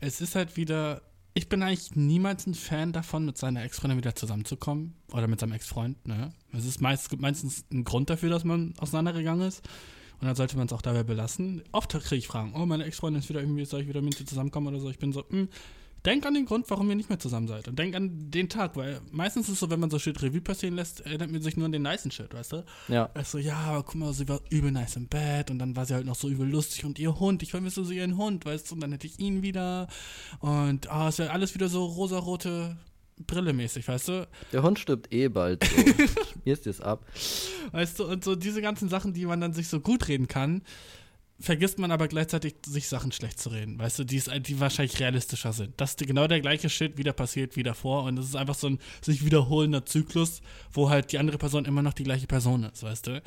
Es 0.00 0.20
ist 0.20 0.34
halt 0.34 0.56
wieder, 0.56 1.02
ich 1.34 1.48
bin 1.48 1.62
eigentlich 1.62 1.94
niemals 1.94 2.46
ein 2.46 2.54
Fan 2.54 2.92
davon, 2.92 3.24
mit 3.24 3.38
seiner 3.38 3.62
Ex-Freundin 3.62 3.98
wieder 3.98 4.14
zusammenzukommen 4.14 4.94
oder 5.12 5.28
mit 5.28 5.40
seinem 5.40 5.52
Ex-Freund. 5.52 6.06
Ne? 6.06 6.32
Es 6.52 6.64
ist 6.64 6.80
meist, 6.80 7.18
meistens 7.20 7.64
ein 7.72 7.84
Grund 7.84 8.10
dafür, 8.10 8.30
dass 8.30 8.44
man 8.44 8.74
auseinandergegangen 8.78 9.46
ist. 9.46 9.62
Und 10.20 10.26
dann 10.26 10.36
sollte 10.36 10.56
man 10.56 10.66
es 10.66 10.72
auch 10.72 10.82
dabei 10.82 11.02
belassen. 11.02 11.64
Oft 11.72 11.90
kriege 11.90 12.16
ich 12.16 12.28
Fragen, 12.28 12.54
oh, 12.54 12.64
meine 12.64 12.84
Ex-Freundin 12.84 13.20
ist 13.20 13.28
wieder 13.28 13.40
irgendwie, 13.40 13.64
soll 13.64 13.80
ich 13.80 13.88
wieder 13.88 14.02
mit 14.02 14.18
dir 14.18 14.24
zusammenkommen 14.24 14.68
oder 14.68 14.78
so. 14.78 14.88
Ich 14.88 15.00
bin 15.00 15.12
so, 15.12 15.24
mh, 15.28 15.28
hm, 15.30 15.48
denk 16.04 16.26
an 16.26 16.34
den 16.34 16.46
Grund, 16.46 16.68
warum 16.68 16.88
ihr 16.90 16.96
nicht 16.96 17.08
mehr 17.08 17.18
zusammen 17.18 17.48
seid. 17.48 17.68
Und 17.68 17.78
denk 17.78 17.94
an 17.94 18.30
den 18.30 18.48
Tag, 18.48 18.76
weil 18.76 19.00
meistens 19.10 19.46
ist 19.46 19.54
es 19.54 19.60
so, 19.60 19.70
wenn 19.70 19.80
man 19.80 19.90
so 19.90 19.98
Shit 19.98 20.20
Revue 20.22 20.40
passieren 20.40 20.74
lässt, 20.74 21.00
erinnert 21.00 21.30
man 21.30 21.42
sich 21.42 21.56
nur 21.56 21.66
an 21.66 21.72
den 21.72 21.82
nicen 21.82 22.10
Shit, 22.10 22.34
weißt 22.34 22.52
du? 22.52 22.64
Ja. 22.88 23.10
Also, 23.14 23.38
ja, 23.38 23.56
aber 23.56 23.82
guck 23.82 23.94
mal, 23.96 24.12
sie 24.12 24.28
war 24.28 24.40
übel 24.50 24.72
nice 24.72 24.96
im 24.96 25.06
Bett 25.06 25.50
und 25.50 25.58
dann 25.58 25.76
war 25.76 25.86
sie 25.86 25.94
halt 25.94 26.06
noch 26.06 26.16
so 26.16 26.28
übel 26.28 26.48
lustig 26.48 26.84
und 26.84 26.98
ihr 26.98 27.18
Hund, 27.18 27.42
ich 27.42 27.50
vermisse 27.50 27.84
so 27.84 27.92
ihren 27.92 28.16
Hund, 28.16 28.44
weißt 28.44 28.70
du? 28.70 28.74
Und 28.74 28.80
dann 28.80 28.92
hätte 28.92 29.06
ich 29.06 29.18
ihn 29.18 29.42
wieder 29.42 29.88
und, 30.40 30.90
ah, 30.90 31.06
oh, 31.06 31.08
es 31.08 31.18
wäre 31.18 31.30
alles 31.30 31.54
wieder 31.54 31.68
so 31.68 31.84
rosarote 31.84 32.76
Brille 33.26 33.52
mäßig, 33.52 33.86
weißt 33.86 34.08
du? 34.08 34.28
Der 34.52 34.62
Hund 34.62 34.78
stirbt 34.78 35.12
eh 35.12 35.28
bald. 35.28 35.64
So. 35.64 35.82
Schmierst 36.42 36.66
es 36.66 36.80
ab. 36.80 37.04
Weißt 37.70 37.98
du, 37.98 38.04
und 38.06 38.24
so 38.24 38.34
diese 38.34 38.62
ganzen 38.62 38.88
Sachen, 38.88 39.12
die 39.12 39.26
man 39.26 39.40
dann 39.40 39.52
sich 39.52 39.68
so 39.68 39.80
gut 39.80 40.08
reden 40.08 40.28
kann, 40.28 40.62
vergisst 41.40 41.78
man 41.78 41.90
aber 41.90 42.08
gleichzeitig, 42.08 42.54
sich 42.64 42.88
Sachen 42.88 43.12
schlecht 43.12 43.40
zu 43.40 43.50
reden. 43.50 43.78
Weißt 43.78 43.98
du, 43.98 44.04
die, 44.04 44.16
ist, 44.16 44.30
die 44.46 44.60
wahrscheinlich 44.60 45.00
realistischer 45.00 45.52
sind. 45.52 45.80
Dass 45.80 45.96
genau 45.96 46.26
der 46.26 46.40
gleiche 46.40 46.68
Shit 46.68 46.96
wieder 46.98 47.12
passiert 47.12 47.56
wie 47.56 47.62
davor 47.62 48.04
und 48.04 48.18
es 48.18 48.26
ist 48.26 48.36
einfach 48.36 48.54
so 48.54 48.68
ein 48.68 48.78
sich 49.00 49.24
wiederholender 49.24 49.84
Zyklus, 49.84 50.40
wo 50.72 50.90
halt 50.90 51.12
die 51.12 51.18
andere 51.18 51.38
Person 51.38 51.64
immer 51.64 51.82
noch 51.82 51.94
die 51.94 52.04
gleiche 52.04 52.26
Person 52.26 52.64
ist, 52.64 52.82
weißt 52.82 53.08
du? 53.08 53.22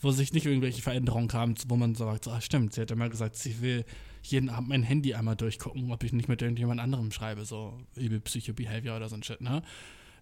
Wo 0.00 0.10
sich 0.12 0.32
nicht 0.32 0.46
irgendwelche 0.46 0.80
Veränderungen 0.80 1.32
haben, 1.32 1.54
wo 1.66 1.76
man 1.76 1.94
sagt, 1.94 2.24
so, 2.24 2.30
ah, 2.30 2.40
stimmt, 2.40 2.72
sie 2.72 2.80
hat 2.80 2.90
immer 2.90 3.08
gesagt, 3.08 3.36
sie 3.36 3.60
will 3.60 3.84
jeden 4.22 4.48
Abend 4.48 4.68
mein 4.68 4.82
Handy 4.82 5.14
einmal 5.14 5.36
durchgucken, 5.36 5.90
ob 5.92 6.04
ich 6.04 6.12
nicht 6.12 6.28
mit 6.28 6.40
irgendjemand 6.40 6.80
anderem 6.80 7.10
schreibe, 7.10 7.44
so 7.44 7.78
übel 7.96 8.20
Psycho-Behavior 8.20 8.96
oder 8.96 9.08
so 9.08 9.16
ein 9.16 9.22
Shit, 9.22 9.40
ne? 9.40 9.62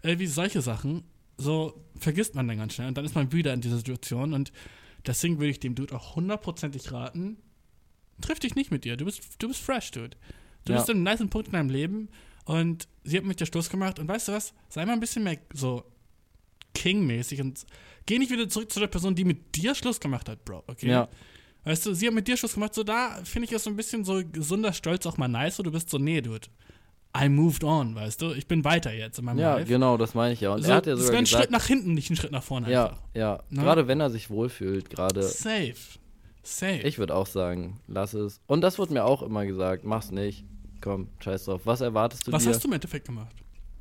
Irgendwie 0.02 0.26
solche 0.26 0.62
Sachen, 0.62 1.04
so 1.38 1.84
vergisst 1.96 2.34
man 2.34 2.48
dann 2.48 2.58
ganz 2.58 2.74
schnell 2.74 2.88
und 2.88 2.96
dann 2.96 3.04
ist 3.04 3.14
man 3.14 3.32
wieder 3.32 3.52
in 3.52 3.60
dieser 3.60 3.76
Situation 3.76 4.32
und 4.32 4.52
deswegen 5.06 5.38
würde 5.38 5.50
ich 5.50 5.60
dem 5.60 5.74
Dude 5.74 5.94
auch 5.94 6.16
hundertprozentig 6.16 6.92
raten, 6.92 7.38
triff 8.20 8.38
dich 8.38 8.54
nicht 8.54 8.70
mit 8.70 8.84
dir, 8.84 8.96
du 8.96 9.04
bist, 9.04 9.22
du 9.38 9.48
bist 9.48 9.60
fresh, 9.60 9.90
Dude. 9.90 10.16
Du 10.64 10.72
ja. 10.72 10.78
bist 10.78 10.88
in 10.90 10.96
einem 10.96 11.04
nice 11.04 11.30
Punkt 11.30 11.48
in 11.48 11.52
deinem 11.52 11.70
Leben 11.70 12.08
und 12.44 12.88
sie 13.04 13.16
hat 13.16 13.24
mit 13.24 13.40
dir 13.40 13.46
Schluss 13.46 13.70
gemacht 13.70 13.98
und 13.98 14.08
weißt 14.08 14.28
du 14.28 14.32
was, 14.32 14.52
sei 14.68 14.84
mal 14.84 14.92
ein 14.92 15.00
bisschen 15.00 15.22
mehr 15.22 15.38
so 15.52 15.84
King-mäßig 16.74 17.40
und 17.40 17.64
geh 18.04 18.18
nicht 18.18 18.30
wieder 18.30 18.48
zurück 18.48 18.70
zu 18.70 18.80
der 18.80 18.88
Person, 18.88 19.14
die 19.14 19.24
mit 19.24 19.54
dir 19.54 19.74
Schluss 19.74 20.00
gemacht 20.00 20.28
hat, 20.28 20.44
Bro, 20.44 20.64
okay? 20.66 20.88
Ja. 20.88 21.08
Weißt 21.64 21.86
du, 21.86 21.94
sie 21.94 22.06
hat 22.06 22.14
mit 22.14 22.28
dir 22.28 22.36
Schluss 22.36 22.54
gemacht, 22.54 22.74
so 22.74 22.84
da 22.84 23.22
finde 23.24 23.46
ich 23.46 23.52
es 23.52 23.64
so 23.64 23.70
ein 23.70 23.76
bisschen 23.76 24.04
so 24.04 24.22
gesunder 24.24 24.72
Stolz 24.72 25.06
auch 25.06 25.16
mal 25.16 25.28
nice, 25.28 25.56
so 25.56 25.62
du 25.62 25.72
bist 25.72 25.90
so, 25.90 25.98
nee, 25.98 26.20
dude. 26.20 26.48
I 27.16 27.28
moved 27.28 27.64
on, 27.64 27.94
weißt 27.94 28.22
du? 28.22 28.32
Ich 28.32 28.46
bin 28.46 28.64
weiter 28.64 28.92
jetzt 28.92 29.18
in 29.18 29.24
meinem 29.24 29.38
ja, 29.38 29.54
Life. 29.54 29.70
Ja, 29.70 29.76
genau, 29.76 29.96
das 29.96 30.14
meine 30.14 30.34
ich 30.34 30.40
ja. 30.40 30.52
Und 30.52 30.62
so, 30.62 30.70
er 30.70 30.76
hat 30.76 30.86
ja 30.86 30.96
sogar 30.96 31.18
ein 31.18 31.26
Schritt 31.26 31.50
nach 31.50 31.66
hinten, 31.66 31.94
nicht 31.94 32.10
ein 32.10 32.16
Schritt 32.16 32.32
nach 32.32 32.42
vorne 32.42 32.70
ja, 32.70 32.86
einfach. 32.86 33.02
Ja, 33.14 33.40
ja. 33.50 33.62
Gerade 33.62 33.88
wenn 33.88 34.00
er 34.00 34.10
sich 34.10 34.30
wohlfühlt, 34.30 34.90
gerade. 34.90 35.22
Safe. 35.22 35.74
Safe. 36.42 36.80
Ich 36.82 36.98
würde 36.98 37.14
auch 37.14 37.26
sagen, 37.26 37.80
lass 37.88 38.14
es. 38.14 38.40
Und 38.46 38.60
das 38.60 38.78
wurde 38.78 38.92
mir 38.92 39.04
auch 39.04 39.22
immer 39.22 39.46
gesagt, 39.46 39.84
mach's 39.84 40.10
nicht. 40.10 40.44
Komm, 40.80 41.08
scheiß 41.20 41.46
drauf. 41.46 41.62
Was 41.64 41.80
erwartest 41.80 42.26
du 42.26 42.32
Was 42.32 42.44
dir? 42.44 42.50
hast 42.50 42.62
du 42.62 42.68
im 42.68 42.74
Endeffekt 42.74 43.06
gemacht? 43.06 43.34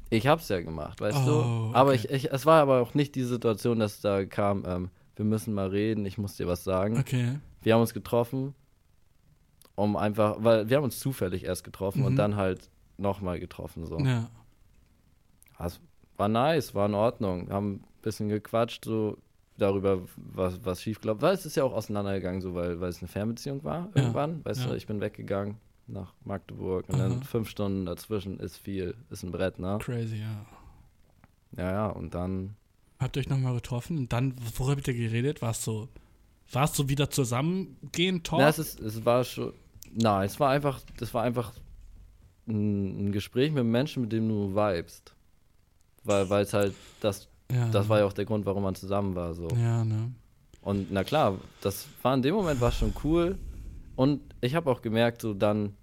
Ich 0.09 0.27
hab's 0.27 0.47
ja 0.49 0.61
gemacht, 0.61 1.01
weißt 1.01 1.17
oh, 1.23 1.25
du? 1.25 1.39
Okay. 1.39 1.71
Aber 1.73 1.93
ich, 1.93 2.09
ich, 2.09 2.31
es 2.31 2.45
war 2.45 2.61
aber 2.61 2.81
auch 2.81 2.93
nicht 2.93 3.15
die 3.15 3.23
Situation, 3.23 3.79
dass 3.79 4.01
da 4.01 4.25
kam, 4.25 4.63
ähm, 4.65 4.89
wir 5.15 5.25
müssen 5.25 5.53
mal 5.53 5.67
reden, 5.67 6.05
ich 6.05 6.17
muss 6.17 6.37
dir 6.37 6.47
was 6.47 6.63
sagen. 6.63 6.97
Okay 6.97 7.37
wir 7.65 7.73
haben 7.73 7.81
uns 7.81 7.93
getroffen, 7.93 8.53
um 9.73 9.97
einfach, 9.97 10.37
weil 10.39 10.69
wir 10.69 10.77
haben 10.77 10.83
uns 10.83 10.99
zufällig 10.99 11.43
erst 11.43 11.63
getroffen 11.63 12.01
mhm. 12.01 12.05
und 12.05 12.15
dann 12.15 12.35
halt 12.35 12.69
nochmal 12.97 13.39
getroffen. 13.39 13.85
So. 13.85 13.99
Ja. 13.99 14.29
Das 15.57 15.79
war 16.17 16.27
nice, 16.27 16.73
war 16.73 16.87
in 16.87 16.95
Ordnung. 16.95 17.49
Haben 17.49 17.73
ein 17.73 17.83
bisschen 18.01 18.29
gequatscht, 18.29 18.85
so 18.85 19.17
darüber, 19.57 20.01
was, 20.15 20.63
was 20.65 20.81
schief 20.81 20.99
gelaufen 20.99 21.21
Weil 21.21 21.33
es 21.33 21.45
ist 21.45 21.55
ja 21.55 21.63
auch 21.63 21.73
auseinandergegangen, 21.73 22.41
so 22.41 22.55
weil, 22.55 22.79
weil 22.81 22.89
es 22.89 22.99
eine 22.99 23.07
Fernbeziehung 23.07 23.63
war 23.63 23.89
irgendwann. 23.93 24.39
Ja. 24.39 24.45
Weißt 24.45 24.61
ja. 24.61 24.67
du, 24.67 24.75
ich 24.75 24.87
bin 24.87 25.01
weggegangen 25.01 25.57
nach 25.87 26.13
Magdeburg 26.23 26.89
und 26.89 26.95
Aha. 26.95 27.09
dann 27.09 27.23
fünf 27.23 27.49
Stunden 27.49 27.85
dazwischen 27.85 28.39
ist 28.39 28.57
viel, 28.57 28.95
ist 29.09 29.23
ein 29.23 29.31
Brett, 29.31 29.59
ne? 29.59 29.77
Crazy, 29.81 30.17
ja. 30.17 30.45
Ja, 31.57 31.71
ja, 31.71 31.87
und 31.87 32.15
dann. 32.15 32.55
Habt 32.99 33.15
ihr 33.15 33.21
euch 33.21 33.29
nochmal 33.29 33.53
getroffen 33.53 33.97
und 33.97 34.11
dann, 34.13 34.35
worüber 34.57 34.77
habt 34.77 34.87
ihr 34.87 34.93
geredet? 34.93 35.41
War 35.41 35.51
es 35.51 35.63
so 35.63 35.89
warst 36.51 36.77
du 36.79 36.89
wieder 36.89 37.09
zusammengehen, 37.09 38.23
Talk? 38.23 38.39
Na, 38.39 38.49
es, 38.49 38.59
ist, 38.59 38.79
es 38.79 39.05
war 39.05 39.23
schon. 39.23 39.53
Nein, 39.91 40.25
es 40.25 40.39
war 40.39 40.49
einfach, 40.49 40.81
das 40.97 41.13
war 41.13 41.23
einfach 41.23 41.53
ein, 42.47 43.07
ein 43.07 43.11
Gespräch 43.11 43.51
mit 43.51 43.61
einem 43.61 43.71
Menschen, 43.71 44.03
mit 44.03 44.11
dem 44.11 44.27
du 44.27 44.55
vibest. 44.55 45.13
Weil 46.03 46.43
es 46.43 46.53
halt, 46.53 46.75
das, 47.01 47.27
ja, 47.51 47.67
das 47.69 47.89
war 47.89 47.99
ja 47.99 48.05
auch 48.05 48.13
der 48.13 48.25
Grund, 48.25 48.45
warum 48.45 48.63
man 48.63 48.75
zusammen 48.75 49.15
war. 49.15 49.33
So. 49.33 49.47
Ja, 49.49 49.83
ne? 49.83 50.11
Und 50.61 50.91
na 50.91 51.03
klar, 51.03 51.37
das 51.61 51.87
war 52.01 52.13
in 52.13 52.21
dem 52.21 52.35
Moment 52.35 52.61
war 52.61 52.71
schon 52.71 52.93
cool. 53.03 53.37
Und 53.95 54.21
ich 54.41 54.55
habe 54.55 54.69
auch 54.69 54.81
gemerkt, 54.81 55.21
so 55.21 55.33
dann, 55.33 55.75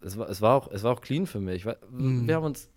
es 0.00 0.16
war, 0.16 0.28
es 0.28 0.40
war 0.40 0.56
auch, 0.56 0.70
es 0.70 0.82
war 0.82 0.92
auch 0.92 1.00
clean 1.00 1.26
für 1.26 1.40
mich. 1.40 1.64
Mhm. 1.90 2.26
Wir 2.26 2.36
haben 2.36 2.44
uns 2.44 2.68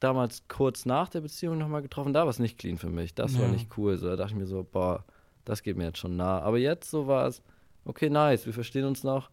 damals 0.00 0.46
kurz 0.48 0.86
nach 0.86 1.08
der 1.08 1.22
Beziehung 1.22 1.58
nochmal 1.58 1.82
getroffen, 1.82 2.12
da 2.12 2.22
war 2.22 2.28
es 2.28 2.38
nicht 2.38 2.58
clean 2.58 2.78
für 2.78 2.90
mich. 2.90 3.14
Das 3.14 3.34
ja. 3.34 3.40
war 3.40 3.48
nicht 3.48 3.76
cool. 3.76 3.98
So, 3.98 4.08
da 4.08 4.16
dachte 4.16 4.32
ich 4.32 4.38
mir 4.38 4.46
so, 4.46 4.66
boah, 4.70 5.04
das 5.44 5.62
geht 5.62 5.76
mir 5.76 5.84
jetzt 5.84 5.98
schon 5.98 6.16
nah. 6.16 6.40
Aber 6.40 6.58
jetzt 6.58 6.90
so 6.90 7.06
war 7.06 7.26
es, 7.26 7.42
okay, 7.84 8.10
nice, 8.10 8.46
wir 8.46 8.52
verstehen 8.52 8.84
uns 8.84 9.02
noch. 9.04 9.30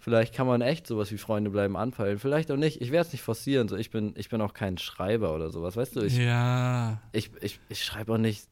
Vielleicht 0.00 0.34
kann 0.34 0.46
man 0.46 0.62
echt 0.62 0.86
sowas 0.86 1.12
wie 1.12 1.18
Freunde 1.18 1.50
bleiben 1.50 1.76
anfallen. 1.76 2.18
Vielleicht 2.18 2.50
auch 2.50 2.56
nicht. 2.56 2.80
Ich 2.80 2.90
werde 2.90 3.06
es 3.06 3.12
nicht 3.12 3.22
forcieren. 3.22 3.68
So, 3.68 3.76
ich, 3.76 3.90
bin, 3.90 4.14
ich 4.16 4.30
bin 4.30 4.40
auch 4.40 4.54
kein 4.54 4.78
Schreiber 4.78 5.34
oder 5.34 5.50
sowas. 5.50 5.76
Weißt 5.76 5.94
du, 5.94 6.00
ich, 6.00 6.16
ja. 6.16 7.02
ich, 7.12 7.30
ich, 7.42 7.60
ich 7.68 7.84
schreibe 7.84 8.14
auch 8.14 8.18
nicht 8.18 8.48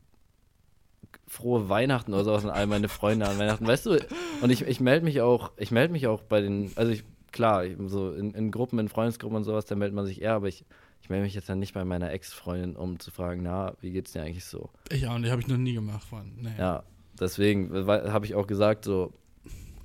frohe 1.26 1.70
Weihnachten 1.70 2.12
oder 2.12 2.24
sowas 2.24 2.44
an 2.44 2.50
all 2.50 2.66
meine 2.66 2.88
Freunde 2.88 3.26
an 3.26 3.38
Weihnachten, 3.38 3.66
weißt 3.66 3.86
du? 3.86 3.98
Und 4.42 4.50
ich, 4.50 4.62
ich 4.62 4.80
melde 4.80 5.04
mich 5.04 5.22
auch, 5.22 5.52
ich 5.56 5.70
melde 5.70 5.92
mich 5.92 6.06
auch 6.06 6.22
bei 6.22 6.42
den, 6.42 6.70
also 6.76 6.92
ich, 6.92 7.04
klar, 7.32 7.64
so 7.86 8.12
in, 8.12 8.34
in 8.34 8.50
Gruppen, 8.50 8.78
in 8.78 8.88
Freundesgruppen 8.88 9.36
und 9.36 9.44
sowas, 9.44 9.64
da 9.64 9.74
meldet 9.74 9.94
man 9.94 10.06
sich 10.06 10.20
eher, 10.20 10.34
aber 10.34 10.48
ich, 10.48 10.64
ich 11.02 11.08
melde 11.08 11.24
mich 11.24 11.34
jetzt 11.34 11.48
dann 11.48 11.58
nicht 11.58 11.74
bei 11.74 11.84
meiner 11.84 12.12
Ex-Freundin, 12.12 12.76
um 12.76 12.98
zu 12.98 13.10
fragen, 13.10 13.42
na, 13.42 13.74
wie 13.80 13.90
geht's 13.90 14.12
dir 14.12 14.22
eigentlich 14.22 14.44
so? 14.44 14.70
Ich 14.90 15.06
auch 15.06 15.18
nicht, 15.18 15.30
habe 15.30 15.40
ich 15.40 15.48
noch 15.48 15.56
nie 15.56 15.74
gemacht 15.74 16.04
von. 16.04 16.32
Nee. 16.40 16.54
Ja, 16.58 16.82
deswegen 17.18 17.72
habe 17.86 18.26
ich 18.26 18.34
auch 18.34 18.46
gesagt, 18.46 18.84
so, 18.84 19.12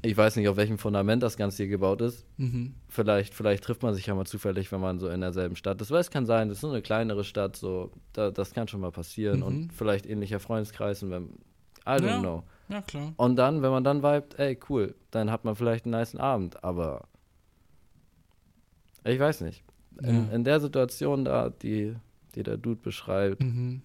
ich 0.06 0.18
weiß 0.18 0.36
nicht, 0.36 0.50
auf 0.50 0.58
welchem 0.58 0.78
Fundament 0.78 1.24
das 1.24 1.38
Ganze 1.38 1.64
hier 1.64 1.70
gebaut 1.70 2.02
ist. 2.02 2.26
Mhm. 2.38 2.76
Vielleicht, 2.90 3.34
vielleicht 3.34 3.64
trifft 3.64 3.84
man 3.84 3.94
sich 3.94 4.06
ja 4.06 4.14
mal 4.14 4.26
zufällig, 4.26 4.72
wenn 4.74 4.82
man 4.82 5.00
so 5.00 5.08
in 5.08 5.22
derselben 5.22 5.56
Stadt 5.56 5.82
ist. 5.82 5.92
Weil 5.92 6.02
es 6.02 6.12
kann 6.12 6.26
sein, 6.26 6.50
das 6.50 6.58
ist 6.58 6.62
so 6.62 6.70
eine 6.70 6.82
kleinere 6.82 7.24
Stadt, 7.24 7.56
so, 7.56 7.90
da, 8.12 8.30
das 8.30 8.54
kann 8.54 8.68
schon 8.68 8.82
mal 8.82 8.92
passieren. 8.92 9.40
Mhm. 9.40 9.46
Und 9.46 9.74
vielleicht 9.74 10.06
ähnlicher 10.06 10.42
Freundeskreis 10.42 11.04
und 11.04 11.12
wenn, 11.12 11.24
I 11.86 12.02
don't 12.02 12.06
ja. 12.06 12.20
know. 12.20 12.44
Ja, 12.68 12.82
klar. 12.82 13.14
Und 13.16 13.38
dann, 13.38 13.62
wenn 13.62 13.72
man 13.72 13.86
dann 13.86 14.04
vibet, 14.04 14.38
ey, 14.38 14.60
cool, 14.70 14.94
dann 15.12 15.32
hat 15.32 15.46
man 15.46 15.56
vielleicht 15.56 15.86
einen 15.86 15.92
nice 15.92 16.16
Abend, 16.16 16.64
aber 16.64 17.08
ich 19.06 19.20
weiß 19.20 19.42
nicht. 19.42 19.64
In, 20.02 20.28
ja. 20.28 20.36
in 20.36 20.44
der 20.44 20.60
Situation 20.60 21.24
da, 21.24 21.50
die, 21.50 21.96
die 22.36 22.44
der 22.44 22.58
Dude 22.58 22.82
beschreibt, 22.82 23.42
mhm 23.42 23.84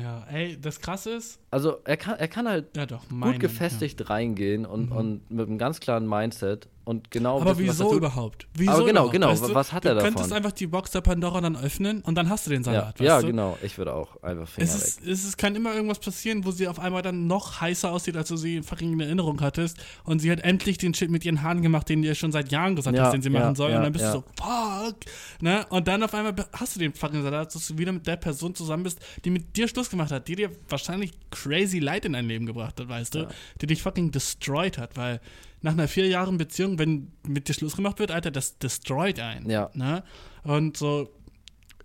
ja, 0.00 0.26
ey, 0.30 0.58
das 0.60 0.80
krasse 0.80 1.12
ist. 1.12 1.40
Also 1.50 1.78
er 1.84 1.96
kann, 1.96 2.18
er 2.18 2.28
kann 2.28 2.48
halt 2.48 2.76
ja, 2.76 2.86
doch, 2.86 3.08
gut 3.08 3.40
gefestigt 3.40 4.00
ja. 4.00 4.06
reingehen 4.06 4.66
und, 4.66 4.90
mhm. 4.90 4.96
und 4.96 5.30
mit 5.30 5.48
einem 5.48 5.58
ganz 5.58 5.80
klaren 5.80 6.08
Mindset 6.08 6.68
und 6.86 7.10
genau. 7.10 7.40
Aber 7.40 7.58
wissen, 7.58 7.70
wieso 7.70 7.96
überhaupt? 7.96 8.46
Wieso 8.54 8.70
Aber 8.70 8.84
genau, 8.84 8.90
überhaupt? 8.90 9.12
genau. 9.12 9.28
Weißt 9.30 9.48
du, 9.48 9.54
was 9.56 9.72
hat 9.72 9.84
er 9.84 9.96
davon? 9.96 10.10
Du 10.10 10.14
könntest 10.14 10.32
einfach 10.32 10.52
die 10.52 10.68
Box 10.68 10.92
der 10.92 11.00
Pandora 11.00 11.40
dann 11.40 11.56
öffnen 11.56 12.00
und 12.02 12.14
dann 12.14 12.28
hast 12.30 12.46
du 12.46 12.50
den 12.50 12.62
Salat. 12.62 13.00
Ja, 13.00 13.06
ja 13.06 13.20
genau. 13.22 13.58
Ich 13.60 13.76
würde 13.76 13.92
auch 13.92 14.22
einfach 14.22 14.46
Finger 14.46 14.68
es 14.68 14.76
ist, 14.76 15.04
weg. 15.04 15.12
Es 15.12 15.36
kann 15.36 15.56
immer 15.56 15.74
irgendwas 15.74 15.98
passieren, 15.98 16.44
wo 16.44 16.52
sie 16.52 16.68
auf 16.68 16.78
einmal 16.78 17.02
dann 17.02 17.26
noch 17.26 17.60
heißer 17.60 17.90
aussieht, 17.90 18.16
als 18.16 18.28
du 18.28 18.36
sie 18.36 18.62
fucking 18.62 18.92
in 18.92 19.00
Erinnerung 19.00 19.40
hattest. 19.40 19.78
Und 20.04 20.20
sie 20.20 20.30
hat 20.30 20.38
endlich 20.42 20.78
den 20.78 20.94
Shit 20.94 21.10
mit 21.10 21.24
ihren 21.24 21.42
Haaren 21.42 21.60
gemacht, 21.60 21.88
den 21.88 22.02
dir 22.02 22.14
schon 22.14 22.30
seit 22.30 22.52
Jahren 22.52 22.76
gesagt 22.76 22.96
ja, 22.96 23.06
hast, 23.06 23.14
den 23.14 23.22
sie 23.22 23.30
machen 23.30 23.56
soll. 23.56 23.72
und 23.72 23.82
dann 23.82 23.92
bist 23.92 24.04
du 24.04 24.12
so, 24.12 24.24
fuck. 24.40 24.94
Ne? 25.40 25.66
Und 25.70 25.88
dann 25.88 26.04
auf 26.04 26.14
einmal 26.14 26.36
hast 26.52 26.76
du 26.76 26.78
den 26.78 26.94
fucking 26.94 27.24
Salat, 27.24 27.52
dass 27.52 27.66
du 27.66 27.78
wieder 27.78 27.90
mit 27.90 28.06
der 28.06 28.16
Person 28.16 28.54
zusammen 28.54 28.84
bist, 28.84 29.00
die 29.24 29.30
mit 29.30 29.56
dir 29.56 29.66
Schluss 29.66 29.90
gemacht 29.90 30.12
hat, 30.12 30.28
die 30.28 30.36
dir 30.36 30.52
wahrscheinlich 30.68 31.10
crazy 31.32 31.80
Leid 31.80 32.04
in 32.04 32.12
dein 32.12 32.28
Leben 32.28 32.46
gebracht 32.46 32.78
hat, 32.78 32.88
weißt 32.88 33.16
du? 33.16 33.26
Die 33.60 33.66
dich 33.66 33.82
fucking 33.82 34.12
destroyed 34.12 34.78
hat, 34.78 34.96
weil 34.96 35.20
nach 35.66 35.72
einer 35.72 35.88
vier 35.88 36.06
Jahren 36.06 36.38
Beziehung, 36.38 36.78
wenn 36.78 37.10
mit 37.26 37.48
dir 37.48 37.52
Schluss 37.52 37.74
gemacht 37.74 37.98
wird, 37.98 38.12
Alter, 38.12 38.30
das 38.30 38.56
destroyt 38.58 39.18
einen. 39.18 39.50
Ja. 39.50 39.68
Ne? 39.74 40.04
Und 40.44 40.76
so, 40.76 41.12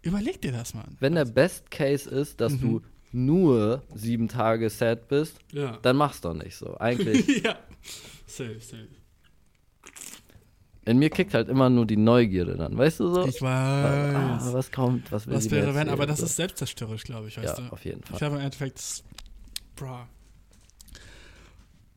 überleg 0.03 0.39
dir 0.39 0.51
das, 0.51 0.75
Mann. 0.75 0.97
Wenn 0.99 1.15
der 1.15 1.25
Best 1.25 1.71
Case 1.71 2.07
ist, 2.07 2.39
dass 2.39 2.53
mhm. 2.53 2.61
du 2.61 2.81
nur 3.11 3.81
sieben 3.95 4.27
Tage 4.27 4.69
sad 4.69 5.07
bist, 5.07 5.39
ja. 5.51 5.79
dann 5.81 5.97
mach's 5.97 6.21
doch 6.21 6.35
nicht 6.35 6.55
so. 6.55 6.77
Eigentlich. 6.79 7.25
ja. 7.43 7.57
Safe, 8.27 8.59
safe. 8.59 8.87
In 10.85 10.99
mir 10.99 11.09
kickt 11.09 11.33
halt 11.33 11.49
immer 11.49 11.71
nur 11.71 11.87
die 11.87 11.97
Neugierde 11.97 12.57
dann, 12.57 12.77
weißt 12.77 12.99
du 12.99 13.11
so? 13.11 13.25
Ich 13.25 13.41
weiß. 13.41 13.45
Ah, 13.49 14.53
was 14.53 14.71
kommt, 14.71 15.11
was 15.11 15.25
will 15.25 15.35
Was 15.35 15.49
wäre, 15.49 15.73
wenn, 15.73 15.89
aber 15.89 16.05
das 16.05 16.19
ist 16.19 16.35
selbstzerstörerisch, 16.35 17.03
glaube 17.03 17.29
ich, 17.29 17.37
weißt 17.37 17.57
ja, 17.57 17.65
du? 17.65 17.73
auf 17.73 17.83
jeden 17.83 18.03
Fall. 18.03 18.13
Ich 18.13 18.19
glaube 18.19 18.35
im 18.35 18.41
Endeffekt, 18.43 19.03
bra, 19.75 20.07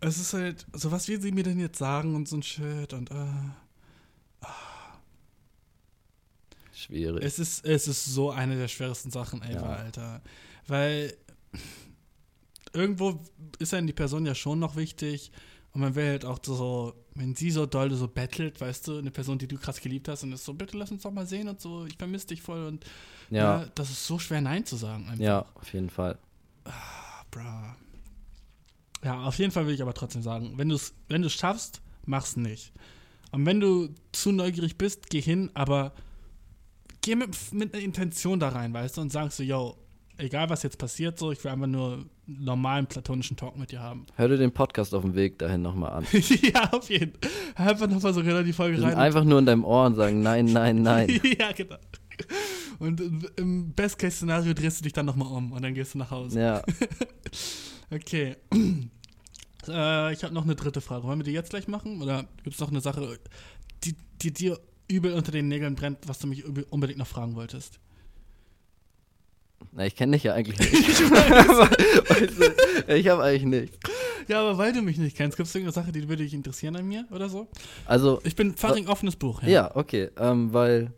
es 0.05 0.19
ist 0.19 0.35
halt, 0.35 0.67
so 0.73 0.91
was 0.93 1.09
will 1.09 1.21
sie 1.21 1.33
mir 1.33 1.45
denn 1.45 1.59
jetzt 1.59 1.79
sagen 1.79 2.15
und 2.15 2.29
so 2.29 2.37
ein 2.37 2.43
Shit 2.43 2.93
und 2.93 3.11
äh, 3.11 3.15
ah. 4.41 4.49
Schwierig. 6.73 7.25
Es 7.25 7.39
ist, 7.39 7.65
es 7.65 7.89
ist 7.89 8.05
so 8.05 8.31
eine 8.31 8.57
der 8.57 8.69
schwersten 8.69 9.11
Sachen 9.11 9.43
ever, 9.43 9.61
ja. 9.61 9.77
Alter. 9.77 10.23
Weil 10.67 11.17
irgendwo 12.73 13.21
ist 13.59 13.73
dann 13.73 13.87
die 13.87 13.93
Person 13.93 14.27
ja 14.27 14.35
schon 14.35 14.59
noch 14.59 14.77
wichtig 14.77 15.33
und 15.73 15.81
man 15.81 15.95
will 15.95 16.09
halt 16.09 16.25
auch 16.25 16.39
so, 16.45 16.95
wenn 17.15 17.35
sie 17.35 17.51
so 17.51 17.67
doll 17.67 17.91
so 17.93 18.09
bettelt, 18.09 18.61
weißt 18.61 18.89
du, 18.89 18.99
eine 18.99 19.11
Person, 19.11 19.39
die 19.39 19.49
du 19.49 19.57
krass 19.57 19.81
geliebt 19.81 20.09
hast 20.09 20.25
und 20.25 20.33
ist 20.33 20.45
so, 20.45 20.53
bitte 20.53 20.77
lass 20.77 20.91
uns 20.91 21.03
doch 21.03 21.13
mal 21.13 21.27
sehen 21.27 21.49
und 21.49 21.61
so, 21.61 21.87
ich 21.87 21.97
vermisse 21.97 22.29
dich 22.29 22.43
voll 22.43 22.67
und 22.67 22.85
ja. 23.31 23.61
ja. 23.61 23.67
das 23.75 23.91
ist 23.91 24.07
so 24.07 24.19
schwer 24.19 24.41
Nein 24.41 24.67
zu 24.67 24.77
sagen. 24.77 25.09
Einfach. 25.09 25.25
Ja, 25.25 25.47
auf 25.55 25.73
jeden 25.73 25.91
Fall. 25.91 26.19
Ah, 26.65 27.25
bra. 27.31 27.77
Ja, 29.05 29.23
auf 29.23 29.39
jeden 29.39 29.53
Fall 29.53 29.67
will 29.67 29.75
ich 29.75 29.83
aber 29.83 29.95
trotzdem 29.95 30.23
sagen, 30.23 30.55
wenn 30.57 30.71
du 30.71 30.77
es 30.77 30.95
wenn 31.09 31.29
schaffst, 31.29 31.83
mach's 32.07 32.37
nicht. 32.37 32.73
Und 33.33 33.45
wenn 33.47 33.61
du 33.61 33.89
zu 34.13 34.33
neugierig 34.33 34.79
bist, 34.79 35.11
geh 35.11 35.21
hin, 35.21 35.51
aber 35.55 35.93
geh 37.03 37.15
mit, 37.15 37.37
mit 37.53 37.75
einer 37.75 37.83
Intention 37.83 38.41
da 38.41 38.49
rein, 38.49 38.73
weißt 38.73 38.97
du, 38.97 39.03
und 39.03 39.11
sagst 39.11 39.37
so, 39.37 39.43
yo, 39.43 39.77
egal 40.17 40.49
was 40.49 40.63
jetzt 40.63 40.79
passiert, 40.79 41.19
so, 41.19 41.33
ich 41.33 41.43
will 41.45 41.51
einfach 41.51 41.67
nur 41.67 42.07
normalen 42.27 42.87
platonischen 42.87 43.37
Talk 43.37 43.59
mit 43.59 43.73
dir 43.73 43.81
haben. 43.81 44.07
Hör 44.17 44.29
dir 44.29 44.39
den 44.39 44.53
Podcast 44.53 44.95
auf 44.95 45.03
dem 45.03 45.15
Weg 45.15 45.39
dahin 45.39 45.61
nochmal 45.61 45.93
an. 45.93 46.07
ja, 46.13 46.71
auf 46.73 46.89
jeden 46.89 47.13
Fall. 47.21 47.67
Einfach 47.67 47.89
nochmal 47.89 48.15
so 48.15 48.23
die 48.23 48.53
Folge 48.53 48.81
rein. 48.81 48.95
Einfach 48.95 49.25
nur 49.25 49.39
in 49.39 49.47
deinem 49.47 49.65
Ohr 49.65 49.87
und 49.87 49.97
sagen, 49.97 50.23
nein, 50.23 50.47
nein, 50.47 50.81
nein. 50.81 51.21
ja, 51.39 51.53
genau. 51.53 51.77
Und 52.79 53.01
im 53.37 53.73
Best-Case-Szenario 53.73 54.55
drehst 54.55 54.81
du 54.81 54.85
dich 54.85 54.93
dann 54.93 55.07
nochmal 55.07 55.29
um 55.29 55.53
und 55.53 55.63
dann 55.63 55.75
gehst 55.75 55.95
du 55.95 55.99
nach 55.99 56.11
Hause. 56.11 56.41
Ja. 56.41 56.63
okay. 57.91 58.37
Äh, 59.67 60.13
ich 60.13 60.23
habe 60.23 60.35
noch 60.35 60.45
eine 60.45 60.57
dritte 60.57 60.83
Frage. 60.83 61.05
Wollen 61.05 61.21
wir 61.21 61.25
die 61.25 61.33
jetzt 61.33 61.49
gleich 61.49 61.69
machen? 61.69 62.03
Oder 62.03 62.27
gibt 62.43 62.55
es 62.55 62.61
noch 62.61 62.69
eine 62.69 62.83
Sache, 62.83 63.19
die, 63.83 63.95
die 64.21 64.31
dir 64.31 64.61
übel 64.89 65.15
unter 65.15 65.33
den 65.33 65.49
Nägeln 65.49 65.75
brennt, 65.75 66.07
was 66.07 66.19
du 66.19 66.27
mich 66.27 66.45
unbedingt 66.71 66.99
noch 66.99 67.07
fragen 67.07 67.35
wolltest? 67.35 67.81
Na, 69.73 69.87
ich 69.87 69.97
kenne 69.97 70.13
dich 70.13 70.25
ja 70.25 70.35
eigentlich 70.35 70.59
nicht. 70.73 71.11
weißt 71.11 72.89
du, 72.89 72.95
ich 72.95 73.09
habe 73.09 73.23
eigentlich 73.23 73.45
nichts. 73.45 73.79
Ja, 74.29 74.41
aber 74.41 74.57
weil 74.59 74.73
du 74.73 74.83
mich 74.83 74.99
nicht 74.99 75.17
kennst, 75.17 75.37
gibt 75.37 75.49
es 75.49 75.55
irgendeine 75.55 75.73
Sache, 75.73 75.93
die 75.93 76.09
würde 76.09 76.23
dich 76.23 76.35
interessieren 76.35 76.77
an 76.77 76.87
mir 76.87 77.07
oder 77.11 77.29
so? 77.29 77.49
Also. 77.87 78.21
Ich 78.25 78.37
bin 78.37 78.55
fucking 78.55 78.89
offenes 78.89 79.17
Buch, 79.17 79.43
ja. 79.43 79.49
Ja, 79.49 79.77
okay. 79.77 80.11
Ähm, 80.19 80.53
weil 80.53 80.93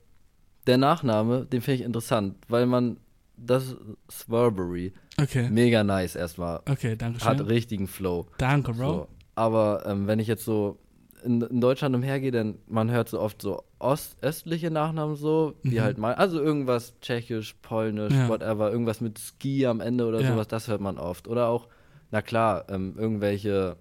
der 0.66 0.78
Nachname, 0.78 1.46
den 1.46 1.60
finde 1.60 1.80
ich 1.80 1.86
interessant, 1.86 2.36
weil 2.48 2.66
man 2.66 2.98
das 3.36 3.76
Swarberry. 4.10 4.92
Okay. 5.20 5.48
Mega 5.50 5.84
nice 5.84 6.16
erstmal. 6.16 6.60
Okay, 6.68 6.96
danke 6.96 7.20
schön. 7.20 7.28
Hat 7.28 7.48
richtigen 7.48 7.86
Flow. 7.86 8.26
Danke, 8.38 8.72
Bro. 8.72 8.88
So. 8.88 9.08
Aber 9.34 9.84
ähm, 9.86 10.06
wenn 10.06 10.18
ich 10.18 10.28
jetzt 10.28 10.44
so 10.44 10.78
in, 11.24 11.42
in, 11.42 11.60
Deutschland 11.60 11.94
umhergehe, 11.94 12.30
dann 12.30 12.58
man 12.66 12.90
hört 12.90 13.08
so 13.08 13.20
oft 13.20 13.42
so 13.42 13.62
ost 13.78 14.16
östliche 14.22 14.70
Nachnamen 14.70 15.16
so, 15.16 15.54
wie 15.62 15.78
mhm. 15.78 15.82
halt 15.82 15.98
mal, 15.98 16.14
also 16.14 16.40
irgendwas 16.40 16.98
tschechisch, 17.00 17.54
polnisch, 17.62 18.14
ja. 18.14 18.28
whatever, 18.28 18.70
irgendwas 18.70 19.00
mit 19.00 19.18
Ski 19.18 19.66
am 19.66 19.80
Ende 19.80 20.06
oder 20.06 20.20
ja. 20.20 20.32
sowas, 20.32 20.48
das 20.48 20.68
hört 20.68 20.80
man 20.80 20.98
oft. 20.98 21.28
Oder 21.28 21.48
auch, 21.48 21.68
na 22.10 22.22
klar, 22.22 22.64
ähm, 22.68 22.94
irgendwelche 22.98 23.76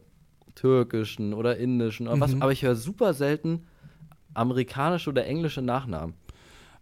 türkischen 0.56 1.34
oder 1.34 1.58
indischen 1.58 2.08
oder 2.08 2.18
mhm. 2.18 2.22
was, 2.22 2.42
aber 2.42 2.52
ich 2.52 2.64
höre 2.64 2.76
super 2.76 3.14
selten 3.14 3.66
amerikanische 4.34 5.10
oder 5.10 5.26
englische 5.26 5.62
Nachnamen. 5.62 6.16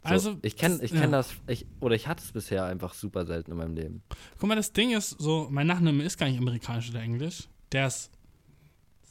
So, 0.03 0.09
also 0.09 0.38
ich 0.41 0.57
kenne 0.57 0.80
ich 0.81 0.91
kenn 0.91 1.01
ja. 1.01 1.07
das, 1.07 1.31
ich, 1.47 1.65
oder 1.80 1.95
ich 1.95 2.07
hatte 2.07 2.23
es 2.23 2.31
bisher 2.31 2.65
einfach 2.65 2.93
super 2.93 3.25
selten 3.25 3.51
in 3.51 3.57
meinem 3.57 3.75
Leben. 3.75 4.03
Guck 4.38 4.49
mal, 4.49 4.55
das 4.55 4.73
Ding 4.73 4.91
ist 4.91 5.11
so, 5.11 5.47
mein 5.49 5.67
Nachname 5.67 6.03
ist 6.03 6.17
gar 6.17 6.27
nicht 6.27 6.38
amerikanisch 6.38 6.89
oder 6.89 7.01
englisch. 7.01 7.47
Der 7.71 7.88
ist 7.88 8.11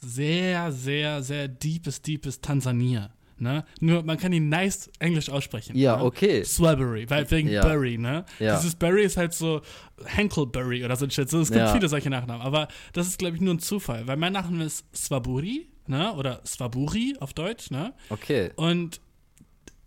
sehr, 0.01 0.71
sehr, 0.71 1.23
sehr 1.23 1.47
deepes, 1.47 2.01
deepes 2.01 2.41
Tansania. 2.41 3.11
Ne? 3.39 3.65
Nur 3.81 4.03
man 4.03 4.17
kann 4.17 4.31
ihn 4.31 4.49
nice 4.49 4.89
englisch 4.99 5.29
aussprechen. 5.29 5.75
Ja, 5.75 5.97
ne? 5.97 6.03
okay. 6.03 6.43
Swabbery, 6.43 7.09
weil 7.09 7.29
wegen 7.31 7.49
ja. 7.49 7.61
Berry, 7.61 7.97
ne? 7.97 8.25
Ja. 8.39 8.55
Dieses 8.57 8.75
Berry 8.75 9.03
ist 9.03 9.17
halt 9.17 9.33
so 9.33 9.61
Henkelberry 10.05 10.85
oder 10.85 10.95
so 10.95 11.05
ein 11.05 11.11
Shit. 11.11 11.29
So, 11.29 11.39
es 11.39 11.49
gibt 11.49 11.59
ja. 11.59 11.73
viele 11.73 11.89
solche 11.89 12.09
Nachnamen, 12.09 12.41
aber 12.41 12.67
das 12.93 13.07
ist, 13.07 13.17
glaube 13.17 13.35
ich, 13.35 13.41
nur 13.41 13.55
ein 13.55 13.59
Zufall, 13.59 14.07
weil 14.07 14.17
mein 14.17 14.33
Nachname 14.33 14.65
ist 14.65 14.85
Swaburi, 14.95 15.67
ne? 15.87 16.13
Oder 16.13 16.41
Swaburi 16.45 17.15
auf 17.19 17.33
Deutsch, 17.33 17.71
ne? 17.71 17.93
Okay. 18.09 18.51
Und 18.55 19.01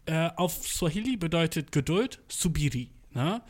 äh, 0.06 0.30
auf 0.36 0.52
Swahili 0.66 1.16
bedeutet 1.16 1.72
Geduld 1.72 2.20
Subiri. 2.28 2.90
Ne? 3.12 3.42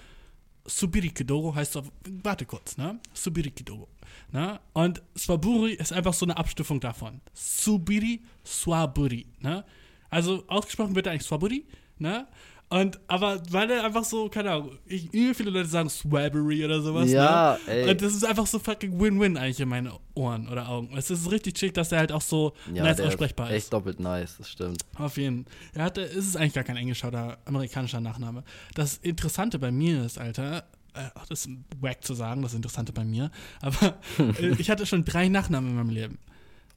Subiri 0.65 1.11
Kidogo 1.11 1.55
heißt 1.55 1.77
auf, 1.77 1.93
warte 2.23 2.45
kurz, 2.45 2.77
ne? 2.77 2.99
Subiri 3.13 3.51
Kidogo. 3.51 3.89
Ne? 4.33 4.61
Und 4.73 5.03
Swaburi 5.17 5.75
ist 5.75 5.93
einfach 5.93 6.15
so 6.15 6.27
eine 6.27 6.37
Abstufung 6.37 6.81
davon. 6.81 7.21
Subiri, 7.33 8.23
Swaburi. 8.45 9.27
Ne? 9.41 9.65
Also 10.11 10.45
ausgesprochen 10.49 10.95
wird 10.95 11.09
eigentlich 11.09 11.23
Swaburi, 11.23 11.67
ne? 11.99 12.27
Und, 12.69 12.99
aber 13.07 13.41
weil 13.51 13.71
er 13.71 13.85
einfach 13.85 14.03
so, 14.03 14.29
keine 14.29 14.51
Ahnung, 14.51 14.79
ich, 14.87 15.09
viele 15.11 15.51
Leute 15.51 15.69
sagen 15.69 15.89
Swabbery 15.89 16.65
oder 16.65 16.83
sowas. 16.83 17.09
Ja, 17.09 17.59
ne? 17.67 17.73
ey. 17.73 17.91
Und 17.91 18.03
das 18.03 18.13
ist 18.13 18.25
einfach 18.25 18.47
so 18.47 18.59
fucking 18.59 19.01
Win-Win 19.01 19.37
eigentlich 19.37 19.61
in 19.61 19.69
meinen 19.69 19.93
Ohren 20.15 20.49
oder 20.49 20.69
Augen. 20.69 20.97
Es 20.97 21.09
ist 21.09 21.31
richtig 21.31 21.55
chick, 21.55 21.75
dass 21.75 21.93
er 21.93 21.99
halt 21.99 22.11
auch 22.11 22.21
so 22.21 22.55
ja, 22.75 22.83
nice 22.83 23.01
aussprechbar 23.01 23.51
ist. 23.51 23.57
Echt 23.57 23.73
doppelt 23.73 24.01
nice, 24.01 24.37
das 24.39 24.51
stimmt. 24.51 24.85
Auf 24.99 25.17
jeden 25.17 25.45
Fall. 25.45 25.53
Er 25.75 25.85
hatte, 25.85 26.03
es 26.03 26.27
ist 26.27 26.37
eigentlich 26.37 26.55
gar 26.55 26.65
kein 26.65 26.77
englischer 26.77 27.09
oder 27.09 27.39
amerikanischer 27.45 28.01
Nachname. 28.01 28.43
Das 28.75 28.97
Interessante 28.97 29.61
bei 29.61 29.71
mir 29.71 30.05
ist, 30.05 30.19
Alter, 30.19 30.65
äh, 30.95 31.09
ach, 31.15 31.27
das 31.27 31.47
ist 31.47 31.51
wack 31.81 32.03
zu 32.03 32.15
sagen, 32.15 32.43
das 32.43 32.55
Interessante 32.55 32.93
bei 32.93 33.05
mir, 33.05 33.31
aber 33.61 33.95
äh, 34.41 34.55
ich 34.59 34.71
hatte 34.71 34.87
schon 34.87 35.05
drei 35.05 35.29
Nachnamen 35.29 35.71
in 35.71 35.77
meinem 35.77 35.91
Leben. 35.91 36.19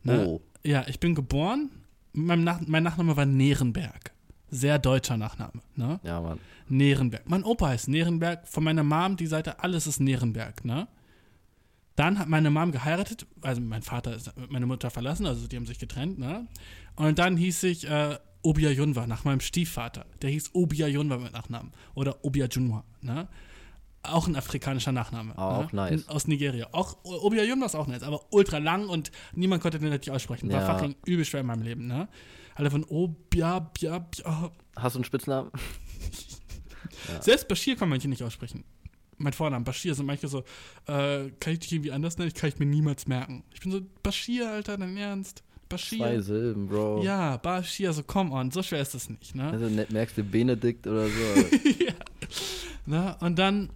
Ne? 0.03 0.23
Oh. 0.23 0.41
Ja, 0.63 0.85
ich 0.87 0.99
bin 0.99 1.15
geboren, 1.15 1.71
mein, 2.13 2.43
Nach 2.43 2.59
mein 2.67 2.83
Nachname 2.83 3.17
war 3.17 3.25
Nierenberg. 3.25 4.11
Sehr 4.51 4.79
deutscher 4.79 5.17
Nachname, 5.17 5.61
ne? 5.75 5.99
Ja, 6.03 6.21
Mann. 6.21 6.39
Nerenberg. 6.67 7.29
Mein 7.29 7.43
Opa 7.43 7.69
heißt 7.69 7.87
Nerenberg. 7.87 8.47
Von 8.47 8.63
meiner 8.63 8.83
Mom 8.83 9.17
die 9.17 9.27
Seite, 9.27 9.63
alles 9.63 9.87
ist 9.87 9.99
Nerenberg, 9.99 10.65
ne? 10.65 10.87
Dann 11.95 12.17
hat 12.17 12.29
meine 12.29 12.49
Mom 12.49 12.71
geheiratet, 12.71 13.27
also 13.41 13.59
mein 13.59 13.81
Vater 13.81 14.15
ist 14.15 14.31
meine 14.49 14.65
Mutter 14.65 14.89
verlassen, 14.89 15.25
also 15.25 15.47
die 15.47 15.57
haben 15.57 15.65
sich 15.65 15.79
getrennt, 15.79 16.17
ne? 16.17 16.47
Und 16.95 17.19
dann 17.19 17.35
hieß 17.35 17.63
ich 17.63 17.89
äh, 17.89 18.17
Obia 18.41 18.69
Junwa 18.69 19.05
nach 19.05 19.25
meinem 19.25 19.41
Stiefvater. 19.41 20.05
Der 20.21 20.29
hieß 20.29 20.51
Obia 20.53 20.87
Junwa 20.87 21.17
mit 21.17 21.33
Nachnamen. 21.33 21.73
Oder 21.95 22.23
Obia 22.23 22.45
Junwa, 22.45 22.85
ne? 23.01 23.27
Auch 24.01 24.27
ein 24.27 24.37
afrikanischer 24.37 24.93
Nachname. 24.93 25.33
Oh, 25.35 25.41
ne? 25.41 25.45
Auch 25.47 25.71
nice. 25.73 26.07
Aus 26.07 26.25
Nigeria. 26.27 26.69
Auch 26.71 26.97
Obia 27.03 27.43
Junwa 27.43 27.65
ist 27.65 27.75
auch 27.75 27.87
nice, 27.87 28.03
aber 28.03 28.21
ultra 28.31 28.59
lang 28.59 28.87
und 28.87 29.11
niemand 29.33 29.61
konnte 29.61 29.77
den 29.77 29.91
richtig 29.91 30.13
aussprechen. 30.13 30.49
War 30.51 30.61
ja. 30.61 30.73
fucking 30.73 30.95
übel 31.05 31.25
schwer 31.25 31.41
in 31.41 31.47
meinem 31.47 31.63
Leben, 31.63 31.87
ne? 31.87 32.07
Alle 32.59 32.71
von 32.71 32.83
Obia, 32.83 33.59
Bia, 33.59 33.99
Bia. 33.99 34.51
Hast 34.75 34.95
du 34.95 34.97
einen 34.97 35.05
Spitznamen? 35.05 35.49
ja. 37.07 37.21
Selbst 37.21 37.47
Bashir 37.47 37.77
kann 37.77 37.87
manche 37.87 38.09
nicht 38.09 38.21
aussprechen. 38.21 38.65
Mein 39.17 39.31
Vorname, 39.31 39.63
Bashir, 39.63 39.95
sind 39.95 40.05
manche 40.05 40.27
so, 40.27 40.39
äh, 40.85 41.29
kann 41.39 41.53
ich 41.53 41.59
dich 41.59 41.71
irgendwie 41.71 41.93
anders 41.93 42.17
nennen? 42.17 42.27
Ich 42.27 42.33
kann 42.33 42.49
ich 42.49 42.59
mir 42.59 42.65
niemals 42.65 43.07
merken. 43.07 43.45
Ich 43.53 43.61
bin 43.61 43.71
so, 43.71 43.79
Bashir, 44.03 44.49
Alter, 44.49 44.77
dein 44.77 44.97
Ernst? 44.97 45.41
Bashir. 45.69 45.99
Zwei 45.99 46.19
Silben, 46.19 46.67
Bro. 46.67 47.01
Ja, 47.01 47.37
Bashir, 47.37 47.93
so 47.93 48.03
come 48.03 48.31
on, 48.31 48.51
so 48.51 48.61
schwer 48.61 48.81
ist 48.81 48.93
das 48.93 49.09
nicht, 49.09 49.35
ne? 49.35 49.51
Also 49.51 49.69
ne, 49.69 49.87
merkst 49.89 50.17
du 50.17 50.23
Benedikt 50.23 50.85
oder 50.85 51.07
so. 51.07 51.11
ja. 51.85 51.93
Na, 52.85 53.13
und 53.21 53.39
dann, 53.39 53.69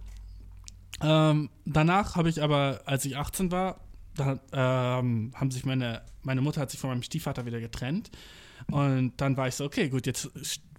ähm, 1.00 1.48
danach 1.64 2.16
habe 2.16 2.28
ich 2.28 2.42
aber, 2.42 2.82
als 2.84 3.06
ich 3.06 3.16
18 3.16 3.50
war, 3.50 3.80
da 4.14 4.38
ähm, 4.52 5.32
haben 5.34 5.50
sich 5.50 5.64
meine, 5.64 6.02
meine 6.22 6.42
Mutter 6.42 6.60
hat 6.60 6.70
sich 6.70 6.78
von 6.78 6.90
meinem 6.90 7.02
Stiefvater 7.02 7.46
wieder 7.46 7.60
getrennt. 7.60 8.10
Und 8.70 9.12
dann 9.18 9.36
war 9.36 9.48
ich 9.48 9.54
so, 9.54 9.64
okay, 9.64 9.88
gut, 9.88 10.06
jetzt 10.06 10.30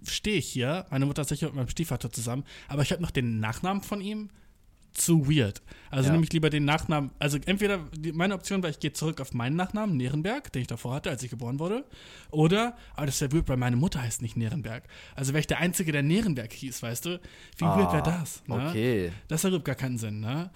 stehe 0.04 0.38
ich 0.38 0.48
hier. 0.48 0.86
Meine 0.90 1.06
Mutter 1.06 1.22
ist 1.22 1.28
sicher 1.28 1.46
mit 1.46 1.56
meinem 1.56 1.68
Stiefvater 1.68 2.10
zusammen, 2.10 2.44
aber 2.68 2.82
ich 2.82 2.92
habe 2.92 3.02
noch 3.02 3.10
den 3.10 3.40
Nachnamen 3.40 3.82
von 3.82 4.00
ihm 4.00 4.30
zu 4.96 5.28
weird. 5.28 5.62
Also 5.90 6.06
ja. 6.06 6.12
nehme 6.12 6.24
ich 6.24 6.32
lieber 6.32 6.50
den 6.50 6.64
Nachnamen. 6.64 7.10
Also 7.18 7.38
entweder 7.44 7.78
die, 7.96 8.12
meine 8.12 8.34
Option 8.34 8.62
war, 8.62 8.70
ich 8.70 8.80
gehe 8.80 8.92
zurück 8.92 9.20
auf 9.20 9.34
meinen 9.34 9.56
Nachnamen, 9.56 9.96
Nierenberg, 9.96 10.52
den 10.52 10.62
ich 10.62 10.68
davor 10.68 10.94
hatte, 10.94 11.10
als 11.10 11.22
ich 11.22 11.30
geboren 11.30 11.58
wurde. 11.58 11.84
Oder, 12.30 12.76
aber 12.94 13.06
das 13.06 13.20
wäre 13.20 13.32
weird, 13.32 13.48
weil 13.48 13.58
meine 13.58 13.76
Mutter 13.76 14.02
heißt 14.02 14.22
nicht 14.22 14.36
Nierenberg. 14.36 14.84
Also 15.14 15.32
wäre 15.32 15.40
ich 15.40 15.46
der 15.46 15.58
Einzige, 15.58 15.92
der 15.92 16.02
Nierenberg 16.02 16.52
hieß, 16.52 16.82
weißt 16.82 17.04
du? 17.04 17.20
Wie 17.58 17.64
ah, 17.64 17.76
weird 17.78 17.92
wäre 17.92 18.02
das? 18.02 18.42
Ne? 18.46 18.68
Okay. 18.68 19.12
Das 19.28 19.44
ergibt 19.44 19.64
gar 19.64 19.74
keinen 19.74 19.98
Sinn, 19.98 20.20
ne? 20.20 20.50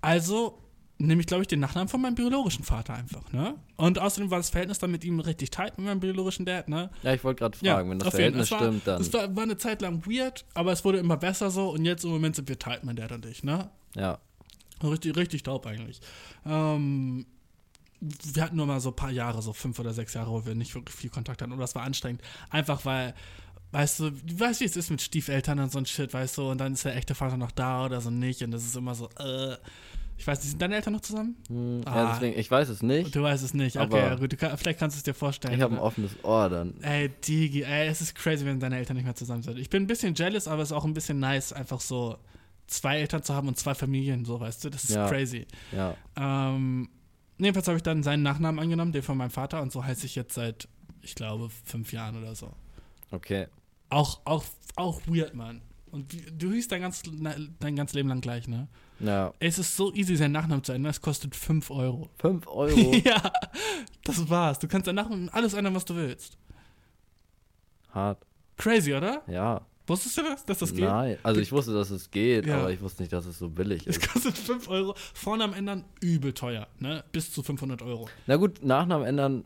Also 0.00 0.58
nämlich, 0.98 1.26
glaube 1.26 1.42
ich, 1.42 1.48
den 1.48 1.60
Nachnamen 1.60 1.88
von 1.88 2.00
meinem 2.00 2.14
biologischen 2.14 2.64
Vater 2.64 2.94
einfach, 2.94 3.32
ne? 3.32 3.56
Und 3.76 3.98
außerdem 3.98 4.30
war 4.30 4.38
das 4.38 4.50
Verhältnis 4.50 4.78
dann 4.78 4.90
mit 4.90 5.04
ihm 5.04 5.20
richtig 5.20 5.50
tight 5.50 5.76
mit 5.78 5.86
meinem 5.86 6.00
biologischen 6.00 6.46
Dad, 6.46 6.68
ne? 6.68 6.90
Ja, 7.02 7.14
ich 7.14 7.24
wollte 7.24 7.40
gerade 7.40 7.58
fragen, 7.58 7.66
ja, 7.66 7.90
wenn 7.90 7.98
das 7.98 8.08
Verhältnis 8.08 8.50
war, 8.50 8.58
stimmt, 8.58 8.86
dann. 8.86 9.00
Es 9.00 9.12
war, 9.12 9.34
war, 9.34 9.42
eine 9.42 9.56
Zeit 9.56 9.82
lang 9.82 10.06
weird, 10.06 10.44
aber 10.54 10.72
es 10.72 10.84
wurde 10.84 10.98
immer 10.98 11.16
besser 11.16 11.50
so 11.50 11.70
und 11.70 11.84
jetzt 11.84 12.04
im 12.04 12.10
Moment 12.10 12.36
sind 12.36 12.48
wir 12.48 12.58
tight, 12.58 12.84
mein 12.84 12.96
Dad 12.96 13.12
und 13.12 13.26
ich, 13.26 13.42
ne? 13.42 13.70
Ja. 13.94 14.18
Richtig, 14.82 15.16
richtig 15.16 15.42
taub 15.42 15.66
eigentlich. 15.66 16.00
Ähm, 16.44 17.26
wir 18.00 18.42
hatten 18.42 18.56
nur 18.56 18.66
mal 18.66 18.80
so 18.80 18.90
ein 18.90 18.96
paar 18.96 19.10
Jahre, 19.10 19.40
so 19.40 19.52
fünf 19.52 19.78
oder 19.78 19.94
sechs 19.94 20.14
Jahre, 20.14 20.30
wo 20.30 20.44
wir 20.44 20.54
nicht 20.54 20.74
wirklich 20.74 20.94
viel 20.94 21.10
Kontakt 21.10 21.42
hatten 21.42 21.52
und 21.52 21.58
das 21.58 21.74
war 21.74 21.82
anstrengend. 21.82 22.22
Einfach 22.50 22.84
weil 22.84 23.14
weißt 23.74 24.00
du, 24.00 24.10
du 24.10 24.38
weißt, 24.38 24.60
wie 24.60 24.64
es 24.64 24.76
ist 24.76 24.90
mit 24.90 25.02
Stiefeltern 25.02 25.58
und 25.58 25.72
so 25.72 25.78
ein 25.78 25.86
Shit, 25.86 26.14
weißt 26.14 26.38
du, 26.38 26.50
und 26.50 26.58
dann 26.58 26.74
ist 26.74 26.84
der 26.84 26.94
echte 26.94 27.16
Vater 27.16 27.36
noch 27.36 27.50
da 27.50 27.84
oder 27.84 28.00
so 28.00 28.08
nicht 28.08 28.40
und 28.42 28.52
das 28.52 28.64
ist 28.64 28.76
immer 28.76 28.94
so, 28.94 29.10
äh, 29.18 29.56
ich 30.24 30.28
weiß, 30.28 30.40
sind 30.40 30.62
deine 30.62 30.76
Eltern 30.76 30.94
noch 30.94 31.02
zusammen? 31.02 31.36
Hm, 31.48 31.82
ah, 31.84 31.96
ja, 31.96 32.12
deswegen, 32.14 32.38
ich 32.38 32.50
weiß 32.50 32.70
es 32.70 32.82
nicht. 32.82 33.14
Du 33.14 33.22
weißt 33.22 33.44
es 33.44 33.52
nicht. 33.52 33.78
Okay, 33.78 33.98
ja, 33.98 34.14
gut, 34.14 34.38
kann, 34.38 34.56
vielleicht 34.56 34.78
kannst 34.78 34.96
du 34.96 34.98
es 34.98 35.02
dir 35.02 35.12
vorstellen. 35.12 35.52
Ich 35.52 35.60
habe 35.60 35.74
ein 35.74 35.78
offenes 35.78 36.12
Ohr 36.24 36.48
dann. 36.48 36.80
Ey, 36.80 37.10
Digi, 37.10 37.62
ey, 37.62 37.88
es 37.88 38.00
ist 38.00 38.14
crazy, 38.14 38.46
wenn 38.46 38.58
deine 38.58 38.78
Eltern 38.78 38.96
nicht 38.96 39.04
mehr 39.04 39.14
zusammen 39.14 39.42
sind. 39.42 39.58
Ich 39.58 39.68
bin 39.68 39.82
ein 39.82 39.86
bisschen 39.86 40.14
jealous, 40.14 40.48
aber 40.48 40.62
es 40.62 40.70
ist 40.70 40.72
auch 40.72 40.86
ein 40.86 40.94
bisschen 40.94 41.18
nice, 41.18 41.52
einfach 41.52 41.78
so 41.78 42.16
zwei 42.66 43.00
Eltern 43.00 43.22
zu 43.22 43.34
haben 43.34 43.48
und 43.48 43.58
zwei 43.58 43.74
Familien, 43.74 44.24
so 44.24 44.40
weißt 44.40 44.64
du. 44.64 44.70
Das 44.70 44.84
ist 44.84 44.94
ja. 44.94 45.06
crazy. 45.10 45.46
Ja. 45.72 45.94
Ähm, 46.16 46.88
jedenfalls 47.36 47.68
habe 47.68 47.76
ich 47.76 47.82
dann 47.82 48.02
seinen 48.02 48.22
Nachnamen 48.22 48.58
angenommen, 48.60 48.92
den 48.92 49.02
von 49.02 49.18
meinem 49.18 49.28
Vater, 49.28 49.60
und 49.60 49.72
so 49.72 49.84
heiße 49.84 50.06
ich 50.06 50.14
jetzt 50.14 50.32
seit, 50.32 50.68
ich 51.02 51.14
glaube, 51.14 51.50
fünf 51.66 51.92
Jahren 51.92 52.16
oder 52.16 52.34
so. 52.34 52.50
Okay. 53.10 53.48
Auch, 53.90 54.20
auch, 54.24 54.44
auch 54.76 55.02
weird, 55.06 55.34
Mann. 55.34 55.60
Und 55.94 56.12
du 56.42 56.50
hieß 56.50 56.66
dein, 56.66 56.80
ganz, 56.80 57.02
dein 57.60 57.76
ganzes 57.76 57.94
Leben 57.94 58.08
lang 58.08 58.20
gleich, 58.20 58.48
ne? 58.48 58.66
Ja. 58.98 59.32
Es 59.38 59.60
ist 59.60 59.76
so 59.76 59.94
easy, 59.94 60.16
seinen 60.16 60.32
Nachnamen 60.32 60.64
zu 60.64 60.72
ändern. 60.72 60.90
Es 60.90 61.00
kostet 61.00 61.36
5 61.36 61.70
Euro. 61.70 62.10
5 62.18 62.46
Euro? 62.48 62.94
ja, 63.04 63.32
das 64.02 64.28
war's. 64.28 64.58
Du 64.58 64.66
kannst 64.66 64.88
deinen 64.88 64.96
Nachnamen 64.96 65.28
alles 65.28 65.54
ändern, 65.54 65.72
was 65.76 65.84
du 65.84 65.94
willst. 65.94 66.36
Hart. 67.92 68.26
Crazy, 68.56 68.92
oder? 68.92 69.22
Ja. 69.28 69.64
Wusstest 69.86 70.18
du 70.18 70.22
das, 70.22 70.44
dass 70.44 70.58
das 70.58 70.74
geht? 70.74 70.84
Nein, 70.84 71.16
also 71.22 71.40
ich 71.40 71.52
wusste, 71.52 71.72
dass 71.72 71.90
es 71.90 72.10
geht, 72.10 72.46
ja. 72.46 72.58
aber 72.58 72.72
ich 72.72 72.80
wusste 72.80 73.02
nicht, 73.02 73.12
dass 73.12 73.26
es 73.26 73.38
so 73.38 73.48
billig 73.48 73.86
ist. 73.86 74.02
Es 74.02 74.10
kostet 74.12 74.36
5 74.36 74.68
Euro. 74.68 74.94
Vornamen 75.12 75.54
ändern, 75.54 75.84
übel 76.00 76.32
teuer, 76.32 76.66
ne? 76.80 77.04
Bis 77.12 77.32
zu 77.32 77.44
500 77.44 77.82
Euro. 77.82 78.08
Na 78.26 78.34
gut, 78.34 78.64
Nachnamen 78.64 79.06
ändern 79.06 79.44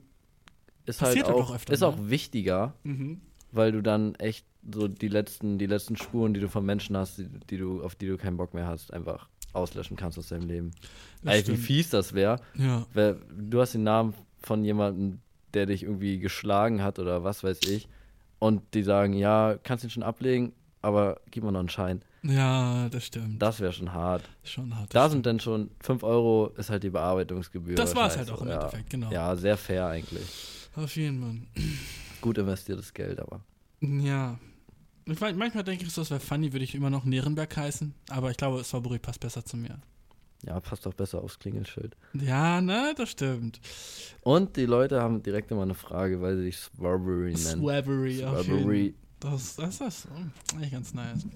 ist 0.87 1.01
Passiert 1.01 1.27
halt 1.27 1.37
auch, 1.37 1.51
auch 1.51 1.55
öfter, 1.57 1.75
ist 1.75 1.81
ne? 1.81 1.89
auch 1.89 1.97
wichtiger, 1.99 2.75
mhm. 2.85 3.21
Weil 3.53 3.73
du 3.73 3.83
dann 3.83 4.15
echt 4.17 4.47
so 4.71 4.89
die 4.89 5.09
letzten, 5.09 5.59
die 5.59 5.67
letzten 5.67 5.97
Spuren, 5.97 6.35
die 6.35 6.41
du 6.41 6.49
von 6.49 6.65
Menschen 6.65 6.97
hast, 6.97 7.19
die, 7.19 7.29
die, 7.51 7.57
du, 7.57 7.83
auf 7.83 7.95
die 7.95 8.07
du 8.07 8.17
keinen 8.17 8.37
Bock 8.37 8.55
mehr 8.55 8.67
hast, 8.67 8.93
einfach 8.93 9.29
auslöschen 9.53 9.97
kannst 9.97 10.19
aus 10.19 10.29
deinem 10.29 10.47
Leben. 10.47 10.71
Ey, 11.25 11.47
wie 11.47 11.57
fies 11.57 11.91
das 11.91 12.13
wäre. 12.13 12.41
Ja. 12.55 12.87
Du 13.31 13.61
hast 13.61 13.75
den 13.75 13.85
Namen 13.85 14.15
von 14.43 14.65
jemandem, 14.65 15.21
der 15.55 15.67
dich 15.67 15.83
irgendwie 15.83 16.19
geschlagen 16.19 16.83
hat 16.83 16.99
oder 16.99 17.25
was 17.25 17.43
weiß 17.43 17.61
ich 17.69 17.89
und 18.39 18.63
die 18.75 18.83
sagen, 18.83 19.15
ja, 19.15 19.59
kannst 19.63 19.85
ihn 19.85 19.91
schon 19.91 20.03
ablegen, 20.03 20.53
aber 20.83 21.21
gib 21.31 21.45
mir 21.45 21.53
noch 21.53 21.61
einen 21.61 21.69
Schein. 21.69 22.03
Ja, 22.23 22.89
das 22.89 23.07
stimmt. 23.07 23.41
Das 23.41 23.61
wäre 23.61 23.73
schon 23.73 23.93
hart. 23.93 24.29
Schon 24.45 24.77
hart. 24.77 24.95
Da 24.95 25.09
sind 25.09 25.25
dann 25.25 25.41
schon 25.41 25.71
5 25.81 26.03
Euro, 26.03 26.53
ist 26.57 26.69
halt 26.69 26.83
die 26.83 26.91
Bearbeitungsgebühr. 26.91 27.77
Das 27.77 27.95
war 27.95 28.09
es 28.09 28.17
halt 28.17 28.31
auch 28.31 28.43
im 28.43 28.49
ja. 28.49 28.55
Endeffekt, 28.55 28.91
genau. 28.91 29.11
Ja, 29.11 29.35
sehr 29.37 29.57
fair 29.57 29.87
eigentlich. 29.87 30.27
Auf 30.75 30.97
jeden 30.97 31.21
Fall. 31.23 31.65
Gut 32.21 32.39
investiertes 32.39 32.93
Geld, 32.95 33.21
aber. 33.21 33.41
Ja. 33.81 34.39
Ich 35.07 35.21
manchmal 35.21 35.65
denke 35.65 35.85
ich, 35.85 35.95
das 35.95 36.11
wäre 36.11 36.21
funny, 36.21 36.53
würde 36.53 36.65
ich 36.65 36.75
immer 36.75 36.91
noch 36.91 37.05
Nierenberg 37.05 37.57
heißen, 37.57 37.95
aber 38.11 38.31
ich 38.31 38.37
glaube, 38.37 38.63
Strawberry 38.63 38.99
passt 38.99 39.21
besser 39.21 39.43
zu 39.43 39.57
mir. 39.57 39.79
Ja, 40.47 40.61
passt 40.61 40.87
doch 40.87 40.95
besser 40.95 41.23
aufs 41.23 41.39
Klingelschild. 41.39 41.97
Ja, 42.13 42.61
ne, 42.61 42.95
das 42.97 43.11
stimmt. 43.11 43.61
Und 44.23 44.57
die 44.57 44.67
Leute 44.67 45.01
haben 45.01 45.23
direkt 45.23 45.51
immer 45.51 45.63
eine 45.63 45.75
Frage, 45.75 46.21
weil 46.21 46.37
sie 46.37 46.45
sich 46.45 46.57
Strawberry 46.59 47.33
nennen. 47.33 47.63
Strawberry, 47.63 48.17
Strawberry. 48.19 48.95
Das, 49.19 49.57
das 49.57 49.81
ist 49.81 50.09
eigentlich 50.55 50.71
ganz 50.71 50.95
nice. 50.95 51.27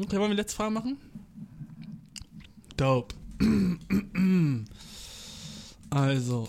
Okay, 0.00 0.18
wollen 0.18 0.30
wir 0.30 0.36
letzte 0.36 0.56
Frage 0.56 0.70
machen? 0.70 0.96
Dope. 2.76 3.14
also. 5.90 6.48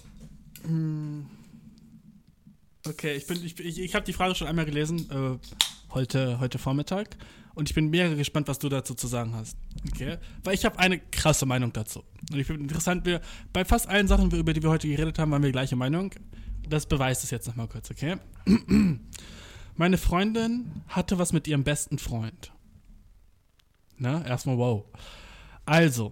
Okay, 2.88 3.16
ich 3.16 3.26
bin, 3.26 3.44
ich, 3.44 3.60
ich, 3.60 3.80
ich 3.80 3.95
habe 3.95 4.06
die 4.06 4.14
Frage 4.14 4.36
schon 4.36 4.48
einmal 4.48 4.66
gelesen, 4.66 5.10
äh, 5.10 5.94
heute, 5.94 6.40
heute 6.40 6.60
Vormittag. 6.60 7.18
Und 7.56 7.70
ich 7.70 7.76
bin 7.76 7.90
mega 7.90 8.14
gespannt, 8.14 8.48
was 8.48 8.60
du 8.60 8.70
dazu 8.70 8.94
zu 8.94 9.07
sagen 9.07 9.34
hast. 9.34 9.57
Okay? 9.91 10.18
Weil 10.44 10.53
ich 10.53 10.66
habe 10.66 10.78
eine 10.78 10.99
krasse 10.99 11.45
Meinung 11.45 11.72
dazu. 11.72 12.03
Und 12.32 12.38
ich 12.38 12.45
finde 12.45 12.64
interessant, 12.64 13.06
wir, 13.06 13.22
bei 13.53 13.64
fast 13.64 13.88
allen 13.88 14.07
Sachen, 14.07 14.30
über 14.32 14.53
die 14.53 14.62
wir 14.62 14.70
heute 14.70 14.88
geredet 14.88 15.18
haben, 15.18 15.34
haben 15.34 15.44
wir 15.44 15.52
gleiche 15.52 15.78
Meinung. 15.78 16.12
Das 16.68 16.86
beweist 16.86 17.24
es 17.24 17.32
jetzt 17.32 17.48
nochmal 17.48 17.68
kurz, 17.68 17.90
okay? 17.90 18.18
Meine 19.76 19.98
Freundin 19.98 20.84
hatte 20.90 21.18
was 21.18 21.32
mit 21.34 21.48
ihrem 21.48 21.64
besten 21.64 21.98
Freund. 21.98 22.52
Na, 23.98 24.26
erstmal 24.26 24.57
wow. 24.57 24.84
Also, 25.66 26.12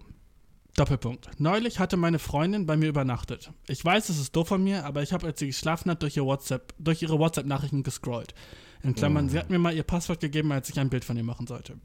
Doppelpunkt. 0.75 1.29
Neulich 1.39 1.79
hatte 1.79 1.97
meine 1.97 2.17
Freundin 2.17 2.65
bei 2.65 2.75
mir 2.75 2.89
übernachtet. 2.89 3.51
Ich 3.67 3.83
weiß, 3.85 4.09
es 4.09 4.19
ist 4.19 4.35
doof 4.35 4.47
von 4.47 4.63
mir, 4.63 4.85
aber 4.85 5.03
ich 5.03 5.13
habe, 5.13 5.27
als 5.27 5.39
sie 5.39 5.47
geschlafen 5.47 5.91
hat, 5.91 6.01
durch, 6.01 6.17
ihr 6.17 6.25
WhatsApp, 6.25 6.73
durch 6.79 7.01
ihre 7.03 7.19
WhatsApp-Nachrichten 7.19 7.83
gescrollt. 7.83 8.33
In 8.81 8.95
Klammern, 8.95 9.27
oh. 9.27 9.29
sie 9.29 9.37
hat 9.37 9.49
mir 9.49 9.59
mal 9.59 9.75
ihr 9.75 9.83
Passwort 9.83 10.19
gegeben, 10.19 10.51
als 10.51 10.69
ich 10.69 10.79
ein 10.79 10.89
Bild 10.89 11.05
von 11.05 11.15
ihr 11.15 11.23
machen 11.23 11.47
sollte. 11.47 11.77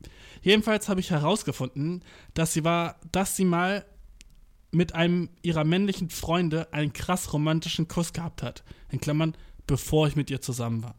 Jedenfalls 0.42 0.88
habe 0.88 1.00
ich 1.00 1.10
herausgefunden, 1.10 2.02
dass 2.34 2.54
sie 2.54 2.64
war, 2.64 2.96
dass 3.12 3.36
sie 3.36 3.44
mal 3.44 3.84
mit 4.72 4.94
einem 4.94 5.28
ihrer 5.42 5.64
männlichen 5.64 6.10
Freunde 6.10 6.72
einen 6.72 6.92
krass 6.92 7.32
romantischen 7.32 7.88
Kuss 7.88 8.12
gehabt 8.12 8.42
hat. 8.42 8.64
In 8.90 9.00
Klammern, 9.00 9.36
bevor 9.66 10.08
ich 10.08 10.16
mit 10.16 10.30
ihr 10.30 10.40
zusammen 10.40 10.82
war. 10.82 10.94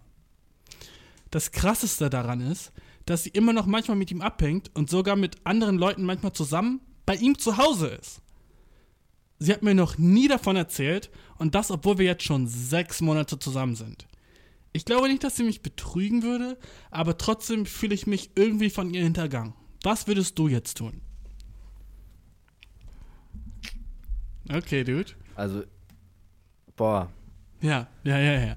Das 1.31 1.51
krasseste 1.51 2.09
daran 2.09 2.39
ist, 2.39 2.71
dass 3.05 3.23
sie 3.23 3.29
immer 3.29 3.53
noch 3.53 3.65
manchmal 3.65 3.97
mit 3.97 4.11
ihm 4.11 4.21
abhängt 4.21 4.71
und 4.75 4.89
sogar 4.89 5.15
mit 5.15 5.37
anderen 5.43 5.77
Leuten 5.77 6.03
manchmal 6.03 6.33
zusammen 6.33 6.81
bei 7.09 7.15
ihm 7.15 7.39
zu 7.39 7.57
Hause 7.57 7.87
ist. 7.87 8.21
Sie 9.39 9.51
hat 9.51 9.63
mir 9.63 9.73
noch 9.73 9.97
nie 9.97 10.27
davon 10.27 10.55
erzählt 10.55 11.09
und 11.39 11.55
das, 11.55 11.71
obwohl 11.71 11.97
wir 11.97 12.05
jetzt 12.05 12.23
schon 12.23 12.45
sechs 12.45 13.01
Monate 13.01 13.39
zusammen 13.39 13.75
sind. 13.75 14.07
Ich 14.73 14.85
glaube 14.85 15.07
nicht, 15.07 15.23
dass 15.23 15.35
sie 15.35 15.41
mich 15.41 15.63
betrügen 15.63 16.21
würde, 16.21 16.55
aber 16.91 17.17
trotzdem 17.17 17.65
fühle 17.65 17.95
ich 17.95 18.05
mich 18.05 18.29
irgendwie 18.35 18.69
von 18.69 18.93
ihr 18.93 19.01
hintergangen. 19.01 19.55
Was 19.81 20.05
würdest 20.05 20.37
du 20.37 20.49
jetzt 20.49 20.77
tun? 20.77 21.01
Okay, 24.47 24.83
Dude. 24.83 25.13
Also, 25.33 25.63
boah. 26.75 27.11
Ja, 27.59 27.87
ja, 28.03 28.19
ja, 28.19 28.39
ja. 28.39 28.55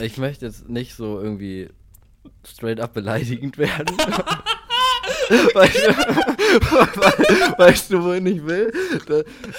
ich 0.00 0.18
möchte 0.18 0.46
jetzt 0.46 0.68
nicht 0.68 0.94
so 0.94 1.20
irgendwie 1.20 1.68
straight 2.44 2.78
up 2.78 2.94
beleidigend 2.94 3.58
werden. 3.58 3.96
weißt, 5.54 5.76
du, 5.76 7.58
weißt 7.58 7.92
du, 7.92 8.02
wohin 8.02 8.26
ich 8.26 8.44
will? 8.44 8.72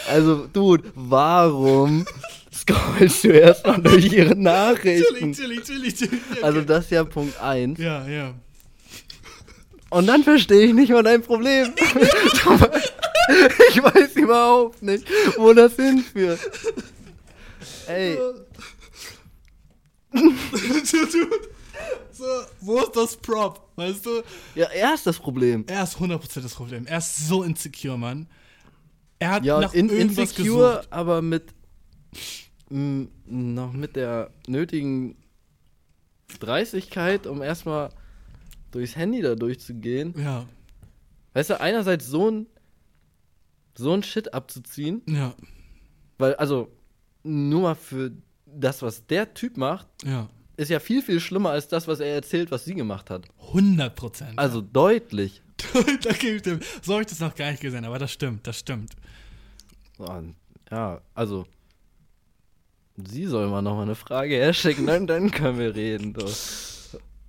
Also, 0.10 0.48
Dude, 0.52 0.92
warum 0.96 2.06
scrollst 2.52 3.24
du 3.24 3.30
erstmal 3.30 3.82
durch 3.82 4.12
ihre 4.12 4.36
Nachrichten? 4.36 5.34
Chillig, 5.34 5.64
chillig, 5.64 5.96
chillig. 5.96 6.22
Okay. 6.32 6.44
Also, 6.44 6.62
das 6.62 6.86
ist 6.86 6.92
ja 6.92 7.04
Punkt 7.04 7.40
1. 7.40 7.80
Ja, 7.80 8.08
ja. 8.08 8.34
Und 9.90 10.08
dann 10.08 10.24
verstehe 10.24 10.68
ich 10.68 10.74
nicht 10.74 10.92
mal 10.92 11.04
dein 11.04 11.22
Problem. 11.22 11.74
ich 13.70 13.84
weiß 13.84 14.16
überhaupt 14.16 14.82
nicht, 14.82 15.06
wo 15.38 15.54
das 15.54 15.76
hinführt. 15.76 16.40
Ey. 17.88 18.18
so, 22.12 22.26
wo 22.62 22.80
ist 22.80 22.96
das 22.96 23.16
Prop? 23.18 23.69
Weißt 23.80 24.06
du? 24.06 24.22
Ja, 24.56 24.68
er 24.68 24.94
ist 24.94 25.08
das 25.08 25.18
Problem. 25.18 25.66
Er 25.68 25.84
ist 25.84 25.98
100% 25.98 26.42
das 26.42 26.54
Problem. 26.54 26.86
Er 26.86 27.00
ist 27.00 27.28
so 27.28 27.44
insecure, 27.44 27.98
Mann. 27.98 28.28
Er 29.20 29.32
hat 29.32 29.46
ja, 29.46 29.60
nach 29.60 29.74
in, 29.74 29.90
irgendwas 29.90 30.32
insecure, 30.32 30.78
gesucht. 30.78 30.94
aber 30.94 31.22
mit 31.22 31.54
mh, 32.70 33.08
noch 33.26 33.74
mit 33.74 33.96
der 33.96 34.32
nötigen 34.48 35.16
Dreistigkeit, 36.40 37.28
um 37.28 37.42
erstmal 37.42 37.90
durchs 38.72 38.96
Handy 38.96 39.22
da 39.22 39.36
durchzugehen. 39.36 40.14
Ja. 40.18 40.46
Weißt 41.34 41.50
du, 41.50 41.60
einerseits 41.60 42.08
so 42.08 42.30
ein 42.30 42.48
so 43.80 43.94
ein 43.94 44.04
Shit 44.04 44.34
abzuziehen. 44.34 45.02
Ja. 45.08 45.34
Weil, 46.18 46.36
also, 46.36 46.70
nur 47.24 47.62
mal 47.62 47.76
für 47.76 48.12
das, 48.46 48.82
was 48.82 49.08
der 49.08 49.34
Typ 49.34 49.58
macht, 49.58 49.88
ja. 50.04 50.30
Ist 50.60 50.70
ja 50.70 50.80
viel, 50.80 51.02
viel 51.02 51.22
schlimmer 51.22 51.52
als 51.52 51.70
das, 51.70 51.88
was 51.88 52.02
er 52.02 52.14
erzählt, 52.14 52.52
was 52.52 52.66
sie 52.66 52.76
gemacht 52.76 53.10
hat. 53.10 53.28
100 53.48 53.96
Prozent. 53.96 54.38
Also 54.38 54.60
deutlich. 54.60 55.42
da 56.04 56.12
gebe 56.12 56.36
ich 56.36 56.66
So 56.82 56.94
habe 56.94 57.04
ich 57.04 57.08
das 57.08 57.22
noch 57.22 57.34
gar 57.34 57.52
nicht 57.52 57.62
gesehen, 57.62 57.86
aber 57.86 57.98
das 57.98 58.12
stimmt, 58.12 58.46
das 58.46 58.60
stimmt. 58.60 58.94
Ja, 60.70 61.02
also. 61.16 61.46
Sie 62.98 63.26
soll 63.26 63.48
mal 63.48 63.62
nochmal 63.62 63.84
eine 63.84 63.96
Frage 63.96 64.36
herschicken, 64.36 64.86
dann, 64.86 65.08
dann 65.08 65.32
können 65.32 65.58
wir 65.58 65.76
reden. 65.76 66.14
Doch. 66.14 66.30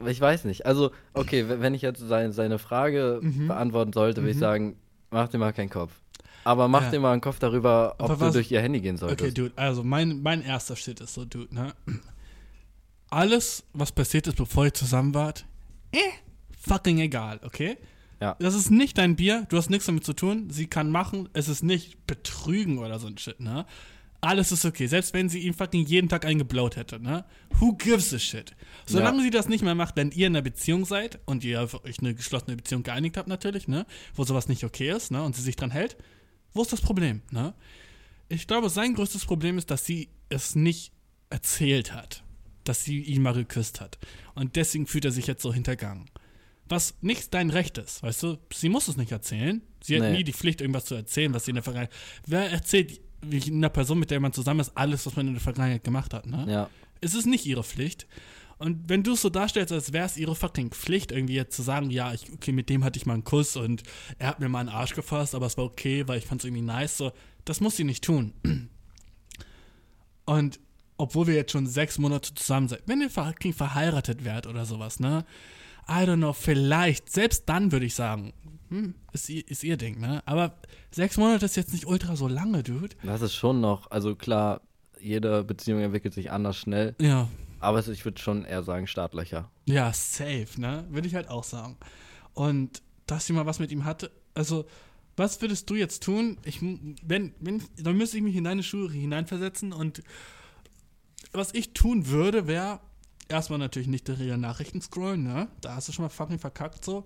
Ich 0.06 0.20
weiß 0.20 0.44
nicht. 0.44 0.66
Also, 0.66 0.90
okay, 1.14 1.44
wenn 1.48 1.74
ich 1.74 1.82
jetzt 1.82 2.00
seine, 2.00 2.32
seine 2.32 2.58
Frage 2.58 3.20
mhm. 3.22 3.46
beantworten 3.46 3.92
sollte, 3.92 4.22
würde 4.22 4.32
mhm. 4.32 4.32
ich 4.32 4.38
sagen, 4.38 4.76
mach 5.10 5.28
dir 5.28 5.38
mal 5.38 5.52
keinen 5.52 5.70
Kopf. 5.70 5.92
Aber 6.42 6.66
mach 6.66 6.82
ja. 6.82 6.90
dir 6.90 7.00
mal 7.00 7.12
einen 7.12 7.20
Kopf 7.20 7.38
darüber, 7.38 7.94
ob 7.98 8.18
du 8.18 8.30
durch 8.32 8.50
ihr 8.50 8.60
Handy 8.60 8.80
gehen 8.80 8.96
solltest. 8.96 9.20
Okay, 9.20 9.32
Dude, 9.32 9.52
also 9.54 9.84
mein, 9.84 10.20
mein 10.22 10.42
erster 10.42 10.74
Shit 10.74 11.00
ist 11.00 11.14
so, 11.14 11.24
Dude, 11.24 11.54
ne? 11.54 11.74
Alles, 13.10 13.64
was 13.72 13.92
passiert 13.92 14.26
ist, 14.26 14.36
bevor 14.36 14.66
ihr 14.66 14.74
zusammen 14.74 15.14
wart, 15.14 15.44
eh, 15.92 15.98
fucking 16.60 17.00
egal, 17.00 17.40
okay? 17.42 17.76
Ja. 18.20 18.36
Das 18.38 18.54
ist 18.54 18.70
nicht 18.70 18.98
dein 18.98 19.16
Bier, 19.16 19.46
du 19.48 19.56
hast 19.56 19.70
nichts 19.70 19.86
damit 19.86 20.04
zu 20.04 20.12
tun, 20.12 20.50
sie 20.50 20.66
kann 20.66 20.90
machen, 20.90 21.28
es 21.32 21.48
ist 21.48 21.62
nicht 21.62 22.06
betrügen 22.06 22.78
oder 22.78 22.98
so 22.98 23.06
ein 23.06 23.18
Shit, 23.18 23.40
ne? 23.40 23.66
Alles 24.22 24.52
ist 24.52 24.66
okay. 24.66 24.86
Selbst 24.86 25.14
wenn 25.14 25.30
sie 25.30 25.38
ihn 25.40 25.54
fucking 25.54 25.86
jeden 25.86 26.10
Tag 26.10 26.26
eingeblaut 26.26 26.76
hätte, 26.76 27.00
ne? 27.00 27.24
Who 27.58 27.72
gives 27.72 28.12
a 28.12 28.18
shit? 28.18 28.54
Solange 28.84 29.18
ja. 29.18 29.24
sie 29.24 29.30
das 29.30 29.48
nicht 29.48 29.64
mehr 29.64 29.74
macht, 29.74 29.96
wenn 29.96 30.10
ihr 30.10 30.26
in 30.26 30.36
einer 30.36 30.42
Beziehung 30.42 30.84
seid 30.84 31.18
und 31.24 31.42
ihr 31.42 31.60
euch 31.84 32.00
eine 32.00 32.14
geschlossene 32.14 32.56
Beziehung 32.56 32.82
geeinigt 32.82 33.16
habt, 33.16 33.28
natürlich, 33.28 33.66
ne? 33.66 33.86
Wo 34.14 34.24
sowas 34.24 34.48
nicht 34.48 34.64
okay 34.64 34.90
ist, 34.90 35.10
ne? 35.10 35.22
Und 35.22 35.36
sie 35.36 35.42
sich 35.42 35.56
dran 35.56 35.70
hält, 35.70 35.96
wo 36.52 36.60
ist 36.62 36.72
das 36.72 36.82
Problem, 36.82 37.22
ne? 37.30 37.54
Ich 38.28 38.46
glaube, 38.46 38.68
sein 38.68 38.94
größtes 38.94 39.24
Problem 39.24 39.56
ist, 39.56 39.70
dass 39.70 39.86
sie 39.86 40.10
es 40.28 40.54
nicht 40.54 40.92
erzählt 41.30 41.94
hat, 41.94 42.22
dass 42.70 42.84
sie 42.84 43.00
ihn 43.00 43.22
mal 43.22 43.34
geküsst 43.34 43.80
hat. 43.80 43.98
Und 44.36 44.54
deswegen 44.54 44.86
fühlt 44.86 45.04
er 45.04 45.10
sich 45.10 45.26
jetzt 45.26 45.42
so 45.42 45.52
hintergangen. 45.52 46.08
Was 46.68 46.94
nicht 47.00 47.34
dein 47.34 47.50
Recht 47.50 47.78
ist, 47.78 48.00
weißt 48.04 48.22
du? 48.22 48.38
Sie 48.52 48.68
muss 48.68 48.86
es 48.86 48.96
nicht 48.96 49.10
erzählen. 49.10 49.60
Sie 49.82 49.98
nee. 49.98 50.06
hat 50.06 50.12
nie 50.12 50.22
die 50.22 50.32
Pflicht, 50.32 50.60
irgendwas 50.60 50.84
zu 50.84 50.94
erzählen, 50.94 51.34
was 51.34 51.46
sie 51.46 51.50
in 51.50 51.56
der 51.56 51.64
Vergangenheit. 51.64 51.92
Wer 52.26 52.48
erzählt 52.48 53.00
wie 53.22 53.42
einer 53.50 53.70
Person, 53.70 53.98
mit 53.98 54.12
der 54.12 54.20
man 54.20 54.32
zusammen 54.32 54.60
ist, 54.60 54.76
alles, 54.76 55.04
was 55.04 55.16
man 55.16 55.26
in 55.26 55.32
der 55.32 55.42
Vergangenheit 55.42 55.82
gemacht 55.82 56.14
hat, 56.14 56.26
ne? 56.26 56.46
Ja. 56.48 56.70
Es 57.00 57.14
ist 57.14 57.26
nicht 57.26 57.44
ihre 57.44 57.64
Pflicht. 57.64 58.06
Und 58.58 58.88
wenn 58.88 59.02
du 59.02 59.14
es 59.14 59.22
so 59.22 59.30
darstellst, 59.30 59.72
als 59.72 59.92
wäre 59.92 60.06
es 60.06 60.16
ihre 60.16 60.36
fucking 60.36 60.70
Pflicht, 60.70 61.10
irgendwie 61.10 61.34
jetzt 61.34 61.56
zu 61.56 61.62
sagen, 61.62 61.90
ja, 61.90 62.14
ich, 62.14 62.32
okay, 62.32 62.52
mit 62.52 62.68
dem 62.68 62.84
hatte 62.84 63.00
ich 63.00 63.06
mal 63.06 63.14
einen 63.14 63.24
Kuss 63.24 63.56
und 63.56 63.82
er 64.20 64.28
hat 64.28 64.38
mir 64.38 64.48
mal 64.48 64.60
einen 64.60 64.68
Arsch 64.68 64.94
gefasst, 64.94 65.34
aber 65.34 65.46
es 65.46 65.56
war 65.56 65.64
okay, 65.64 66.06
weil 66.06 66.18
ich 66.18 66.26
fand 66.26 66.40
es 66.40 66.44
irgendwie 66.44 66.62
nice, 66.62 66.98
so, 66.98 67.10
das 67.44 67.60
muss 67.60 67.76
sie 67.76 67.84
nicht 67.84 68.04
tun. 68.04 68.32
Und 70.24 70.60
obwohl 71.00 71.26
wir 71.26 71.34
jetzt 71.34 71.52
schon 71.52 71.66
sechs 71.66 71.98
Monate 71.98 72.34
zusammen 72.34 72.68
sind, 72.68 72.82
wenn 72.86 73.00
ihr 73.00 73.10
fucking 73.10 73.54
verheiratet 73.54 74.24
wärt 74.24 74.46
oder 74.46 74.66
sowas, 74.66 75.00
ne? 75.00 75.24
I 75.88 76.04
don't 76.04 76.18
know, 76.18 76.32
vielleicht, 76.32 77.10
selbst 77.10 77.48
dann 77.48 77.72
würde 77.72 77.86
ich 77.86 77.94
sagen, 77.94 78.32
hm, 78.68 78.94
ist, 79.12 79.30
ist 79.30 79.64
ihr 79.64 79.76
Ding, 79.76 79.98
ne? 79.98 80.22
Aber 80.26 80.54
sechs 80.90 81.16
Monate 81.16 81.46
ist 81.46 81.56
jetzt 81.56 81.72
nicht 81.72 81.86
ultra 81.86 82.16
so 82.16 82.28
lange, 82.28 82.62
Dude. 82.62 82.94
Das 83.02 83.22
ist 83.22 83.34
schon 83.34 83.60
noch, 83.60 83.90
also 83.90 84.14
klar, 84.14 84.60
jede 85.00 85.42
Beziehung 85.42 85.80
entwickelt 85.80 86.12
sich 86.12 86.30
anders 86.30 86.58
schnell. 86.58 86.94
Ja. 87.00 87.28
Aber 87.60 87.86
ich 87.86 88.04
würde 88.04 88.20
schon 88.20 88.44
eher 88.44 88.62
sagen 88.62 88.86
Startlöcher. 88.86 89.50
Ja, 89.64 89.92
safe, 89.92 90.48
ne? 90.58 90.84
Würde 90.90 91.08
ich 91.08 91.14
halt 91.14 91.28
auch 91.28 91.44
sagen. 91.44 91.76
Und 92.34 92.82
dass 93.06 93.26
sie 93.26 93.32
mal 93.32 93.46
was 93.46 93.58
mit 93.58 93.72
ihm 93.72 93.84
hatte, 93.84 94.10
also 94.34 94.66
was 95.16 95.40
würdest 95.40 95.68
du 95.68 95.74
jetzt 95.74 96.02
tun? 96.02 96.38
Ich, 96.44 96.60
wenn, 96.62 97.34
wenn, 97.40 97.62
dann 97.78 97.96
müsste 97.96 98.18
ich 98.18 98.22
mich 98.22 98.36
in 98.36 98.44
deine 98.44 98.62
Schuhe 98.62 98.90
hineinversetzen 98.90 99.72
und 99.72 100.02
was 101.32 101.54
ich 101.54 101.72
tun 101.72 102.08
würde, 102.08 102.46
wäre 102.46 102.80
erstmal 103.28 103.58
natürlich 103.58 103.88
nicht 103.88 104.08
ihre 104.08 104.38
Nachrichten 104.38 104.80
scrollen, 104.80 105.22
ne? 105.22 105.48
Da 105.60 105.76
hast 105.76 105.88
du 105.88 105.92
schon 105.92 106.04
mal 106.04 106.08
fucking 106.08 106.38
verkackt 106.38 106.84
so. 106.84 107.04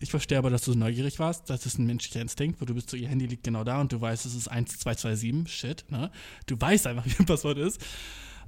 Ich 0.00 0.10
verstehe 0.10 0.38
aber, 0.38 0.50
dass 0.50 0.62
du 0.62 0.74
neugierig 0.74 1.18
warst. 1.18 1.50
Das 1.50 1.66
ist 1.66 1.78
ein 1.78 1.86
menschlicher 1.86 2.20
Instinkt, 2.20 2.60
wo 2.60 2.64
du 2.64 2.74
bist 2.74 2.88
so, 2.88 2.96
ihr 2.96 3.08
Handy 3.08 3.26
liegt 3.26 3.42
genau 3.42 3.64
da 3.64 3.80
und 3.80 3.92
du 3.92 4.00
weißt, 4.00 4.26
es 4.26 4.34
ist 4.34 4.48
1227, 4.48 5.52
shit, 5.52 5.84
ne? 5.90 6.10
Du 6.46 6.60
weißt 6.60 6.86
einfach, 6.86 7.04
wie 7.06 7.16
ein 7.18 7.26
Passwort 7.26 7.58
ist. 7.58 7.84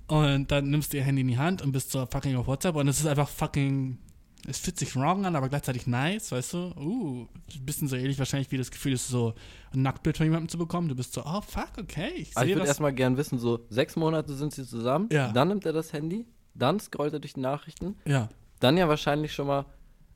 Und 0.07 0.51
dann 0.51 0.71
nimmst 0.71 0.93
du 0.93 0.97
ihr 0.97 1.05
Handy 1.05 1.23
in 1.23 1.29
die 1.29 1.39
Hand 1.39 1.63
und 1.63 1.73
bist 1.73 1.91
so 1.91 2.07
fucking 2.07 2.37
auf 2.37 2.47
WhatsApp 2.47 2.77
und 2.77 2.89
es 2.89 3.01
ist 3.01 3.07
einfach 3.07 3.29
fucking. 3.29 3.99
Es 4.47 4.59
fühlt 4.59 4.79
sich 4.79 4.97
wrong 4.97 5.27
an, 5.27 5.37
aber 5.37 5.49
gleichzeitig 5.49 5.87
nice, 5.87 6.33
weißt 6.33 6.55
du? 6.55 6.59
Uh, 6.79 7.27
bisschen 7.65 7.89
so 7.89 7.97
ähnlich 7.97 8.19
wahrscheinlich 8.19 8.51
wie 8.51 8.59
das 8.59 8.71
Gefühl 8.71 8.95
ist, 8.95 9.09
so 9.09 9.35
ein 9.75 9.83
Nacktbild 9.83 10.17
von 10.17 10.27
jemandem 10.27 10.49
zu 10.49 10.59
bekommen. 10.59 10.89
Du 10.89 10.95
bist 10.95 11.13
so, 11.13 11.23
oh 11.25 11.41
fuck, 11.43 11.71
okay. 11.79 12.13
Ich, 12.17 12.37
also 12.37 12.49
ich 12.49 12.57
würde 12.57 12.67
erstmal 12.67 12.93
gern 12.93 13.17
wissen, 13.17 13.39
so 13.39 13.67
sechs 13.69 13.97
Monate 13.97 14.35
sind 14.35 14.53
sie 14.53 14.67
zusammen, 14.67 15.09
ja. 15.13 15.31
dann 15.33 15.49
nimmt 15.49 15.67
er 15.67 15.73
das 15.73 15.93
Handy, 15.93 16.27
dann 16.55 16.81
scrollt 16.81 17.13
er 17.13 17.21
durch 17.21 17.35
die 17.35 17.41
Nachrichten. 17.41 17.97
Ja. 18.07 18.29
Dann 18.61 18.77
ja 18.77 18.89
wahrscheinlich 18.89 19.33
schon 19.33 19.47
mal, 19.47 19.67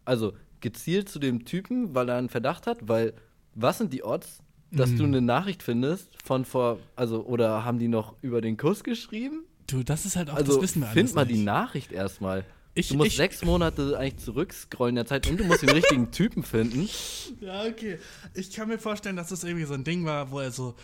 also 0.04 0.32
gezielt 0.60 1.08
zu 1.08 1.18
dem 1.18 1.44
Typen, 1.44 1.94
weil 1.94 2.08
er 2.08 2.16
einen 2.16 2.30
Verdacht 2.30 2.66
hat, 2.66 2.88
weil 2.88 3.12
was 3.54 3.78
sind 3.78 3.92
die 3.92 4.02
Odds, 4.02 4.38
dass 4.70 4.90
mm. 4.90 4.96
du 4.96 5.04
eine 5.04 5.20
Nachricht 5.20 5.62
findest 5.62 6.10
von 6.24 6.44
vor, 6.44 6.78
also, 6.96 7.24
oder 7.24 7.64
haben 7.64 7.78
die 7.78 7.88
noch 7.88 8.16
über 8.22 8.40
den 8.40 8.56
Kuss 8.56 8.82
geschrieben? 8.82 9.44
Du, 9.66 9.82
das 9.82 10.04
ist 10.04 10.16
halt 10.16 10.30
auch, 10.30 10.36
also, 10.36 10.54
das 10.54 10.62
wissen 10.62 10.80
wir 10.80 10.88
alles 10.88 10.94
Find 10.94 11.14
mal 11.14 11.26
nicht. 11.26 11.38
die 11.38 11.44
Nachricht 11.44 11.92
erstmal. 11.92 12.44
Ich, 12.74 12.88
du 12.88 12.96
musst 12.96 13.08
ich, 13.10 13.16
sechs 13.16 13.44
Monate 13.44 13.96
eigentlich 13.98 14.24
zurückscrollen 14.24 14.92
in 14.92 14.96
der 14.96 15.06
Zeit 15.06 15.28
und 15.28 15.38
du 15.38 15.44
musst 15.44 15.62
den 15.62 15.70
richtigen 15.70 16.10
Typen 16.10 16.42
finden. 16.42 16.88
Ja, 17.40 17.64
okay. 17.64 17.98
Ich 18.34 18.52
kann 18.52 18.68
mir 18.68 18.78
vorstellen, 18.78 19.16
dass 19.16 19.28
das 19.28 19.44
irgendwie 19.44 19.64
so 19.66 19.74
ein 19.74 19.84
Ding 19.84 20.04
war, 20.04 20.30
wo 20.30 20.40
er 20.40 20.50
so 20.50 20.74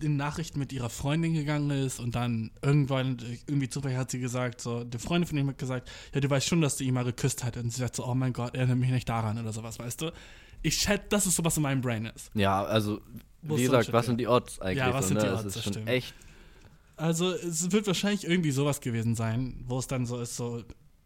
in 0.00 0.16
Nachrichten 0.16 0.58
mit 0.58 0.72
ihrer 0.72 0.90
Freundin 0.90 1.34
gegangen 1.34 1.70
ist 1.70 2.00
und 2.00 2.14
dann 2.14 2.50
irgendwann, 2.60 3.18
irgendwie 3.46 3.68
zufällig 3.68 3.96
hat 3.96 4.10
sie 4.10 4.20
gesagt, 4.20 4.60
so, 4.60 4.84
die 4.84 4.98
Freundin 4.98 5.28
von 5.28 5.38
ihm 5.38 5.48
hat 5.48 5.58
gesagt, 5.58 5.90
ja, 6.12 6.20
du 6.20 6.28
weißt 6.28 6.46
schon, 6.46 6.60
dass 6.60 6.76
du 6.76 6.84
ihn 6.84 6.94
mal 6.94 7.04
geküsst 7.04 7.44
hat. 7.44 7.56
Und 7.56 7.72
sie 7.72 7.80
sagt 7.80 7.96
so, 7.96 8.06
oh 8.06 8.14
mein 8.14 8.32
Gott, 8.32 8.54
erinnere 8.54 8.76
mich 8.76 8.90
nicht 8.90 9.08
daran 9.08 9.38
oder 9.38 9.52
sowas, 9.52 9.78
weißt 9.78 10.02
du? 10.02 10.12
Ich 10.62 10.76
schätze, 10.76 11.06
das 11.08 11.26
ist 11.26 11.36
so, 11.36 11.44
was 11.44 11.56
in 11.56 11.62
meinem 11.62 11.80
Brain 11.80 12.06
ist. 12.14 12.30
Ja, 12.34 12.62
also, 12.64 13.00
wie 13.42 13.62
gesagt, 13.62 13.92
was 13.92 14.06
sind 14.06 14.18
die 14.18 14.28
Odds 14.28 14.60
eigentlich? 14.60 14.78
Ja, 14.78 14.92
was 14.92 15.08
so, 15.08 15.14
sind 15.14 15.18
ne? 15.18 15.24
die 15.24 15.30
Odds? 15.30 15.42
Das 15.44 15.56
ist 15.56 15.74
schon 15.74 15.86
echt 15.86 16.14
also 16.96 17.32
es 17.32 17.72
wird 17.72 17.86
wahrscheinlich 17.86 18.24
irgendwie 18.24 18.52
sowas 18.52 18.80
gewesen 18.80 19.14
sein, 19.14 19.64
wo 19.66 19.78
es 19.78 19.86
dann 19.86 20.06
so 20.06 20.20
ist, 20.20 20.36
so, 20.36 20.62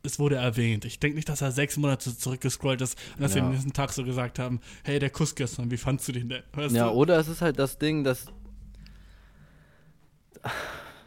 es 0.06 0.18
wurde 0.18 0.36
erwähnt. 0.36 0.84
Ich 0.84 0.98
denke 0.98 1.16
nicht, 1.16 1.28
dass 1.28 1.42
er 1.42 1.52
sechs 1.52 1.76
Monate 1.76 2.16
zurückgescrollt 2.16 2.80
ist 2.80 2.98
und 3.16 3.22
dass 3.22 3.32
ja. 3.32 3.36
wir 3.36 3.44
am 3.44 3.52
nächsten 3.52 3.72
Tag 3.72 3.92
so 3.92 4.04
gesagt 4.04 4.38
haben, 4.38 4.60
hey, 4.84 4.98
der 4.98 5.10
Kuss 5.10 5.34
gestern, 5.34 5.70
wie 5.70 5.76
fandst 5.76 6.08
du 6.08 6.12
den 6.12 6.28
denn? 6.28 6.42
Weißt 6.52 6.74
ja, 6.74 6.88
du? 6.88 6.94
oder 6.94 7.18
es 7.18 7.28
ist 7.28 7.42
halt 7.42 7.58
das 7.58 7.78
Ding, 7.78 8.04
dass 8.04 8.26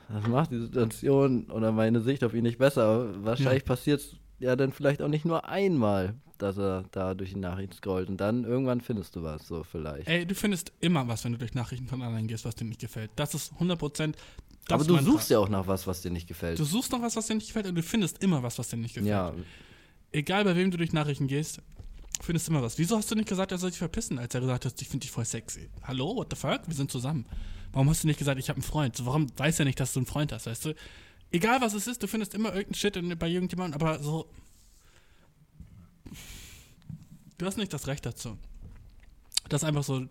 das 0.09 0.27
macht 0.27 0.51
die 0.51 0.59
Situation 0.59 1.45
oder 1.45 1.71
meine 1.71 2.01
Sicht 2.01 2.23
auf 2.23 2.33
ihn 2.33 2.43
nicht 2.43 2.57
besser. 2.57 3.23
Wahrscheinlich 3.23 3.63
ja. 3.63 3.67
passiert 3.67 4.01
es 4.01 4.15
ja 4.39 4.55
dann 4.55 4.71
vielleicht 4.71 5.01
auch 5.01 5.07
nicht 5.07 5.25
nur 5.25 5.47
einmal, 5.47 6.15
dass 6.39 6.57
er 6.57 6.85
da 6.91 7.13
durch 7.13 7.31
die 7.33 7.39
Nachrichten 7.39 7.73
scrollt. 7.73 8.09
Und 8.09 8.17
dann 8.17 8.43
irgendwann 8.43 8.81
findest 8.81 9.15
du 9.15 9.23
was, 9.23 9.47
so 9.47 9.63
vielleicht. 9.63 10.07
Ey, 10.07 10.25
du 10.25 10.33
findest 10.33 10.71
immer 10.79 11.07
was, 11.07 11.25
wenn 11.25 11.33
du 11.33 11.37
durch 11.37 11.53
Nachrichten 11.53 11.87
von 11.87 12.01
anderen 12.01 12.27
gehst, 12.27 12.45
was 12.45 12.55
dir 12.55 12.65
nicht 12.65 12.81
gefällt. 12.81 13.11
Das 13.15 13.35
ist 13.35 13.53
100% 13.59 14.15
aber 14.67 14.83
du 14.83 14.97
suchst 14.99 15.29
ja 15.29 15.39
auch 15.39 15.49
nach 15.49 15.67
was, 15.67 15.87
was 15.87 16.01
dir 16.01 16.11
nicht 16.11 16.27
gefällt. 16.27 16.59
Du 16.59 16.65
suchst 16.65 16.91
nach 16.91 17.01
was, 17.01 17.15
was 17.15 17.27
dir 17.27 17.35
nicht 17.35 17.47
gefällt 17.47 17.67
und 17.67 17.75
du 17.75 17.83
findest 17.83 18.21
immer 18.23 18.43
was, 18.43 18.59
was 18.59 18.69
dir 18.69 18.77
nicht 18.77 18.93
gefällt. 18.93 19.09
Ja. 19.09 19.33
Egal 20.11 20.43
bei 20.43 20.55
wem 20.55 20.71
du 20.71 20.77
durch 20.77 20.93
Nachrichten 20.93 21.27
gehst, 21.27 21.61
findest 22.21 22.47
immer 22.49 22.61
was. 22.61 22.77
Wieso 22.77 22.97
hast 22.97 23.09
du 23.09 23.15
nicht 23.15 23.29
gesagt, 23.29 23.51
er 23.51 23.57
soll 23.57 23.71
sich 23.71 23.79
verpissen, 23.79 24.19
als 24.19 24.33
er 24.33 24.41
gesagt 24.41 24.65
hat, 24.65 24.81
ich 24.81 24.87
finde 24.87 25.03
dich 25.03 25.11
voll 25.11 25.25
sexy? 25.25 25.69
Hallo, 25.83 26.15
what 26.15 26.27
the 26.31 26.35
fuck? 26.35 26.61
Wir 26.67 26.75
sind 26.75 26.91
zusammen. 26.91 27.25
Warum 27.71 27.89
hast 27.89 28.03
du 28.03 28.07
nicht 28.07 28.17
gesagt, 28.17 28.39
ich 28.39 28.49
habe 28.49 28.57
einen 28.57 28.63
Freund? 28.63 29.05
Warum 29.05 29.27
weiß 29.37 29.59
er 29.59 29.65
nicht, 29.65 29.79
dass 29.79 29.93
du 29.93 29.99
einen 29.99 30.07
Freund 30.07 30.31
hast, 30.31 30.47
weißt 30.47 30.65
du? 30.65 30.75
Egal 31.31 31.61
was 31.61 31.73
es 31.73 31.87
ist, 31.87 32.01
du 32.01 32.07
findest 32.07 32.33
immer 32.33 32.49
irgendeinen 32.49 32.75
Shit 32.75 33.19
bei 33.19 33.29
irgendjemandem, 33.29 33.79
aber 33.79 34.01
so. 34.01 34.29
Du 37.37 37.45
hast 37.45 37.57
nicht 37.57 37.71
das 37.71 37.87
Recht 37.87 38.05
dazu. 38.05 38.37
Das 39.47 39.61
ist 39.61 39.67
einfach 39.67 39.83
so. 39.83 40.07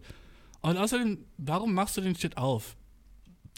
Und 0.60 0.76
außerdem, 0.76 1.18
warum 1.36 1.74
machst 1.74 1.96
du 1.96 2.00
den 2.00 2.14
Shit 2.14 2.36
auf? 2.36 2.76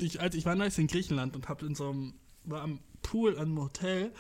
Ich, 0.00 0.20
als 0.20 0.34
ich 0.34 0.46
war 0.46 0.54
neulich 0.54 0.78
in 0.78 0.86
Griechenland 0.86 1.36
und 1.36 1.48
hab 1.48 1.62
in 1.62 1.74
so 1.74 1.90
einem, 1.90 2.14
war 2.44 2.62
am 2.62 2.80
Pool 3.02 3.36
an 3.36 3.46
einem 3.46 3.60
Hotel 3.60 4.12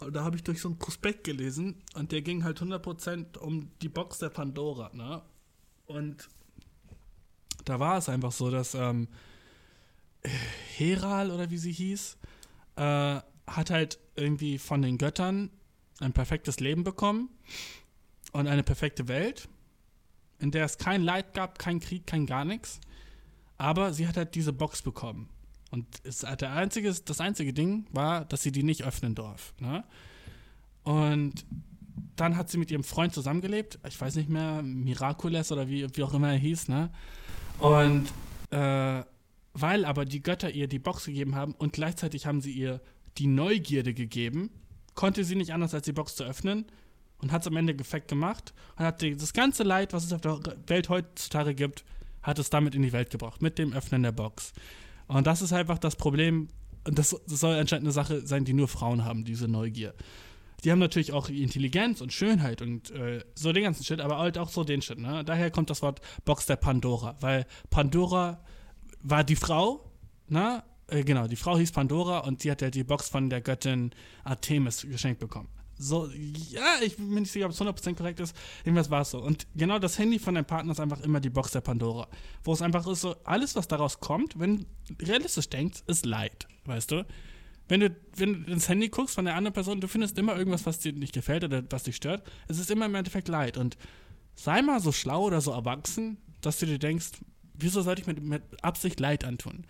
und 0.00 0.14
da 0.14 0.24
habe 0.24 0.36
ich 0.36 0.44
durch 0.44 0.60
so 0.60 0.68
einen 0.68 0.78
Prospekt 0.78 1.24
gelesen 1.24 1.82
und 1.94 2.12
der 2.12 2.22
ging 2.22 2.44
halt 2.44 2.60
100% 2.60 3.38
um 3.38 3.70
die 3.80 3.88
Box 3.88 4.18
der 4.18 4.28
Pandora, 4.28 4.90
ne? 4.92 5.22
Und 5.86 6.28
da 7.64 7.80
war 7.80 7.98
es 7.98 8.08
einfach 8.08 8.32
so, 8.32 8.50
dass 8.50 8.74
ähm, 8.74 9.08
Heral 10.76 11.30
oder 11.30 11.50
wie 11.50 11.58
sie 11.58 11.72
hieß, 11.72 12.18
äh, 12.76 13.20
hat 13.46 13.70
halt 13.70 13.98
irgendwie 14.16 14.58
von 14.58 14.82
den 14.82 14.98
Göttern 14.98 15.50
ein 16.00 16.12
perfektes 16.12 16.60
Leben 16.60 16.84
bekommen 16.84 17.30
und 18.32 18.48
eine 18.48 18.62
perfekte 18.62 19.08
Welt, 19.08 19.48
in 20.38 20.50
der 20.50 20.64
es 20.64 20.78
kein 20.78 21.02
Leid 21.02 21.32
gab, 21.32 21.58
kein 21.58 21.80
Krieg, 21.80 22.06
kein 22.06 22.26
gar 22.26 22.44
nichts. 22.44 22.80
Aber 23.58 23.92
sie 23.92 24.06
hat 24.06 24.16
halt 24.16 24.34
diese 24.34 24.52
Box 24.52 24.82
bekommen. 24.82 25.28
Und 25.70 25.86
es, 26.04 26.20
der 26.20 26.52
einzige, 26.52 26.92
das 26.92 27.20
einzige 27.20 27.52
Ding 27.52 27.86
war, 27.90 28.24
dass 28.24 28.42
sie 28.42 28.52
die 28.52 28.62
nicht 28.62 28.84
öffnen 28.84 29.14
darf. 29.14 29.54
Ne? 29.58 29.84
Und 30.84 31.44
dann 32.14 32.36
hat 32.36 32.50
sie 32.50 32.58
mit 32.58 32.70
ihrem 32.70 32.84
Freund 32.84 33.12
zusammengelebt. 33.12 33.78
Ich 33.88 34.00
weiß 34.00 34.16
nicht 34.16 34.28
mehr, 34.28 34.62
Miraculous 34.62 35.52
oder 35.52 35.68
wie, 35.68 35.86
wie 35.94 36.02
auch 36.02 36.14
immer 36.14 36.30
er 36.32 36.38
hieß. 36.38 36.68
Ne? 36.68 36.90
Und 37.58 38.06
äh, 38.50 39.02
weil 39.54 39.84
aber 39.84 40.04
die 40.04 40.22
Götter 40.22 40.50
ihr 40.50 40.68
die 40.68 40.78
Box 40.78 41.06
gegeben 41.06 41.34
haben 41.34 41.52
und 41.54 41.72
gleichzeitig 41.72 42.26
haben 42.26 42.40
sie 42.40 42.52
ihr 42.52 42.80
die 43.16 43.26
Neugierde 43.26 43.94
gegeben, 43.94 44.50
konnte 44.94 45.24
sie 45.24 45.34
nicht 45.34 45.52
anders, 45.52 45.72
als 45.72 45.86
die 45.86 45.92
Box 45.92 46.14
zu 46.14 46.24
öffnen 46.24 46.66
und 47.18 47.32
hat 47.32 47.42
es 47.42 47.48
am 47.48 47.56
Ende 47.56 47.74
gefekt 47.74 48.08
gemacht 48.08 48.52
und 48.76 48.84
hat 48.84 49.02
das 49.02 49.32
ganze 49.32 49.62
Leid, 49.62 49.94
was 49.94 50.04
es 50.04 50.12
auf 50.12 50.20
der 50.20 50.40
Welt 50.66 50.88
heutzutage 50.90 51.54
gibt, 51.54 51.84
hat 52.26 52.40
es 52.40 52.50
damit 52.50 52.74
in 52.74 52.82
die 52.82 52.92
Welt 52.92 53.10
gebracht, 53.10 53.40
mit 53.40 53.56
dem 53.58 53.72
Öffnen 53.72 54.02
der 54.02 54.12
Box. 54.12 54.52
Und 55.06 55.26
das 55.26 55.42
ist 55.42 55.52
einfach 55.52 55.78
das 55.78 55.94
Problem, 55.94 56.48
und 56.84 56.98
das, 56.98 57.16
das 57.28 57.40
soll 57.40 57.54
anscheinend 57.54 57.84
eine 57.84 57.92
Sache 57.92 58.26
sein, 58.26 58.44
die 58.44 58.52
nur 58.52 58.66
Frauen 58.66 59.04
haben, 59.04 59.24
diese 59.24 59.46
Neugier. 59.46 59.94
Die 60.64 60.72
haben 60.72 60.80
natürlich 60.80 61.12
auch 61.12 61.28
Intelligenz 61.28 62.00
und 62.00 62.12
Schönheit 62.12 62.62
und 62.62 62.90
äh, 62.90 63.22
so 63.34 63.52
den 63.52 63.62
ganzen 63.62 63.84
Shit, 63.84 64.00
aber 64.00 64.18
halt 64.18 64.38
auch 64.38 64.48
so 64.48 64.64
den 64.64 64.82
Shit. 64.82 64.98
Ne? 64.98 65.22
Daher 65.24 65.50
kommt 65.50 65.70
das 65.70 65.82
Wort 65.82 66.00
Box 66.24 66.46
der 66.46 66.56
Pandora, 66.56 67.14
weil 67.20 67.46
Pandora 67.70 68.42
war 69.02 69.22
die 69.22 69.36
Frau, 69.36 69.92
ne? 70.28 70.64
Äh, 70.88 71.04
genau, 71.04 71.28
die 71.28 71.36
Frau 71.36 71.56
hieß 71.56 71.72
Pandora 71.72 72.20
und 72.20 72.42
sie 72.42 72.50
hat 72.50 72.62
ja 72.62 72.70
die 72.70 72.84
Box 72.84 73.08
von 73.08 73.30
der 73.30 73.40
Göttin 73.40 73.92
Artemis 74.24 74.82
geschenkt 74.82 75.20
bekommen. 75.20 75.48
So, 75.78 76.08
ja, 76.50 76.76
ich 76.82 76.96
bin 76.96 77.10
nicht 77.14 77.30
sicher, 77.30 77.46
ob 77.46 77.52
es 77.52 77.60
100% 77.60 77.94
korrekt 77.96 78.20
ist. 78.20 78.34
Irgendwas 78.64 78.90
war 78.90 79.02
es 79.02 79.10
so. 79.10 79.22
Und 79.22 79.46
genau 79.54 79.78
das 79.78 79.98
Handy 79.98 80.18
von 80.18 80.34
deinem 80.34 80.46
Partner 80.46 80.72
ist 80.72 80.80
einfach 80.80 81.00
immer 81.02 81.20
die 81.20 81.30
Box 81.30 81.52
der 81.52 81.60
Pandora. 81.60 82.08
Wo 82.44 82.52
es 82.52 82.62
einfach 82.62 82.86
ist 82.86 83.02
so, 83.02 83.14
alles, 83.24 83.56
was 83.56 83.68
daraus 83.68 84.00
kommt, 84.00 84.38
wenn 84.38 84.58
du 84.88 85.04
realistisch 85.04 85.48
denkst, 85.48 85.82
ist 85.86 86.06
Leid. 86.06 86.48
Weißt 86.64 86.90
du? 86.90 87.06
Wenn 87.68 87.80
du, 87.80 87.96
wenn 88.16 88.44
du 88.44 88.52
ins 88.52 88.68
Handy 88.68 88.88
guckst 88.88 89.16
von 89.16 89.24
der 89.24 89.34
anderen 89.34 89.52
Person, 89.52 89.80
du 89.80 89.88
findest 89.88 90.16
immer 90.18 90.36
irgendwas, 90.36 90.64
was 90.66 90.78
dir 90.78 90.92
nicht 90.92 91.12
gefällt 91.12 91.44
oder 91.44 91.62
was 91.68 91.82
dich 91.82 91.96
stört. 91.96 92.22
Es 92.48 92.58
ist 92.58 92.70
immer 92.70 92.86
im 92.86 92.94
Endeffekt 92.94 93.28
Leid. 93.28 93.58
Und 93.58 93.76
sei 94.34 94.62
mal 94.62 94.80
so 94.80 94.92
schlau 94.92 95.24
oder 95.24 95.40
so 95.40 95.50
erwachsen, 95.50 96.16
dass 96.40 96.58
du 96.58 96.66
dir 96.66 96.78
denkst, 96.78 97.10
wieso 97.54 97.82
sollte 97.82 98.00
ich 98.00 98.06
mir 98.06 98.18
mit 98.20 98.42
Absicht 98.62 99.00
Leid 99.00 99.24
antun? 99.24 99.66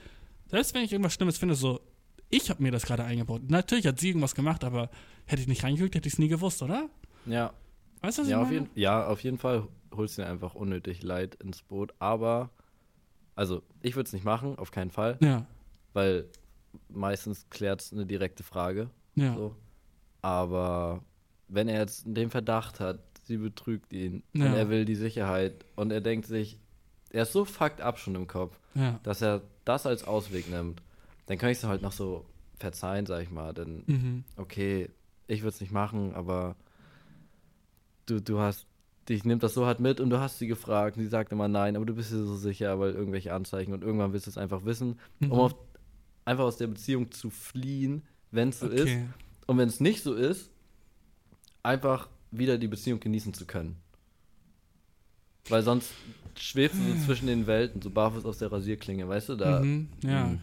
Selbst 0.49 0.75
wenn 0.75 0.83
ich 0.83 0.93
irgendwas 0.93 1.15
Schlimmes 1.15 1.39
finde, 1.39 1.55
so, 1.55 1.81
ich 2.29 2.51
habe 2.51 2.63
mir 2.63 2.73
das 2.73 2.85
gerade 2.85 3.05
eingebaut. 3.05 3.43
Natürlich 3.49 3.87
hat 3.87 4.01
sie 4.01 4.09
irgendwas 4.09 4.35
gemacht, 4.35 4.65
aber 4.65 4.91
hätte 5.27 5.43
ich 5.43 5.49
nicht 5.49 5.63
reingeguckt, 5.65 5.95
hätte 5.95 6.09
ich 6.09 6.15
es 6.15 6.19
nie 6.19 6.29
gewusst, 6.29 6.63
oder? 6.63 6.89
Ja. 7.27 7.53
Weißt 8.03 8.19
du, 8.19 8.23
was 8.23 8.29
ja, 8.29 8.41
ich 8.41 8.47
auf 8.47 8.53
jeden, 8.53 8.69
ja, 8.75 9.07
auf 9.07 9.21
jeden 9.21 9.39
Fall 9.39 9.69
holst 9.95 10.19
du 10.19 10.23
dir 10.23 10.29
einfach 10.29 10.55
unnötig 10.55 11.03
Leid 11.03 11.37
ins 11.37 11.63
Boot. 11.63 11.95
Aber, 11.99 12.51
also, 13.35 13.63
ich 13.83 13.97
würde 13.97 14.07
es 14.07 14.13
nicht 14.13 14.25
machen, 14.25 14.59
auf 14.59 14.71
keinen 14.71 14.91
Fall. 14.91 15.19
Ja. 15.21 15.47
Weil 15.93 16.27
meistens 16.89 17.49
klärt 17.51 17.81
es 17.81 17.93
eine 17.93 18.07
direkte 18.07 18.43
Frage. 18.43 18.91
Ja. 19.15 19.35
So. 19.35 19.57
Aber 20.23 21.03
wenn 21.49 21.69
er 21.69 21.81
jetzt 21.81 22.05
den 22.07 22.31
Verdacht 22.31 22.81
hat, 22.81 23.01
sie 23.23 23.37
betrügt 23.39 23.93
ihn 23.93 24.23
ja. 24.33 24.47
und 24.47 24.55
er 24.55 24.69
will 24.69 24.85
die 24.85 24.95
Sicherheit 24.95 25.65
und 25.75 25.91
er 25.91 26.01
denkt 26.01 26.27
sich, 26.27 26.59
er 27.11 27.23
ist 27.23 27.33
so 27.33 27.45
fucked 27.45 27.81
up 27.81 27.99
schon 27.99 28.15
im 28.15 28.27
Kopf, 28.27 28.59
ja. 28.75 29.01
dass 29.03 29.23
er 29.23 29.43
das 29.65 29.87
als 29.87 30.05
Ausweg 30.05 30.51
nimmt, 30.51 30.83
dann 31.27 31.39
kann 31.39 31.51
ich 31.51 31.59
es 31.59 31.65
halt 31.65 31.83
noch 31.83 31.93
so 31.93 32.25
verzeihen, 32.59 33.07
sag 33.07 33.23
ich 33.23 33.31
mal. 33.31 33.53
Denn, 33.53 33.83
mhm. 33.87 34.25
okay, 34.37 34.89
ich 35.27 35.43
würde 35.43 35.55
es 35.55 35.61
nicht 35.61 35.73
machen, 35.73 36.15
aber 36.15 36.57
du, 38.07 38.21
du 38.21 38.39
hast, 38.39 38.67
dich 39.09 39.25
nimmt 39.25 39.43
das 39.43 39.55
so 39.55 39.67
hart 39.67 39.81
mit 39.81 40.01
und 40.01 40.11
du 40.11 40.19
hast 40.19 40.39
sie 40.39 40.47
gefragt 40.47 40.97
und 40.97 41.03
sie 41.03 41.09
sagt 41.09 41.33
immer 41.33 41.49
nein, 41.49 41.77
aber 41.77 41.87
du 41.87 41.95
bist 41.95 42.13
dir 42.13 42.25
so 42.25 42.37
sicher, 42.37 42.79
weil 42.81 42.93
irgendwelche 42.93 43.33
Anzeichen 43.33 43.73
und 43.73 43.83
irgendwann 43.83 44.13
willst 44.13 44.27
du 44.27 44.31
es 44.31 44.39
einfach 44.39 44.65
wissen, 44.65 44.99
mhm. 45.21 45.33
um 45.33 45.41
auf, 45.41 45.55
einfach 46.25 46.45
aus 46.45 46.57
der 46.57 46.69
Beziehung 46.69 47.11
zu 47.11 47.31
fliehen, 47.31 48.03
wenn 48.31 48.49
es 48.49 48.61
so 48.61 48.67
okay. 48.67 48.83
ist. 48.83 48.97
Und 49.47 49.59
wenn 49.59 49.69
es 49.69 49.81
nicht 49.81 50.03
so 50.03 50.15
ist, 50.15 50.51
einfach 51.63 52.09
wieder 52.31 52.59
die 52.59 52.69
Beziehung 52.69 53.01
genießen 53.01 53.35
zu 53.35 53.47
können. 53.47 53.77
Weil 55.49 55.63
sonst 55.63 55.93
schwebst 56.37 56.79
du 56.79 56.93
so 56.93 57.05
zwischen 57.05 57.29
den 57.29 57.47
Welten, 57.47 57.81
so 57.81 57.91
barfuß 57.91 58.25
aus 58.25 58.39
der 58.39 58.51
Rasierklinge, 58.51 59.09
weißt 59.09 59.29
du? 59.29 59.37
Da, 59.37 59.61
mhm, 59.61 59.89
ja. 60.03 60.27
Mh. 60.27 60.39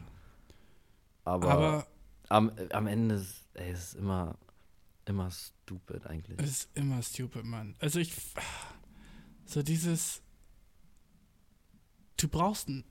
Aber, 1.23 1.51
Aber 1.51 1.87
am, 2.29 2.51
am 2.71 2.87
Ende 2.87 3.15
ist 3.15 3.45
es 3.53 3.93
immer, 3.93 4.37
immer 5.05 5.29
stupid 5.31 6.05
eigentlich. 6.07 6.39
Es 6.39 6.49
ist 6.49 6.69
immer 6.75 7.01
stupid, 7.01 7.45
Mann. 7.45 7.75
Also 7.79 7.99
ich. 7.99 8.13
So 9.45 9.61
dieses. 9.61 10.21
Du 12.17 12.27
brauchst 12.27 12.69
ein 12.69 12.83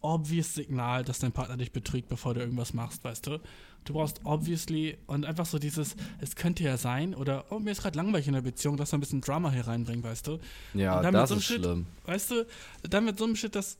obvious 0.00 0.54
Signal, 0.54 1.04
dass 1.04 1.18
dein 1.18 1.32
Partner 1.32 1.56
dich 1.56 1.72
betrügt, 1.72 2.08
bevor 2.08 2.34
du 2.34 2.40
irgendwas 2.40 2.72
machst, 2.72 3.02
weißt 3.02 3.26
du? 3.26 3.40
Du 3.84 3.92
brauchst 3.94 4.24
obviously 4.24 4.98
und 5.06 5.24
einfach 5.24 5.46
so 5.46 5.58
dieses, 5.58 5.96
es 6.20 6.36
könnte 6.36 6.64
ja 6.64 6.76
sein, 6.76 7.14
oder 7.14 7.46
oh, 7.50 7.58
mir 7.58 7.70
ist 7.70 7.82
gerade 7.82 7.96
langweilig 7.96 8.26
in 8.26 8.34
der 8.34 8.42
Beziehung, 8.42 8.76
dass 8.76 8.90
du 8.90 8.96
ein 8.96 9.00
bisschen 9.00 9.20
Drama 9.20 9.50
hier 9.50 9.66
reinbringen, 9.66 10.04
weißt 10.04 10.26
du? 10.26 10.38
Ja, 10.74 11.02
das 11.10 11.28
so 11.30 11.36
ist 11.36 11.44
Shit, 11.44 11.62
schlimm. 11.62 11.86
Weißt 12.04 12.30
du, 12.30 12.46
dann 12.82 13.04
mit 13.04 13.18
so 13.18 13.24
einem 13.24 13.36
Shit, 13.36 13.54
dass 13.54 13.78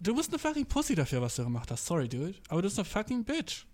du 0.00 0.14
bist 0.14 0.30
eine 0.30 0.38
fucking 0.38 0.66
Pussy 0.66 0.94
dafür, 0.94 1.22
was 1.22 1.36
du 1.36 1.44
gemacht 1.44 1.70
hast. 1.70 1.86
Sorry, 1.86 2.08
dude. 2.08 2.34
Aber 2.48 2.62
du 2.62 2.66
bist 2.66 2.78
eine 2.78 2.84
fucking 2.84 3.24
Bitch. 3.24 3.66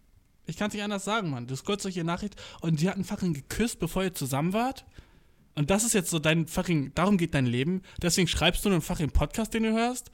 Ich 0.46 0.56
kann 0.56 0.68
es 0.68 0.74
nicht 0.74 0.82
anders 0.82 1.04
sagen, 1.04 1.30
Mann. 1.30 1.46
Du 1.46 1.56
scrollst 1.56 1.84
durch 1.84 1.96
ihre 1.96 2.06
Nachricht 2.06 2.36
und 2.60 2.80
die 2.80 2.88
hatten 2.88 3.04
fucking 3.04 3.34
geküsst, 3.34 3.78
bevor 3.78 4.04
ihr 4.04 4.14
zusammen 4.14 4.52
wart. 4.52 4.84
Und 5.54 5.70
das 5.70 5.84
ist 5.84 5.94
jetzt 5.94 6.10
so 6.10 6.18
dein 6.18 6.46
fucking, 6.46 6.92
darum 6.94 7.16
geht 7.16 7.34
dein 7.34 7.46
Leben. 7.46 7.82
Deswegen 8.02 8.28
schreibst 8.28 8.64
du 8.64 8.68
einen 8.68 8.82
fucking 8.82 9.10
Podcast, 9.10 9.54
den 9.54 9.64
du 9.64 9.72
hörst. 9.72 10.10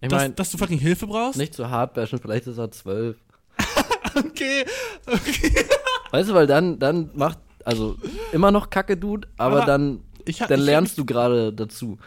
Ich 0.00 0.08
dass, 0.08 0.22
mein, 0.22 0.34
dass 0.34 0.50
du 0.50 0.58
fucking 0.58 0.78
Hilfe 0.78 1.06
brauchst. 1.06 1.38
Nicht 1.38 1.54
so 1.54 1.68
hart 1.68 1.94
bashen, 1.94 2.18
vielleicht 2.18 2.46
ist 2.46 2.58
er 2.58 2.70
zwölf. 2.70 3.16
okay, 4.16 4.64
okay. 5.06 5.66
Weißt 6.10 6.30
du, 6.30 6.34
weil 6.34 6.46
dann, 6.46 6.78
dann 6.78 7.10
macht, 7.14 7.38
also 7.64 7.96
immer 8.32 8.50
noch 8.50 8.70
Kacke, 8.70 8.96
Dude, 8.96 9.28
aber, 9.36 9.56
aber 9.58 9.66
dann, 9.66 10.00
ich, 10.24 10.38
dann 10.38 10.60
ich, 10.60 10.66
lernst 10.66 10.92
ich, 10.92 10.96
du 10.96 11.04
gerade 11.04 11.52
dazu. 11.52 11.98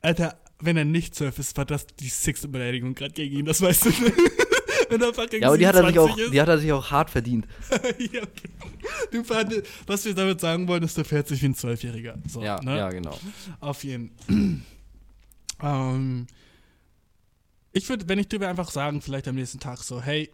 Alter, 0.00 0.36
wenn 0.60 0.76
er 0.76 0.84
nicht 0.84 1.14
zwölf 1.14 1.38
ist, 1.38 1.56
war 1.56 1.64
das 1.64 1.86
die 1.86 2.08
sechste 2.08 2.48
Beleidigung 2.48 2.94
gerade 2.94 3.12
gegen 3.12 3.38
ihn, 3.38 3.44
das 3.44 3.60
weißt 3.60 3.86
du. 3.86 3.90
wenn 4.88 5.00
er 5.00 5.14
fucking 5.14 5.42
ja, 5.42 5.48
aber 5.48 5.58
die 5.58 5.66
hat, 5.66 5.74
er 5.74 5.86
sich 5.86 5.98
auch, 5.98 6.16
ist. 6.16 6.32
die 6.32 6.40
hat 6.40 6.48
er 6.48 6.58
sich 6.58 6.72
auch 6.72 6.90
hart 6.90 7.10
verdient. 7.10 7.46
ja, 8.12 8.22
okay. 8.22 8.50
Du, 9.12 9.22
was 9.86 10.04
wir 10.04 10.14
damit 10.14 10.40
sagen 10.40 10.66
wollen, 10.66 10.82
ist, 10.82 10.96
du 10.96 11.04
fährt 11.04 11.28
sich 11.28 11.42
wie 11.42 11.46
ein 11.46 11.54
Zwölfjähriger. 11.54 12.16
So, 12.26 12.42
ja, 12.42 12.60
ne? 12.62 12.76
ja, 12.76 12.90
genau. 12.90 13.18
Auf 13.60 13.84
jeden 13.84 14.12
ähm, 15.62 16.26
ich 17.72 17.88
würde, 17.88 18.08
wenn 18.08 18.18
ich 18.18 18.28
dir 18.28 18.48
einfach 18.48 18.70
sagen, 18.70 19.00
vielleicht 19.00 19.28
am 19.28 19.36
nächsten 19.36 19.60
Tag 19.60 19.78
so, 19.78 20.02
hey, 20.02 20.30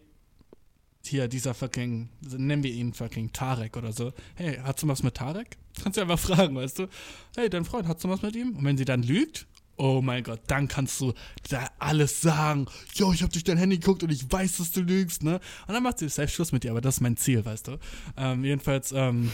hier, 1.05 1.27
dieser 1.27 1.53
fucking, 1.53 2.09
nennen 2.21 2.63
wir 2.63 2.71
ihn 2.71 2.93
fucking 2.93 3.31
Tarek 3.31 3.77
oder 3.77 3.91
so. 3.91 4.11
Hey, 4.33 4.59
hast 4.63 4.81
du 4.81 4.87
was 4.87 5.03
mit 5.03 5.15
Tarek? 5.15 5.57
Kannst 5.81 5.97
du 5.97 6.01
einfach 6.01 6.17
fragen, 6.35 6.55
weißt 6.55 6.79
du? 6.79 6.87
Hey, 7.35 7.49
dein 7.49 7.65
Freund, 7.65 7.87
hast 7.87 8.03
du 8.03 8.09
was 8.09 8.21
mit 8.21 8.35
ihm? 8.35 8.55
Und 8.57 8.65
wenn 8.65 8.77
sie 8.77 8.85
dann 8.85 9.03
lügt, 9.03 9.45
oh 9.77 10.01
mein 10.01 10.23
Gott, 10.23 10.41
dann 10.47 10.67
kannst 10.67 10.99
du 11.01 11.13
da 11.49 11.69
alles 11.79 12.21
sagen. 12.21 12.67
Jo, 12.93 13.11
ich 13.13 13.23
hab 13.23 13.31
durch 13.31 13.43
dein 13.43 13.57
Handy 13.57 13.77
geguckt 13.77 14.03
und 14.03 14.11
ich 14.11 14.31
weiß, 14.31 14.57
dass 14.57 14.71
du 14.71 14.81
lügst, 14.81 15.23
ne? 15.23 15.39
Und 15.67 15.73
dann 15.73 15.83
macht 15.83 15.99
sie 15.99 16.09
safe 16.09 16.27
Schluss 16.27 16.51
mit 16.51 16.63
dir, 16.63 16.71
aber 16.71 16.81
das 16.81 16.95
ist 16.95 17.01
mein 17.01 17.17
Ziel, 17.17 17.43
weißt 17.43 17.67
du? 17.67 17.77
Ähm, 18.17 18.43
jedenfalls, 18.43 18.91
ähm. 18.91 19.31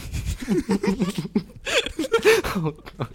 oh 2.56 2.72
Gott. 2.98 3.10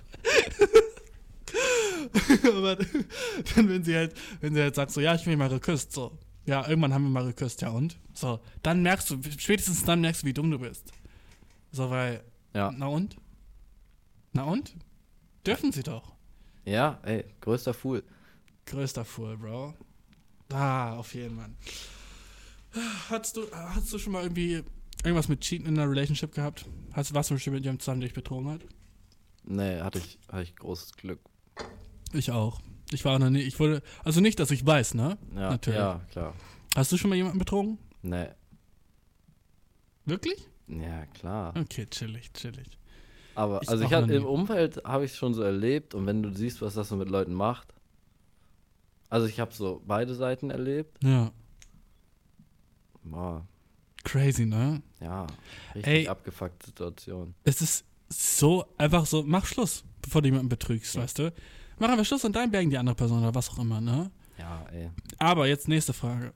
aber 2.44 2.76
dann, 2.76 3.70
wenn 3.70 3.84
sie 3.84 3.96
halt, 3.96 4.14
wenn 4.42 4.54
sie 4.54 4.62
halt 4.62 4.76
sagt, 4.76 4.92
so, 4.92 5.02
ja, 5.02 5.16
ich 5.16 5.26
will 5.26 5.38
mal 5.38 5.50
geküsst, 5.50 5.92
so, 5.92 6.18
ja, 6.46 6.68
irgendwann 6.68 6.94
haben 6.94 7.04
wir 7.04 7.10
mal 7.10 7.26
geküsst, 7.26 7.62
ja 7.62 7.70
und? 7.70 7.98
So, 8.14 8.40
dann 8.64 8.82
merkst 8.82 9.10
du, 9.10 9.20
spätestens 9.38 9.84
dann 9.84 10.02
merkst 10.02 10.24
du, 10.24 10.28
wie 10.28 10.34
dumm 10.34 10.50
du 10.50 10.60
bist. 10.60 10.92
So, 11.72 11.90
weil, 11.90 12.24
ja. 12.54 12.74
na 12.76 12.88
und? 12.88 13.18
Na 14.34 14.44
und? 14.44 14.74
Dürfen 15.46 15.72
sie 15.72 15.84
doch. 15.84 16.17
Ja, 16.68 17.00
ey, 17.04 17.24
größter 17.40 17.74
Fool. 17.74 18.04
Größter 18.66 19.06
Fool, 19.06 19.38
Bro. 19.38 19.74
Ah, 20.52 20.98
auf 20.98 21.16
jeden 21.16 21.38
Fall. 21.38 21.50
Hast 23.10 23.38
du, 23.38 23.50
hast 23.54 23.94
du 23.94 23.98
schon 23.98 24.12
mal 24.12 24.24
irgendwie 24.24 24.64
irgendwas 25.02 25.30
mit 25.30 25.40
Cheaten 25.40 25.66
in 25.66 25.80
einer 25.80 25.90
Relationship 25.90 26.34
gehabt? 26.34 26.66
Hast, 26.92 27.14
warst 27.14 27.32
du 27.32 27.38
schon 27.38 27.54
mit 27.54 27.64
jemandem 27.64 27.80
zusammen, 27.80 28.02
der 28.02 28.10
dich 28.10 28.16
betrogen 28.16 28.50
hat? 28.50 28.62
Nee, 29.46 29.80
hatte 29.80 30.00
ich, 30.00 30.20
hatte 30.30 30.44
ich 30.44 30.58
großes 30.58 30.98
Glück. 30.98 31.22
Ich 32.12 32.32
auch. 32.32 32.60
Ich 32.92 33.06
war 33.06 33.18
noch 33.18 33.30
nie, 33.30 33.40
ich 33.42 33.58
wurde, 33.62 33.82
also 34.04 34.20
nicht, 34.20 34.38
dass 34.38 34.52
ich 34.52 34.66
weiß, 34.66 34.94
ne? 34.94 35.18
Ja, 35.36 35.52
Natürlich. 35.52 35.80
ja, 35.80 36.02
klar. 36.12 36.34
Hast 36.76 36.92
du 36.92 36.98
schon 36.98 37.10
mal 37.10 37.16
jemanden 37.16 37.40
betrogen? 37.40 37.78
Nee. 38.02 38.28
Wirklich? 40.04 40.46
Ja, 40.68 41.06
klar. 41.06 41.56
Okay, 41.56 41.86
chillig, 41.86 42.34
chillig. 42.34 42.78
Aber, 43.38 43.62
ich 43.62 43.70
also 43.70 43.84
ich 43.84 43.94
hatte, 43.94 44.16
im 44.16 44.26
Umfeld 44.26 44.84
habe 44.84 45.06
ich 45.06 45.12
es 45.12 45.18
schon 45.18 45.36
so 45.36 45.44
erlebt 45.44 45.94
und 45.94 46.08
wenn 46.08 46.24
du 46.24 46.34
siehst, 46.34 46.60
was 46.64 46.74
das 46.74 46.90
so 46.90 46.96
mit 46.96 47.08
Leuten 47.08 47.36
macht. 47.36 47.72
Also 49.10 49.28
ich 49.28 49.40
habe 49.40 49.54
so 49.54 49.80
beide 49.86 50.16
Seiten 50.16 50.50
erlebt. 50.50 50.98
Ja. 51.04 51.32
Boah. 53.04 53.46
Crazy, 54.04 54.48
ne? 54.48 54.82
Ja, 55.00 55.28
richtig 55.76 55.94
Ey, 55.94 56.08
abgefuckte 56.08 56.66
Situation. 56.66 57.36
Es 57.44 57.62
ist 57.62 57.86
so 58.10 58.66
einfach 58.76 59.06
so, 59.06 59.22
mach 59.22 59.46
Schluss, 59.46 59.84
bevor 60.02 60.24
du 60.24 60.30
jemanden 60.30 60.50
betrügst, 60.50 60.96
ja. 60.96 61.04
weißt 61.04 61.20
du? 61.20 61.32
Mach 61.78 61.90
einfach 61.90 62.06
Schluss 62.06 62.26
und 62.26 62.36
dann 62.36 62.50
bergen 62.50 62.72
die 62.72 62.78
andere 62.80 62.96
Person 62.96 63.20
oder 63.20 63.36
was 63.36 63.52
auch 63.52 63.60
immer, 63.60 63.80
ne? 63.80 64.10
Ja, 64.40 64.66
ey. 64.72 64.90
Aber 65.20 65.48
jetzt 65.48 65.68
nächste 65.68 65.94
Frage. 65.94 66.34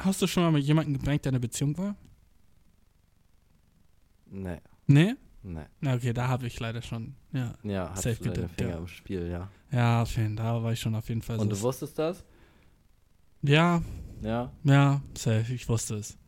Hast 0.00 0.22
du 0.22 0.26
schon 0.26 0.44
mal 0.44 0.52
mit 0.52 0.64
jemandem 0.64 0.98
gebankt, 0.98 1.26
der 1.26 1.30
in 1.30 1.34
einer 1.34 1.42
Beziehung 1.42 1.76
war? 1.76 1.94
Nee. 4.30 4.62
Nee? 4.86 5.14
Nee. 5.42 5.64
Na, 5.80 5.94
okay, 5.94 6.12
da 6.12 6.28
habe 6.28 6.46
ich 6.46 6.58
leider 6.58 6.82
schon, 6.82 7.14
ja. 7.32 7.54
Ja, 7.62 7.90
hast 7.90 8.02
safe 8.02 8.22
deine 8.22 8.48
Finger 8.48 8.70
ja. 8.70 8.78
im 8.78 8.88
Spiel, 8.88 9.28
ja. 9.28 9.48
Ja, 9.70 10.02
auf 10.02 10.16
jeden, 10.16 10.36
da 10.36 10.62
war 10.62 10.72
ich 10.72 10.80
schon 10.80 10.94
auf 10.94 11.08
jeden 11.08 11.22
Fall. 11.22 11.38
Und 11.38 11.50
so 11.50 11.56
du 11.56 11.62
wusstest 11.62 11.98
das? 11.98 12.24
Ja. 13.42 13.82
Ja? 14.20 14.52
Ja, 14.64 15.02
safe, 15.16 15.52
ich 15.52 15.68
wusste 15.68 15.96
es. 15.96 16.18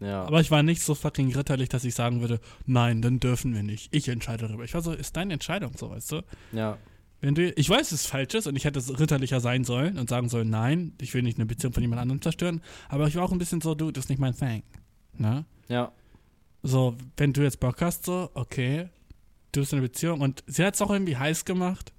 Ja. 0.00 0.24
Aber 0.24 0.40
ich 0.40 0.50
war 0.50 0.62
nicht 0.62 0.82
so 0.82 0.94
fucking 0.94 1.34
ritterlich, 1.34 1.68
dass 1.68 1.84
ich 1.84 1.94
sagen 1.94 2.20
würde, 2.20 2.40
nein, 2.66 3.02
dann 3.02 3.18
dürfen 3.20 3.54
wir 3.54 3.62
nicht. 3.62 3.92
Ich 3.92 4.08
entscheide 4.08 4.46
darüber. 4.46 4.64
Ich 4.64 4.74
war 4.74 4.82
so, 4.82 4.92
ist 4.92 5.16
deine 5.16 5.34
Entscheidung 5.34 5.72
so, 5.76 5.90
weißt 5.90 6.12
du? 6.12 6.22
Ja. 6.52 6.78
Wenn 7.20 7.34
du, 7.34 7.50
ich 7.50 7.68
weiß, 7.68 7.90
es 7.90 8.06
falsch 8.06 8.34
ist 8.34 8.46
und 8.46 8.54
ich 8.54 8.64
hätte 8.64 8.78
es 8.78 9.00
ritterlicher 9.00 9.40
sein 9.40 9.64
sollen 9.64 9.98
und 9.98 10.08
sagen 10.08 10.28
sollen, 10.28 10.50
nein, 10.50 10.92
ich 11.00 11.14
will 11.14 11.22
nicht 11.22 11.38
eine 11.38 11.46
Beziehung 11.46 11.72
von 11.72 11.82
jemand 11.82 12.00
anderem 12.00 12.22
zerstören, 12.22 12.62
aber 12.88 13.08
ich 13.08 13.16
war 13.16 13.24
auch 13.24 13.32
ein 13.32 13.38
bisschen 13.38 13.60
so, 13.60 13.74
du, 13.74 13.90
das 13.90 14.04
ist 14.04 14.08
nicht 14.10 14.20
mein 14.20 14.36
Thing. 14.36 14.62
Ne? 15.14 15.44
Ja. 15.68 15.90
So, 16.62 16.96
wenn 17.16 17.32
du 17.32 17.42
jetzt 17.42 17.60
Bock 17.60 17.80
hast, 17.80 18.04
so, 18.04 18.30
okay, 18.34 18.88
du 19.52 19.60
bist 19.60 19.72
in 19.72 19.78
einer 19.78 19.88
Beziehung 19.88 20.20
und 20.20 20.42
sie 20.46 20.64
hat 20.64 20.74
es 20.74 20.82
auch 20.82 20.90
irgendwie 20.90 21.16
heiß 21.16 21.44
gemacht. 21.44 21.92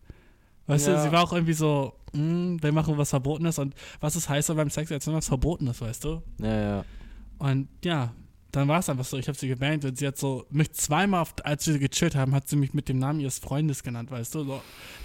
Weißt 0.67 0.87
ja. 0.87 0.95
du, 0.95 1.01
sie 1.03 1.11
war 1.11 1.23
auch 1.23 1.33
irgendwie 1.33 1.53
so, 1.53 1.93
mm, 2.13 2.57
wir 2.61 2.71
machen 2.71 2.97
was 2.97 3.09
Verbotenes 3.09 3.57
und 3.57 3.73
was 3.99 4.15
ist 4.15 4.29
heißer 4.29 4.53
beim 4.55 4.69
Sex 4.69 4.91
als 4.91 5.07
wenn 5.07 5.15
was 5.15 5.27
Verbotenes, 5.27 5.81
weißt 5.81 6.03
du? 6.03 6.21
Ja, 6.39 6.61
ja. 6.61 6.85
Und 7.39 7.69
ja, 7.83 8.13
dann 8.51 8.67
war 8.67 8.79
es 8.79 8.89
einfach 8.89 9.05
so, 9.05 9.17
ich 9.17 9.27
habe 9.27 9.37
sie 9.37 9.47
gebannt 9.47 9.85
und 9.85 9.97
sie 9.97 10.07
hat 10.07 10.17
so, 10.17 10.45
mich 10.49 10.71
zweimal, 10.73 11.21
auf, 11.21 11.33
als 11.43 11.67
wir 11.67 11.77
gechillt 11.77 12.15
haben, 12.15 12.33
hat 12.33 12.47
sie 12.47 12.55
mich 12.55 12.73
mit 12.73 12.89
dem 12.89 12.97
Namen 12.97 13.19
ihres 13.19 13.39
Freundes 13.39 13.83
genannt, 13.83 14.09
weißt 14.09 14.35
du? 14.35 14.43
So, 14.43 14.61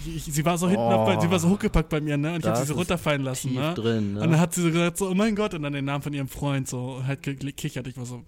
ich, 0.06 0.24
sie 0.24 0.44
war 0.44 0.56
so 0.56 0.66
hinten, 0.66 0.82
oh, 0.82 0.96
auf, 0.96 1.20
sie 1.20 1.30
war 1.30 1.38
so 1.38 1.50
hochgepackt 1.50 1.90
bei 1.90 2.00
mir, 2.00 2.16
ne? 2.16 2.34
Und 2.34 2.40
ich 2.40 2.46
habe 2.46 2.58
sie 2.58 2.66
so 2.66 2.74
runterfallen 2.74 3.22
lassen, 3.22 3.54
ne? 3.54 3.74
Drin, 3.74 4.14
ne? 4.14 4.22
Und 4.22 4.30
dann 4.30 4.40
hat 4.40 4.54
sie 4.54 4.62
so 4.62 4.70
gesagt, 4.70 4.96
so, 4.96 5.10
oh 5.10 5.14
mein 5.14 5.36
Gott, 5.36 5.52
und 5.54 5.62
dann 5.62 5.74
den 5.74 5.84
Namen 5.84 6.02
von 6.02 6.14
ihrem 6.14 6.28
Freund 6.28 6.68
so, 6.68 6.96
und 6.96 7.06
halt 7.06 7.22
gekichert, 7.22 7.86
ich 7.86 7.96
war 7.98 8.06
so, 8.06 8.22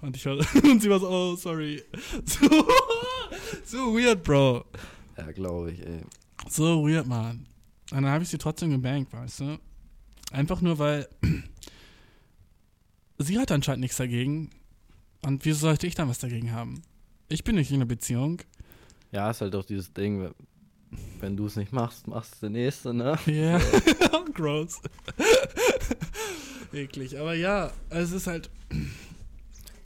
und 0.00 0.16
ich 0.16 0.24
war, 0.26 0.36
und 0.62 0.82
sie 0.82 0.90
war 0.90 1.00
so, 1.00 1.08
oh, 1.08 1.36
sorry. 1.36 1.82
So, 2.24 2.48
so 3.64 3.94
weird, 3.94 4.22
Bro. 4.22 4.64
Ja, 5.16 5.30
glaube 5.32 5.72
ich, 5.72 5.84
ey. 5.84 6.02
So 6.48 6.86
weird, 6.86 7.06
man. 7.06 7.46
Und 7.90 8.02
dann 8.02 8.06
habe 8.06 8.22
ich 8.22 8.30
sie 8.30 8.38
trotzdem 8.38 8.70
gebankt, 8.70 9.12
weißt 9.12 9.40
du? 9.40 9.58
Einfach 10.30 10.60
nur, 10.60 10.78
weil 10.78 11.08
sie 13.18 13.38
hat 13.38 13.50
anscheinend 13.50 13.82
nichts 13.82 13.96
dagegen. 13.96 14.50
Und 15.24 15.44
wieso 15.44 15.60
sollte 15.60 15.86
ich 15.86 15.94
dann 15.94 16.08
was 16.08 16.18
dagegen 16.18 16.52
haben? 16.52 16.82
Ich 17.28 17.44
bin 17.44 17.56
nicht 17.56 17.70
in 17.70 17.76
einer 17.76 17.86
Beziehung. 17.86 18.40
Ja, 19.10 19.30
ist 19.30 19.40
halt 19.40 19.54
doch 19.54 19.64
dieses 19.64 19.92
Ding, 19.92 20.30
wenn 21.20 21.36
du 21.36 21.46
es 21.46 21.56
nicht 21.56 21.72
machst, 21.72 22.06
machst 22.06 22.34
es 22.34 22.40
der 22.40 22.50
Nächste, 22.50 22.94
ne? 22.94 23.18
Ja, 23.26 23.58
yeah. 23.58 23.60
gross. 24.32 24.80
Eklig. 26.72 27.18
Aber 27.18 27.34
ja, 27.34 27.72
es 27.90 28.12
ist 28.12 28.26
halt. 28.26 28.50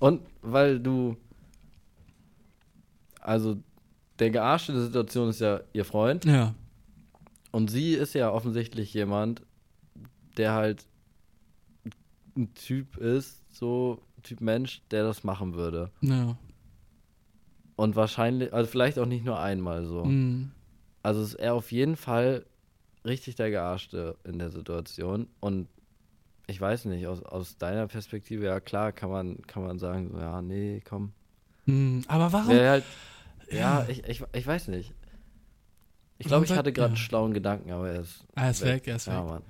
Und 0.03 0.20
weil 0.43 0.81
du. 0.81 1.16
Also, 3.20 3.57
der 4.19 4.31
Gearschte 4.31 4.73
der 4.73 4.83
Situation 4.83 5.29
ist 5.29 5.41
ja 5.41 5.61
ihr 5.73 5.85
Freund. 5.85 6.24
Ja. 6.24 6.57
Und 7.53 7.70
sie 7.70 7.93
ist 7.93 8.12
ja 8.15 8.33
offensichtlich 8.33 8.93
jemand, 8.95 9.43
der 10.37 10.55
halt 10.55 10.87
ein 12.37 12.53
Typ 12.55 12.97
ist, 12.97 13.45
so 13.55 14.03
Typ 14.24 14.41
Mensch, 14.41 14.83
der 14.91 15.05
das 15.05 15.23
machen 15.23 15.55
würde. 15.55 15.93
Ja. 16.01 16.37
Und 17.77 17.95
wahrscheinlich, 17.95 18.53
also 18.53 18.69
vielleicht 18.69 18.99
auch 18.99 19.07
nicht 19.07 19.24
nur 19.24 19.39
einmal 19.39 19.85
so. 19.85 20.05
Mhm. 20.05 20.51
Also 21.05 21.23
ist 21.23 21.35
er 21.35 21.55
auf 21.55 21.70
jeden 21.70 21.95
Fall 21.95 22.45
richtig 23.05 23.37
der 23.37 23.51
Gearschte 23.51 24.16
in 24.24 24.41
der 24.41 24.51
Situation. 24.51 25.29
Und 25.39 25.69
ich 26.47 26.60
weiß 26.60 26.86
nicht, 26.86 27.06
aus, 27.06 27.23
aus 27.23 27.56
deiner 27.56 27.86
Perspektive, 27.86 28.47
ja 28.47 28.60
klar, 28.60 28.93
kann 28.93 29.10
man, 29.10 29.43
kann 29.43 29.62
man 29.62 29.78
sagen, 29.78 30.10
so, 30.12 30.19
ja, 30.19 30.43
nee, 30.43 30.82
komm. 30.85 31.12
Mhm. 31.66 32.05
Aber 32.09 32.32
warum? 32.32 32.48
Halt, 32.48 32.85
ja, 33.51 33.59
ja, 33.59 33.86
ich, 33.89 34.05
ich, 34.05 34.23
ich 34.32 34.47
weiß 34.47 34.69
nicht. 34.69 34.93
Ich 36.19 36.27
glaube, 36.27 36.44
ich 36.44 36.52
hatte 36.52 36.73
gerade 36.73 36.89
ja. 36.90 36.94
einen 36.94 36.97
schlauen 36.97 37.35
Gedanken, 37.35 37.73
aber 37.73 37.90
er 37.90 38.01
ist. 38.01 38.24
Er 38.35 38.51
ist 38.51 38.62
weg, 38.62 38.69
weg 38.69 38.89
er 38.89 38.97
ist 38.97 39.06
ja, 39.06 39.20
weg. 39.23 39.31
Mann. 39.31 39.43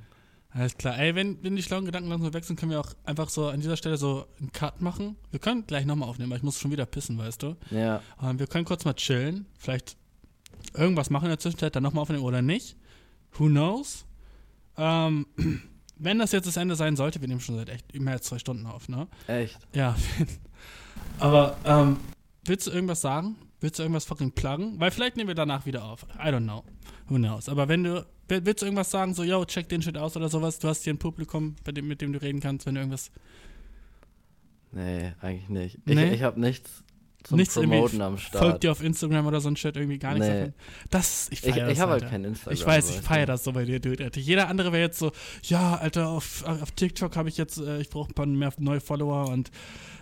Alles 0.54 0.76
klar. 0.76 0.98
Ey, 0.98 1.14
wenn, 1.14 1.42
wenn 1.42 1.56
die 1.56 1.62
schlauen 1.62 1.86
Gedanken 1.86 2.10
langsam 2.10 2.34
wechseln, 2.34 2.56
können 2.56 2.72
wir 2.72 2.80
auch 2.80 2.92
einfach 3.04 3.30
so 3.30 3.48
an 3.48 3.60
dieser 3.60 3.76
Stelle 3.76 3.96
so 3.96 4.26
einen 4.38 4.52
Cut 4.52 4.82
machen. 4.82 5.16
Wir 5.30 5.40
können 5.40 5.66
gleich 5.66 5.86
nochmal 5.86 6.08
aufnehmen, 6.08 6.30
weil 6.30 6.38
ich 6.38 6.42
muss 6.42 6.58
schon 6.58 6.70
wieder 6.70 6.84
pissen, 6.84 7.18
weißt 7.18 7.42
du? 7.42 7.56
Ja. 7.70 8.02
Ähm, 8.22 8.38
wir 8.38 8.46
können 8.46 8.66
kurz 8.66 8.84
mal 8.84 8.94
chillen. 8.94 9.46
Vielleicht 9.58 9.96
irgendwas 10.74 11.08
machen 11.10 11.24
in 11.24 11.30
der 11.30 11.38
Zwischenzeit, 11.38 11.74
dann 11.74 11.82
nochmal 11.82 12.02
aufnehmen 12.02 12.22
oder 12.22 12.42
nicht. 12.42 12.76
Who 13.32 13.46
knows? 13.46 14.04
Ähm, 14.76 15.26
wenn 16.02 16.18
das 16.18 16.32
jetzt 16.32 16.46
das 16.46 16.56
Ende 16.56 16.76
sein 16.76 16.96
sollte, 16.96 17.20
wir 17.20 17.28
nehmen 17.28 17.40
schon 17.40 17.56
seit 17.56 17.68
echt 17.68 17.94
mehr 17.98 18.14
als 18.14 18.26
zwei 18.26 18.38
Stunden 18.38 18.66
auf, 18.66 18.88
ne? 18.88 19.06
Echt? 19.26 19.58
Ja. 19.74 19.96
Aber, 21.18 21.56
ähm, 21.64 21.98
willst 22.44 22.66
du 22.66 22.70
irgendwas 22.70 23.00
sagen? 23.00 23.36
Willst 23.60 23.78
du 23.78 23.84
irgendwas 23.84 24.04
fucking 24.04 24.32
pluggen? 24.32 24.80
Weil 24.80 24.90
vielleicht 24.90 25.16
nehmen 25.16 25.28
wir 25.28 25.34
danach 25.34 25.66
wieder 25.66 25.84
auf. 25.84 26.04
I 26.14 26.28
don't 26.28 26.42
know. 26.42 26.64
Who 27.08 27.16
knows? 27.16 27.48
Aber 27.48 27.68
wenn 27.68 27.84
du 27.84 28.06
Willst 28.40 28.62
du 28.62 28.66
irgendwas 28.66 28.90
sagen, 28.90 29.14
so, 29.14 29.24
yo, 29.24 29.44
check 29.44 29.68
den 29.68 29.82
Shit 29.82 29.98
aus 29.98 30.16
oder 30.16 30.28
sowas? 30.28 30.58
Du 30.58 30.68
hast 30.68 30.84
hier 30.84 30.94
ein 30.94 30.98
Publikum, 30.98 31.56
dem, 31.66 31.86
mit 31.86 32.00
dem 32.00 32.12
du 32.12 32.22
reden 32.22 32.40
kannst, 32.40 32.66
wenn 32.66 32.74
du 32.74 32.80
irgendwas. 32.80 33.10
Nee, 34.70 35.12
eigentlich 35.20 35.48
nicht. 35.50 35.78
Ich, 35.84 35.94
nee? 35.94 36.14
ich 36.14 36.22
habe 36.22 36.40
nichts 36.40 36.82
zum 37.24 37.38
nichts 37.38 37.54
Promoten 37.54 38.00
am 38.00 38.18
Start. 38.18 38.44
Folgt 38.44 38.62
dir 38.64 38.72
auf 38.72 38.82
Instagram 38.82 39.26
oder 39.26 39.40
so 39.40 39.48
ein 39.48 39.56
Shit 39.56 39.76
irgendwie 39.76 39.98
gar 39.98 40.14
nichts 40.14 40.28
nee. 40.28 40.38
davon. 40.38 40.54
Das, 40.90 41.28
ich 41.30 41.40
feier 41.40 41.50
ich, 41.50 41.62
das, 41.62 41.72
Ich 41.72 41.80
habe 41.80 41.92
halt 41.92 42.08
kein 42.08 42.24
Instagram. 42.24 42.54
Ich 42.54 42.66
weiß, 42.66 42.90
ich 42.90 43.00
feiere 43.00 43.26
das 43.26 43.44
so 43.44 43.52
bei 43.52 43.64
dir, 43.64 43.80
Dude. 43.80 44.04
Alter. 44.04 44.20
Jeder 44.20 44.48
andere 44.48 44.72
wäre 44.72 44.82
jetzt 44.82 44.98
so, 44.98 45.12
ja, 45.42 45.76
Alter, 45.76 46.08
auf, 46.08 46.44
auf 46.44 46.70
TikTok 46.72 47.16
habe 47.16 47.28
ich 47.28 47.36
jetzt, 47.36 47.58
äh, 47.58 47.80
ich 47.80 47.90
brauche 47.90 48.10
ein 48.10 48.14
paar 48.14 48.26
mehr 48.26 48.52
neue 48.58 48.80
Follower 48.80 49.28
und 49.28 49.50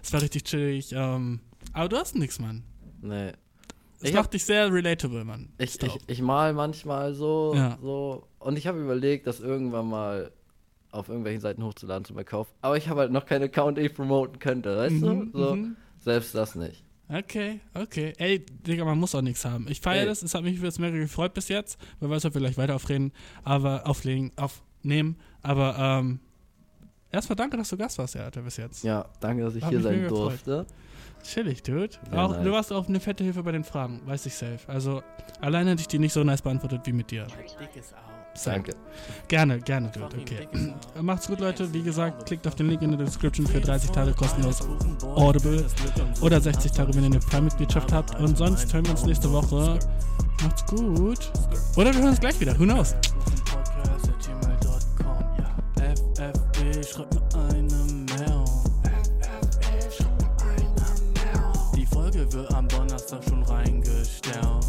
es 0.03 0.13
war 0.13 0.23
richtig 0.23 0.45
chillig. 0.45 0.93
Ähm, 0.93 1.41
aber 1.73 1.89
du 1.89 1.97
hast 1.97 2.17
nichts, 2.17 2.39
Mann. 2.39 2.65
Nee. 3.03 3.33
Das 4.01 4.09
ich 4.09 4.15
macht 4.15 4.25
hab, 4.25 4.31
dich 4.31 4.45
sehr 4.45 4.73
relatable, 4.73 5.25
Mann. 5.25 5.51
Ich, 5.59 5.81
ich, 5.83 5.99
ich, 6.07 6.23
mal 6.23 6.55
manchmal 6.55 7.15
so, 7.15 7.53
ja. 7.55 7.79
so 7.83 8.27
und 8.39 8.57
ich 8.57 8.67
habe 8.67 8.81
überlegt, 8.81 9.27
das 9.27 9.41
irgendwann 9.41 9.89
mal 9.89 10.33
auf 10.91 11.09
irgendwelchen 11.09 11.41
Seiten 11.41 11.63
hochzuladen 11.63 12.05
zum 12.05 12.17
Verkauf. 12.17 12.49
Aber 12.63 12.77
ich 12.77 12.89
habe 12.89 13.01
halt 13.01 13.13
noch 13.13 13.27
keinen 13.27 13.45
Account, 13.45 13.79
den 13.79 13.85
ich 13.85 13.95
promoten 13.95 14.39
könnte, 14.39 14.77
weißt 14.77 14.95
mhm, 14.95 15.33
du? 15.33 15.39
So, 15.39 15.55
mhm. 15.55 15.77
Selbst 16.01 16.35
das 16.35 16.55
nicht. 16.55 16.83
Okay, 17.13 17.61
okay. 17.75 18.13
Ey, 18.19 18.39
Digga, 18.39 18.85
man 18.85 18.99
muss 18.99 19.15
auch 19.15 19.23
nichts 19.23 19.45
haben. 19.45 19.67
Ich 19.69 19.81
feiere 19.81 20.07
das, 20.07 20.23
es 20.23 20.33
hat 20.35 20.45
mich 20.45 20.61
jetzt 20.61 20.79
mehr 20.79 20.93
gefreut 20.93 21.35
bis 21.35 21.49
jetzt. 21.49 21.79
Wer 21.99 22.09
weiß, 22.09 22.25
ob 22.27 22.35
wir 22.35 22.41
gleich 22.41 22.57
weiter 22.57 22.77
aufreden, 22.77 23.13
aber 23.43 23.87
auflegen, 23.87 24.31
aufnehmen. 24.37 25.17
Aber 25.43 25.77
ähm, 25.79 26.21
erstmal 27.11 27.37
danke, 27.37 27.57
dass 27.57 27.69
du 27.69 27.77
Gast 27.77 27.99
warst, 27.99 28.15
ja, 28.15 28.25
Alter, 28.25 28.43
bis 28.43 28.57
jetzt. 28.59 28.85
Ja, 28.85 29.07
danke, 29.21 29.43
dass 29.43 29.57
ich 29.57 29.65
hat 29.65 29.71
hier 29.71 29.81
sein 29.81 30.07
durfte. 30.07 30.67
Chillig, 31.25 31.63
dude. 31.63 31.91
auch, 32.13 32.31
nice. 32.31 32.45
Du 32.45 32.53
warst 32.53 32.73
auch 32.73 32.89
eine 32.89 33.01
fette 33.01 33.25
Hilfe 33.25 33.43
bei 33.43 33.53
den 33.53 33.65
Fragen, 33.65 34.01
weiß 34.07 34.27
ich 34.27 34.35
safe. 34.35 34.61
Also, 34.69 35.03
alleine 35.41 35.71
hätte 35.71 35.83
ich 35.83 35.89
die 35.89 35.99
nicht 35.99 36.13
so 36.13 36.23
nice 36.23 36.43
beantwortet 36.43 36.83
wie 36.85 36.93
mit 36.93 37.11
dir. 37.11 37.27
Danke. 38.45 38.75
Gerne, 39.29 39.59
gerne, 39.61 39.91
dude. 39.91 40.07
Okay. 40.21 40.49
Macht's 41.01 41.27
gut, 41.27 41.41
Leute. 41.41 41.73
Wie 41.73 41.83
gesagt, 41.83 42.27
klickt 42.27 42.47
auf 42.47 42.55
den 42.55 42.69
Link 42.69 42.83
in 42.83 42.97
der 42.97 43.05
Description 43.05 43.47
für 43.47 43.61
30 43.61 43.91
Tage 43.91 44.13
kostenlos 44.13 44.61
Audible 45.03 45.65
oder 46.21 46.41
60 46.41 46.73
Tage, 46.73 46.95
wenn 46.95 47.03
ihr 47.03 47.11
eine 47.11 47.19
Prime-Mitgliedschaft 47.21 47.93
habt. 47.93 48.19
Und 48.19 48.37
sonst 48.37 48.73
hören 48.73 48.85
wir 48.85 48.93
uns 48.93 49.05
nächste 49.05 49.31
Woche. 49.31 49.79
Macht's 50.43 50.65
gut. 50.67 51.31
Oder 51.77 51.93
wir 51.93 52.01
hören 52.01 52.11
uns 52.11 52.21
gleich 52.21 52.39
wieder. 52.41 52.59
Who 52.59 52.65
knows? 52.65 52.95
FFB, 55.77 56.85
schreibt 56.87 57.15
mir 57.15 57.23
eine 57.49 57.75
Mail. 58.19 58.45
Die 61.77 61.87
Folge 61.87 62.33
wird 62.33 62.55
am 62.55 62.69
Donnerstag 62.69 63.23
schon 63.25 63.43
reingestellt. 63.43 64.60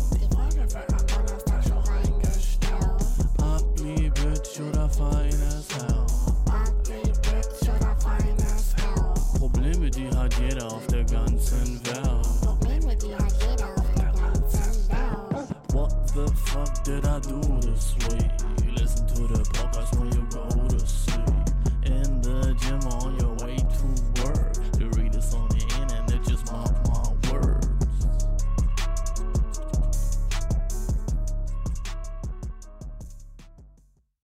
roll. 20.35 20.60